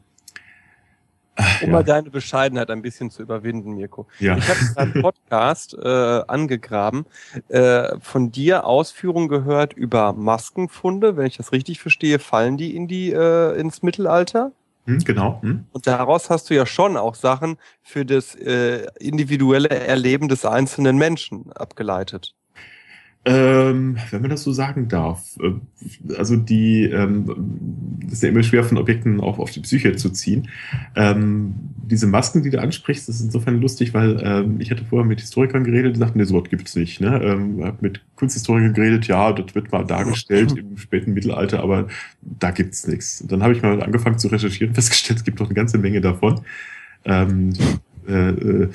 äh, 1.36 1.64
Um 1.64 1.70
mal 1.70 1.84
deine 1.84 2.10
Bescheidenheit 2.10 2.70
ein 2.70 2.82
bisschen 2.82 3.10
zu 3.10 3.22
überwinden, 3.22 3.72
Mirko. 3.72 4.06
ja. 4.18 4.36
Ich 4.36 4.48
habe 4.48 4.58
in 4.60 4.76
einem 4.76 5.02
Podcast 5.02 5.74
äh, 5.74 5.88
angegraben, 6.26 7.06
äh, 7.48 7.98
von 8.00 8.32
dir 8.32 8.66
Ausführungen 8.66 9.28
gehört 9.28 9.72
über 9.72 10.12
Maskenfunde. 10.12 11.16
Wenn 11.16 11.26
ich 11.26 11.36
das 11.36 11.52
richtig 11.52 11.80
verstehe, 11.80 12.18
fallen 12.18 12.56
die 12.56 12.76
in 12.76 12.88
die 12.88 13.12
äh, 13.12 13.58
ins 13.58 13.82
Mittelalter? 13.82 14.52
Hm, 14.84 14.98
genau. 15.04 15.40
Hm. 15.42 15.64
Und 15.72 15.86
daraus 15.86 16.28
hast 16.28 16.50
du 16.50 16.54
ja 16.54 16.66
schon 16.66 16.96
auch 16.96 17.14
Sachen 17.14 17.56
für 17.82 18.04
das 18.04 18.34
äh, 18.34 18.86
individuelle 18.98 19.70
Erleben 19.70 20.28
des 20.28 20.44
einzelnen 20.44 20.96
Menschen 20.96 21.52
abgeleitet. 21.52 22.34
Ähm, 23.24 23.98
wenn 24.10 24.20
man 24.20 24.30
das 24.30 24.42
so 24.42 24.52
sagen 24.52 24.88
darf. 24.88 25.38
Äh, 25.40 25.52
Also 26.16 26.36
die, 26.36 26.84
ähm, 26.84 28.00
das 28.02 28.14
ist 28.14 28.22
ja 28.24 28.30
immer 28.30 28.42
schwer 28.42 28.64
von 28.64 28.78
Objekten 28.78 29.20
auch 29.20 29.38
auf 29.38 29.50
die 29.52 29.60
Psyche 29.60 29.94
zu 29.94 30.10
ziehen. 30.10 30.48
Ähm, 30.96 31.54
diese 31.84 32.06
Masken, 32.08 32.42
die 32.42 32.50
du 32.50 32.60
ansprichst, 32.60 33.08
das 33.08 33.16
ist 33.16 33.22
insofern 33.22 33.60
lustig, 33.60 33.94
weil 33.94 34.20
ähm, 34.24 34.60
ich 34.60 34.70
hatte 34.72 34.84
vorher 34.84 35.06
mit 35.06 35.20
Historikern 35.20 35.62
geredet, 35.62 35.94
die 35.94 36.00
sagten, 36.00 36.18
nee, 36.18 36.24
so 36.24 36.40
was 36.40 36.48
gibt's 36.50 36.74
nicht. 36.74 37.00
Ne? 37.00 37.20
Ähm, 37.22 37.64
hab 37.64 37.80
mit 37.80 38.00
Kunsthistorikern 38.16 38.74
geredet, 38.74 39.06
ja, 39.06 39.32
das 39.32 39.54
wird 39.54 39.70
mal 39.70 39.84
dargestellt 39.84 40.52
im 40.58 40.76
späten 40.76 41.12
Mittelalter, 41.12 41.62
aber 41.62 41.86
da 42.22 42.50
gibt's 42.50 42.88
nichts. 42.88 43.20
Und 43.20 43.30
dann 43.30 43.42
habe 43.42 43.52
ich 43.52 43.62
mal 43.62 43.82
angefangen 43.82 44.18
zu 44.18 44.28
recherchieren, 44.28 44.74
festgestellt, 44.74 45.20
es 45.20 45.24
gibt 45.24 45.40
doch 45.40 45.46
eine 45.46 45.54
ganze 45.54 45.78
Menge 45.78 46.00
davon. 46.00 46.40
Ähm, 47.04 47.52
äh, 48.08 48.30
äh, 48.30 48.68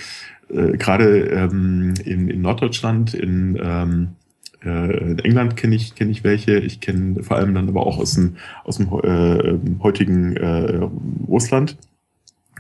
äh, 0.49 0.78
Gerade 0.78 1.19
ähm, 1.28 1.94
in, 2.06 2.30
in 2.30 2.41
Norddeutschland, 2.41 3.14
in 3.14 3.60
ähm, 3.61 4.03
äh, 4.03 4.16
in 4.62 5.20
England 5.20 5.56
kenne 5.56 5.76
ich, 5.76 5.96
kenne 5.96 6.12
ich 6.12 6.24
welche. 6.24 6.58
Ich 6.58 6.80
kenne 6.80 7.24
vor 7.24 7.38
allem 7.38 7.54
dann 7.54 7.70
aber 7.70 7.86
auch 7.86 8.00
aus 8.00 8.16
dem, 8.16 8.38
aus 8.64 8.78
dem 8.78 8.88
äh, 8.88 9.84
heutigen 9.84 10.36
äh, 10.36 10.90
Russland 11.28 11.78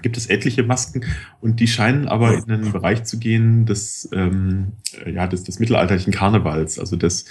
gibt 0.01 0.17
es 0.17 0.27
etliche 0.27 0.63
Masken 0.63 1.05
und 1.41 1.59
die 1.59 1.67
scheinen 1.67 2.07
aber 2.07 2.33
in 2.33 2.49
einen 2.49 2.71
Bereich 2.71 3.03
zu 3.03 3.19
gehen 3.19 3.65
des, 3.65 4.09
ähm, 4.13 4.73
ja, 5.05 5.27
des, 5.27 5.43
des 5.43 5.59
mittelalterlichen 5.59 6.13
Karnevals. 6.13 6.79
Also 6.79 6.95
das, 6.95 7.25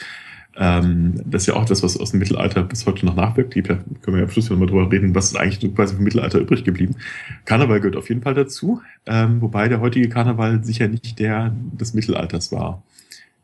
ähm, 0.57 1.15
das 1.25 1.43
ist 1.43 1.47
ja 1.49 1.55
auch 1.55 1.65
das, 1.65 1.83
was 1.83 1.99
aus 1.99 2.11
dem 2.11 2.21
Mittelalter 2.21 2.63
bis 2.63 2.87
heute 2.87 3.07
noch 3.07 3.15
nachwirkt. 3.15 3.55
Die, 3.55 3.63
können 3.63 3.85
wir 4.07 4.19
ja 4.19 4.25
am 4.25 4.31
Schluss 4.31 4.51
nochmal 4.51 4.69
drüber 4.69 4.91
reden, 4.91 5.15
was 5.15 5.27
ist 5.27 5.37
eigentlich 5.37 5.75
quasi 5.75 5.95
vom 5.95 6.05
Mittelalter 6.05 6.39
übrig 6.39 6.65
geblieben. 6.65 6.97
Karneval 7.45 7.81
gehört 7.81 7.97
auf 7.97 8.09
jeden 8.09 8.23
Fall 8.23 8.35
dazu, 8.35 8.81
ähm, 9.07 9.41
wobei 9.41 9.69
der 9.69 9.81
heutige 9.81 10.09
Karneval 10.09 10.65
sicher 10.65 10.89
nicht 10.89 11.19
der 11.19 11.55
des 11.73 11.95
Mittelalters 11.95 12.53
war. 12.53 12.83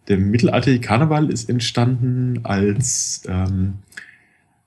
Der 0.08 0.18
mittelalterliche 0.18 0.80
Karneval 0.80 1.30
ist 1.30 1.48
entstanden 1.48 2.40
als 2.44 3.22
ähm, 3.28 3.74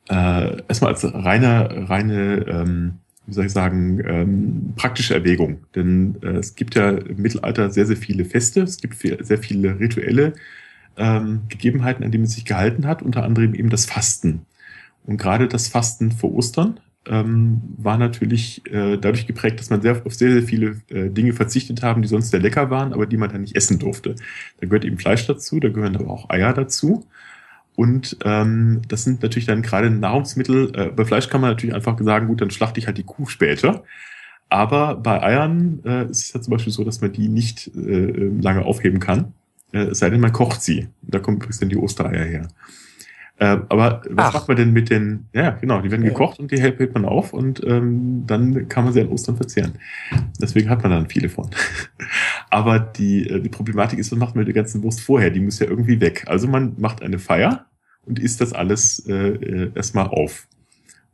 äh, 0.10 0.62
erstmal 0.68 0.94
als 0.94 1.04
reine, 1.04 1.90
reine, 1.90 2.46
ähm, 2.48 2.94
wie 3.26 3.34
soll 3.34 3.46
ich 3.46 3.52
sagen, 3.52 4.02
ähm, 4.06 4.74
praktische 4.76 5.16
Erwägung. 5.16 5.66
Denn 5.76 6.18
äh, 6.22 6.38
es 6.38 6.56
gibt 6.56 6.76
ja 6.76 6.90
im 6.92 7.22
Mittelalter 7.22 7.70
sehr, 7.72 7.86
sehr 7.86 7.98
viele 7.98 8.26
Feste, 8.26 8.62
es 8.62 8.78
gibt 8.78 8.96
viel, 8.96 9.24
sehr 9.24 9.40
viele 9.40 9.80
rituelle 9.80 10.34
ähm, 10.98 11.42
Gegebenheiten, 11.50 12.04
an 12.04 12.12
denen 12.12 12.24
man 12.24 12.30
sich 12.30 12.46
gehalten 12.46 12.86
hat, 12.86 13.02
unter 13.02 13.24
anderem 13.24 13.54
eben 13.56 13.70
das 13.70 13.86
Fasten. 13.86 14.46
Und 15.06 15.18
gerade 15.18 15.48
das 15.48 15.68
Fasten 15.68 16.12
vor 16.12 16.34
Ostern 16.34 16.80
ähm, 17.08 17.62
war 17.78 17.98
natürlich 17.98 18.66
äh, 18.72 18.98
dadurch 18.98 19.28
geprägt, 19.28 19.60
dass 19.60 19.70
man 19.70 19.82
sehr, 19.82 20.02
auf 20.06 20.14
sehr, 20.14 20.32
sehr 20.32 20.44
viele 20.44 20.82
äh, 20.90 21.10
Dinge 21.10 21.34
verzichtet 21.34 21.84
haben, 21.84 22.02
die 22.02 22.08
sonst 22.08 22.32
sehr 22.32 22.40
lecker 22.40 22.70
waren, 22.70 22.94
aber 22.94 23.06
die 23.06 23.18
man 23.18 23.30
dann 23.30 23.42
nicht 23.42 23.56
essen 23.56 23.80
durfte. 23.80 24.16
Da 24.60 24.68
gehört 24.68 24.86
eben 24.86 24.98
Fleisch 24.98 25.26
dazu, 25.28 25.60
da 25.60 25.70
gehören 25.70 25.96
aber 25.96 26.10
auch 26.10 26.30
Eier 26.30 26.54
dazu. 26.54 27.06
Und 27.76 28.18
ähm, 28.24 28.82
das 28.88 29.04
sind 29.04 29.22
natürlich 29.22 29.46
dann 29.46 29.62
gerade 29.62 29.90
Nahrungsmittel. 29.90 30.72
Äh, 30.76 30.92
bei 30.92 31.06
Fleisch 31.06 31.30
kann 31.30 31.42
man 31.42 31.52
natürlich 31.52 31.76
einfach 31.76 32.00
sagen, 32.00 32.28
gut, 32.28 32.42
dann 32.42 32.52
schlachte 32.52 32.80
ich 32.80 32.88
halt 32.88 32.98
die 32.98 33.04
Kuh 33.04 33.26
später. 33.26 33.84
Aber 34.50 34.96
bei 34.96 35.22
Eiern 35.22 35.82
äh, 35.84 36.06
ist 36.06 36.28
es 36.28 36.34
ja 36.34 36.42
zum 36.42 36.52
Beispiel 36.52 36.72
so, 36.72 36.84
dass 36.84 37.02
man 37.02 37.12
die 37.12 37.28
nicht 37.28 37.68
äh, 37.76 38.30
lange 38.42 38.64
aufheben 38.64 39.00
kann. 39.00 39.34
Äh, 39.72 39.88
es 39.88 40.00
sei 40.00 40.10
denn, 40.10 40.22
man 40.22 40.32
kocht 40.32 40.62
sie. 40.62 40.88
Da 41.02 41.20
kommen 41.20 41.38
übrigens 41.38 41.60
dann 41.60 41.70
die 41.70 41.78
Ostereier 41.78 42.24
her. 42.24 42.48
Äh, 43.38 43.58
aber 43.68 44.02
was 44.10 44.28
Ach. 44.28 44.34
macht 44.34 44.48
man 44.48 44.56
denn 44.58 44.72
mit 44.72 44.90
den, 44.90 45.26
ja 45.34 45.50
genau, 45.52 45.82
die 45.82 45.92
werden 45.92 46.04
Ja. 46.04 46.10
gekocht 46.10 46.40
und 46.40 46.52
die 46.52 46.60
hält 46.62 46.94
man 46.94 47.04
auf 47.04 47.34
und 47.34 47.62
ähm, 47.66 48.24
dann 48.26 48.70
kann 48.70 48.86
man 48.86 48.94
sie 48.94 49.02
an 49.02 49.10
Ostern 49.10 49.36
verzehren. 49.36 49.74
Deswegen 50.42 50.70
hat 50.70 50.84
man 50.84 50.92
dann 50.92 51.10
viele 51.10 51.28
von. 51.28 51.50
aber 52.50 52.80
die, 52.80 53.30
äh, 53.30 53.42
die 53.42 53.50
Problematik 53.50 54.00
ist, 54.00 54.12
was 54.12 54.20
macht 54.20 54.36
man 54.36 54.46
mit 54.46 54.56
der 54.56 54.62
ganzen 54.62 54.84
Wurst 54.84 55.02
vorher? 55.02 55.32
Die 55.32 55.42
muss 55.42 55.60
ja 55.60 55.68
irgendwie 55.68 56.00
weg. 56.00 56.24
Also 56.28 56.48
man 56.48 56.76
macht 56.78 57.02
eine 57.02 57.20
Feier 57.20 57.66
und 58.06 58.20
isst 58.20 58.40
das 58.40 58.54
alles 58.54 59.00
äh, 59.08 59.70
erstmal 59.76 60.08
auf. 60.08 60.48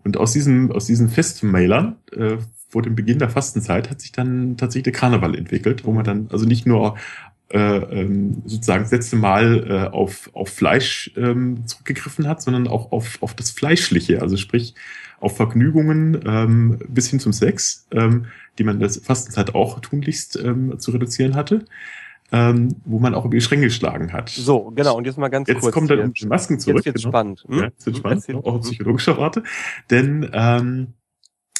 Und 0.03 0.17
aus 0.17 0.33
diesem, 0.33 0.71
aus 0.71 0.85
diesen 0.85 1.09
Festmailern 1.09 1.95
äh, 2.15 2.37
vor 2.69 2.81
dem 2.83 2.95
Beginn 2.95 3.19
der 3.19 3.29
Fastenzeit 3.29 3.89
hat 3.89 3.99
sich 3.99 4.11
dann 4.11 4.57
tatsächlich 4.57 4.83
der 4.83 4.93
Karneval 4.93 5.35
entwickelt, 5.35 5.85
wo 5.85 5.91
man 5.91 6.03
dann 6.03 6.27
also 6.31 6.45
nicht 6.45 6.65
nur 6.65 6.97
sozusagen 8.45 8.83
das 8.83 8.91
letzte 8.91 9.15
Mal 9.15 9.67
äh, 9.67 9.93
auf, 9.93 10.29
auf 10.33 10.49
Fleisch 10.49 11.11
ähm, 11.17 11.67
zurückgegriffen 11.67 12.27
hat, 12.27 12.41
sondern 12.41 12.67
auch 12.67 12.91
auf, 12.91 13.17
auf 13.21 13.33
das 13.33 13.51
Fleischliche, 13.51 14.21
also 14.21 14.37
sprich 14.37 14.75
auf 15.19 15.37
Vergnügungen 15.37 16.19
ähm, 16.25 16.79
bis 16.87 17.09
hin 17.09 17.19
zum 17.19 17.33
Sex, 17.33 17.87
ähm, 17.91 18.25
die 18.57 18.63
man 18.63 18.79
der 18.79 18.89
Fastenzeit 18.89 19.55
auch 19.55 19.79
tunlichst 19.79 20.37
ähm, 20.43 20.79
zu 20.79 20.91
reduzieren 20.91 21.35
hatte, 21.35 21.65
ähm, 22.31 22.75
wo 22.85 22.99
man 22.99 23.13
auch 23.13 23.25
über 23.25 23.35
die 23.35 23.41
Stränge 23.41 23.65
geschlagen 23.65 24.13
hat. 24.13 24.29
So, 24.29 24.71
genau. 24.71 24.97
Und 24.97 25.05
jetzt 25.05 25.17
mal 25.17 25.29
ganz 25.29 25.47
Jetzt 25.47 25.61
kurz. 25.61 25.73
kommt 25.73 25.91
dann 25.91 25.99
um 25.99 26.13
die 26.13 26.25
Masken 26.25 26.59
zurück. 26.59 26.77
Jetzt 26.77 26.85
wird's 26.85 27.03
genau. 27.03 27.11
spannend. 27.11 27.45
Hm? 27.47 27.57
Ja, 27.57 27.63
jetzt 27.65 27.85
wird 27.85 27.97
spannend, 27.97 28.29
auch 28.33 28.61
psychologischer 28.61 29.17
Warte. 29.17 29.43
Denn 29.89 30.29
ähm, 30.33 30.93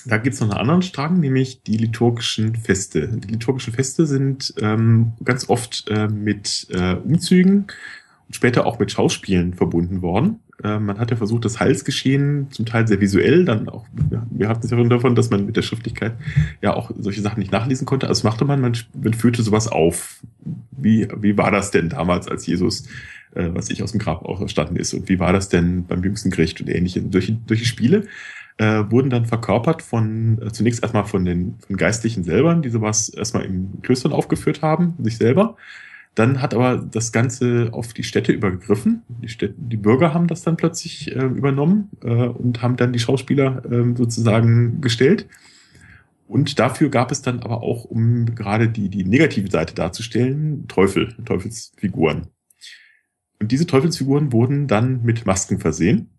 da 0.06 0.18
gibt 0.18 0.34
es 0.34 0.42
noch 0.42 0.50
einen 0.50 0.60
anderen 0.60 0.82
Strang, 0.82 1.20
nämlich 1.20 1.64
die 1.64 1.78
liturgischen 1.78 2.56
Feste. 2.56 3.08
Die 3.08 3.28
liturgischen 3.28 3.74
Feste 3.74 4.06
sind 4.06 4.54
ähm, 4.60 5.14
ganz 5.24 5.50
oft 5.50 5.86
äh, 5.90 6.08
mit 6.08 6.68
äh, 6.72 6.96
Umzügen 6.96 7.68
und 8.28 8.36
später 8.36 8.66
auch 8.66 8.80
mit 8.80 8.92
Schauspielen 8.92 9.54
verbunden 9.54 10.02
worden. 10.02 10.40
Äh, 10.64 10.80
man 10.80 11.00
hat 11.00 11.12
ja 11.12 11.18
versucht, 11.18 11.46
das 11.46 11.60
Heilsgeschehen 11.60 12.52
zum 12.52 12.66
Teil 12.66 12.88
sehr 12.88 13.02
visuell, 13.02 13.46
dann 13.46 13.70
auch, 13.70 13.86
wir 14.30 14.48
hatten 14.48 14.64
es 14.64 14.72
ja 14.72 14.78
schon 14.78 14.90
davon, 14.90 15.16
dass 15.16 15.30
man 15.30 15.46
mit 15.46 15.58
der 15.58 15.62
Schriftlichkeit 15.62 16.14
ja 16.62 16.74
auch 16.74 16.92
solche 16.98 17.22
Sachen 17.22 17.40
nicht 17.40 17.52
nachlesen 17.52 17.86
konnte. 17.86 18.08
Also 18.08 18.28
machte 18.28 18.46
man, 18.46 18.62
man, 18.62 18.78
man 19.02 19.14
führte 19.14 19.44
sowas 19.44 19.68
auf. 19.68 20.22
Wie, 20.72 21.08
wie 21.18 21.38
war 21.38 21.52
das 21.52 21.72
denn 21.72 21.90
damals, 21.90 22.28
als 22.28 22.46
Jesus 22.48 22.88
äh, 23.34 23.50
was 23.54 23.70
ich 23.70 23.82
aus 23.82 23.92
dem 23.92 24.00
Grab 24.00 24.26
auferstanden 24.26 24.76
ist 24.76 24.94
und 24.94 25.08
wie 25.08 25.20
war 25.20 25.32
das 25.32 25.48
denn 25.48 25.86
beim 25.86 26.04
jüngsten 26.04 26.32
Gericht 26.32 26.60
und 26.60 26.70
ähnliche. 26.70 27.02
Durch, 27.02 27.34
durch 27.48 27.62
die 27.62 27.66
Spiele 27.66 28.08
äh, 28.62 28.92
wurden 28.92 29.10
dann 29.10 29.26
verkörpert 29.26 29.82
von, 29.82 30.40
äh, 30.40 30.52
zunächst 30.52 30.84
erstmal 30.84 31.06
von 31.06 31.26
den 31.26 31.56
von 31.66 31.78
Geistlichen 31.78 32.24
selber, 32.24 32.54
die 32.54 32.70
sowas 32.70 33.10
erstmal 33.10 33.44
in 33.46 33.82
Klöstern 33.82 34.14
aufgeführt 34.14 34.62
haben, 34.62 34.94
sich 35.00 35.18
selber. 35.18 35.56
Dann 36.14 36.44
hat 36.44 36.54
aber 36.54 36.78
das 36.78 37.12
Ganze 37.12 37.70
auf 37.72 37.94
die 37.94 38.04
Städte 38.04 38.32
übergegriffen. 38.32 39.02
Die, 39.08 39.30
Städte, 39.30 39.56
die 39.58 39.78
Bürger 39.78 40.14
haben 40.14 40.28
das 40.28 40.44
dann 40.44 40.58
plötzlich 40.58 41.16
äh, 41.16 41.24
übernommen 41.24 41.90
und 42.02 42.62
haben 42.62 42.76
dann 42.76 42.94
die 42.94 43.00
Schauspieler 43.00 43.64
äh, 43.66 43.96
sozusagen 43.96 44.82
gestellt. 44.82 45.28
Und 46.28 46.60
dafür 46.60 46.90
gab 46.90 47.12
es 47.12 47.22
dann 47.22 47.40
aber 47.40 47.64
auch, 47.64 47.86
um 47.86 48.36
gerade 48.36 48.70
die, 48.70 48.90
die 48.90 49.06
negative 49.06 49.50
Seite 49.50 49.74
darzustellen, 49.74 50.68
Teufel, 50.68 51.16
Teufelsfiguren. 51.26 52.28
Und 53.40 53.52
diese 53.52 53.66
Teufelsfiguren 53.66 54.32
wurden 54.32 54.68
dann 54.68 55.02
mit 55.02 55.26
Masken 55.26 55.60
versehen, 55.60 56.10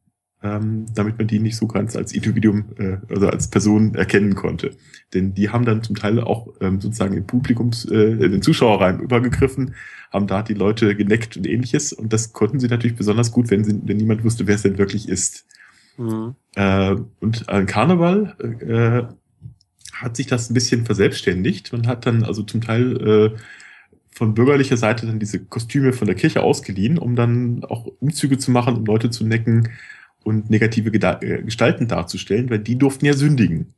ähm, 0.43 0.86
damit 0.94 1.19
man 1.19 1.28
die 1.28 1.39
nicht 1.39 1.56
so 1.56 1.66
ganz 1.66 1.94
als 1.97 2.12
Individuum, 2.12 2.64
äh, 2.78 2.97
also 3.09 3.28
als 3.28 3.48
Person 3.48 3.94
erkennen 3.94 4.35
konnte. 4.35 4.73
Denn 5.14 5.35
die 5.35 5.51
haben 5.51 5.64
dann 5.64 5.82
zum 5.82 5.97
Teil 5.97 6.20
auch 6.20 6.48
ähm, 6.60 6.81
sozusagen 6.81 7.16
im 7.16 7.27
Publikums, 7.27 7.85
äh, 7.85 8.12
in 8.12 8.32
den 8.32 8.43
Zuschauerreihen 8.43 9.01
übergegriffen, 9.01 9.74
haben 10.12 10.27
da 10.27 10.43
die 10.43 10.55
Leute 10.55 10.97
geneckt 10.97 11.36
und 11.36 11.47
ähnliches. 11.47 11.93
Und 11.93 12.12
das 12.12 12.32
konnten 12.32 12.59
sie 12.59 12.69
natürlich 12.69 12.97
besonders 12.97 13.31
gut, 13.31 13.51
wenn, 13.51 13.64
sie, 13.64 13.81
wenn 13.85 13.97
niemand 13.97 14.24
wusste, 14.24 14.47
wer 14.47 14.56
es 14.56 14.62
denn 14.62 14.78
wirklich 14.78 15.09
ist. 15.09 15.47
Mhm. 15.97 16.35
Äh, 16.56 16.97
und 17.20 17.48
an 17.48 17.66
Karneval 17.66 18.36
äh, 18.60 19.14
hat 19.93 20.16
sich 20.16 20.27
das 20.27 20.51
ein 20.51 20.55
bisschen 20.55 20.85
verselbstständigt. 20.85 21.73
Man 21.73 21.86
hat 21.86 22.06
dann 22.06 22.24
also 22.24 22.43
zum 22.43 22.60
Teil 22.60 22.97
äh, 22.97 23.39
von 24.10 24.35
bürgerlicher 24.35 24.77
Seite 24.77 25.06
dann 25.06 25.20
diese 25.20 25.39
Kostüme 25.44 25.93
von 25.93 26.06
der 26.06 26.16
Kirche 26.16 26.43
ausgeliehen, 26.43 26.98
um 26.98 27.16
dann 27.16 27.64
auch 27.64 27.86
Umzüge 28.01 28.39
zu 28.39 28.51
machen, 28.51 28.77
um 28.77 28.85
Leute 28.85 29.10
zu 29.10 29.24
necken 29.24 29.69
und 30.24 30.50
negative 30.50 30.90
Geda 30.90 31.20
äh, 31.20 31.42
Gestalten 31.42 31.88
darzustellen, 31.88 32.50
weil 32.50 32.58
die 32.58 32.76
durften 32.76 33.06
ja 33.06 33.14
sündigen. 33.14 33.74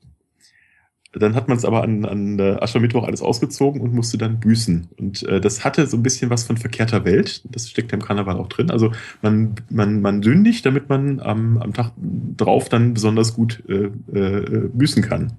Dann 1.19 1.35
hat 1.35 1.49
man 1.49 1.57
es 1.57 1.65
aber 1.65 1.83
an, 1.83 2.05
an 2.05 2.39
äh, 2.39 2.57
Aschermittwoch 2.61 3.05
alles 3.05 3.23
ausgezogen 3.23 3.81
und 3.81 3.95
musste 3.95 4.19
dann 4.19 4.41
büßen. 4.41 4.89
Und 4.99 5.23
äh, 5.25 5.41
das 5.41 5.65
hatte 5.65 5.87
so 5.87 5.97
ein 5.97 6.03
bisschen 6.03 6.31
was 6.31 6.45
von 6.45 6.57
verkehrter 6.57 7.05
Welt. 7.05 7.43
Das 7.51 7.71
steckt 7.71 7.93
ja 7.93 7.99
im 7.99 8.03
Karneval 8.03 8.37
auch 8.37 8.49
drin. 8.49 8.71
Also 8.71 8.93
man, 9.23 9.55
man, 9.71 10.01
man 10.01 10.23
sündigt, 10.23 10.67
damit 10.67 10.89
man 10.89 11.21
am, 11.21 11.59
am 11.59 11.73
Tag 11.73 11.93
drauf 12.37 12.69
dann 12.69 12.95
besonders 12.95 13.35
gut 13.35 13.63
äh, 13.69 13.91
äh, 14.13 14.69
büßen 14.73 15.03
kann. 15.03 15.35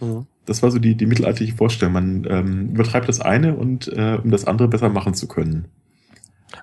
Mhm. 0.00 0.26
Das 0.46 0.62
war 0.62 0.70
so 0.70 0.78
die, 0.78 0.94
die 0.94 1.06
mittelalterliche 1.06 1.56
Vorstellung. 1.56 1.92
Man 1.92 2.26
ähm, 2.28 2.70
übertreibt 2.70 3.08
das 3.08 3.20
eine 3.20 3.54
und 3.54 3.88
äh, 3.88 4.18
um 4.22 4.30
das 4.30 4.46
andere 4.46 4.68
besser 4.68 4.88
machen 4.88 5.14
zu 5.14 5.28
können. 5.28 5.66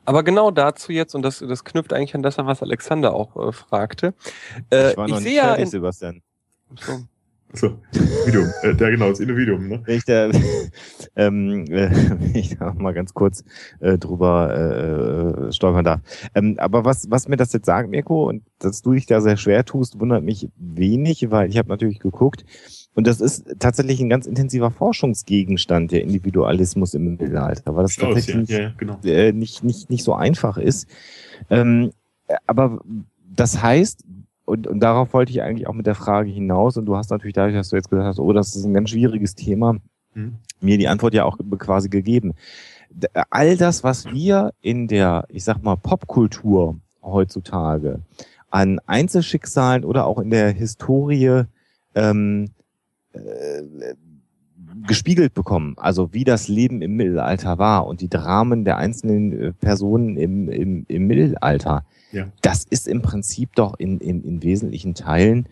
Aber 0.06 0.24
genau 0.24 0.52
dazu 0.52 0.92
jetzt, 0.92 1.16
und 1.16 1.22
das, 1.22 1.40
das 1.40 1.64
knüpft 1.64 1.94
eigentlich 1.94 2.16
an 2.16 2.24
das 2.24 2.40
an, 2.40 2.48
was 2.48 2.62
Alexander 2.62 3.14
auch 3.14 3.36
äh, 3.36 3.52
fragte. 3.52 4.14
Äh, 4.72 4.92
ich 4.92 4.98
war 4.98 5.06
ich 5.06 5.12
noch 5.12 5.20
sehe 5.20 5.28
nicht 5.28 5.36
ja 5.36 5.44
fertig, 5.46 5.64
in, 5.64 5.70
Sebastian. 5.70 6.22
so, 6.80 7.00
Achso, 7.54 7.80
Individuum. 7.94 8.50
äh, 8.64 8.76
ja, 8.76 8.90
genau, 8.90 9.10
das 9.10 9.20
Individuum, 9.22 9.68
ne? 9.70 9.82
Wenn 9.86 9.98
ich 9.98 10.04
da, 10.06 10.30
ähm, 11.16 11.66
äh, 11.70 11.90
wenn 12.20 12.36
ich 12.36 12.58
da 12.58 12.74
mal 12.74 12.94
ganz 12.94 13.14
kurz 13.14 13.46
äh, 13.80 13.98
drüber 13.98 15.48
äh, 15.48 15.52
stolpern 15.54 15.86
darf. 15.86 16.02
Ähm, 16.36 16.56
aber 16.60 16.84
was, 16.84 17.10
was 17.10 17.28
mir 17.28 17.38
das 17.38 17.54
jetzt 17.54 17.66
sagt, 17.66 17.90
Mirko, 17.90 18.28
und 18.28 18.44
dass 18.60 18.82
du 18.82 18.92
dich 18.94 19.06
da 19.06 19.22
sehr 19.22 19.38
schwer 19.38 19.64
tust, 19.64 20.00
wundert 20.00 20.24
mich 20.24 20.50
wenig, 20.58 21.32
weil 21.32 21.50
ich 21.50 21.58
habe 21.58 21.70
natürlich 21.70 22.00
geguckt, 22.00 22.44
und 22.96 23.06
das 23.06 23.22
ist 23.22 23.46
tatsächlich 23.60 24.00
ein 24.00 24.10
ganz 24.10 24.26
intensiver 24.26 24.72
Forschungsgegenstand, 24.72 25.92
der 25.92 26.02
Individualismus 26.02 26.96
im 26.96 27.12
Mittelalter, 27.12 27.76
weil 27.76 27.84
das 27.84 27.96
ja. 27.96 28.08
tatsächlich 28.08 28.50
Ja, 28.50 28.60
ja, 28.60 28.74
genau. 28.76 29.00
äh, 29.06 29.32
nicht, 29.32 29.64
nicht, 29.64 29.90
nicht 29.92 30.04
so 30.04 30.16
einfach 30.16 30.58
ist. 30.58 30.88
Ähm, 31.52 31.92
aber 32.48 32.82
das 33.36 33.62
heißt, 33.62 34.04
und, 34.48 34.66
und 34.66 34.80
darauf 34.80 35.14
wollte 35.14 35.32
ich 35.34 35.42
eigentlich 35.42 35.68
auch 35.68 35.74
mit 35.74 35.86
der 35.86 35.94
Frage 35.94 36.30
hinaus, 36.30 36.78
und 36.78 36.86
du 36.86 36.96
hast 36.96 37.12
natürlich 37.12 37.34
dadurch, 37.34 37.56
dass 37.56 37.70
du 37.70 37.76
jetzt 37.76 37.90
gesagt 37.90 38.08
hast, 38.08 38.20
oh, 38.20 38.32
das 38.32 38.56
ist 38.56 38.64
ein 38.64 38.74
ganz 38.74 38.90
schwieriges 38.90 39.36
Thema, 39.36 39.76
Hm. 40.14 40.36
mir 40.62 40.78
die 40.78 40.88
Antwort 40.88 41.14
ja 41.14 41.26
auch 41.26 41.38
quasi 41.60 41.90
gegeben. 41.90 42.34
All 43.30 43.58
das, 43.58 43.84
was 43.84 44.06
wir 44.06 44.54
in 44.62 44.88
der, 44.88 45.26
ich 45.28 45.44
sag 45.44 45.62
mal, 45.62 45.76
Popkultur 45.76 46.80
heutzutage 47.04 48.00
an 48.50 48.80
Einzelschicksalen 48.86 49.84
oder 49.84 50.06
auch 50.06 50.18
in 50.20 50.30
der 50.30 50.52
Historie 50.52 51.44
ähm, 51.94 52.52
äh, 53.12 53.94
gespiegelt 54.88 55.34
bekommen, 55.34 55.76
also 55.78 56.14
wie 56.14 56.24
das 56.24 56.48
Leben 56.48 56.82
im 56.82 56.96
Mittelalter 56.96 57.58
war 57.58 57.86
und 57.88 58.02
die 58.02 58.10
Dramen 58.10 58.66
der 58.66 58.78
einzelnen 58.78 59.32
äh, 59.34 59.54
Personen 59.54 60.18
im, 60.18 60.50
im, 60.50 60.86
im 60.88 61.08
Mittelalter, 61.08 61.86
Ja. 62.12 62.28
das 62.42 62.64
ist 62.64 62.88
im 62.88 63.02
Prinzip 63.02 63.54
doch 63.56 63.78
in, 63.78 64.00
in, 64.00 64.24
in 64.24 64.42
wesentlichen 64.44 64.96
Teilen 64.96 65.48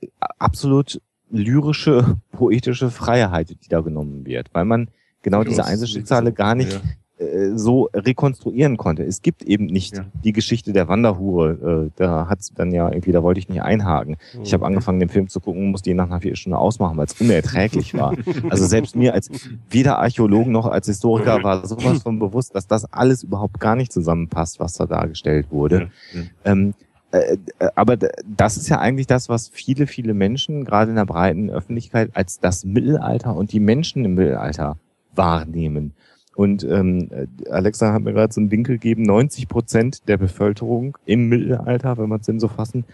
äh, 0.00 0.08
absolut 0.38 1.00
lyrische, 1.30 2.18
poetische 2.32 2.90
Freiheit, 2.90 3.50
die 3.50 3.68
da 3.68 3.80
genommen 3.80 4.26
wird, 4.26 4.50
weil 4.52 4.64
man 4.64 4.88
genau 5.22 5.44
diese 5.44 5.64
Einzelschicksale 5.64 6.32
gar 6.32 6.54
nicht 6.54 6.72
Ja. 6.72 6.80
Äh, 7.22 7.56
so 7.58 7.88
rekonstruieren 7.94 8.76
konnte. 8.76 9.02
Es 9.04 9.22
gibt 9.22 9.42
eben 9.42 9.66
nicht 9.66 9.96
Ja. 9.96 10.04
die 10.24 10.32
Geschichte 10.32 10.72
der 10.72 10.88
Wanderhure. 10.88 11.86
Äh, 11.86 11.90
da 11.96 12.26
hat's 12.28 12.52
dann 12.54 12.72
ja 12.72 12.88
irgendwie, 12.90 13.12
da 13.12 13.22
wollte 13.22 13.38
ich 13.40 13.48
nicht 13.48 13.62
einhaken. 13.62 14.16
Ich 14.42 14.50
Mhm. 14.50 14.54
habe 14.54 14.66
angefangen, 14.66 15.00
den 15.00 15.08
Film 15.08 15.28
zu 15.28 15.40
gucken, 15.40 15.70
musste 15.70 15.90
ihn 15.90 15.96
nach 15.96 16.06
einer 16.06 16.20
Viertelstunde 16.20 16.58
ausmachen, 16.58 16.96
weil 16.96 17.06
es 17.06 17.20
unerträglich 17.20 17.94
war. 17.94 18.14
Also 18.50 18.66
selbst 18.66 18.96
mir 18.96 19.14
als 19.14 19.30
weder 19.70 19.98
Archäologen 19.98 20.52
noch 20.52 20.66
als 20.66 20.86
Historiker 20.86 21.42
war 21.42 21.66
sowas 21.66 22.02
von 22.02 22.18
bewusst, 22.18 22.54
dass 22.54 22.66
das 22.66 22.92
alles 22.92 23.22
überhaupt 23.22 23.60
gar 23.60 23.76
nicht 23.76 23.92
zusammenpasst, 23.92 24.60
was 24.60 24.74
da 24.74 24.86
dargestellt 24.86 25.46
wurde. 25.50 25.90
Ja, 26.14 26.20
ja. 26.20 26.26
Ähm, 26.44 26.74
äh, 27.12 27.36
aber 27.74 27.96
das 27.96 28.56
ist 28.56 28.68
ja 28.70 28.78
eigentlich 28.78 29.06
das, 29.06 29.28
was 29.28 29.48
viele, 29.48 29.86
viele 29.86 30.14
Menschen, 30.14 30.64
gerade 30.64 30.90
in 30.90 30.96
der 30.96 31.04
breiten 31.04 31.50
Öffentlichkeit, 31.50 32.10
als 32.14 32.40
das 32.40 32.64
Mittelalter 32.64 33.36
und 33.36 33.52
die 33.52 33.60
Menschen 33.60 34.04
im 34.06 34.14
Mittelalter 34.14 34.76
wahrnehmen. 35.14 35.92
Und 36.34 36.64
ähm, 36.64 37.08
äh, 37.10 37.48
Alexa 37.50 37.92
hat 37.92 38.02
mir 38.02 38.12
gerade 38.12 38.32
so 38.32 38.40
einen 38.40 38.50
Winkel 38.50 38.76
gegeben, 38.76 39.02
90 39.02 39.48
Prozent 39.48 40.08
der 40.08 40.16
Bevölkerung 40.16 40.96
im 41.04 41.28
Mittelalter, 41.28 41.98
wenn 41.98 42.08
man 42.08 42.20
es 42.20 42.26
denn 42.26 42.40
so 42.40 42.48
fassen, 42.48 42.84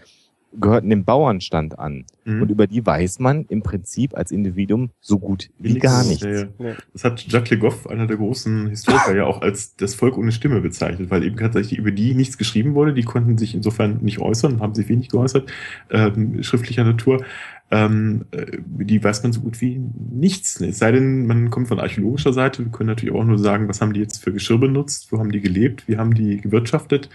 gehörten 0.53 0.89
dem 0.89 1.03
Bauernstand 1.05 1.77
an. 1.77 2.05
Mhm. 2.25 2.41
Und 2.41 2.49
über 2.51 2.67
die 2.67 2.85
weiß 2.85 3.19
man 3.19 3.45
im 3.49 3.61
Prinzip 3.61 4.17
als 4.17 4.31
Individuum 4.31 4.89
so 4.99 5.19
gut 5.19 5.49
wie 5.59 5.73
Nichts. 5.73 5.83
gar 5.83 6.03
nichts. 6.03 6.23
Ja. 6.23 6.47
Ja. 6.57 6.75
Das 6.93 7.03
hat 7.03 7.21
Jacques 7.27 7.51
Le 7.51 7.59
Goff, 7.59 7.87
einer 7.87 8.07
der 8.07 8.17
großen 8.17 8.67
Historiker, 8.67 9.15
ja 9.15 9.25
auch 9.25 9.41
als 9.41 9.75
das 9.75 9.95
Volk 9.95 10.17
ohne 10.17 10.31
Stimme 10.31 10.61
bezeichnet, 10.61 11.11
weil 11.11 11.23
eben 11.23 11.37
tatsächlich 11.37 11.77
über 11.77 11.91
die 11.91 12.15
nichts 12.15 12.37
geschrieben 12.37 12.73
wurde. 12.73 12.93
Die 12.93 13.03
konnten 13.03 13.37
sich 13.37 13.53
insofern 13.53 13.99
nicht 14.01 14.19
äußern, 14.19 14.59
haben 14.59 14.73
sich 14.73 14.89
wenig 14.89 15.09
geäußert, 15.09 15.51
ähm, 15.91 16.41
schriftlicher 16.43 16.83
Natur. 16.83 17.23
Ähm, 17.71 18.25
äh, 18.31 18.57
die 18.67 19.03
weiß 19.03 19.21
man 19.23 19.31
so 19.31 19.41
gut 19.41 19.61
wie 19.61 19.79
nichts. 20.11 20.59
Es 20.59 20.79
sei 20.79 20.91
denn, 20.91 21.27
man 21.27 21.49
kommt 21.51 21.67
von 21.67 21.79
archäologischer 21.79 22.33
Seite. 22.33 22.65
Wir 22.65 22.71
können 22.71 22.87
natürlich 22.87 23.13
auch 23.13 23.23
nur 23.23 23.37
sagen, 23.37 23.67
was 23.67 23.81
haben 23.81 23.93
die 23.93 23.99
jetzt 23.99 24.23
für 24.23 24.33
Geschirr 24.33 24.57
benutzt, 24.57 25.11
wo 25.11 25.19
haben 25.19 25.31
die 25.31 25.41
gelebt, 25.41 25.87
wie 25.87 25.97
haben 25.97 26.13
die 26.13 26.41
gewirtschaftet. 26.41 27.09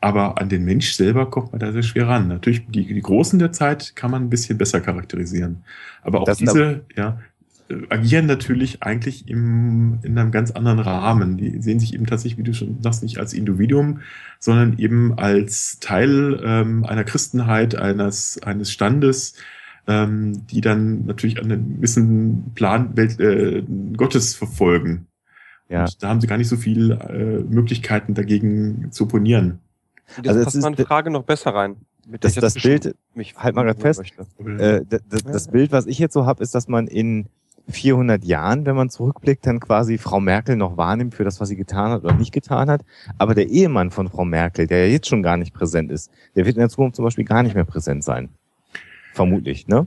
Aber 0.00 0.40
an 0.40 0.48
den 0.48 0.64
Mensch 0.64 0.92
selber 0.92 1.28
kommt 1.28 1.52
man 1.52 1.60
da 1.60 1.72
sehr 1.72 1.82
schwer 1.82 2.08
ran. 2.08 2.28
Natürlich, 2.28 2.66
die, 2.68 2.86
die 2.86 3.02
Großen 3.02 3.38
der 3.38 3.52
Zeit 3.52 3.94
kann 3.94 4.10
man 4.10 4.22
ein 4.22 4.30
bisschen 4.30 4.56
besser 4.56 4.80
charakterisieren. 4.80 5.62
Aber 6.02 6.22
auch 6.22 6.24
Das 6.24 6.38
diese, 6.38 6.80
ja, 6.96 7.20
äh, 7.68 7.74
agieren 7.90 8.24
natürlich 8.24 8.82
eigentlich 8.82 9.28
im, 9.28 9.98
in 10.02 10.16
einem 10.16 10.30
ganz 10.30 10.50
anderen 10.50 10.78
Rahmen. 10.78 11.36
Die 11.36 11.60
sehen 11.60 11.78
sich 11.78 11.92
eben 11.92 12.06
tatsächlich, 12.06 12.38
wie 12.38 12.50
du 12.50 12.54
schon 12.54 12.82
sagst, 12.82 13.02
nicht 13.02 13.18
als 13.18 13.34
Individuum, 13.34 14.00
sondern 14.38 14.78
eben 14.78 15.18
als 15.18 15.78
Teil 15.80 16.40
ähm, 16.42 16.86
einer 16.86 17.04
Christenheit, 17.04 17.74
eines, 17.74 18.42
eines 18.42 18.72
Standes, 18.72 19.34
ähm, 19.90 20.46
die 20.46 20.60
dann 20.60 21.04
natürlich 21.06 21.40
einen 21.42 21.76
gewissen 21.76 22.52
Plan 22.54 22.96
Welt, 22.96 23.18
äh, 23.18 23.62
Gottes 23.96 24.34
verfolgen. 24.36 25.06
Ja. 25.68 25.84
Und 25.84 26.02
da 26.02 26.08
haben 26.08 26.20
sie 26.20 26.26
gar 26.26 26.38
nicht 26.38 26.48
so 26.48 26.56
viel 26.56 26.92
äh, 26.92 27.42
Möglichkeiten 27.52 28.14
dagegen 28.14 28.88
zu 28.92 29.04
opponieren. 29.04 29.58
Jetzt 30.16 30.28
Also 30.28 30.44
passt 30.44 30.56
ist- 30.56 30.62
meine 30.62 30.76
Frage 30.76 31.10
noch 31.10 31.24
besser 31.24 31.54
rein. 31.54 31.76
Mit 32.08 32.24
Das, 32.24 32.34
das 32.34 32.54
Bild, 32.54 32.96
mich 33.14 33.36
halt 33.36 33.54
mal 33.54 33.64
grad 33.64 33.80
fest. 33.80 34.02
Äh, 34.38 34.80
das, 34.88 35.00
das, 35.08 35.22
das 35.22 35.48
Bild, 35.48 35.70
was 35.70 35.86
ich 35.86 35.98
jetzt 35.98 36.14
so 36.14 36.26
habe, 36.26 36.42
ist, 36.42 36.54
dass 36.54 36.66
man 36.66 36.86
in 36.88 37.26
400 37.68 38.24
Jahren, 38.24 38.66
wenn 38.66 38.74
man 38.74 38.90
zurückblickt, 38.90 39.46
dann 39.46 39.60
quasi 39.60 39.96
Frau 39.98 40.18
Merkel 40.18 40.56
noch 40.56 40.76
wahrnimmt 40.76 41.14
für 41.14 41.22
das, 41.24 41.40
was 41.40 41.48
sie 41.50 41.56
getan 41.56 41.92
hat 41.92 42.02
oder 42.02 42.14
nicht 42.14 42.32
getan 42.32 42.68
hat. 42.68 42.84
Aber 43.18 43.34
der 43.34 43.48
Ehemann 43.48 43.90
von 43.92 44.08
Frau 44.08 44.24
Merkel, 44.24 44.66
der 44.66 44.86
ja 44.86 44.92
jetzt 44.92 45.08
schon 45.08 45.22
gar 45.22 45.36
nicht 45.36 45.54
präsent 45.54 45.92
ist, 45.92 46.10
der 46.34 46.46
wird 46.46 46.56
in 46.56 46.60
der 46.60 46.68
Zukunft 46.68 46.96
zum 46.96 47.04
Beispiel 47.04 47.24
gar 47.24 47.42
nicht 47.44 47.54
mehr 47.54 47.64
präsent 47.64 48.02
sein. 48.02 48.30
Vermutlich, 49.12 49.66
ne? 49.68 49.86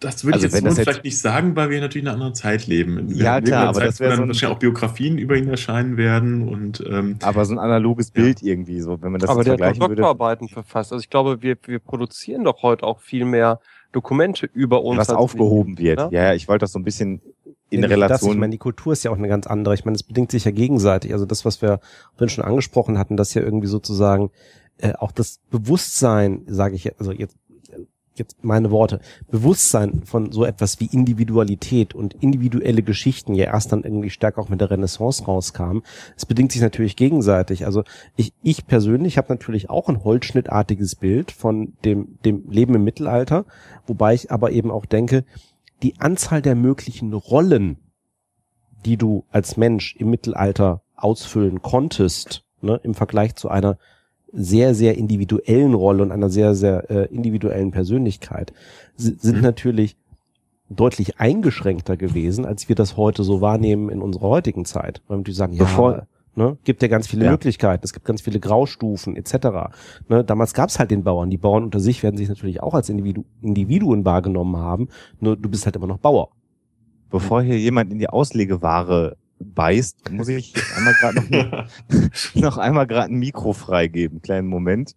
Das 0.00 0.24
würde 0.24 0.34
Also 0.34 0.46
ich 0.48 0.52
wenn 0.52 0.64
jetzt 0.64 0.66
das 0.66 0.74
so 0.74 0.80
jetzt- 0.80 0.88
vielleicht 0.88 1.04
nicht 1.04 1.18
sagen, 1.18 1.56
weil 1.56 1.70
wir 1.70 1.80
natürlich 1.80 2.02
in 2.02 2.08
einer 2.08 2.14
anderen 2.16 2.34
Zeit 2.34 2.66
leben. 2.66 3.08
Wir 3.10 3.16
Ja, 3.24 3.40
klar, 3.40 3.68
aber 3.68 3.78
Zeit, 3.78 3.88
das 3.88 4.00
wär 4.00 4.08
wo 4.08 4.10
dann 4.10 4.16
so 4.18 4.22
ein- 4.24 4.28
wahrscheinlich 4.28 4.56
auch 4.56 4.58
Biografien 4.60 5.18
über 5.18 5.36
ihn 5.36 5.48
erscheinen 5.48 5.96
werden 5.96 6.46
und 6.48 6.82
ähm, 6.86 7.16
Aber 7.22 7.44
so 7.44 7.54
ein 7.54 7.58
analoges 7.58 8.10
Bild 8.10 8.42
irgendwie, 8.42 8.80
so, 8.80 9.00
wenn 9.00 9.12
man 9.12 9.20
das 9.20 9.30
Aber 9.30 9.40
jetzt 9.40 9.46
der 9.46 9.52
hat 9.54 9.58
vergleichen 9.60 9.80
würde. 9.82 9.94
Doktorarbeiten 10.02 10.48
verfasst. 10.48 10.92
Also 10.92 11.00
ich 11.02 11.10
glaube, 11.10 11.42
wir, 11.42 11.56
wir 11.64 11.78
produzieren 11.78 12.44
doch 12.44 12.62
heute 12.62 12.84
auch 12.84 13.00
viel 13.00 13.24
mehr 13.24 13.60
Dokumente 13.92 14.46
über 14.52 14.82
uns. 14.82 14.98
was 14.98 15.10
aufgehoben 15.10 15.78
wir, 15.78 15.96
wird. 15.96 15.98
ne? 16.00 16.08
Ja, 16.10 16.24
ja, 16.24 16.34
ich 16.34 16.48
wollte 16.48 16.64
das 16.64 16.72
so 16.72 16.80
ein 16.80 16.84
bisschen 16.84 17.22
in 17.70 17.80
Ja, 17.82 17.88
nur 17.88 17.88
Das, 17.88 17.90
ich 17.90 18.02
Relation. 18.02 18.38
meine, 18.38 18.50
die 18.50 18.58
Kultur 18.58 18.92
ist 18.92 19.04
ja 19.04 19.10
auch 19.12 19.16
eine 19.16 19.28
ganz 19.28 19.46
andere. 19.46 19.74
Ich 19.74 19.84
meine, 19.84 19.94
es 19.94 20.02
bedingt 20.02 20.32
sich 20.32 20.44
ja 20.44 20.50
gegenseitig. 20.50 21.12
Also 21.12 21.24
das, 21.24 21.44
was 21.44 21.62
wir 21.62 21.78
vorhin 22.16 22.28
schon 22.34 22.44
angesprochen 22.44 22.98
hatten, 22.98 23.16
dass 23.16 23.32
ja 23.34 23.42
irgendwie 23.42 23.68
sozusagen 23.68 24.30
äh, 24.78 24.92
auch 24.94 25.12
das 25.12 25.38
Bewusstsein, 25.50 26.42
sage 26.46 26.74
ich, 26.74 26.98
also 26.98 27.12
jetzt 27.12 27.36
jetzt 28.18 28.44
meine 28.44 28.70
Worte, 28.70 29.00
Bewusstsein 29.30 30.02
von 30.04 30.32
so 30.32 30.44
etwas 30.44 30.80
wie 30.80 30.86
Individualität 30.86 31.94
und 31.94 32.14
individuelle 32.14 32.82
Geschichten 32.82 33.34
ja 33.34 33.46
erst 33.46 33.72
dann 33.72 33.82
irgendwie 33.82 34.10
stärker 34.10 34.40
auch 34.40 34.48
mit 34.48 34.60
der 34.60 34.70
Renaissance 34.70 35.24
rauskam. 35.24 35.80
Es 36.16 36.26
bedingt 36.26 36.52
sich 36.52 36.60
natürlich 36.60 36.96
gegenseitig. 36.96 37.66
Also 37.66 37.84
ich, 38.16 38.32
ich 38.42 38.66
persönlich 38.66 39.18
habe 39.18 39.32
natürlich 39.32 39.70
auch 39.70 39.88
ein 39.88 40.04
holzschnittartiges 40.04 40.96
Bild 40.96 41.32
von 41.32 41.74
dem, 41.84 42.18
dem 42.24 42.48
Leben 42.50 42.74
im 42.74 42.84
Mittelalter, 42.84 43.44
wobei 43.86 44.14
ich 44.14 44.30
aber 44.30 44.52
eben 44.52 44.70
auch 44.70 44.86
denke, 44.86 45.24
die 45.82 46.00
Anzahl 46.00 46.40
der 46.40 46.54
möglichen 46.54 47.12
Rollen, 47.12 47.78
die 48.84 48.96
du 48.96 49.24
als 49.30 49.56
Mensch 49.56 49.96
im 49.96 50.10
Mittelalter 50.10 50.82
ausfüllen 50.96 51.62
konntest, 51.62 52.44
ne, 52.60 52.80
im 52.82 52.94
Vergleich 52.94 53.34
zu 53.34 53.48
einer 53.48 53.78
sehr, 54.34 54.74
sehr 54.74 54.96
individuellen 54.98 55.74
Rolle 55.74 56.02
und 56.02 56.10
einer 56.12 56.28
sehr, 56.30 56.54
sehr 56.54 56.90
äh, 56.90 57.04
individuellen 57.14 57.70
Persönlichkeit, 57.70 58.52
si- 58.96 59.16
sind 59.18 59.36
Mhm. 59.36 59.42
natürlich 59.42 59.96
deutlich 60.70 61.20
eingeschränkter 61.20 61.96
gewesen, 61.96 62.44
als 62.44 62.68
wir 62.68 62.74
das 62.74 62.96
heute 62.96 63.22
so 63.22 63.40
wahrnehmen 63.40 63.90
in 63.90 64.00
unserer 64.02 64.28
heutigen 64.28 64.64
Zeit. 64.64 65.02
Weil 65.08 65.22
die 65.22 65.32
sagen, 65.32 65.52
ja, 65.52 65.64
Bevor- 65.64 66.06
ne, 66.34 66.56
gibt 66.64 66.82
ja 66.82 66.88
ganz 66.88 67.06
viele 67.06 67.26
Ja. 67.26 67.30
Möglichkeiten, 67.30 67.84
es 67.84 67.92
gibt 67.92 68.06
ganz 68.06 68.22
viele 68.22 68.40
Graustufen 68.40 69.14
etc. 69.14 69.70
Ne, 70.08 70.24
damals 70.24 70.52
gab 70.54 70.68
es 70.70 70.78
halt 70.78 70.90
den 70.90 71.04
Bauern. 71.04 71.30
Die 71.30 71.36
Bauern 71.36 71.62
unter 71.64 71.78
sich 71.80 72.02
werden 72.02 72.16
sich 72.16 72.28
natürlich 72.28 72.60
auch 72.62 72.74
als 72.74 72.88
Individu 72.88 73.24
Individuen 73.40 74.04
wahrgenommen 74.04 74.56
haben, 74.56 74.88
nur 75.20 75.36
du 75.36 75.48
bist 75.48 75.64
halt 75.66 75.76
immer 75.76 75.86
noch 75.86 75.98
Bauer. 75.98 76.30
Bevor 77.10 77.42
hier 77.42 77.58
jemand 77.58 77.92
in 77.92 77.98
die 78.00 78.08
Auslegeware 78.08 79.16
beißt, 79.38 80.10
muss 80.10 80.28
ich 80.28 80.54
jetzt 80.54 80.76
einmal 80.76 80.94
gerade 80.94 81.20
noch, 81.30 81.66
noch 82.34 82.58
einmal 82.58 82.86
gerade 82.86 83.12
ein 83.12 83.18
Mikro 83.18 83.52
freigeben. 83.52 84.22
Kleinen 84.22 84.48
Moment. 84.48 84.94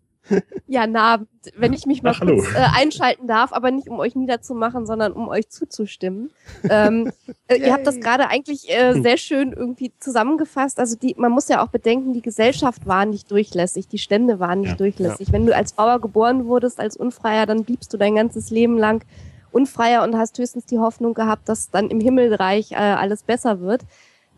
Ja, 0.67 0.87
na, 0.87 1.21
wenn 1.55 1.71
ich 1.71 1.85
mich 1.85 2.03
mal 2.03 2.13
Ach, 2.13 2.19
kurz 2.19 2.53
äh, 2.53 2.57
einschalten 2.75 3.27
darf, 3.27 3.53
aber 3.53 3.71
nicht 3.71 3.87
um 3.87 3.97
euch 3.99 4.13
niederzumachen, 4.13 4.85
sondern 4.85 5.13
um 5.13 5.29
euch 5.29 5.49
zuzustimmen. 5.49 6.31
ähm, 6.69 7.11
äh, 7.47 7.55
ihr 7.55 7.71
habt 7.71 7.87
das 7.87 7.99
gerade 8.01 8.27
eigentlich 8.27 8.69
äh, 8.69 9.01
sehr 9.01 9.15
schön 9.17 9.53
irgendwie 9.53 9.93
zusammengefasst. 9.99 10.79
Also 10.79 10.97
die, 10.97 11.15
man 11.17 11.31
muss 11.31 11.47
ja 11.47 11.63
auch 11.63 11.69
bedenken, 11.69 12.11
die 12.13 12.21
Gesellschaft 12.21 12.85
war 12.85 13.05
nicht 13.05 13.31
durchlässig, 13.31 13.87
die 13.87 13.99
Stände 13.99 14.39
waren 14.39 14.59
nicht 14.59 14.71
Ja, 14.71 14.75
durchlässig. 14.75 15.31
Wenn 15.31 15.45
du 15.45 15.55
als 15.55 15.71
Bauer 15.71 16.01
geboren 16.01 16.45
wurdest, 16.45 16.81
als 16.81 16.97
Unfreier, 16.97 17.45
dann 17.45 17.63
bliebst 17.63 17.93
du 17.93 17.97
dein 17.97 18.15
ganzes 18.15 18.49
Leben 18.49 18.77
lang 18.77 19.05
Unfreier 19.51 20.03
und 20.03 20.17
hast 20.17 20.37
höchstens 20.37 20.65
die 20.65 20.77
Hoffnung 20.77 21.13
gehabt, 21.13 21.47
dass 21.47 21.71
dann 21.71 21.89
im 21.89 22.01
Himmelreich 22.01 22.73
äh, 22.73 22.75
alles 22.75 23.23
besser 23.23 23.61
wird. 23.61 23.83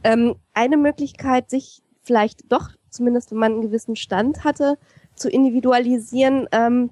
Ähm, 0.03 0.35
eine 0.53 0.77
Möglichkeit, 0.77 1.49
sich 1.49 1.81
vielleicht 2.03 2.51
doch, 2.51 2.69
zumindest 2.89 3.31
wenn 3.31 3.37
man 3.39 3.53
einen 3.53 3.61
gewissen 3.61 3.95
Stand 3.95 4.43
hatte, 4.43 4.77
zu 5.15 5.29
individualisieren, 5.29 6.47
ähm, 6.51 6.89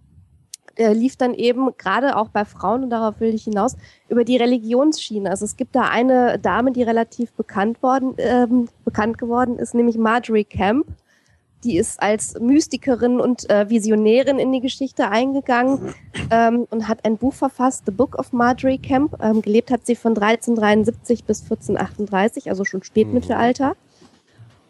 äh, 0.76 0.94
lief 0.94 1.16
dann 1.16 1.34
eben 1.34 1.76
gerade 1.78 2.16
auch 2.16 2.30
bei 2.30 2.46
Frauen, 2.46 2.84
und 2.84 2.90
darauf 2.92 3.20
will 3.20 3.34
ich 3.34 3.46
hinaus, 3.46 3.76
über 4.10 4.24
die 4.24 4.38
Religionsschiene. 4.38 5.30
Also 5.30 5.46
es 5.46 5.56
gibt 5.58 5.76
da 5.76 5.90
eine 5.90 6.38
Dame, 6.38 6.72
die 6.72 6.84
relativ 6.84 7.34
bekannt 7.34 7.82
worden, 7.82 8.14
ähm, 8.18 8.70
bekannt 8.86 9.18
geworden 9.18 9.58
ist, 9.58 9.74
nämlich 9.74 9.98
Marjorie 9.98 10.44
Camp. 10.44 10.86
Die 11.68 11.78
ist 11.78 12.02
als 12.02 12.40
Mystikerin 12.40 13.20
und 13.20 13.50
äh, 13.50 13.70
Visionärin 13.70 14.40
in 14.40 14.54
die 14.54 14.62
Geschichte 14.62 15.10
eingegangen 15.10 15.94
ähm, 16.32 16.66
und 16.70 16.88
hat 16.88 17.04
ein 17.04 17.18
Buch 17.18 17.34
verfasst, 17.34 17.84
The 17.86 17.92
Book 17.92 18.18
of 18.18 18.32
Marjorie 18.32 18.78
Camp. 18.78 19.18
Ähm, 19.22 19.42
gelebt 19.42 19.70
hat 19.70 19.86
sie 19.86 19.98
von 19.98 20.12
1373 20.12 21.26
bis 21.26 21.42
1438, 21.44 22.50
also 22.50 22.64
schon 22.64 22.84
Spätmittelalter. 22.84 23.76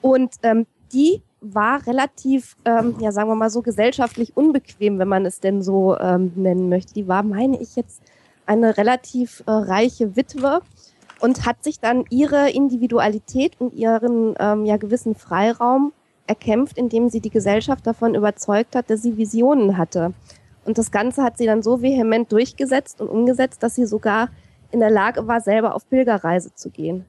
Und 0.02 0.38
ähm, 0.42 0.66
die 0.92 1.22
war 1.40 1.86
relativ, 1.86 2.56
ähm, 2.66 2.96
ja 3.00 3.12
sagen 3.12 3.30
wir 3.30 3.36
mal 3.36 3.52
so, 3.52 3.62
gesellschaftlich 3.62 4.36
unbequem, 4.36 4.98
wenn 4.98 5.08
man 5.08 5.28
es 5.28 5.40
denn 5.40 5.62
so 5.62 5.96
ähm, 6.00 6.32
nennen 6.36 6.68
möchte. 6.68 6.96
Die 6.96 7.08
war, 7.08 7.22
meine 7.22 7.62
ich 7.62 7.76
jetzt, 7.76 8.02
eine 8.48 8.76
relativ 8.76 9.44
äh, 9.46 9.52
reiche 9.52 10.16
Witwe 10.16 10.62
und 11.20 11.46
hat 11.46 11.64
sich 11.64 11.80
dann 11.80 12.06
ihre 12.10 12.50
Individualität 12.50 13.54
und 13.60 13.76
ihren 13.76 14.34
ähm, 14.40 14.66
ja 14.66 14.78
gewissen 14.78 15.14
Freiraum 15.14 15.94
erkämpft, 16.28 16.78
indem 16.78 17.10
sie 17.10 17.22
die 17.22 17.30
Gesellschaft 17.30 17.88
davon 17.88 18.16
überzeugt 18.16 18.76
hat, 18.76 18.90
dass 18.90 19.02
sie 19.02 19.18
Visionen 19.18 19.78
hatte. 19.78 20.14
Und 20.66 20.78
das 20.78 20.92
Ganze 20.92 21.24
hat 21.24 21.38
sie 21.38 21.46
dann 21.46 21.64
so 21.64 21.82
vehement 21.82 22.32
durchgesetzt 22.32 23.00
und 23.02 23.08
umgesetzt, 23.08 23.64
dass 23.64 23.76
sie 23.76 23.86
sogar 23.86 24.30
in 24.72 24.82
der 24.82 24.90
Lage 24.90 25.28
war, 25.28 25.40
selber 25.40 25.74
auf 25.74 25.90
Pilgerreise 25.90 26.54
zu 26.54 26.70
gehen. 26.70 27.06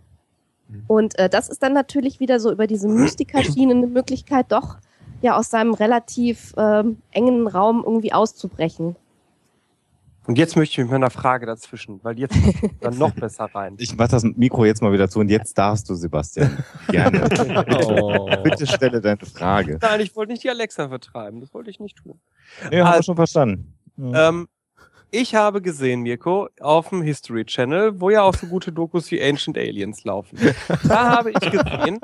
Mhm. 0.69 0.85
Und 0.86 1.19
äh, 1.19 1.28
das 1.28 1.49
ist 1.49 1.62
dann 1.62 1.73
natürlich 1.73 2.20
wieder 2.20 2.39
so 2.40 2.53
über 2.53 2.66
diese 2.66 2.89
Mystikerschiene 2.89 3.74
eine 3.74 3.86
Möglichkeit, 3.86 4.47
doch 4.51 4.77
ja 5.23 5.36
aus 5.36 5.51
seinem 5.51 5.74
relativ 5.74 6.55
ähm, 6.57 6.99
engen 7.11 7.49
Raum 7.49 7.82
irgendwie 7.85 8.12
auszubrechen. 8.12 8.97
Und 10.29 10.37
jetzt 10.37 10.57
möchte 10.57 10.73
ich 10.73 10.79
mit 10.79 10.91
meiner 10.91 11.09
Frage 11.09 11.47
dazwischen, 11.47 12.05
weil 12.05 12.19
jetzt 12.19 12.37
dann 12.83 12.99
noch 12.99 13.13
besser 13.15 13.47
rein. 13.47 13.77
Ich 13.79 13.97
mach 13.97 14.09
das 14.09 14.25
Mikro 14.25 14.67
jetzt 14.67 14.83
mal 14.83 14.93
wieder 14.93 15.09
zu 15.09 15.21
und 15.21 15.31
jetzt 15.31 15.57
darfst 15.57 15.89
du, 15.89 15.95
Sebastian. 15.95 16.63
Gerne. 16.89 17.27
oh. 17.89 18.29
Bitte 18.43 18.67
stelle 18.67 19.01
deine 19.01 19.25
Frage. 19.25 19.79
Nein, 19.81 20.01
ich 20.01 20.15
wollte 20.15 20.33
nicht 20.33 20.45
die 20.45 20.51
Alexa 20.51 20.91
vertreiben. 20.91 21.41
Das 21.41 21.55
wollte 21.55 21.71
ich 21.71 21.81
nicht 21.81 21.97
tun. 21.97 22.21
Ja, 22.71 22.85
also, 22.85 22.85
haben 22.85 22.99
wir 22.99 23.03
schon 23.05 23.17
verstanden. 23.17 23.79
Ähm, 23.97 24.49
ich 25.10 25.35
habe 25.35 25.62
gesehen, 25.62 26.02
Mirko, 26.02 26.48
auf 26.60 26.90
dem 26.90 27.02
History 27.02 27.44
Channel, 27.44 28.01
wo 28.01 28.10
ja 28.10 28.22
auch 28.22 28.35
so 28.35 28.47
gute 28.47 28.72
Dokus 28.72 29.10
wie 29.10 29.22
Ancient 29.22 29.56
Aliens 29.56 30.05
laufen. 30.05 30.39
Da 30.86 31.10
habe 31.10 31.30
ich 31.30 31.51
gesehen 31.51 31.98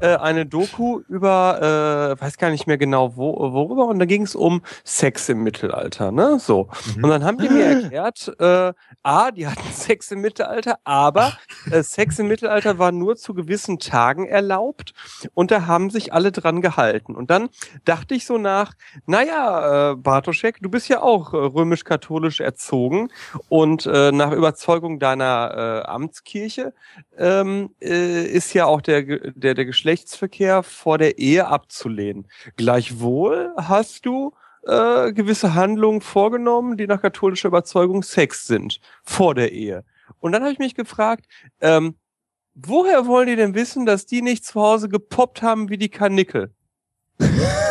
äh, 0.00 0.16
eine 0.16 0.46
Doku 0.46 1.00
über, 1.08 2.16
äh, 2.18 2.20
weiß 2.20 2.36
gar 2.38 2.50
nicht 2.50 2.66
mehr 2.66 2.78
genau 2.78 3.16
wo, 3.16 3.52
worüber, 3.52 3.86
und 3.86 3.98
da 3.98 4.04
ging 4.04 4.22
es 4.22 4.34
um 4.34 4.62
Sex 4.84 5.28
im 5.28 5.42
Mittelalter, 5.42 6.12
ne? 6.12 6.38
So. 6.38 6.68
Mhm. 6.96 7.04
Und 7.04 7.10
dann 7.10 7.24
haben 7.24 7.38
die 7.38 7.48
mir 7.48 7.64
erklärt, 7.82 8.34
äh, 8.38 8.72
A, 9.02 9.30
die 9.30 9.46
hatten 9.46 9.68
Sex 9.72 10.10
im 10.10 10.20
Mittelalter, 10.20 10.78
aber 10.84 11.32
äh, 11.70 11.82
Sex 11.82 12.18
im 12.18 12.28
Mittelalter 12.28 12.78
war 12.78 12.92
nur 12.92 13.16
zu 13.16 13.34
gewissen 13.34 13.78
Tagen 13.78 14.26
erlaubt 14.26 14.92
und 15.34 15.50
da 15.50 15.66
haben 15.66 15.90
sich 15.90 16.12
alle 16.12 16.32
dran 16.32 16.60
gehalten. 16.60 17.14
Und 17.14 17.30
dann 17.30 17.48
dachte 17.84 18.14
ich 18.14 18.26
so 18.26 18.38
nach, 18.38 18.74
naja, 19.06 19.92
äh, 19.92 19.96
Bartoschek, 19.96 20.58
du 20.60 20.70
bist 20.70 20.88
ja 20.88 21.02
auch 21.02 21.32
äh, 21.32 21.36
römisch-katholisch 21.36 22.40
erzogen 22.48 23.10
und 23.48 23.86
äh, 23.86 24.10
nach 24.10 24.32
Überzeugung 24.32 24.98
deiner 24.98 25.82
äh, 25.84 25.88
Amtskirche 25.88 26.72
ähm, 27.16 27.70
äh, 27.80 28.24
ist 28.24 28.54
ja 28.54 28.64
auch 28.64 28.80
der, 28.80 29.02
der, 29.32 29.54
der 29.54 29.64
Geschlechtsverkehr 29.66 30.62
vor 30.62 30.96
der 30.96 31.18
Ehe 31.18 31.46
abzulehnen. 31.46 32.26
Gleichwohl 32.56 33.52
hast 33.56 34.06
du 34.06 34.32
äh, 34.66 35.12
gewisse 35.12 35.54
Handlungen 35.54 36.00
vorgenommen, 36.00 36.76
die 36.76 36.86
nach 36.86 37.02
katholischer 37.02 37.48
Überzeugung 37.48 38.02
Sex 38.02 38.46
sind, 38.46 38.80
vor 39.04 39.34
der 39.34 39.52
Ehe. 39.52 39.84
Und 40.20 40.32
dann 40.32 40.42
habe 40.42 40.52
ich 40.52 40.58
mich 40.58 40.74
gefragt, 40.74 41.26
ähm, 41.60 41.96
woher 42.54 43.06
wollen 43.06 43.28
die 43.28 43.36
denn 43.36 43.54
wissen, 43.54 43.86
dass 43.86 44.06
die 44.06 44.22
nicht 44.22 44.44
zu 44.44 44.60
Hause 44.60 44.88
gepoppt 44.88 45.42
haben 45.42 45.68
wie 45.68 45.78
die 45.78 45.90
Kanickel? 45.90 46.50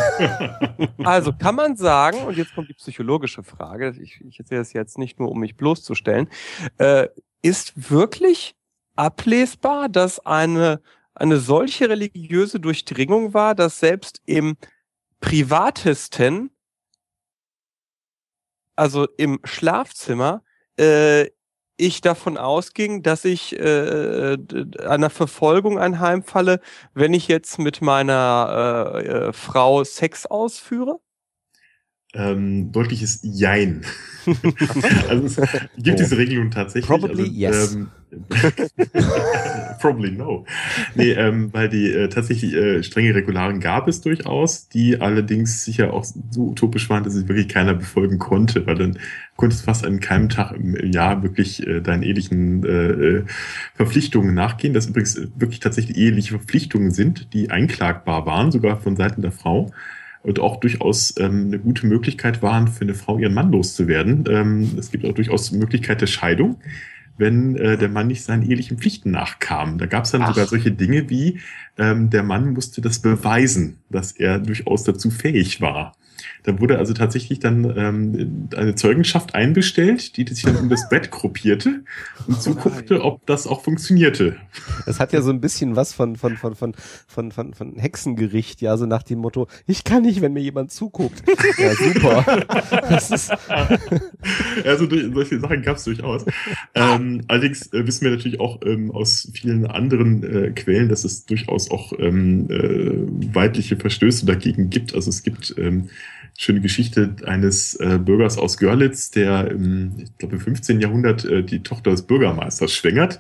also 1.04 1.34
kann 1.34 1.56
man 1.56 1.76
sagen, 1.76 2.24
und 2.24 2.38
jetzt 2.38 2.54
kommt 2.56 2.70
die 2.70 2.74
psychologische 2.74 3.44
Frage, 3.44 3.96
ich, 4.02 4.22
ich 4.22 4.40
erzähle 4.40 4.62
das 4.62 4.74
jetzt 4.74 4.98
nicht 4.98 5.20
nur, 5.20 5.30
um 5.30 5.40
mich 5.40 5.56
bloßzustellen, 5.56 6.30
äh, 6.78 7.08
ist 7.42 7.90
wirklich 7.92 8.56
ablesbar, 8.96 9.90
dass 9.90 10.20
eine, 10.26 10.82
eine 11.14 11.38
solche 11.38 11.90
religiöse 11.90 12.60
Durchdringung 12.60 13.34
war, 13.34 13.56
dass 13.56 13.80
selbst 13.80 14.22
im 14.26 14.58
privatesten, 15.20 16.52
also 18.76 19.08
im 19.18 19.40
Schlafzimmer, 19.44 20.44
äh, 20.78 21.28
ich 21.78 22.02
davon 22.02 22.38
ausging, 22.38 23.04
dass 23.04 23.24
ich 23.26 23.58
äh, 23.58 24.38
einer 24.86 25.10
Verfolgung 25.10 25.80
anheimfalle, 25.80 26.60
wenn 26.94 27.14
ich 27.14 27.28
jetzt 27.28 27.60
mit 27.60 27.82
meiner 27.82 28.94
äh, 28.96 29.08
äh, 29.08 29.34
Frau 29.34 29.84
Sex 29.84 30.26
ausführe? 30.26 31.00
Ähm, 32.14 32.72
deutliches 32.72 33.20
Jein. 33.22 33.86
also 35.10 35.42
es 35.42 35.52
gibt 35.76 36.00
oh. 36.00 36.04
diese 36.04 36.18
Regelung 36.18 36.52
tatsächlich. 36.52 36.88
Probably 36.88 37.46
also, 37.46 37.60
yes. 37.60 37.74
Ähm, 37.76 37.92
probably 39.82 40.12
no. 40.12 40.46
Nee, 40.96 41.12
ähm, 41.12 41.54
weil 41.54 41.70
die 41.70 41.92
äh, 41.92 42.10
tatsächlich 42.10 42.54
äh, 42.54 42.84
strenge 42.84 43.16
Regularien 43.16 43.60
gab 43.60 43.88
es 43.88 44.02
durchaus, 44.02 44.70
die 44.70 45.00
allerdings 45.00 45.64
sicher 45.64 45.94
auch 45.94 46.04
so 46.04 46.50
utopisch 46.50 46.90
waren, 46.90 47.04
dass 47.04 47.16
es 47.16 47.28
wirklich 47.28 47.48
keiner 47.48 47.74
befolgen 47.74 48.20
konnte, 48.20 48.66
weil 48.68 48.76
dann 48.76 49.00
konntest 49.36 49.62
du 49.62 49.66
fast 49.66 49.86
an 49.86 50.00
keinem 50.00 50.30
Tag 50.30 50.54
im, 50.54 50.76
Jahr 50.92 51.24
wirklich 51.24 51.66
äh, 51.66 51.82
deinen 51.82 52.04
ehelichen 52.04 52.64
äh, 52.64 52.70
äh 52.70 53.24
Verpflichtungen 53.76 54.34
nachgehen, 54.34 54.74
das 54.74 54.88
übrigens 54.88 55.20
wirklich 55.36 55.60
tatsächlich 55.60 55.98
eheliche 55.98 56.32
Verpflichtungen 56.32 56.92
sind, 56.92 57.34
die 57.34 57.52
einklagbar 57.52 58.26
waren, 58.26 58.52
sogar 58.52 58.78
von 58.78 58.96
Seiten 58.96 59.22
der 59.22 59.32
Frau 59.32 59.72
und 60.24 60.40
auch 60.40 60.60
durchaus 60.60 61.16
ähm, 61.20 61.46
eine 61.48 61.60
gute 61.60 61.88
Möglichkeit 61.88 62.42
waren, 62.42 62.68
für 62.68 62.82
eine 62.82 62.96
Frau 62.96 63.18
ihren 63.18 63.34
Mann 63.34 63.52
loszuwerden. 63.52 64.26
Ähm, 64.30 64.76
es 64.78 64.92
gibt 64.92 65.06
auch 65.06 65.14
durchaus 65.14 65.52
Möglichkeit 65.52 66.02
der 66.02 66.08
Scheidung, 66.08 66.58
wenn 67.18 67.56
äh, 67.56 67.78
der 67.78 67.90
Mann 67.90 68.08
nicht 68.08 68.24
seinen 68.24 68.44
ehelichen 68.44 68.78
Pflichten 68.78 69.12
nachkam. 69.12 69.78
Da 69.78 69.86
gab 69.86 70.06
es 70.06 70.12
dann 70.12 70.22
Ach. 70.22 70.30
sogar 70.30 70.48
solche 70.48 70.72
Dinge 70.72 71.10
wie, 71.10 71.40
ähm, 71.78 72.10
der 72.10 72.24
Mann 72.24 72.54
musste 72.54 72.82
das 72.82 73.00
beweisen, 73.00 73.80
dass 73.90 74.12
er 74.12 74.40
durchaus 74.40 74.84
dazu 74.84 75.10
fähig 75.10 75.62
war. 75.62 75.96
Da 76.48 76.58
wurde 76.62 76.78
also 76.78 76.94
tatsächlich 76.94 77.40
dann 77.40 77.66
ähm, 77.78 78.48
eine 78.56 78.74
Zeugenschaft 78.76 79.36
einbestellt, 79.36 80.16
die 80.16 80.26
sich 80.34 80.46
dann 80.46 80.56
um 80.56 80.70
das 80.70 80.88
Bett 80.90 81.12
gruppierte 81.12 81.84
und 82.26 82.42
zuguckte, 82.42 83.04
ob 83.04 83.26
das 83.26 83.48
auch 83.48 83.62
funktionierte. 83.64 84.38
Das 84.86 85.02
hat 85.02 85.12
ja 85.12 85.22
so 85.22 85.30
ein 85.32 85.42
bisschen 85.42 85.76
was 85.76 85.92
von, 85.92 86.16
von, 86.16 86.38
von, 86.38 86.56
von, 86.56 86.74
von, 87.06 87.34
von, 87.34 87.54
von 87.54 87.76
Hexengericht, 87.76 88.62
ja, 88.62 88.78
so 88.78 88.86
nach 88.86 89.04
dem 89.04 89.20
Motto, 89.20 89.50
ich 89.66 89.84
kann 89.84 90.04
nicht, 90.04 90.22
wenn 90.22 90.32
mir 90.32 90.40
jemand 90.40 90.72
zuguckt. 90.72 91.22
Ja, 91.58 91.74
super. 91.74 92.46
Das 92.90 93.10
ist 93.10 93.32
also 94.64 94.88
solche 94.90 95.40
Sachen 95.40 95.62
gab 95.64 95.78
es 95.78 95.86
durchaus. 95.86 96.26
Ähm, 96.76 97.24
allerdings 97.28 97.74
äh, 97.74 97.86
wissen 97.88 98.06
wir 98.06 98.12
natürlich 98.12 98.40
auch 98.40 98.60
ähm, 98.64 98.92
aus 98.92 99.32
vielen 99.34 99.66
anderen 99.66 100.24
äh, 100.24 100.52
Quellen, 100.52 100.90
dass 100.90 101.04
es 101.04 101.26
durchaus 101.26 101.72
auch 101.72 101.94
ähm, 101.98 102.48
äh, 102.50 103.36
weitliche 103.36 103.76
Verstöße 103.76 104.26
dagegen 104.26 104.70
gibt. 104.70 104.94
Also 104.94 105.10
es 105.10 105.24
gibt 105.24 105.56
ähm, 105.58 105.90
schöne 106.38 106.62
Geschichte 106.62 107.16
eines 107.26 107.76
äh, 107.76 107.98
Bürgers 107.98 108.38
aus 108.38 108.58
Görlitz, 108.58 109.10
der 109.12 109.50
im, 109.50 109.94
ich 109.98 110.18
glaube, 110.18 110.36
im 110.36 110.42
15. 110.42 110.80
Jahrhundert 110.80 111.26
äh, 111.26 111.44
die 111.44 111.64
Tochter 111.64 111.92
des 111.92 112.04
Bürgermeisters 112.04 112.72
schwängert. 112.74 113.20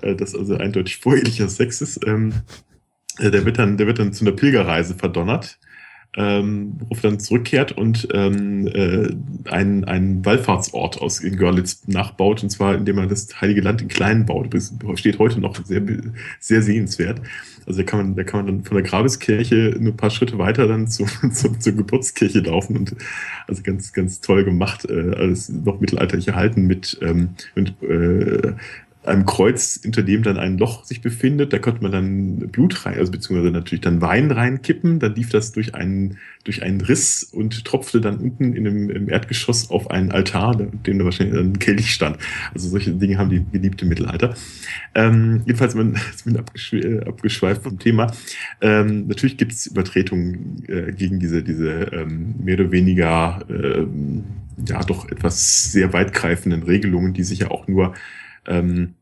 Äh, 0.00 0.14
das 0.14 0.34
also 0.34 0.56
eindeutig 0.56 0.98
vorehelicher 0.98 1.48
Sex 1.48 1.80
ist. 1.80 2.06
Ähm, 2.06 2.32
äh, 3.18 3.30
der, 3.30 3.44
wird 3.44 3.58
dann, 3.58 3.76
der 3.76 3.88
wird 3.88 3.98
dann 3.98 4.12
zu 4.12 4.24
einer 4.24 4.34
Pilgerreise 4.34 4.94
verdonnert 4.94 5.58
ähm, 6.14 6.74
worauf 6.78 7.00
dann 7.00 7.20
zurückkehrt 7.20 7.72
und 7.72 8.08
ähm, 8.12 8.66
äh, 8.66 9.08
einen, 9.50 9.84
einen 9.84 10.24
Wallfahrtsort 10.24 11.00
aus 11.00 11.20
in 11.20 11.36
Görlitz 11.36 11.86
nachbaut, 11.86 12.42
und 12.42 12.50
zwar 12.50 12.74
indem 12.74 12.98
er 12.98 13.06
das 13.06 13.40
Heilige 13.40 13.62
Land 13.62 13.80
in 13.80 13.88
klein 13.88 14.26
baut. 14.26 14.52
Das 14.52 14.74
steht 14.96 15.18
heute 15.18 15.40
noch 15.40 15.64
sehr, 15.64 15.82
sehr 16.38 16.62
sehenswert. 16.62 17.22
Also 17.66 17.80
da 17.80 17.84
kann 17.84 17.98
man, 18.00 18.16
da 18.16 18.24
kann 18.24 18.44
man 18.44 18.46
dann 18.46 18.64
von 18.64 18.76
der 18.76 18.84
Grabeskirche 18.84 19.74
ein 19.78 19.96
paar 19.96 20.10
Schritte 20.10 20.38
weiter 20.38 20.66
dann 20.66 20.88
zu, 20.88 21.04
zu, 21.32 21.58
zur 21.58 21.72
Geburtskirche 21.72 22.40
laufen 22.40 22.76
und 22.76 22.96
also 23.46 23.62
ganz, 23.62 23.92
ganz 23.92 24.20
toll 24.20 24.44
gemacht, 24.44 24.84
äh, 24.88 25.14
alles 25.16 25.48
noch 25.48 25.80
mittelalterlich 25.80 26.28
erhalten 26.28 26.66
mit, 26.66 26.98
ähm, 27.02 27.30
mit 27.54 27.82
äh, 27.82 28.52
einem 29.04 29.26
Kreuz, 29.26 29.80
hinter 29.82 30.02
dem 30.02 30.22
dann 30.22 30.36
ein 30.36 30.58
Loch 30.58 30.84
sich 30.84 31.00
befindet. 31.00 31.52
Da 31.52 31.58
konnte 31.58 31.82
man 31.82 31.90
dann 31.90 32.36
Blut 32.50 32.86
rein, 32.86 32.98
also 32.98 33.10
beziehungsweise 33.10 33.50
natürlich 33.50 33.80
dann 33.80 34.00
Wein 34.00 34.30
reinkippen. 34.30 35.00
Dann 35.00 35.14
lief 35.14 35.30
das 35.30 35.52
durch 35.52 35.74
einen, 35.74 36.18
durch 36.44 36.62
einen 36.62 36.80
Riss 36.80 37.24
und 37.24 37.64
tropfte 37.64 38.00
dann 38.00 38.18
unten 38.18 38.54
in 38.54 38.64
dem, 38.64 38.90
im 38.90 39.08
Erdgeschoss 39.08 39.70
auf 39.70 39.90
einen 39.90 40.12
Altar, 40.12 40.54
dem 40.56 40.98
da 40.98 41.04
wahrscheinlich 41.04 41.38
ein 41.38 41.58
Kelch 41.58 41.90
stand. 41.92 42.18
Also 42.54 42.68
solche 42.68 42.92
Dinge 42.92 43.18
haben 43.18 43.30
die 43.30 43.44
geliebte 43.50 43.86
Mittelalter. 43.86 44.34
Ähm, 44.94 45.42
jedenfalls, 45.46 45.74
man 45.74 45.94
ist 46.14 46.26
mit 46.26 46.36
äh, 46.72 47.00
abgeschweift 47.00 47.64
vom 47.64 47.78
Thema. 47.78 48.12
Ähm, 48.60 49.08
natürlich 49.08 49.36
gibt 49.36 49.52
es 49.52 49.66
Übertretungen 49.66 50.64
äh, 50.68 50.92
gegen 50.92 51.18
diese, 51.18 51.42
diese 51.42 51.90
ähm, 51.92 52.34
mehr 52.42 52.54
oder 52.54 52.70
weniger 52.70 53.44
ähm, 53.48 54.24
ja 54.64 54.80
doch 54.84 55.10
etwas 55.10 55.72
sehr 55.72 55.92
weitgreifenden 55.92 56.62
Regelungen, 56.62 57.14
die 57.14 57.24
sicher 57.24 57.50
auch 57.50 57.66
nur 57.66 57.94
ähm, 58.46 58.94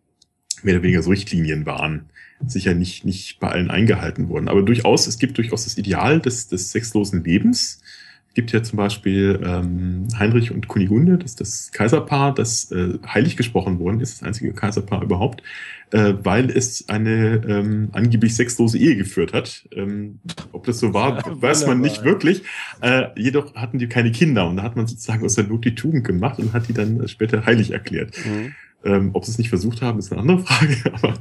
mehr 0.63 0.75
oder 0.75 0.83
weniger 0.83 1.03
so 1.03 1.11
Richtlinien 1.11 1.67
waren, 1.67 2.11
sicher 2.47 2.75
nicht, 2.75 3.05
nicht 3.05 3.39
bei 3.41 3.49
allen 3.49 3.71
eingehalten 3.71 4.29
wurden. 4.29 4.49
Aber 4.49 4.63
durchaus, 4.63 5.07
es 5.07 5.19
gibt 5.19 5.39
durchaus 5.39 5.65
das 5.65 5.77
Ideal 5.79 6.21
des, 6.21 6.49
des 6.49 6.71
sexlosen 6.73 7.25
Lebens. 7.25 7.83
Es 8.29 8.35
gibt 8.35 8.53
ja 8.53 8.63
zum 8.63 8.77
Beispiel 8.77 9.41
ähm, 9.45 10.07
Heinrich 10.17 10.53
und 10.53 10.69
Kunigunde, 10.69 11.19
das 11.19 11.33
ist 11.33 11.41
das 11.41 11.73
Kaiserpaar, 11.73 12.33
das 12.33 12.71
äh, 12.71 12.97
heilig 13.05 13.37
gesprochen 13.37 13.81
worden 13.81 14.01
ist, 14.01 14.21
das 14.21 14.23
einzige 14.27 14.53
Kaiserpaar 14.53 15.03
überhaupt, 15.03 15.43
äh, 15.91 16.15
weil 16.23 16.49
es 16.49 16.89
eine 16.89 17.43
ähm, 17.49 17.89
angeblich 17.91 18.37
sexlose 18.37 18.79
Ehe 18.79 18.95
geführt 18.95 19.33
hat. 19.33 19.69
Ähm, 19.75 20.21
ob 20.53 20.65
das 20.65 20.79
so 20.79 20.95
war, 20.95 21.17
Ja, 21.17 21.25
weiß 21.43 21.67
man 21.67 21.81
nicht 21.81 22.05
wirklich. 22.05 22.43
Äh, 22.81 23.09
jedoch 23.17 23.57
hatten 23.57 23.81
die 23.81 23.89
keine 23.89 24.13
Kinder 24.13 24.49
und 24.49 24.59
da 24.59 24.63
hat 24.63 24.77
man 24.77 24.87
sozusagen 24.87 25.25
aus 25.25 25.35
der 25.35 25.45
Not 25.49 25.65
die 25.65 25.75
Tugend 25.75 26.07
gemacht 26.07 26.39
und 26.39 26.53
hat 26.53 26.69
die 26.69 26.73
dann 26.73 27.09
später 27.09 27.45
heilig 27.45 27.73
erklärt. 27.73 28.15
Mhm. 28.25 28.55
Ähm, 28.83 29.11
ob 29.13 29.27
sie 29.27 29.33
es 29.33 29.39
nicht 29.39 29.51
versucht 29.51 29.83
haben, 29.83 29.99
ist 29.99 30.11
eine 30.11 30.23
andere 30.23 30.39
Frage. 30.47 30.77
Aber 30.95 31.15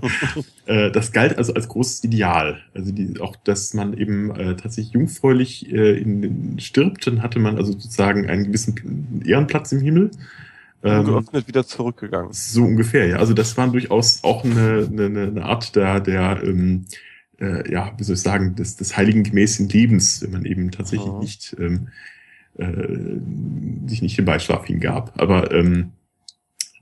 äh, 0.66 0.92
das 0.92 1.12
galt 1.12 1.38
also 1.38 1.54
als 1.54 1.68
großes 1.68 2.04
Ideal. 2.06 2.60
Also 2.74 2.92
die, 2.92 3.20
auch, 3.20 3.36
dass 3.36 3.74
man 3.74 3.98
eben 3.98 4.32
äh, 4.32 4.56
tatsächlich 4.56 4.94
jungfräulich 4.94 5.70
äh, 5.72 6.00
in, 6.00 6.24
in, 6.24 6.60
stirbt, 6.60 7.06
dann 7.06 7.22
hatte 7.22 7.40
man 7.40 7.58
also 7.58 7.74
sozusagen 7.74 8.30
einen 8.30 8.46
gewissen 8.46 9.22
Ehrenplatz 9.26 9.72
im 9.74 9.82
Himmel. 9.82 10.12
Ähm, 10.84 11.00
Ungeöffnet 11.00 11.48
wieder 11.50 11.66
zurückgegangen. 11.66 12.30
so 12.32 12.64
ungefähr, 12.64 13.08
ja. 13.08 13.18
Also 13.18 13.34
das 13.34 13.58
war 13.58 13.68
durchaus 13.68 14.24
auch 14.24 14.46
eine, 14.46 14.88
eine, 14.90 15.06
eine 15.28 15.44
Art 15.44 15.76
der, 15.76 16.00
der 16.00 16.42
ähm, 16.42 16.86
äh, 17.42 17.70
ja, 17.72 17.94
wie 17.98 18.04
soll 18.04 18.16
ich 18.16 18.22
sagen, 18.22 18.56
des, 18.56 18.78
des 18.78 18.96
heiligen 18.96 19.24
gemäßen 19.24 19.68
Lebens, 19.70 20.22
wenn 20.22 20.32
man 20.32 20.46
eben 20.46 20.72
tatsächlich 20.72 21.12
Mhm. 21.12 21.20
nicht 21.20 21.56
ähm, 21.60 21.88
äh, 22.58 23.90
sich 23.90 24.02
nicht 24.02 24.18
dem 24.18 24.26
Beischlaf 24.26 24.66
hingab. 24.66 25.14
Aber 25.18 25.52
ähm, 25.52 25.92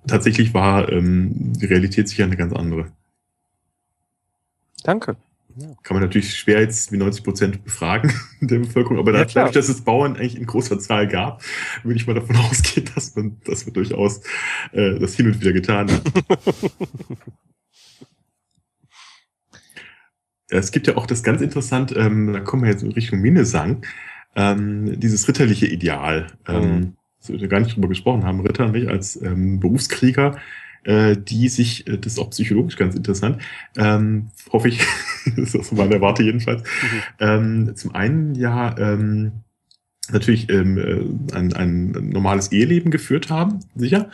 tatsächlich 0.08 0.54
war 0.54 0.92
ähm, 0.92 1.54
die 1.54 1.66
Realität 1.66 2.10
sicher 2.10 2.24
eine 2.24 2.38
ganz 2.38 2.54
andere. 2.54 2.92
Danke. 4.84 5.18
Kann 5.82 5.96
man 5.96 6.04
natürlich 6.04 6.36
schwer 6.36 6.62
jetzt 6.62 6.92
wie 6.92 6.98
90 6.98 7.24
Prozent 7.24 7.64
befragen 7.64 8.14
der 8.42 8.60
Bevölkerung, 8.60 9.00
aber 9.00 9.12
Ja, 9.12 9.26
dadurch, 9.26 9.54
dass 9.54 9.70
es 9.70 9.82
Bauern 9.82 10.16
eigentlich 10.16 10.38
in 10.38 10.46
großer 10.46 10.78
Zahl 10.78 11.08
gab, 11.08 11.42
würde 11.84 12.00
ich 12.00 12.06
mal 12.06 12.14
davon 12.14 12.36
ausgehen, 12.50 12.88
dass 12.94 13.16
man, 13.16 13.38
dass 13.44 13.66
man 13.66 13.74
durchaus 13.74 14.22
äh, 14.72 15.00
das 15.00 15.16
hin 15.16 15.28
und 15.28 15.42
wieder 15.42 15.54
getan 15.54 15.92
hat. 15.92 16.02
Es 20.50 20.72
gibt 20.72 20.88
ja 20.88 20.96
auch 20.96 21.06
das 21.06 21.24
ganz 21.24 21.42
interessant, 21.42 21.94
ähm, 21.96 22.32
da 22.32 22.40
kommen 22.40 22.64
wir 22.64 22.72
jetzt 22.72 22.82
in 22.82 22.94
Richtung 22.94 23.20
Minnesang, 23.20 23.86
ähm, 24.34 24.98
dieses 24.98 25.28
ritterliche 25.28 25.68
Ideal. 25.68 26.28
Ähm, 26.48 26.64
Mhm. 26.64 26.98
Gar 27.48 27.60
nicht 27.60 27.76
drüber 27.76 27.88
gesprochen 27.88 28.24
haben, 28.24 28.42
Ritter 28.42 28.68
nicht 28.68 28.88
als 28.88 29.22
ähm, 29.22 29.60
Berufskrieger, 29.60 30.38
äh, 30.84 31.16
die 31.18 31.50
sich, 31.50 31.88
äh, 31.88 31.98
das 31.98 32.14
ist 32.14 32.20
auch 32.20 32.30
psychologisch 32.30 32.78
ganz 32.78 32.96
interessant, 32.96 33.42
ähm, 33.78 34.30
hoffe 34.52 34.70
ich, 34.70 34.80
das 35.36 35.54
ist 35.54 35.70
so 35.70 35.76
meine 35.76 36.02
Warte 36.02 36.24
jedenfalls, 36.24 36.62
Mhm. 36.64 37.02
ähm, 37.20 37.76
zum 37.76 37.96
einen 37.96 38.36
ja 38.36 38.76
ähm, 38.78 39.32
natürlich 40.12 40.50
ähm, 40.50 40.78
äh, 40.78 41.36
ein, 41.36 41.54
ein 41.54 41.92
normales 42.10 42.52
Eheleben 42.52 42.92
geführt 42.92 43.30
haben, 43.30 43.60
sicher. 43.76 44.10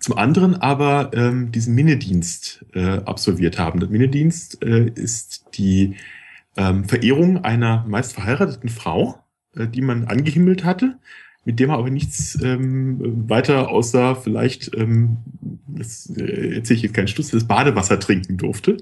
Zum 0.00 0.16
anderen 0.16 0.54
aber 0.54 1.10
ähm, 1.12 1.50
diesen 1.50 1.74
Minnedienst 1.74 2.64
äh, 2.72 2.98
absolviert 3.04 3.58
haben. 3.58 3.80
Der 3.80 3.88
Minnedienst 3.88 4.62
äh, 4.62 4.90
ist 4.94 5.46
die 5.54 5.96
ähm, 6.56 6.84
Verehrung 6.84 7.44
einer 7.44 7.84
meist 7.88 8.12
verheirateten 8.12 8.68
Frau, 8.68 9.18
äh, 9.56 9.66
die 9.66 9.80
man 9.80 10.04
angehimmelt 10.04 10.64
hatte, 10.64 10.98
mit 11.44 11.58
dem 11.60 11.68
man 11.68 11.78
aber 11.78 11.90
nichts 11.90 12.38
ähm, 12.42 13.28
weiter 13.28 13.68
außer 13.70 14.16
vielleicht, 14.16 14.76
ähm, 14.76 15.18
das 15.66 16.10
äh, 16.16 16.56
erzähle 16.56 16.76
ich 16.76 16.82
jetzt 16.82 16.94
keinen 16.94 17.08
Stuss, 17.08 17.30
das 17.30 17.44
Badewasser 17.46 17.98
trinken 17.98 18.36
durfte. 18.36 18.76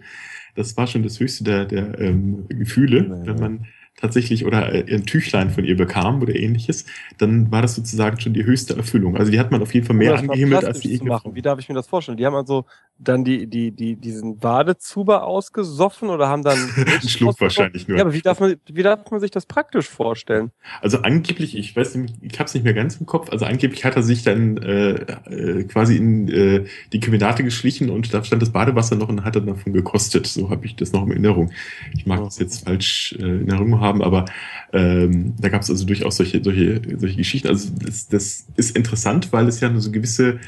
Das 0.54 0.76
war 0.76 0.86
schon 0.86 1.02
das 1.02 1.20
höchste 1.20 1.44
der, 1.44 1.64
der 1.66 1.98
ähm, 2.00 2.46
Gefühle, 2.48 3.02
Naja. 3.02 3.26
wenn 3.26 3.38
man 3.38 3.66
tatsächlich 3.96 4.44
oder 4.44 4.72
äh, 4.72 4.94
ein 4.94 5.06
Tüchlein 5.06 5.50
von 5.50 5.64
ihr 5.64 5.76
bekam 5.76 6.22
oder 6.22 6.34
ähnliches, 6.34 6.86
dann 7.18 7.50
war 7.50 7.62
das 7.62 7.74
sozusagen 7.74 8.20
schon 8.20 8.34
die 8.34 8.44
höchste 8.44 8.76
Erfüllung. 8.76 9.16
Also 9.16 9.32
die 9.32 9.40
hat 9.40 9.50
man 9.50 9.62
auf 9.62 9.74
jeden 9.74 9.86
Fall 9.86 9.96
mehr 9.96 10.18
angehimmelt 10.18 10.64
als 10.64 10.80
die. 10.80 10.92
Ehe. 10.92 11.00
Wie 11.32 11.42
darf 11.42 11.58
ich 11.58 11.68
mir 11.68 11.74
das 11.74 11.86
vorstellen? 11.86 12.18
Die 12.18 12.26
haben 12.26 12.34
also 12.34 12.64
dann 12.98 13.24
die, 13.24 13.46
die, 13.46 13.72
die, 13.72 13.96
diesen 13.96 14.38
Badezuber 14.38 15.24
ausgesoffen 15.24 16.08
oder 16.08 16.28
haben 16.28 16.42
dann 16.42 16.58
Ein 16.76 17.08
Schluck 17.08 17.40
wahrscheinlich 17.40 17.88
nur. 17.88 17.98
Ja, 17.98 18.04
aber 18.04 18.14
wie 18.14 18.22
darf 18.22 18.40
man, 18.40 18.56
wie 18.66 18.82
darf 18.82 19.10
man 19.10 19.20
sich 19.20 19.30
das 19.30 19.44
praktisch 19.44 19.88
vorstellen? 19.88 20.50
Also 20.80 21.02
angeblich, 21.02 21.56
ich 21.56 21.76
weiß 21.76 21.96
nicht, 21.96 22.14
ich 22.22 22.38
habe 22.38 22.44
es 22.44 22.54
nicht 22.54 22.64
mehr 22.64 22.72
ganz 22.72 22.96
im 22.96 23.06
Kopf, 23.06 23.30
also 23.30 23.44
angeblich 23.44 23.84
hat 23.84 23.96
er 23.96 24.02
sich 24.02 24.22
dann 24.22 24.56
äh, 24.56 24.92
äh, 24.92 25.64
quasi 25.64 25.96
in 25.96 26.28
äh, 26.28 26.64
die 26.92 27.00
Kemenate 27.00 27.44
geschlichen 27.44 27.90
und 27.90 28.14
da 28.14 28.24
stand 28.24 28.40
das 28.40 28.50
Badewasser 28.50 28.96
noch 28.96 29.08
und 29.08 29.24
hat 29.24 29.36
dann 29.36 29.46
davon 29.46 29.74
gekostet. 29.74 30.26
So 30.26 30.48
habe 30.48 30.64
ich 30.64 30.76
das 30.76 30.92
noch 30.92 31.02
in 31.04 31.10
Erinnerung. 31.10 31.50
Ich 31.94 32.06
mag 32.06 32.20
das 32.24 32.38
jetzt 32.38 32.64
falsch 32.64 33.14
äh, 33.18 33.22
in 33.22 33.48
Erinnerung 33.48 33.80
haben, 33.80 33.85
aber 33.94 34.26
ähm, 34.72 35.34
da 35.40 35.48
gab 35.48 35.62
es 35.62 35.70
also 35.70 35.86
durchaus 35.86 36.16
solche, 36.16 36.42
solche, 36.42 36.80
solche 36.98 37.16
Geschichten. 37.16 37.48
Also 37.48 37.70
das, 37.84 38.08
das 38.08 38.46
ist 38.56 38.76
interessant, 38.76 39.32
weil 39.32 39.48
es 39.48 39.60
ja 39.60 39.68
eine 39.68 39.80
so 39.80 39.90
gewisse 39.90 40.38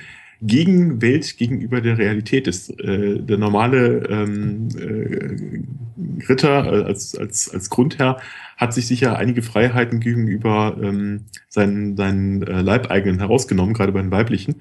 Gegenwelt 0.40 1.36
gegenüber 1.36 1.80
der 1.80 1.98
Realität 1.98 2.46
ist. 2.46 2.70
Äh, 2.80 3.20
der 3.20 3.38
normale 3.38 4.06
ähm, 4.08 4.68
äh, 4.78 6.28
Ritter 6.28 6.64
äh, 6.64 6.84
als, 6.84 7.16
als, 7.16 7.52
als 7.52 7.70
Grundherr 7.70 8.20
hat 8.56 8.72
sich 8.72 8.86
sicher 8.86 9.16
einige 9.16 9.42
Freiheiten 9.42 10.00
gegenüber 10.00 10.76
ähm, 10.80 11.24
seinen, 11.48 11.96
seinen 11.96 12.42
äh, 12.42 12.60
Leibeigenen 12.60 13.18
herausgenommen, 13.18 13.74
gerade 13.74 13.92
bei 13.92 14.00
den 14.00 14.10
weiblichen. 14.10 14.56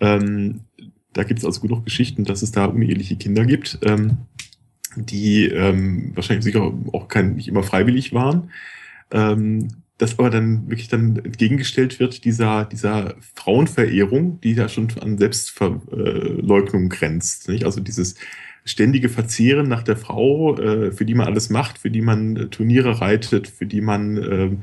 Ähm, 0.00 0.60
da 1.12 1.24
gibt 1.24 1.40
es 1.40 1.44
also 1.44 1.60
genug 1.60 1.84
Geschichten, 1.84 2.24
dass 2.24 2.42
es 2.42 2.52
da 2.52 2.66
uneheliche 2.66 3.16
Kinder 3.16 3.44
gibt, 3.44 3.78
ähm, 3.82 4.18
die 4.96 5.46
ähm, 5.46 6.12
wahrscheinlich 6.14 6.44
sicher 6.44 6.72
auch 6.92 7.08
kein, 7.08 7.34
nicht 7.34 7.48
immer 7.48 7.62
freiwillig 7.62 8.12
waren. 8.12 8.50
Ähm, 9.10 9.68
das 9.98 10.18
aber 10.18 10.30
dann 10.30 10.70
wirklich 10.70 10.88
dann 10.88 11.16
entgegengestellt 11.16 12.00
wird 12.00 12.24
dieser, 12.24 12.64
dieser 12.64 13.16
Frauenverehrung, 13.34 14.40
die 14.40 14.54
ja 14.54 14.68
schon 14.68 14.88
an 15.00 15.18
Selbstverleugnung 15.18 16.88
grenzt. 16.88 17.48
Nicht? 17.48 17.64
Also 17.64 17.80
dieses 17.80 18.14
ständige 18.64 19.10
Verzehren 19.10 19.68
nach 19.68 19.82
der 19.82 19.96
Frau, 19.96 20.56
äh, 20.58 20.92
für 20.92 21.04
die 21.04 21.14
man 21.14 21.26
alles 21.26 21.50
macht, 21.50 21.78
für 21.78 21.90
die 21.90 22.00
man 22.00 22.36
äh, 22.36 22.46
Turniere 22.46 23.00
reitet, 23.00 23.48
für 23.48 23.66
die 23.66 23.82
man 23.82 24.16
ähm, 24.16 24.62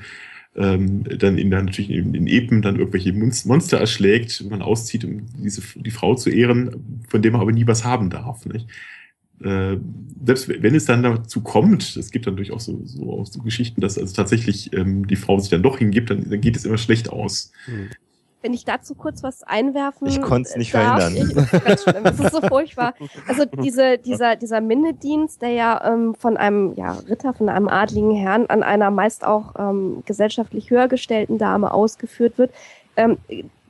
ähm, 0.55 1.03
dann 1.03 1.37
in 1.37 1.51
der, 1.51 1.61
natürlich 1.61 1.91
in, 1.91 2.15
in 2.15 2.25
Epen 2.25 2.63
dann 2.63 2.77
irgendwelche 2.77 3.13
Monst- 3.13 3.45
Monster 3.45 3.77
erschlägt, 3.77 4.43
man 4.49 4.63
auszieht, 4.63 5.05
um 5.05 5.27
diese, 5.37 5.61
die 5.75 5.91
Frau 5.91 6.15
zu 6.15 6.31
ehren, 6.31 7.03
von 7.09 7.21
dem 7.21 7.33
man 7.33 7.41
aber 7.41 7.51
nie 7.51 7.67
was 7.67 7.83
haben 7.83 8.09
darf. 8.09 8.45
Nicht? 8.47 8.67
Äh, 9.43 9.77
selbst 10.25 10.49
wenn 10.49 10.75
es 10.75 10.85
dann 10.85 11.03
dazu 11.03 11.41
kommt, 11.41 11.95
es 11.95 12.11
gibt 12.11 12.25
dann 12.25 12.35
durchaus 12.35 12.65
so, 12.65 12.79
so, 12.83 13.19
auch 13.19 13.25
so 13.25 13.41
Geschichten, 13.41 13.81
dass 13.81 13.97
also 13.97 14.13
tatsächlich 14.13 14.73
ähm, 14.73 15.07
die 15.07 15.15
Frau 15.15 15.37
sich 15.37 15.49
dann 15.49 15.61
doch 15.63 15.77
hingibt, 15.77 16.09
dann, 16.09 16.29
dann 16.29 16.41
geht 16.41 16.55
es 16.55 16.65
immer 16.65 16.77
schlecht 16.77 17.09
aus. 17.09 17.51
Wenn 18.41 18.53
ich 18.53 18.65
dazu 18.65 18.95
kurz 18.95 19.23
was 19.23 19.43
einwerfen 19.43 20.07
Ich 20.07 20.21
konnte 20.21 20.49
es 20.49 20.55
nicht 20.55 20.73
darf, 20.73 21.01
verhindern. 21.01 21.27
Ich, 21.27 21.33
das 21.33 21.53
ist 21.53 21.65
ganz 21.65 21.83
schlimm, 21.83 22.03
das 22.03 22.19
ist 22.19 22.31
so 22.31 22.41
furchtbar. 22.41 22.93
Also 23.27 23.45
diese, 23.45 23.97
dieser, 23.97 24.35
dieser 24.35 24.61
Minnedienst, 24.61 25.41
der 25.41 25.49
ja 25.49 25.93
ähm, 25.93 26.15
von 26.15 26.37
einem 26.37 26.73
ja, 26.75 26.93
Ritter, 27.09 27.33
von 27.33 27.49
einem 27.49 27.67
adligen 27.67 28.15
Herrn 28.15 28.47
an 28.47 28.63
einer 28.63 28.89
meist 28.89 29.25
auch 29.25 29.53
ähm, 29.57 30.03
gesellschaftlich 30.05 30.69
höher 30.69 30.87
gestellten 30.87 31.37
Dame 31.37 31.71
ausgeführt 31.71 32.37
wird, 32.37 32.51
ähm, 32.95 33.17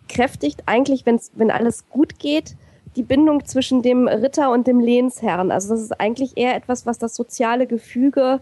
kräftigt 0.07 0.63
eigentlich, 0.65 1.05
wenn's, 1.05 1.31
wenn 1.35 1.51
alles 1.51 1.89
gut 1.89 2.19
geht, 2.19 2.55
die 2.97 3.03
Bindung 3.03 3.45
zwischen 3.45 3.81
dem 3.81 4.07
Ritter 4.07 4.51
und 4.51 4.67
dem 4.67 4.79
Lehnsherrn. 4.79 5.51
Also 5.51 5.69
das 5.69 5.81
ist 5.81 6.01
eigentlich 6.01 6.35
eher 6.35 6.55
etwas, 6.55 6.85
was 6.85 6.97
das 6.97 7.15
soziale 7.15 7.67
Gefüge 7.67 8.41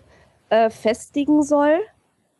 äh, 0.49 0.69
festigen 0.69 1.43
soll 1.43 1.79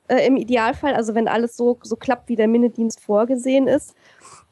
äh, 0.07 0.25
im 0.25 0.37
Idealfall, 0.37 0.95
also 0.95 1.15
wenn 1.15 1.27
alles 1.27 1.57
so, 1.57 1.77
so 1.83 1.95
klappt, 1.95 2.29
wie 2.29 2.35
der 2.35 2.47
Minnedienst 2.47 3.01
vorgesehen 3.01 3.67
ist. 3.67 3.95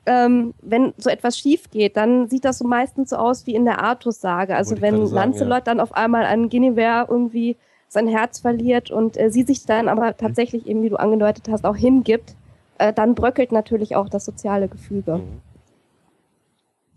Ähm, 0.05 0.53
wenn 0.61 0.93
so 0.97 1.09
etwas 1.09 1.37
schief 1.37 1.69
geht, 1.71 1.95
dann 1.95 2.27
sieht 2.27 2.43
das 2.43 2.57
so 2.57 2.67
meistens 2.67 3.11
so 3.11 3.15
aus 3.15 3.47
wie 3.47 3.55
in 3.55 3.63
der 3.63 3.81
Artus-Sage. 3.81 4.55
Also 4.55 4.81
wenn 4.81 5.07
sagen, 5.07 5.15
Lancelot 5.15 5.65
dann 5.65 5.79
auf 5.79 5.93
einmal 5.93 6.25
an 6.25 6.49
Guinevere 6.49 7.07
irgendwie 7.09 7.55
sein 7.87 8.07
Herz 8.07 8.39
verliert 8.39 8.91
und 8.91 9.17
äh, 9.17 9.29
sie 9.29 9.43
sich 9.43 9.65
dann 9.65 9.87
aber 9.87 10.17
tatsächlich 10.17 10.67
eben, 10.67 10.81
wie 10.81 10.89
du 10.89 10.97
angedeutet 10.97 11.47
hast, 11.49 11.63
auch 11.63 11.77
hingibt, 11.77 12.35
äh, 12.79 12.91
dann 12.91 13.15
bröckelt 13.15 13.53
natürlich 13.53 13.95
auch 13.95 14.09
das 14.09 14.25
soziale 14.25 14.67
Gefüge. 14.67 15.21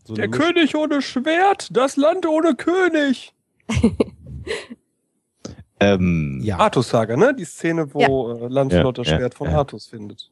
So 0.07 0.15
Der 0.15 0.29
König 0.29 0.75
ohne 0.77 1.03
Schwert, 1.03 1.69
das 1.77 1.97
Land 1.97 2.27
ohne 2.27 2.55
König. 2.55 3.35
Ähm, 5.79 6.41
Ja. 6.43 6.59
Artus-Saga, 6.59 7.17
ne? 7.19 7.35
Die 7.35 7.45
Szene, 7.45 7.93
wo 7.93 8.31
äh, 8.33 8.49
Lancelot 8.49 8.97
Ja, 8.99 9.03
das 9.05 9.11
ja, 9.11 9.19
Schwert 9.19 9.35
von 9.35 9.51
ja. 9.51 9.59
Artus 9.59 9.87
findet. 9.89 10.31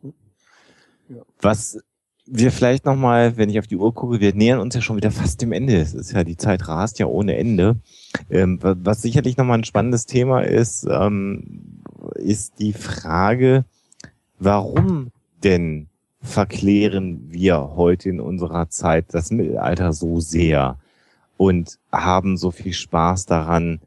Was 1.43 1.79
wir 2.27 2.51
vielleicht 2.51 2.87
nochmal, 2.87 3.37
wenn 3.37 3.51
ich 3.51 3.59
auf 3.59 3.67
die 3.67 3.77
Uhr 3.77 3.93
gucke, 3.93 4.21
wir 4.21 4.35
nähern 4.35 4.59
uns 4.61 4.75
ja 4.75 4.81
schon 4.81 4.97
wieder 4.97 5.11
fast 5.11 5.43
dem 5.43 5.53
Ende. 5.53 5.77
Es 5.77 5.93
ist 5.93 6.13
ja, 6.13 6.25
die 6.25 6.39
Zeit 6.39 6.67
rast 6.67 6.99
ja 6.99 7.05
ohne 7.07 7.37
Ende. 7.37 7.77
Ähm, 8.31 8.63
wa- 8.63 8.75
was 8.79 9.03
sicherlich 9.03 9.37
nochmal 9.37 9.59
ein 9.59 9.65
spannendes 9.65 10.07
Thema 10.07 10.41
ist, 10.41 10.87
ähm, 10.91 11.83
ist 12.15 12.59
die 12.59 12.73
Frage, 12.73 13.67
warum 14.39 15.11
denn 15.43 15.89
verklären 16.25 17.21
wir 17.29 17.77
heute 17.77 18.09
in 18.09 18.19
unserer 18.19 18.71
Zeit 18.71 19.07
das 19.13 19.31
Mittelalter 19.31 19.93
so 19.93 20.21
sehr 20.21 20.79
und 21.37 21.79
haben 21.93 22.37
so 22.37 22.51
viel 22.51 22.73
Spaß 22.73 23.27
daran, 23.27 23.81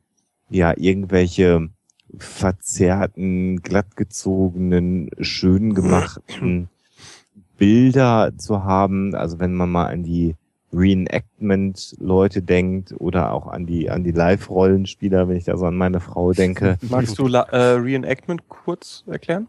ja, 0.50 0.74
irgendwelche 0.78 1.70
verzerrten, 2.18 3.62
glattgezogenen, 3.62 5.10
schön 5.20 5.74
gemachten 5.74 6.70
Bilder 7.58 8.32
zu 8.38 8.64
haben. 8.64 9.16
Also 9.16 9.40
wenn 9.40 9.54
man 9.54 9.72
mal 9.72 9.88
an 9.88 10.04
die 10.04 10.36
Reenactment-Leute 10.72 12.44
denkt 12.44 12.94
oder 12.98 13.34
auch 13.34 13.48
an 13.48 13.66
die 13.66 13.90
an 13.90 14.04
die 14.04 14.12
Live-Rollenspieler, 14.12 15.28
wenn 15.28 15.38
ich 15.38 15.46
da 15.46 15.58
so 15.58 15.66
an 15.66 15.76
meine 15.76 16.02
Frau 16.02 16.34
denke. 16.34 16.78
Magst 16.82 17.18
du 17.18 17.28
äh, 17.28 17.58
Reenactment 17.58 18.48
kurz 18.48 19.04
erklären? 19.08 19.48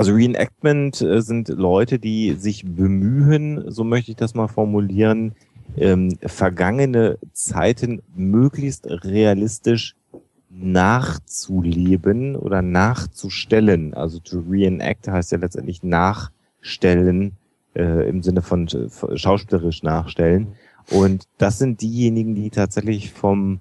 Also 0.00 0.14
Reenactment 0.14 1.02
äh, 1.02 1.20
sind 1.20 1.50
Leute, 1.50 1.98
die 1.98 2.32
sich 2.32 2.64
bemühen, 2.64 3.70
so 3.70 3.84
möchte 3.84 4.12
ich 4.12 4.16
das 4.16 4.34
mal 4.34 4.48
formulieren, 4.48 5.34
ähm, 5.76 6.16
vergangene 6.22 7.18
Zeiten 7.34 8.00
möglichst 8.16 8.86
realistisch 8.86 9.96
nachzuleben 10.48 12.34
oder 12.34 12.62
nachzustellen. 12.62 13.92
Also 13.92 14.20
to 14.20 14.42
reenact 14.48 15.06
heißt 15.06 15.32
ja 15.32 15.38
letztendlich 15.38 15.82
nachstellen 15.82 17.32
äh, 17.76 18.08
im 18.08 18.22
Sinne 18.22 18.40
von 18.40 18.68
äh, 18.68 19.18
schauspielerisch 19.18 19.82
nachstellen. 19.82 20.54
Und 20.88 21.24
das 21.36 21.58
sind 21.58 21.82
diejenigen, 21.82 22.34
die 22.34 22.48
tatsächlich 22.48 23.12
vom 23.12 23.60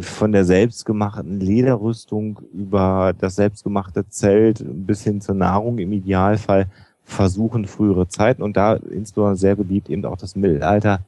von 0.00 0.32
der 0.32 0.44
selbstgemachten 0.44 1.40
Lederrüstung 1.40 2.40
über 2.52 3.14
das 3.18 3.36
selbstgemachte 3.36 4.08
Zelt 4.08 4.64
bis 4.66 5.02
hin 5.02 5.20
zur 5.20 5.34
Nahrung 5.34 5.78
im 5.78 5.92
Idealfall 5.92 6.66
versuchen, 7.04 7.66
frühere 7.66 8.08
Zeiten 8.08 8.42
und 8.42 8.56
da 8.56 8.74
insbesondere 8.74 9.36
sehr 9.36 9.56
beliebt 9.56 9.88
eben 9.88 10.04
auch 10.04 10.16
das 10.16 10.34
Mittelalter 10.34 11.00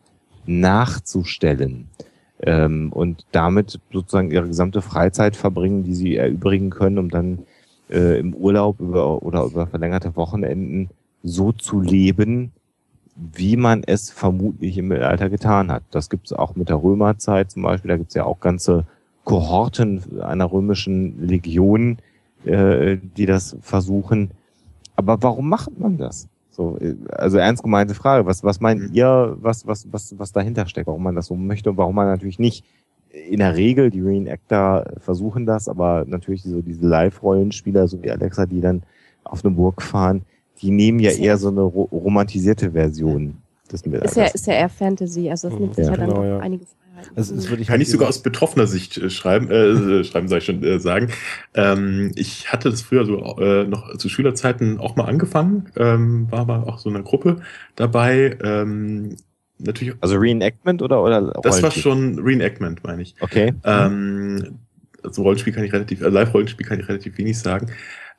nachzustellen 0.46 1.88
ähm, 2.40 2.92
und 2.92 3.26
damit 3.32 3.80
sozusagen 3.92 4.30
ihre 4.30 4.46
gesamte 4.46 4.80
Freizeit 4.80 5.36
verbringen, 5.36 5.84
die 5.84 5.94
sie 5.94 6.16
erübrigen 6.16 6.70
können, 6.70 6.98
um 6.98 7.10
dann 7.10 7.40
äh, 7.90 8.18
im 8.18 8.34
Urlaub 8.34 8.80
über, 8.80 9.22
oder 9.22 9.44
über 9.44 9.66
verlängerte 9.66 10.14
Wochenenden 10.16 10.90
so 11.22 11.52
zu 11.52 11.80
leben, 11.80 12.52
wie 13.18 13.56
man 13.56 13.82
es 13.84 14.10
vermutlich 14.10 14.78
im 14.78 14.88
Mittelalter 14.88 15.28
getan 15.28 15.72
hat. 15.72 15.82
Das 15.90 16.08
gibt 16.08 16.26
es 16.26 16.32
auch 16.32 16.54
mit 16.54 16.68
der 16.68 16.82
Römerzeit 16.82 17.50
zum 17.50 17.62
Beispiel. 17.62 17.88
Da 17.88 17.96
gibt 17.96 18.10
es 18.10 18.14
ja 18.14 18.24
auch 18.24 18.40
ganze 18.40 18.84
Kohorten 19.24 20.20
einer 20.20 20.50
römischen 20.50 21.26
Legion, 21.26 21.98
äh, 22.44 22.96
die 23.16 23.26
das 23.26 23.56
versuchen. 23.60 24.30
Aber 24.96 25.20
warum 25.22 25.48
macht 25.48 25.78
man 25.78 25.98
das? 25.98 26.28
So, 26.50 26.78
äh, 26.80 26.94
also 27.10 27.38
ernst 27.38 27.62
gemeinte 27.62 27.94
Frage. 27.94 28.24
Was, 28.26 28.44
was 28.44 28.60
meint 28.60 28.80
Mhm. 28.82 28.94
ihr, 28.94 29.36
was, 29.40 29.66
was, 29.66 29.86
was, 29.90 30.14
was 30.18 30.32
dahinter 30.32 30.66
steckt, 30.66 30.86
warum 30.86 31.02
man 31.02 31.16
das 31.16 31.26
so 31.26 31.34
möchte 31.34 31.70
und 31.70 31.76
warum 31.76 31.96
man 31.96 32.06
natürlich 32.06 32.38
nicht 32.38 32.64
in 33.10 33.38
der 33.38 33.56
Regel, 33.56 33.90
die 33.90 34.00
Reenactor 34.00 34.84
versuchen 34.98 35.46
das, 35.46 35.68
aber 35.68 36.04
natürlich 36.06 36.42
so 36.42 36.60
diese 36.60 36.86
Live-Rollenspieler, 36.86 37.88
so 37.88 38.02
wie 38.02 38.10
Alexa, 38.10 38.46
die 38.46 38.60
dann 38.60 38.82
auf 39.24 39.44
eine 39.44 39.54
Burg 39.54 39.82
fahren, 39.82 40.22
die 40.60 40.70
nehmen 40.70 40.98
ja 41.00 41.10
eher 41.12 41.36
so 41.38 41.48
eine 41.48 41.60
ro 41.62 41.82
romantisierte 41.92 42.72
Version 42.72 43.38
des 43.70 43.82
Ist 43.82 43.86
ja, 43.86 43.90
Mittelalters. 43.92 44.34
ist 44.34 44.46
ja 44.46 44.54
eher 44.54 44.68
Fantasy, 44.68 45.30
also 45.30 45.48
das 45.48 45.58
Mhm. 45.58 45.64
nimmt 45.64 45.76
sich 45.76 45.86
ja, 45.86 45.96
dann 45.96 46.08
genau, 46.08 46.24
ja. 46.24 46.38
einige 46.38 46.64
Freiheiten. 46.66 47.16
Also 47.16 47.34
es 47.36 47.48
würde 47.48 47.62
ich 47.62 47.68
Kann 47.68 47.74
halt 47.74 47.82
ich 47.82 47.90
sogar 47.90 48.08
aus 48.08 48.22
betroffener 48.22 48.66
Sicht 48.66 48.96
äh, 48.98 49.08
schreiben, 49.10 49.50
äh, 49.50 50.02
schreiben 50.04 50.28
soll 50.28 50.38
ich 50.38 50.44
schon 50.44 50.62
äh, 50.64 50.80
sagen. 50.80 51.08
Ähm, 51.54 52.12
ich 52.16 52.50
hatte 52.52 52.70
das 52.70 52.82
früher 52.82 53.04
so 53.04 53.18
äh, 53.38 53.64
noch 53.64 53.96
zu 53.98 54.08
Schülerzeiten 54.08 54.78
auch 54.78 54.96
mal 54.96 55.04
angefangen, 55.04 55.66
ähm, 55.76 56.26
war 56.30 56.40
aber 56.40 56.66
auch 56.66 56.78
so 56.78 56.88
eine 56.90 57.02
Gruppe 57.02 57.36
dabei. 57.76 58.36
Ähm, 58.42 59.16
natürlich, 59.58 59.94
Also 60.00 60.16
Reenactment 60.16 60.82
oder, 60.82 61.02
oder 61.02 61.20
das 61.42 61.62
war 61.62 61.70
Rollenspiel? 61.70 61.82
schon 61.82 62.18
Reenactment, 62.18 62.82
meine 62.84 63.02
ich. 63.02 63.14
Okay. 63.20 63.52
Ähm, 63.64 64.58
also 65.04 65.22
Rollenspiel 65.22 65.52
kann 65.52 65.64
ich 65.64 65.72
relativ, 65.72 66.00
äh, 66.00 66.08
Live-Rollenspiel 66.08 66.66
kann 66.66 66.80
ich 66.80 66.88
relativ 66.88 67.16
wenig 67.18 67.38
sagen. 67.38 67.68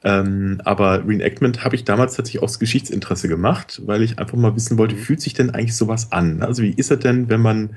Ähm, 0.04 0.62
aber 0.64 1.06
Reenactment 1.08 1.64
habe 1.66 1.76
ich 1.76 1.84
damals 1.84 2.16
tatsächlich 2.16 2.42
aus 2.42 2.60
Geschichtsinteresse 2.60 3.28
gemacht, 3.28 3.82
weil 3.86 4.02
ich 4.02 4.18
einfach 4.18 4.38
mal 4.38 4.56
wissen 4.56 4.78
wollte, 4.78 4.96
wie 4.96 5.02
fühlt 5.02 5.22
sich 5.22 5.34
denn 5.34 5.50
eigentlich 5.50 5.76
sowas 5.76 6.12
an? 6.12 6.42
Also 6.42 6.64
wie 6.64 6.72
ist 6.72 6.90
es 6.92 7.00
denn, 7.00 7.30
wenn 7.30 7.42
man, 7.42 7.76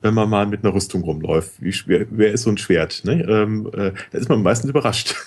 wenn 0.00 0.14
man 0.14 0.28
mal 0.30 0.46
mit 0.46 0.64
einer 0.64 0.72
Rüstung 0.74 1.02
rumläuft? 1.02 1.60
Wie 1.60 1.72
schwer, 1.72 2.06
wer 2.10 2.32
ist 2.32 2.42
so 2.42 2.50
ein 2.50 2.58
Schwert? 2.58 3.02
Ne? 3.04 3.22
Ähm, 3.28 3.68
äh, 3.74 3.92
da 4.12 4.18
ist 4.18 4.28
man 4.28 4.42
meistens 4.42 4.70
überrascht. 4.70 5.14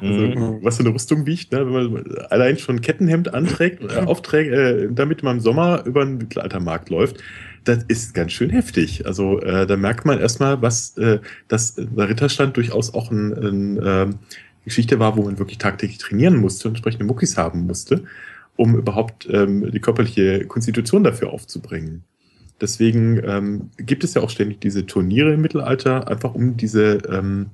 Also, 0.00 0.22
Mhm. 0.22 0.58
was 0.62 0.78
so 0.78 0.82
eine 0.82 0.94
Rüstung 0.94 1.26
wiegt, 1.26 1.52
ne? 1.52 1.66
wenn 1.66 1.92
man 1.92 2.16
allein 2.30 2.56
schon 2.58 2.76
ein 2.76 2.80
Kettenhemd 2.80 3.34
anträgt, 3.34 3.82
äh, 3.82 3.98
aufträgt, 3.98 4.50
äh, 4.50 4.88
damit 4.90 5.22
man 5.22 5.36
im 5.36 5.40
Sommer 5.42 5.84
über 5.84 6.00
einen 6.00 6.16
Mittelaltermarkt 6.16 6.88
läuft, 6.88 7.18
das 7.64 7.84
ist 7.84 8.14
ganz 8.14 8.32
schön 8.32 8.48
heftig. 8.50 9.06
Also 9.06 9.40
äh, 9.40 9.66
da 9.66 9.76
merkt 9.76 10.06
man 10.06 10.18
erstmal, 10.18 10.62
was 10.62 10.96
äh, 10.96 11.18
dass 11.48 11.74
der 11.76 12.08
Ritterstand 12.08 12.56
durchaus 12.56 12.94
auch 12.94 13.10
ein, 13.10 13.32
ein, 13.34 13.80
ähm, 13.84 14.14
Geschichte 14.64 14.98
war, 14.98 15.16
wo 15.16 15.22
man 15.22 15.38
wirklich 15.38 15.58
tagtäglich 15.58 15.98
trainieren 15.98 16.36
musste 16.36 16.68
und 16.68 16.72
entsprechende 16.74 17.04
Muckis 17.04 17.36
haben 17.36 17.66
musste, 17.66 18.04
um 18.56 18.76
überhaupt 18.76 19.28
ähm, 19.30 19.70
die 19.70 19.80
körperliche 19.80 20.46
Konstitution 20.46 21.04
dafür 21.04 21.32
aufzubringen. 21.32 22.04
Deswegen 22.60 23.20
ähm, 23.24 23.70
gibt 23.78 24.04
es 24.04 24.14
ja 24.14 24.22
auch 24.22 24.30
ständig 24.30 24.60
diese 24.60 24.86
Turniere 24.86 25.34
im 25.34 25.40
Mittelalter, 25.40 26.08
einfach 26.08 26.34
um 26.34 26.56
diese 26.56 26.98
ähm, 27.10 27.46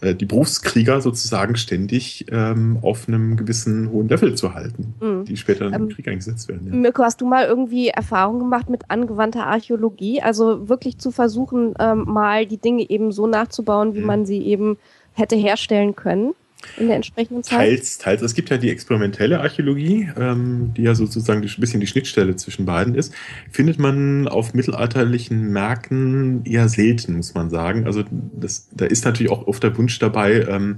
äh, 0.00 0.14
die 0.14 0.24
Berufskrieger 0.24 1.02
sozusagen 1.02 1.56
ständig 1.56 2.24
ähm, 2.30 2.78
auf 2.80 3.06
einem 3.06 3.36
gewissen 3.36 3.90
hohen 3.90 4.08
Level 4.08 4.34
zu 4.34 4.54
halten, 4.54 4.94
Mhm. 5.00 5.24
die 5.26 5.36
später 5.36 5.66
im 5.66 5.74
Ähm, 5.74 5.88
Krieg 5.90 6.08
eingesetzt 6.08 6.48
werden. 6.48 6.68
Ja. 6.68 6.74
Mirko, 6.74 7.02
hast 7.02 7.20
du 7.20 7.26
mal 7.26 7.44
irgendwie 7.44 7.88
Erfahrung 7.88 8.38
gemacht 8.38 8.70
mit 8.70 8.84
angewandter 8.90 9.46
Archäologie? 9.46 10.22
Also 10.22 10.70
wirklich 10.70 10.96
zu 10.96 11.10
versuchen, 11.10 11.74
ähm, 11.78 12.04
mal 12.06 12.46
die 12.46 12.56
Dinge 12.56 12.88
eben 12.88 13.12
so 13.12 13.26
nachzubauen, 13.26 13.94
wie 13.94 14.00
Mhm. 14.00 14.06
man 14.06 14.24
sie 14.26 14.40
eben 14.42 14.78
hätte 15.12 15.36
herstellen 15.36 15.94
können 15.94 16.32
in 16.76 16.86
der 16.86 16.96
entsprechenden 16.96 17.42
Zeit? 17.42 17.58
Teils, 17.58 17.98
teils. 17.98 18.22
Es 18.22 18.34
gibt 18.34 18.50
ja 18.50 18.58
die 18.58 18.70
experimentelle 18.70 19.40
Archäologie, 19.40 20.08
ähm, 20.18 20.72
die 20.76 20.82
ja 20.82 20.94
sozusagen 20.94 21.42
ein 21.42 21.60
bisschen 21.60 21.80
die 21.80 21.86
Schnittstelle 21.86 22.36
zwischen 22.36 22.66
beiden 22.66 22.94
ist. 22.94 23.14
Findet 23.50 23.78
man 23.78 24.28
auf 24.28 24.54
mittelalterlichen 24.54 25.50
Märkten 25.52 26.44
eher 26.44 26.68
selten, 26.68 27.16
muss 27.16 27.34
man 27.34 27.50
sagen. 27.50 27.86
Also 27.86 28.04
das, 28.10 28.68
da 28.72 28.86
ist 28.86 29.04
natürlich 29.04 29.32
auch 29.32 29.46
oft 29.46 29.62
der 29.62 29.76
Wunsch 29.76 29.98
dabei, 29.98 30.46
ähm, 30.48 30.76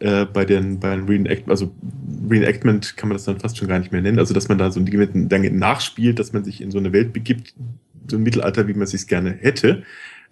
äh, 0.00 0.26
bei 0.26 0.44
den 0.44 0.78
bei 0.78 0.94
den 0.94 1.06
Reenact, 1.06 1.48
also 1.48 1.72
Reenactment 2.30 2.96
kann 2.96 3.08
man 3.08 3.16
das 3.16 3.24
dann 3.24 3.40
fast 3.40 3.58
schon 3.58 3.68
gar 3.68 3.78
nicht 3.78 3.92
mehr 3.92 4.00
nennen. 4.00 4.18
Also 4.18 4.34
dass 4.34 4.48
man 4.48 4.58
da 4.58 4.70
so 4.70 4.80
ein 4.80 4.86
Ding 4.86 5.58
nachspielt, 5.58 6.18
dass 6.18 6.32
man 6.32 6.44
sich 6.44 6.60
in 6.60 6.70
so 6.70 6.78
eine 6.78 6.92
Welt 6.92 7.12
begibt, 7.12 7.54
so 8.08 8.16
ein 8.16 8.22
Mittelalter, 8.22 8.68
wie 8.68 8.74
man 8.74 8.82
es 8.82 8.90
sich 8.90 9.06
gerne 9.06 9.32
hätte. 9.32 9.82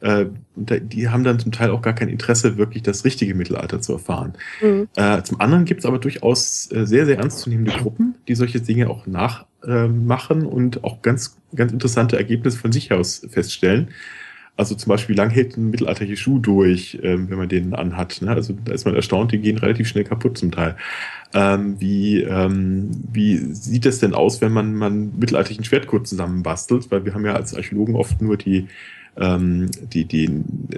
Äh, 0.01 0.27
die 0.57 1.09
haben 1.09 1.25
dann 1.25 1.39
zum 1.39 1.53
Teil 1.53 1.71
auch 1.71 1.83
gar 1.83 1.95
kein 1.95 2.09
Interesse, 2.09 2.59
wirklich 2.59 2.83
das 2.83 3.05
richtige 3.05 3.35
Mittelalter 3.35 3.81
zu 3.81 3.95
erfahren. 3.95 4.35
Mhm. 4.63 4.89
Äh, 4.97 5.23
zum 5.23 5.41
anderen 5.41 5.65
gibt 5.65 5.81
es 5.81 5.87
aber 5.87 5.99
durchaus 5.99 6.71
äh, 6.73 6.87
sehr, 6.87 7.07
sehr 7.07 7.19
ernstzunehmende 7.19 7.73
Gruppen, 7.73 8.15
die 8.29 8.35
solche 8.35 8.61
Dinge 8.61 8.91
auch 8.91 9.07
nachmachen 9.07 10.43
äh, 10.43 10.47
und 10.47 10.85
auch 10.85 11.03
ganz, 11.03 11.37
ganz 11.55 11.73
interessante 11.73 12.17
Ergebnisse 12.17 12.59
von 12.59 12.73
sich 12.73 12.93
aus 12.93 13.27
feststellen. 13.31 13.89
Also 14.59 14.75
zum 14.75 14.89
Beispiel, 14.89 15.15
wie 15.15 15.19
lang 15.19 15.29
hält 15.29 15.57
ein 15.57 15.71
mittelalterlicher 15.71 16.17
Schuh 16.17 16.39
durch, 16.39 16.99
ähm, 17.03 17.29
wenn 17.29 17.37
man 17.37 17.49
den 17.49 17.75
anhat. 17.75 18.23
Ne? 18.23 18.31
Also 18.31 18.57
da 18.65 18.73
ist 18.73 18.87
man 18.87 18.95
erstaunt, 18.95 19.33
die 19.33 19.39
gehen 19.39 19.59
relativ 19.59 19.87
schnell 19.87 20.05
kaputt 20.05 20.39
zum 20.39 20.51
Teil. 20.51 20.77
Ähm, 21.35 21.79
wie, 21.79 22.23
ähm, 22.23 22.91
wie 23.13 23.37
sieht 23.37 23.85
es 23.85 23.99
denn 23.99 24.15
aus, 24.15 24.41
wenn 24.41 24.53
man, 24.53 24.75
man 24.75 25.19
mittelalterlichen 25.19 25.65
Schwertgurt 25.65 26.07
zusammenbastelt? 26.07 26.91
Weil 26.91 27.05
wir 27.05 27.13
haben 27.13 27.27
ja 27.27 27.35
als 27.35 27.55
Archäologen 27.55 27.97
oft 27.97 28.23
nur 28.23 28.39
die, 28.39 28.69
ähm, 29.19 29.71
die, 29.93 30.05
die 30.05 30.29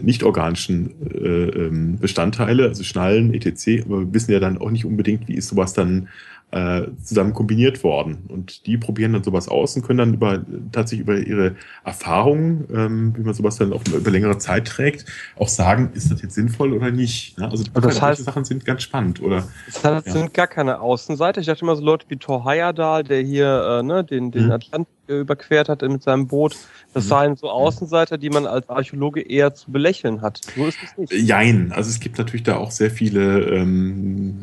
nicht-organischen 0.01 0.91
äh, 1.13 1.49
ähm, 1.49 1.99
Bestandteile, 1.99 2.65
also 2.65 2.83
Schnallen, 2.85 3.35
etc., 3.35 3.85
aber 3.85 4.01
wir 4.01 4.15
wissen 4.15 4.33
ja 4.33 4.41
dann 4.41 4.59
auch 4.59 4.71
nicht 4.71 4.85
unbedingt, 4.85 5.29
wie 5.29 5.35
ist 5.35 5.49
sowas 5.49 5.73
dann 5.73 6.09
äh, 6.51 6.83
zusammen 7.05 7.35
kombiniert 7.35 7.85
worden. 7.85 8.25
Und 8.29 8.67
die 8.67 8.79
probieren 8.79 9.13
dann 9.13 9.23
sowas 9.23 9.49
aus 9.49 9.77
und 9.77 9.83
können 9.83 9.99
dann 9.99 10.15
über 10.15 10.41
tatsächlich 10.73 11.07
über 11.07 11.19
ihre 11.19 11.57
Erfahrungen, 11.85 12.65
ähm, 12.75 13.15
wie 13.17 13.23
man 13.23 13.35
sowas 13.35 13.57
dann 13.57 13.73
auch 13.73 13.83
über 13.87 14.11
längere 14.11 14.39
Zeit 14.39 14.67
trägt, 14.67 15.05
auch 15.37 15.49
sagen, 15.49 15.91
ist 15.95 16.11
das 16.11 16.23
jetzt 16.23 16.35
sinnvoll 16.35 16.73
oder 16.73 16.91
nicht. 16.91 17.39
Ne? 17.39 17.51
Also 17.51 17.65
das 17.75 17.83
solche 17.83 18.01
heißt- 18.01 18.25
Sachen 18.25 18.45
sind 18.45 18.65
ganz 18.65 18.83
spannend, 18.83 19.21
oder? 19.23 19.47
Das 19.67 19.85
heißt, 19.85 20.07
Ja. 20.07 20.13
sind 20.13 20.33
gar 20.33 20.47
keine 20.47 20.81
Außenseiter. 20.81 21.41
Ich 21.41 21.47
dachte 21.47 21.63
immer 21.63 21.77
so 21.77 21.85
Leute 21.85 22.07
wie 22.09 22.17
Thor 22.17 22.45
Heyerdahl, 22.47 23.05
der 23.05 23.21
hier 23.21 23.81
äh, 23.81 23.83
ne, 23.83 24.03
den, 24.05 24.31
den 24.31 24.47
Mhm. 24.47 24.53
Atlantik 24.53 24.95
äh, 25.09 25.21
überquert 25.21 25.69
hat 25.69 25.83
mit 25.83 26.03
seinem 26.03 26.27
Boot. 26.29 26.57
Das 26.95 27.05
Mhm. 27.05 27.09
seien 27.09 27.37
so 27.37 27.51
Außenseiter, 27.51 28.17
die 28.19 28.31
man 28.31 28.47
als 28.47 28.69
Archäologe 28.71 29.21
eher 29.21 29.55
zu 29.55 29.71
belächeln 29.71 30.23
hat. 30.23 30.41
So 30.57 30.67
ist 30.67 30.79
es 30.83 30.97
nicht. 30.97 31.13
Jein, 31.29 31.73
also 31.73 31.91
es 31.91 32.01
gibt 32.01 32.17
natürlich 32.19 32.43
da 32.43 32.57
auch 32.57 32.71
sehr 32.71 32.91
viele, 32.91 33.41
ähm, 33.55 34.37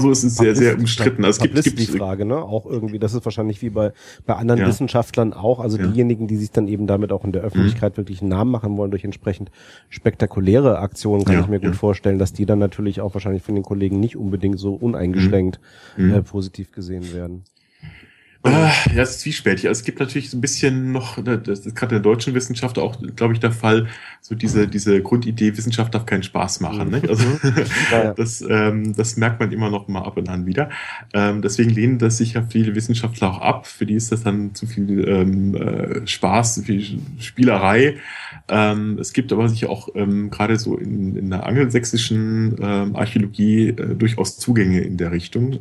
so, 0.00 0.10
es 0.10 0.24
ist 0.24 0.36
sehr, 0.36 0.54
sehr 0.54 0.72
umstritten. 0.74 0.91
Also 1.00 1.28
es 1.30 1.38
gibt, 1.38 1.58
es 1.58 1.64
die 1.64 1.86
gibt 1.86 1.98
Frage, 1.98 2.24
ne? 2.24 2.36
Auch 2.36 2.66
irgendwie, 2.66 2.98
das 2.98 3.14
ist 3.14 3.24
wahrscheinlich 3.24 3.62
wie 3.62 3.70
bei, 3.70 3.92
bei 4.26 4.34
anderen 4.34 4.60
Ja. 4.60 4.66
Wissenschaftlern 4.68 5.32
auch, 5.32 5.60
also 5.60 5.78
Ja. 5.78 5.86
diejenigen, 5.86 6.26
die 6.26 6.36
sich 6.36 6.50
dann 6.50 6.68
eben 6.68 6.86
damit 6.86 7.12
auch 7.12 7.24
in 7.24 7.32
der 7.32 7.42
Öffentlichkeit 7.42 7.96
wirklich 7.96 8.20
einen 8.20 8.30
Namen 8.30 8.50
machen 8.50 8.76
wollen 8.76 8.90
durch 8.90 9.04
entsprechend 9.04 9.50
spektakuläre 9.88 10.78
Aktionen, 10.78 11.24
kann 11.24 11.34
Ja, 11.34 11.40
ich 11.40 11.48
mir 11.48 11.60
gut 11.60 11.76
vorstellen, 11.76 12.18
dass 12.18 12.32
die 12.32 12.46
dann 12.46 12.58
natürlich 12.58 13.00
auch 13.00 13.14
wahrscheinlich 13.14 13.42
von 13.42 13.54
den 13.54 13.64
Kollegen 13.64 14.00
nicht 14.00 14.16
unbedingt 14.16 14.58
so 14.58 14.74
uneingeschränkt 14.74 15.60
Mhm. 15.96 16.14
äh, 16.14 16.22
positiv 16.22 16.72
gesehen 16.72 17.12
werden. 17.12 17.44
Äh, 18.44 18.50
ja, 18.94 19.02
es 19.02 19.10
ist 19.10 19.20
zwiespältig. 19.20 19.68
Also 19.68 19.80
es 19.80 19.84
gibt 19.84 20.00
natürlich 20.00 20.30
so 20.30 20.36
ein 20.36 20.40
bisschen 20.40 20.90
noch, 20.90 21.16
ne, 21.16 21.38
das 21.38 21.60
ist 21.60 21.76
gerade 21.76 21.94
in 21.94 22.02
der 22.02 22.12
deutschen 22.12 22.34
Wissenschaft 22.34 22.76
auch, 22.76 22.98
glaube 23.14 23.34
ich, 23.34 23.40
der 23.40 23.52
Fall, 23.52 23.86
so 24.20 24.34
diese, 24.34 24.66
diese 24.66 25.00
Grundidee, 25.00 25.56
Wissenschaft 25.56 25.94
darf 25.94 26.06
keinen 26.06 26.24
Spaß 26.24 26.60
machen. 26.60 26.86
Mhm. 26.88 26.94
Nicht? 26.94 27.08
Also 27.08 27.24
Ja. 27.92 28.12
das, 28.16 28.44
ähm, 28.48 28.96
das 28.96 29.16
merkt 29.16 29.38
man 29.38 29.52
immer 29.52 29.70
noch 29.70 29.86
mal 29.86 30.02
ab 30.02 30.16
und 30.16 30.28
an 30.28 30.46
wieder. 30.46 30.70
Ähm, 31.12 31.40
deswegen 31.40 31.70
lehnen 31.70 31.98
das 31.98 32.16
sich 32.16 32.32
ja 32.32 32.42
viele 32.42 32.74
Wissenschaftler 32.74 33.30
auch 33.30 33.40
ab. 33.40 33.66
Für 33.68 33.86
die 33.86 33.94
ist 33.94 34.10
das 34.10 34.24
dann 34.24 34.54
zu 34.56 34.66
viel 34.66 35.06
ähm, 35.08 35.54
äh, 35.54 36.06
Spaß, 36.06 36.56
zu 36.56 36.62
viel 36.62 36.98
Spielerei. 37.20 37.98
Ähm, 38.48 38.98
es 38.98 39.12
gibt 39.12 39.32
aber 39.32 39.48
sicher 39.48 39.70
auch 39.70 39.88
ähm, 39.94 40.30
gerade 40.30 40.58
so 40.58 40.76
in, 40.76 41.16
in 41.16 41.30
der 41.30 41.46
angelsächsischen 41.46 42.56
ähm, 42.60 42.96
Archäologie 42.96 43.68
äh, 43.68 43.94
durchaus 43.94 44.36
Zugänge 44.38 44.80
in 44.80 44.96
der 44.96 45.12
Richtung. 45.12 45.60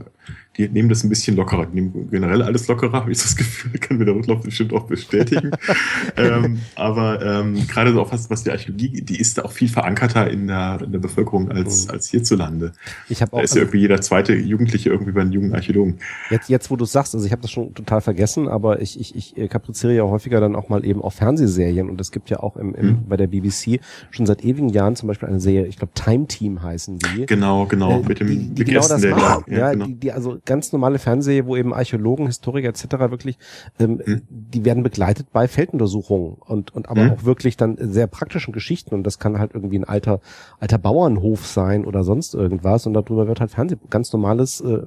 Die 0.67 0.73
nehmen 0.73 0.90
das 0.90 1.03
ein 1.03 1.09
bisschen 1.09 1.35
lockerer. 1.35 1.65
Die 1.65 1.75
nehmen 1.81 2.09
generell 2.11 2.41
alles 2.41 2.67
lockerer, 2.67 2.91
habe 3.01 3.11
ich 3.11 3.17
das 3.22 3.35
Gefühl, 3.35 3.72
kann 3.80 3.98
mir 3.98 4.06
der 4.06 4.14
Rundlauf 4.14 4.41
bestimmt 4.43 4.73
auch 4.73 4.83
bestätigen. 4.85 5.51
ähm, 6.17 6.59
aber 6.75 7.22
ähm, 7.25 7.67
gerade 7.67 7.91
so 7.93 8.01
auch 8.01 8.11
was, 8.11 8.30
was 8.30 8.43
die 8.43 8.51
Archäologie, 8.51 9.01
die 9.01 9.19
ist 9.19 9.38
da 9.38 9.43
auch 9.43 9.51
viel 9.51 9.69
verankerter 9.69 10.30
in 10.30 10.48
der, 10.48 10.80
in 10.83 10.91
der 10.91 10.99
Bevölkerung 10.99 11.49
als, 11.51 11.90
als 11.90 12.09
hierzulande. 12.09 12.73
Ich 13.09 13.22
habe 13.22 13.31
Da 13.31 13.38
auch 13.38 13.41
ist 13.43 13.56
ja 13.56 13.61
irgendwie 13.61 13.80
jeder 13.80 14.01
zweite 14.01 14.33
Jugendliche 14.35 14.90
irgendwie 14.90 15.11
bei 15.11 15.22
einem 15.22 15.31
jungen 15.31 15.53
Archäologen. 15.53 15.98
Jetzt, 16.30 16.49
jetzt 16.49 16.69
wo 16.72 16.75
du 16.75 16.85
sagst, 16.85 17.14
also 17.15 17.25
ich 17.25 17.31
habe 17.31 17.41
das 17.41 17.51
schon 17.51 17.73
total 17.73 18.01
vergessen, 18.01 18.48
aber 18.48 18.81
ich, 18.81 18.99
ich, 18.99 19.15
ich 19.15 19.38
äh, 19.38 19.48
kapriziere 19.48 19.93
ja 19.95 20.03
häufiger 20.03 20.40
dann 20.40 20.56
auch 20.56 20.69
mal 20.69 20.85
eben 20.85 21.01
auf 21.01 21.14
Fernsehserien 21.15 21.90
und 21.90 21.99
es 22.01 22.11
gibt 22.11 22.30
ja 22.30 22.40
auch 22.40 22.57
im, 22.57 22.75
im, 22.75 22.81
Mhm. 22.91 22.98
bei 23.07 23.15
der 23.15 23.27
BBC 23.27 23.80
schon 24.09 24.25
seit 24.25 24.43
ewigen 24.43 24.69
Jahren 24.69 24.95
zum 24.95 25.07
Beispiel 25.07 25.30
eine 25.30 25.40
Serie, 25.40 25.67
ich 25.67 25.77
glaube 25.77 25.93
Time 25.93 26.25
Team 26.27 26.61
heißen 26.64 26.98
die. 26.99 27.25
Genau, 27.27 27.65
genau, 27.67 28.01
Äh, 28.01 28.07
mit 28.07 28.19
dem 28.19 28.27
die, 28.27 28.38
die 28.56 28.64
genau 28.65 28.88
das 28.88 29.01
der 29.01 29.15
machen. 29.15 29.43
da- 29.48 29.56
Ja, 29.56 29.72
genau. 29.72 29.85
die, 29.85 29.95
die 29.95 30.11
also 30.11 30.40
ganz 30.51 30.71
normale 30.73 30.99
Fernsehserie, 30.99 31.45
wo 31.45 31.55
eben 31.55 31.73
Archäologen, 31.73 32.27
Historiker 32.27 32.69
etc. 32.69 32.83
wirklich, 33.09 33.38
ähm, 33.80 34.01
Mhm. 34.05 34.21
die 34.30 34.65
werden 34.65 34.83
begleitet 34.83 35.27
bei 35.31 35.47
Felduntersuchungen 35.47 36.33
und 36.39 36.75
und 36.75 36.89
aber 36.89 37.03
Mhm. 37.05 37.11
auch 37.11 37.23
wirklich 37.23 37.57
dann 37.57 37.77
sehr 37.80 38.07
praktischen 38.07 38.53
Geschichten 38.53 38.93
und 38.93 39.03
das 39.03 39.17
kann 39.19 39.39
halt 39.39 39.51
irgendwie 39.53 39.80
ein 39.80 39.85
alter 39.85 40.19
alter 40.59 40.77
Bauernhof 40.77 41.45
sein 41.47 41.85
oder 41.85 42.03
sonst 42.03 42.33
irgendwas 42.33 42.85
und 42.85 42.93
darüber 42.93 43.27
wird 43.27 43.39
halt 43.39 43.51
Fernseh 43.51 43.77
ganz 43.89 44.11
normales 44.13 44.61
äh, 44.61 44.80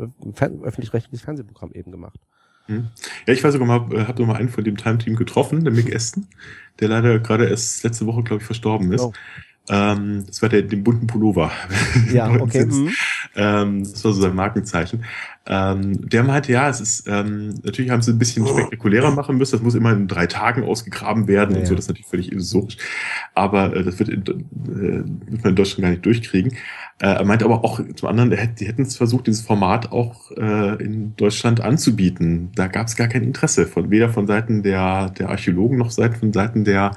öffentlich-rechtliches 0.63 1.23
Fernsehprogramm 1.25 1.73
eben 1.73 1.91
gemacht. 1.91 2.19
Hm. 2.67 2.89
Ja, 3.27 3.35
ich 3.35 3.45
weiß 3.45 3.53
sogar 3.53 3.69
mal, 3.69 4.07
hab 4.09 4.17
sogar 4.17 4.35
mal 4.35 4.39
einen 4.41 4.49
von 4.49 4.65
dem 4.65 4.77
Time-Team 4.77 5.17
getroffen, 5.17 5.65
der 5.65 5.73
Mick 5.73 5.95
Aston, 5.95 6.27
der 6.81 6.89
leider 6.89 7.19
gerade 7.19 7.47
erst 7.49 7.85
letzte 7.85 8.07
Woche, 8.07 8.23
glaube 8.23 8.41
ich, 8.41 8.47
verstorben 8.47 8.91
ist. 8.93 9.03
Oh. 9.03 9.13
Ähm, 9.71 10.25
das 10.27 10.43
war 10.43 10.49
der, 10.51 10.63
den 10.63 10.85
bunten 10.85 11.07
Pullover. 11.07 11.51
Ja, 12.13 12.31
okay. 12.41 12.67
Mhm. 12.67 12.91
ähm, 13.35 13.83
das 13.85 14.05
war 14.05 14.13
so 14.13 14.21
sein 14.21 14.35
Markenzeichen. 14.35 15.05
Ähm, 15.47 16.09
der 16.09 16.23
meinte, 16.23 16.53
ja, 16.53 16.69
es 16.71 16.81
ist, 16.81 17.07
ähm, 17.07 17.55
natürlich 17.63 17.91
haben 17.91 18.01
sie 18.03 18.13
ein 18.13 18.19
bisschen 18.19 18.47
spektakulärer 18.47 19.11
machen 19.11 19.37
müssen. 19.37 19.53
Das 19.53 19.63
muss 19.63 19.75
immer 19.75 19.93
in 19.93 20.07
drei 20.09 20.27
Tagen 20.27 20.65
ausgegraben 20.65 21.29
werden 21.29 21.55
Ja, 21.55 21.61
und 21.61 21.67
so. 21.67 21.75
Das 21.75 21.85
ist 21.85 21.89
natürlich 21.89 22.07
völlig 22.07 22.33
illusorisch. 22.33 22.77
Aber 23.35 23.75
äh, 23.75 23.85
das 23.85 23.99
wird, 23.99 24.09
in, 24.11 24.23
äh, 24.23 24.27
wird 24.27 25.43
man 25.43 25.51
in 25.51 25.57
Deutschland 25.57 25.83
gar 25.83 25.91
nicht 25.91 26.05
durchkriegen. 26.07 26.53
Äh, 27.01 27.07
er 27.09 27.25
meinte 27.25 27.45
aber 27.45 27.65
auch 27.65 27.81
zum 27.95 28.09
anderen, 28.09 28.33
er 28.33 28.39
hätte- 28.39 28.55
die 28.57 28.67
hätten 28.67 28.83
es 28.83 28.97
versucht, 28.97 29.27
dieses 29.27 29.43
Format 29.43 29.93
auch 29.93 30.31
äh, 30.33 30.83
in 30.83 31.15
Deutschland 31.17 31.61
anzubieten. 31.61 32.51
Da 32.55 32.67
gab 32.67 32.87
es 32.87 32.97
gar 32.97 33.09
kein 33.09 33.23
Interesse 33.23 33.67
von 33.67 33.91
weder 33.91 34.09
von 34.11 34.27
Seiten 34.27 34.63
der, 34.63 35.11
der 35.11 35.29
Archäologen 35.31 35.77
noch 35.79 35.91
Seiten 35.91 36.17
von 36.17 36.33
Seiten 36.33 36.65
der 36.65 36.93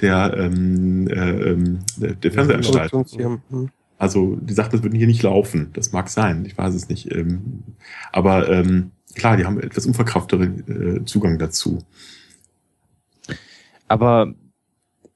der, 0.00 0.34
ähm, 0.36 1.08
äh, 1.08 1.50
ähm, 1.50 1.78
der, 1.96 2.14
der 2.14 2.32
Fernsehanstalt. 2.32 2.92
Hm. 2.92 3.70
Also 3.98 4.36
die 4.40 4.52
sagten, 4.52 4.76
das 4.76 4.82
würde 4.82 4.96
hier 4.96 5.06
nicht 5.06 5.22
laufen. 5.22 5.70
Das 5.74 5.92
mag 5.92 6.08
sein, 6.08 6.44
ich 6.44 6.58
weiß 6.58 6.74
es 6.74 6.88
nicht. 6.88 7.12
Ähm, 7.12 7.62
aber 8.10 8.48
ähm, 8.48 8.90
klar, 9.14 9.36
die 9.36 9.44
haben 9.44 9.60
etwas 9.60 9.86
unverkraftere 9.86 10.44
äh, 10.44 11.04
Zugang 11.04 11.38
dazu. 11.38 11.78
Aber 13.86 14.34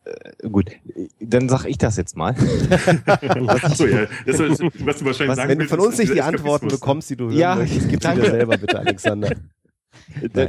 äh, 0.05 0.49
gut, 0.49 0.71
dann 1.19 1.49
sag 1.49 1.65
ich 1.65 1.79
das 1.79 1.97
jetzt 1.97 2.17
mal. 2.17 2.37
Achso, 3.49 3.87
ja. 3.87 4.07
Das, 4.25 4.39
was 4.39 4.59
du 4.59 4.71
wahrscheinlich 5.05 5.29
Was, 5.31 5.37
sagen 5.37 5.49
Wenn 5.49 5.59
du 5.59 5.67
von 5.67 5.81
uns 5.81 5.99
nicht 5.99 6.15
die 6.15 6.23
Antworten 6.23 6.69
bekommst, 6.69 7.11
die 7.11 7.17
du 7.17 7.25
hören 7.25 7.39
Ja, 7.39 7.57
möchtest, 7.57 7.89
gib 7.89 8.03
sie 8.03 8.15
dir 8.15 8.31
selber 8.31 8.57
bitte, 8.57 8.79
Alexander. 8.79 9.33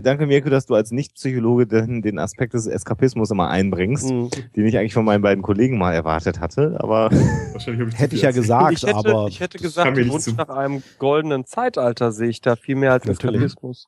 Danke, 0.03 0.27
Mirko, 0.27 0.49
dass 0.49 0.65
du 0.65 0.75
als 0.75 0.91
Nicht-Psychologe 0.91 1.65
den, 1.67 2.01
den 2.01 2.19
Aspekt 2.19 2.53
des 2.53 2.67
Eskapismus 2.67 3.31
immer 3.31 3.49
einbringst, 3.49 4.11
Mhm. 4.11 4.29
den 4.55 4.65
ich 4.65 4.77
eigentlich 4.77 4.93
von 4.93 5.05
meinen 5.05 5.21
beiden 5.21 5.41
Kollegen 5.41 5.77
mal 5.77 5.93
erwartet 5.93 6.39
hatte. 6.39 6.77
Aber 6.79 7.09
Wahrscheinlich 7.53 7.87
ich 7.93 7.99
Hätte 7.99 8.15
ich 8.15 8.21
ja 8.21 8.31
gesagt, 8.31 8.73
ich, 8.73 8.83
hätte, 8.83 8.95
aber 8.95 9.27
ich 9.27 9.39
hätte 9.39 9.57
gesagt, 9.57 9.97
den 9.97 10.09
Wunsch 10.09 10.23
zu. 10.25 10.33
nach 10.33 10.49
einem 10.49 10.83
goldenen 10.99 11.45
Zeitalter 11.45 12.11
sehe 12.11 12.29
ich 12.29 12.41
da 12.41 12.55
viel 12.55 12.75
mehr 12.75 12.91
als 12.93 13.05
Natürlich. 13.05 13.41
Eskapismus. 13.43 13.87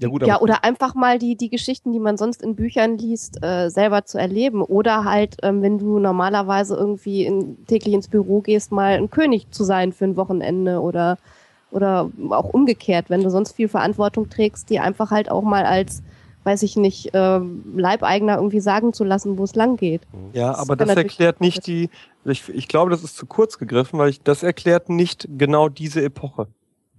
ja 0.00 0.08
gut, 0.08 0.26
Ja, 0.26 0.40
oder 0.40 0.64
einfach 0.64 0.94
mal 0.96 1.18
die, 1.20 1.36
die 1.36 1.50
Geschichten, 1.50 1.92
die 1.92 2.00
man 2.00 2.16
sonst 2.16 2.42
in 2.42 2.56
Büchern 2.56 2.98
liest, 2.98 3.38
äh, 3.44 3.68
selber 3.70 4.04
zu 4.04 4.18
erleben. 4.18 4.60
Oder 4.62 5.04
halt, 5.04 5.36
ähm, 5.44 5.62
wenn 5.62 5.78
du 5.78 6.00
normalerweise 6.00 6.74
irgendwie 6.74 7.24
in, 7.24 7.64
täglich 7.66 7.94
ins 7.94 8.08
Büro 8.08 8.40
gehst, 8.40 8.72
mal 8.72 8.94
ein 8.96 9.08
König 9.10 9.50
zu 9.52 9.62
sein 9.62 9.92
für 9.92 10.04
ein 10.04 10.16
Wochenende 10.16 10.80
oder, 10.80 11.16
oder 11.74 12.10
auch 12.30 12.48
umgekehrt, 12.54 13.10
wenn 13.10 13.22
du 13.22 13.30
sonst 13.30 13.52
viel 13.52 13.68
Verantwortung 13.68 14.28
trägst, 14.30 14.70
die 14.70 14.78
einfach 14.78 15.10
halt 15.10 15.30
auch 15.30 15.42
mal 15.42 15.64
als, 15.66 16.02
weiß 16.44 16.62
ich 16.62 16.76
nicht, 16.76 17.10
ähm, 17.14 17.74
Leibeigner 17.76 18.36
irgendwie 18.36 18.60
sagen 18.60 18.92
zu 18.92 19.02
lassen, 19.04 19.36
wo 19.38 19.44
es 19.44 19.54
lang 19.54 19.76
geht. 19.76 20.02
Ja, 20.32 20.52
Das 20.52 20.60
aber 20.60 20.76
das 20.76 20.90
erklärt 20.96 21.40
nicht 21.40 21.66
die, 21.66 21.90
ich, 22.24 22.48
ich 22.48 22.68
glaube, 22.68 22.90
das 22.90 23.02
ist 23.02 23.16
zu 23.16 23.26
kurz 23.26 23.58
gegriffen, 23.58 23.98
weil 23.98 24.08
ich, 24.10 24.22
das 24.22 24.42
erklärt 24.42 24.88
nicht 24.88 25.28
genau 25.36 25.68
diese 25.68 26.02
Epoche. 26.02 26.46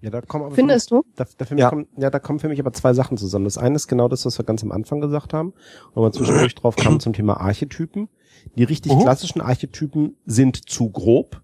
ja, 0.02 0.10
da 0.12 0.22
kommen 0.22 0.46
aber 0.46 0.56
Findest 0.56 0.92
du? 0.92 1.04
Da, 1.16 1.26
da, 1.38 1.46
für 1.46 1.56
mich 1.56 1.62
Ja. 1.62 1.70
kommen, 1.70 1.88
ja, 1.98 2.10
da 2.10 2.20
kommen 2.20 2.40
für 2.40 2.50
mich 2.50 2.60
aber 2.60 2.74
zwei 2.74 2.94
Sachen 2.94 3.18
zusammen. 3.18 3.46
Das 3.46 3.58
eine 3.58 3.76
ist 3.78 3.88
genau 3.88 4.08
das, 4.08 4.26
was 4.26 4.38
wir 4.38 4.46
ganz 4.46 4.62
am 4.62 4.72
Anfang 4.72 5.00
gesagt 5.00 5.34
haben, 5.34 5.54
wo 5.94 6.02
wir 6.04 6.12
zwischendurch 6.12 6.54
drauf 6.54 6.76
kamen 6.76 7.00
zum 7.00 7.14
Thema 7.14 7.40
Archetypen. 7.40 8.10
Die 8.58 8.64
richtig 8.66 8.94
Mhm. 8.94 9.00
klassischen 9.00 9.42
Archetypen 9.42 10.16
sind 10.26 10.70
zu 10.70 10.90
grob. 10.90 11.42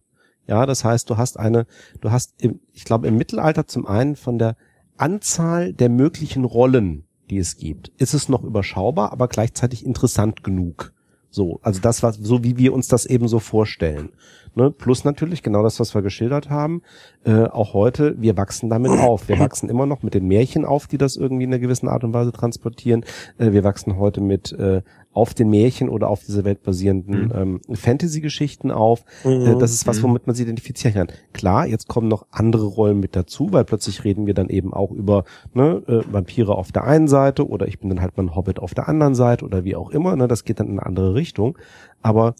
Ja, 0.48 0.66
das 0.66 0.84
heißt, 0.84 1.10
du 1.10 1.18
hast 1.18 1.40
eine, 1.40 1.66
du 2.02 2.12
hast, 2.12 2.34
im, 2.42 2.60
ich 2.74 2.86
glaube, 2.86 3.08
im 3.08 3.18
Mittelalter 3.18 3.68
zum 3.68 3.86
einen 3.86 4.16
von 4.16 4.38
der 4.38 4.56
Anzahl 4.98 5.74
der 5.74 5.90
möglichen 5.90 6.46
Rollen, 6.46 7.06
die 7.30 7.38
es 7.38 7.58
gibt, 7.58 7.90
ist 7.98 8.14
es 8.14 8.30
noch 8.30 8.44
überschaubar, 8.44 9.12
aber 9.12 9.28
gleichzeitig 9.28 9.86
interessant 9.86 10.44
genug. 10.44 10.94
So, 11.30 11.62
also 11.64 11.80
das 11.80 12.04
was, 12.04 12.18
so 12.18 12.44
wie 12.44 12.58
wir 12.58 12.74
uns 12.74 12.90
das 12.90 13.06
eben 13.06 13.30
so 13.30 13.40
vorstellen. 13.40 14.10
Ne? 14.54 14.70
Plus 14.70 15.06
natürlich 15.06 15.44
genau 15.44 15.64
das, 15.64 15.80
was 15.80 15.96
wir 15.96 16.02
geschildert 16.02 16.50
haben. 16.50 16.82
Äh, 17.24 17.46
auch 17.46 17.74
heute, 17.74 18.22
wir 18.22 18.36
wachsen 18.36 18.70
damit 18.70 18.92
auf. 18.92 19.30
Wir 19.30 19.40
wachsen 19.40 19.70
immer 19.70 19.86
noch 19.86 20.04
mit 20.04 20.14
den 20.14 20.28
Märchen 20.28 20.66
auf, 20.66 20.88
die 20.88 20.98
das 20.98 21.16
irgendwie 21.16 21.46
in 21.46 21.52
einer 21.52 21.60
gewissen 21.60 21.88
Art 21.88 22.04
und 22.04 22.14
Weise 22.14 22.34
transportieren. 22.34 23.06
Äh, 23.38 23.54
wir 23.54 23.64
wachsen 23.64 23.98
heute 23.98 24.20
mit 24.20 24.52
äh, 24.52 24.82
auf 25.14 25.34
den 25.34 25.50
Märchen 25.50 25.90
oder 25.90 26.08
auf 26.10 26.24
dieser 26.24 26.46
Welt 26.46 26.64
basierenden 26.64 27.26
Mhm. 27.26 27.60
ähm, 27.70 27.76
Fantasy-Geschichten 27.76 28.72
auf. 28.72 29.04
Äh, 29.26 29.58
das 29.58 29.74
ist 29.74 29.86
was, 29.86 30.00
Mhm. 30.00 30.04
womit 30.04 30.28
man 30.28 30.36
sich 30.36 30.44
identifizieren 30.46 30.94
kann. 30.94 31.08
Klar, 31.34 31.68
jetzt 31.68 31.88
kommen 31.90 32.08
noch 32.08 32.28
andere 32.32 32.66
Rollen 32.66 33.00
mit 33.00 33.16
dazu, 33.16 33.52
weil 33.52 33.66
plötzlich 33.66 34.04
reden 34.06 34.26
wir 34.26 34.34
dann 34.34 34.48
eben 34.48 34.74
auch 34.74 34.92
über 34.92 35.26
ne, 35.54 35.84
äh, 35.88 36.14
Vampire 36.14 36.56
auf 36.56 36.72
der 36.72 36.86
einen 36.86 37.10
Seite 37.10 37.48
oder 37.48 37.68
ich 37.68 37.80
bin 37.80 37.90
dann 37.90 38.02
halt 38.02 38.16
mal 38.16 38.24
ein 38.24 38.36
Hobbit 38.36 38.60
auf 38.60 38.74
der 38.74 38.88
anderen 38.88 39.16
Seite 39.16 39.44
oder 39.44 39.66
wie 39.66 39.76
auch 39.76 39.90
immer. 39.90 40.16
Ne, 40.16 40.28
das 40.30 40.46
geht 40.46 40.60
dann 40.62 40.68
in 40.68 40.80
eine 40.80 40.86
andere 40.86 41.14
Richtung. 41.14 41.58
Aber 42.02 42.36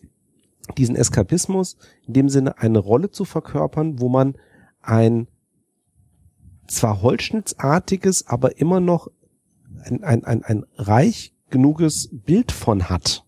diesen 0.78 0.96
Eskapismus, 0.96 1.76
in 2.08 2.14
dem 2.14 2.30
Sinne 2.30 2.58
eine 2.58 2.80
Rolle 2.80 3.12
zu 3.12 3.26
verkörpern, 3.26 4.00
wo 4.00 4.08
man 4.08 4.36
ein 4.82 5.28
zwar 6.68 7.02
holzschnittsartiges, 7.02 8.28
aber 8.28 8.58
immer 8.60 8.80
noch 8.80 9.10
ein, 9.84 10.04
ein, 10.04 10.24
ein, 10.24 10.44
ein 10.44 10.66
reich 10.78 11.31
genuges 11.52 12.10
Bild 12.12 12.52
von 12.52 12.90
hat, 12.90 13.24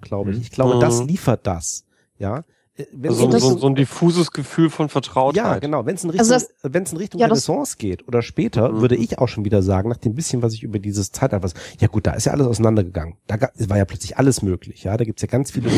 glaube 0.00 0.32
ich. 0.32 0.38
Ich 0.40 0.50
glaube, 0.50 0.76
Mhm. 0.76 0.80
das 0.80 1.02
liefert 1.04 1.46
das. 1.46 1.84
Ja. 2.18 2.44
Wenn 2.92 3.10
Also 3.10 3.28
das- 3.28 3.40
so, 3.40 3.56
so 3.56 3.68
ein 3.68 3.76
diffuses 3.76 4.32
Gefühl 4.32 4.68
von 4.68 4.88
Vertrautheit. 4.88 5.36
ja, 5.36 5.58
genau. 5.60 5.86
Wenn 5.86 5.94
es 5.94 6.02
in 6.02 6.10
Richtung, 6.10 6.28
Also 6.28 6.34
das- 6.34 6.48
wenn 6.72 6.82
es 6.82 6.90
in 6.90 6.98
Richtung 6.98 7.20
ja, 7.20 7.28
Renaissance 7.28 7.76
geht 7.78 8.08
oder 8.08 8.20
später, 8.20 8.72
Mhm. 8.72 8.80
würde 8.80 8.96
ich 8.96 9.16
auch 9.20 9.28
schon 9.28 9.44
wieder 9.44 9.62
sagen, 9.62 9.88
nach 9.88 9.96
dem 9.96 10.14
bisschen, 10.16 10.42
was 10.42 10.54
ich 10.54 10.64
über 10.64 10.80
dieses 10.80 11.12
Zeitalter 11.12 11.44
was, 11.44 11.54
ja 11.78 11.86
gut, 11.86 12.04
da 12.04 12.14
ist 12.14 12.24
ja 12.24 12.32
alles 12.32 12.48
auseinandergegangen. 12.48 13.14
Da 13.28 13.38
war 13.68 13.78
ja 13.78 13.84
plötzlich 13.84 14.16
alles 14.18 14.42
möglich. 14.42 14.82
Ja, 14.82 14.96
da 14.96 15.04
gibt's 15.04 15.22
ja 15.22 15.28
ganz 15.28 15.52
viele, 15.52 15.68
äh, 15.70 15.72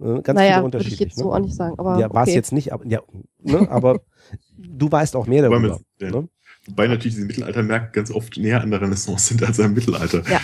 ganz 0.00 0.26
naja, 0.26 0.54
viele 0.54 0.54
würde 0.56 0.64
Unterschiede. 0.64 0.94
ich 0.94 1.00
jetzt 1.00 1.18
so 1.18 1.32
auch 1.32 1.38
nicht 1.38 1.54
sagen. 1.54 1.78
Aber 1.78 2.00
ja, 2.00 2.12
war 2.12 2.24
es 2.24 2.30
okay. 2.30 2.36
jetzt 2.36 2.52
nicht, 2.52 2.72
aber 2.72 2.84
ja, 2.84 3.00
ne, 3.40 3.70
aber 3.70 4.00
du 4.58 4.90
weißt 4.90 5.14
auch 5.14 5.28
mehr 5.28 5.44
Wobei, 5.44 5.54
darüber. 5.56 5.78
mit, 6.00 6.12
ja. 6.12 6.20
Ne? 6.20 6.28
Wobei 6.66 6.88
natürlich 6.88 7.14
diese 7.14 7.26
Mittelaltermärkte 7.26 7.92
ganz 7.92 8.10
oft 8.10 8.36
näher 8.38 8.60
an 8.60 8.72
der 8.72 8.80
Renaissance 8.80 9.28
sind 9.28 9.42
als 9.44 9.60
am 9.60 9.72
Mittelalter. 9.72 10.28
Ja. 10.28 10.40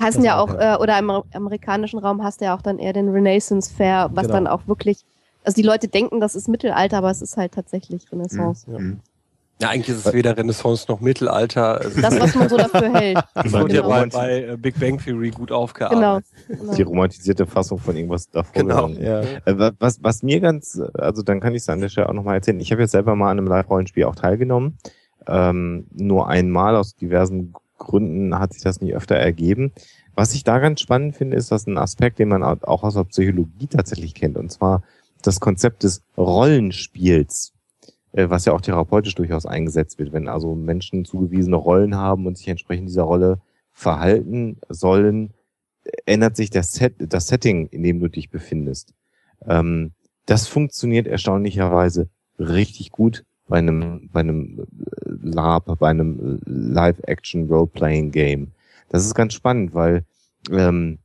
Heißen 0.00 0.22
Das 0.22 0.26
ja 0.26 0.38
auch, 0.40 0.54
äh, 0.54 0.76
oder 0.80 0.98
im 0.98 1.10
amerikanischen 1.32 1.98
Raum 1.98 2.22
hast 2.22 2.40
du 2.40 2.46
ja 2.46 2.56
auch 2.56 2.62
dann 2.62 2.78
eher 2.78 2.92
den 2.92 3.08
Renaissance 3.08 3.72
Fair, 3.72 4.10
was 4.12 4.22
Genau. 4.26 4.34
dann 4.34 4.46
auch 4.46 4.66
wirklich, 4.66 5.04
also 5.44 5.54
die 5.54 5.66
Leute 5.66 5.88
denken, 5.88 6.20
das 6.20 6.34
ist 6.34 6.48
Mittelalter, 6.48 6.98
aber 6.98 7.10
es 7.10 7.22
ist 7.22 7.36
halt 7.36 7.52
tatsächlich 7.52 8.10
Renaissance. 8.12 8.66
Ja. 8.70 8.78
Mhm. 8.78 9.00
Ja, 9.62 9.68
eigentlich 9.68 9.90
ist 9.94 10.06
es 10.06 10.12
weder 10.14 10.34
Renaissance 10.38 10.86
noch 10.88 11.02
Mittelalter. 11.02 11.82
Es 11.84 11.94
Das, 11.94 12.18
was 12.18 12.34
man 12.34 12.48
so 12.48 12.56
dafür 12.56 12.94
hält. 12.98 13.18
das 13.34 13.52
wird 13.52 13.72
ja 13.74 13.82
genau. 13.82 13.88
bei, 13.90 14.06
bei 14.06 14.42
äh, 14.44 14.56
Big 14.56 14.80
Bang 14.80 14.96
Theory 14.98 15.28
gut 15.30 15.52
aufgearbeitet. 15.52 16.24
genau. 16.48 16.72
die 16.76 16.80
romantisierte 16.82 17.44
Fassung 17.46 17.78
von 17.78 17.94
irgendwas 17.94 18.30
davor. 18.30 18.52
Genau. 18.54 18.88
Ja. 18.88 19.20
Äh, 19.20 19.58
wa- 19.58 19.72
Was, 19.78 20.02
was 20.02 20.22
mir 20.22 20.40
ganz, 20.40 20.80
also 20.94 21.20
dann 21.22 21.40
kann 21.40 21.54
ich 21.54 21.60
es 21.60 21.68
an 21.68 21.82
der 21.82 21.90
Stelle 21.90 22.08
auch 22.08 22.14
nochmal 22.14 22.36
erzählen. 22.36 22.58
Ich 22.58 22.72
habe 22.72 22.80
jetzt 22.80 22.92
selber 22.92 23.14
mal 23.16 23.30
an 23.32 23.36
einem 23.38 23.48
Live-Rollenspiel 23.48 24.04
auch 24.04 24.14
teilgenommen. 24.14 24.78
Ähm, 25.26 25.86
nur 25.92 26.28
einmal 26.28 26.74
aus 26.74 26.94
diversen 26.96 27.52
Gründen 27.80 28.38
hat 28.38 28.52
sich 28.52 28.62
das 28.62 28.80
nicht 28.80 28.94
öfter 28.94 29.16
ergeben. 29.16 29.72
Was 30.14 30.34
ich 30.34 30.44
da 30.44 30.60
ganz 30.60 30.80
spannend 30.80 31.16
finde, 31.16 31.36
ist, 31.36 31.50
dass 31.50 31.66
ein 31.66 31.78
Aspekt, 31.78 32.20
den 32.20 32.28
man 32.28 32.44
auch 32.44 32.84
aus 32.84 32.94
der 32.94 33.04
Psychologie 33.04 33.66
tatsächlich 33.66 34.14
kennt, 34.14 34.36
und 34.36 34.52
zwar 34.52 34.84
das 35.22 35.40
Konzept 35.40 35.82
des 35.82 36.02
Rollenspiels, 36.16 37.52
äh, 38.12 38.28
was 38.28 38.44
ja 38.44 38.52
auch 38.52 38.60
therapeutisch 38.60 39.14
durchaus 39.14 39.46
eingesetzt 39.46 39.98
wird, 39.98 40.12
wenn 40.12 40.28
also 40.28 40.54
Menschen 40.54 41.04
zugewiesene 41.04 41.56
Rollen 41.56 41.96
haben 41.96 42.26
und 42.26 42.38
sich 42.38 42.48
entsprechend 42.48 42.88
dieser 42.88 43.02
Rolle 43.02 43.40
verhalten 43.72 44.58
sollen, 44.68 45.34
ändert 46.06 46.36
sich 46.36 46.50
das, 46.50 46.72
Set, 46.72 46.94
das 46.98 47.28
Setting, 47.28 47.66
in 47.68 47.82
dem 47.82 48.00
du 48.00 48.08
dich 48.08 48.30
befindest. 48.30 48.94
Ähm, 49.46 49.92
das 50.26 50.46
funktioniert 50.46 51.06
erstaunlicherweise 51.06 52.08
richtig 52.38 52.90
gut 52.90 53.24
bei 53.50 53.58
einem, 53.58 54.08
bei 54.12 54.20
einem 54.20 54.60
äh, 54.60 54.64
LARP, 55.22 55.78
bei 55.78 55.90
einem 55.90 56.18
äh, 56.18 56.38
Live-Action-Role-Playing-Game. 56.46 58.52
Das 58.88 59.04
ist 59.04 59.14
ganz 59.14 59.34
spannend, 59.34 59.74
weil 59.74 60.04
ähm, 60.50 60.98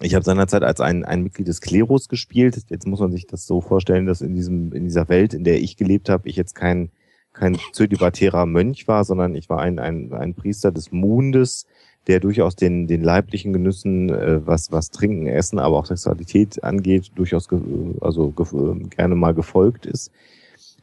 ich 0.00 0.14
habe 0.14 0.24
seinerzeit 0.24 0.62
als 0.62 0.80
ein, 0.80 1.04
ein 1.04 1.22
Mitglied 1.22 1.48
des 1.48 1.60
Klerus 1.60 2.08
gespielt. 2.08 2.56
Jetzt 2.68 2.86
muss 2.86 3.00
man 3.00 3.12
sich 3.12 3.26
das 3.26 3.46
so 3.46 3.60
vorstellen, 3.60 4.06
dass 4.06 4.20
in 4.20 4.34
diesem 4.34 4.72
in 4.72 4.84
dieser 4.84 5.08
Welt, 5.08 5.34
in 5.34 5.44
der 5.44 5.60
ich 5.60 5.76
gelebt 5.76 6.08
habe, 6.08 6.28
ich 6.28 6.36
jetzt 6.36 6.54
kein 6.54 6.90
kein 7.32 7.58
zölibatärer 7.72 8.46
Mönch 8.46 8.88
war, 8.88 9.04
sondern 9.04 9.34
ich 9.34 9.50
war 9.50 9.60
ein, 9.60 9.78
ein, 9.78 10.12
ein 10.14 10.34
Priester 10.34 10.72
des 10.72 10.90
Mondes, 10.90 11.66
der 12.06 12.18
durchaus 12.18 12.56
den, 12.56 12.86
den 12.86 13.02
leiblichen 13.02 13.52
Genüssen, 13.52 14.08
äh, 14.08 14.46
was, 14.46 14.72
was 14.72 14.90
Trinken, 14.90 15.26
Essen, 15.26 15.58
aber 15.58 15.76
auch 15.76 15.86
Sexualität 15.86 16.64
angeht, 16.64 17.10
durchaus 17.14 17.48
ge, 17.48 17.60
also 18.00 18.30
ge, 18.30 18.46
gerne 18.88 19.16
mal 19.16 19.34
gefolgt 19.34 19.84
ist. 19.84 20.10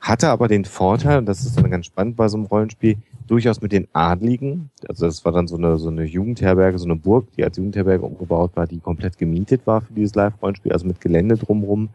Hatte 0.04 0.28
aber 0.28 0.50
den 0.50 0.66
Vorteil, 0.66 1.20
und 1.20 1.28
das 1.28 1.46
ist 1.46 1.58
dann 1.58 1.72
ganz 1.72 1.86
spannend 1.86 2.18
bei 2.18 2.28
so 2.28 2.36
einem 2.36 2.46
Rollenspiel, 2.46 2.98
durchaus 3.26 3.62
mit 3.62 3.72
den 3.72 3.88
Adligen. 3.94 4.70
Also 4.90 5.06
das 5.06 5.24
war 5.24 5.32
dann 5.32 5.48
so 5.48 5.56
eine, 5.56 5.78
so 5.78 5.88
eine 5.88 6.04
Jugendherberge, 6.04 6.78
so 6.78 6.84
eine 6.84 6.98
Burg, 6.98 7.32
die 7.38 7.44
als 7.46 7.56
Jugendherberge 7.56 8.04
umgebaut 8.04 8.52
war, 8.56 8.68
die 8.68 8.82
komplett 8.82 9.18
gemietet 9.18 9.66
war 9.66 9.80
für 9.80 9.94
dieses 9.94 10.14
Live-Rollenspiel, 10.14 10.74
also 10.74 10.86
mit 10.86 11.00
Gelände 11.00 11.38
drumrum. 11.38 11.88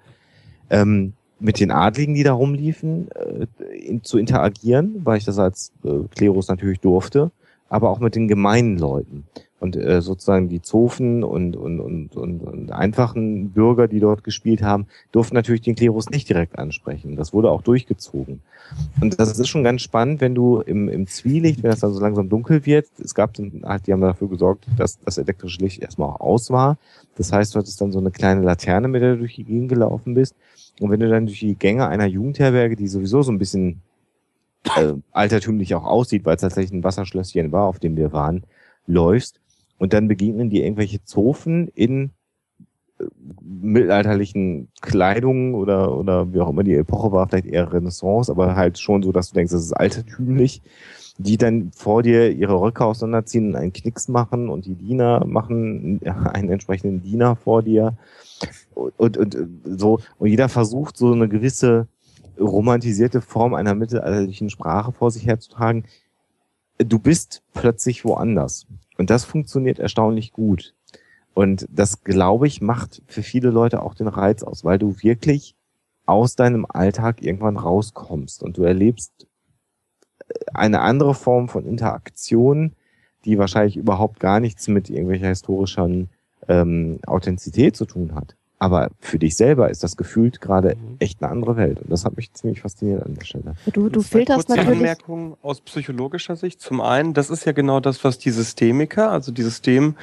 Ähm, 0.71 1.13
mit 1.39 1.61
den 1.61 1.71
Adligen, 1.71 2.15
die 2.15 2.23
da 2.23 2.33
rumliefen, 2.33 3.09
äh, 3.13 3.47
in, 3.77 4.03
zu 4.03 4.17
interagieren, 4.17 5.03
weil 5.05 5.19
ich 5.19 5.27
das 5.27 5.39
als 5.39 5.75
äh, 5.85 6.09
Klerus 6.11 6.49
natürlich 6.49 6.81
durfte, 6.81 7.31
aber 7.69 7.91
auch 7.91 8.01
mit 8.01 8.15
den 8.15 8.27
gemeinen 8.27 8.79
Leuten. 8.79 9.25
Und 9.61 9.75
äh, 9.75 10.01
sozusagen 10.01 10.49
die 10.49 10.63
Zofen 10.63 11.25
und, 11.25 11.57
und, 11.57 11.81
und, 11.81 12.17
und, 12.17 12.43
und 12.43 12.71
einfachen 12.71 13.51
Bürger, 13.51 13.89
die 13.89 13.99
dort 13.99 14.23
gespielt 14.23 14.63
haben, 14.63 14.87
durften 15.11 15.35
natürlich 15.35 15.63
den 15.63 15.75
Klerus 15.75 16.11
nicht 16.11 16.29
direkt 16.29 16.59
ansprechen. 16.59 17.17
Das 17.17 17.33
wurde 17.33 17.51
auch 17.51 17.63
durchgezogen. 17.63 18.41
Und 19.01 19.19
das 19.19 19.37
ist 19.37 19.49
schon 19.49 19.65
ganz 19.65 19.83
spannend, 19.83 20.21
wenn 20.21 20.35
du 20.35 20.61
im, 20.61 20.89
im 20.89 21.09
Zwielicht, 21.09 21.63
wenn 21.63 21.73
es 21.73 21.81
dann 21.81 21.93
so 21.93 22.01
langsam 22.01 22.29
dunkel 22.29 22.65
wird, 22.67 22.87
es 23.03 23.15
gab 23.15 23.35
dann 23.35 23.63
halt, 23.65 23.87
die 23.87 23.93
haben 23.93 24.01
dafür 24.01 24.29
gesorgt, 24.29 24.67
dass 24.77 25.01
das 25.01 25.19
elektrische 25.19 25.61
Licht 25.61 25.83
erstmal 25.83 26.11
auch 26.11 26.21
aus 26.21 26.51
war. 26.51 26.79
Das 27.17 27.33
heißt, 27.33 27.55
du 27.55 27.59
hattest 27.59 27.81
dann 27.81 27.91
so 27.91 27.99
eine 27.99 28.13
kleine 28.13 28.43
Laterne, 28.43 28.87
mit 28.87 29.03
der 29.03 29.15
du 29.15 29.21
durch 29.21 29.35
die 29.35 29.45
Gegend 29.45 29.71
gelaufen 29.71 30.15
bist. 30.15 30.37
Und 30.81 30.91
wenn 30.91 31.01
du 31.01 31.09
dann 31.09 31.27
durch 31.27 31.41
die 31.41 31.57
Gänge 31.57 31.89
einer 31.89 32.07
Jugendherberge, 32.07 32.77
die 32.77 32.87
sowieso 32.87 33.23
so 33.23 33.33
ein 33.33 33.39
bisschen 33.39 33.81
äh, 34.77 34.95
altertümlich 35.13 35.75
auch 35.75 35.85
aussieht, 35.85 36.25
weil 36.25 36.37
es 36.37 36.43
tatsächlich 36.43 36.73
ein 36.73 36.85
Wasserschlösschen 36.85 37.51
war, 37.51 37.65
auf 37.65 37.79
dem 37.79 37.97
wir 37.97 38.13
waren, 38.13 38.45
läufst, 38.87 39.41
und 39.79 39.93
dann 39.93 40.09
begegnen 40.09 40.51
dir 40.51 40.65
irgendwelche 40.65 41.03
Zofen 41.05 41.69
in 41.75 42.11
äh, 42.99 43.05
mittelalterlichen 43.43 44.69
Kleidungen 44.81 45.55
oder, 45.55 45.97
oder 45.97 46.33
wie 46.33 46.41
auch 46.41 46.51
immer 46.51 46.65
die 46.65 46.75
Epoche 46.75 47.13
war, 47.13 47.29
vielleicht 47.29 47.47
eher 47.47 47.73
Renaissance, 47.73 48.31
aber 48.31 48.57
halt 48.57 48.79
schon 48.79 49.03
so, 49.03 49.13
dass 49.13 49.31
du 49.31 49.35
denkst, 49.35 49.53
das 49.53 49.63
ist 49.63 49.73
altertümlich, 49.73 50.63
die 51.19 51.37
dann 51.37 51.73
vor 51.73 52.03
dir 52.03 52.31
ihre 52.31 52.61
Röcke 52.61 52.85
auseinanderziehen 52.85 53.57
einen 53.57 53.73
Knicks 53.73 54.09
machen 54.09 54.49
und 54.49 54.67
die 54.67 54.75
Diener 54.75 55.25
machen 55.27 56.01
einen 56.33 56.51
entsprechenden 56.51 57.03
Diener 57.03 57.37
vor 57.37 57.63
dir 57.63 57.97
und, 58.75 59.17
und, 59.17 59.35
und 59.35 59.61
so 59.65 60.01
und 60.19 60.29
jeder 60.29 60.49
versucht 60.49 60.97
so 60.97 61.13
eine 61.13 61.29
gewisse 61.29 61.89
romantisierte 62.39 63.21
Form 63.21 63.55
einer 63.55 63.75
mittelalterlichen 63.75 64.51
Sprache 64.51 64.93
vor 64.93 65.11
sich 65.11 65.27
herzutragen. 65.27 65.85
Du 66.79 66.99
bist 66.99 67.43
plötzlich 67.55 68.05
woanders. 68.05 68.67
Und 68.99 69.09
das 69.11 69.25
funktioniert 69.25 69.79
erstaunlich 69.79 70.33
gut. 70.33 70.75
Und 71.33 71.67
das, 71.71 72.03
glaube 72.03 72.47
ich, 72.47 72.61
macht 72.61 73.01
für 73.07 73.23
viele 73.23 73.51
Leute 73.51 73.83
auch 73.83 73.95
den 73.95 74.09
Reiz 74.09 74.43
aus, 74.43 74.65
weil 74.65 74.79
du 74.79 74.97
wirklich 75.01 75.55
aus 76.05 76.35
deinem 76.35 76.67
Alltag 76.69 77.23
irgendwann 77.23 77.57
rauskommst 77.57 78.43
und 78.43 78.59
du 78.59 78.65
erlebst 78.65 79.27
äh, 80.29 80.35
eine 80.53 80.81
andere 80.81 81.15
Form 81.15 81.49
von 81.49 81.65
Interaktion, 81.65 82.73
die 83.25 83.39
wahrscheinlich 83.39 83.77
überhaupt 83.77 84.21
gar 84.21 84.41
nichts 84.41 84.69
mit 84.69 84.91
irgendwelcher 84.91 85.29
historischen 85.29 86.09
ähm, 86.49 86.99
Authentizität 87.07 87.77
zu 87.77 87.85
tun 87.85 88.15
hat. 88.15 88.38
Aber 88.61 88.91
für 89.01 89.19
dich 89.19 89.37
selber 89.37 89.71
ist 89.71 89.85
das 89.85 89.97
gefühlt 89.97 90.41
gerade 90.41 90.75
Mhm. 90.77 90.97
echt 90.99 91.23
eine 91.23 91.31
andere 91.31 91.57
Welt. 91.57 91.81
Und 91.81 91.91
das 91.91 92.05
hat 92.05 92.17
mich 92.17 92.33
ziemlich 92.33 92.61
fasziniert 92.61 93.05
an 93.05 93.15
der 93.15 93.25
Stelle. 93.25 93.55
Du, 93.73 93.89
du 93.89 94.03
filterst 94.03 94.47
kurze 94.49 94.61
natürlich. 94.61 94.81
Anmerkungen 94.81 95.37
aus 95.43 95.61
psychologischer 95.61 96.35
Sicht. 96.37 96.61
Zum 96.61 96.81
einen, 96.81 97.15
das 97.15 97.31
ist 97.31 97.45
ja 97.45 97.53
genau 97.53 97.81
das, 97.81 98.03
was 98.03 98.19
die 98.19 98.31
Systemiker, 98.31 99.11
also 99.13 99.31
die 99.31 99.43
System, 99.43 99.95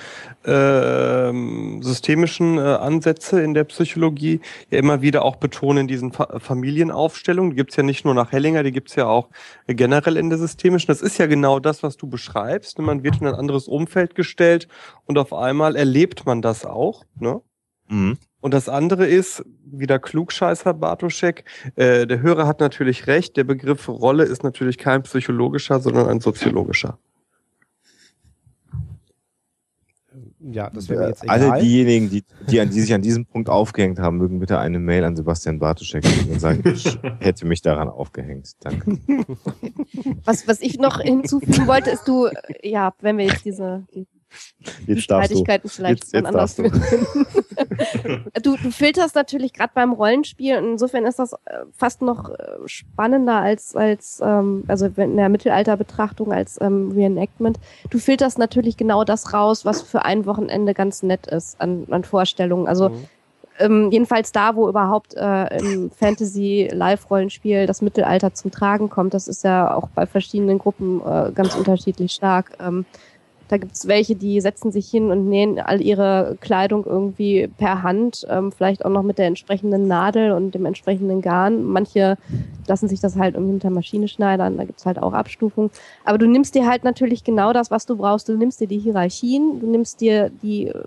ähm, 0.46 1.82
systemischen 1.82 2.58
äh, 2.58 2.62
Ansätze 2.62 3.42
in 3.42 3.54
der 3.54 3.66
Psychologie 3.66 4.40
ja 4.70 4.80
immer 4.80 5.02
wieder 5.02 5.24
auch 5.26 5.36
betonen 5.36 5.80
in 5.80 5.88
diesen 5.88 6.12
Fa 6.12 6.40
Familienaufstellungen. 6.40 7.52
Die 7.52 7.56
gibt's 7.58 7.76
ja 7.76 7.84
nicht 7.84 8.06
nur 8.06 8.14
nach 8.14 8.32
Hellinger, 8.32 8.64
die 8.64 8.72
gibt's 8.72 8.96
ja 8.96 9.08
auch 9.08 9.30
äh, 9.68 9.76
generell 9.76 10.18
in 10.18 10.30
der 10.30 10.40
systemischen. 10.40 10.88
Das 10.88 11.02
ist 11.02 11.18
ja 11.18 11.28
genau 11.28 11.60
das, 11.60 11.84
was 11.84 11.98
du 11.98 12.08
beschreibst. 12.08 12.80
Man 12.80 13.04
wird 13.04 13.22
in 13.22 13.28
ein 13.28 13.36
anderes 13.36 13.68
Umfeld 13.68 14.16
gestellt 14.16 14.68
und 15.06 15.18
auf 15.18 15.34
einmal 15.34 15.76
erlebt 15.76 16.26
man 16.26 16.42
das 16.42 16.66
auch. 16.66 17.04
Ne? 17.20 17.42
Mhm. 17.88 18.18
Und 18.42 18.54
das 18.54 18.70
andere 18.70 19.08
ist, 19.08 19.44
wieder 19.66 19.98
Klugscheißer 19.98 20.74
Bartoschek, 20.76 21.46
äh, 21.76 22.06
der 22.06 22.22
Hörer 22.22 22.46
hat 22.48 22.60
natürlich 22.60 23.08
recht, 23.08 23.38
der 23.38 23.44
Begriff 23.44 23.88
Rolle 23.88 24.24
ist 24.24 24.44
natürlich 24.44 24.78
kein 24.78 25.02
psychologischer, 25.04 25.80
sondern 25.80 26.08
ein 26.08 26.20
soziologischer. 26.20 27.00
Ja, 30.40 30.70
das 30.70 30.90
wäre 30.90 31.02
mir 31.02 31.08
jetzt 31.10 31.24
egal. 31.24 31.42
Alle 31.42 31.62
diejenigen, 31.62 32.10
die, 32.10 32.24
die, 32.50 32.60
an, 32.60 32.70
die 32.70 32.80
sich 32.80 32.94
an 32.94 33.02
diesem 33.02 33.26
Punkt 33.26 33.50
aufgehängt 33.50 33.98
haben, 33.98 34.18
mögen 34.18 34.40
bitte 34.40 34.60
eine 34.60 34.78
Mail 34.80 35.04
an 35.04 35.16
Sebastian 35.16 35.58
Bartoschek 35.58 36.06
schicken 36.06 36.32
und 36.34 36.40
sagen, 36.40 36.62
ich 36.72 37.00
hätte 37.20 37.48
mich 37.48 37.64
daran 37.64 37.90
aufgehängt. 37.90 38.52
Danke. 38.60 39.00
Was, 40.24 40.48
was 40.48 40.62
ich 40.62 40.78
noch 40.78 41.00
hinzufügen 41.02 41.66
wollte, 41.66 41.90
ist 41.90 42.08
du, 42.08 42.28
äh, 42.28 42.70
ja, 42.70 42.94
wenn 43.02 43.18
wir 43.18 43.26
jetzt 43.26 43.44
diese 43.44 43.86
die 43.92 44.06
Jetzt. 44.86 45.04
Streitigkeiten 45.04 45.70
vielleicht 45.70 46.04
Jetzt- 46.04 46.14
jetzt 46.14 46.26
anders 46.26 46.54
führen. 46.56 46.82
Du, 48.42 48.56
du 48.64 48.72
filterst 48.72 49.16
natürlich 49.16 49.54
gerade 49.54 49.72
beim 49.74 49.94
Rollenspiel 49.94 50.56
insofern 50.56 51.06
ist 51.06 51.20
das 51.20 51.34
äh, 51.34 51.38
fast 51.76 52.02
noch 52.02 52.30
äh, 52.30 52.36
spannender 52.66 53.36
als, 53.36 53.76
als 53.76 54.22
ähm, 54.24 54.64
also 54.68 54.88
in 54.88 55.18
der 55.18 55.30
Mittelalterbetrachtung 55.30 56.32
als 56.32 56.60
ähm, 56.62 56.92
Reenactment. 56.92 57.60
Du 57.90 58.00
filterst 58.00 58.38
natürlich 58.38 58.78
genau 58.78 59.04
das 59.04 59.34
raus, 59.34 59.66
was 59.66 59.82
für 59.82 60.06
ein 60.06 60.26
Wochenende 60.26 60.74
ganz 60.74 61.04
nett 61.04 61.28
ist 61.28 61.60
an, 61.62 61.86
an 61.90 62.04
Vorstellungen. 62.04 62.68
Also 62.68 62.90
Mhm. 62.90 63.08
ähm, 63.60 63.92
jedenfalls 63.92 64.32
da, 64.32 64.56
wo 64.56 64.68
überhaupt 64.68 65.14
äh, 65.16 65.58
im 65.60 65.92
Fantasy-Live-Rollenspiel 65.92 67.66
das 67.66 67.82
Mittelalter 67.82 68.34
zum 68.34 68.52
Tragen 68.52 68.90
kommt. 68.90 69.14
Das 69.14 69.28
ist 69.28 69.44
ja 69.44 69.74
auch 69.74 69.88
bei 69.90 70.06
verschiedenen 70.06 70.58
Gruppen 70.58 71.02
äh, 71.02 71.32
ganz 71.34 71.56
unterschiedlich 71.56 72.12
stark. 72.12 72.52
Ähm, 72.60 72.86
da 73.48 73.58
gibt's 73.58 73.88
welche, 73.88 74.16
die 74.16 74.42
setzen 74.42 74.72
sich 74.72 74.90
hin 74.90 75.12
und 75.12 75.30
nähen 75.30 75.60
all 75.60 75.82
ihre 75.82 76.38
Kleidung 76.42 76.86
irgendwie 76.86 77.48
per 77.48 77.84
Hand, 77.84 78.26
ähm, 78.30 78.52
vielleicht 78.52 78.84
auch 78.84 78.90
noch 78.90 79.04
mit 79.04 79.18
der 79.18 79.28
entsprechenden 79.28 79.88
Nadel 79.88 80.32
und 80.32 80.56
dem 80.56 80.66
entsprechenden 80.66 81.22
Garn. 81.22 81.64
Manche 81.64 82.18
lassen 82.68 82.88
sich 82.88 83.00
das 83.00 83.16
halt 83.16 83.36
irgendwie 83.36 83.54
mit 83.54 83.64
der 83.64 83.72
Maschine 83.72 84.08
schneidern, 84.08 84.58
da 84.58 84.64
gibt's 84.64 84.86
halt 84.86 84.98
auch 84.98 85.14
Abstufungen. 85.14 85.70
Aber 86.06 86.18
du 86.18 86.28
nimmst 86.28 86.56
dir 86.56 86.68
halt 86.68 86.84
natürlich 86.84 87.24
genau 87.24 87.54
das, 87.54 87.70
was 87.70 87.86
du 87.86 87.98
brauchst. 87.98 88.28
Du 88.28 88.36
nimmst 88.36 88.60
dir 88.60 88.68
die 88.68 88.80
Hierarchien, 88.80 89.60
du 89.60 89.68
nimmst 89.68 90.02
dir 90.02 90.32
die 90.42 90.68
äh, 90.68 90.84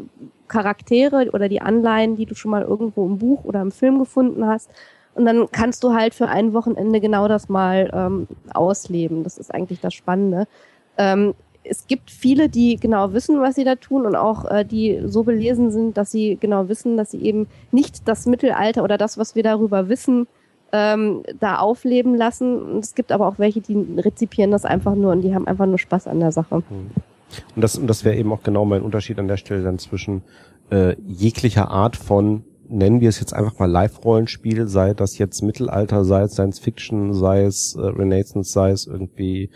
Charaktere 0.48 1.30
oder 1.32 1.48
die 1.48 1.60
Anleihen, 1.60 2.16
die 2.16 2.26
du 2.26 2.34
schon 2.34 2.50
mal 2.50 2.62
irgendwo 2.62 3.06
im 3.06 3.18
Buch 3.18 3.44
oder 3.44 3.60
im 3.60 3.70
Film 3.70 3.98
gefunden 3.98 4.46
hast. 4.46 4.70
Und 5.14 5.26
dann 5.26 5.48
kannst 5.50 5.82
du 5.84 5.94
halt 5.94 6.14
für 6.14 6.28
ein 6.28 6.54
Wochenende 6.54 7.00
genau 7.00 7.28
das 7.28 7.48
mal 7.48 7.90
ähm, 7.92 8.28
ausleben. 8.54 9.24
Das 9.24 9.36
ist 9.36 9.52
eigentlich 9.52 9.80
das 9.80 9.94
Spannende. 9.94 10.46
Ähm, 10.96 11.34
es 11.64 11.86
gibt 11.86 12.10
viele, 12.10 12.48
die 12.48 12.76
genau 12.76 13.12
wissen, 13.12 13.40
was 13.40 13.54
sie 13.54 13.64
da 13.64 13.74
tun 13.74 14.06
und 14.06 14.16
auch 14.16 14.44
äh, 14.50 14.64
die 14.64 15.02
so 15.06 15.24
belesen 15.24 15.70
sind, 15.70 15.96
dass 15.96 16.10
sie 16.10 16.36
genau 16.40 16.68
wissen, 16.68 16.96
dass 16.96 17.10
sie 17.10 17.20
eben 17.22 17.46
nicht 17.72 18.08
das 18.08 18.26
Mittelalter 18.26 18.82
oder 18.82 18.98
das, 18.98 19.18
was 19.18 19.34
wir 19.34 19.42
darüber 19.42 19.88
wissen, 19.88 20.26
ähm, 20.72 21.22
da 21.40 21.58
aufleben 21.58 22.14
lassen. 22.14 22.60
Und 22.60 22.84
es 22.84 22.94
gibt 22.94 23.12
aber 23.12 23.26
auch 23.26 23.38
welche, 23.38 23.60
die 23.60 23.86
rezipieren 23.98 24.50
das 24.50 24.64
einfach 24.64 24.94
nur 24.94 25.12
und 25.12 25.22
die 25.22 25.34
haben 25.34 25.46
einfach 25.46 25.66
nur 25.66 25.78
Spaß 25.78 26.06
an 26.06 26.20
der 26.20 26.32
Sache. 26.32 26.62
Und 27.54 27.62
das, 27.62 27.76
und 27.76 27.86
das 27.86 28.04
wäre 28.04 28.16
eben 28.16 28.32
auch 28.32 28.42
genau 28.42 28.64
mein 28.64 28.82
Unterschied 28.82 29.18
an 29.18 29.28
der 29.28 29.36
Stelle 29.36 29.62
dann 29.62 29.78
zwischen 29.78 30.22
äh, 30.70 30.96
jeglicher 31.06 31.70
Art 31.70 31.96
von, 31.96 32.44
nennen 32.68 33.00
wir 33.00 33.08
es 33.08 33.20
jetzt 33.20 33.34
einfach 33.34 33.58
mal 33.58 33.70
Live-Rollenspiel, 33.70 34.66
sei 34.68 34.94
das 34.94 35.18
jetzt 35.18 35.42
Mittelalter, 35.42 36.04
sei 36.04 36.22
es 36.22 36.32
Science 36.32 36.58
Fiction, 36.58 37.14
sei 37.14 37.44
es 37.44 37.74
äh, 37.74 37.80
Renaissance, 37.80 38.52
sei 38.52 38.70
es 38.70 38.86
irgendwie 38.86 39.50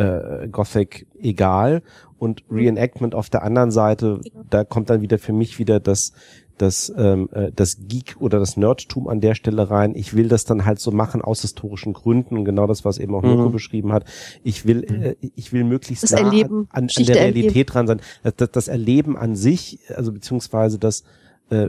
äh, 0.00 0.48
Gothic 0.48 1.06
egal 1.20 1.82
und 2.18 2.42
Reenactment 2.50 3.14
auf 3.14 3.28
der 3.30 3.42
anderen 3.42 3.70
Seite, 3.70 4.20
da 4.48 4.64
kommt 4.64 4.90
dann 4.90 5.00
wieder 5.02 5.18
für 5.18 5.32
mich 5.32 5.58
wieder 5.58 5.80
das 5.80 6.12
das, 6.58 6.92
ähm, 6.94 7.30
äh, 7.32 7.50
das 7.56 7.78
Geek 7.88 8.16
oder 8.20 8.38
das 8.38 8.58
Nerdtum 8.58 9.08
an 9.08 9.22
der 9.22 9.34
Stelle 9.34 9.70
rein. 9.70 9.94
Ich 9.94 10.14
will 10.14 10.28
das 10.28 10.44
dann 10.44 10.66
halt 10.66 10.78
so 10.78 10.90
machen 10.90 11.22
aus 11.22 11.40
historischen 11.40 11.94
Gründen 11.94 12.36
und 12.36 12.44
genau 12.44 12.66
das, 12.66 12.84
was 12.84 12.98
eben 12.98 13.14
auch 13.14 13.22
Mirko 13.22 13.48
Mhm. 13.48 13.52
beschrieben 13.52 13.92
hat. 13.94 14.04
Ich 14.44 14.66
will, 14.66 14.84
äh, 14.84 15.14
ich 15.36 15.54
will 15.54 15.64
möglichst 15.64 16.02
Das 16.02 16.10
nah 16.10 16.18
Erleben, 16.18 16.66
an, 16.70 16.88
an 16.94 17.04
der 17.06 17.16
erleben. 17.18 17.34
Realität 17.38 17.72
dran 17.72 17.86
sein. 17.86 18.00
Das, 18.22 18.34
das, 18.36 18.50
das 18.50 18.68
Erleben 18.68 19.16
an 19.16 19.36
sich, 19.36 19.78
also 19.96 20.12
beziehungsweise 20.12 20.78
das 20.78 21.04
äh, 21.48 21.68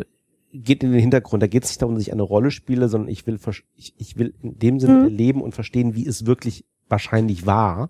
geht 0.53 0.83
in 0.83 0.91
den 0.91 0.99
Hintergrund. 0.99 1.41
Da 1.41 1.47
geht 1.47 1.63
es 1.63 1.69
nicht 1.69 1.81
darum, 1.81 1.95
dass 1.95 2.03
ich 2.03 2.11
eine 2.11 2.23
Rolle 2.23 2.51
spiele, 2.51 2.89
sondern 2.89 3.09
ich 3.09 3.25
will, 3.25 3.39
ich, 3.77 3.93
ich 3.97 4.17
will 4.17 4.33
in 4.43 4.59
dem 4.59 4.79
Sinne 4.81 4.97
Mhm. 4.97 5.03
erleben 5.05 5.41
und 5.41 5.55
verstehen, 5.55 5.95
wie 5.95 6.05
es 6.05 6.25
wirklich 6.25 6.65
wahrscheinlich 6.89 7.45
war. 7.45 7.87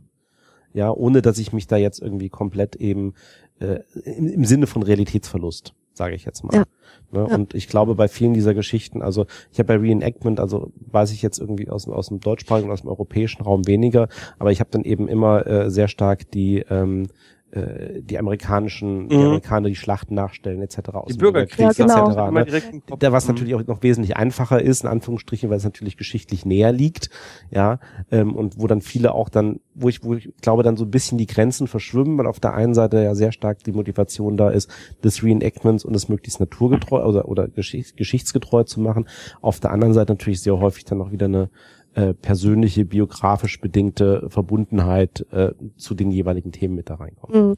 Ja, 0.74 0.92
ohne 0.92 1.22
dass 1.22 1.38
ich 1.38 1.54
mich 1.54 1.68
da 1.68 1.78
jetzt 1.78 2.02
irgendwie 2.02 2.30
komplett 2.30 2.76
eben 2.76 3.14
äh, 3.60 3.80
im, 4.04 4.28
im 4.28 4.46
Sinne 4.46 4.68
von 4.68 4.84
Realitätsverlust, 4.84 5.74
sage 5.94 6.16
ich 6.16 6.26
jetzt 6.26 6.44
mal. 6.44 6.54
Ja. 6.56 6.64
Ne? 7.12 7.28
Ja. 7.30 7.36
Und 7.36 7.54
ich 7.54 7.68
glaube, 7.68 7.96
bei 7.96 8.08
vielen 8.08 8.34
dieser 8.34 8.54
Geschichten, 8.54 9.02
also 9.02 9.26
ich 9.52 9.60
habe 9.60 9.68
bei 9.68 9.78
Reenactment, 9.78 10.40
also 10.40 10.72
weiß 10.92 11.12
ich 11.12 11.22
jetzt 11.22 11.40
irgendwie 11.40 11.70
aus, 11.70 11.84
dem- 11.86 11.94
aus 11.94 12.08
dem 12.08 12.20
deutschsprachigen 12.22 12.70
und 12.70 12.74
aus 12.74 12.82
dem 12.82 12.90
europäischen 12.90 13.42
Raum 13.42 13.68
weniger, 13.68 14.08
aber 14.40 14.52
ich 14.52 14.60
habe 14.62 14.70
dann 14.72 14.84
eben 14.84 15.08
immer 15.08 15.46
äh, 15.46 15.70
sehr 15.70 15.88
stark 15.90 16.32
die 16.32 16.60
ähm, 16.70 17.08
äh, 17.52 18.02
die 18.02 18.18
amerikanischen, 18.18 19.10
die 19.10 19.18
Mhm. 19.18 19.24
Amerikaner 19.26 19.70
die 19.70 19.76
Schlachten 19.76 20.16
nachstellen 20.16 20.62
etc. 20.62 20.90
aus 20.94 21.12
Die 21.12 21.18
Bürgerkrieg 21.18 21.60
Ja, 21.60 21.72
genau. 21.72 22.10
etc. 22.10 22.32
Ne? 22.32 22.82
Da 23.00 23.12
was 23.12 23.28
natürlich 23.28 23.56
auch 23.56 23.66
noch 23.68 23.84
wesentlich 23.84 24.16
einfacher 24.18 24.62
ist, 24.62 24.84
in 24.84 24.90
Anführungsstrichen, 24.90 25.50
weil 25.50 25.58
es 25.58 25.64
natürlich 25.64 25.98
geschichtlich 25.98 26.46
näher 26.46 26.72
liegt, 26.72 27.10
ja, 27.50 27.80
ähm, 28.12 28.36
und 28.36 28.60
wo 28.60 28.68
dann 28.68 28.82
viele 28.82 29.14
auch 29.14 29.30
dann, 29.30 29.60
wo 29.76 29.90
ich, 29.90 30.04
wo 30.04 30.16
ich 30.16 30.30
glaube, 30.42 30.64
dann 30.64 30.78
so 30.78 30.86
ein 30.86 30.92
bisschen 30.92 31.18
die 31.18 31.28
Grenzen 31.28 31.68
verschwimmen, 31.68 32.18
weil 32.18 32.28
auf 32.28 32.40
der 32.40 32.54
einen 32.54 32.74
Seite 32.74 33.04
ja 33.04 33.16
sehr 33.16 33.32
stark 33.32 33.64
die 33.64 33.72
Motivation 33.72 34.38
da 34.38 34.50
ist, 34.50 34.70
des 35.04 35.24
Reenactments 35.24 35.84
und 35.86 35.96
es 35.96 36.10
möglichst 36.10 36.40
naturgetreu 36.40 37.04
oder, 37.04 37.28
oder 37.28 37.48
geschichts 37.48 37.96
geschichtsgetreu 37.96 38.64
zu 38.64 38.80
machen. 38.80 39.08
Auf 39.42 39.60
der 39.60 39.72
anderen 39.72 39.94
Seite 39.94 40.14
natürlich 40.14 40.42
sehr 40.42 40.60
häufig 40.60 40.86
dann 40.86 41.02
auch 41.02 41.12
wieder 41.12 41.26
eine 41.26 41.50
äh, 41.94 42.14
persönliche, 42.14 42.86
biografisch 42.86 43.60
bedingte 43.60 44.30
Verbundenheit 44.30 45.26
äh, 45.32 45.54
zu 45.78 45.94
den 45.96 46.12
jeweiligen 46.12 46.52
Themen 46.52 46.76
mit 46.76 46.90
da 46.90 46.96
reinkommt. 46.96 47.36
Mhm. 47.36 47.56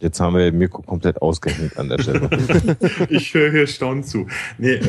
Jetzt 0.00 0.20
haben 0.20 0.36
wir 0.36 0.52
Mirko 0.52 0.82
komplett 0.82 1.22
ausgehängt 1.22 1.78
an 1.78 1.88
der 1.88 1.98
Stelle. 2.02 2.28
Ich 3.08 3.32
höre 3.32 3.50
hier 3.52 3.66
staunend 3.66 4.06
zu. 4.06 4.26
Nee, 4.58 4.80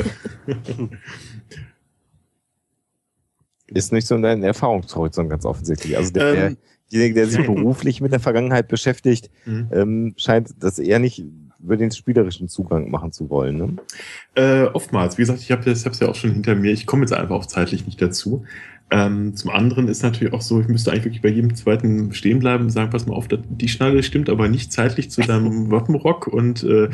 Ist 3.67 3.91
nicht 3.93 4.07
so 4.07 4.17
dein 4.17 4.43
Erfahrungshorizont 4.43 5.29
ganz 5.29 5.45
offensichtlich. 5.45 5.97
Also 5.97 6.11
der, 6.13 6.33
Ähm. 6.49 6.57
derjenige, 6.91 7.15
der 7.15 7.27
sich 7.27 7.45
beruflich 7.45 8.01
mit 8.01 8.11
der 8.11 8.19
Vergangenheit 8.19 8.67
beschäftigt, 8.67 9.31
Mhm. 9.45 9.69
ähm, 9.71 10.13
scheint 10.17 10.51
das 10.59 10.77
eher 10.79 10.99
nicht 10.99 11.23
über 11.65 11.77
den 11.77 11.91
spielerischen 11.91 12.47
Zugang 12.47 12.91
machen 12.91 13.11
zu 13.11 13.29
wollen. 13.29 13.57
Ne? 13.57 13.75
Äh, 14.35 14.67
oftmals. 14.67 15.17
Wie 15.17 15.23
gesagt, 15.23 15.41
ich 15.41 15.51
habe 15.51 15.65
das 15.65 15.85
hab's 15.85 15.99
ja 15.99 16.07
auch 16.07 16.15
schon 16.15 16.31
hinter 16.31 16.55
mir. 16.55 16.71
Ich 16.71 16.85
komme 16.85 17.01
jetzt 17.01 17.13
einfach 17.13 17.35
auch 17.35 17.45
zeitlich 17.45 17.85
nicht 17.85 18.01
dazu. 18.01 18.45
Ähm, 18.91 19.35
zum 19.35 19.49
anderen 19.49 19.87
ist 19.87 20.03
natürlich 20.03 20.31
auch 20.31 20.41
so, 20.41 20.61
ich 20.61 20.67
müsste 20.67 20.91
eigentlich 20.91 21.05
wirklich 21.05 21.23
bei 21.23 21.29
jedem 21.29 21.55
zweiten 21.55 22.13
stehen 22.13 22.37
bleiben 22.37 22.65
und 22.65 22.69
sagen, 22.69 22.91
pass 22.91 23.07
mal 23.07 23.15
auf, 23.15 23.27
die 23.27 23.67
Schnalle 23.67 24.03
stimmt 24.03 24.29
aber 24.29 24.47
nicht 24.47 24.71
zeitlich 24.71 25.09
zu 25.09 25.21
deinem 25.21 25.71
Wappenrock 25.71 26.27
und 26.27 26.63
äh, 26.63 26.89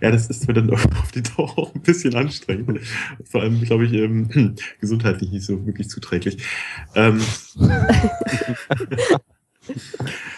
ja, 0.00 0.10
das 0.10 0.28
ist 0.28 0.48
mir 0.48 0.54
dann 0.54 0.70
auf 0.72 0.84
auf 1.00 1.12
die 1.12 1.22
Dauer 1.22 1.56
auch 1.56 1.74
ein 1.76 1.82
bisschen 1.82 2.16
anstrengend. 2.16 2.80
Vor 3.22 3.42
allem, 3.42 3.60
glaube 3.60 3.84
ich, 3.84 3.92
ähm, 3.92 4.56
gesundheitlich 4.80 5.30
nicht 5.30 5.46
so 5.46 5.64
wirklich 5.64 5.88
zuträglich. 5.88 6.38
Ähm, 6.96 7.20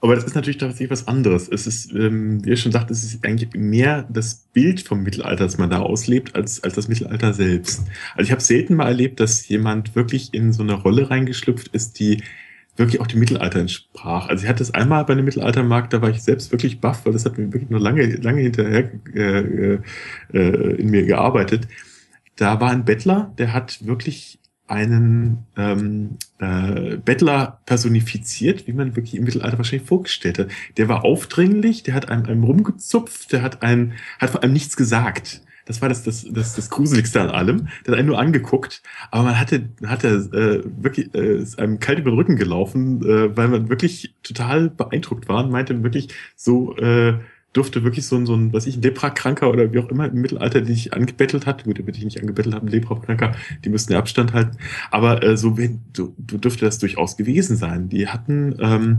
aber 0.00 0.14
das 0.14 0.24
ist 0.24 0.34
natürlich 0.34 0.58
tatsächlich 0.58 0.90
was 0.90 1.08
anderes. 1.08 1.48
Es 1.48 1.66
ist, 1.66 1.92
ähm, 1.92 2.44
wie 2.44 2.50
ihr 2.50 2.56
schon 2.56 2.72
sagt, 2.72 2.90
es 2.90 3.02
ist 3.02 3.24
eigentlich 3.24 3.54
mehr 3.54 4.06
das 4.10 4.46
Bild 4.52 4.82
vom 4.82 5.02
Mittelalter, 5.02 5.44
das 5.44 5.56
man 5.56 5.70
da 5.70 5.80
auslebt, 5.80 6.34
als, 6.34 6.62
als 6.62 6.74
das 6.74 6.88
Mittelalter 6.88 7.32
selbst. 7.32 7.82
Also 8.14 8.28
ich 8.28 8.30
habe 8.32 8.42
selten 8.42 8.74
mal 8.74 8.88
erlebt, 8.88 9.20
dass 9.20 9.48
jemand 9.48 9.96
wirklich 9.96 10.34
in 10.34 10.52
so 10.52 10.62
eine 10.62 10.74
Rolle 10.74 11.08
reingeschlüpft 11.08 11.68
ist, 11.68 11.98
die 11.98 12.22
wirklich 12.76 13.00
auch 13.00 13.06
dem 13.06 13.20
Mittelalter 13.20 13.58
entsprach. 13.58 14.28
Also 14.28 14.44
ich 14.44 14.50
hatte 14.50 14.62
es 14.62 14.74
einmal 14.74 15.04
bei 15.06 15.14
einem 15.14 15.24
Mittelaltermarkt, 15.24 15.94
da 15.94 16.02
war 16.02 16.10
ich 16.10 16.22
selbst 16.22 16.52
wirklich 16.52 16.80
baff, 16.80 17.06
weil 17.06 17.14
das 17.14 17.24
hat 17.24 17.38
mir 17.38 17.52
wirklich 17.52 17.70
nur 17.70 17.80
lange, 17.80 18.04
lange 18.16 18.42
hinterher 18.42 18.90
äh, 19.14 19.78
äh, 20.34 20.74
in 20.76 20.90
mir 20.90 21.04
gearbeitet. 21.04 21.68
Da 22.36 22.60
war 22.60 22.70
ein 22.70 22.84
Bettler, 22.84 23.32
der 23.38 23.54
hat 23.54 23.86
wirklich 23.86 24.38
einen 24.68 25.46
ähm, 25.56 26.18
äh, 26.38 26.96
Bettler 26.96 27.60
personifiziert, 27.66 28.66
wie 28.66 28.72
man 28.72 28.96
wirklich 28.96 29.14
im 29.14 29.24
Mittelalter 29.24 29.58
wahrscheinlich 29.58 29.88
vorgestellt 29.88 30.38
hat. 30.38 30.48
Der 30.76 30.88
war 30.88 31.04
aufdringlich, 31.04 31.82
der 31.82 31.94
hat 31.94 32.08
einem, 32.08 32.26
einem 32.26 32.44
rumgezupft, 32.44 33.32
der 33.32 33.42
hat 33.42 33.62
einen, 33.62 33.94
hat 34.18 34.30
vor 34.30 34.42
allem 34.42 34.52
nichts 34.52 34.76
gesagt. 34.76 35.42
Das 35.66 35.82
war 35.82 35.88
das, 35.88 36.04
das, 36.04 36.24
das, 36.30 36.54
das 36.54 36.70
Gruseligste 36.70 37.20
an 37.20 37.30
allem. 37.30 37.68
Der 37.84 37.92
hat 37.92 37.98
einen 37.98 38.08
nur 38.08 38.18
angeguckt, 38.18 38.82
aber 39.10 39.24
man 39.24 39.40
hatte, 39.40 39.68
hatte 39.84 40.08
äh, 40.08 40.82
wirklich, 40.82 41.12
äh, 41.14 41.38
ist 41.38 41.58
einem 41.58 41.80
kalt 41.80 41.98
über 41.98 42.10
den 42.10 42.16
Rücken 42.16 42.36
gelaufen, 42.36 43.02
äh, 43.04 43.36
weil 43.36 43.48
man 43.48 43.68
wirklich 43.68 44.14
total 44.22 44.70
beeindruckt 44.70 45.28
war 45.28 45.44
und 45.44 45.50
meinte 45.50 45.82
wirklich 45.82 46.08
so, 46.36 46.76
äh, 46.76 47.18
durfte 47.56 47.82
wirklich 47.84 48.06
so 48.06 48.16
ein, 48.16 48.26
so 48.26 48.34
ein, 48.34 48.52
was 48.52 48.66
ich, 48.66 48.76
ein 48.76 48.82
Leprakranker 48.82 49.50
oder 49.50 49.72
wie 49.72 49.78
auch 49.78 49.88
immer 49.88 50.06
im 50.06 50.20
Mittelalter, 50.20 50.60
die 50.60 50.74
sich 50.74 50.92
angebettelt 50.92 51.46
hat, 51.46 51.64
gut, 51.64 51.78
damit 51.78 51.96
ich 51.96 52.04
nicht 52.04 52.20
angebettelt 52.20 52.54
habe, 52.54 52.66
ein 52.66 52.70
Leprakranker, 52.70 53.34
die 53.64 53.68
müssten 53.70 53.92
ja 53.92 53.98
Abstand 53.98 54.32
halten, 54.32 54.56
aber 54.90 55.22
äh, 55.22 55.36
so, 55.36 55.56
wenn- 55.56 55.80
so, 55.96 56.14
dürfte 56.18 56.64
das 56.64 56.78
durchaus 56.78 57.16
gewesen 57.16 57.56
sein. 57.56 57.88
Die 57.88 58.08
hatten, 58.08 58.54
ähm, 58.60 58.98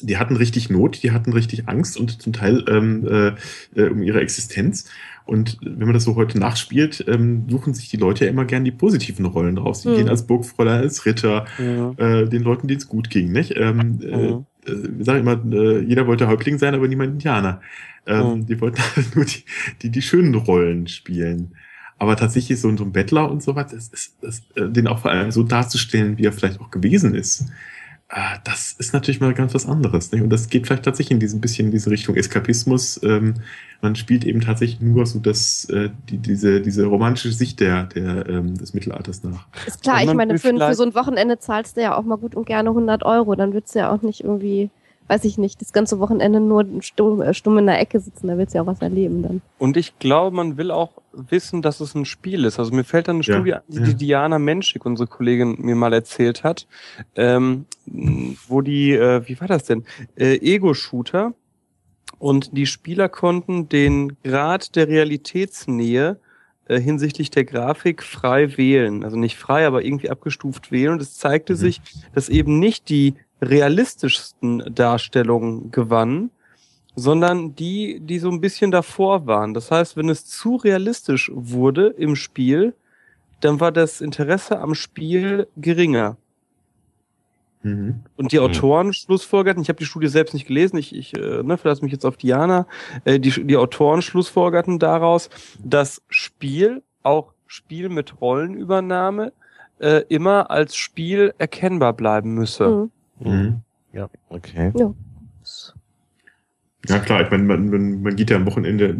die 0.00 0.18
hatten 0.18 0.36
richtig 0.36 0.68
Not, 0.70 1.02
die 1.02 1.12
hatten 1.12 1.32
richtig 1.32 1.68
Angst 1.68 1.96
und 1.98 2.20
zum 2.20 2.32
Teil 2.32 2.64
ähm, 2.68 3.06
äh, 3.06 3.80
äh, 3.80 3.88
um 3.88 4.02
ihre 4.02 4.20
Existenz. 4.20 4.86
Und 5.24 5.56
wenn 5.62 5.86
man 5.86 5.94
das 5.94 6.04
so 6.04 6.16
heute 6.16 6.38
nachspielt, 6.38 7.04
ähm, 7.08 7.44
suchen 7.48 7.72
sich 7.72 7.88
die 7.88 7.96
Leute 7.96 8.24
ja 8.26 8.30
immer 8.30 8.44
gern 8.44 8.64
die 8.64 8.72
positiven 8.72 9.24
Rollen 9.24 9.56
raus. 9.56 9.80
Die 9.80 9.88
Mhm. 9.88 9.94
gehen 9.94 10.08
als 10.10 10.26
Burgfräulein, 10.26 10.80
als 10.82 11.06
Ritter, 11.06 11.46
Ja. 11.58 11.92
äh, 11.96 12.28
den 12.28 12.42
Leuten, 12.42 12.68
denen 12.68 12.78
es 12.80 12.88
gut 12.88 13.08
ging. 13.08 13.32
Nicht? 13.32 13.54
Ähm, 13.56 14.00
äh, 14.02 14.34
Mhm. 14.66 14.96
äh, 14.96 15.00
ich 15.00 15.06
sage 15.06 15.20
immer, 15.20 15.40
äh, 15.52 15.80
jeder 15.80 16.06
wollte 16.06 16.28
Häuptling 16.28 16.58
sein, 16.58 16.74
aber 16.74 16.88
niemand 16.88 17.12
Indianer. 17.12 17.60
Ähm, 18.06 18.40
Mhm. 18.40 18.46
Die 18.46 18.60
wollten 18.60 18.82
nur 19.14 19.24
die, 19.24 19.44
die, 19.82 19.90
die 19.90 20.02
schönen 20.02 20.34
Rollen 20.34 20.86
spielen. 20.86 21.54
Aber 21.98 22.16
tatsächlich 22.16 22.60
so, 22.60 22.76
so 22.76 22.84
ein 22.84 22.92
Bettler 22.92 23.30
und 23.30 23.42
sowas, 23.42 23.70
das 23.70 23.88
ist, 23.88 24.16
das, 24.20 24.42
äh, 24.56 24.68
den 24.68 24.88
auch 24.88 24.98
vor 24.98 25.10
allem 25.10 25.30
so 25.30 25.42
darzustellen, 25.42 26.18
wie 26.18 26.24
er 26.24 26.32
vielleicht 26.32 26.60
auch 26.60 26.70
gewesen 26.70 27.14
ist, 27.14 27.46
das 28.44 28.72
ist 28.72 28.92
natürlich 28.92 29.20
mal 29.20 29.34
ganz 29.34 29.54
was 29.54 29.66
anderes. 29.66 30.12
Nicht? 30.12 30.22
Und 30.22 30.30
das 30.30 30.48
geht 30.48 30.66
vielleicht 30.66 30.84
tatsächlich 30.84 31.12
in 31.12 31.20
diesem 31.20 31.40
bisschen 31.40 31.66
in 31.66 31.72
diese 31.72 31.90
Richtung 31.90 32.14
Eskapismus. 32.14 33.00
Ähm, 33.02 33.34
man 33.80 33.96
spielt 33.96 34.24
eben 34.24 34.40
tatsächlich 34.40 34.80
nur 34.80 35.04
so 35.04 35.18
das, 35.18 35.64
äh, 35.70 35.90
die, 36.08 36.18
diese, 36.18 36.60
diese 36.60 36.84
romantische 36.86 37.32
Sicht 37.32 37.58
der, 37.58 37.84
der, 37.84 38.28
ähm, 38.28 38.56
des 38.56 38.72
Mittelalters 38.72 39.24
nach. 39.24 39.46
Ist 39.66 39.82
klar, 39.82 40.02
ich 40.02 40.14
meine, 40.14 40.38
für, 40.38 40.56
für 40.56 40.74
so 40.74 40.84
ein 40.84 40.94
Wochenende 40.94 41.38
zahlst 41.40 41.76
du 41.76 41.82
ja 41.82 41.96
auch 41.96 42.04
mal 42.04 42.16
gut 42.16 42.36
und 42.36 42.46
gerne 42.46 42.68
100 42.68 43.04
Euro. 43.04 43.34
Dann 43.34 43.52
willst 43.52 43.74
du 43.74 43.80
ja 43.80 43.90
auch 43.90 44.02
nicht 44.02 44.22
irgendwie, 44.22 44.70
weiß 45.08 45.24
ich 45.24 45.36
nicht, 45.38 45.60
das 45.60 45.72
ganze 45.72 45.98
Wochenende 46.00 46.40
nur 46.40 46.64
stumm, 46.80 47.20
äh, 47.20 47.34
stumm 47.34 47.58
in 47.58 47.66
der 47.66 47.78
Ecke 47.80 48.00
sitzen. 48.00 48.26
Da 48.28 48.38
willst 48.38 48.54
du 48.54 48.58
ja 48.58 48.62
auch 48.62 48.66
was 48.66 48.80
erleben 48.80 49.22
dann. 49.22 49.42
Und 49.58 49.76
ich 49.76 49.98
glaube, 49.98 50.34
man 50.34 50.56
will 50.56 50.70
auch 50.70 50.92
wissen, 51.12 51.60
dass 51.62 51.80
es 51.80 51.94
ein 51.94 52.04
Spiel 52.06 52.44
ist. 52.44 52.58
Also 52.58 52.74
mir 52.74 52.84
fällt 52.84 53.08
dann 53.08 53.16
eine 53.16 53.24
Ja, 53.24 53.34
Studie 53.34 53.54
an, 53.54 53.62
die, 53.68 53.78
ja. 53.78 53.84
die 53.84 53.94
Diana 53.94 54.38
Menschik, 54.38 54.84
unsere 54.86 55.06
Kollegin, 55.06 55.56
mir 55.60 55.74
mal 55.76 55.92
erzählt 55.92 56.42
hat, 56.42 56.66
ähm, 57.16 57.66
wo 58.48 58.60
die, 58.62 58.92
äh, 58.92 59.22
wie 59.28 59.38
war 59.40 59.48
das 59.48 59.64
denn? 59.64 59.84
Äh, 60.16 60.36
Ego-Shooter 60.38 61.34
und 62.18 62.56
die 62.56 62.66
Spieler 62.66 63.08
konnten 63.08 63.68
den 63.68 64.16
Grad 64.22 64.74
der 64.76 64.88
Realitätsnähe 64.88 66.18
äh, 66.66 66.80
hinsichtlich 66.80 67.30
der 67.30 67.44
Grafik 67.44 68.02
frei 68.02 68.56
wählen. 68.56 69.04
Also 69.04 69.18
nicht 69.18 69.36
frei, 69.36 69.66
aber 69.66 69.84
irgendwie 69.84 70.08
abgestuft 70.08 70.72
wählen. 70.72 70.92
Und 70.94 71.02
es 71.02 71.14
zeigte 71.14 71.52
Mhm. 71.52 71.58
sich, 71.58 71.82
dass 72.14 72.30
eben 72.30 72.58
nicht 72.58 72.88
die 72.88 73.14
realistischsten 73.40 74.74
Darstellungen 74.74 75.70
gewannen, 75.70 76.30
sondern 76.96 77.54
die, 77.54 78.00
die 78.00 78.18
so 78.18 78.30
ein 78.30 78.40
bisschen 78.40 78.70
davor 78.70 79.26
waren. 79.26 79.54
Das 79.54 79.70
heißt, 79.70 79.96
wenn 79.96 80.08
es 80.08 80.26
zu 80.26 80.56
realistisch 80.56 81.30
wurde 81.34 81.88
im 81.88 82.16
Spiel, 82.16 82.74
dann 83.40 83.60
war 83.60 83.72
das 83.72 84.00
Interesse 84.00 84.60
am 84.60 84.74
Spiel 84.74 85.48
geringer. 85.56 86.16
Mhm. 87.62 88.02
Und 88.16 88.32
die 88.32 88.38
Mhm. 88.38 88.44
Autoren 88.44 88.92
schlussfolgerten, 88.92 89.62
ich 89.62 89.68
habe 89.68 89.78
die 89.78 89.86
Studie 89.86 90.06
selbst 90.06 90.34
nicht 90.34 90.46
gelesen, 90.46 90.76
ich, 90.76 90.94
ich 90.94 91.14
äh, 91.16 91.42
ne, 91.42 91.56
verlasse 91.56 91.82
mich 91.82 91.92
jetzt 91.92 92.04
auf 92.04 92.16
Diana, 92.16 92.66
äh, 93.04 93.18
die, 93.18 93.30
die 93.44 93.56
Autoren 93.56 94.02
schlussfolgerten 94.02 94.78
daraus, 94.78 95.30
dass 95.62 96.02
Spiel, 96.08 96.82
auch 97.02 97.32
Spiel 97.46 97.88
mit 97.88 98.20
Rollenübernahme, 98.20 99.32
äh, 99.80 100.04
immer 100.08 100.50
als 100.50 100.76
Spiel 100.76 101.34
erkennbar 101.38 101.94
bleiben 101.94 102.34
müsse. 102.34 102.68
Mhm. 102.68 102.90
Mhm. 103.20 103.60
Okay. 104.28 104.72
Ja. 104.76 104.94
Ja 106.86 106.98
klar, 106.98 107.22
ich 107.22 107.30
meine, 107.30 107.44
man, 107.44 107.70
man, 107.70 108.02
man 108.02 108.14
geht 108.14 108.28
ja 108.28 108.36
am 108.36 108.44
Wochenende, 108.44 108.94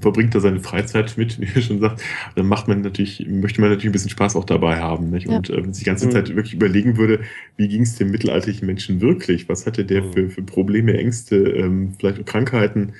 verbringt 0.00 0.34
da 0.34 0.40
seine 0.40 0.60
Freizeit 0.60 1.18
mit, 1.18 1.38
wie 1.38 1.44
ihr 1.44 1.60
schon 1.60 1.80
sagt, 1.80 2.02
dann 2.34 2.46
macht 2.46 2.66
man 2.66 2.80
natürlich, 2.80 3.26
möchte 3.28 3.60
man 3.60 3.68
natürlich 3.68 3.90
ein 3.90 3.92
bisschen 3.92 4.08
Spaß 4.10 4.36
auch 4.36 4.44
dabei 4.46 4.80
haben. 4.80 5.10
Nicht? 5.10 5.28
Ja. 5.28 5.36
Und 5.36 5.50
äh, 5.50 5.56
wenn 5.62 5.74
sich 5.74 5.84
die 5.84 5.90
ganze 5.90 6.06
Mhm. 6.06 6.12
Zeit 6.12 6.34
wirklich 6.34 6.54
überlegen 6.54 6.96
würde, 6.96 7.20
wie 7.58 7.68
ging 7.68 7.82
es 7.82 7.96
dem 7.96 8.10
mittelalterlichen 8.10 8.64
Menschen 8.64 9.02
wirklich? 9.02 9.50
Was 9.50 9.66
hatte 9.66 9.84
der 9.84 10.02
Mhm. 10.02 10.12
für, 10.14 10.30
für 10.30 10.42
Probleme, 10.44 10.96
Ängste, 10.96 11.36
ähm, 11.36 11.92
vielleicht 11.98 12.20
auch 12.20 12.24
Krankheiten? 12.24 12.94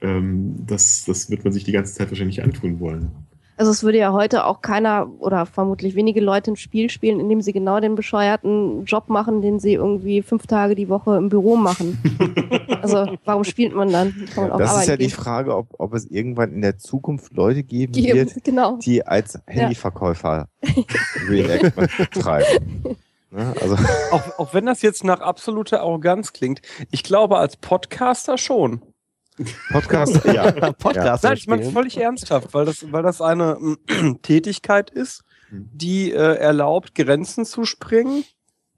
Ähm, 0.00 0.56
das, 0.66 1.04
das 1.06 1.30
wird 1.30 1.44
man 1.44 1.52
sich 1.52 1.64
die 1.64 1.72
ganze 1.72 1.94
Zeit 1.94 2.10
wahrscheinlich 2.10 2.42
antun 2.42 2.80
wollen. 2.80 3.10
Also 3.56 3.70
es 3.70 3.84
würde 3.84 3.98
ja 3.98 4.12
heute 4.12 4.46
auch 4.46 4.62
keiner 4.62 5.08
oder 5.20 5.46
vermutlich 5.46 5.94
wenige 5.94 6.20
Leute 6.20 6.52
ein 6.52 6.56
Spiel 6.56 6.90
spielen, 6.90 7.20
in 7.20 7.28
dem 7.28 7.40
sie 7.40 7.52
genau 7.52 7.78
den 7.78 7.94
bescheuerten 7.94 8.84
Job 8.84 9.08
machen, 9.08 9.42
den 9.42 9.60
sie 9.60 9.74
irgendwie 9.74 10.22
fünf 10.22 10.46
Tage 10.46 10.74
die 10.74 10.88
Woche 10.88 11.16
im 11.16 11.28
Büro 11.28 11.56
machen. 11.56 11.98
also 12.82 13.16
warum 13.24 13.44
spielt 13.44 13.74
man 13.74 13.92
dann? 13.92 14.14
Kann 14.34 14.44
man 14.44 14.52
auch 14.52 14.58
Das 14.58 14.70
ist 14.70 14.76
ja 14.76 14.94
arbeiten 14.94 15.02
die 15.02 15.10
Frage, 15.10 15.56
ob, 15.56 15.68
ob 15.78 15.94
es 15.94 16.06
irgendwann 16.10 16.52
in 16.52 16.62
der 16.62 16.78
Zukunft 16.78 17.32
Leute 17.34 17.62
geben 17.62 17.92
gehen. 17.92 18.16
wird, 18.16 18.44
Genau. 18.44 18.78
die 18.78 19.06
als 19.06 19.38
Handyverkäufer 19.46 20.48
Reenactment 21.28 21.96
betreiben. 21.96 22.96
Ne? 23.30 23.54
Also, 23.60 23.76
Auch, 24.10 24.38
auch 24.38 24.54
wenn 24.54 24.66
das 24.66 24.82
jetzt 24.82 25.04
nach 25.04 25.20
absoluter 25.20 25.80
Arroganz 25.80 26.32
klingt, 26.32 26.60
ich 26.90 27.02
glaube 27.02 27.38
als 27.38 27.56
Podcaster 27.56 28.38
schon. 28.38 28.82
Podcast, 29.70 30.24
ja. 30.26 30.50
Podcast 30.72 31.24
Nein, 31.24 31.36
ich 31.36 31.46
meine 31.46 31.70
völlig 31.70 31.96
ernsthaft, 31.98 32.54
weil 32.54 32.64
das, 32.66 32.90
weil 32.92 33.02
das 33.02 33.20
eine 33.20 33.58
ähm, 33.88 34.18
Tätigkeit 34.22 34.90
ist, 34.90 35.22
Mhm. 35.50 35.68
die 35.74 36.10
äh, 36.12 36.36
erlaubt, 36.36 36.94
Grenzen 36.94 37.44
zu 37.44 37.64
sprengen 37.66 38.24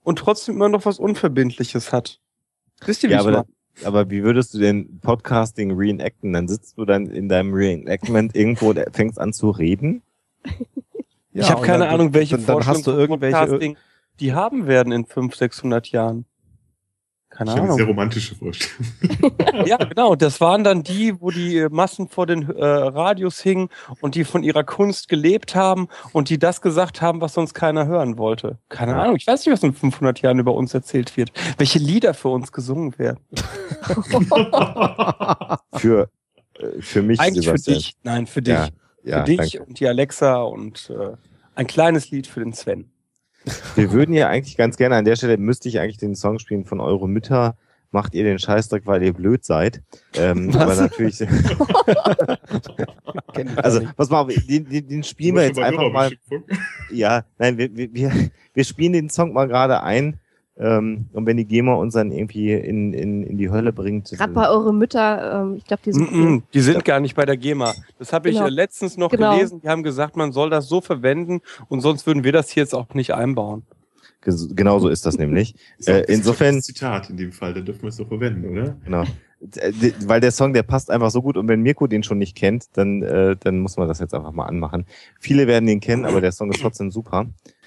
und 0.02 0.18
trotzdem 0.18 0.56
immer 0.56 0.68
noch 0.68 0.84
was 0.84 0.98
Unverbindliches 0.98 1.92
hat. 1.92 2.18
Wisst 2.84 3.02
ihr, 3.04 3.08
wie 3.08 3.12
Ja, 3.14 3.20
ich 3.20 3.26
aber, 3.26 3.36
meine? 3.36 3.86
aber 3.86 4.10
wie 4.10 4.22
würdest 4.24 4.52
du 4.54 4.58
denn 4.58 4.98
Podcasting 5.00 5.70
reenacten? 5.76 6.32
Dann 6.32 6.48
sitzt 6.48 6.76
du 6.76 6.84
dann 6.84 7.06
in 7.06 7.28
deinem 7.28 7.54
Reenactment 7.54 8.34
irgendwo 8.34 8.70
und 8.70 8.80
fängst 8.92 9.20
an 9.20 9.32
zu 9.32 9.50
reden? 9.50 10.02
Ja, 11.32 11.42
ich 11.44 11.50
habe 11.50 11.64
keine 11.64 11.84
dann- 11.84 11.94
Ahnung, 11.94 12.14
welche 12.14 12.36
dann, 12.36 12.46
dann 12.46 12.66
hast 12.66 12.86
du 12.86 12.90
irgendwelche 12.90 13.36
Podcasting 13.36 13.76
die 14.18 14.32
haben 14.32 14.66
werden 14.66 14.92
in 14.92 15.04
500, 15.04 15.38
600 15.38 15.88
Jahren. 15.92 16.24
Keine 17.36 17.50
Ich 17.50 17.56
habe 17.56 17.66
eine 17.66 17.72
sehr 17.74 17.84
Ahnung. 17.84 17.96
romantische 17.96 18.34
Vorstellung. 18.34 18.86
Ja, 19.66 19.76
genau. 19.78 20.14
Das 20.14 20.40
waren 20.40 20.64
dann 20.64 20.82
die, 20.82 21.20
wo 21.20 21.30
die 21.30 21.66
Massen 21.70 22.08
vor 22.08 22.26
den 22.26 22.48
äh, 22.50 22.64
Radios 22.64 23.40
hingen 23.40 23.68
und 24.00 24.14
die 24.14 24.24
von 24.24 24.42
ihrer 24.42 24.64
Kunst 24.64 25.08
gelebt 25.08 25.54
haben 25.54 25.88
und 26.12 26.28
die 26.30 26.38
das 26.38 26.60
gesagt 26.60 27.00
haben, 27.02 27.20
was 27.20 27.34
sonst 27.34 27.54
keiner 27.54 27.86
hören 27.86 28.16
wollte. 28.18 28.58
Keine 28.68 28.96
Ahnung. 28.96 29.16
Ich 29.16 29.26
weiß 29.26 29.44
nicht, 29.44 29.52
was 29.52 29.62
in 29.62 29.72
500 29.74 30.20
Jahren 30.22 30.38
über 30.38 30.54
uns 30.54 30.72
erzählt 30.74 31.16
wird. 31.16 31.32
Welche 31.58 31.78
Lieder 31.78 32.14
für 32.14 32.28
uns 32.28 32.52
gesungen 32.52 32.98
werden. 32.98 33.20
Für, 35.74 36.10
äh, 36.58 36.80
für 36.80 37.02
mich, 37.02 37.20
Eigentlich 37.20 37.46
für 37.48 37.58
Sebastian. 37.58 37.76
dich. 37.78 37.96
Nein, 38.02 38.26
für 38.26 38.42
dich. 38.42 38.54
Ja, 38.54 38.68
ja, 39.04 39.18
für 39.20 39.24
dich 39.24 39.36
danke. 39.52 39.62
und 39.64 39.80
die 39.80 39.86
Alexa 39.88 40.42
und 40.42 40.90
äh, 40.90 41.16
ein 41.54 41.66
kleines 41.66 42.10
Lied 42.10 42.26
für 42.26 42.40
den 42.40 42.52
Sven. 42.52 42.90
Wir 43.74 43.92
würden 43.92 44.14
ja 44.14 44.28
eigentlich 44.28 44.56
ganz 44.56 44.76
gerne 44.76 44.96
an 44.96 45.04
der 45.04 45.16
Stelle, 45.16 45.36
müsste 45.36 45.68
ich 45.68 45.78
eigentlich 45.80 45.98
den 45.98 46.14
Song 46.14 46.38
spielen 46.38 46.64
von 46.64 46.80
Eure 46.80 47.08
Mütter, 47.08 47.56
macht 47.90 48.14
ihr 48.14 48.24
den 48.24 48.38
Scheißdreck, 48.38 48.86
weil 48.86 49.02
ihr 49.02 49.12
blöd 49.12 49.44
seid. 49.44 49.82
Ähm, 50.14 50.54
aber 50.54 50.74
natürlich, 50.74 51.20
also, 53.56 53.80
pass 53.96 54.10
mal, 54.10 54.20
auf, 54.20 54.28
den, 54.28 54.68
den, 54.68 54.88
den 54.88 55.02
spielen 55.04 55.36
wir 55.36 55.44
jetzt 55.46 55.58
einfach 55.58 55.90
mal. 55.92 56.10
Ja, 56.90 57.24
nein, 57.38 57.56
wir, 57.58 57.74
wir, 57.76 57.94
wir, 57.94 58.30
wir 58.52 58.64
spielen 58.64 58.92
den 58.92 59.08
Song 59.10 59.32
mal 59.32 59.46
gerade 59.46 59.82
ein. 59.82 60.18
Ähm, 60.58 61.06
und 61.12 61.26
wenn 61.26 61.36
die 61.36 61.44
GEMA 61.44 61.74
uns 61.74 61.92
dann 61.94 62.10
irgendwie 62.10 62.52
in, 62.52 62.94
in, 62.94 63.22
in 63.24 63.36
die 63.36 63.50
Hölle 63.50 63.72
bringt. 63.74 64.08
Gerade 64.10 64.32
bei 64.32 64.48
eure 64.48 64.72
Mütter, 64.72 65.42
ähm, 65.42 65.56
ich 65.56 65.64
glaube, 65.66 65.82
die 65.84 65.92
sind 65.92 66.10
Mm 66.10 66.14
-mm, 66.36 66.42
die 66.54 66.60
sind 66.60 66.84
gar 66.84 66.98
nicht 67.00 67.14
bei 67.14 67.26
der 67.26 67.36
GEMA. 67.36 67.74
Das 67.98 68.12
habe 68.14 68.30
ich 68.30 68.36
Genau. 68.36 68.46
äh, 68.46 68.50
letztens 68.50 68.96
noch 68.96 69.10
Genau. 69.10 69.34
gelesen. 69.34 69.60
Die 69.62 69.68
haben 69.68 69.82
gesagt, 69.82 70.16
man 70.16 70.32
soll 70.32 70.48
das 70.48 70.66
so 70.68 70.80
verwenden 70.80 71.40
und 71.68 71.80
sonst 71.82 72.06
würden 72.06 72.24
wir 72.24 72.32
das 72.32 72.48
hier 72.50 72.62
jetzt 72.62 72.74
auch 72.74 72.94
nicht 72.94 73.12
einbauen. 73.12 73.64
Genau 74.22 74.78
so 74.80 74.88
ist 74.88 75.06
das 75.06 75.18
nämlich. 75.18 75.54
Ist 75.78 75.88
Äh, 75.88 76.04
insofern- 76.08 76.60
Zitat 76.62 77.10
in 77.10 77.16
dem 77.16 77.32
Fall, 77.32 77.54
da 77.54 77.60
dürfen 77.60 77.82
wir 77.82 77.88
es 77.90 77.96
doch 77.96 78.08
verwenden, 78.08 78.48
oder? 78.50 78.76
Genau. 78.84 79.02
Äh, 79.56 79.92
Weil 80.06 80.20
der 80.20 80.32
Song, 80.32 80.52
der 80.54 80.62
passt 80.64 80.90
einfach 80.90 81.10
so 81.10 81.20
gut 81.22 81.36
und 81.36 81.46
wenn 81.48 81.60
Mirko 81.60 81.86
den 81.86 82.02
schon 82.02 82.18
nicht 82.18 82.34
kennt, 82.34 82.64
dann, 82.76 83.02
äh, 83.02 83.36
dann 83.38 83.60
muss 83.60 83.76
man 83.76 83.86
das 83.86 84.00
jetzt 84.00 84.14
einfach 84.14 84.32
mal 84.32 84.46
anmachen. 84.46 84.86
Viele 85.20 85.46
werden 85.46 85.66
den 85.66 85.78
kennen, 85.80 86.06
aber 86.06 86.20
der 86.20 86.32
Song 86.32 86.50
ist 86.50 86.60
trotzdem 86.62 86.90
super. 86.90 87.26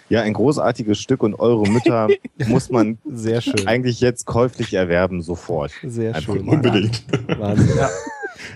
Ja, 0.09 0.21
ein 0.23 0.33
großartiges 0.33 0.99
Stück 0.99 1.21
und 1.23 1.35
eure 1.35 1.69
Mütter 1.69 2.07
muss 2.47 2.69
man 2.69 2.97
Sehr 3.05 3.41
schön. 3.41 3.67
eigentlich 3.67 4.01
jetzt 4.01 4.25
käuflich 4.25 4.73
erwerben, 4.73 5.21
sofort. 5.21 5.71
Sehr 5.83 6.15
Einfach 6.15 6.33
schön. 6.33 6.45
mal. 6.45 6.55
Unbedingt. 6.55 7.03
Wahnsinn. 7.39 7.77
Ja. 7.77 7.89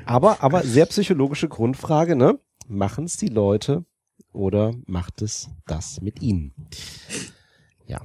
Aber, 0.06 0.42
aber 0.44 0.64
sehr 0.64 0.86
psychologische 0.88 1.48
Grundfrage, 1.48 2.16
ne? 2.16 2.40
Machen 2.68 3.06
es 3.06 3.18
die 3.18 3.28
Leute 3.28 3.86
oder 4.32 4.74
macht 4.88 5.22
es 5.22 5.50
das 5.68 6.02
mit 6.02 6.22
ihnen? 6.22 6.54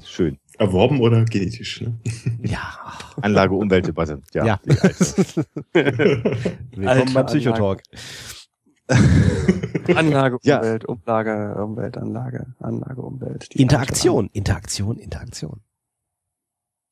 Schön. 0.04 0.38
Erworben 0.58 1.00
oder 1.00 1.24
genetisch, 1.24 1.80
ne? 1.80 1.98
Ja. 2.42 2.58
ach, 2.84 3.16
Anlage 3.22 3.54
Umweltdebatte. 3.54 4.20
Ja. 4.34 4.44
Ja. 4.44 4.60
Willkommen 5.72 7.14
beim 7.14 7.26
Psychotalk. 7.26 7.82
Anlage, 7.90 8.37
Ja. 10.42 10.58
Umwelt, 10.58 10.84
Umlage, 10.84 11.54
Umweltanlage, 11.62 12.46
Anlage, 12.60 13.00
Umwelt. 13.00 13.54
die 13.54 13.62
Interaktion, 13.62 14.28
Interaktion, 14.32 14.98
Interaktion. 14.98 15.62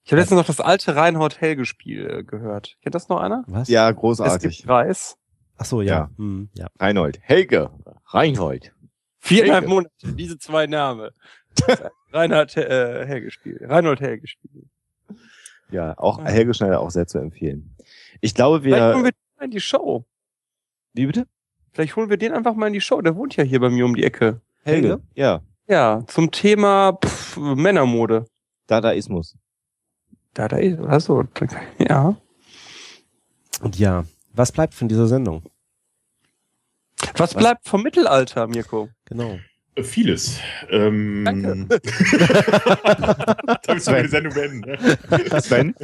Ich 0.05 0.13
habe 0.13 0.21
letztens 0.21 0.39
noch 0.39 0.47
das 0.47 0.61
alte 0.61 0.97
Reinhold 0.97 1.41
Helge 1.41 1.67
Spiel 1.67 2.09
äh, 2.09 2.23
gehört. 2.25 2.79
Kennt 2.81 2.95
das 2.95 3.09
noch 3.09 3.21
einer? 3.21 3.45
Was? 3.49 3.69
ja, 3.69 3.87
Es 3.89 3.91
gibt 3.91 4.01
großartig. 4.01 4.65
Preis. 4.67 5.19
Ach 5.59 5.65
so, 5.65 5.83
ja. 5.83 5.93
Ja. 5.95 6.11
Hm, 6.17 6.49
ja. 6.55 6.69
Reinhold. 6.79 7.19
Helge. 7.21 7.71
Reinhold. 8.07 8.73
Viereinhalb 9.19 9.65
Helge. 9.65 9.75
Monate, 9.75 10.13
diese 10.15 10.39
zwei 10.39 10.67
Namen. 10.67 11.11
Reinhard 12.13 12.57
äh, 12.57 13.05
Helge 13.07 13.31
Spiel. 13.31 13.59
Reinhold 13.63 14.01
Helge 14.01 14.27
Spiel. 14.27 14.69
Ja, 15.71 15.99
auch 15.99 16.23
Helge 16.25 16.55
Schneider 16.55 16.81
auch 16.81 16.91
sehr 16.91 17.07
zu 17.07 17.19
empfehlen. 17.19 17.75
Ich 18.21 18.35
glaube, 18.35 18.63
Vielleicht 18.63 18.97
wir. 18.97 19.05
wir 19.05 19.11
den 19.11 19.19
mal 19.37 19.45
in 19.47 19.51
die 19.51 19.61
Show. 19.61 20.07
Wie 20.95 21.07
bitte? 21.07 21.27
Vielleicht 21.77 21.95
holen 21.97 22.09
wir 22.09 22.17
den 22.17 22.33
einfach 22.33 22.55
mal 22.55 22.69
in 22.69 22.73
die 22.73 22.81
Show. 22.81 23.03
Der 23.03 23.17
wohnt 23.17 23.37
ja 23.37 23.45
hier 23.45 23.61
bei 23.61 23.69
mir 23.69 23.85
um 23.85 23.95
die 23.95 24.03
Ecke. 24.03 24.41
Helge? 24.65 25.03
Ja. 25.15 25.43
Ja, 25.69 26.03
zum 26.07 26.31
Thema 26.31 26.95
pff, 27.05 27.37
Männermode. 27.37 28.25
Dadaismus. 28.67 29.37
Da, 30.33 30.49
da 30.49 30.57
ist, 30.57 30.81
also, 30.81 31.25
ja. 31.79 32.17
Und 33.61 33.79
ja, 33.79 34.07
was 34.33 34.53
bleibt 34.53 34.73
von 34.73 34.89
dieser 34.89 35.07
Sendung? 35.07 35.43
Was 37.19 37.35
bleibt 37.35 37.69
vom 37.69 37.83
Mittelalter, 37.83 38.47
Mirko? 38.47 38.89
Genau. 39.05 39.39
Äh, 39.75 39.83
Vieles. 39.83 40.41
Ähm, 40.71 41.25
Danke. 41.27 41.67
da 43.67 43.75
müssen 43.75 43.95
wir 43.95 44.03
die 44.03 44.09
Sendung 44.09 44.33
beenden. 44.33 44.61
Ne? 44.61 45.41
Sven? 45.43 45.75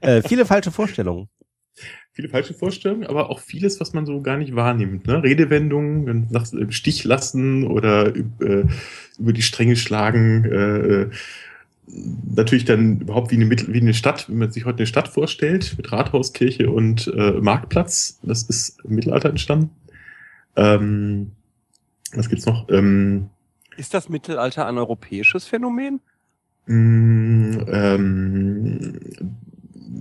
äh, 0.00 0.22
viele 0.22 0.46
falsche 0.46 0.70
Vorstellungen. 0.70 1.28
Viele 2.14 2.28
falsche 2.28 2.54
Vorstellungen, 2.54 3.04
aber 3.04 3.28
auch 3.28 3.40
vieles, 3.40 3.80
was 3.80 3.92
man 3.92 4.06
so 4.06 4.20
gar 4.22 4.36
nicht 4.36 4.54
wahrnimmt. 4.54 5.08
Ne? 5.08 5.20
Redewendungen, 5.24 6.28
sagst, 6.30 6.54
im 6.54 6.70
Stich 6.70 7.02
lassen 7.02 7.66
oder 7.66 8.14
äh, 8.14 8.64
über 9.18 9.32
die 9.32 9.42
Stränge 9.42 9.74
schlagen. 9.74 10.44
Äh, 10.44 11.08
natürlich 12.36 12.64
dann 12.64 13.00
überhaupt 13.00 13.32
wie 13.32 13.34
eine, 13.34 13.46
Mittel, 13.46 13.74
wie 13.74 13.80
eine 13.80 13.94
Stadt, 13.94 14.28
wenn 14.28 14.38
man 14.38 14.52
sich 14.52 14.64
heute 14.64 14.78
eine 14.78 14.86
Stadt 14.86 15.08
vorstellt, 15.08 15.74
mit 15.76 15.90
Rathaus, 15.90 16.32
Kirche 16.32 16.70
und 16.70 17.12
äh, 17.16 17.32
Marktplatz. 17.32 18.20
Das 18.22 18.44
ist 18.44 18.78
im 18.84 18.94
Mittelalter 18.94 19.30
entstanden. 19.30 19.70
Ähm, 20.54 21.32
was 22.14 22.28
gibt's 22.28 22.46
noch? 22.46 22.68
Ähm, 22.68 23.28
Ist 23.76 23.92
das 23.92 24.08
Mittelalter 24.08 24.68
ein 24.68 24.78
europäisches 24.78 25.46
Phänomen? 25.46 26.00
mh, 26.66 27.66
ähm, 27.68 29.00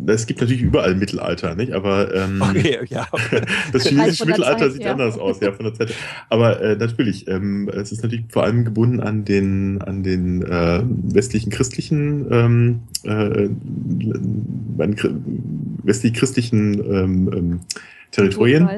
es 0.07 0.25
gibt 0.25 0.41
natürlich 0.41 0.61
überall 0.61 0.95
Mittelalter, 0.95 1.55
nicht? 1.55 1.73
Aber 1.73 2.13
ähm, 2.13 2.41
Okay, 2.49 2.79
ja. 2.89 3.07
das 3.71 3.87
chinesische 3.87 4.25
Mittelalter 4.25 4.65
Zeit 4.65 4.73
sieht 4.73 4.83
her. 4.83 4.91
anders 4.91 5.17
aus, 5.17 5.39
ja, 5.39 5.51
von 5.51 5.65
der 5.65 5.73
Zeit. 5.73 5.93
Aber 6.29 6.61
äh, 6.61 6.75
natürlich, 6.75 7.27
ähm, 7.27 7.69
es 7.73 7.91
ist 7.91 8.03
natürlich 8.03 8.25
vor 8.29 8.43
allem 8.43 8.65
gebunden 8.65 8.99
an 8.99 9.25
den 9.25 9.81
an 9.81 10.03
den 10.03 10.41
äh, 10.43 10.83
westlichen 10.85 11.49
christlichen 11.49 12.27
ähm, 12.31 12.81
äh, 13.03 13.49
an 14.81 14.95
westlich 15.83 16.13
christlichen 16.13 16.73
ähm, 16.79 17.31
ähm, 17.33 17.59
Territorien. 18.11 18.69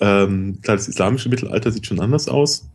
Ähm, 0.00 0.58
klar, 0.62 0.76
das 0.76 0.88
islamische 0.88 1.28
Mittelalter 1.28 1.70
sieht 1.70 1.86
schon 1.86 2.00
anders 2.00 2.28
aus. 2.28 2.68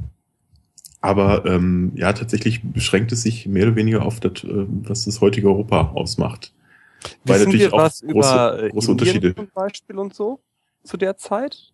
Aber 1.01 1.45
ähm, 1.45 1.91
ja, 1.95 2.13
tatsächlich 2.13 2.63
beschränkt 2.63 3.11
es 3.11 3.21
sich 3.21 3.45
mehr 3.45 3.67
oder 3.67 3.75
weniger 3.75 4.03
auf 4.03 4.19
das, 4.19 4.43
äh, 4.43 4.65
was 4.83 5.05
das 5.05 5.21
heutige 5.21 5.47
Europa 5.47 5.91
ausmacht. 5.93 6.51
Weil 7.23 7.35
Wissen 7.39 7.45
natürlich 7.45 7.61
wir 7.67 7.73
auch 7.73 7.77
was 7.79 8.03
große- 8.03 8.09
über 8.11 8.63
äh, 8.63 8.69
große 8.69 8.91
Unterschiede. 8.91 9.35
zum 9.35 9.47
Beispiel 9.53 9.97
und 9.97 10.13
so 10.13 10.39
zu 10.83 10.97
der 10.97 11.17
Zeit? 11.17 11.71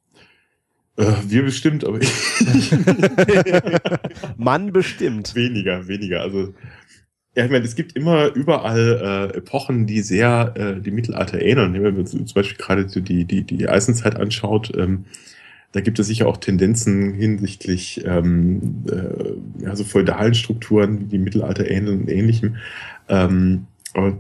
Äh, 0.97 1.05
wir 1.27 1.43
bestimmt, 1.43 1.83
aber 1.85 1.99
ich 2.01 2.11
Mann 4.37 4.71
bestimmt. 4.71 5.35
weniger, 5.35 5.87
weniger. 5.87 6.21
Also 6.21 6.53
Ja, 7.35 7.45
ich 7.45 7.51
meine, 7.51 7.63
es 7.65 7.75
gibt 7.75 7.95
immer 7.95 8.33
überall 8.33 9.29
äh, 9.33 9.37
Epochen, 9.37 9.87
die 9.87 10.01
sehr 10.01 10.53
äh, 10.55 10.81
die 10.81 10.91
Mittelalter 10.91 11.41
ähneln. 11.41 11.73
Wenn 11.73 11.95
man 11.95 12.05
zum 12.05 12.25
Beispiel 12.33 12.57
gerade 12.57 12.89
so 12.89 12.99
die, 12.99 13.25
die, 13.25 13.43
die 13.43 13.67
Eisenzeit 13.69 14.17
anschaut, 14.17 14.71
ähm, 14.75 15.05
da 15.71 15.79
gibt 15.79 15.97
es 15.99 16.07
sicher 16.07 16.27
auch 16.27 16.35
Tendenzen 16.35 17.13
hinsichtlich 17.13 18.03
ähm, 18.05 18.83
äh, 18.91 19.63
ja, 19.63 19.73
so 19.77 19.85
feudalen 19.85 20.33
Strukturen, 20.33 21.07
die 21.07 21.17
Mittelalter 21.17 21.69
ähneln 21.71 22.01
und 22.01 22.09
ähnlichem. 22.09 22.57
Ähm, 23.07 23.67
aber 23.93 24.17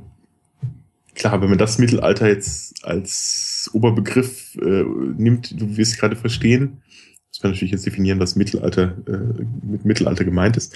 klar, 1.21 1.39
wenn 1.41 1.49
man 1.49 1.57
das 1.59 1.77
Mittelalter 1.77 2.27
jetzt 2.27 2.83
als 2.83 3.69
Oberbegriff 3.73 4.55
äh, 4.55 4.83
nimmt, 5.17 5.59
du 5.59 5.77
wirst 5.77 5.99
gerade 5.99 6.15
verstehen, 6.15 6.81
muss 7.29 7.43
man 7.43 7.51
natürlich 7.51 7.71
jetzt 7.71 7.85
definieren, 7.85 8.19
was 8.19 8.35
Mittelalter 8.35 8.95
äh, 9.07 9.43
mit 9.63 9.85
Mittelalter 9.85 10.25
gemeint 10.25 10.57
ist, 10.57 10.75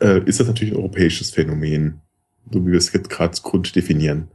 äh, 0.00 0.20
ist 0.24 0.40
das 0.40 0.46
natürlich 0.48 0.72
ein 0.72 0.78
europäisches 0.78 1.30
Phänomen, 1.30 2.00
so 2.50 2.66
wie 2.66 2.72
wir 2.72 2.78
es 2.78 2.92
jetzt 2.92 3.10
gerade 3.10 3.38
Grund 3.42 3.76
definieren. 3.76 4.28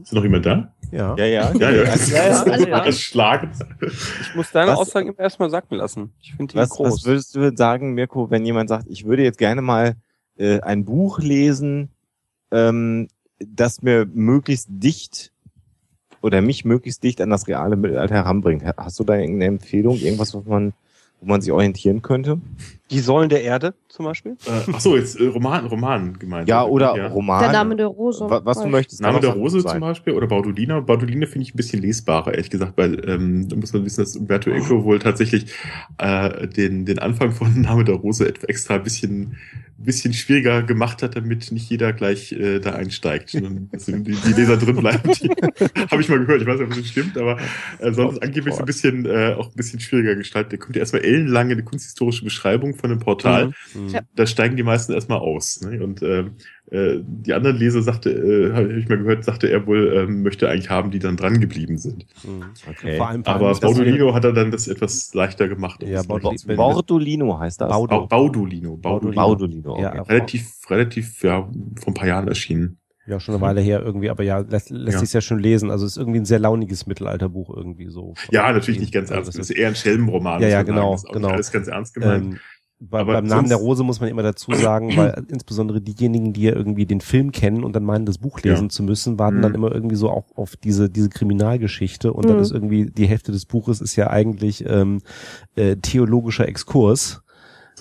Ist 0.00 0.12
noch 0.12 0.22
jemand 0.22 0.46
da? 0.46 0.72
Ja. 0.92 1.16
Ja, 1.16 1.24
ja. 1.24 1.52
Ja, 1.58 1.70
ja. 1.70 1.88
Was, 1.88 2.10
Ja, 2.10 2.84
ja. 2.84 2.92
Schlagend. 2.92 3.54
Ich 3.80 4.34
muss 4.36 4.52
deine 4.52 4.72
Was- 4.72 4.78
Aussagen 4.78 5.08
immer 5.08 5.18
erstmal 5.18 5.50
sacken 5.50 5.76
lassen. 5.76 6.12
Ich 6.20 6.34
finde 6.34 6.52
die 6.52 6.58
was, 6.58 6.68
groß. 6.70 6.92
was 6.92 7.04
würdest 7.04 7.34
du 7.34 7.56
sagen, 7.56 7.94
Mirko, 7.94 8.30
wenn 8.30 8.44
jemand 8.44 8.68
sagt, 8.68 8.86
ich 8.88 9.06
würde 9.06 9.24
jetzt 9.24 9.38
gerne 9.38 9.62
mal 9.62 9.96
äh, 10.36 10.60
ein 10.60 10.84
Buch 10.84 11.18
lesen, 11.18 11.88
ähm, 12.52 13.08
das 13.46 13.82
mir 13.82 14.06
möglichst 14.12 14.68
dicht 14.70 15.32
oder 16.20 16.40
mich 16.40 16.64
möglichst 16.64 17.02
dicht 17.02 17.20
an 17.20 17.30
das 17.30 17.48
reale 17.48 17.76
Mittelalter 17.76 18.14
heranbringt. 18.14 18.64
Ha- 18.64 18.74
Hast 18.76 18.98
du 19.00 19.04
da 19.04 19.14
irgendeine 19.14 19.46
Empfehlung, 19.46 19.96
irgendwas, 19.96 20.34
was 20.34 20.44
man, 20.44 20.72
wo 21.22 21.28
man 21.28 21.40
sich 21.40 21.50
orientieren 21.52 22.02
könnte? 22.02 22.38
die 22.90 23.00
Säulen 23.00 23.30
der 23.30 23.42
Erde 23.42 23.72
zum 23.88 24.04
Beispiel? 24.04 24.32
Äh, 24.44 24.70
ach 24.70 24.78
so, 24.80 24.96
jetzt 24.98 25.18
äh, 25.18 25.24
Roman, 25.24 25.64
Roman 25.64 26.18
gemeint. 26.18 26.46
Ja, 26.46 26.62
oder 26.66 26.94
ja. 26.94 27.06
Roman. 27.06 27.40
Der 27.42 27.50
Name 27.50 27.74
der 27.74 27.86
Rose. 27.86 28.28
Wa- 28.28 28.42
Was 28.44 28.60
du 28.60 28.68
möchtest. 28.68 29.00
Name 29.00 29.18
der 29.18 29.30
Rose 29.30 29.62
sein. 29.62 29.72
zum 29.72 29.80
Beispiel 29.80 30.12
oder 30.12 30.26
Baudolina. 30.26 30.78
Baudolina 30.80 31.24
finde 31.24 31.46
ich 31.46 31.54
ein 31.54 31.56
bisschen 31.56 31.80
lesbarer, 31.80 32.32
ehrlich 32.32 32.50
gesagt, 32.50 32.74
weil 32.76 33.02
ähm, 33.08 33.48
da 33.48 33.56
muss 33.56 33.72
man 33.72 33.82
wissen, 33.86 34.02
dass 34.02 34.14
Umberto 34.14 34.50
Eco 34.50 34.84
wohl 34.84 34.98
tatsächlich 34.98 35.46
äh, 35.96 36.46
den, 36.48 36.84
den 36.84 36.98
Anfang 36.98 37.32
von 37.32 37.58
Name 37.62 37.84
der 37.84 37.94
Rose 37.94 38.28
etwa 38.28 38.46
extra 38.48 38.74
ein 38.74 38.82
bisschen, 38.82 39.38
bisschen 39.78 40.12
schwieriger 40.12 40.62
gemacht 40.62 41.02
hat, 41.02 41.16
damit 41.16 41.50
nicht 41.50 41.70
jeder 41.70 41.94
gleich 41.94 42.32
äh, 42.32 42.58
da 42.60 42.72
einsteigt, 42.72 43.30
sondern 43.30 43.70
dass 43.72 43.86
die, 43.86 44.02
die 44.02 44.32
Leser 44.34 44.58
drin 44.58 44.76
bleiben. 44.76 45.00
Habe 45.90 46.02
ich 46.02 46.10
mal 46.10 46.18
gehört, 46.20 46.42
ich 46.42 46.46
weiß 46.46 46.60
nicht, 46.60 46.68
ob 46.70 46.76
das 46.76 46.86
stimmt, 46.88 47.16
aber 47.16 47.38
äh, 47.78 47.90
sonst 47.92 48.22
angeblich 48.22 48.52
so 48.54 48.60
ein 48.60 48.66
bisschen 48.66 49.06
äh, 49.06 49.34
auch 49.38 49.46
ein 49.46 49.56
bisschen 49.56 49.80
schwieriger 49.80 50.14
gestaltet. 50.14 50.52
Da 50.52 50.56
kommt 50.58 50.76
ja 50.76 50.80
erstmal 50.80 51.02
ellenlange 51.12 51.52
eine 51.52 51.62
kunsthistorische 51.64 52.24
Beschreibung 52.24 52.74
von 52.74 52.90
einem 52.90 53.00
Portal. 53.00 53.52
Mhm. 53.74 53.86
Mhm. 53.86 53.98
Da 54.16 54.26
steigen 54.26 54.56
die 54.56 54.62
meisten 54.62 54.92
erstmal 54.92 55.18
aus. 55.18 55.60
Ne? 55.60 55.82
Und 55.82 56.02
ähm, 56.02 56.32
äh, 56.70 57.00
die 57.04 57.34
anderen 57.34 57.56
Leser 57.58 57.82
sagte, 57.82 58.10
äh, 58.10 58.52
habe 58.54 58.72
ich 58.72 58.88
mal 58.88 58.98
gehört, 58.98 59.24
sagte 59.24 59.48
er 59.50 59.66
wohl, 59.66 59.92
ähm, 59.94 60.22
möchte 60.22 60.48
eigentlich 60.48 60.70
haben, 60.70 60.90
die 60.90 60.98
dann 60.98 61.16
dran 61.16 61.40
geblieben 61.40 61.76
sind. 61.76 62.06
Mhm. 62.24 62.44
Okay. 62.68 62.96
Vor 62.96 63.08
allem, 63.08 63.24
vor 63.24 63.34
Aber 63.34 63.48
allem 63.48 63.60
Baudolino 63.60 64.14
hat 64.14 64.24
er 64.24 64.32
dann 64.32 64.50
das 64.50 64.68
etwas 64.68 65.12
leichter 65.14 65.48
gemacht. 65.48 65.82
Ja, 65.82 66.00
Baudolino- 66.00 66.56
Baudolino 66.56 67.38
heißt 67.38 67.60
das. 67.60 67.68
Baudo. 67.68 68.00
Bau- 68.00 68.06
Baudolino. 68.06 68.76
Baudolino. 68.76 69.20
Baudolino. 69.22 69.72
Okay. 69.72 69.82
Ja, 69.82 70.02
Relativ, 70.02 70.50
relativ, 70.70 71.22
ja, 71.22 71.42
vor 71.42 71.88
ein 71.88 71.94
paar 71.94 72.08
Jahren 72.08 72.28
erschienen. 72.28 72.78
Ja, 73.06 73.18
schon 73.18 73.34
eine 73.34 73.42
Weile 73.42 73.60
her 73.60 73.82
irgendwie, 73.82 74.10
aber 74.10 74.22
ja, 74.22 74.38
lässt, 74.38 74.70
lässt 74.70 74.94
Ja. 74.94 75.00
sich's 75.00 75.12
ja 75.12 75.20
schon 75.20 75.40
lesen. 75.40 75.70
Also 75.70 75.84
es 75.86 75.92
ist 75.92 75.96
irgendwie 75.98 76.20
ein 76.20 76.24
sehr 76.24 76.38
launiges 76.38 76.86
Mittelalterbuch 76.86 77.50
irgendwie 77.54 77.88
so. 77.88 78.14
Ja, 78.30 78.52
natürlich 78.52 78.80
nicht 78.80 78.92
ganz 78.94 79.10
ernst. 79.10 79.28
das 79.28 79.36
ist, 79.36 79.50
eher 79.50 79.68
ein 79.68 79.74
Schelmenroman. 79.74 80.40
Ja, 80.40 80.48
ja, 80.48 80.62
genau, 80.62 80.92
Das 80.92 81.02
ist 81.04 81.08
auch 81.10 81.14
genau. 81.14 81.30
alles 81.30 81.50
ganz 81.50 81.66
ernst 81.66 81.94
gemeint. 81.94 82.24
ähm, 82.34 82.38
bei, 82.84 83.04
beim 83.04 83.24
Namen 83.26 83.48
der 83.48 83.58
Rose 83.58 83.84
muss 83.84 84.00
man 84.00 84.08
immer 84.08 84.24
dazu 84.24 84.52
sagen, 84.54 84.96
weil 84.96 85.24
insbesondere 85.28 85.80
diejenigen, 85.80 86.32
die 86.32 86.42
ja 86.42 86.52
irgendwie 86.54 86.84
den 86.84 87.00
Film 87.00 87.30
kennen 87.30 87.62
und 87.62 87.74
dann 87.76 87.84
meinen, 87.84 88.06
das 88.06 88.18
Buch 88.18 88.40
lesen 88.40 88.64
Ja. 88.64 88.68
zu 88.70 88.82
müssen, 88.82 89.18
warten 89.20 89.38
Mhm. 89.38 89.42
dann 89.42 89.54
immer 89.54 89.72
irgendwie 89.72 89.94
so 89.96 90.10
auch 90.10 90.36
auf 90.36 90.56
diese, 90.56 90.88
diese 90.90 91.08
Kriminalgeschichte 91.08 92.12
und 92.12 92.28
dann 92.28 92.36
Mhm. 92.38 92.42
ist 92.42 92.50
irgendwie 92.52 92.86
die 92.86 93.06
Hälfte 93.06 93.30
des 93.32 93.46
Buches 93.46 93.80
ist 93.80 93.94
ja 93.96 94.10
eigentlich 94.10 94.64
ähm, 94.66 95.00
äh, 95.56 95.76
theologischer 95.76 96.48
Exkurs. 96.48 97.21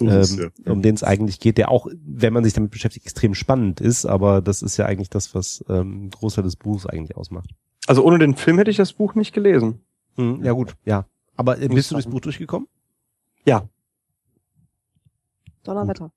So 0.09 0.41
ähm, 0.41 0.51
ja. 0.65 0.71
um 0.71 0.81
den 0.81 0.95
es 0.95 1.03
eigentlich 1.03 1.39
geht, 1.39 1.57
der 1.57 1.69
auch, 1.69 1.87
wenn 2.05 2.33
man 2.33 2.43
sich 2.43 2.53
damit 2.53 2.71
beschäftigt, 2.71 3.05
extrem 3.05 3.33
spannend 3.35 3.81
ist, 3.81 4.05
aber 4.05 4.41
das 4.41 4.61
ist 4.61 4.77
ja 4.77 4.85
eigentlich 4.85 5.09
das, 5.09 5.33
was 5.35 5.63
ähm, 5.69 6.09
Großteil 6.09 6.43
des 6.43 6.55
Buches 6.55 6.85
eigentlich 6.85 7.17
ausmacht. 7.17 7.49
Also 7.87 8.03
ohne 8.03 8.19
den 8.19 8.35
Film 8.35 8.57
hätte 8.57 8.71
ich 8.71 8.77
das 8.77 8.93
Buch 8.93 9.15
nicht 9.15 9.33
gelesen. 9.33 9.81
Mhm, 10.17 10.43
ja 10.43 10.51
gut, 10.51 10.75
ja. 10.85 11.05
Aber 11.35 11.59
äh, 11.59 11.67
bist 11.67 11.91
du 11.91 11.95
durchs. 11.95 12.07
Buch 12.09 12.19
durchgekommen? 12.21 12.67
Donnerwetter. 15.63 16.11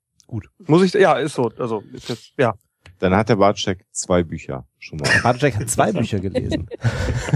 Muss 0.67 0.83
ich, 0.83 0.93
ja, 0.93 1.13
ist 1.13 1.35
so. 1.35 1.51
Also, 1.57 1.83
ist 1.93 2.09
jetzt, 2.09 2.33
ja. 2.37 2.55
Dann 2.99 3.13
hat 3.15 3.29
der 3.29 3.35
Bartschek 3.35 3.85
zwei 3.91 4.23
Bücher 4.23 4.65
schon 4.79 4.99
mal. 4.99 5.09
Bartek 5.21 5.55
hat 5.57 5.69
zwei 5.69 5.91
Bücher 5.91 6.19
gelesen. 6.19 6.67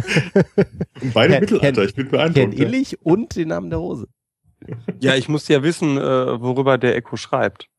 Und 1.01 1.13
beide 1.13 1.33
Herr- 1.33 1.41
Mittelalter, 1.41 1.83
ich 1.83 1.95
bin 1.95 2.09
beeindruckt. 2.09 2.53
ja. 2.53 2.65
Illich 2.65 2.97
und 3.05 3.35
den 3.35 3.49
Namen 3.49 3.69
der 3.69 3.79
Rose. 3.79 4.07
Ja, 4.99 5.15
ich 5.15 5.29
musste 5.29 5.53
ja 5.53 5.63
wissen, 5.63 5.97
äh, 5.97 6.41
worüber 6.41 6.77
der 6.77 6.95
Echo 6.95 7.15
schreibt. 7.15 7.69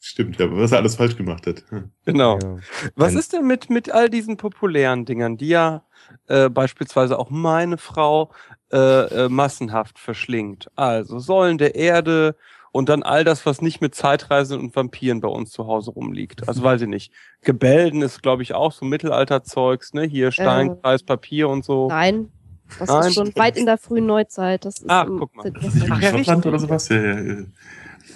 Stimmt, 0.00 0.38
ja, 0.38 0.50
was 0.50 0.72
er 0.72 0.78
alles 0.78 0.96
falsch 0.96 1.16
gemacht 1.16 1.46
hat. 1.46 1.62
Genau. 2.06 2.38
Ja. 2.38 2.56
Was 2.94 3.14
ist 3.14 3.32
denn 3.32 3.46
mit, 3.46 3.68
mit 3.68 3.90
all 3.90 4.08
diesen 4.08 4.36
populären 4.36 5.04
Dingern, 5.04 5.36
die 5.36 5.48
ja 5.48 5.84
äh, 6.26 6.48
beispielsweise 6.48 7.18
auch 7.18 7.28
meine 7.28 7.76
Frau 7.76 8.32
äh, 8.72 8.76
äh, 8.76 9.28
massenhaft 9.28 9.98
verschlingt? 9.98 10.70
Also 10.74 11.18
Säulen 11.18 11.58
der 11.58 11.74
Erde 11.74 12.34
und 12.72 12.88
dann 12.88 13.02
all 13.02 13.24
das, 13.24 13.44
was 13.44 13.60
nicht 13.60 13.82
mit 13.82 13.94
Zeitreisen 13.94 14.58
und 14.58 14.74
Vampiren 14.74 15.20
bei 15.20 15.28
uns 15.28 15.50
zu 15.50 15.66
Hause 15.66 15.90
rumliegt. 15.90 16.48
Also 16.48 16.62
weiß 16.62 16.80
ich 16.80 16.88
nicht. 16.88 17.12
Gebälden 17.42 18.00
ist, 18.00 18.22
glaube 18.22 18.42
ich, 18.42 18.54
auch 18.54 18.72
so 18.72 18.86
Mittelalterzeugs, 18.86 19.92
ne? 19.92 20.04
Hier 20.04 20.32
Steinkreis, 20.32 21.02
Papier 21.02 21.50
und 21.50 21.64
so. 21.64 21.88
Nein. 21.88 22.30
Das 22.78 22.88
Nein. 22.88 23.08
ist 23.08 23.14
schon 23.14 23.34
weit 23.36 23.56
in 23.56 23.66
der 23.66 23.78
frühen 23.78 24.06
Neuzeit. 24.06 24.64
Das 24.64 24.78
ist 24.78 24.90
Ah, 24.90 25.04
guck 25.06 25.34
mal. 25.36 25.50
das- 25.50 25.62
Das 25.62 25.74
ist 25.74 25.90
Ach, 25.90 26.00
ja, 26.00 26.10
Schottland 26.10 26.46
oder 26.46 26.58
sowas? 26.58 26.88
Ja, 26.88 26.96
ja, 27.02 27.20
ja. 27.20 27.36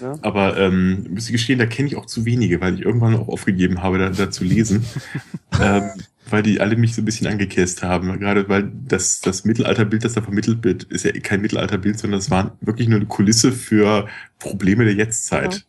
Ja. 0.02 0.14
Aber 0.20 0.58
ähm, 0.58 1.06
muss 1.14 1.26
ich 1.26 1.32
gestehen, 1.32 1.58
da 1.58 1.64
kenne 1.64 1.88
ich 1.88 1.96
auch 1.96 2.04
zu 2.04 2.26
wenige, 2.26 2.60
weil 2.60 2.74
ich 2.74 2.82
irgendwann 2.82 3.14
auch 3.16 3.28
aufgegeben 3.28 3.82
habe, 3.82 3.98
da, 3.98 4.10
da 4.10 4.30
zu 4.30 4.44
lesen. 4.44 4.84
ähm, 5.62 5.84
weil 6.28 6.42
die 6.42 6.60
alle 6.60 6.76
mich 6.76 6.94
so 6.94 7.00
ein 7.00 7.04
bisschen 7.06 7.28
angekäst 7.28 7.82
haben. 7.82 8.18
Gerade 8.20 8.46
weil 8.48 8.70
das, 8.86 9.20
das 9.20 9.44
Mittelalterbild, 9.44 10.04
das 10.04 10.12
da 10.14 10.20
vermittelt 10.22 10.64
wird, 10.64 10.82
ist 10.84 11.04
ja 11.04 11.12
kein 11.12 11.40
Mittelalterbild, 11.40 11.98
sondern 11.98 12.18
es 12.18 12.30
war 12.30 12.56
wirklich 12.60 12.88
nur 12.88 12.98
eine 12.98 13.06
Kulisse 13.06 13.52
für 13.52 14.06
Probleme 14.38 14.84
der 14.84 14.94
Jetztzeit. 14.94 15.54
Ja. 15.54 15.60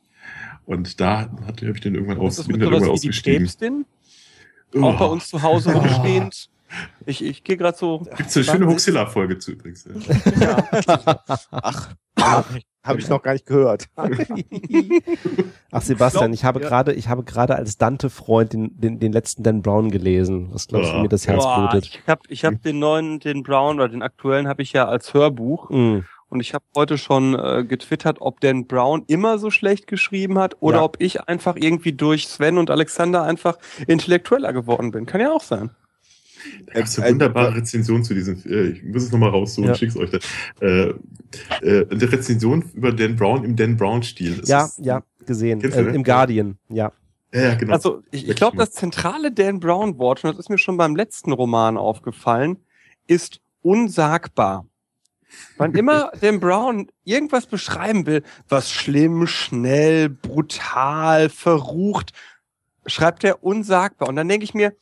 Und 0.66 1.00
da 1.00 1.30
habe 1.46 1.72
ich 1.74 1.80
dann 1.82 1.96
irgendwann, 1.96 2.18
aus, 2.18 2.36
Das 2.36 2.40
ist 2.40 2.48
bin 2.48 2.58
mit 2.58 2.66
dann 2.66 2.74
irgendwann 2.74 2.92
ausgestiegen. 2.96 3.44
Päpstin, 3.44 3.86
auch 4.82 5.00
bei 5.00 5.06
Oh, 5.06 5.12
uns 5.12 5.30
zu 5.30 5.42
Hause 5.42 5.72
rumstehend. 5.74 6.50
Ich, 7.06 7.24
ich 7.24 7.44
gehe 7.44 7.58
gerade 7.58 7.78
so. 7.78 8.00
Gibt's 8.18 8.36
eine 8.36 8.44
schöne 8.46 8.68
Hoaxilla-Folge 8.68 9.38
zu 9.40 9.52
übrigens. 9.54 9.88
Ja. 10.40 10.68
Ach, 11.52 11.90
habe 12.84 13.00
ich 13.00 13.10
noch 13.10 13.22
gar 13.22 13.34
nicht 13.34 13.46
gehört. 13.46 13.86
Ach 15.72 15.82
Sebastian, 15.82 16.34
Ich 16.34 16.44
habe 16.46 16.62
ja. 16.62 16.68
gerade, 16.68 16.94
ich 16.94 17.10
habe 17.10 17.24
gerade 17.24 17.56
als 17.56 17.78
Dante-Freund 17.78 18.54
den, 18.54 18.80
den, 18.80 19.00
den 19.00 19.12
letzten 19.14 19.44
Dan 19.44 19.62
Brown 19.62 19.92
gelesen. 19.92 20.50
Was 20.52 20.68
glaubst 20.68 20.92
du, 20.94 20.98
mir 21.00 21.10
das 21.10 21.28
Herz 21.28 21.44
Boah, 21.44 21.70
blutet? 21.70 21.86
ich 21.90 22.08
habe 22.08 22.22
ich 22.30 22.46
hab 22.46 22.62
den 22.62 22.80
neuen, 22.80 23.20
den 23.20 23.44
Brown 23.44 23.76
oder 23.76 23.90
den 23.90 24.02
aktuellen 24.02 24.48
habe 24.48 24.62
ich 24.62 24.74
ja 24.74 24.88
als 24.88 25.14
Hörbuch 25.14 25.70
Mhm. 25.70 26.06
und 26.30 26.40
ich 26.40 26.54
habe 26.54 26.64
heute 26.76 26.98
schon 26.98 27.36
äh, 27.38 27.64
getwittert, 27.66 28.18
ob 28.22 28.40
Dan 28.42 28.68
Brown 28.68 29.04
immer 29.08 29.38
so 29.38 29.50
schlecht 29.52 29.88
geschrieben 29.88 30.40
hat 30.40 30.56
oder 30.62 30.78
Ja. 30.78 30.84
ob 30.84 30.98
ich 31.00 31.22
einfach 31.28 31.56
irgendwie 31.58 31.94
durch 31.94 32.28
Sven 32.28 32.58
und 32.58 32.70
Alexander 32.70 33.24
einfach 33.24 33.58
intellektueller 33.88 34.54
geworden 34.54 34.92
bin. 34.92 35.06
Kann 35.06 35.22
ja 35.22 35.32
auch 35.32 35.44
sein. 35.44 35.72
Da 36.68 36.74
gab's 36.74 36.98
eine 36.98 37.08
Äh, 37.08 37.12
wunderbare 37.12 37.48
äh, 37.54 37.58
Rezension 37.60 38.04
zu 38.04 38.14
diesem, 38.14 38.42
äh, 38.46 38.68
ich 38.70 38.84
muss 38.84 39.04
es 39.04 39.12
nochmal 39.12 39.30
raussuchen, 39.30 39.70
Ja. 39.70 39.76
schick's 39.76 39.96
euch 39.98 40.10
da. 40.12 40.18
Äh, 40.62 40.94
äh, 41.62 41.88
eine 41.90 42.12
Rezension 42.12 42.64
über 42.74 42.92
Dan 42.92 43.16
Brown 43.16 43.44
im 43.44 43.56
Dan 43.56 43.78
Brown-Stil. 43.78 44.42
Ja, 44.46 44.66
ist- 44.66 44.80
ja, 44.80 45.04
gesehen. 45.26 45.60
Du, 45.60 45.68
Äh, 45.70 45.82
ne? 45.84 45.90
Im 45.96 46.04
Guardian, 46.04 46.58
ja. 46.70 46.92
Ja, 47.34 47.56
genau. 47.56 47.74
Also 47.74 48.04
ich, 48.12 48.28
ich 48.30 48.36
glaube, 48.36 48.58
das 48.58 48.72
zentrale 48.72 49.32
Dan 49.32 49.60
Brown 49.60 49.98
Wort, 49.98 50.24
und 50.24 50.32
das 50.32 50.40
ist 50.40 50.50
mir 50.50 50.58
schon 50.58 50.78
beim 50.78 50.96
letzten 50.96 51.32
Roman 51.34 51.78
aufgefallen, 51.78 52.58
ist 53.08 53.42
unsagbar. 53.62 54.66
Wann 55.58 55.74
immer 55.76 56.12
Dan 56.22 56.40
Brown 56.40 56.88
irgendwas 57.04 57.46
beschreiben 57.46 58.06
will, 58.06 58.24
was 58.48 58.72
schlimm, 58.72 59.28
schnell, 59.28 60.08
brutal, 60.10 61.28
verrucht, 61.30 62.14
schreibt 62.86 63.26
er 63.26 63.44
unsagbar. 63.44 64.08
Und 64.08 64.16
dann 64.16 64.30
denke 64.30 64.46
ich 64.46 64.54
mir, 64.54 64.74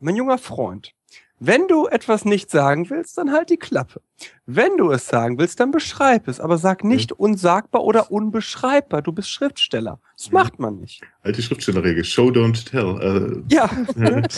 mein 0.00 0.16
junger 0.16 0.38
Freund, 0.38 0.92
wenn 1.40 1.66
du 1.68 1.86
etwas 1.88 2.24
nicht 2.24 2.50
sagen 2.50 2.88
willst, 2.90 3.18
dann 3.18 3.32
halt 3.32 3.50
die 3.50 3.56
Klappe. 3.56 4.00
Wenn 4.46 4.76
du 4.76 4.90
es 4.92 5.08
sagen 5.08 5.36
willst, 5.38 5.58
dann 5.60 5.72
beschreib 5.72 6.28
es, 6.28 6.40
aber 6.40 6.56
sag 6.58 6.84
nicht 6.84 7.12
unsagbar 7.12 7.82
oder 7.84 8.10
unbeschreibbar. 8.10 9.02
Du 9.02 9.12
bist 9.12 9.28
Schriftsteller. 9.30 9.98
Das 10.16 10.28
Mhm. 10.28 10.34
macht 10.34 10.58
man 10.58 10.76
nicht. 10.80 11.02
Alte 11.22 11.42
Schriftstellerregel. 11.42 12.04
Show, 12.04 12.28
don't 12.28 12.64
tell. 12.70 13.42
Ja, 13.50 13.68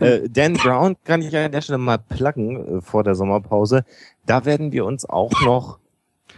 Äh, 0.00 0.06
Äh, 0.24 0.28
Dan 0.30 0.54
Brown 0.54 0.96
kann 1.04 1.20
ich 1.22 1.34
an 1.36 1.52
der 1.52 1.60
Stelle 1.62 1.78
mal 1.78 1.98
pluggen 1.98 2.78
äh, 2.78 2.80
vor 2.80 3.02
der 3.02 3.14
Sommerpause. 3.14 3.84
Da 4.26 4.44
werden 4.44 4.72
wir 4.72 4.84
uns 4.84 5.04
auch 5.08 5.32
noch 5.44 5.78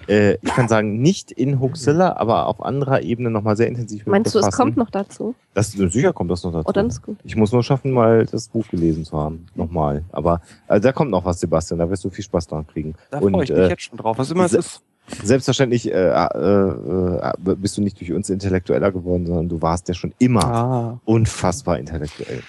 äh, 0.09 0.35
ich 0.35 0.51
kann 0.55 0.69
sagen, 0.69 1.01
nicht 1.01 1.31
in 1.33 1.61
Huxilla, 1.61 2.17
aber 2.17 2.47
auf 2.47 2.63
anderer 2.63 3.03
Ebene 3.03 3.31
nochmal 3.31 3.57
sehr 3.57 3.69
intensiv 3.69 4.07
mit 4.07 4.13
Meinst 4.13 4.35
du, 4.35 4.39
es 4.39 4.47
befassen. 4.47 4.63
kommt 4.63 4.77
noch 4.77 4.91
dazu? 4.91 5.35
Das, 5.55 5.73
sicher 5.73 6.13
kommt 6.13 6.31
das 6.31 6.45
noch 6.45 6.53
dazu. 6.53 6.69
Oh, 6.69 6.73
dann 6.73 6.87
ist 6.89 7.03
gut. 7.03 7.17
Ich 7.25 7.37
muss 7.37 7.53
nur 7.53 7.63
schaffen, 7.63 7.91
mal 7.93 8.27
das 8.27 8.49
Buch 8.49 8.67
gelesen 8.69 9.05
zu 9.05 9.19
haben. 9.19 9.47
Nochmal. 9.55 10.05
Aber 10.13 10.41
also, 10.69 10.83
da 10.83 10.93
kommt 10.93 11.11
noch 11.11 11.25
was, 11.25 11.41
Sebastian. 11.41 11.79
Da 11.79 11.89
wirst 11.91 12.05
du 12.05 12.11
viel 12.11 12.25
Spaß 12.25 12.47
dran 12.49 12.67
kriegen. 12.67 12.95
Da 13.11 13.21
freue 13.21 13.31
ich 13.45 13.51
mich 13.51 13.51
äh, 13.51 13.69
jetzt 13.69 13.83
schon 13.83 13.99
drauf. 13.99 14.19
Was 14.19 14.31
immer 14.31 14.45
es 14.45 14.53
ist. 14.53 14.83
Selbstverständlich 15.23 15.91
äh, 15.93 15.93
äh, 15.93 17.19
äh, 17.19 17.33
bist 17.57 17.77
du 17.79 17.83
nicht 17.83 18.01
durch 18.01 18.13
uns 18.13 18.29
intellektueller 18.29 18.91
geworden, 18.91 19.25
sondern 19.27 19.49
du 19.49 19.63
warst 19.63 19.87
ja 19.87 19.95
schon 19.95 20.13
immer 20.19 20.45
Ah. 20.45 21.01
unfassbar 21.05 21.79
intellektuell. 21.79 22.43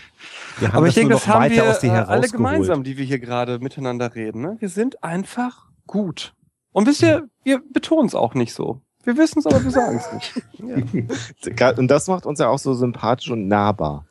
Wir 0.60 0.69
haben 0.69 0.77
Aber 0.77 0.88
ich 0.88 0.95
denke, 0.95 1.14
das 1.14 1.27
noch 1.27 1.36
haben 1.36 1.44
weiter 1.44 1.82
wir 1.82 1.90
äh, 1.90 1.98
alle 1.98 2.27
gemeinsam, 2.27 2.84
die 2.84 2.98
wir 2.98 3.06
hier 3.06 3.19
gerade 3.19 3.60
miteinander 3.60 4.16
reden. 4.16 4.42
Ne? 4.42 4.58
Wir 4.60 4.69
sind 4.69 5.03
einfach 5.03 5.68
gut. 5.86 6.34
Und 6.78 6.86
wisst 6.86 7.02
ihr, 7.02 7.28
wir 7.44 7.60
betonen 7.74 8.06
es 8.06 8.14
auch 8.14 8.36
nicht 8.36 8.54
so. 8.54 8.82
Wir 9.04 9.18
wissen 9.18 9.40
es, 9.40 9.48
aber 9.48 9.64
wir 9.64 9.72
sagen 9.72 9.98
es 9.98 10.14
nicht. 10.14 11.80
Und 11.80 11.88
das 11.88 12.06
macht 12.06 12.28
uns 12.28 12.38
ja 12.38 12.50
auch 12.50 12.60
so 12.60 12.76
sympathisch 12.76 13.32
und 13.32 13.48
nahbar. 13.48 14.06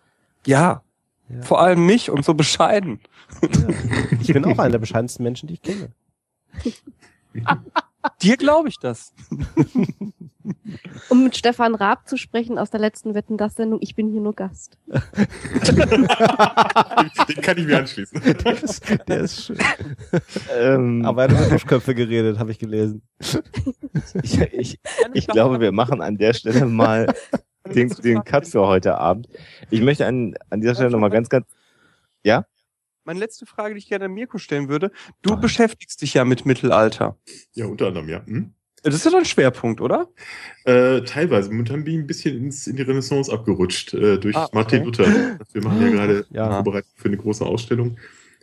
Ja. 0.47 0.83
Ja. 1.29 1.43
Vor 1.43 1.61
allem 1.61 1.87
mich 1.87 2.11
und 2.11 2.25
so 2.25 2.35
bescheiden. 2.35 2.99
Ich 4.21 4.33
bin 4.33 4.45
auch 4.45 4.59
einer 4.59 4.71
der 4.71 4.79
bescheidensten 4.81 5.23
Menschen, 5.23 5.47
die 5.47 5.55
ich 5.55 5.63
kenne. 5.63 5.93
Dir 8.23 8.37
glaube 8.37 8.69
ich 8.69 8.79
das. 8.79 9.13
Um 11.09 11.25
mit 11.25 11.37
Stefan 11.37 11.75
Raab 11.75 12.09
zu 12.09 12.17
sprechen 12.17 12.57
aus 12.59 12.71
der 12.71 12.79
letzten 12.81 13.15
Wetten, 13.15 13.37
das 13.37 13.55
Sendung, 13.55 13.81
ich 13.83 13.95
bin 13.97 14.09
hier 14.09 14.21
nur 14.21 14.35
Gast. 14.35 14.79
Den 14.87 14.97
kann 17.43 17.59
ich 17.59 17.67
mir 17.67 17.79
anschließen. 17.79 18.21
Der 18.45 18.63
ist, 18.63 18.83
der 19.09 19.21
ist 19.21 19.45
schön. 19.45 19.59
Ähm, 20.57 21.05
Aber 21.05 21.25
er 21.25 21.31
hat 21.31 21.39
über 21.39 21.51
Duschköpfe 21.51 21.95
geredet, 21.95 22.39
habe 22.39 22.53
ich 22.53 22.59
gelesen. 22.59 23.03
ich, 24.23 24.41
ich, 24.41 24.79
ich 25.13 25.27
glaube, 25.27 25.61
wir 25.61 25.73
machen 25.73 26.01
an 26.01 26.17
der 26.17 26.33
Stelle 26.33 26.67
mal 26.67 27.13
den, 27.75 27.89
den 27.89 28.23
Cut 28.25 28.47
für 28.47 28.67
heute 28.67 28.99
Abend. 28.99 29.29
Ich 29.71 29.81
möchte 29.81 30.07
an, 30.07 30.35
an 30.51 30.61
dieser 30.61 30.75
Stelle 30.75 30.91
nochmal 30.91 31.11
ganz, 31.11 31.29
ganz, 31.29 31.47
Meine 33.07 33.21
letzte 33.21 33.47
Frage, 33.47 33.75
die 33.75 33.79
ich 33.79 33.89
gerne 33.89 34.07
an 34.07 34.13
Mirko 34.13 34.39
stellen 34.39 34.69
würde. 34.69 34.91
Du 35.23 35.37
beschäftigst 35.39 36.03
dich 36.03 36.15
ja 36.15 36.25
mit 36.25 36.45
Mittelalter. 36.45 37.17
Ja, 37.53 37.67
unter 37.67 37.87
anderem, 37.87 38.09
ja. 38.09 38.27
Hm? 38.27 38.53
Das 38.83 38.95
ist 38.97 39.05
ja 39.05 39.13
dein 39.13 39.25
Schwerpunkt, 39.25 39.81
oder? 39.81 40.09
Äh, 40.65 41.03
teilweise. 41.03 41.51
Momentan 41.51 41.85
bin 41.85 41.95
ich 41.95 42.01
ein 42.01 42.07
bisschen 42.09 42.37
ins, 42.37 42.67
in 42.67 42.75
die 42.75 42.83
Renaissance 42.83 43.33
abgerutscht 43.33 43.95
äh, 43.95 44.19
durch 44.19 44.35
Ah, 44.37 44.45
okay. 44.47 44.55
Martin 44.55 44.85
Luther. 44.85 45.07
Wir 45.53 45.63
machen 45.63 45.83
ja 45.83 45.89
gerade 45.91 46.27
Ja. 46.31 46.51
Vorbereitung 46.51 46.91
für 46.97 47.09
eine 47.09 47.17
große 47.17 47.47
Ausstellung. 47.47 47.97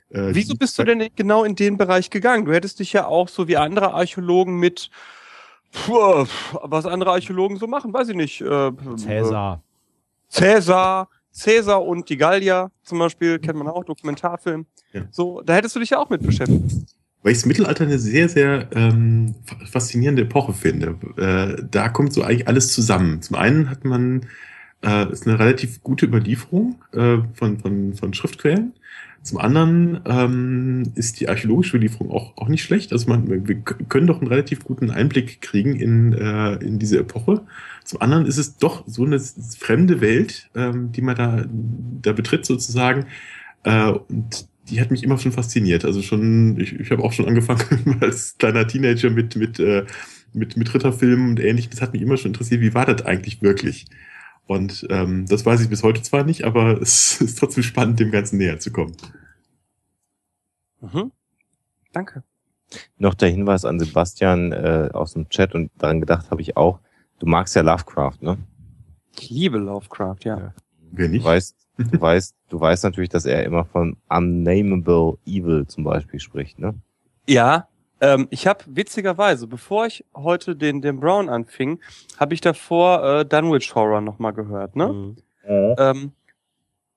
Äh, 0.09 0.29
Wieso 0.33 0.55
bist 0.55 0.79
du 0.79 0.83
denn 0.85 1.09
genau 1.15 1.43
in 1.43 1.55
den 1.55 1.77
Bereich 1.77 2.09
gegangen? 2.09 2.45
Du 2.45 2.53
hättest 2.53 2.79
dich 2.79 2.93
ja 2.93 3.05
auch 3.05 3.27
so 3.27 3.49
wie 3.49 3.57
andere 3.57 3.93
Archäologen 3.93 4.57
mit 4.57 4.89
Puh, 5.73 6.25
was 6.61 6.85
andere 6.85 7.11
Archäologen 7.11 7.57
so 7.57 7.67
machen, 7.67 7.93
weiß 7.93 8.09
ich 8.09 8.15
nicht. 8.15 8.39
Äh, 8.41 8.71
Cäsar. 8.95 9.61
Cäsar, 10.29 11.09
Cäsar 11.33 11.83
und 11.83 12.09
die 12.09 12.17
Gallier 12.17 12.71
zum 12.83 12.99
Beispiel, 12.99 13.39
kennt 13.39 13.57
man 13.57 13.67
auch, 13.67 13.83
Dokumentarfilm. 13.83 14.65
Ja. 14.93 15.01
So, 15.11 15.41
da 15.41 15.55
hättest 15.55 15.75
du 15.75 15.79
dich 15.79 15.89
ja 15.89 15.99
auch 15.99 16.09
mit 16.09 16.21
beschäftigt. 16.21 16.95
Weil 17.23 17.31
ich 17.31 17.39
das 17.39 17.45
Mittelalter 17.45 17.85
eine 17.85 17.99
sehr, 17.99 18.29
sehr 18.29 18.69
ähm, 18.75 19.33
fa- 19.45 19.65
faszinierende 19.65 20.23
Epoche 20.23 20.53
finde. 20.53 20.97
Äh, 21.17 21.63
da 21.71 21.89
kommt 21.89 22.13
so 22.13 22.21
eigentlich 22.21 22.47
alles 22.47 22.73
zusammen. 22.73 23.21
Zum 23.21 23.37
einen 23.37 23.69
hat 23.69 23.85
man 23.85 24.27
äh, 24.83 25.11
ist 25.11 25.25
eine 25.25 25.39
relativ 25.39 25.81
gute 25.81 26.05
Überlieferung 26.05 26.83
äh, 26.91 27.17
von, 27.33 27.59
von, 27.59 27.93
von 27.93 28.13
Schriftquellen. 28.13 28.73
Zum 29.23 29.37
anderen 29.37 30.01
ähm, 30.05 30.91
ist 30.95 31.21
die 31.21 31.29
archäologische 31.29 31.77
Überlieferung 31.77 32.11
auch, 32.11 32.35
auch 32.35 32.49
nicht 32.49 32.61
schlecht. 32.61 32.91
Also 32.91 33.07
man, 33.07 33.47
wir 33.47 33.55
können 33.61 34.05
doch 34.05 34.19
einen 34.19 34.27
relativ 34.27 34.65
guten 34.65 34.91
Einblick 34.91 35.41
kriegen 35.41 35.77
in, 35.77 36.11
äh, 36.11 36.55
in 36.55 36.77
diese 36.77 36.99
Epoche. 36.99 37.41
Zum 37.85 38.01
anderen 38.01 38.25
ist 38.25 38.37
es 38.37 38.57
doch 38.57 38.83
so 38.85 39.05
eine 39.05 39.19
fremde 39.19 40.01
Welt, 40.01 40.49
ähm, 40.55 40.91
die 40.91 41.01
man 41.01 41.15
da, 41.15 41.45
da 42.01 42.11
betritt 42.11 42.45
sozusagen. 42.45 43.05
Äh, 43.63 43.91
und 43.91 44.49
die 44.69 44.81
hat 44.81 44.91
mich 44.91 45.03
immer 45.03 45.17
schon 45.17 45.31
fasziniert. 45.31 45.85
Also 45.85 46.01
schon, 46.01 46.59
ich, 46.59 46.77
ich 46.77 46.91
habe 46.91 47.01
auch 47.01 47.13
schon 47.13 47.27
angefangen 47.27 47.97
als 48.01 48.37
kleiner 48.37 48.67
Teenager 48.67 49.09
mit, 49.09 49.37
mit, 49.37 49.57
äh, 49.57 49.85
mit, 50.33 50.57
mit 50.57 50.73
Ritterfilmen 50.73 51.29
und 51.29 51.39
ähnlichem. 51.39 51.71
Das 51.71 51.81
hat 51.81 51.93
mich 51.93 52.01
immer 52.01 52.17
schon 52.17 52.31
interessiert, 52.31 52.59
wie 52.59 52.73
war 52.73 52.85
das 52.85 53.05
eigentlich 53.05 53.41
wirklich? 53.41 53.85
Und 54.47 54.85
ähm, 54.89 55.25
das 55.27 55.45
weiß 55.45 55.61
ich 55.61 55.69
bis 55.69 55.83
heute 55.83 56.01
zwar 56.01 56.23
nicht, 56.23 56.43
aber 56.43 56.81
es 56.81 57.21
ist 57.21 57.39
trotzdem 57.39 57.63
spannend, 57.63 57.99
dem 57.99 58.11
Ganzen 58.11 58.37
näher 58.37 58.59
zu 58.59 58.71
kommen. 58.71 58.95
Mhm. 60.81 61.11
Danke. 61.93 62.23
noch 62.97 63.13
der 63.13 63.29
Hinweis 63.29 63.65
an 63.65 63.79
Sebastian 63.79 64.51
äh, 64.51 64.89
aus 64.93 65.13
dem 65.13 65.29
Chat 65.29 65.53
und 65.55 65.71
daran 65.77 65.99
gedacht 66.01 66.31
habe 66.31 66.41
ich 66.41 66.57
auch, 66.57 66.79
du 67.19 67.25
magst 67.27 67.55
ja 67.55 67.61
Lovecraft, 67.61 68.17
ne? 68.21 68.37
Ich 69.19 69.29
liebe 69.29 69.59
Lovecraft, 69.59 70.17
ja. 70.23 70.53
Wer 70.91 71.07
Du 71.07 71.13
nicht? 71.13 71.23
weißt, 71.23 71.55
du 71.77 72.01
weißt, 72.01 72.35
du 72.49 72.59
weißt 72.59 72.83
natürlich, 72.83 73.09
dass 73.09 73.25
er 73.25 73.43
immer 73.43 73.63
von 73.65 73.95
unnamable 74.09 75.17
evil 75.25 75.65
zum 75.67 75.83
Beispiel 75.83 76.19
spricht, 76.19 76.57
ne? 76.59 76.73
Ja, 77.27 77.67
ähm, 78.03 78.27
ich 78.31 78.45
habe 78.47 78.59
witzigerweise, 78.67 79.47
bevor 79.47 79.85
ich 79.85 80.03
heute 80.13 80.55
den, 80.57 80.81
den 80.81 80.99
Brown 80.99 81.29
anfing, 81.29 81.79
habe 82.19 82.33
ich 82.33 82.41
davor 82.41 83.03
äh, 83.03 83.25
Dunwich 83.25 83.73
Horror 83.73 84.01
nochmal 84.01 84.33
gehört, 84.33 84.75
ne? 84.75 84.87
Mhm. 84.89 85.15
Ähm, 85.77 86.11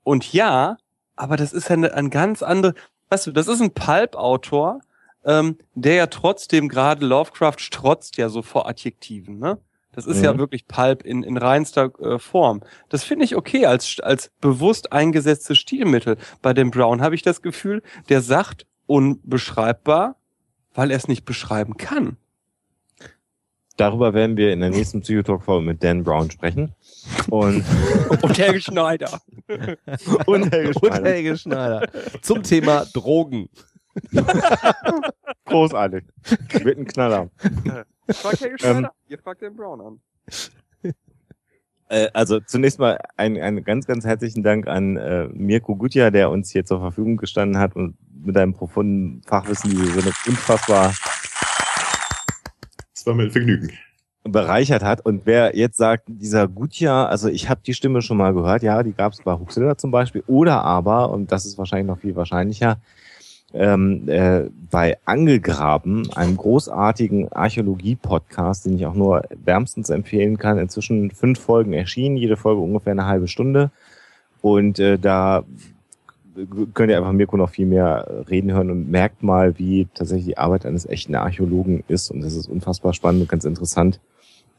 und 0.03 0.33
ja, 0.33 0.77
aber 1.15 1.37
das 1.37 1.53
ist 1.53 1.69
ja 1.69 1.75
eine, 1.75 1.95
ein 1.95 2.11
ganz 2.11 2.43
andere, 2.43 2.75
weißt 3.11 3.29
du, 3.29 3.33
das 3.33 3.47
ist 3.47 3.61
ein 3.61 3.73
Pulp-Autor, 3.73 4.81
ähm, 5.25 5.59
der 5.75 5.95
ja 5.95 6.07
trotzdem 6.09 6.69
gerade 6.69 7.07
Lovecraft 7.07 7.59
strotzt 7.59 8.17
ja 8.17 8.29
so 8.29 8.43
vor 8.43 8.69
Adjektiven, 8.69 9.39
ne? 9.39 9.59
Das 9.93 10.07
ist 10.07 10.23
ja 10.23 10.35
Mhm. 10.35 10.39
wirklich 10.39 10.67
Pulp 10.69 11.03
in, 11.05 11.23
in 11.23 11.39
reinster 11.39 11.91
äh, 12.01 12.19
Form. 12.19 12.61
Das 12.91 13.03
finde 13.03 13.25
ich 13.25 13.35
okay 13.35 13.65
als, 13.65 13.99
als 14.01 14.31
bewusst 14.43 14.93
eingesetztes 14.93 15.57
Stilmittel. 15.57 16.19
Bei 16.43 16.53
dem 16.53 16.71
Brown 16.71 17.01
habe 17.01 17.15
ich 17.15 17.23
das 17.23 17.41
Gefühl, 17.41 17.83
der 18.11 18.21
sagt 18.21 18.67
unbeschreibbar, 18.87 20.17
weil 20.77 20.91
er 20.93 20.97
es 20.97 21.09
nicht 21.09 21.25
beschreiben 21.25 21.77
kann. 21.77 22.17
Darüber 23.77 24.15
werden 24.15 24.37
wir 24.37 24.53
in 24.53 24.61
der 24.61 24.71
nächsten 24.71 25.03
Psychotalk-Folge 25.03 25.67
mit 25.67 25.85
Dan 25.85 26.03
Brown 26.03 26.31
sprechen. 26.31 26.75
Und, 27.29 27.63
Und 28.23 28.39
Helge 28.39 28.61
Schneider. 28.61 29.21
und 30.27 30.51
Helge 30.51 30.69
Und 30.69 30.79
Schneider. 30.79 31.05
Helge 31.11 31.37
Schneider. 31.37 31.89
Zum 32.23 32.43
Thema 32.43 32.87
Drogen. 32.95 33.51
Großartig. 35.45 36.05
Wird 36.63 36.79
ein 36.79 36.87
Knaller. 36.87 37.31
Frag 38.09 38.41
Helge 38.41 38.57
Ähm, 38.63 38.79
Schneider, 38.79 38.93
ihr 39.09 39.19
fragt 39.19 39.43
den 39.43 39.57
Brown 39.57 39.81
an. 39.81 40.01
Äh, 41.89 42.09
also 42.13 42.41
zunächst 42.41 42.79
mal 42.79 42.99
ein, 43.17 43.41
einen 43.41 43.63
ganz, 43.65 43.87
ganz 43.87 44.05
herzlichen 44.05 44.43
Dank 44.43 44.67
an 44.67 44.97
äh, 44.97 45.29
Mirko 45.33 45.77
Gutjahr, 45.77 46.11
der 46.11 46.31
uns 46.31 46.51
hier 46.51 46.65
zur 46.65 46.81
Verfügung 46.81 47.17
gestanden 47.17 47.59
hat 47.59 47.77
und 47.77 47.97
mit 48.25 48.37
einem 48.37 48.55
profunden 48.55 49.23
Fachwissen 49.23 49.71
diese 49.71 49.87
Sendung 49.87 50.13
unfassbar 50.27 50.93
Das 52.95 53.07
war 53.07 53.15
mir 53.15 53.25
ein 53.25 53.31
Vergnügen. 53.31 53.71
bereichert 54.25 54.83
hat. 54.83 55.05
Und 55.07 55.23
wer 55.27 55.57
jetzt 55.57 55.77
sagt, 55.77 56.05
dieser 56.09 56.49
Gutjahr, 56.49 57.09
also 57.09 57.29
ich 57.29 57.49
habe 57.49 57.61
die 57.65 57.75
Stimme 57.75 58.03
schon 58.03 58.17
mal 58.17 58.35
gehört, 58.35 58.65
ja, 58.65 58.83
die 58.83 58.93
gab 58.93 59.13
es 59.13 59.23
bei 59.23 59.33
Huxilla 59.33 59.79
zum 59.79 59.93
Beispiel, 59.93 60.25
oder 60.27 60.63
aber, 60.65 61.11
und 61.11 61.31
das 61.31 61.47
ist 61.47 61.57
wahrscheinlich 61.57 61.87
noch 61.87 62.01
viel 62.01 62.17
wahrscheinlicher, 62.17 62.79
ähm, 63.57 64.09
äh, 64.09 64.45
bei 64.71 64.99
Angegraben, 65.05 66.13
einem 66.15 66.37
großartigen 66.37 67.33
Archäologie-Podcast, 67.33 68.67
den 68.67 68.77
ich 68.77 68.87
auch 68.87 68.95
nur 68.95 69.23
wärmstens 69.45 69.91
empfehlen 69.91 70.39
kann. 70.39 70.59
Inzwischen 70.59 71.11
fünf 71.11 71.41
Folgen 71.41 71.73
erschienen, 71.73 72.17
jede 72.17 72.37
Folge 72.37 72.61
ungefähr 72.61 72.93
eine 72.93 73.07
halbe 73.07 73.29
Stunde. 73.29 73.71
Und 74.43 74.79
äh, 74.79 74.99
da 74.99 75.45
könnt 76.75 76.91
ihr 76.91 76.99
einfach 76.99 77.13
Mirko 77.13 77.37
noch 77.37 77.51
viel 77.51 77.67
mehr 77.67 78.25
reden 78.29 78.53
hören 78.53 78.71
und 78.71 78.91
merkt 78.91 79.23
mal, 79.23 79.59
wie 79.59 79.89
tatsächlich 79.95 80.27
die 80.27 80.39
Arbeit 80.39 80.67
eines 80.67 80.87
echten 80.87 81.15
Archäologen 81.15 81.83
ist. 81.89 82.11
Und 82.11 82.21
das 82.21 82.35
ist 82.35 82.49
unfassbar 82.49 82.93
spannend 82.93 83.23
und 83.23 83.29
ganz 83.29 83.45
interessant. 83.45 84.01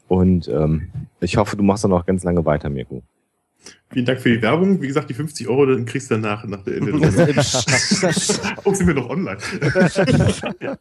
Und 0.08 0.48
ähm, 0.48 0.88
ich 1.20 1.36
hoffe, 1.36 1.56
du 1.56 1.62
machst 1.62 1.84
dann 1.84 1.90
noch 1.90 2.06
ganz 2.06 2.24
lange 2.24 2.44
weiter, 2.44 2.70
Mirko. 2.70 3.02
Vielen 3.90 4.04
Dank 4.04 4.20
für 4.20 4.28
die 4.28 4.42
Werbung. 4.42 4.82
Wie 4.82 4.86
gesagt, 4.86 5.08
die 5.08 5.14
50 5.14 5.48
Euro, 5.48 5.64
dann 5.64 5.86
kriegst 5.86 6.10
du 6.10 6.16
danach 6.16 6.44
nach 6.44 6.62
der 6.62 6.76
Ende. 6.76 6.92
oh, 8.64 8.74
sind 8.74 8.86
wir 8.86 8.94
noch 8.94 9.08
online? 9.08 9.38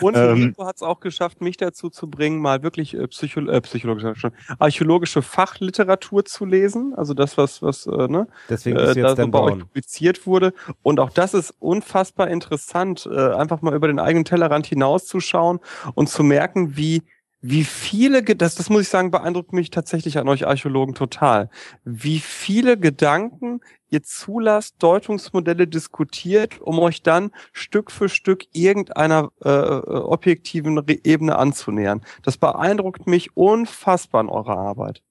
Und 0.00 0.14
Ähm, 0.14 0.38
Nico 0.40 0.66
hat 0.66 0.76
es 0.76 0.82
auch 0.82 1.00
geschafft, 1.00 1.40
mich 1.40 1.56
dazu 1.56 1.88
zu 1.88 2.08
bringen, 2.10 2.40
mal 2.40 2.62
wirklich 2.62 2.94
äh, 2.94 3.08
Psycho 3.08 3.40
äh, 3.40 3.60
psychologische, 3.62 4.14
schon, 4.16 4.32
archäologische 4.58 5.22
Fachliteratur 5.22 6.26
zu 6.26 6.44
lesen. 6.44 6.92
Also 6.94 7.14
das, 7.14 7.38
was, 7.38 7.62
was 7.62 7.86
äh, 7.86 8.08
ne, 8.08 8.28
Deswegen 8.50 8.76
äh, 8.76 8.82
bist 8.82 8.96
du 8.96 9.02
da 9.02 9.08
jetzt 9.08 9.20
so 9.20 9.28
bei 9.28 9.38
euch 9.40 9.50
Brown. 9.52 9.60
publiziert 9.60 10.26
wurde. 10.26 10.52
Und 10.82 11.00
auch 11.00 11.10
das 11.10 11.32
ist 11.32 11.54
unfassbar 11.58 12.28
interessant, 12.28 13.08
äh, 13.10 13.32
einfach 13.32 13.62
mal 13.62 13.74
über 13.74 13.86
den 13.86 13.98
eigenen 13.98 14.26
Tellerrand 14.26 14.66
hinauszuschauen 14.66 15.60
und 15.94 16.10
zu 16.10 16.22
merken, 16.22 16.76
wie 16.76 17.02
wie 17.46 17.64
viele, 17.64 18.22
das, 18.22 18.54
das 18.54 18.70
muss 18.70 18.82
ich 18.82 18.88
sagen, 18.88 19.10
beeindruckt 19.10 19.52
mich 19.52 19.68
tatsächlich 19.68 20.16
an 20.16 20.28
euch 20.28 20.46
Archäologen 20.46 20.94
total, 20.94 21.50
wie 21.84 22.18
viele 22.18 22.78
Gedanken 22.78 23.60
ihr 23.90 24.02
zulasst, 24.02 24.76
Deutungsmodelle 24.78 25.66
diskutiert, 25.68 26.58
um 26.62 26.78
euch 26.78 27.02
dann 27.02 27.32
Stück 27.52 27.90
für 27.90 28.08
Stück 28.08 28.46
irgendeiner 28.52 29.30
äh, 29.42 29.50
objektiven 29.50 30.82
Ebene 31.04 31.36
anzunähern. 31.36 32.00
Das 32.22 32.38
beeindruckt 32.38 33.06
mich 33.06 33.36
unfassbar 33.36 34.22
in 34.22 34.30
eurer 34.30 34.56
Arbeit. 34.56 35.02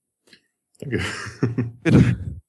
Danke. 0.79 1.01
Bitte. 1.83 2.15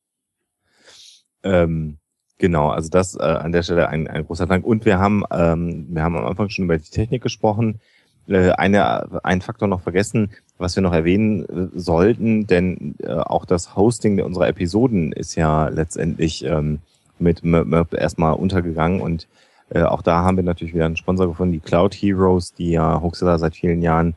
Ähm, 1.47 1.99
genau, 2.39 2.71
also 2.71 2.89
das 2.89 3.17
äh, 3.17 3.23
an 3.23 3.53
der 3.53 3.63
Stelle 3.63 3.91
ein, 3.91 4.09
ein 4.09 4.25
großer 4.25 4.47
Dank. 4.47 4.65
Und 4.65 4.87
wir 4.87 4.99
haben, 4.99 5.25
ähm, 5.31 5.89
wir 5.91 6.03
haben 6.03 6.17
am 6.17 6.25
Anfang 6.25 6.49
schon 6.49 6.65
über 6.65 6.79
die 6.79 6.89
Technik 6.89 7.23
gesprochen. 7.23 7.83
Äh, 8.29 8.51
eine, 8.53 9.25
einen 9.25 9.43
Faktor 9.43 9.69
noch 9.69 9.83
vergessen, 9.83 10.31
was 10.57 10.77
wir 10.77 10.83
noch 10.83 10.95
erwähnen 10.95 11.45
äh, 11.45 11.79
sollten, 11.79 12.47
denn 12.47 12.95
äh, 13.03 13.13
auch 13.13 13.45
das 13.45 13.77
Hosting 13.77 14.21
unserer 14.23 14.49
Episoden 14.49 15.13
ist 15.13 15.35
ja 15.35 15.69
letztendlich 15.69 16.45
ähm, 16.45 16.79
mit 17.19 17.45
Merp 17.45 17.95
erstmal 17.95 18.35
untergegangen 18.35 19.01
und 19.01 19.29
auch 19.75 20.03
da 20.03 20.23
haben 20.23 20.37
wir 20.37 20.45
natürlich 20.45 20.75
wieder 20.75 20.85
einen 20.85 20.99
Sponsor 20.99 21.27
gefunden, 21.27 21.55
die 21.55 21.59
Cloud 21.59 21.95
Heroes, 21.95 22.53
die 22.53 22.73
ja 22.73 23.01
Hoaxilla 23.01 23.39
seit 23.39 23.57
vielen 23.57 23.81
Jahren 23.81 24.15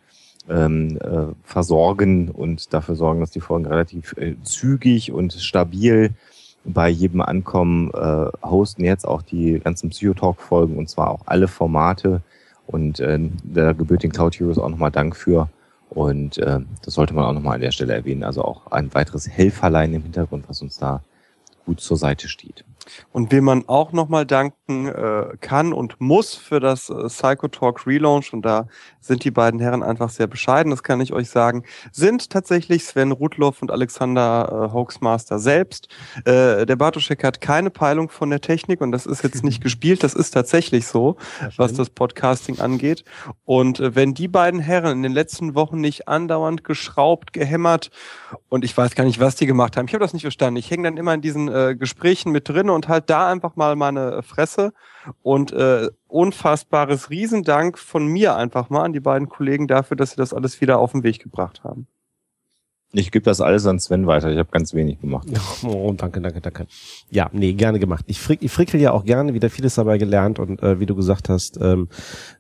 ähm, 0.50 0.98
äh, 0.98 1.34
versorgen 1.44 2.30
und 2.30 2.74
dafür 2.74 2.96
sorgen, 2.96 3.22
dass 3.22 3.32
die 3.32 3.40
Folgen 3.40 3.66
relativ 3.66 4.14
zügig 4.44 5.12
und 5.14 5.32
stabil 5.34 6.12
bei 6.66 6.90
jedem 6.90 7.22
Ankommen 7.22 7.92
äh, 7.92 8.28
hosten 8.44 8.84
jetzt 8.84 9.08
auch 9.08 9.22
die 9.22 9.60
ganzen 9.60 9.90
Psychotalk-Folgen 9.90 10.78
und 10.78 10.90
zwar 10.90 11.12
auch 11.12 11.22
alle 11.26 11.48
Formate. 11.48 12.22
Und 12.68 13.00
äh, 13.00 13.20
da 13.44 13.74
gebührt 13.74 14.04
den 14.04 14.12
Cloud 14.12 14.40
Heroes 14.40 14.60
auch 14.60 14.70
nochmal 14.70 14.92
Dank 14.92 15.16
für. 15.16 15.50
Und 15.90 16.38
äh, 16.38 16.60
das 16.84 16.94
sollte 16.94 17.14
man 17.14 17.26
auch 17.26 17.34
nochmal 17.34 17.56
an 17.56 17.62
der 17.62 17.72
Stelle 17.72 17.94
erwähnen. 17.94 18.24
Also 18.24 18.44
auch 18.44 18.68
ein 18.72 18.94
weiteres 18.94 19.28
Helferlein 19.28 19.94
im 19.94 20.04
Hintergrund, 20.04 20.50
was 20.50 20.62
uns 20.62 20.78
da 20.78 21.02
gut 21.66 21.80
zur 21.80 21.98
Seite 21.98 22.28
steht. 22.28 22.66
Und 23.12 23.32
wem 23.32 23.46
man 23.46 23.68
auch 23.68 23.92
nochmal 23.92 24.26
danken 24.26 24.88
äh, 24.88 25.38
kann 25.40 25.74
und 25.74 26.00
muss 26.00 26.36
für 26.36 26.60
das 26.60 26.90
äh, 26.90 27.08
Psychotalk 27.08 27.88
Relaunch, 27.88 28.34
und 28.34 28.44
da 28.44 28.68
sind 29.00 29.24
die 29.24 29.32
beiden 29.32 29.60
Herren 29.60 29.84
einfach 29.84 30.10
sehr 30.10 30.28
bescheiden, 30.28 30.70
das 30.70 30.84
kann 30.84 31.02
ich 31.02 31.14
euch 31.14 31.30
sagen, 31.30 31.64
sind 31.92 32.30
tatsächlich 32.30 32.84
Sven 32.84 33.12
Rudloff 33.12 33.62
und 33.62 33.72
Alexander 33.72 34.68
äh, 34.70 34.74
Hoaxmaster 34.74 35.40
selbst. 35.40 35.88
Äh, 36.26 36.66
der 36.66 36.76
Bartoschek 36.76 37.24
hat 37.24 37.42
keine 37.42 37.70
Peilung 37.70 38.10
von 38.10 38.30
der 38.30 38.42
Technik 38.42 38.82
und 38.82 38.92
das 38.92 39.06
ist 39.06 39.24
jetzt 39.24 39.44
nicht 39.44 39.62
gespielt, 39.64 40.04
das 40.04 40.14
ist 40.14 40.32
tatsächlich 40.32 40.88
so, 40.88 41.18
was 41.56 41.74
das 41.74 41.90
Podcasting 41.90 42.60
angeht. 42.60 43.04
Und 43.46 43.80
äh, 43.80 43.96
wenn 43.96 44.14
die 44.14 44.28
beiden 44.28 44.60
Herren 44.60 44.92
in 44.92 45.04
den 45.04 45.14
letzten 45.14 45.56
Wochen 45.56 45.80
nicht 45.80 46.08
andauernd 46.08 46.64
geschraubt, 46.64 47.34
gehämmert 47.34 47.90
und 48.50 48.64
ich 48.64 48.76
weiß 48.76 48.96
gar 48.96 49.06
nicht, 49.06 49.20
was 49.20 49.36
die 49.36 49.46
gemacht 49.46 49.78
haben, 49.78 49.88
ich 49.88 49.94
habe 49.94 50.04
das 50.04 50.14
nicht 50.14 50.24
verstanden. 50.24 50.58
Ich 50.58 50.70
hänge 50.70 50.84
dann 50.84 50.98
immer 50.98 51.14
in 51.14 51.22
diesen 51.22 51.48
äh, 51.48 51.76
Gesprächen 51.76 52.32
mit 52.32 52.50
drin 52.50 52.70
und 52.70 52.77
halt 52.86 53.10
da 53.10 53.30
einfach 53.30 53.56
mal 53.56 53.76
meine 53.76 54.22
Fresse 54.24 54.74
und 55.24 55.52
äh, 55.52 55.90
unfassbares 56.08 57.10
Riesendank 57.10 57.78
von 57.80 58.06
mir 58.06 58.36
einfach 58.36 58.70
mal 58.70 58.84
an 58.84 58.94
die 58.94 59.00
beiden 59.00 59.30
Kollegen 59.30 59.68
dafür, 59.68 59.98
dass 59.98 60.12
sie 60.12 60.18
das 60.18 60.34
alles 60.34 60.62
wieder 60.62 60.80
auf 60.80 60.92
den 60.92 61.04
Weg 61.04 61.20
gebracht 61.20 61.64
haben. 61.64 61.88
Ich 62.94 63.12
gebe 63.12 63.26
das 63.26 63.42
alles 63.42 63.66
an 63.66 63.80
Sven 63.80 64.08
weiter. 64.08 64.32
Ich 64.32 64.38
habe 64.38 64.50
ganz 64.50 64.74
wenig 64.74 65.02
gemacht. 65.02 65.28
Oh, 65.64 65.92
danke, 65.96 66.22
danke, 66.22 66.40
danke. 66.40 66.68
Ja, 67.10 67.30
nee, 67.34 67.54
gerne 67.54 67.80
gemacht. 67.80 68.06
Ich, 68.08 68.20
frick, 68.20 68.42
ich 68.42 68.52
frickel 68.52 68.80
ja 68.80 68.92
auch 68.92 69.06
gerne, 69.06 69.34
wieder 69.34 69.50
vieles 69.50 69.76
dabei 69.76 69.98
gelernt 69.98 70.40
und 70.40 70.62
äh, 70.62 70.80
wie 70.80 70.86
du 70.86 70.96
gesagt 70.96 71.30
hast, 71.30 71.60
ähm, 71.60 71.90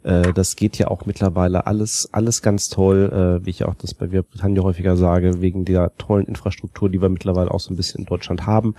äh, 0.03 0.33
das 0.33 0.55
geht 0.55 0.77
ja 0.77 0.87
auch 0.87 1.05
mittlerweile 1.05 1.65
alles, 1.65 2.07
alles 2.11 2.41
ganz 2.41 2.69
toll, 2.69 3.39
äh, 3.41 3.45
wie 3.45 3.49
ich 3.49 3.65
auch 3.65 3.73
das 3.73 3.93
bei 3.93 4.07
Britannia 4.07 4.61
häufiger 4.61 4.95
sage, 4.95 5.41
wegen 5.41 5.65
der 5.65 5.97
tollen 5.97 6.25
Infrastruktur, 6.25 6.89
die 6.89 7.01
wir 7.01 7.09
mittlerweile 7.09 7.51
auch 7.51 7.59
so 7.59 7.73
ein 7.73 7.75
bisschen 7.75 8.01
in 8.01 8.05
Deutschland 8.05 8.45
haben, 8.45 8.75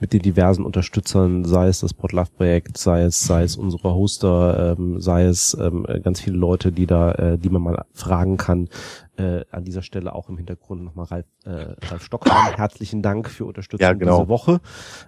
mit 0.00 0.12
den 0.12 0.22
diversen 0.22 0.64
Unterstützern, 0.64 1.44
sei 1.44 1.68
es 1.68 1.80
das 1.80 1.92
Podlove-Projekt, 1.94 2.78
sei 2.78 3.02
es, 3.02 3.20
sei 3.20 3.42
es 3.42 3.56
unsere 3.56 3.94
Hoster, 3.94 4.76
ähm, 4.78 5.00
sei 5.00 5.24
es 5.24 5.56
ähm, 5.60 5.86
ganz 6.02 6.20
viele 6.20 6.36
Leute, 6.36 6.72
die 6.72 6.86
da, 6.86 7.12
äh, 7.12 7.38
die 7.38 7.50
man 7.50 7.62
mal 7.62 7.84
fragen 7.92 8.38
kann, 8.38 8.68
äh, 9.16 9.44
an 9.50 9.64
dieser 9.64 9.82
Stelle 9.82 10.14
auch 10.14 10.28
im 10.28 10.36
Hintergrund 10.36 10.82
nochmal 10.82 11.06
Ralf, 11.06 11.26
äh, 11.44 11.50
Ralf 11.86 12.04
Stockmann. 12.04 12.54
Herzlichen 12.56 13.02
Dank 13.02 13.28
für 13.28 13.44
Unterstützung 13.44 13.82
Ja, 13.84 13.92
genau. 13.92 14.18
diese 14.18 14.28
Woche, 14.28 14.60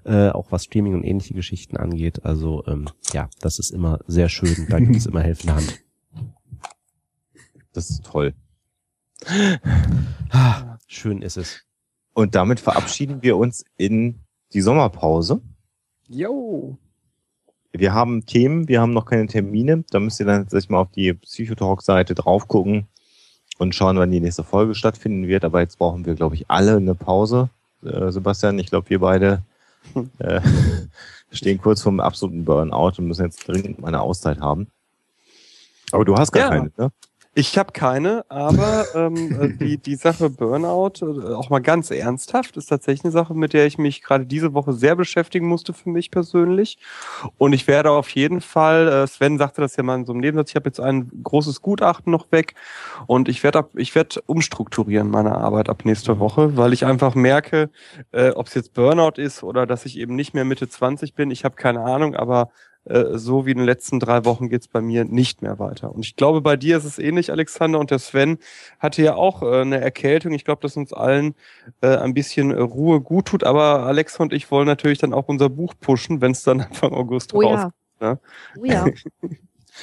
äh, 0.04 0.28
auch 0.28 0.52
was 0.52 0.64
Streaming 0.64 0.94
und 0.94 1.04
ähnliche 1.04 1.34
Geschichten 1.34 1.76
angeht. 1.76 2.24
Also 2.24 2.64
ähm, 2.66 2.88
ja, 3.12 3.28
das 3.40 3.58
ist 3.58 3.70
immer 3.70 4.00
sehr 4.06 4.28
schön. 4.28 4.66
Da 4.68 4.78
gibt 4.78 4.96
es 4.96 5.06
immer 5.06 5.22
helfende 5.22 5.54
Hand. 5.54 5.80
Das 7.72 7.90
ist 7.90 8.04
toll. 8.04 8.34
Ah, 10.30 10.76
schön 10.86 11.22
ist 11.22 11.36
es. 11.36 11.62
Und 12.12 12.34
damit 12.34 12.60
verabschieden 12.60 13.22
wir 13.22 13.36
uns 13.36 13.64
in 13.76 14.20
die 14.52 14.60
Sommerpause. 14.60 15.40
Jo. 16.06 16.78
Wir 17.72 17.92
haben 17.92 18.24
Themen, 18.26 18.68
wir 18.68 18.80
haben 18.80 18.92
noch 18.92 19.06
keine 19.06 19.26
Termine. 19.26 19.82
Da 19.90 19.98
müsst 19.98 20.20
ihr 20.20 20.26
dann 20.26 20.46
sich 20.48 20.68
mal 20.68 20.78
auf 20.78 20.92
die 20.92 21.14
Psychotalk-Seite 21.14 22.14
drauf 22.14 22.46
gucken 22.46 22.86
und 23.58 23.74
schauen, 23.74 23.96
wann 23.98 24.10
die 24.10 24.20
nächste 24.20 24.44
Folge 24.44 24.74
stattfinden 24.74 25.28
wird. 25.28 25.44
Aber 25.44 25.60
jetzt 25.60 25.78
brauchen 25.78 26.04
wir, 26.06 26.14
glaube 26.14 26.34
ich, 26.34 26.44
alle 26.50 26.76
eine 26.76 26.94
Pause. 26.94 27.48
Äh, 27.84 28.10
Sebastian, 28.10 28.58
ich 28.58 28.66
glaube, 28.66 28.90
wir 28.90 29.00
beide 29.00 29.42
äh, 30.18 30.40
stehen 31.32 31.60
kurz 31.60 31.82
vorm 31.82 32.00
absoluten 32.00 32.44
Burnout 32.44 32.92
und 32.98 33.06
müssen 33.06 33.24
jetzt 33.24 33.46
dringend 33.48 33.80
mal 33.80 33.88
eine 33.88 34.00
Auszeit 34.00 34.40
haben. 34.40 34.68
Aber 35.92 36.04
du 36.04 36.16
hast 36.16 36.32
gar 36.32 36.44
Ja. 36.44 36.48
keine, 36.50 36.72
ne? 36.76 36.90
Ich 37.36 37.58
habe 37.58 37.72
keine, 37.72 38.24
aber 38.28 38.86
ähm, 38.94 39.16
äh, 39.40 39.48
die, 39.48 39.78
die 39.78 39.96
Sache 39.96 40.30
Burnout, 40.30 41.02
äh, 41.02 41.34
auch 41.34 41.50
mal 41.50 41.58
ganz 41.58 41.90
ernsthaft, 41.90 42.56
ist 42.56 42.66
tatsächlich 42.66 43.04
eine 43.04 43.12
Sache, 43.12 43.34
mit 43.34 43.52
der 43.52 43.66
ich 43.66 43.76
mich 43.76 44.02
gerade 44.02 44.24
diese 44.24 44.54
Woche 44.54 44.72
sehr 44.72 44.94
beschäftigen 44.94 45.48
musste 45.48 45.72
für 45.72 45.88
mich 45.90 46.12
persönlich. 46.12 46.78
Und 47.36 47.52
ich 47.52 47.66
werde 47.66 47.90
auf 47.90 48.10
jeden 48.10 48.40
Fall, 48.40 48.86
äh, 48.86 49.06
Sven 49.08 49.38
sagte 49.38 49.60
das 49.60 49.74
ja 49.74 49.82
mal 49.82 49.96
in 49.96 50.06
so 50.06 50.12
einem 50.12 50.20
Nebensatz, 50.20 50.50
ich 50.50 50.56
habe 50.56 50.68
jetzt 50.68 50.78
ein 50.78 51.10
großes 51.24 51.60
Gutachten 51.60 52.12
noch 52.12 52.30
weg 52.30 52.54
und 53.08 53.28
ich 53.28 53.42
werde 53.42 53.58
ab, 53.58 53.70
ich 53.74 53.96
werde 53.96 54.22
umstrukturieren 54.26 55.10
meine 55.10 55.34
Arbeit 55.36 55.68
ab 55.68 55.84
nächster 55.84 56.20
Woche, 56.20 56.56
weil 56.56 56.72
ich 56.72 56.84
einfach 56.84 57.16
merke, 57.16 57.70
äh, 58.12 58.30
ob 58.30 58.46
es 58.46 58.54
jetzt 58.54 58.74
Burnout 58.74 59.20
ist 59.20 59.42
oder 59.42 59.66
dass 59.66 59.86
ich 59.86 59.98
eben 59.98 60.14
nicht 60.14 60.34
mehr 60.34 60.44
Mitte 60.44 60.68
20 60.68 61.14
bin, 61.14 61.32
ich 61.32 61.44
habe 61.44 61.56
keine 61.56 61.80
Ahnung, 61.80 62.14
aber 62.14 62.50
äh, 62.86 63.16
so 63.18 63.46
wie 63.46 63.52
in 63.52 63.58
den 63.58 63.66
letzten 63.66 64.00
drei 64.00 64.24
Wochen 64.24 64.48
geht's 64.48 64.68
bei 64.68 64.80
mir 64.80 65.04
nicht 65.04 65.42
mehr 65.42 65.58
weiter. 65.58 65.94
Und 65.94 66.04
ich 66.04 66.16
glaube, 66.16 66.40
bei 66.40 66.56
dir 66.56 66.76
ist 66.76 66.84
es 66.84 66.98
ähnlich, 66.98 67.30
Alexander. 67.30 67.78
Und 67.78 67.90
der 67.90 67.98
Sven 67.98 68.38
hatte 68.78 69.02
ja 69.02 69.14
auch 69.14 69.42
äh, 69.42 69.62
eine 69.62 69.80
Erkältung. 69.80 70.32
Ich 70.32 70.44
glaube, 70.44 70.62
dass 70.62 70.76
uns 70.76 70.92
allen 70.92 71.34
äh, 71.80 71.96
ein 71.96 72.14
bisschen 72.14 72.50
äh, 72.50 72.60
Ruhe 72.60 73.00
gut 73.00 73.26
tut. 73.26 73.44
Aber 73.44 73.86
Alexa 73.86 74.22
und 74.22 74.32
ich 74.32 74.50
wollen 74.50 74.66
natürlich 74.66 74.98
dann 74.98 75.14
auch 75.14 75.28
unser 75.28 75.48
Buch 75.48 75.74
pushen, 75.80 76.20
wenn 76.20 76.32
es 76.32 76.42
dann 76.42 76.60
Anfang 76.62 76.92
August 76.92 77.32
Oh 77.34 77.40
rauskommt. 77.40 77.74
ja. 78.00 78.12
ne? 78.12 78.18
Oh 78.58 78.64
ja. 78.64 78.86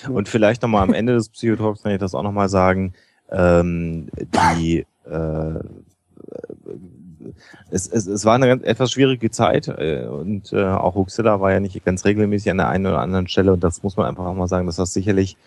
Und 0.10 0.30
vielleicht 0.30 0.62
nochmal 0.62 0.84
am 0.84 0.94
Ende 0.94 1.14
des 1.16 1.28
Psychotalks 1.28 1.84
kann 1.84 1.92
ich 1.92 2.00
das 2.00 2.16
auch 2.16 2.24
nochmal 2.24 2.48
sagen. 2.48 2.94
Ähm, 3.30 4.08
die 4.64 4.86
äh, 5.06 5.60
es, 7.70 7.88
es, 7.88 8.08
es 8.08 8.26
war 8.26 8.36
eine 8.36 8.48
ganz, 8.48 8.64
etwas 8.64 8.92
schwierige 8.92 9.32
Zeit 9.32 9.68
äh, 9.68 10.06
und 10.06 10.54
äh, 10.54 10.64
auch 10.64 10.96
Huxilla 10.96 11.40
war 11.40 11.52
ja 11.52 11.60
nicht 11.60 11.84
ganz 11.86 12.06
regelmäßig 12.06 12.52
an 12.52 12.58
der 12.58 12.70
einen 12.70 12.86
oder 12.86 13.00
anderen 13.00 13.28
Stelle 13.28 13.54
und 13.54 13.64
das 13.64 13.84
muss 13.84 13.98
man 13.98 14.08
einfach 14.08 14.26
auch 14.26 14.34
mal 14.34 14.48
sagen, 14.48 14.66
dass 14.66 14.76
das 14.76 14.94
sicherlich 14.94 15.38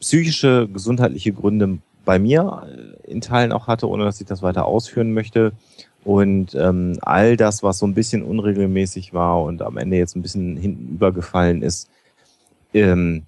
psychische, 0.00 0.68
gesundheitliche 0.68 1.32
Gründe 1.32 1.78
bei 2.04 2.18
mir 2.18 2.62
äh, 2.66 3.10
in 3.10 3.20
Teilen 3.20 3.52
auch 3.52 3.66
hatte, 3.66 3.88
ohne 3.88 4.04
dass 4.04 4.20
ich 4.20 4.26
das 4.26 4.42
weiter 4.42 4.66
ausführen 4.66 5.12
möchte. 5.12 5.52
Und 6.04 6.54
ähm, 6.56 6.98
all 7.02 7.36
das, 7.36 7.62
was 7.62 7.78
so 7.78 7.86
ein 7.86 7.94
bisschen 7.94 8.24
unregelmäßig 8.24 9.14
war 9.14 9.42
und 9.42 9.62
am 9.62 9.76
Ende 9.76 9.96
jetzt 9.96 10.16
ein 10.16 10.22
bisschen 10.22 10.56
hinten 10.56 10.94
übergefallen 10.94 11.62
ist, 11.62 11.88
ähm, 12.74 13.22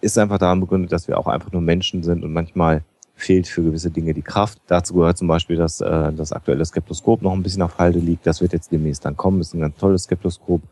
ist 0.00 0.16
einfach 0.16 0.38
daran 0.38 0.60
begründet, 0.60 0.92
dass 0.92 1.08
wir 1.08 1.18
auch 1.18 1.26
einfach 1.26 1.50
nur 1.52 1.62
Menschen 1.62 2.02
sind 2.02 2.24
und 2.24 2.32
manchmal 2.32 2.82
fehlt 3.20 3.46
für 3.46 3.62
gewisse 3.62 3.90
Dinge 3.90 4.14
die 4.14 4.22
Kraft. 4.22 4.58
Dazu 4.66 4.94
gehört 4.94 5.18
zum 5.18 5.28
Beispiel, 5.28 5.56
dass 5.56 5.80
äh, 5.80 6.12
das 6.12 6.32
aktuelle 6.32 6.64
Skeptoskop 6.64 7.22
noch 7.22 7.32
ein 7.32 7.42
bisschen 7.42 7.62
auf 7.62 7.78
Halde 7.78 7.98
liegt. 7.98 8.26
Das 8.26 8.40
wird 8.40 8.52
jetzt 8.52 8.72
demnächst 8.72 9.04
dann 9.04 9.16
kommen. 9.16 9.40
ist 9.40 9.54
ein 9.54 9.60
ganz 9.60 9.76
tolles 9.76 10.04
Skeptoskop. 10.04 10.62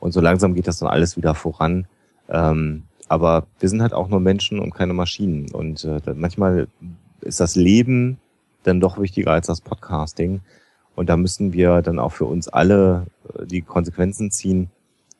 Und 0.00 0.12
so 0.12 0.20
langsam 0.20 0.54
geht 0.54 0.66
das 0.66 0.78
dann 0.78 0.88
alles 0.88 1.16
wieder 1.16 1.34
voran. 1.34 1.86
Ähm, 2.28 2.84
aber 3.08 3.46
wir 3.58 3.68
sind 3.68 3.82
halt 3.82 3.92
auch 3.92 4.08
nur 4.08 4.20
Menschen 4.20 4.60
und 4.60 4.74
keine 4.74 4.92
Maschinen. 4.92 5.50
Und 5.52 5.84
äh, 5.84 6.00
manchmal 6.14 6.68
ist 7.20 7.40
das 7.40 7.56
Leben 7.56 8.18
dann 8.62 8.80
doch 8.80 8.98
wichtiger 8.98 9.32
als 9.32 9.46
das 9.46 9.60
Podcasting. 9.60 10.40
Und 10.94 11.08
da 11.08 11.16
müssen 11.16 11.52
wir 11.52 11.82
dann 11.82 11.98
auch 11.98 12.12
für 12.12 12.24
uns 12.26 12.48
alle 12.48 13.06
äh, 13.34 13.46
die 13.46 13.62
Konsequenzen 13.62 14.30
ziehen 14.30 14.70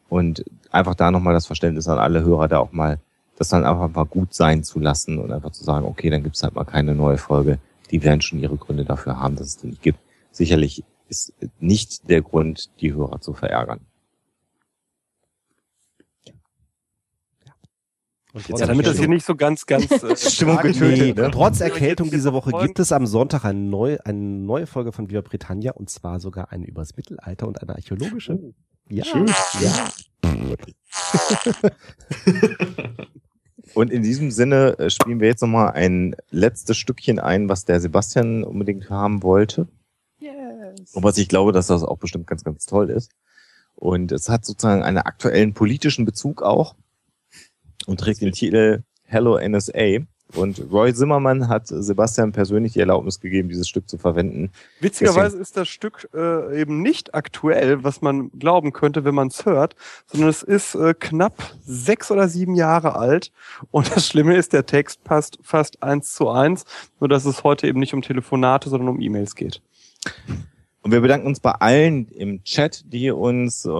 und 0.09 0.45
einfach 0.71 0.95
da 0.95 1.11
nochmal 1.11 1.35
das 1.35 1.47
Verständnis 1.47 1.89
an 1.89 1.99
alle 1.99 2.25
Hörer, 2.25 2.49
da 2.49 2.59
auch 2.59 2.73
mal 2.73 2.99
das 3.37 3.49
dann 3.49 3.65
einfach 3.65 3.89
mal 3.89 4.05
gut 4.05 4.35
sein 4.35 4.63
zu 4.63 4.79
lassen 4.79 5.19
und 5.19 5.33
einfach 5.33 5.51
zu 5.51 5.65
sagen, 5.65 5.87
okay, 5.87 6.11
dann 6.11 6.23
gibt's 6.23 6.43
halt 6.43 6.55
mal 6.55 6.65
keine 6.65 6.95
neue 6.95 7.19
Folge. 7.19 7.59
Die 7.91 8.03
werden 8.03 8.21
schon 8.21 8.39
ihre 8.39 8.57
Gründe 8.57 8.85
dafür 8.85 9.19
haben, 9.19 9.37
dass 9.37 9.49
es 9.49 9.57
die 9.59 9.69
nicht 9.69 9.83
gibt. 9.83 9.99
Sicherlich 10.31 10.85
ist 11.09 11.33
nicht 11.61 12.09
der 12.09 12.23
Grund, 12.23 12.71
die 12.81 12.95
Hörer 12.95 13.21
zu 13.21 13.35
verärgern. 13.35 13.81
Und 18.33 18.49
Jetzt 18.49 18.61
Ja, 18.61 18.67
damit 18.67 18.87
das 18.87 18.99
hier 18.99 19.07
nicht 19.07 19.25
so 19.25 19.37
ganz, 19.37 19.65
ganz 19.65 19.89
äh, 20.03 20.17
Stimmung 20.17 20.59
getötet, 20.59 21.17
Nee, 21.17 21.23
ne? 21.23 21.31
trotz 21.31 21.61
Erkältung 21.61 22.11
diese 22.11 22.33
Woche 22.33 22.51
gibt 22.63 22.81
es 22.81 22.91
am 22.91 23.07
Sonntag 23.07 23.45
eine 23.45 23.61
neue, 23.61 24.05
eine 24.05 24.19
neue 24.19 24.67
Folge 24.67 24.91
von 24.91 25.09
Viva 25.09 25.21
Britannia 25.21 25.73
und 25.73 25.89
zwar 25.89 26.19
sogar 26.19 26.51
eine 26.51 26.67
übers 26.67 26.97
Mittelalter 26.97 27.47
und 27.47 27.63
eine 27.63 27.77
archäologische. 27.77 28.41
Ja, 28.89 29.05
Schön. 29.05 29.31
ja. 29.61 29.93
Und 33.75 33.91
in 33.91 34.03
diesem 34.03 34.31
Sinne 34.31 34.79
äh, 34.79 34.91
spielen 34.91 35.21
wir 35.21 35.29
jetzt 35.29 35.41
nochmal 35.41 35.73
ein 35.73 36.15
letztes 36.31 36.77
Stückchen 36.77 37.19
ein, 37.19 37.49
was 37.49 37.65
der 37.65 37.81
Sebastian 37.81 38.45
unbedingt 38.45 38.91
haben 38.91 39.23
wollte. 39.23 39.69
Yes. 40.19 40.95
Und 40.95 41.03
was 41.03 41.19
ich 41.19 41.29
glaube, 41.29 41.53
dass 41.53 41.67
das 41.67 41.83
auch 41.83 41.99
bestimmt 41.99 42.27
ganz, 42.27 42.45
ganz 42.45 42.67
toll 42.67 42.91
ist. 42.91 43.13
Und 43.75 44.13
es 44.13 44.29
hat 44.29 44.45
sozusagen 44.45 44.83
einen 44.83 44.99
aktuellen 44.99 45.55
politischen 45.55 46.05
Bezug 46.05 46.43
auch 46.43 46.77
und 47.87 48.01
trägt 48.01 48.21
den 48.21 48.33
Titel 48.33 48.85
Hello 49.03 49.39
NSA. 49.39 50.07
Und 50.35 50.67
Roy 50.73 50.93
Zimmermann 50.93 51.49
hat 51.49 51.69
Sebastian 51.69 52.33
persönlich 52.33 52.73
die 52.73 52.81
Erlaubnis 52.81 53.21
gegeben, 53.21 53.49
dieses 53.49 53.69
Stück 53.69 53.89
zu 53.89 53.99
verwenden. 53.99 54.51
Witzigerweise 54.81 55.39
ist 55.39 55.57
das 55.57 55.69
Stück 55.69 56.09
äh, 56.15 56.61
eben 56.61 56.83
nicht 56.83 57.15
aktuell, 57.15 57.85
was 57.85 58.03
man 58.03 58.31
glauben 58.31 58.73
könnte, 58.73 59.05
wenn 59.05 59.15
man 59.15 59.29
es 59.29 59.47
hört, 59.47 59.77
sondern 60.07 60.31
es 60.31 60.43
ist 60.43 60.75
äh, 60.75 60.95
knapp 60.99 61.55
sechs 61.65 62.11
oder 62.11 62.29
sieben 62.29 62.55
Jahre 62.55 62.97
alt. 62.97 63.31
Und 63.71 63.95
das 63.95 64.07
Schlimme 64.07 64.37
ist, 64.37 64.53
der 64.53 64.67
Text 64.67 65.05
passt 65.05 65.39
fast 65.43 65.83
eins 65.83 66.15
zu 66.15 66.29
eins, 66.29 66.65
nur 67.01 67.09
dass 67.09 67.25
es 67.25 67.45
heute 67.45 67.69
eben 67.69 67.79
nicht 67.79 67.95
um 67.95 68.03
Telefonate, 68.03 68.69
sondern 68.69 68.89
um 68.89 69.01
E-Mails 69.01 69.37
geht. 69.37 69.63
Und 70.83 70.91
wir 70.91 71.01
bedanken 71.01 71.27
uns 71.27 71.41
bei 71.41 71.53
allen 71.53 72.09
im 72.09 72.45
Chat, 72.45 72.85
die 72.93 73.11
uns 73.11 73.65
äh, 73.65 73.71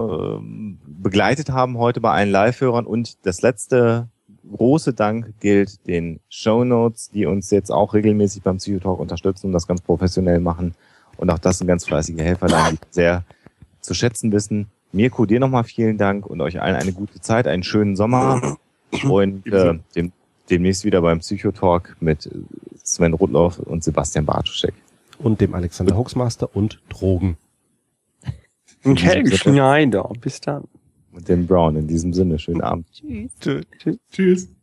begleitet 0.87 1.51
haben 1.51 1.77
heute, 1.77 2.01
bei 2.01 2.11
allen 2.11 2.31
Live-Hörern. 2.31 2.87
Und 2.87 3.25
das 3.27 3.43
letzte 3.43 4.09
große 4.55 4.93
Dank 4.93 5.33
gilt 5.39 5.85
den 5.87 6.19
Show 6.29 6.63
Notes, 6.63 7.09
die 7.11 7.25
uns 7.25 7.51
jetzt 7.51 7.71
auch 7.71 7.93
regelmäßig 7.93 8.43
beim 8.43 8.57
Psychotalk 8.57 8.99
unterstützen 8.99 9.47
und 9.47 9.53
das 9.53 9.67
ganz 9.67 9.81
professionell 9.81 10.39
machen. 10.39 10.75
Und 11.17 11.29
auch 11.29 11.39
das 11.39 11.57
sind 11.59 11.67
ganz 11.67 11.85
fleißige 11.85 12.17
Helfer, 12.19 12.47
die 12.47 12.53
wir 12.53 12.77
sehr 12.91 13.23
zu 13.81 13.93
schätzen 13.93 14.31
wissen. 14.31 14.67
Mirko, 14.91 15.25
dir 15.25 15.39
nochmal 15.39 15.63
vielen 15.63 15.97
Dank 15.97 16.25
und 16.25 16.41
euch 16.41 16.61
allen 16.61 16.75
eine 16.75 16.93
gute 16.93 17.19
Zeit, 17.21 17.47
einen 17.47 17.63
schönen 17.63 17.95
Sommer 17.95 18.57
und 19.03 19.45
äh, 19.47 19.77
dem, 19.95 20.11
demnächst 20.49 20.85
wieder 20.85 21.01
beim 21.01 21.19
Psychotalk 21.19 21.97
mit 21.99 22.29
Sven 22.83 23.13
Rudloff 23.13 23.59
und 23.59 23.83
Sebastian 23.83 24.25
Bartuschek. 24.25 24.73
Und 25.19 25.41
dem 25.41 25.53
Alexander 25.53 25.97
Hoaxmaster 25.97 26.49
und 26.53 26.81
Drogen. 26.89 27.37
diesem 28.83 28.97
Sinne- 28.97 29.37
Schneider. 29.37 30.09
Bis 30.21 30.41
dann. 30.41 30.65
Und 31.15 31.29
den 31.29 31.47
Brown. 31.47 31.77
In 31.77 31.87
diesem 31.87 32.13
Sinne, 32.13 32.37
schönen 32.37 32.61
Abend. 32.61 32.87
Tschüss. 32.91 33.31
Tschüss. 33.39 33.97
Tschüss. 34.11 34.54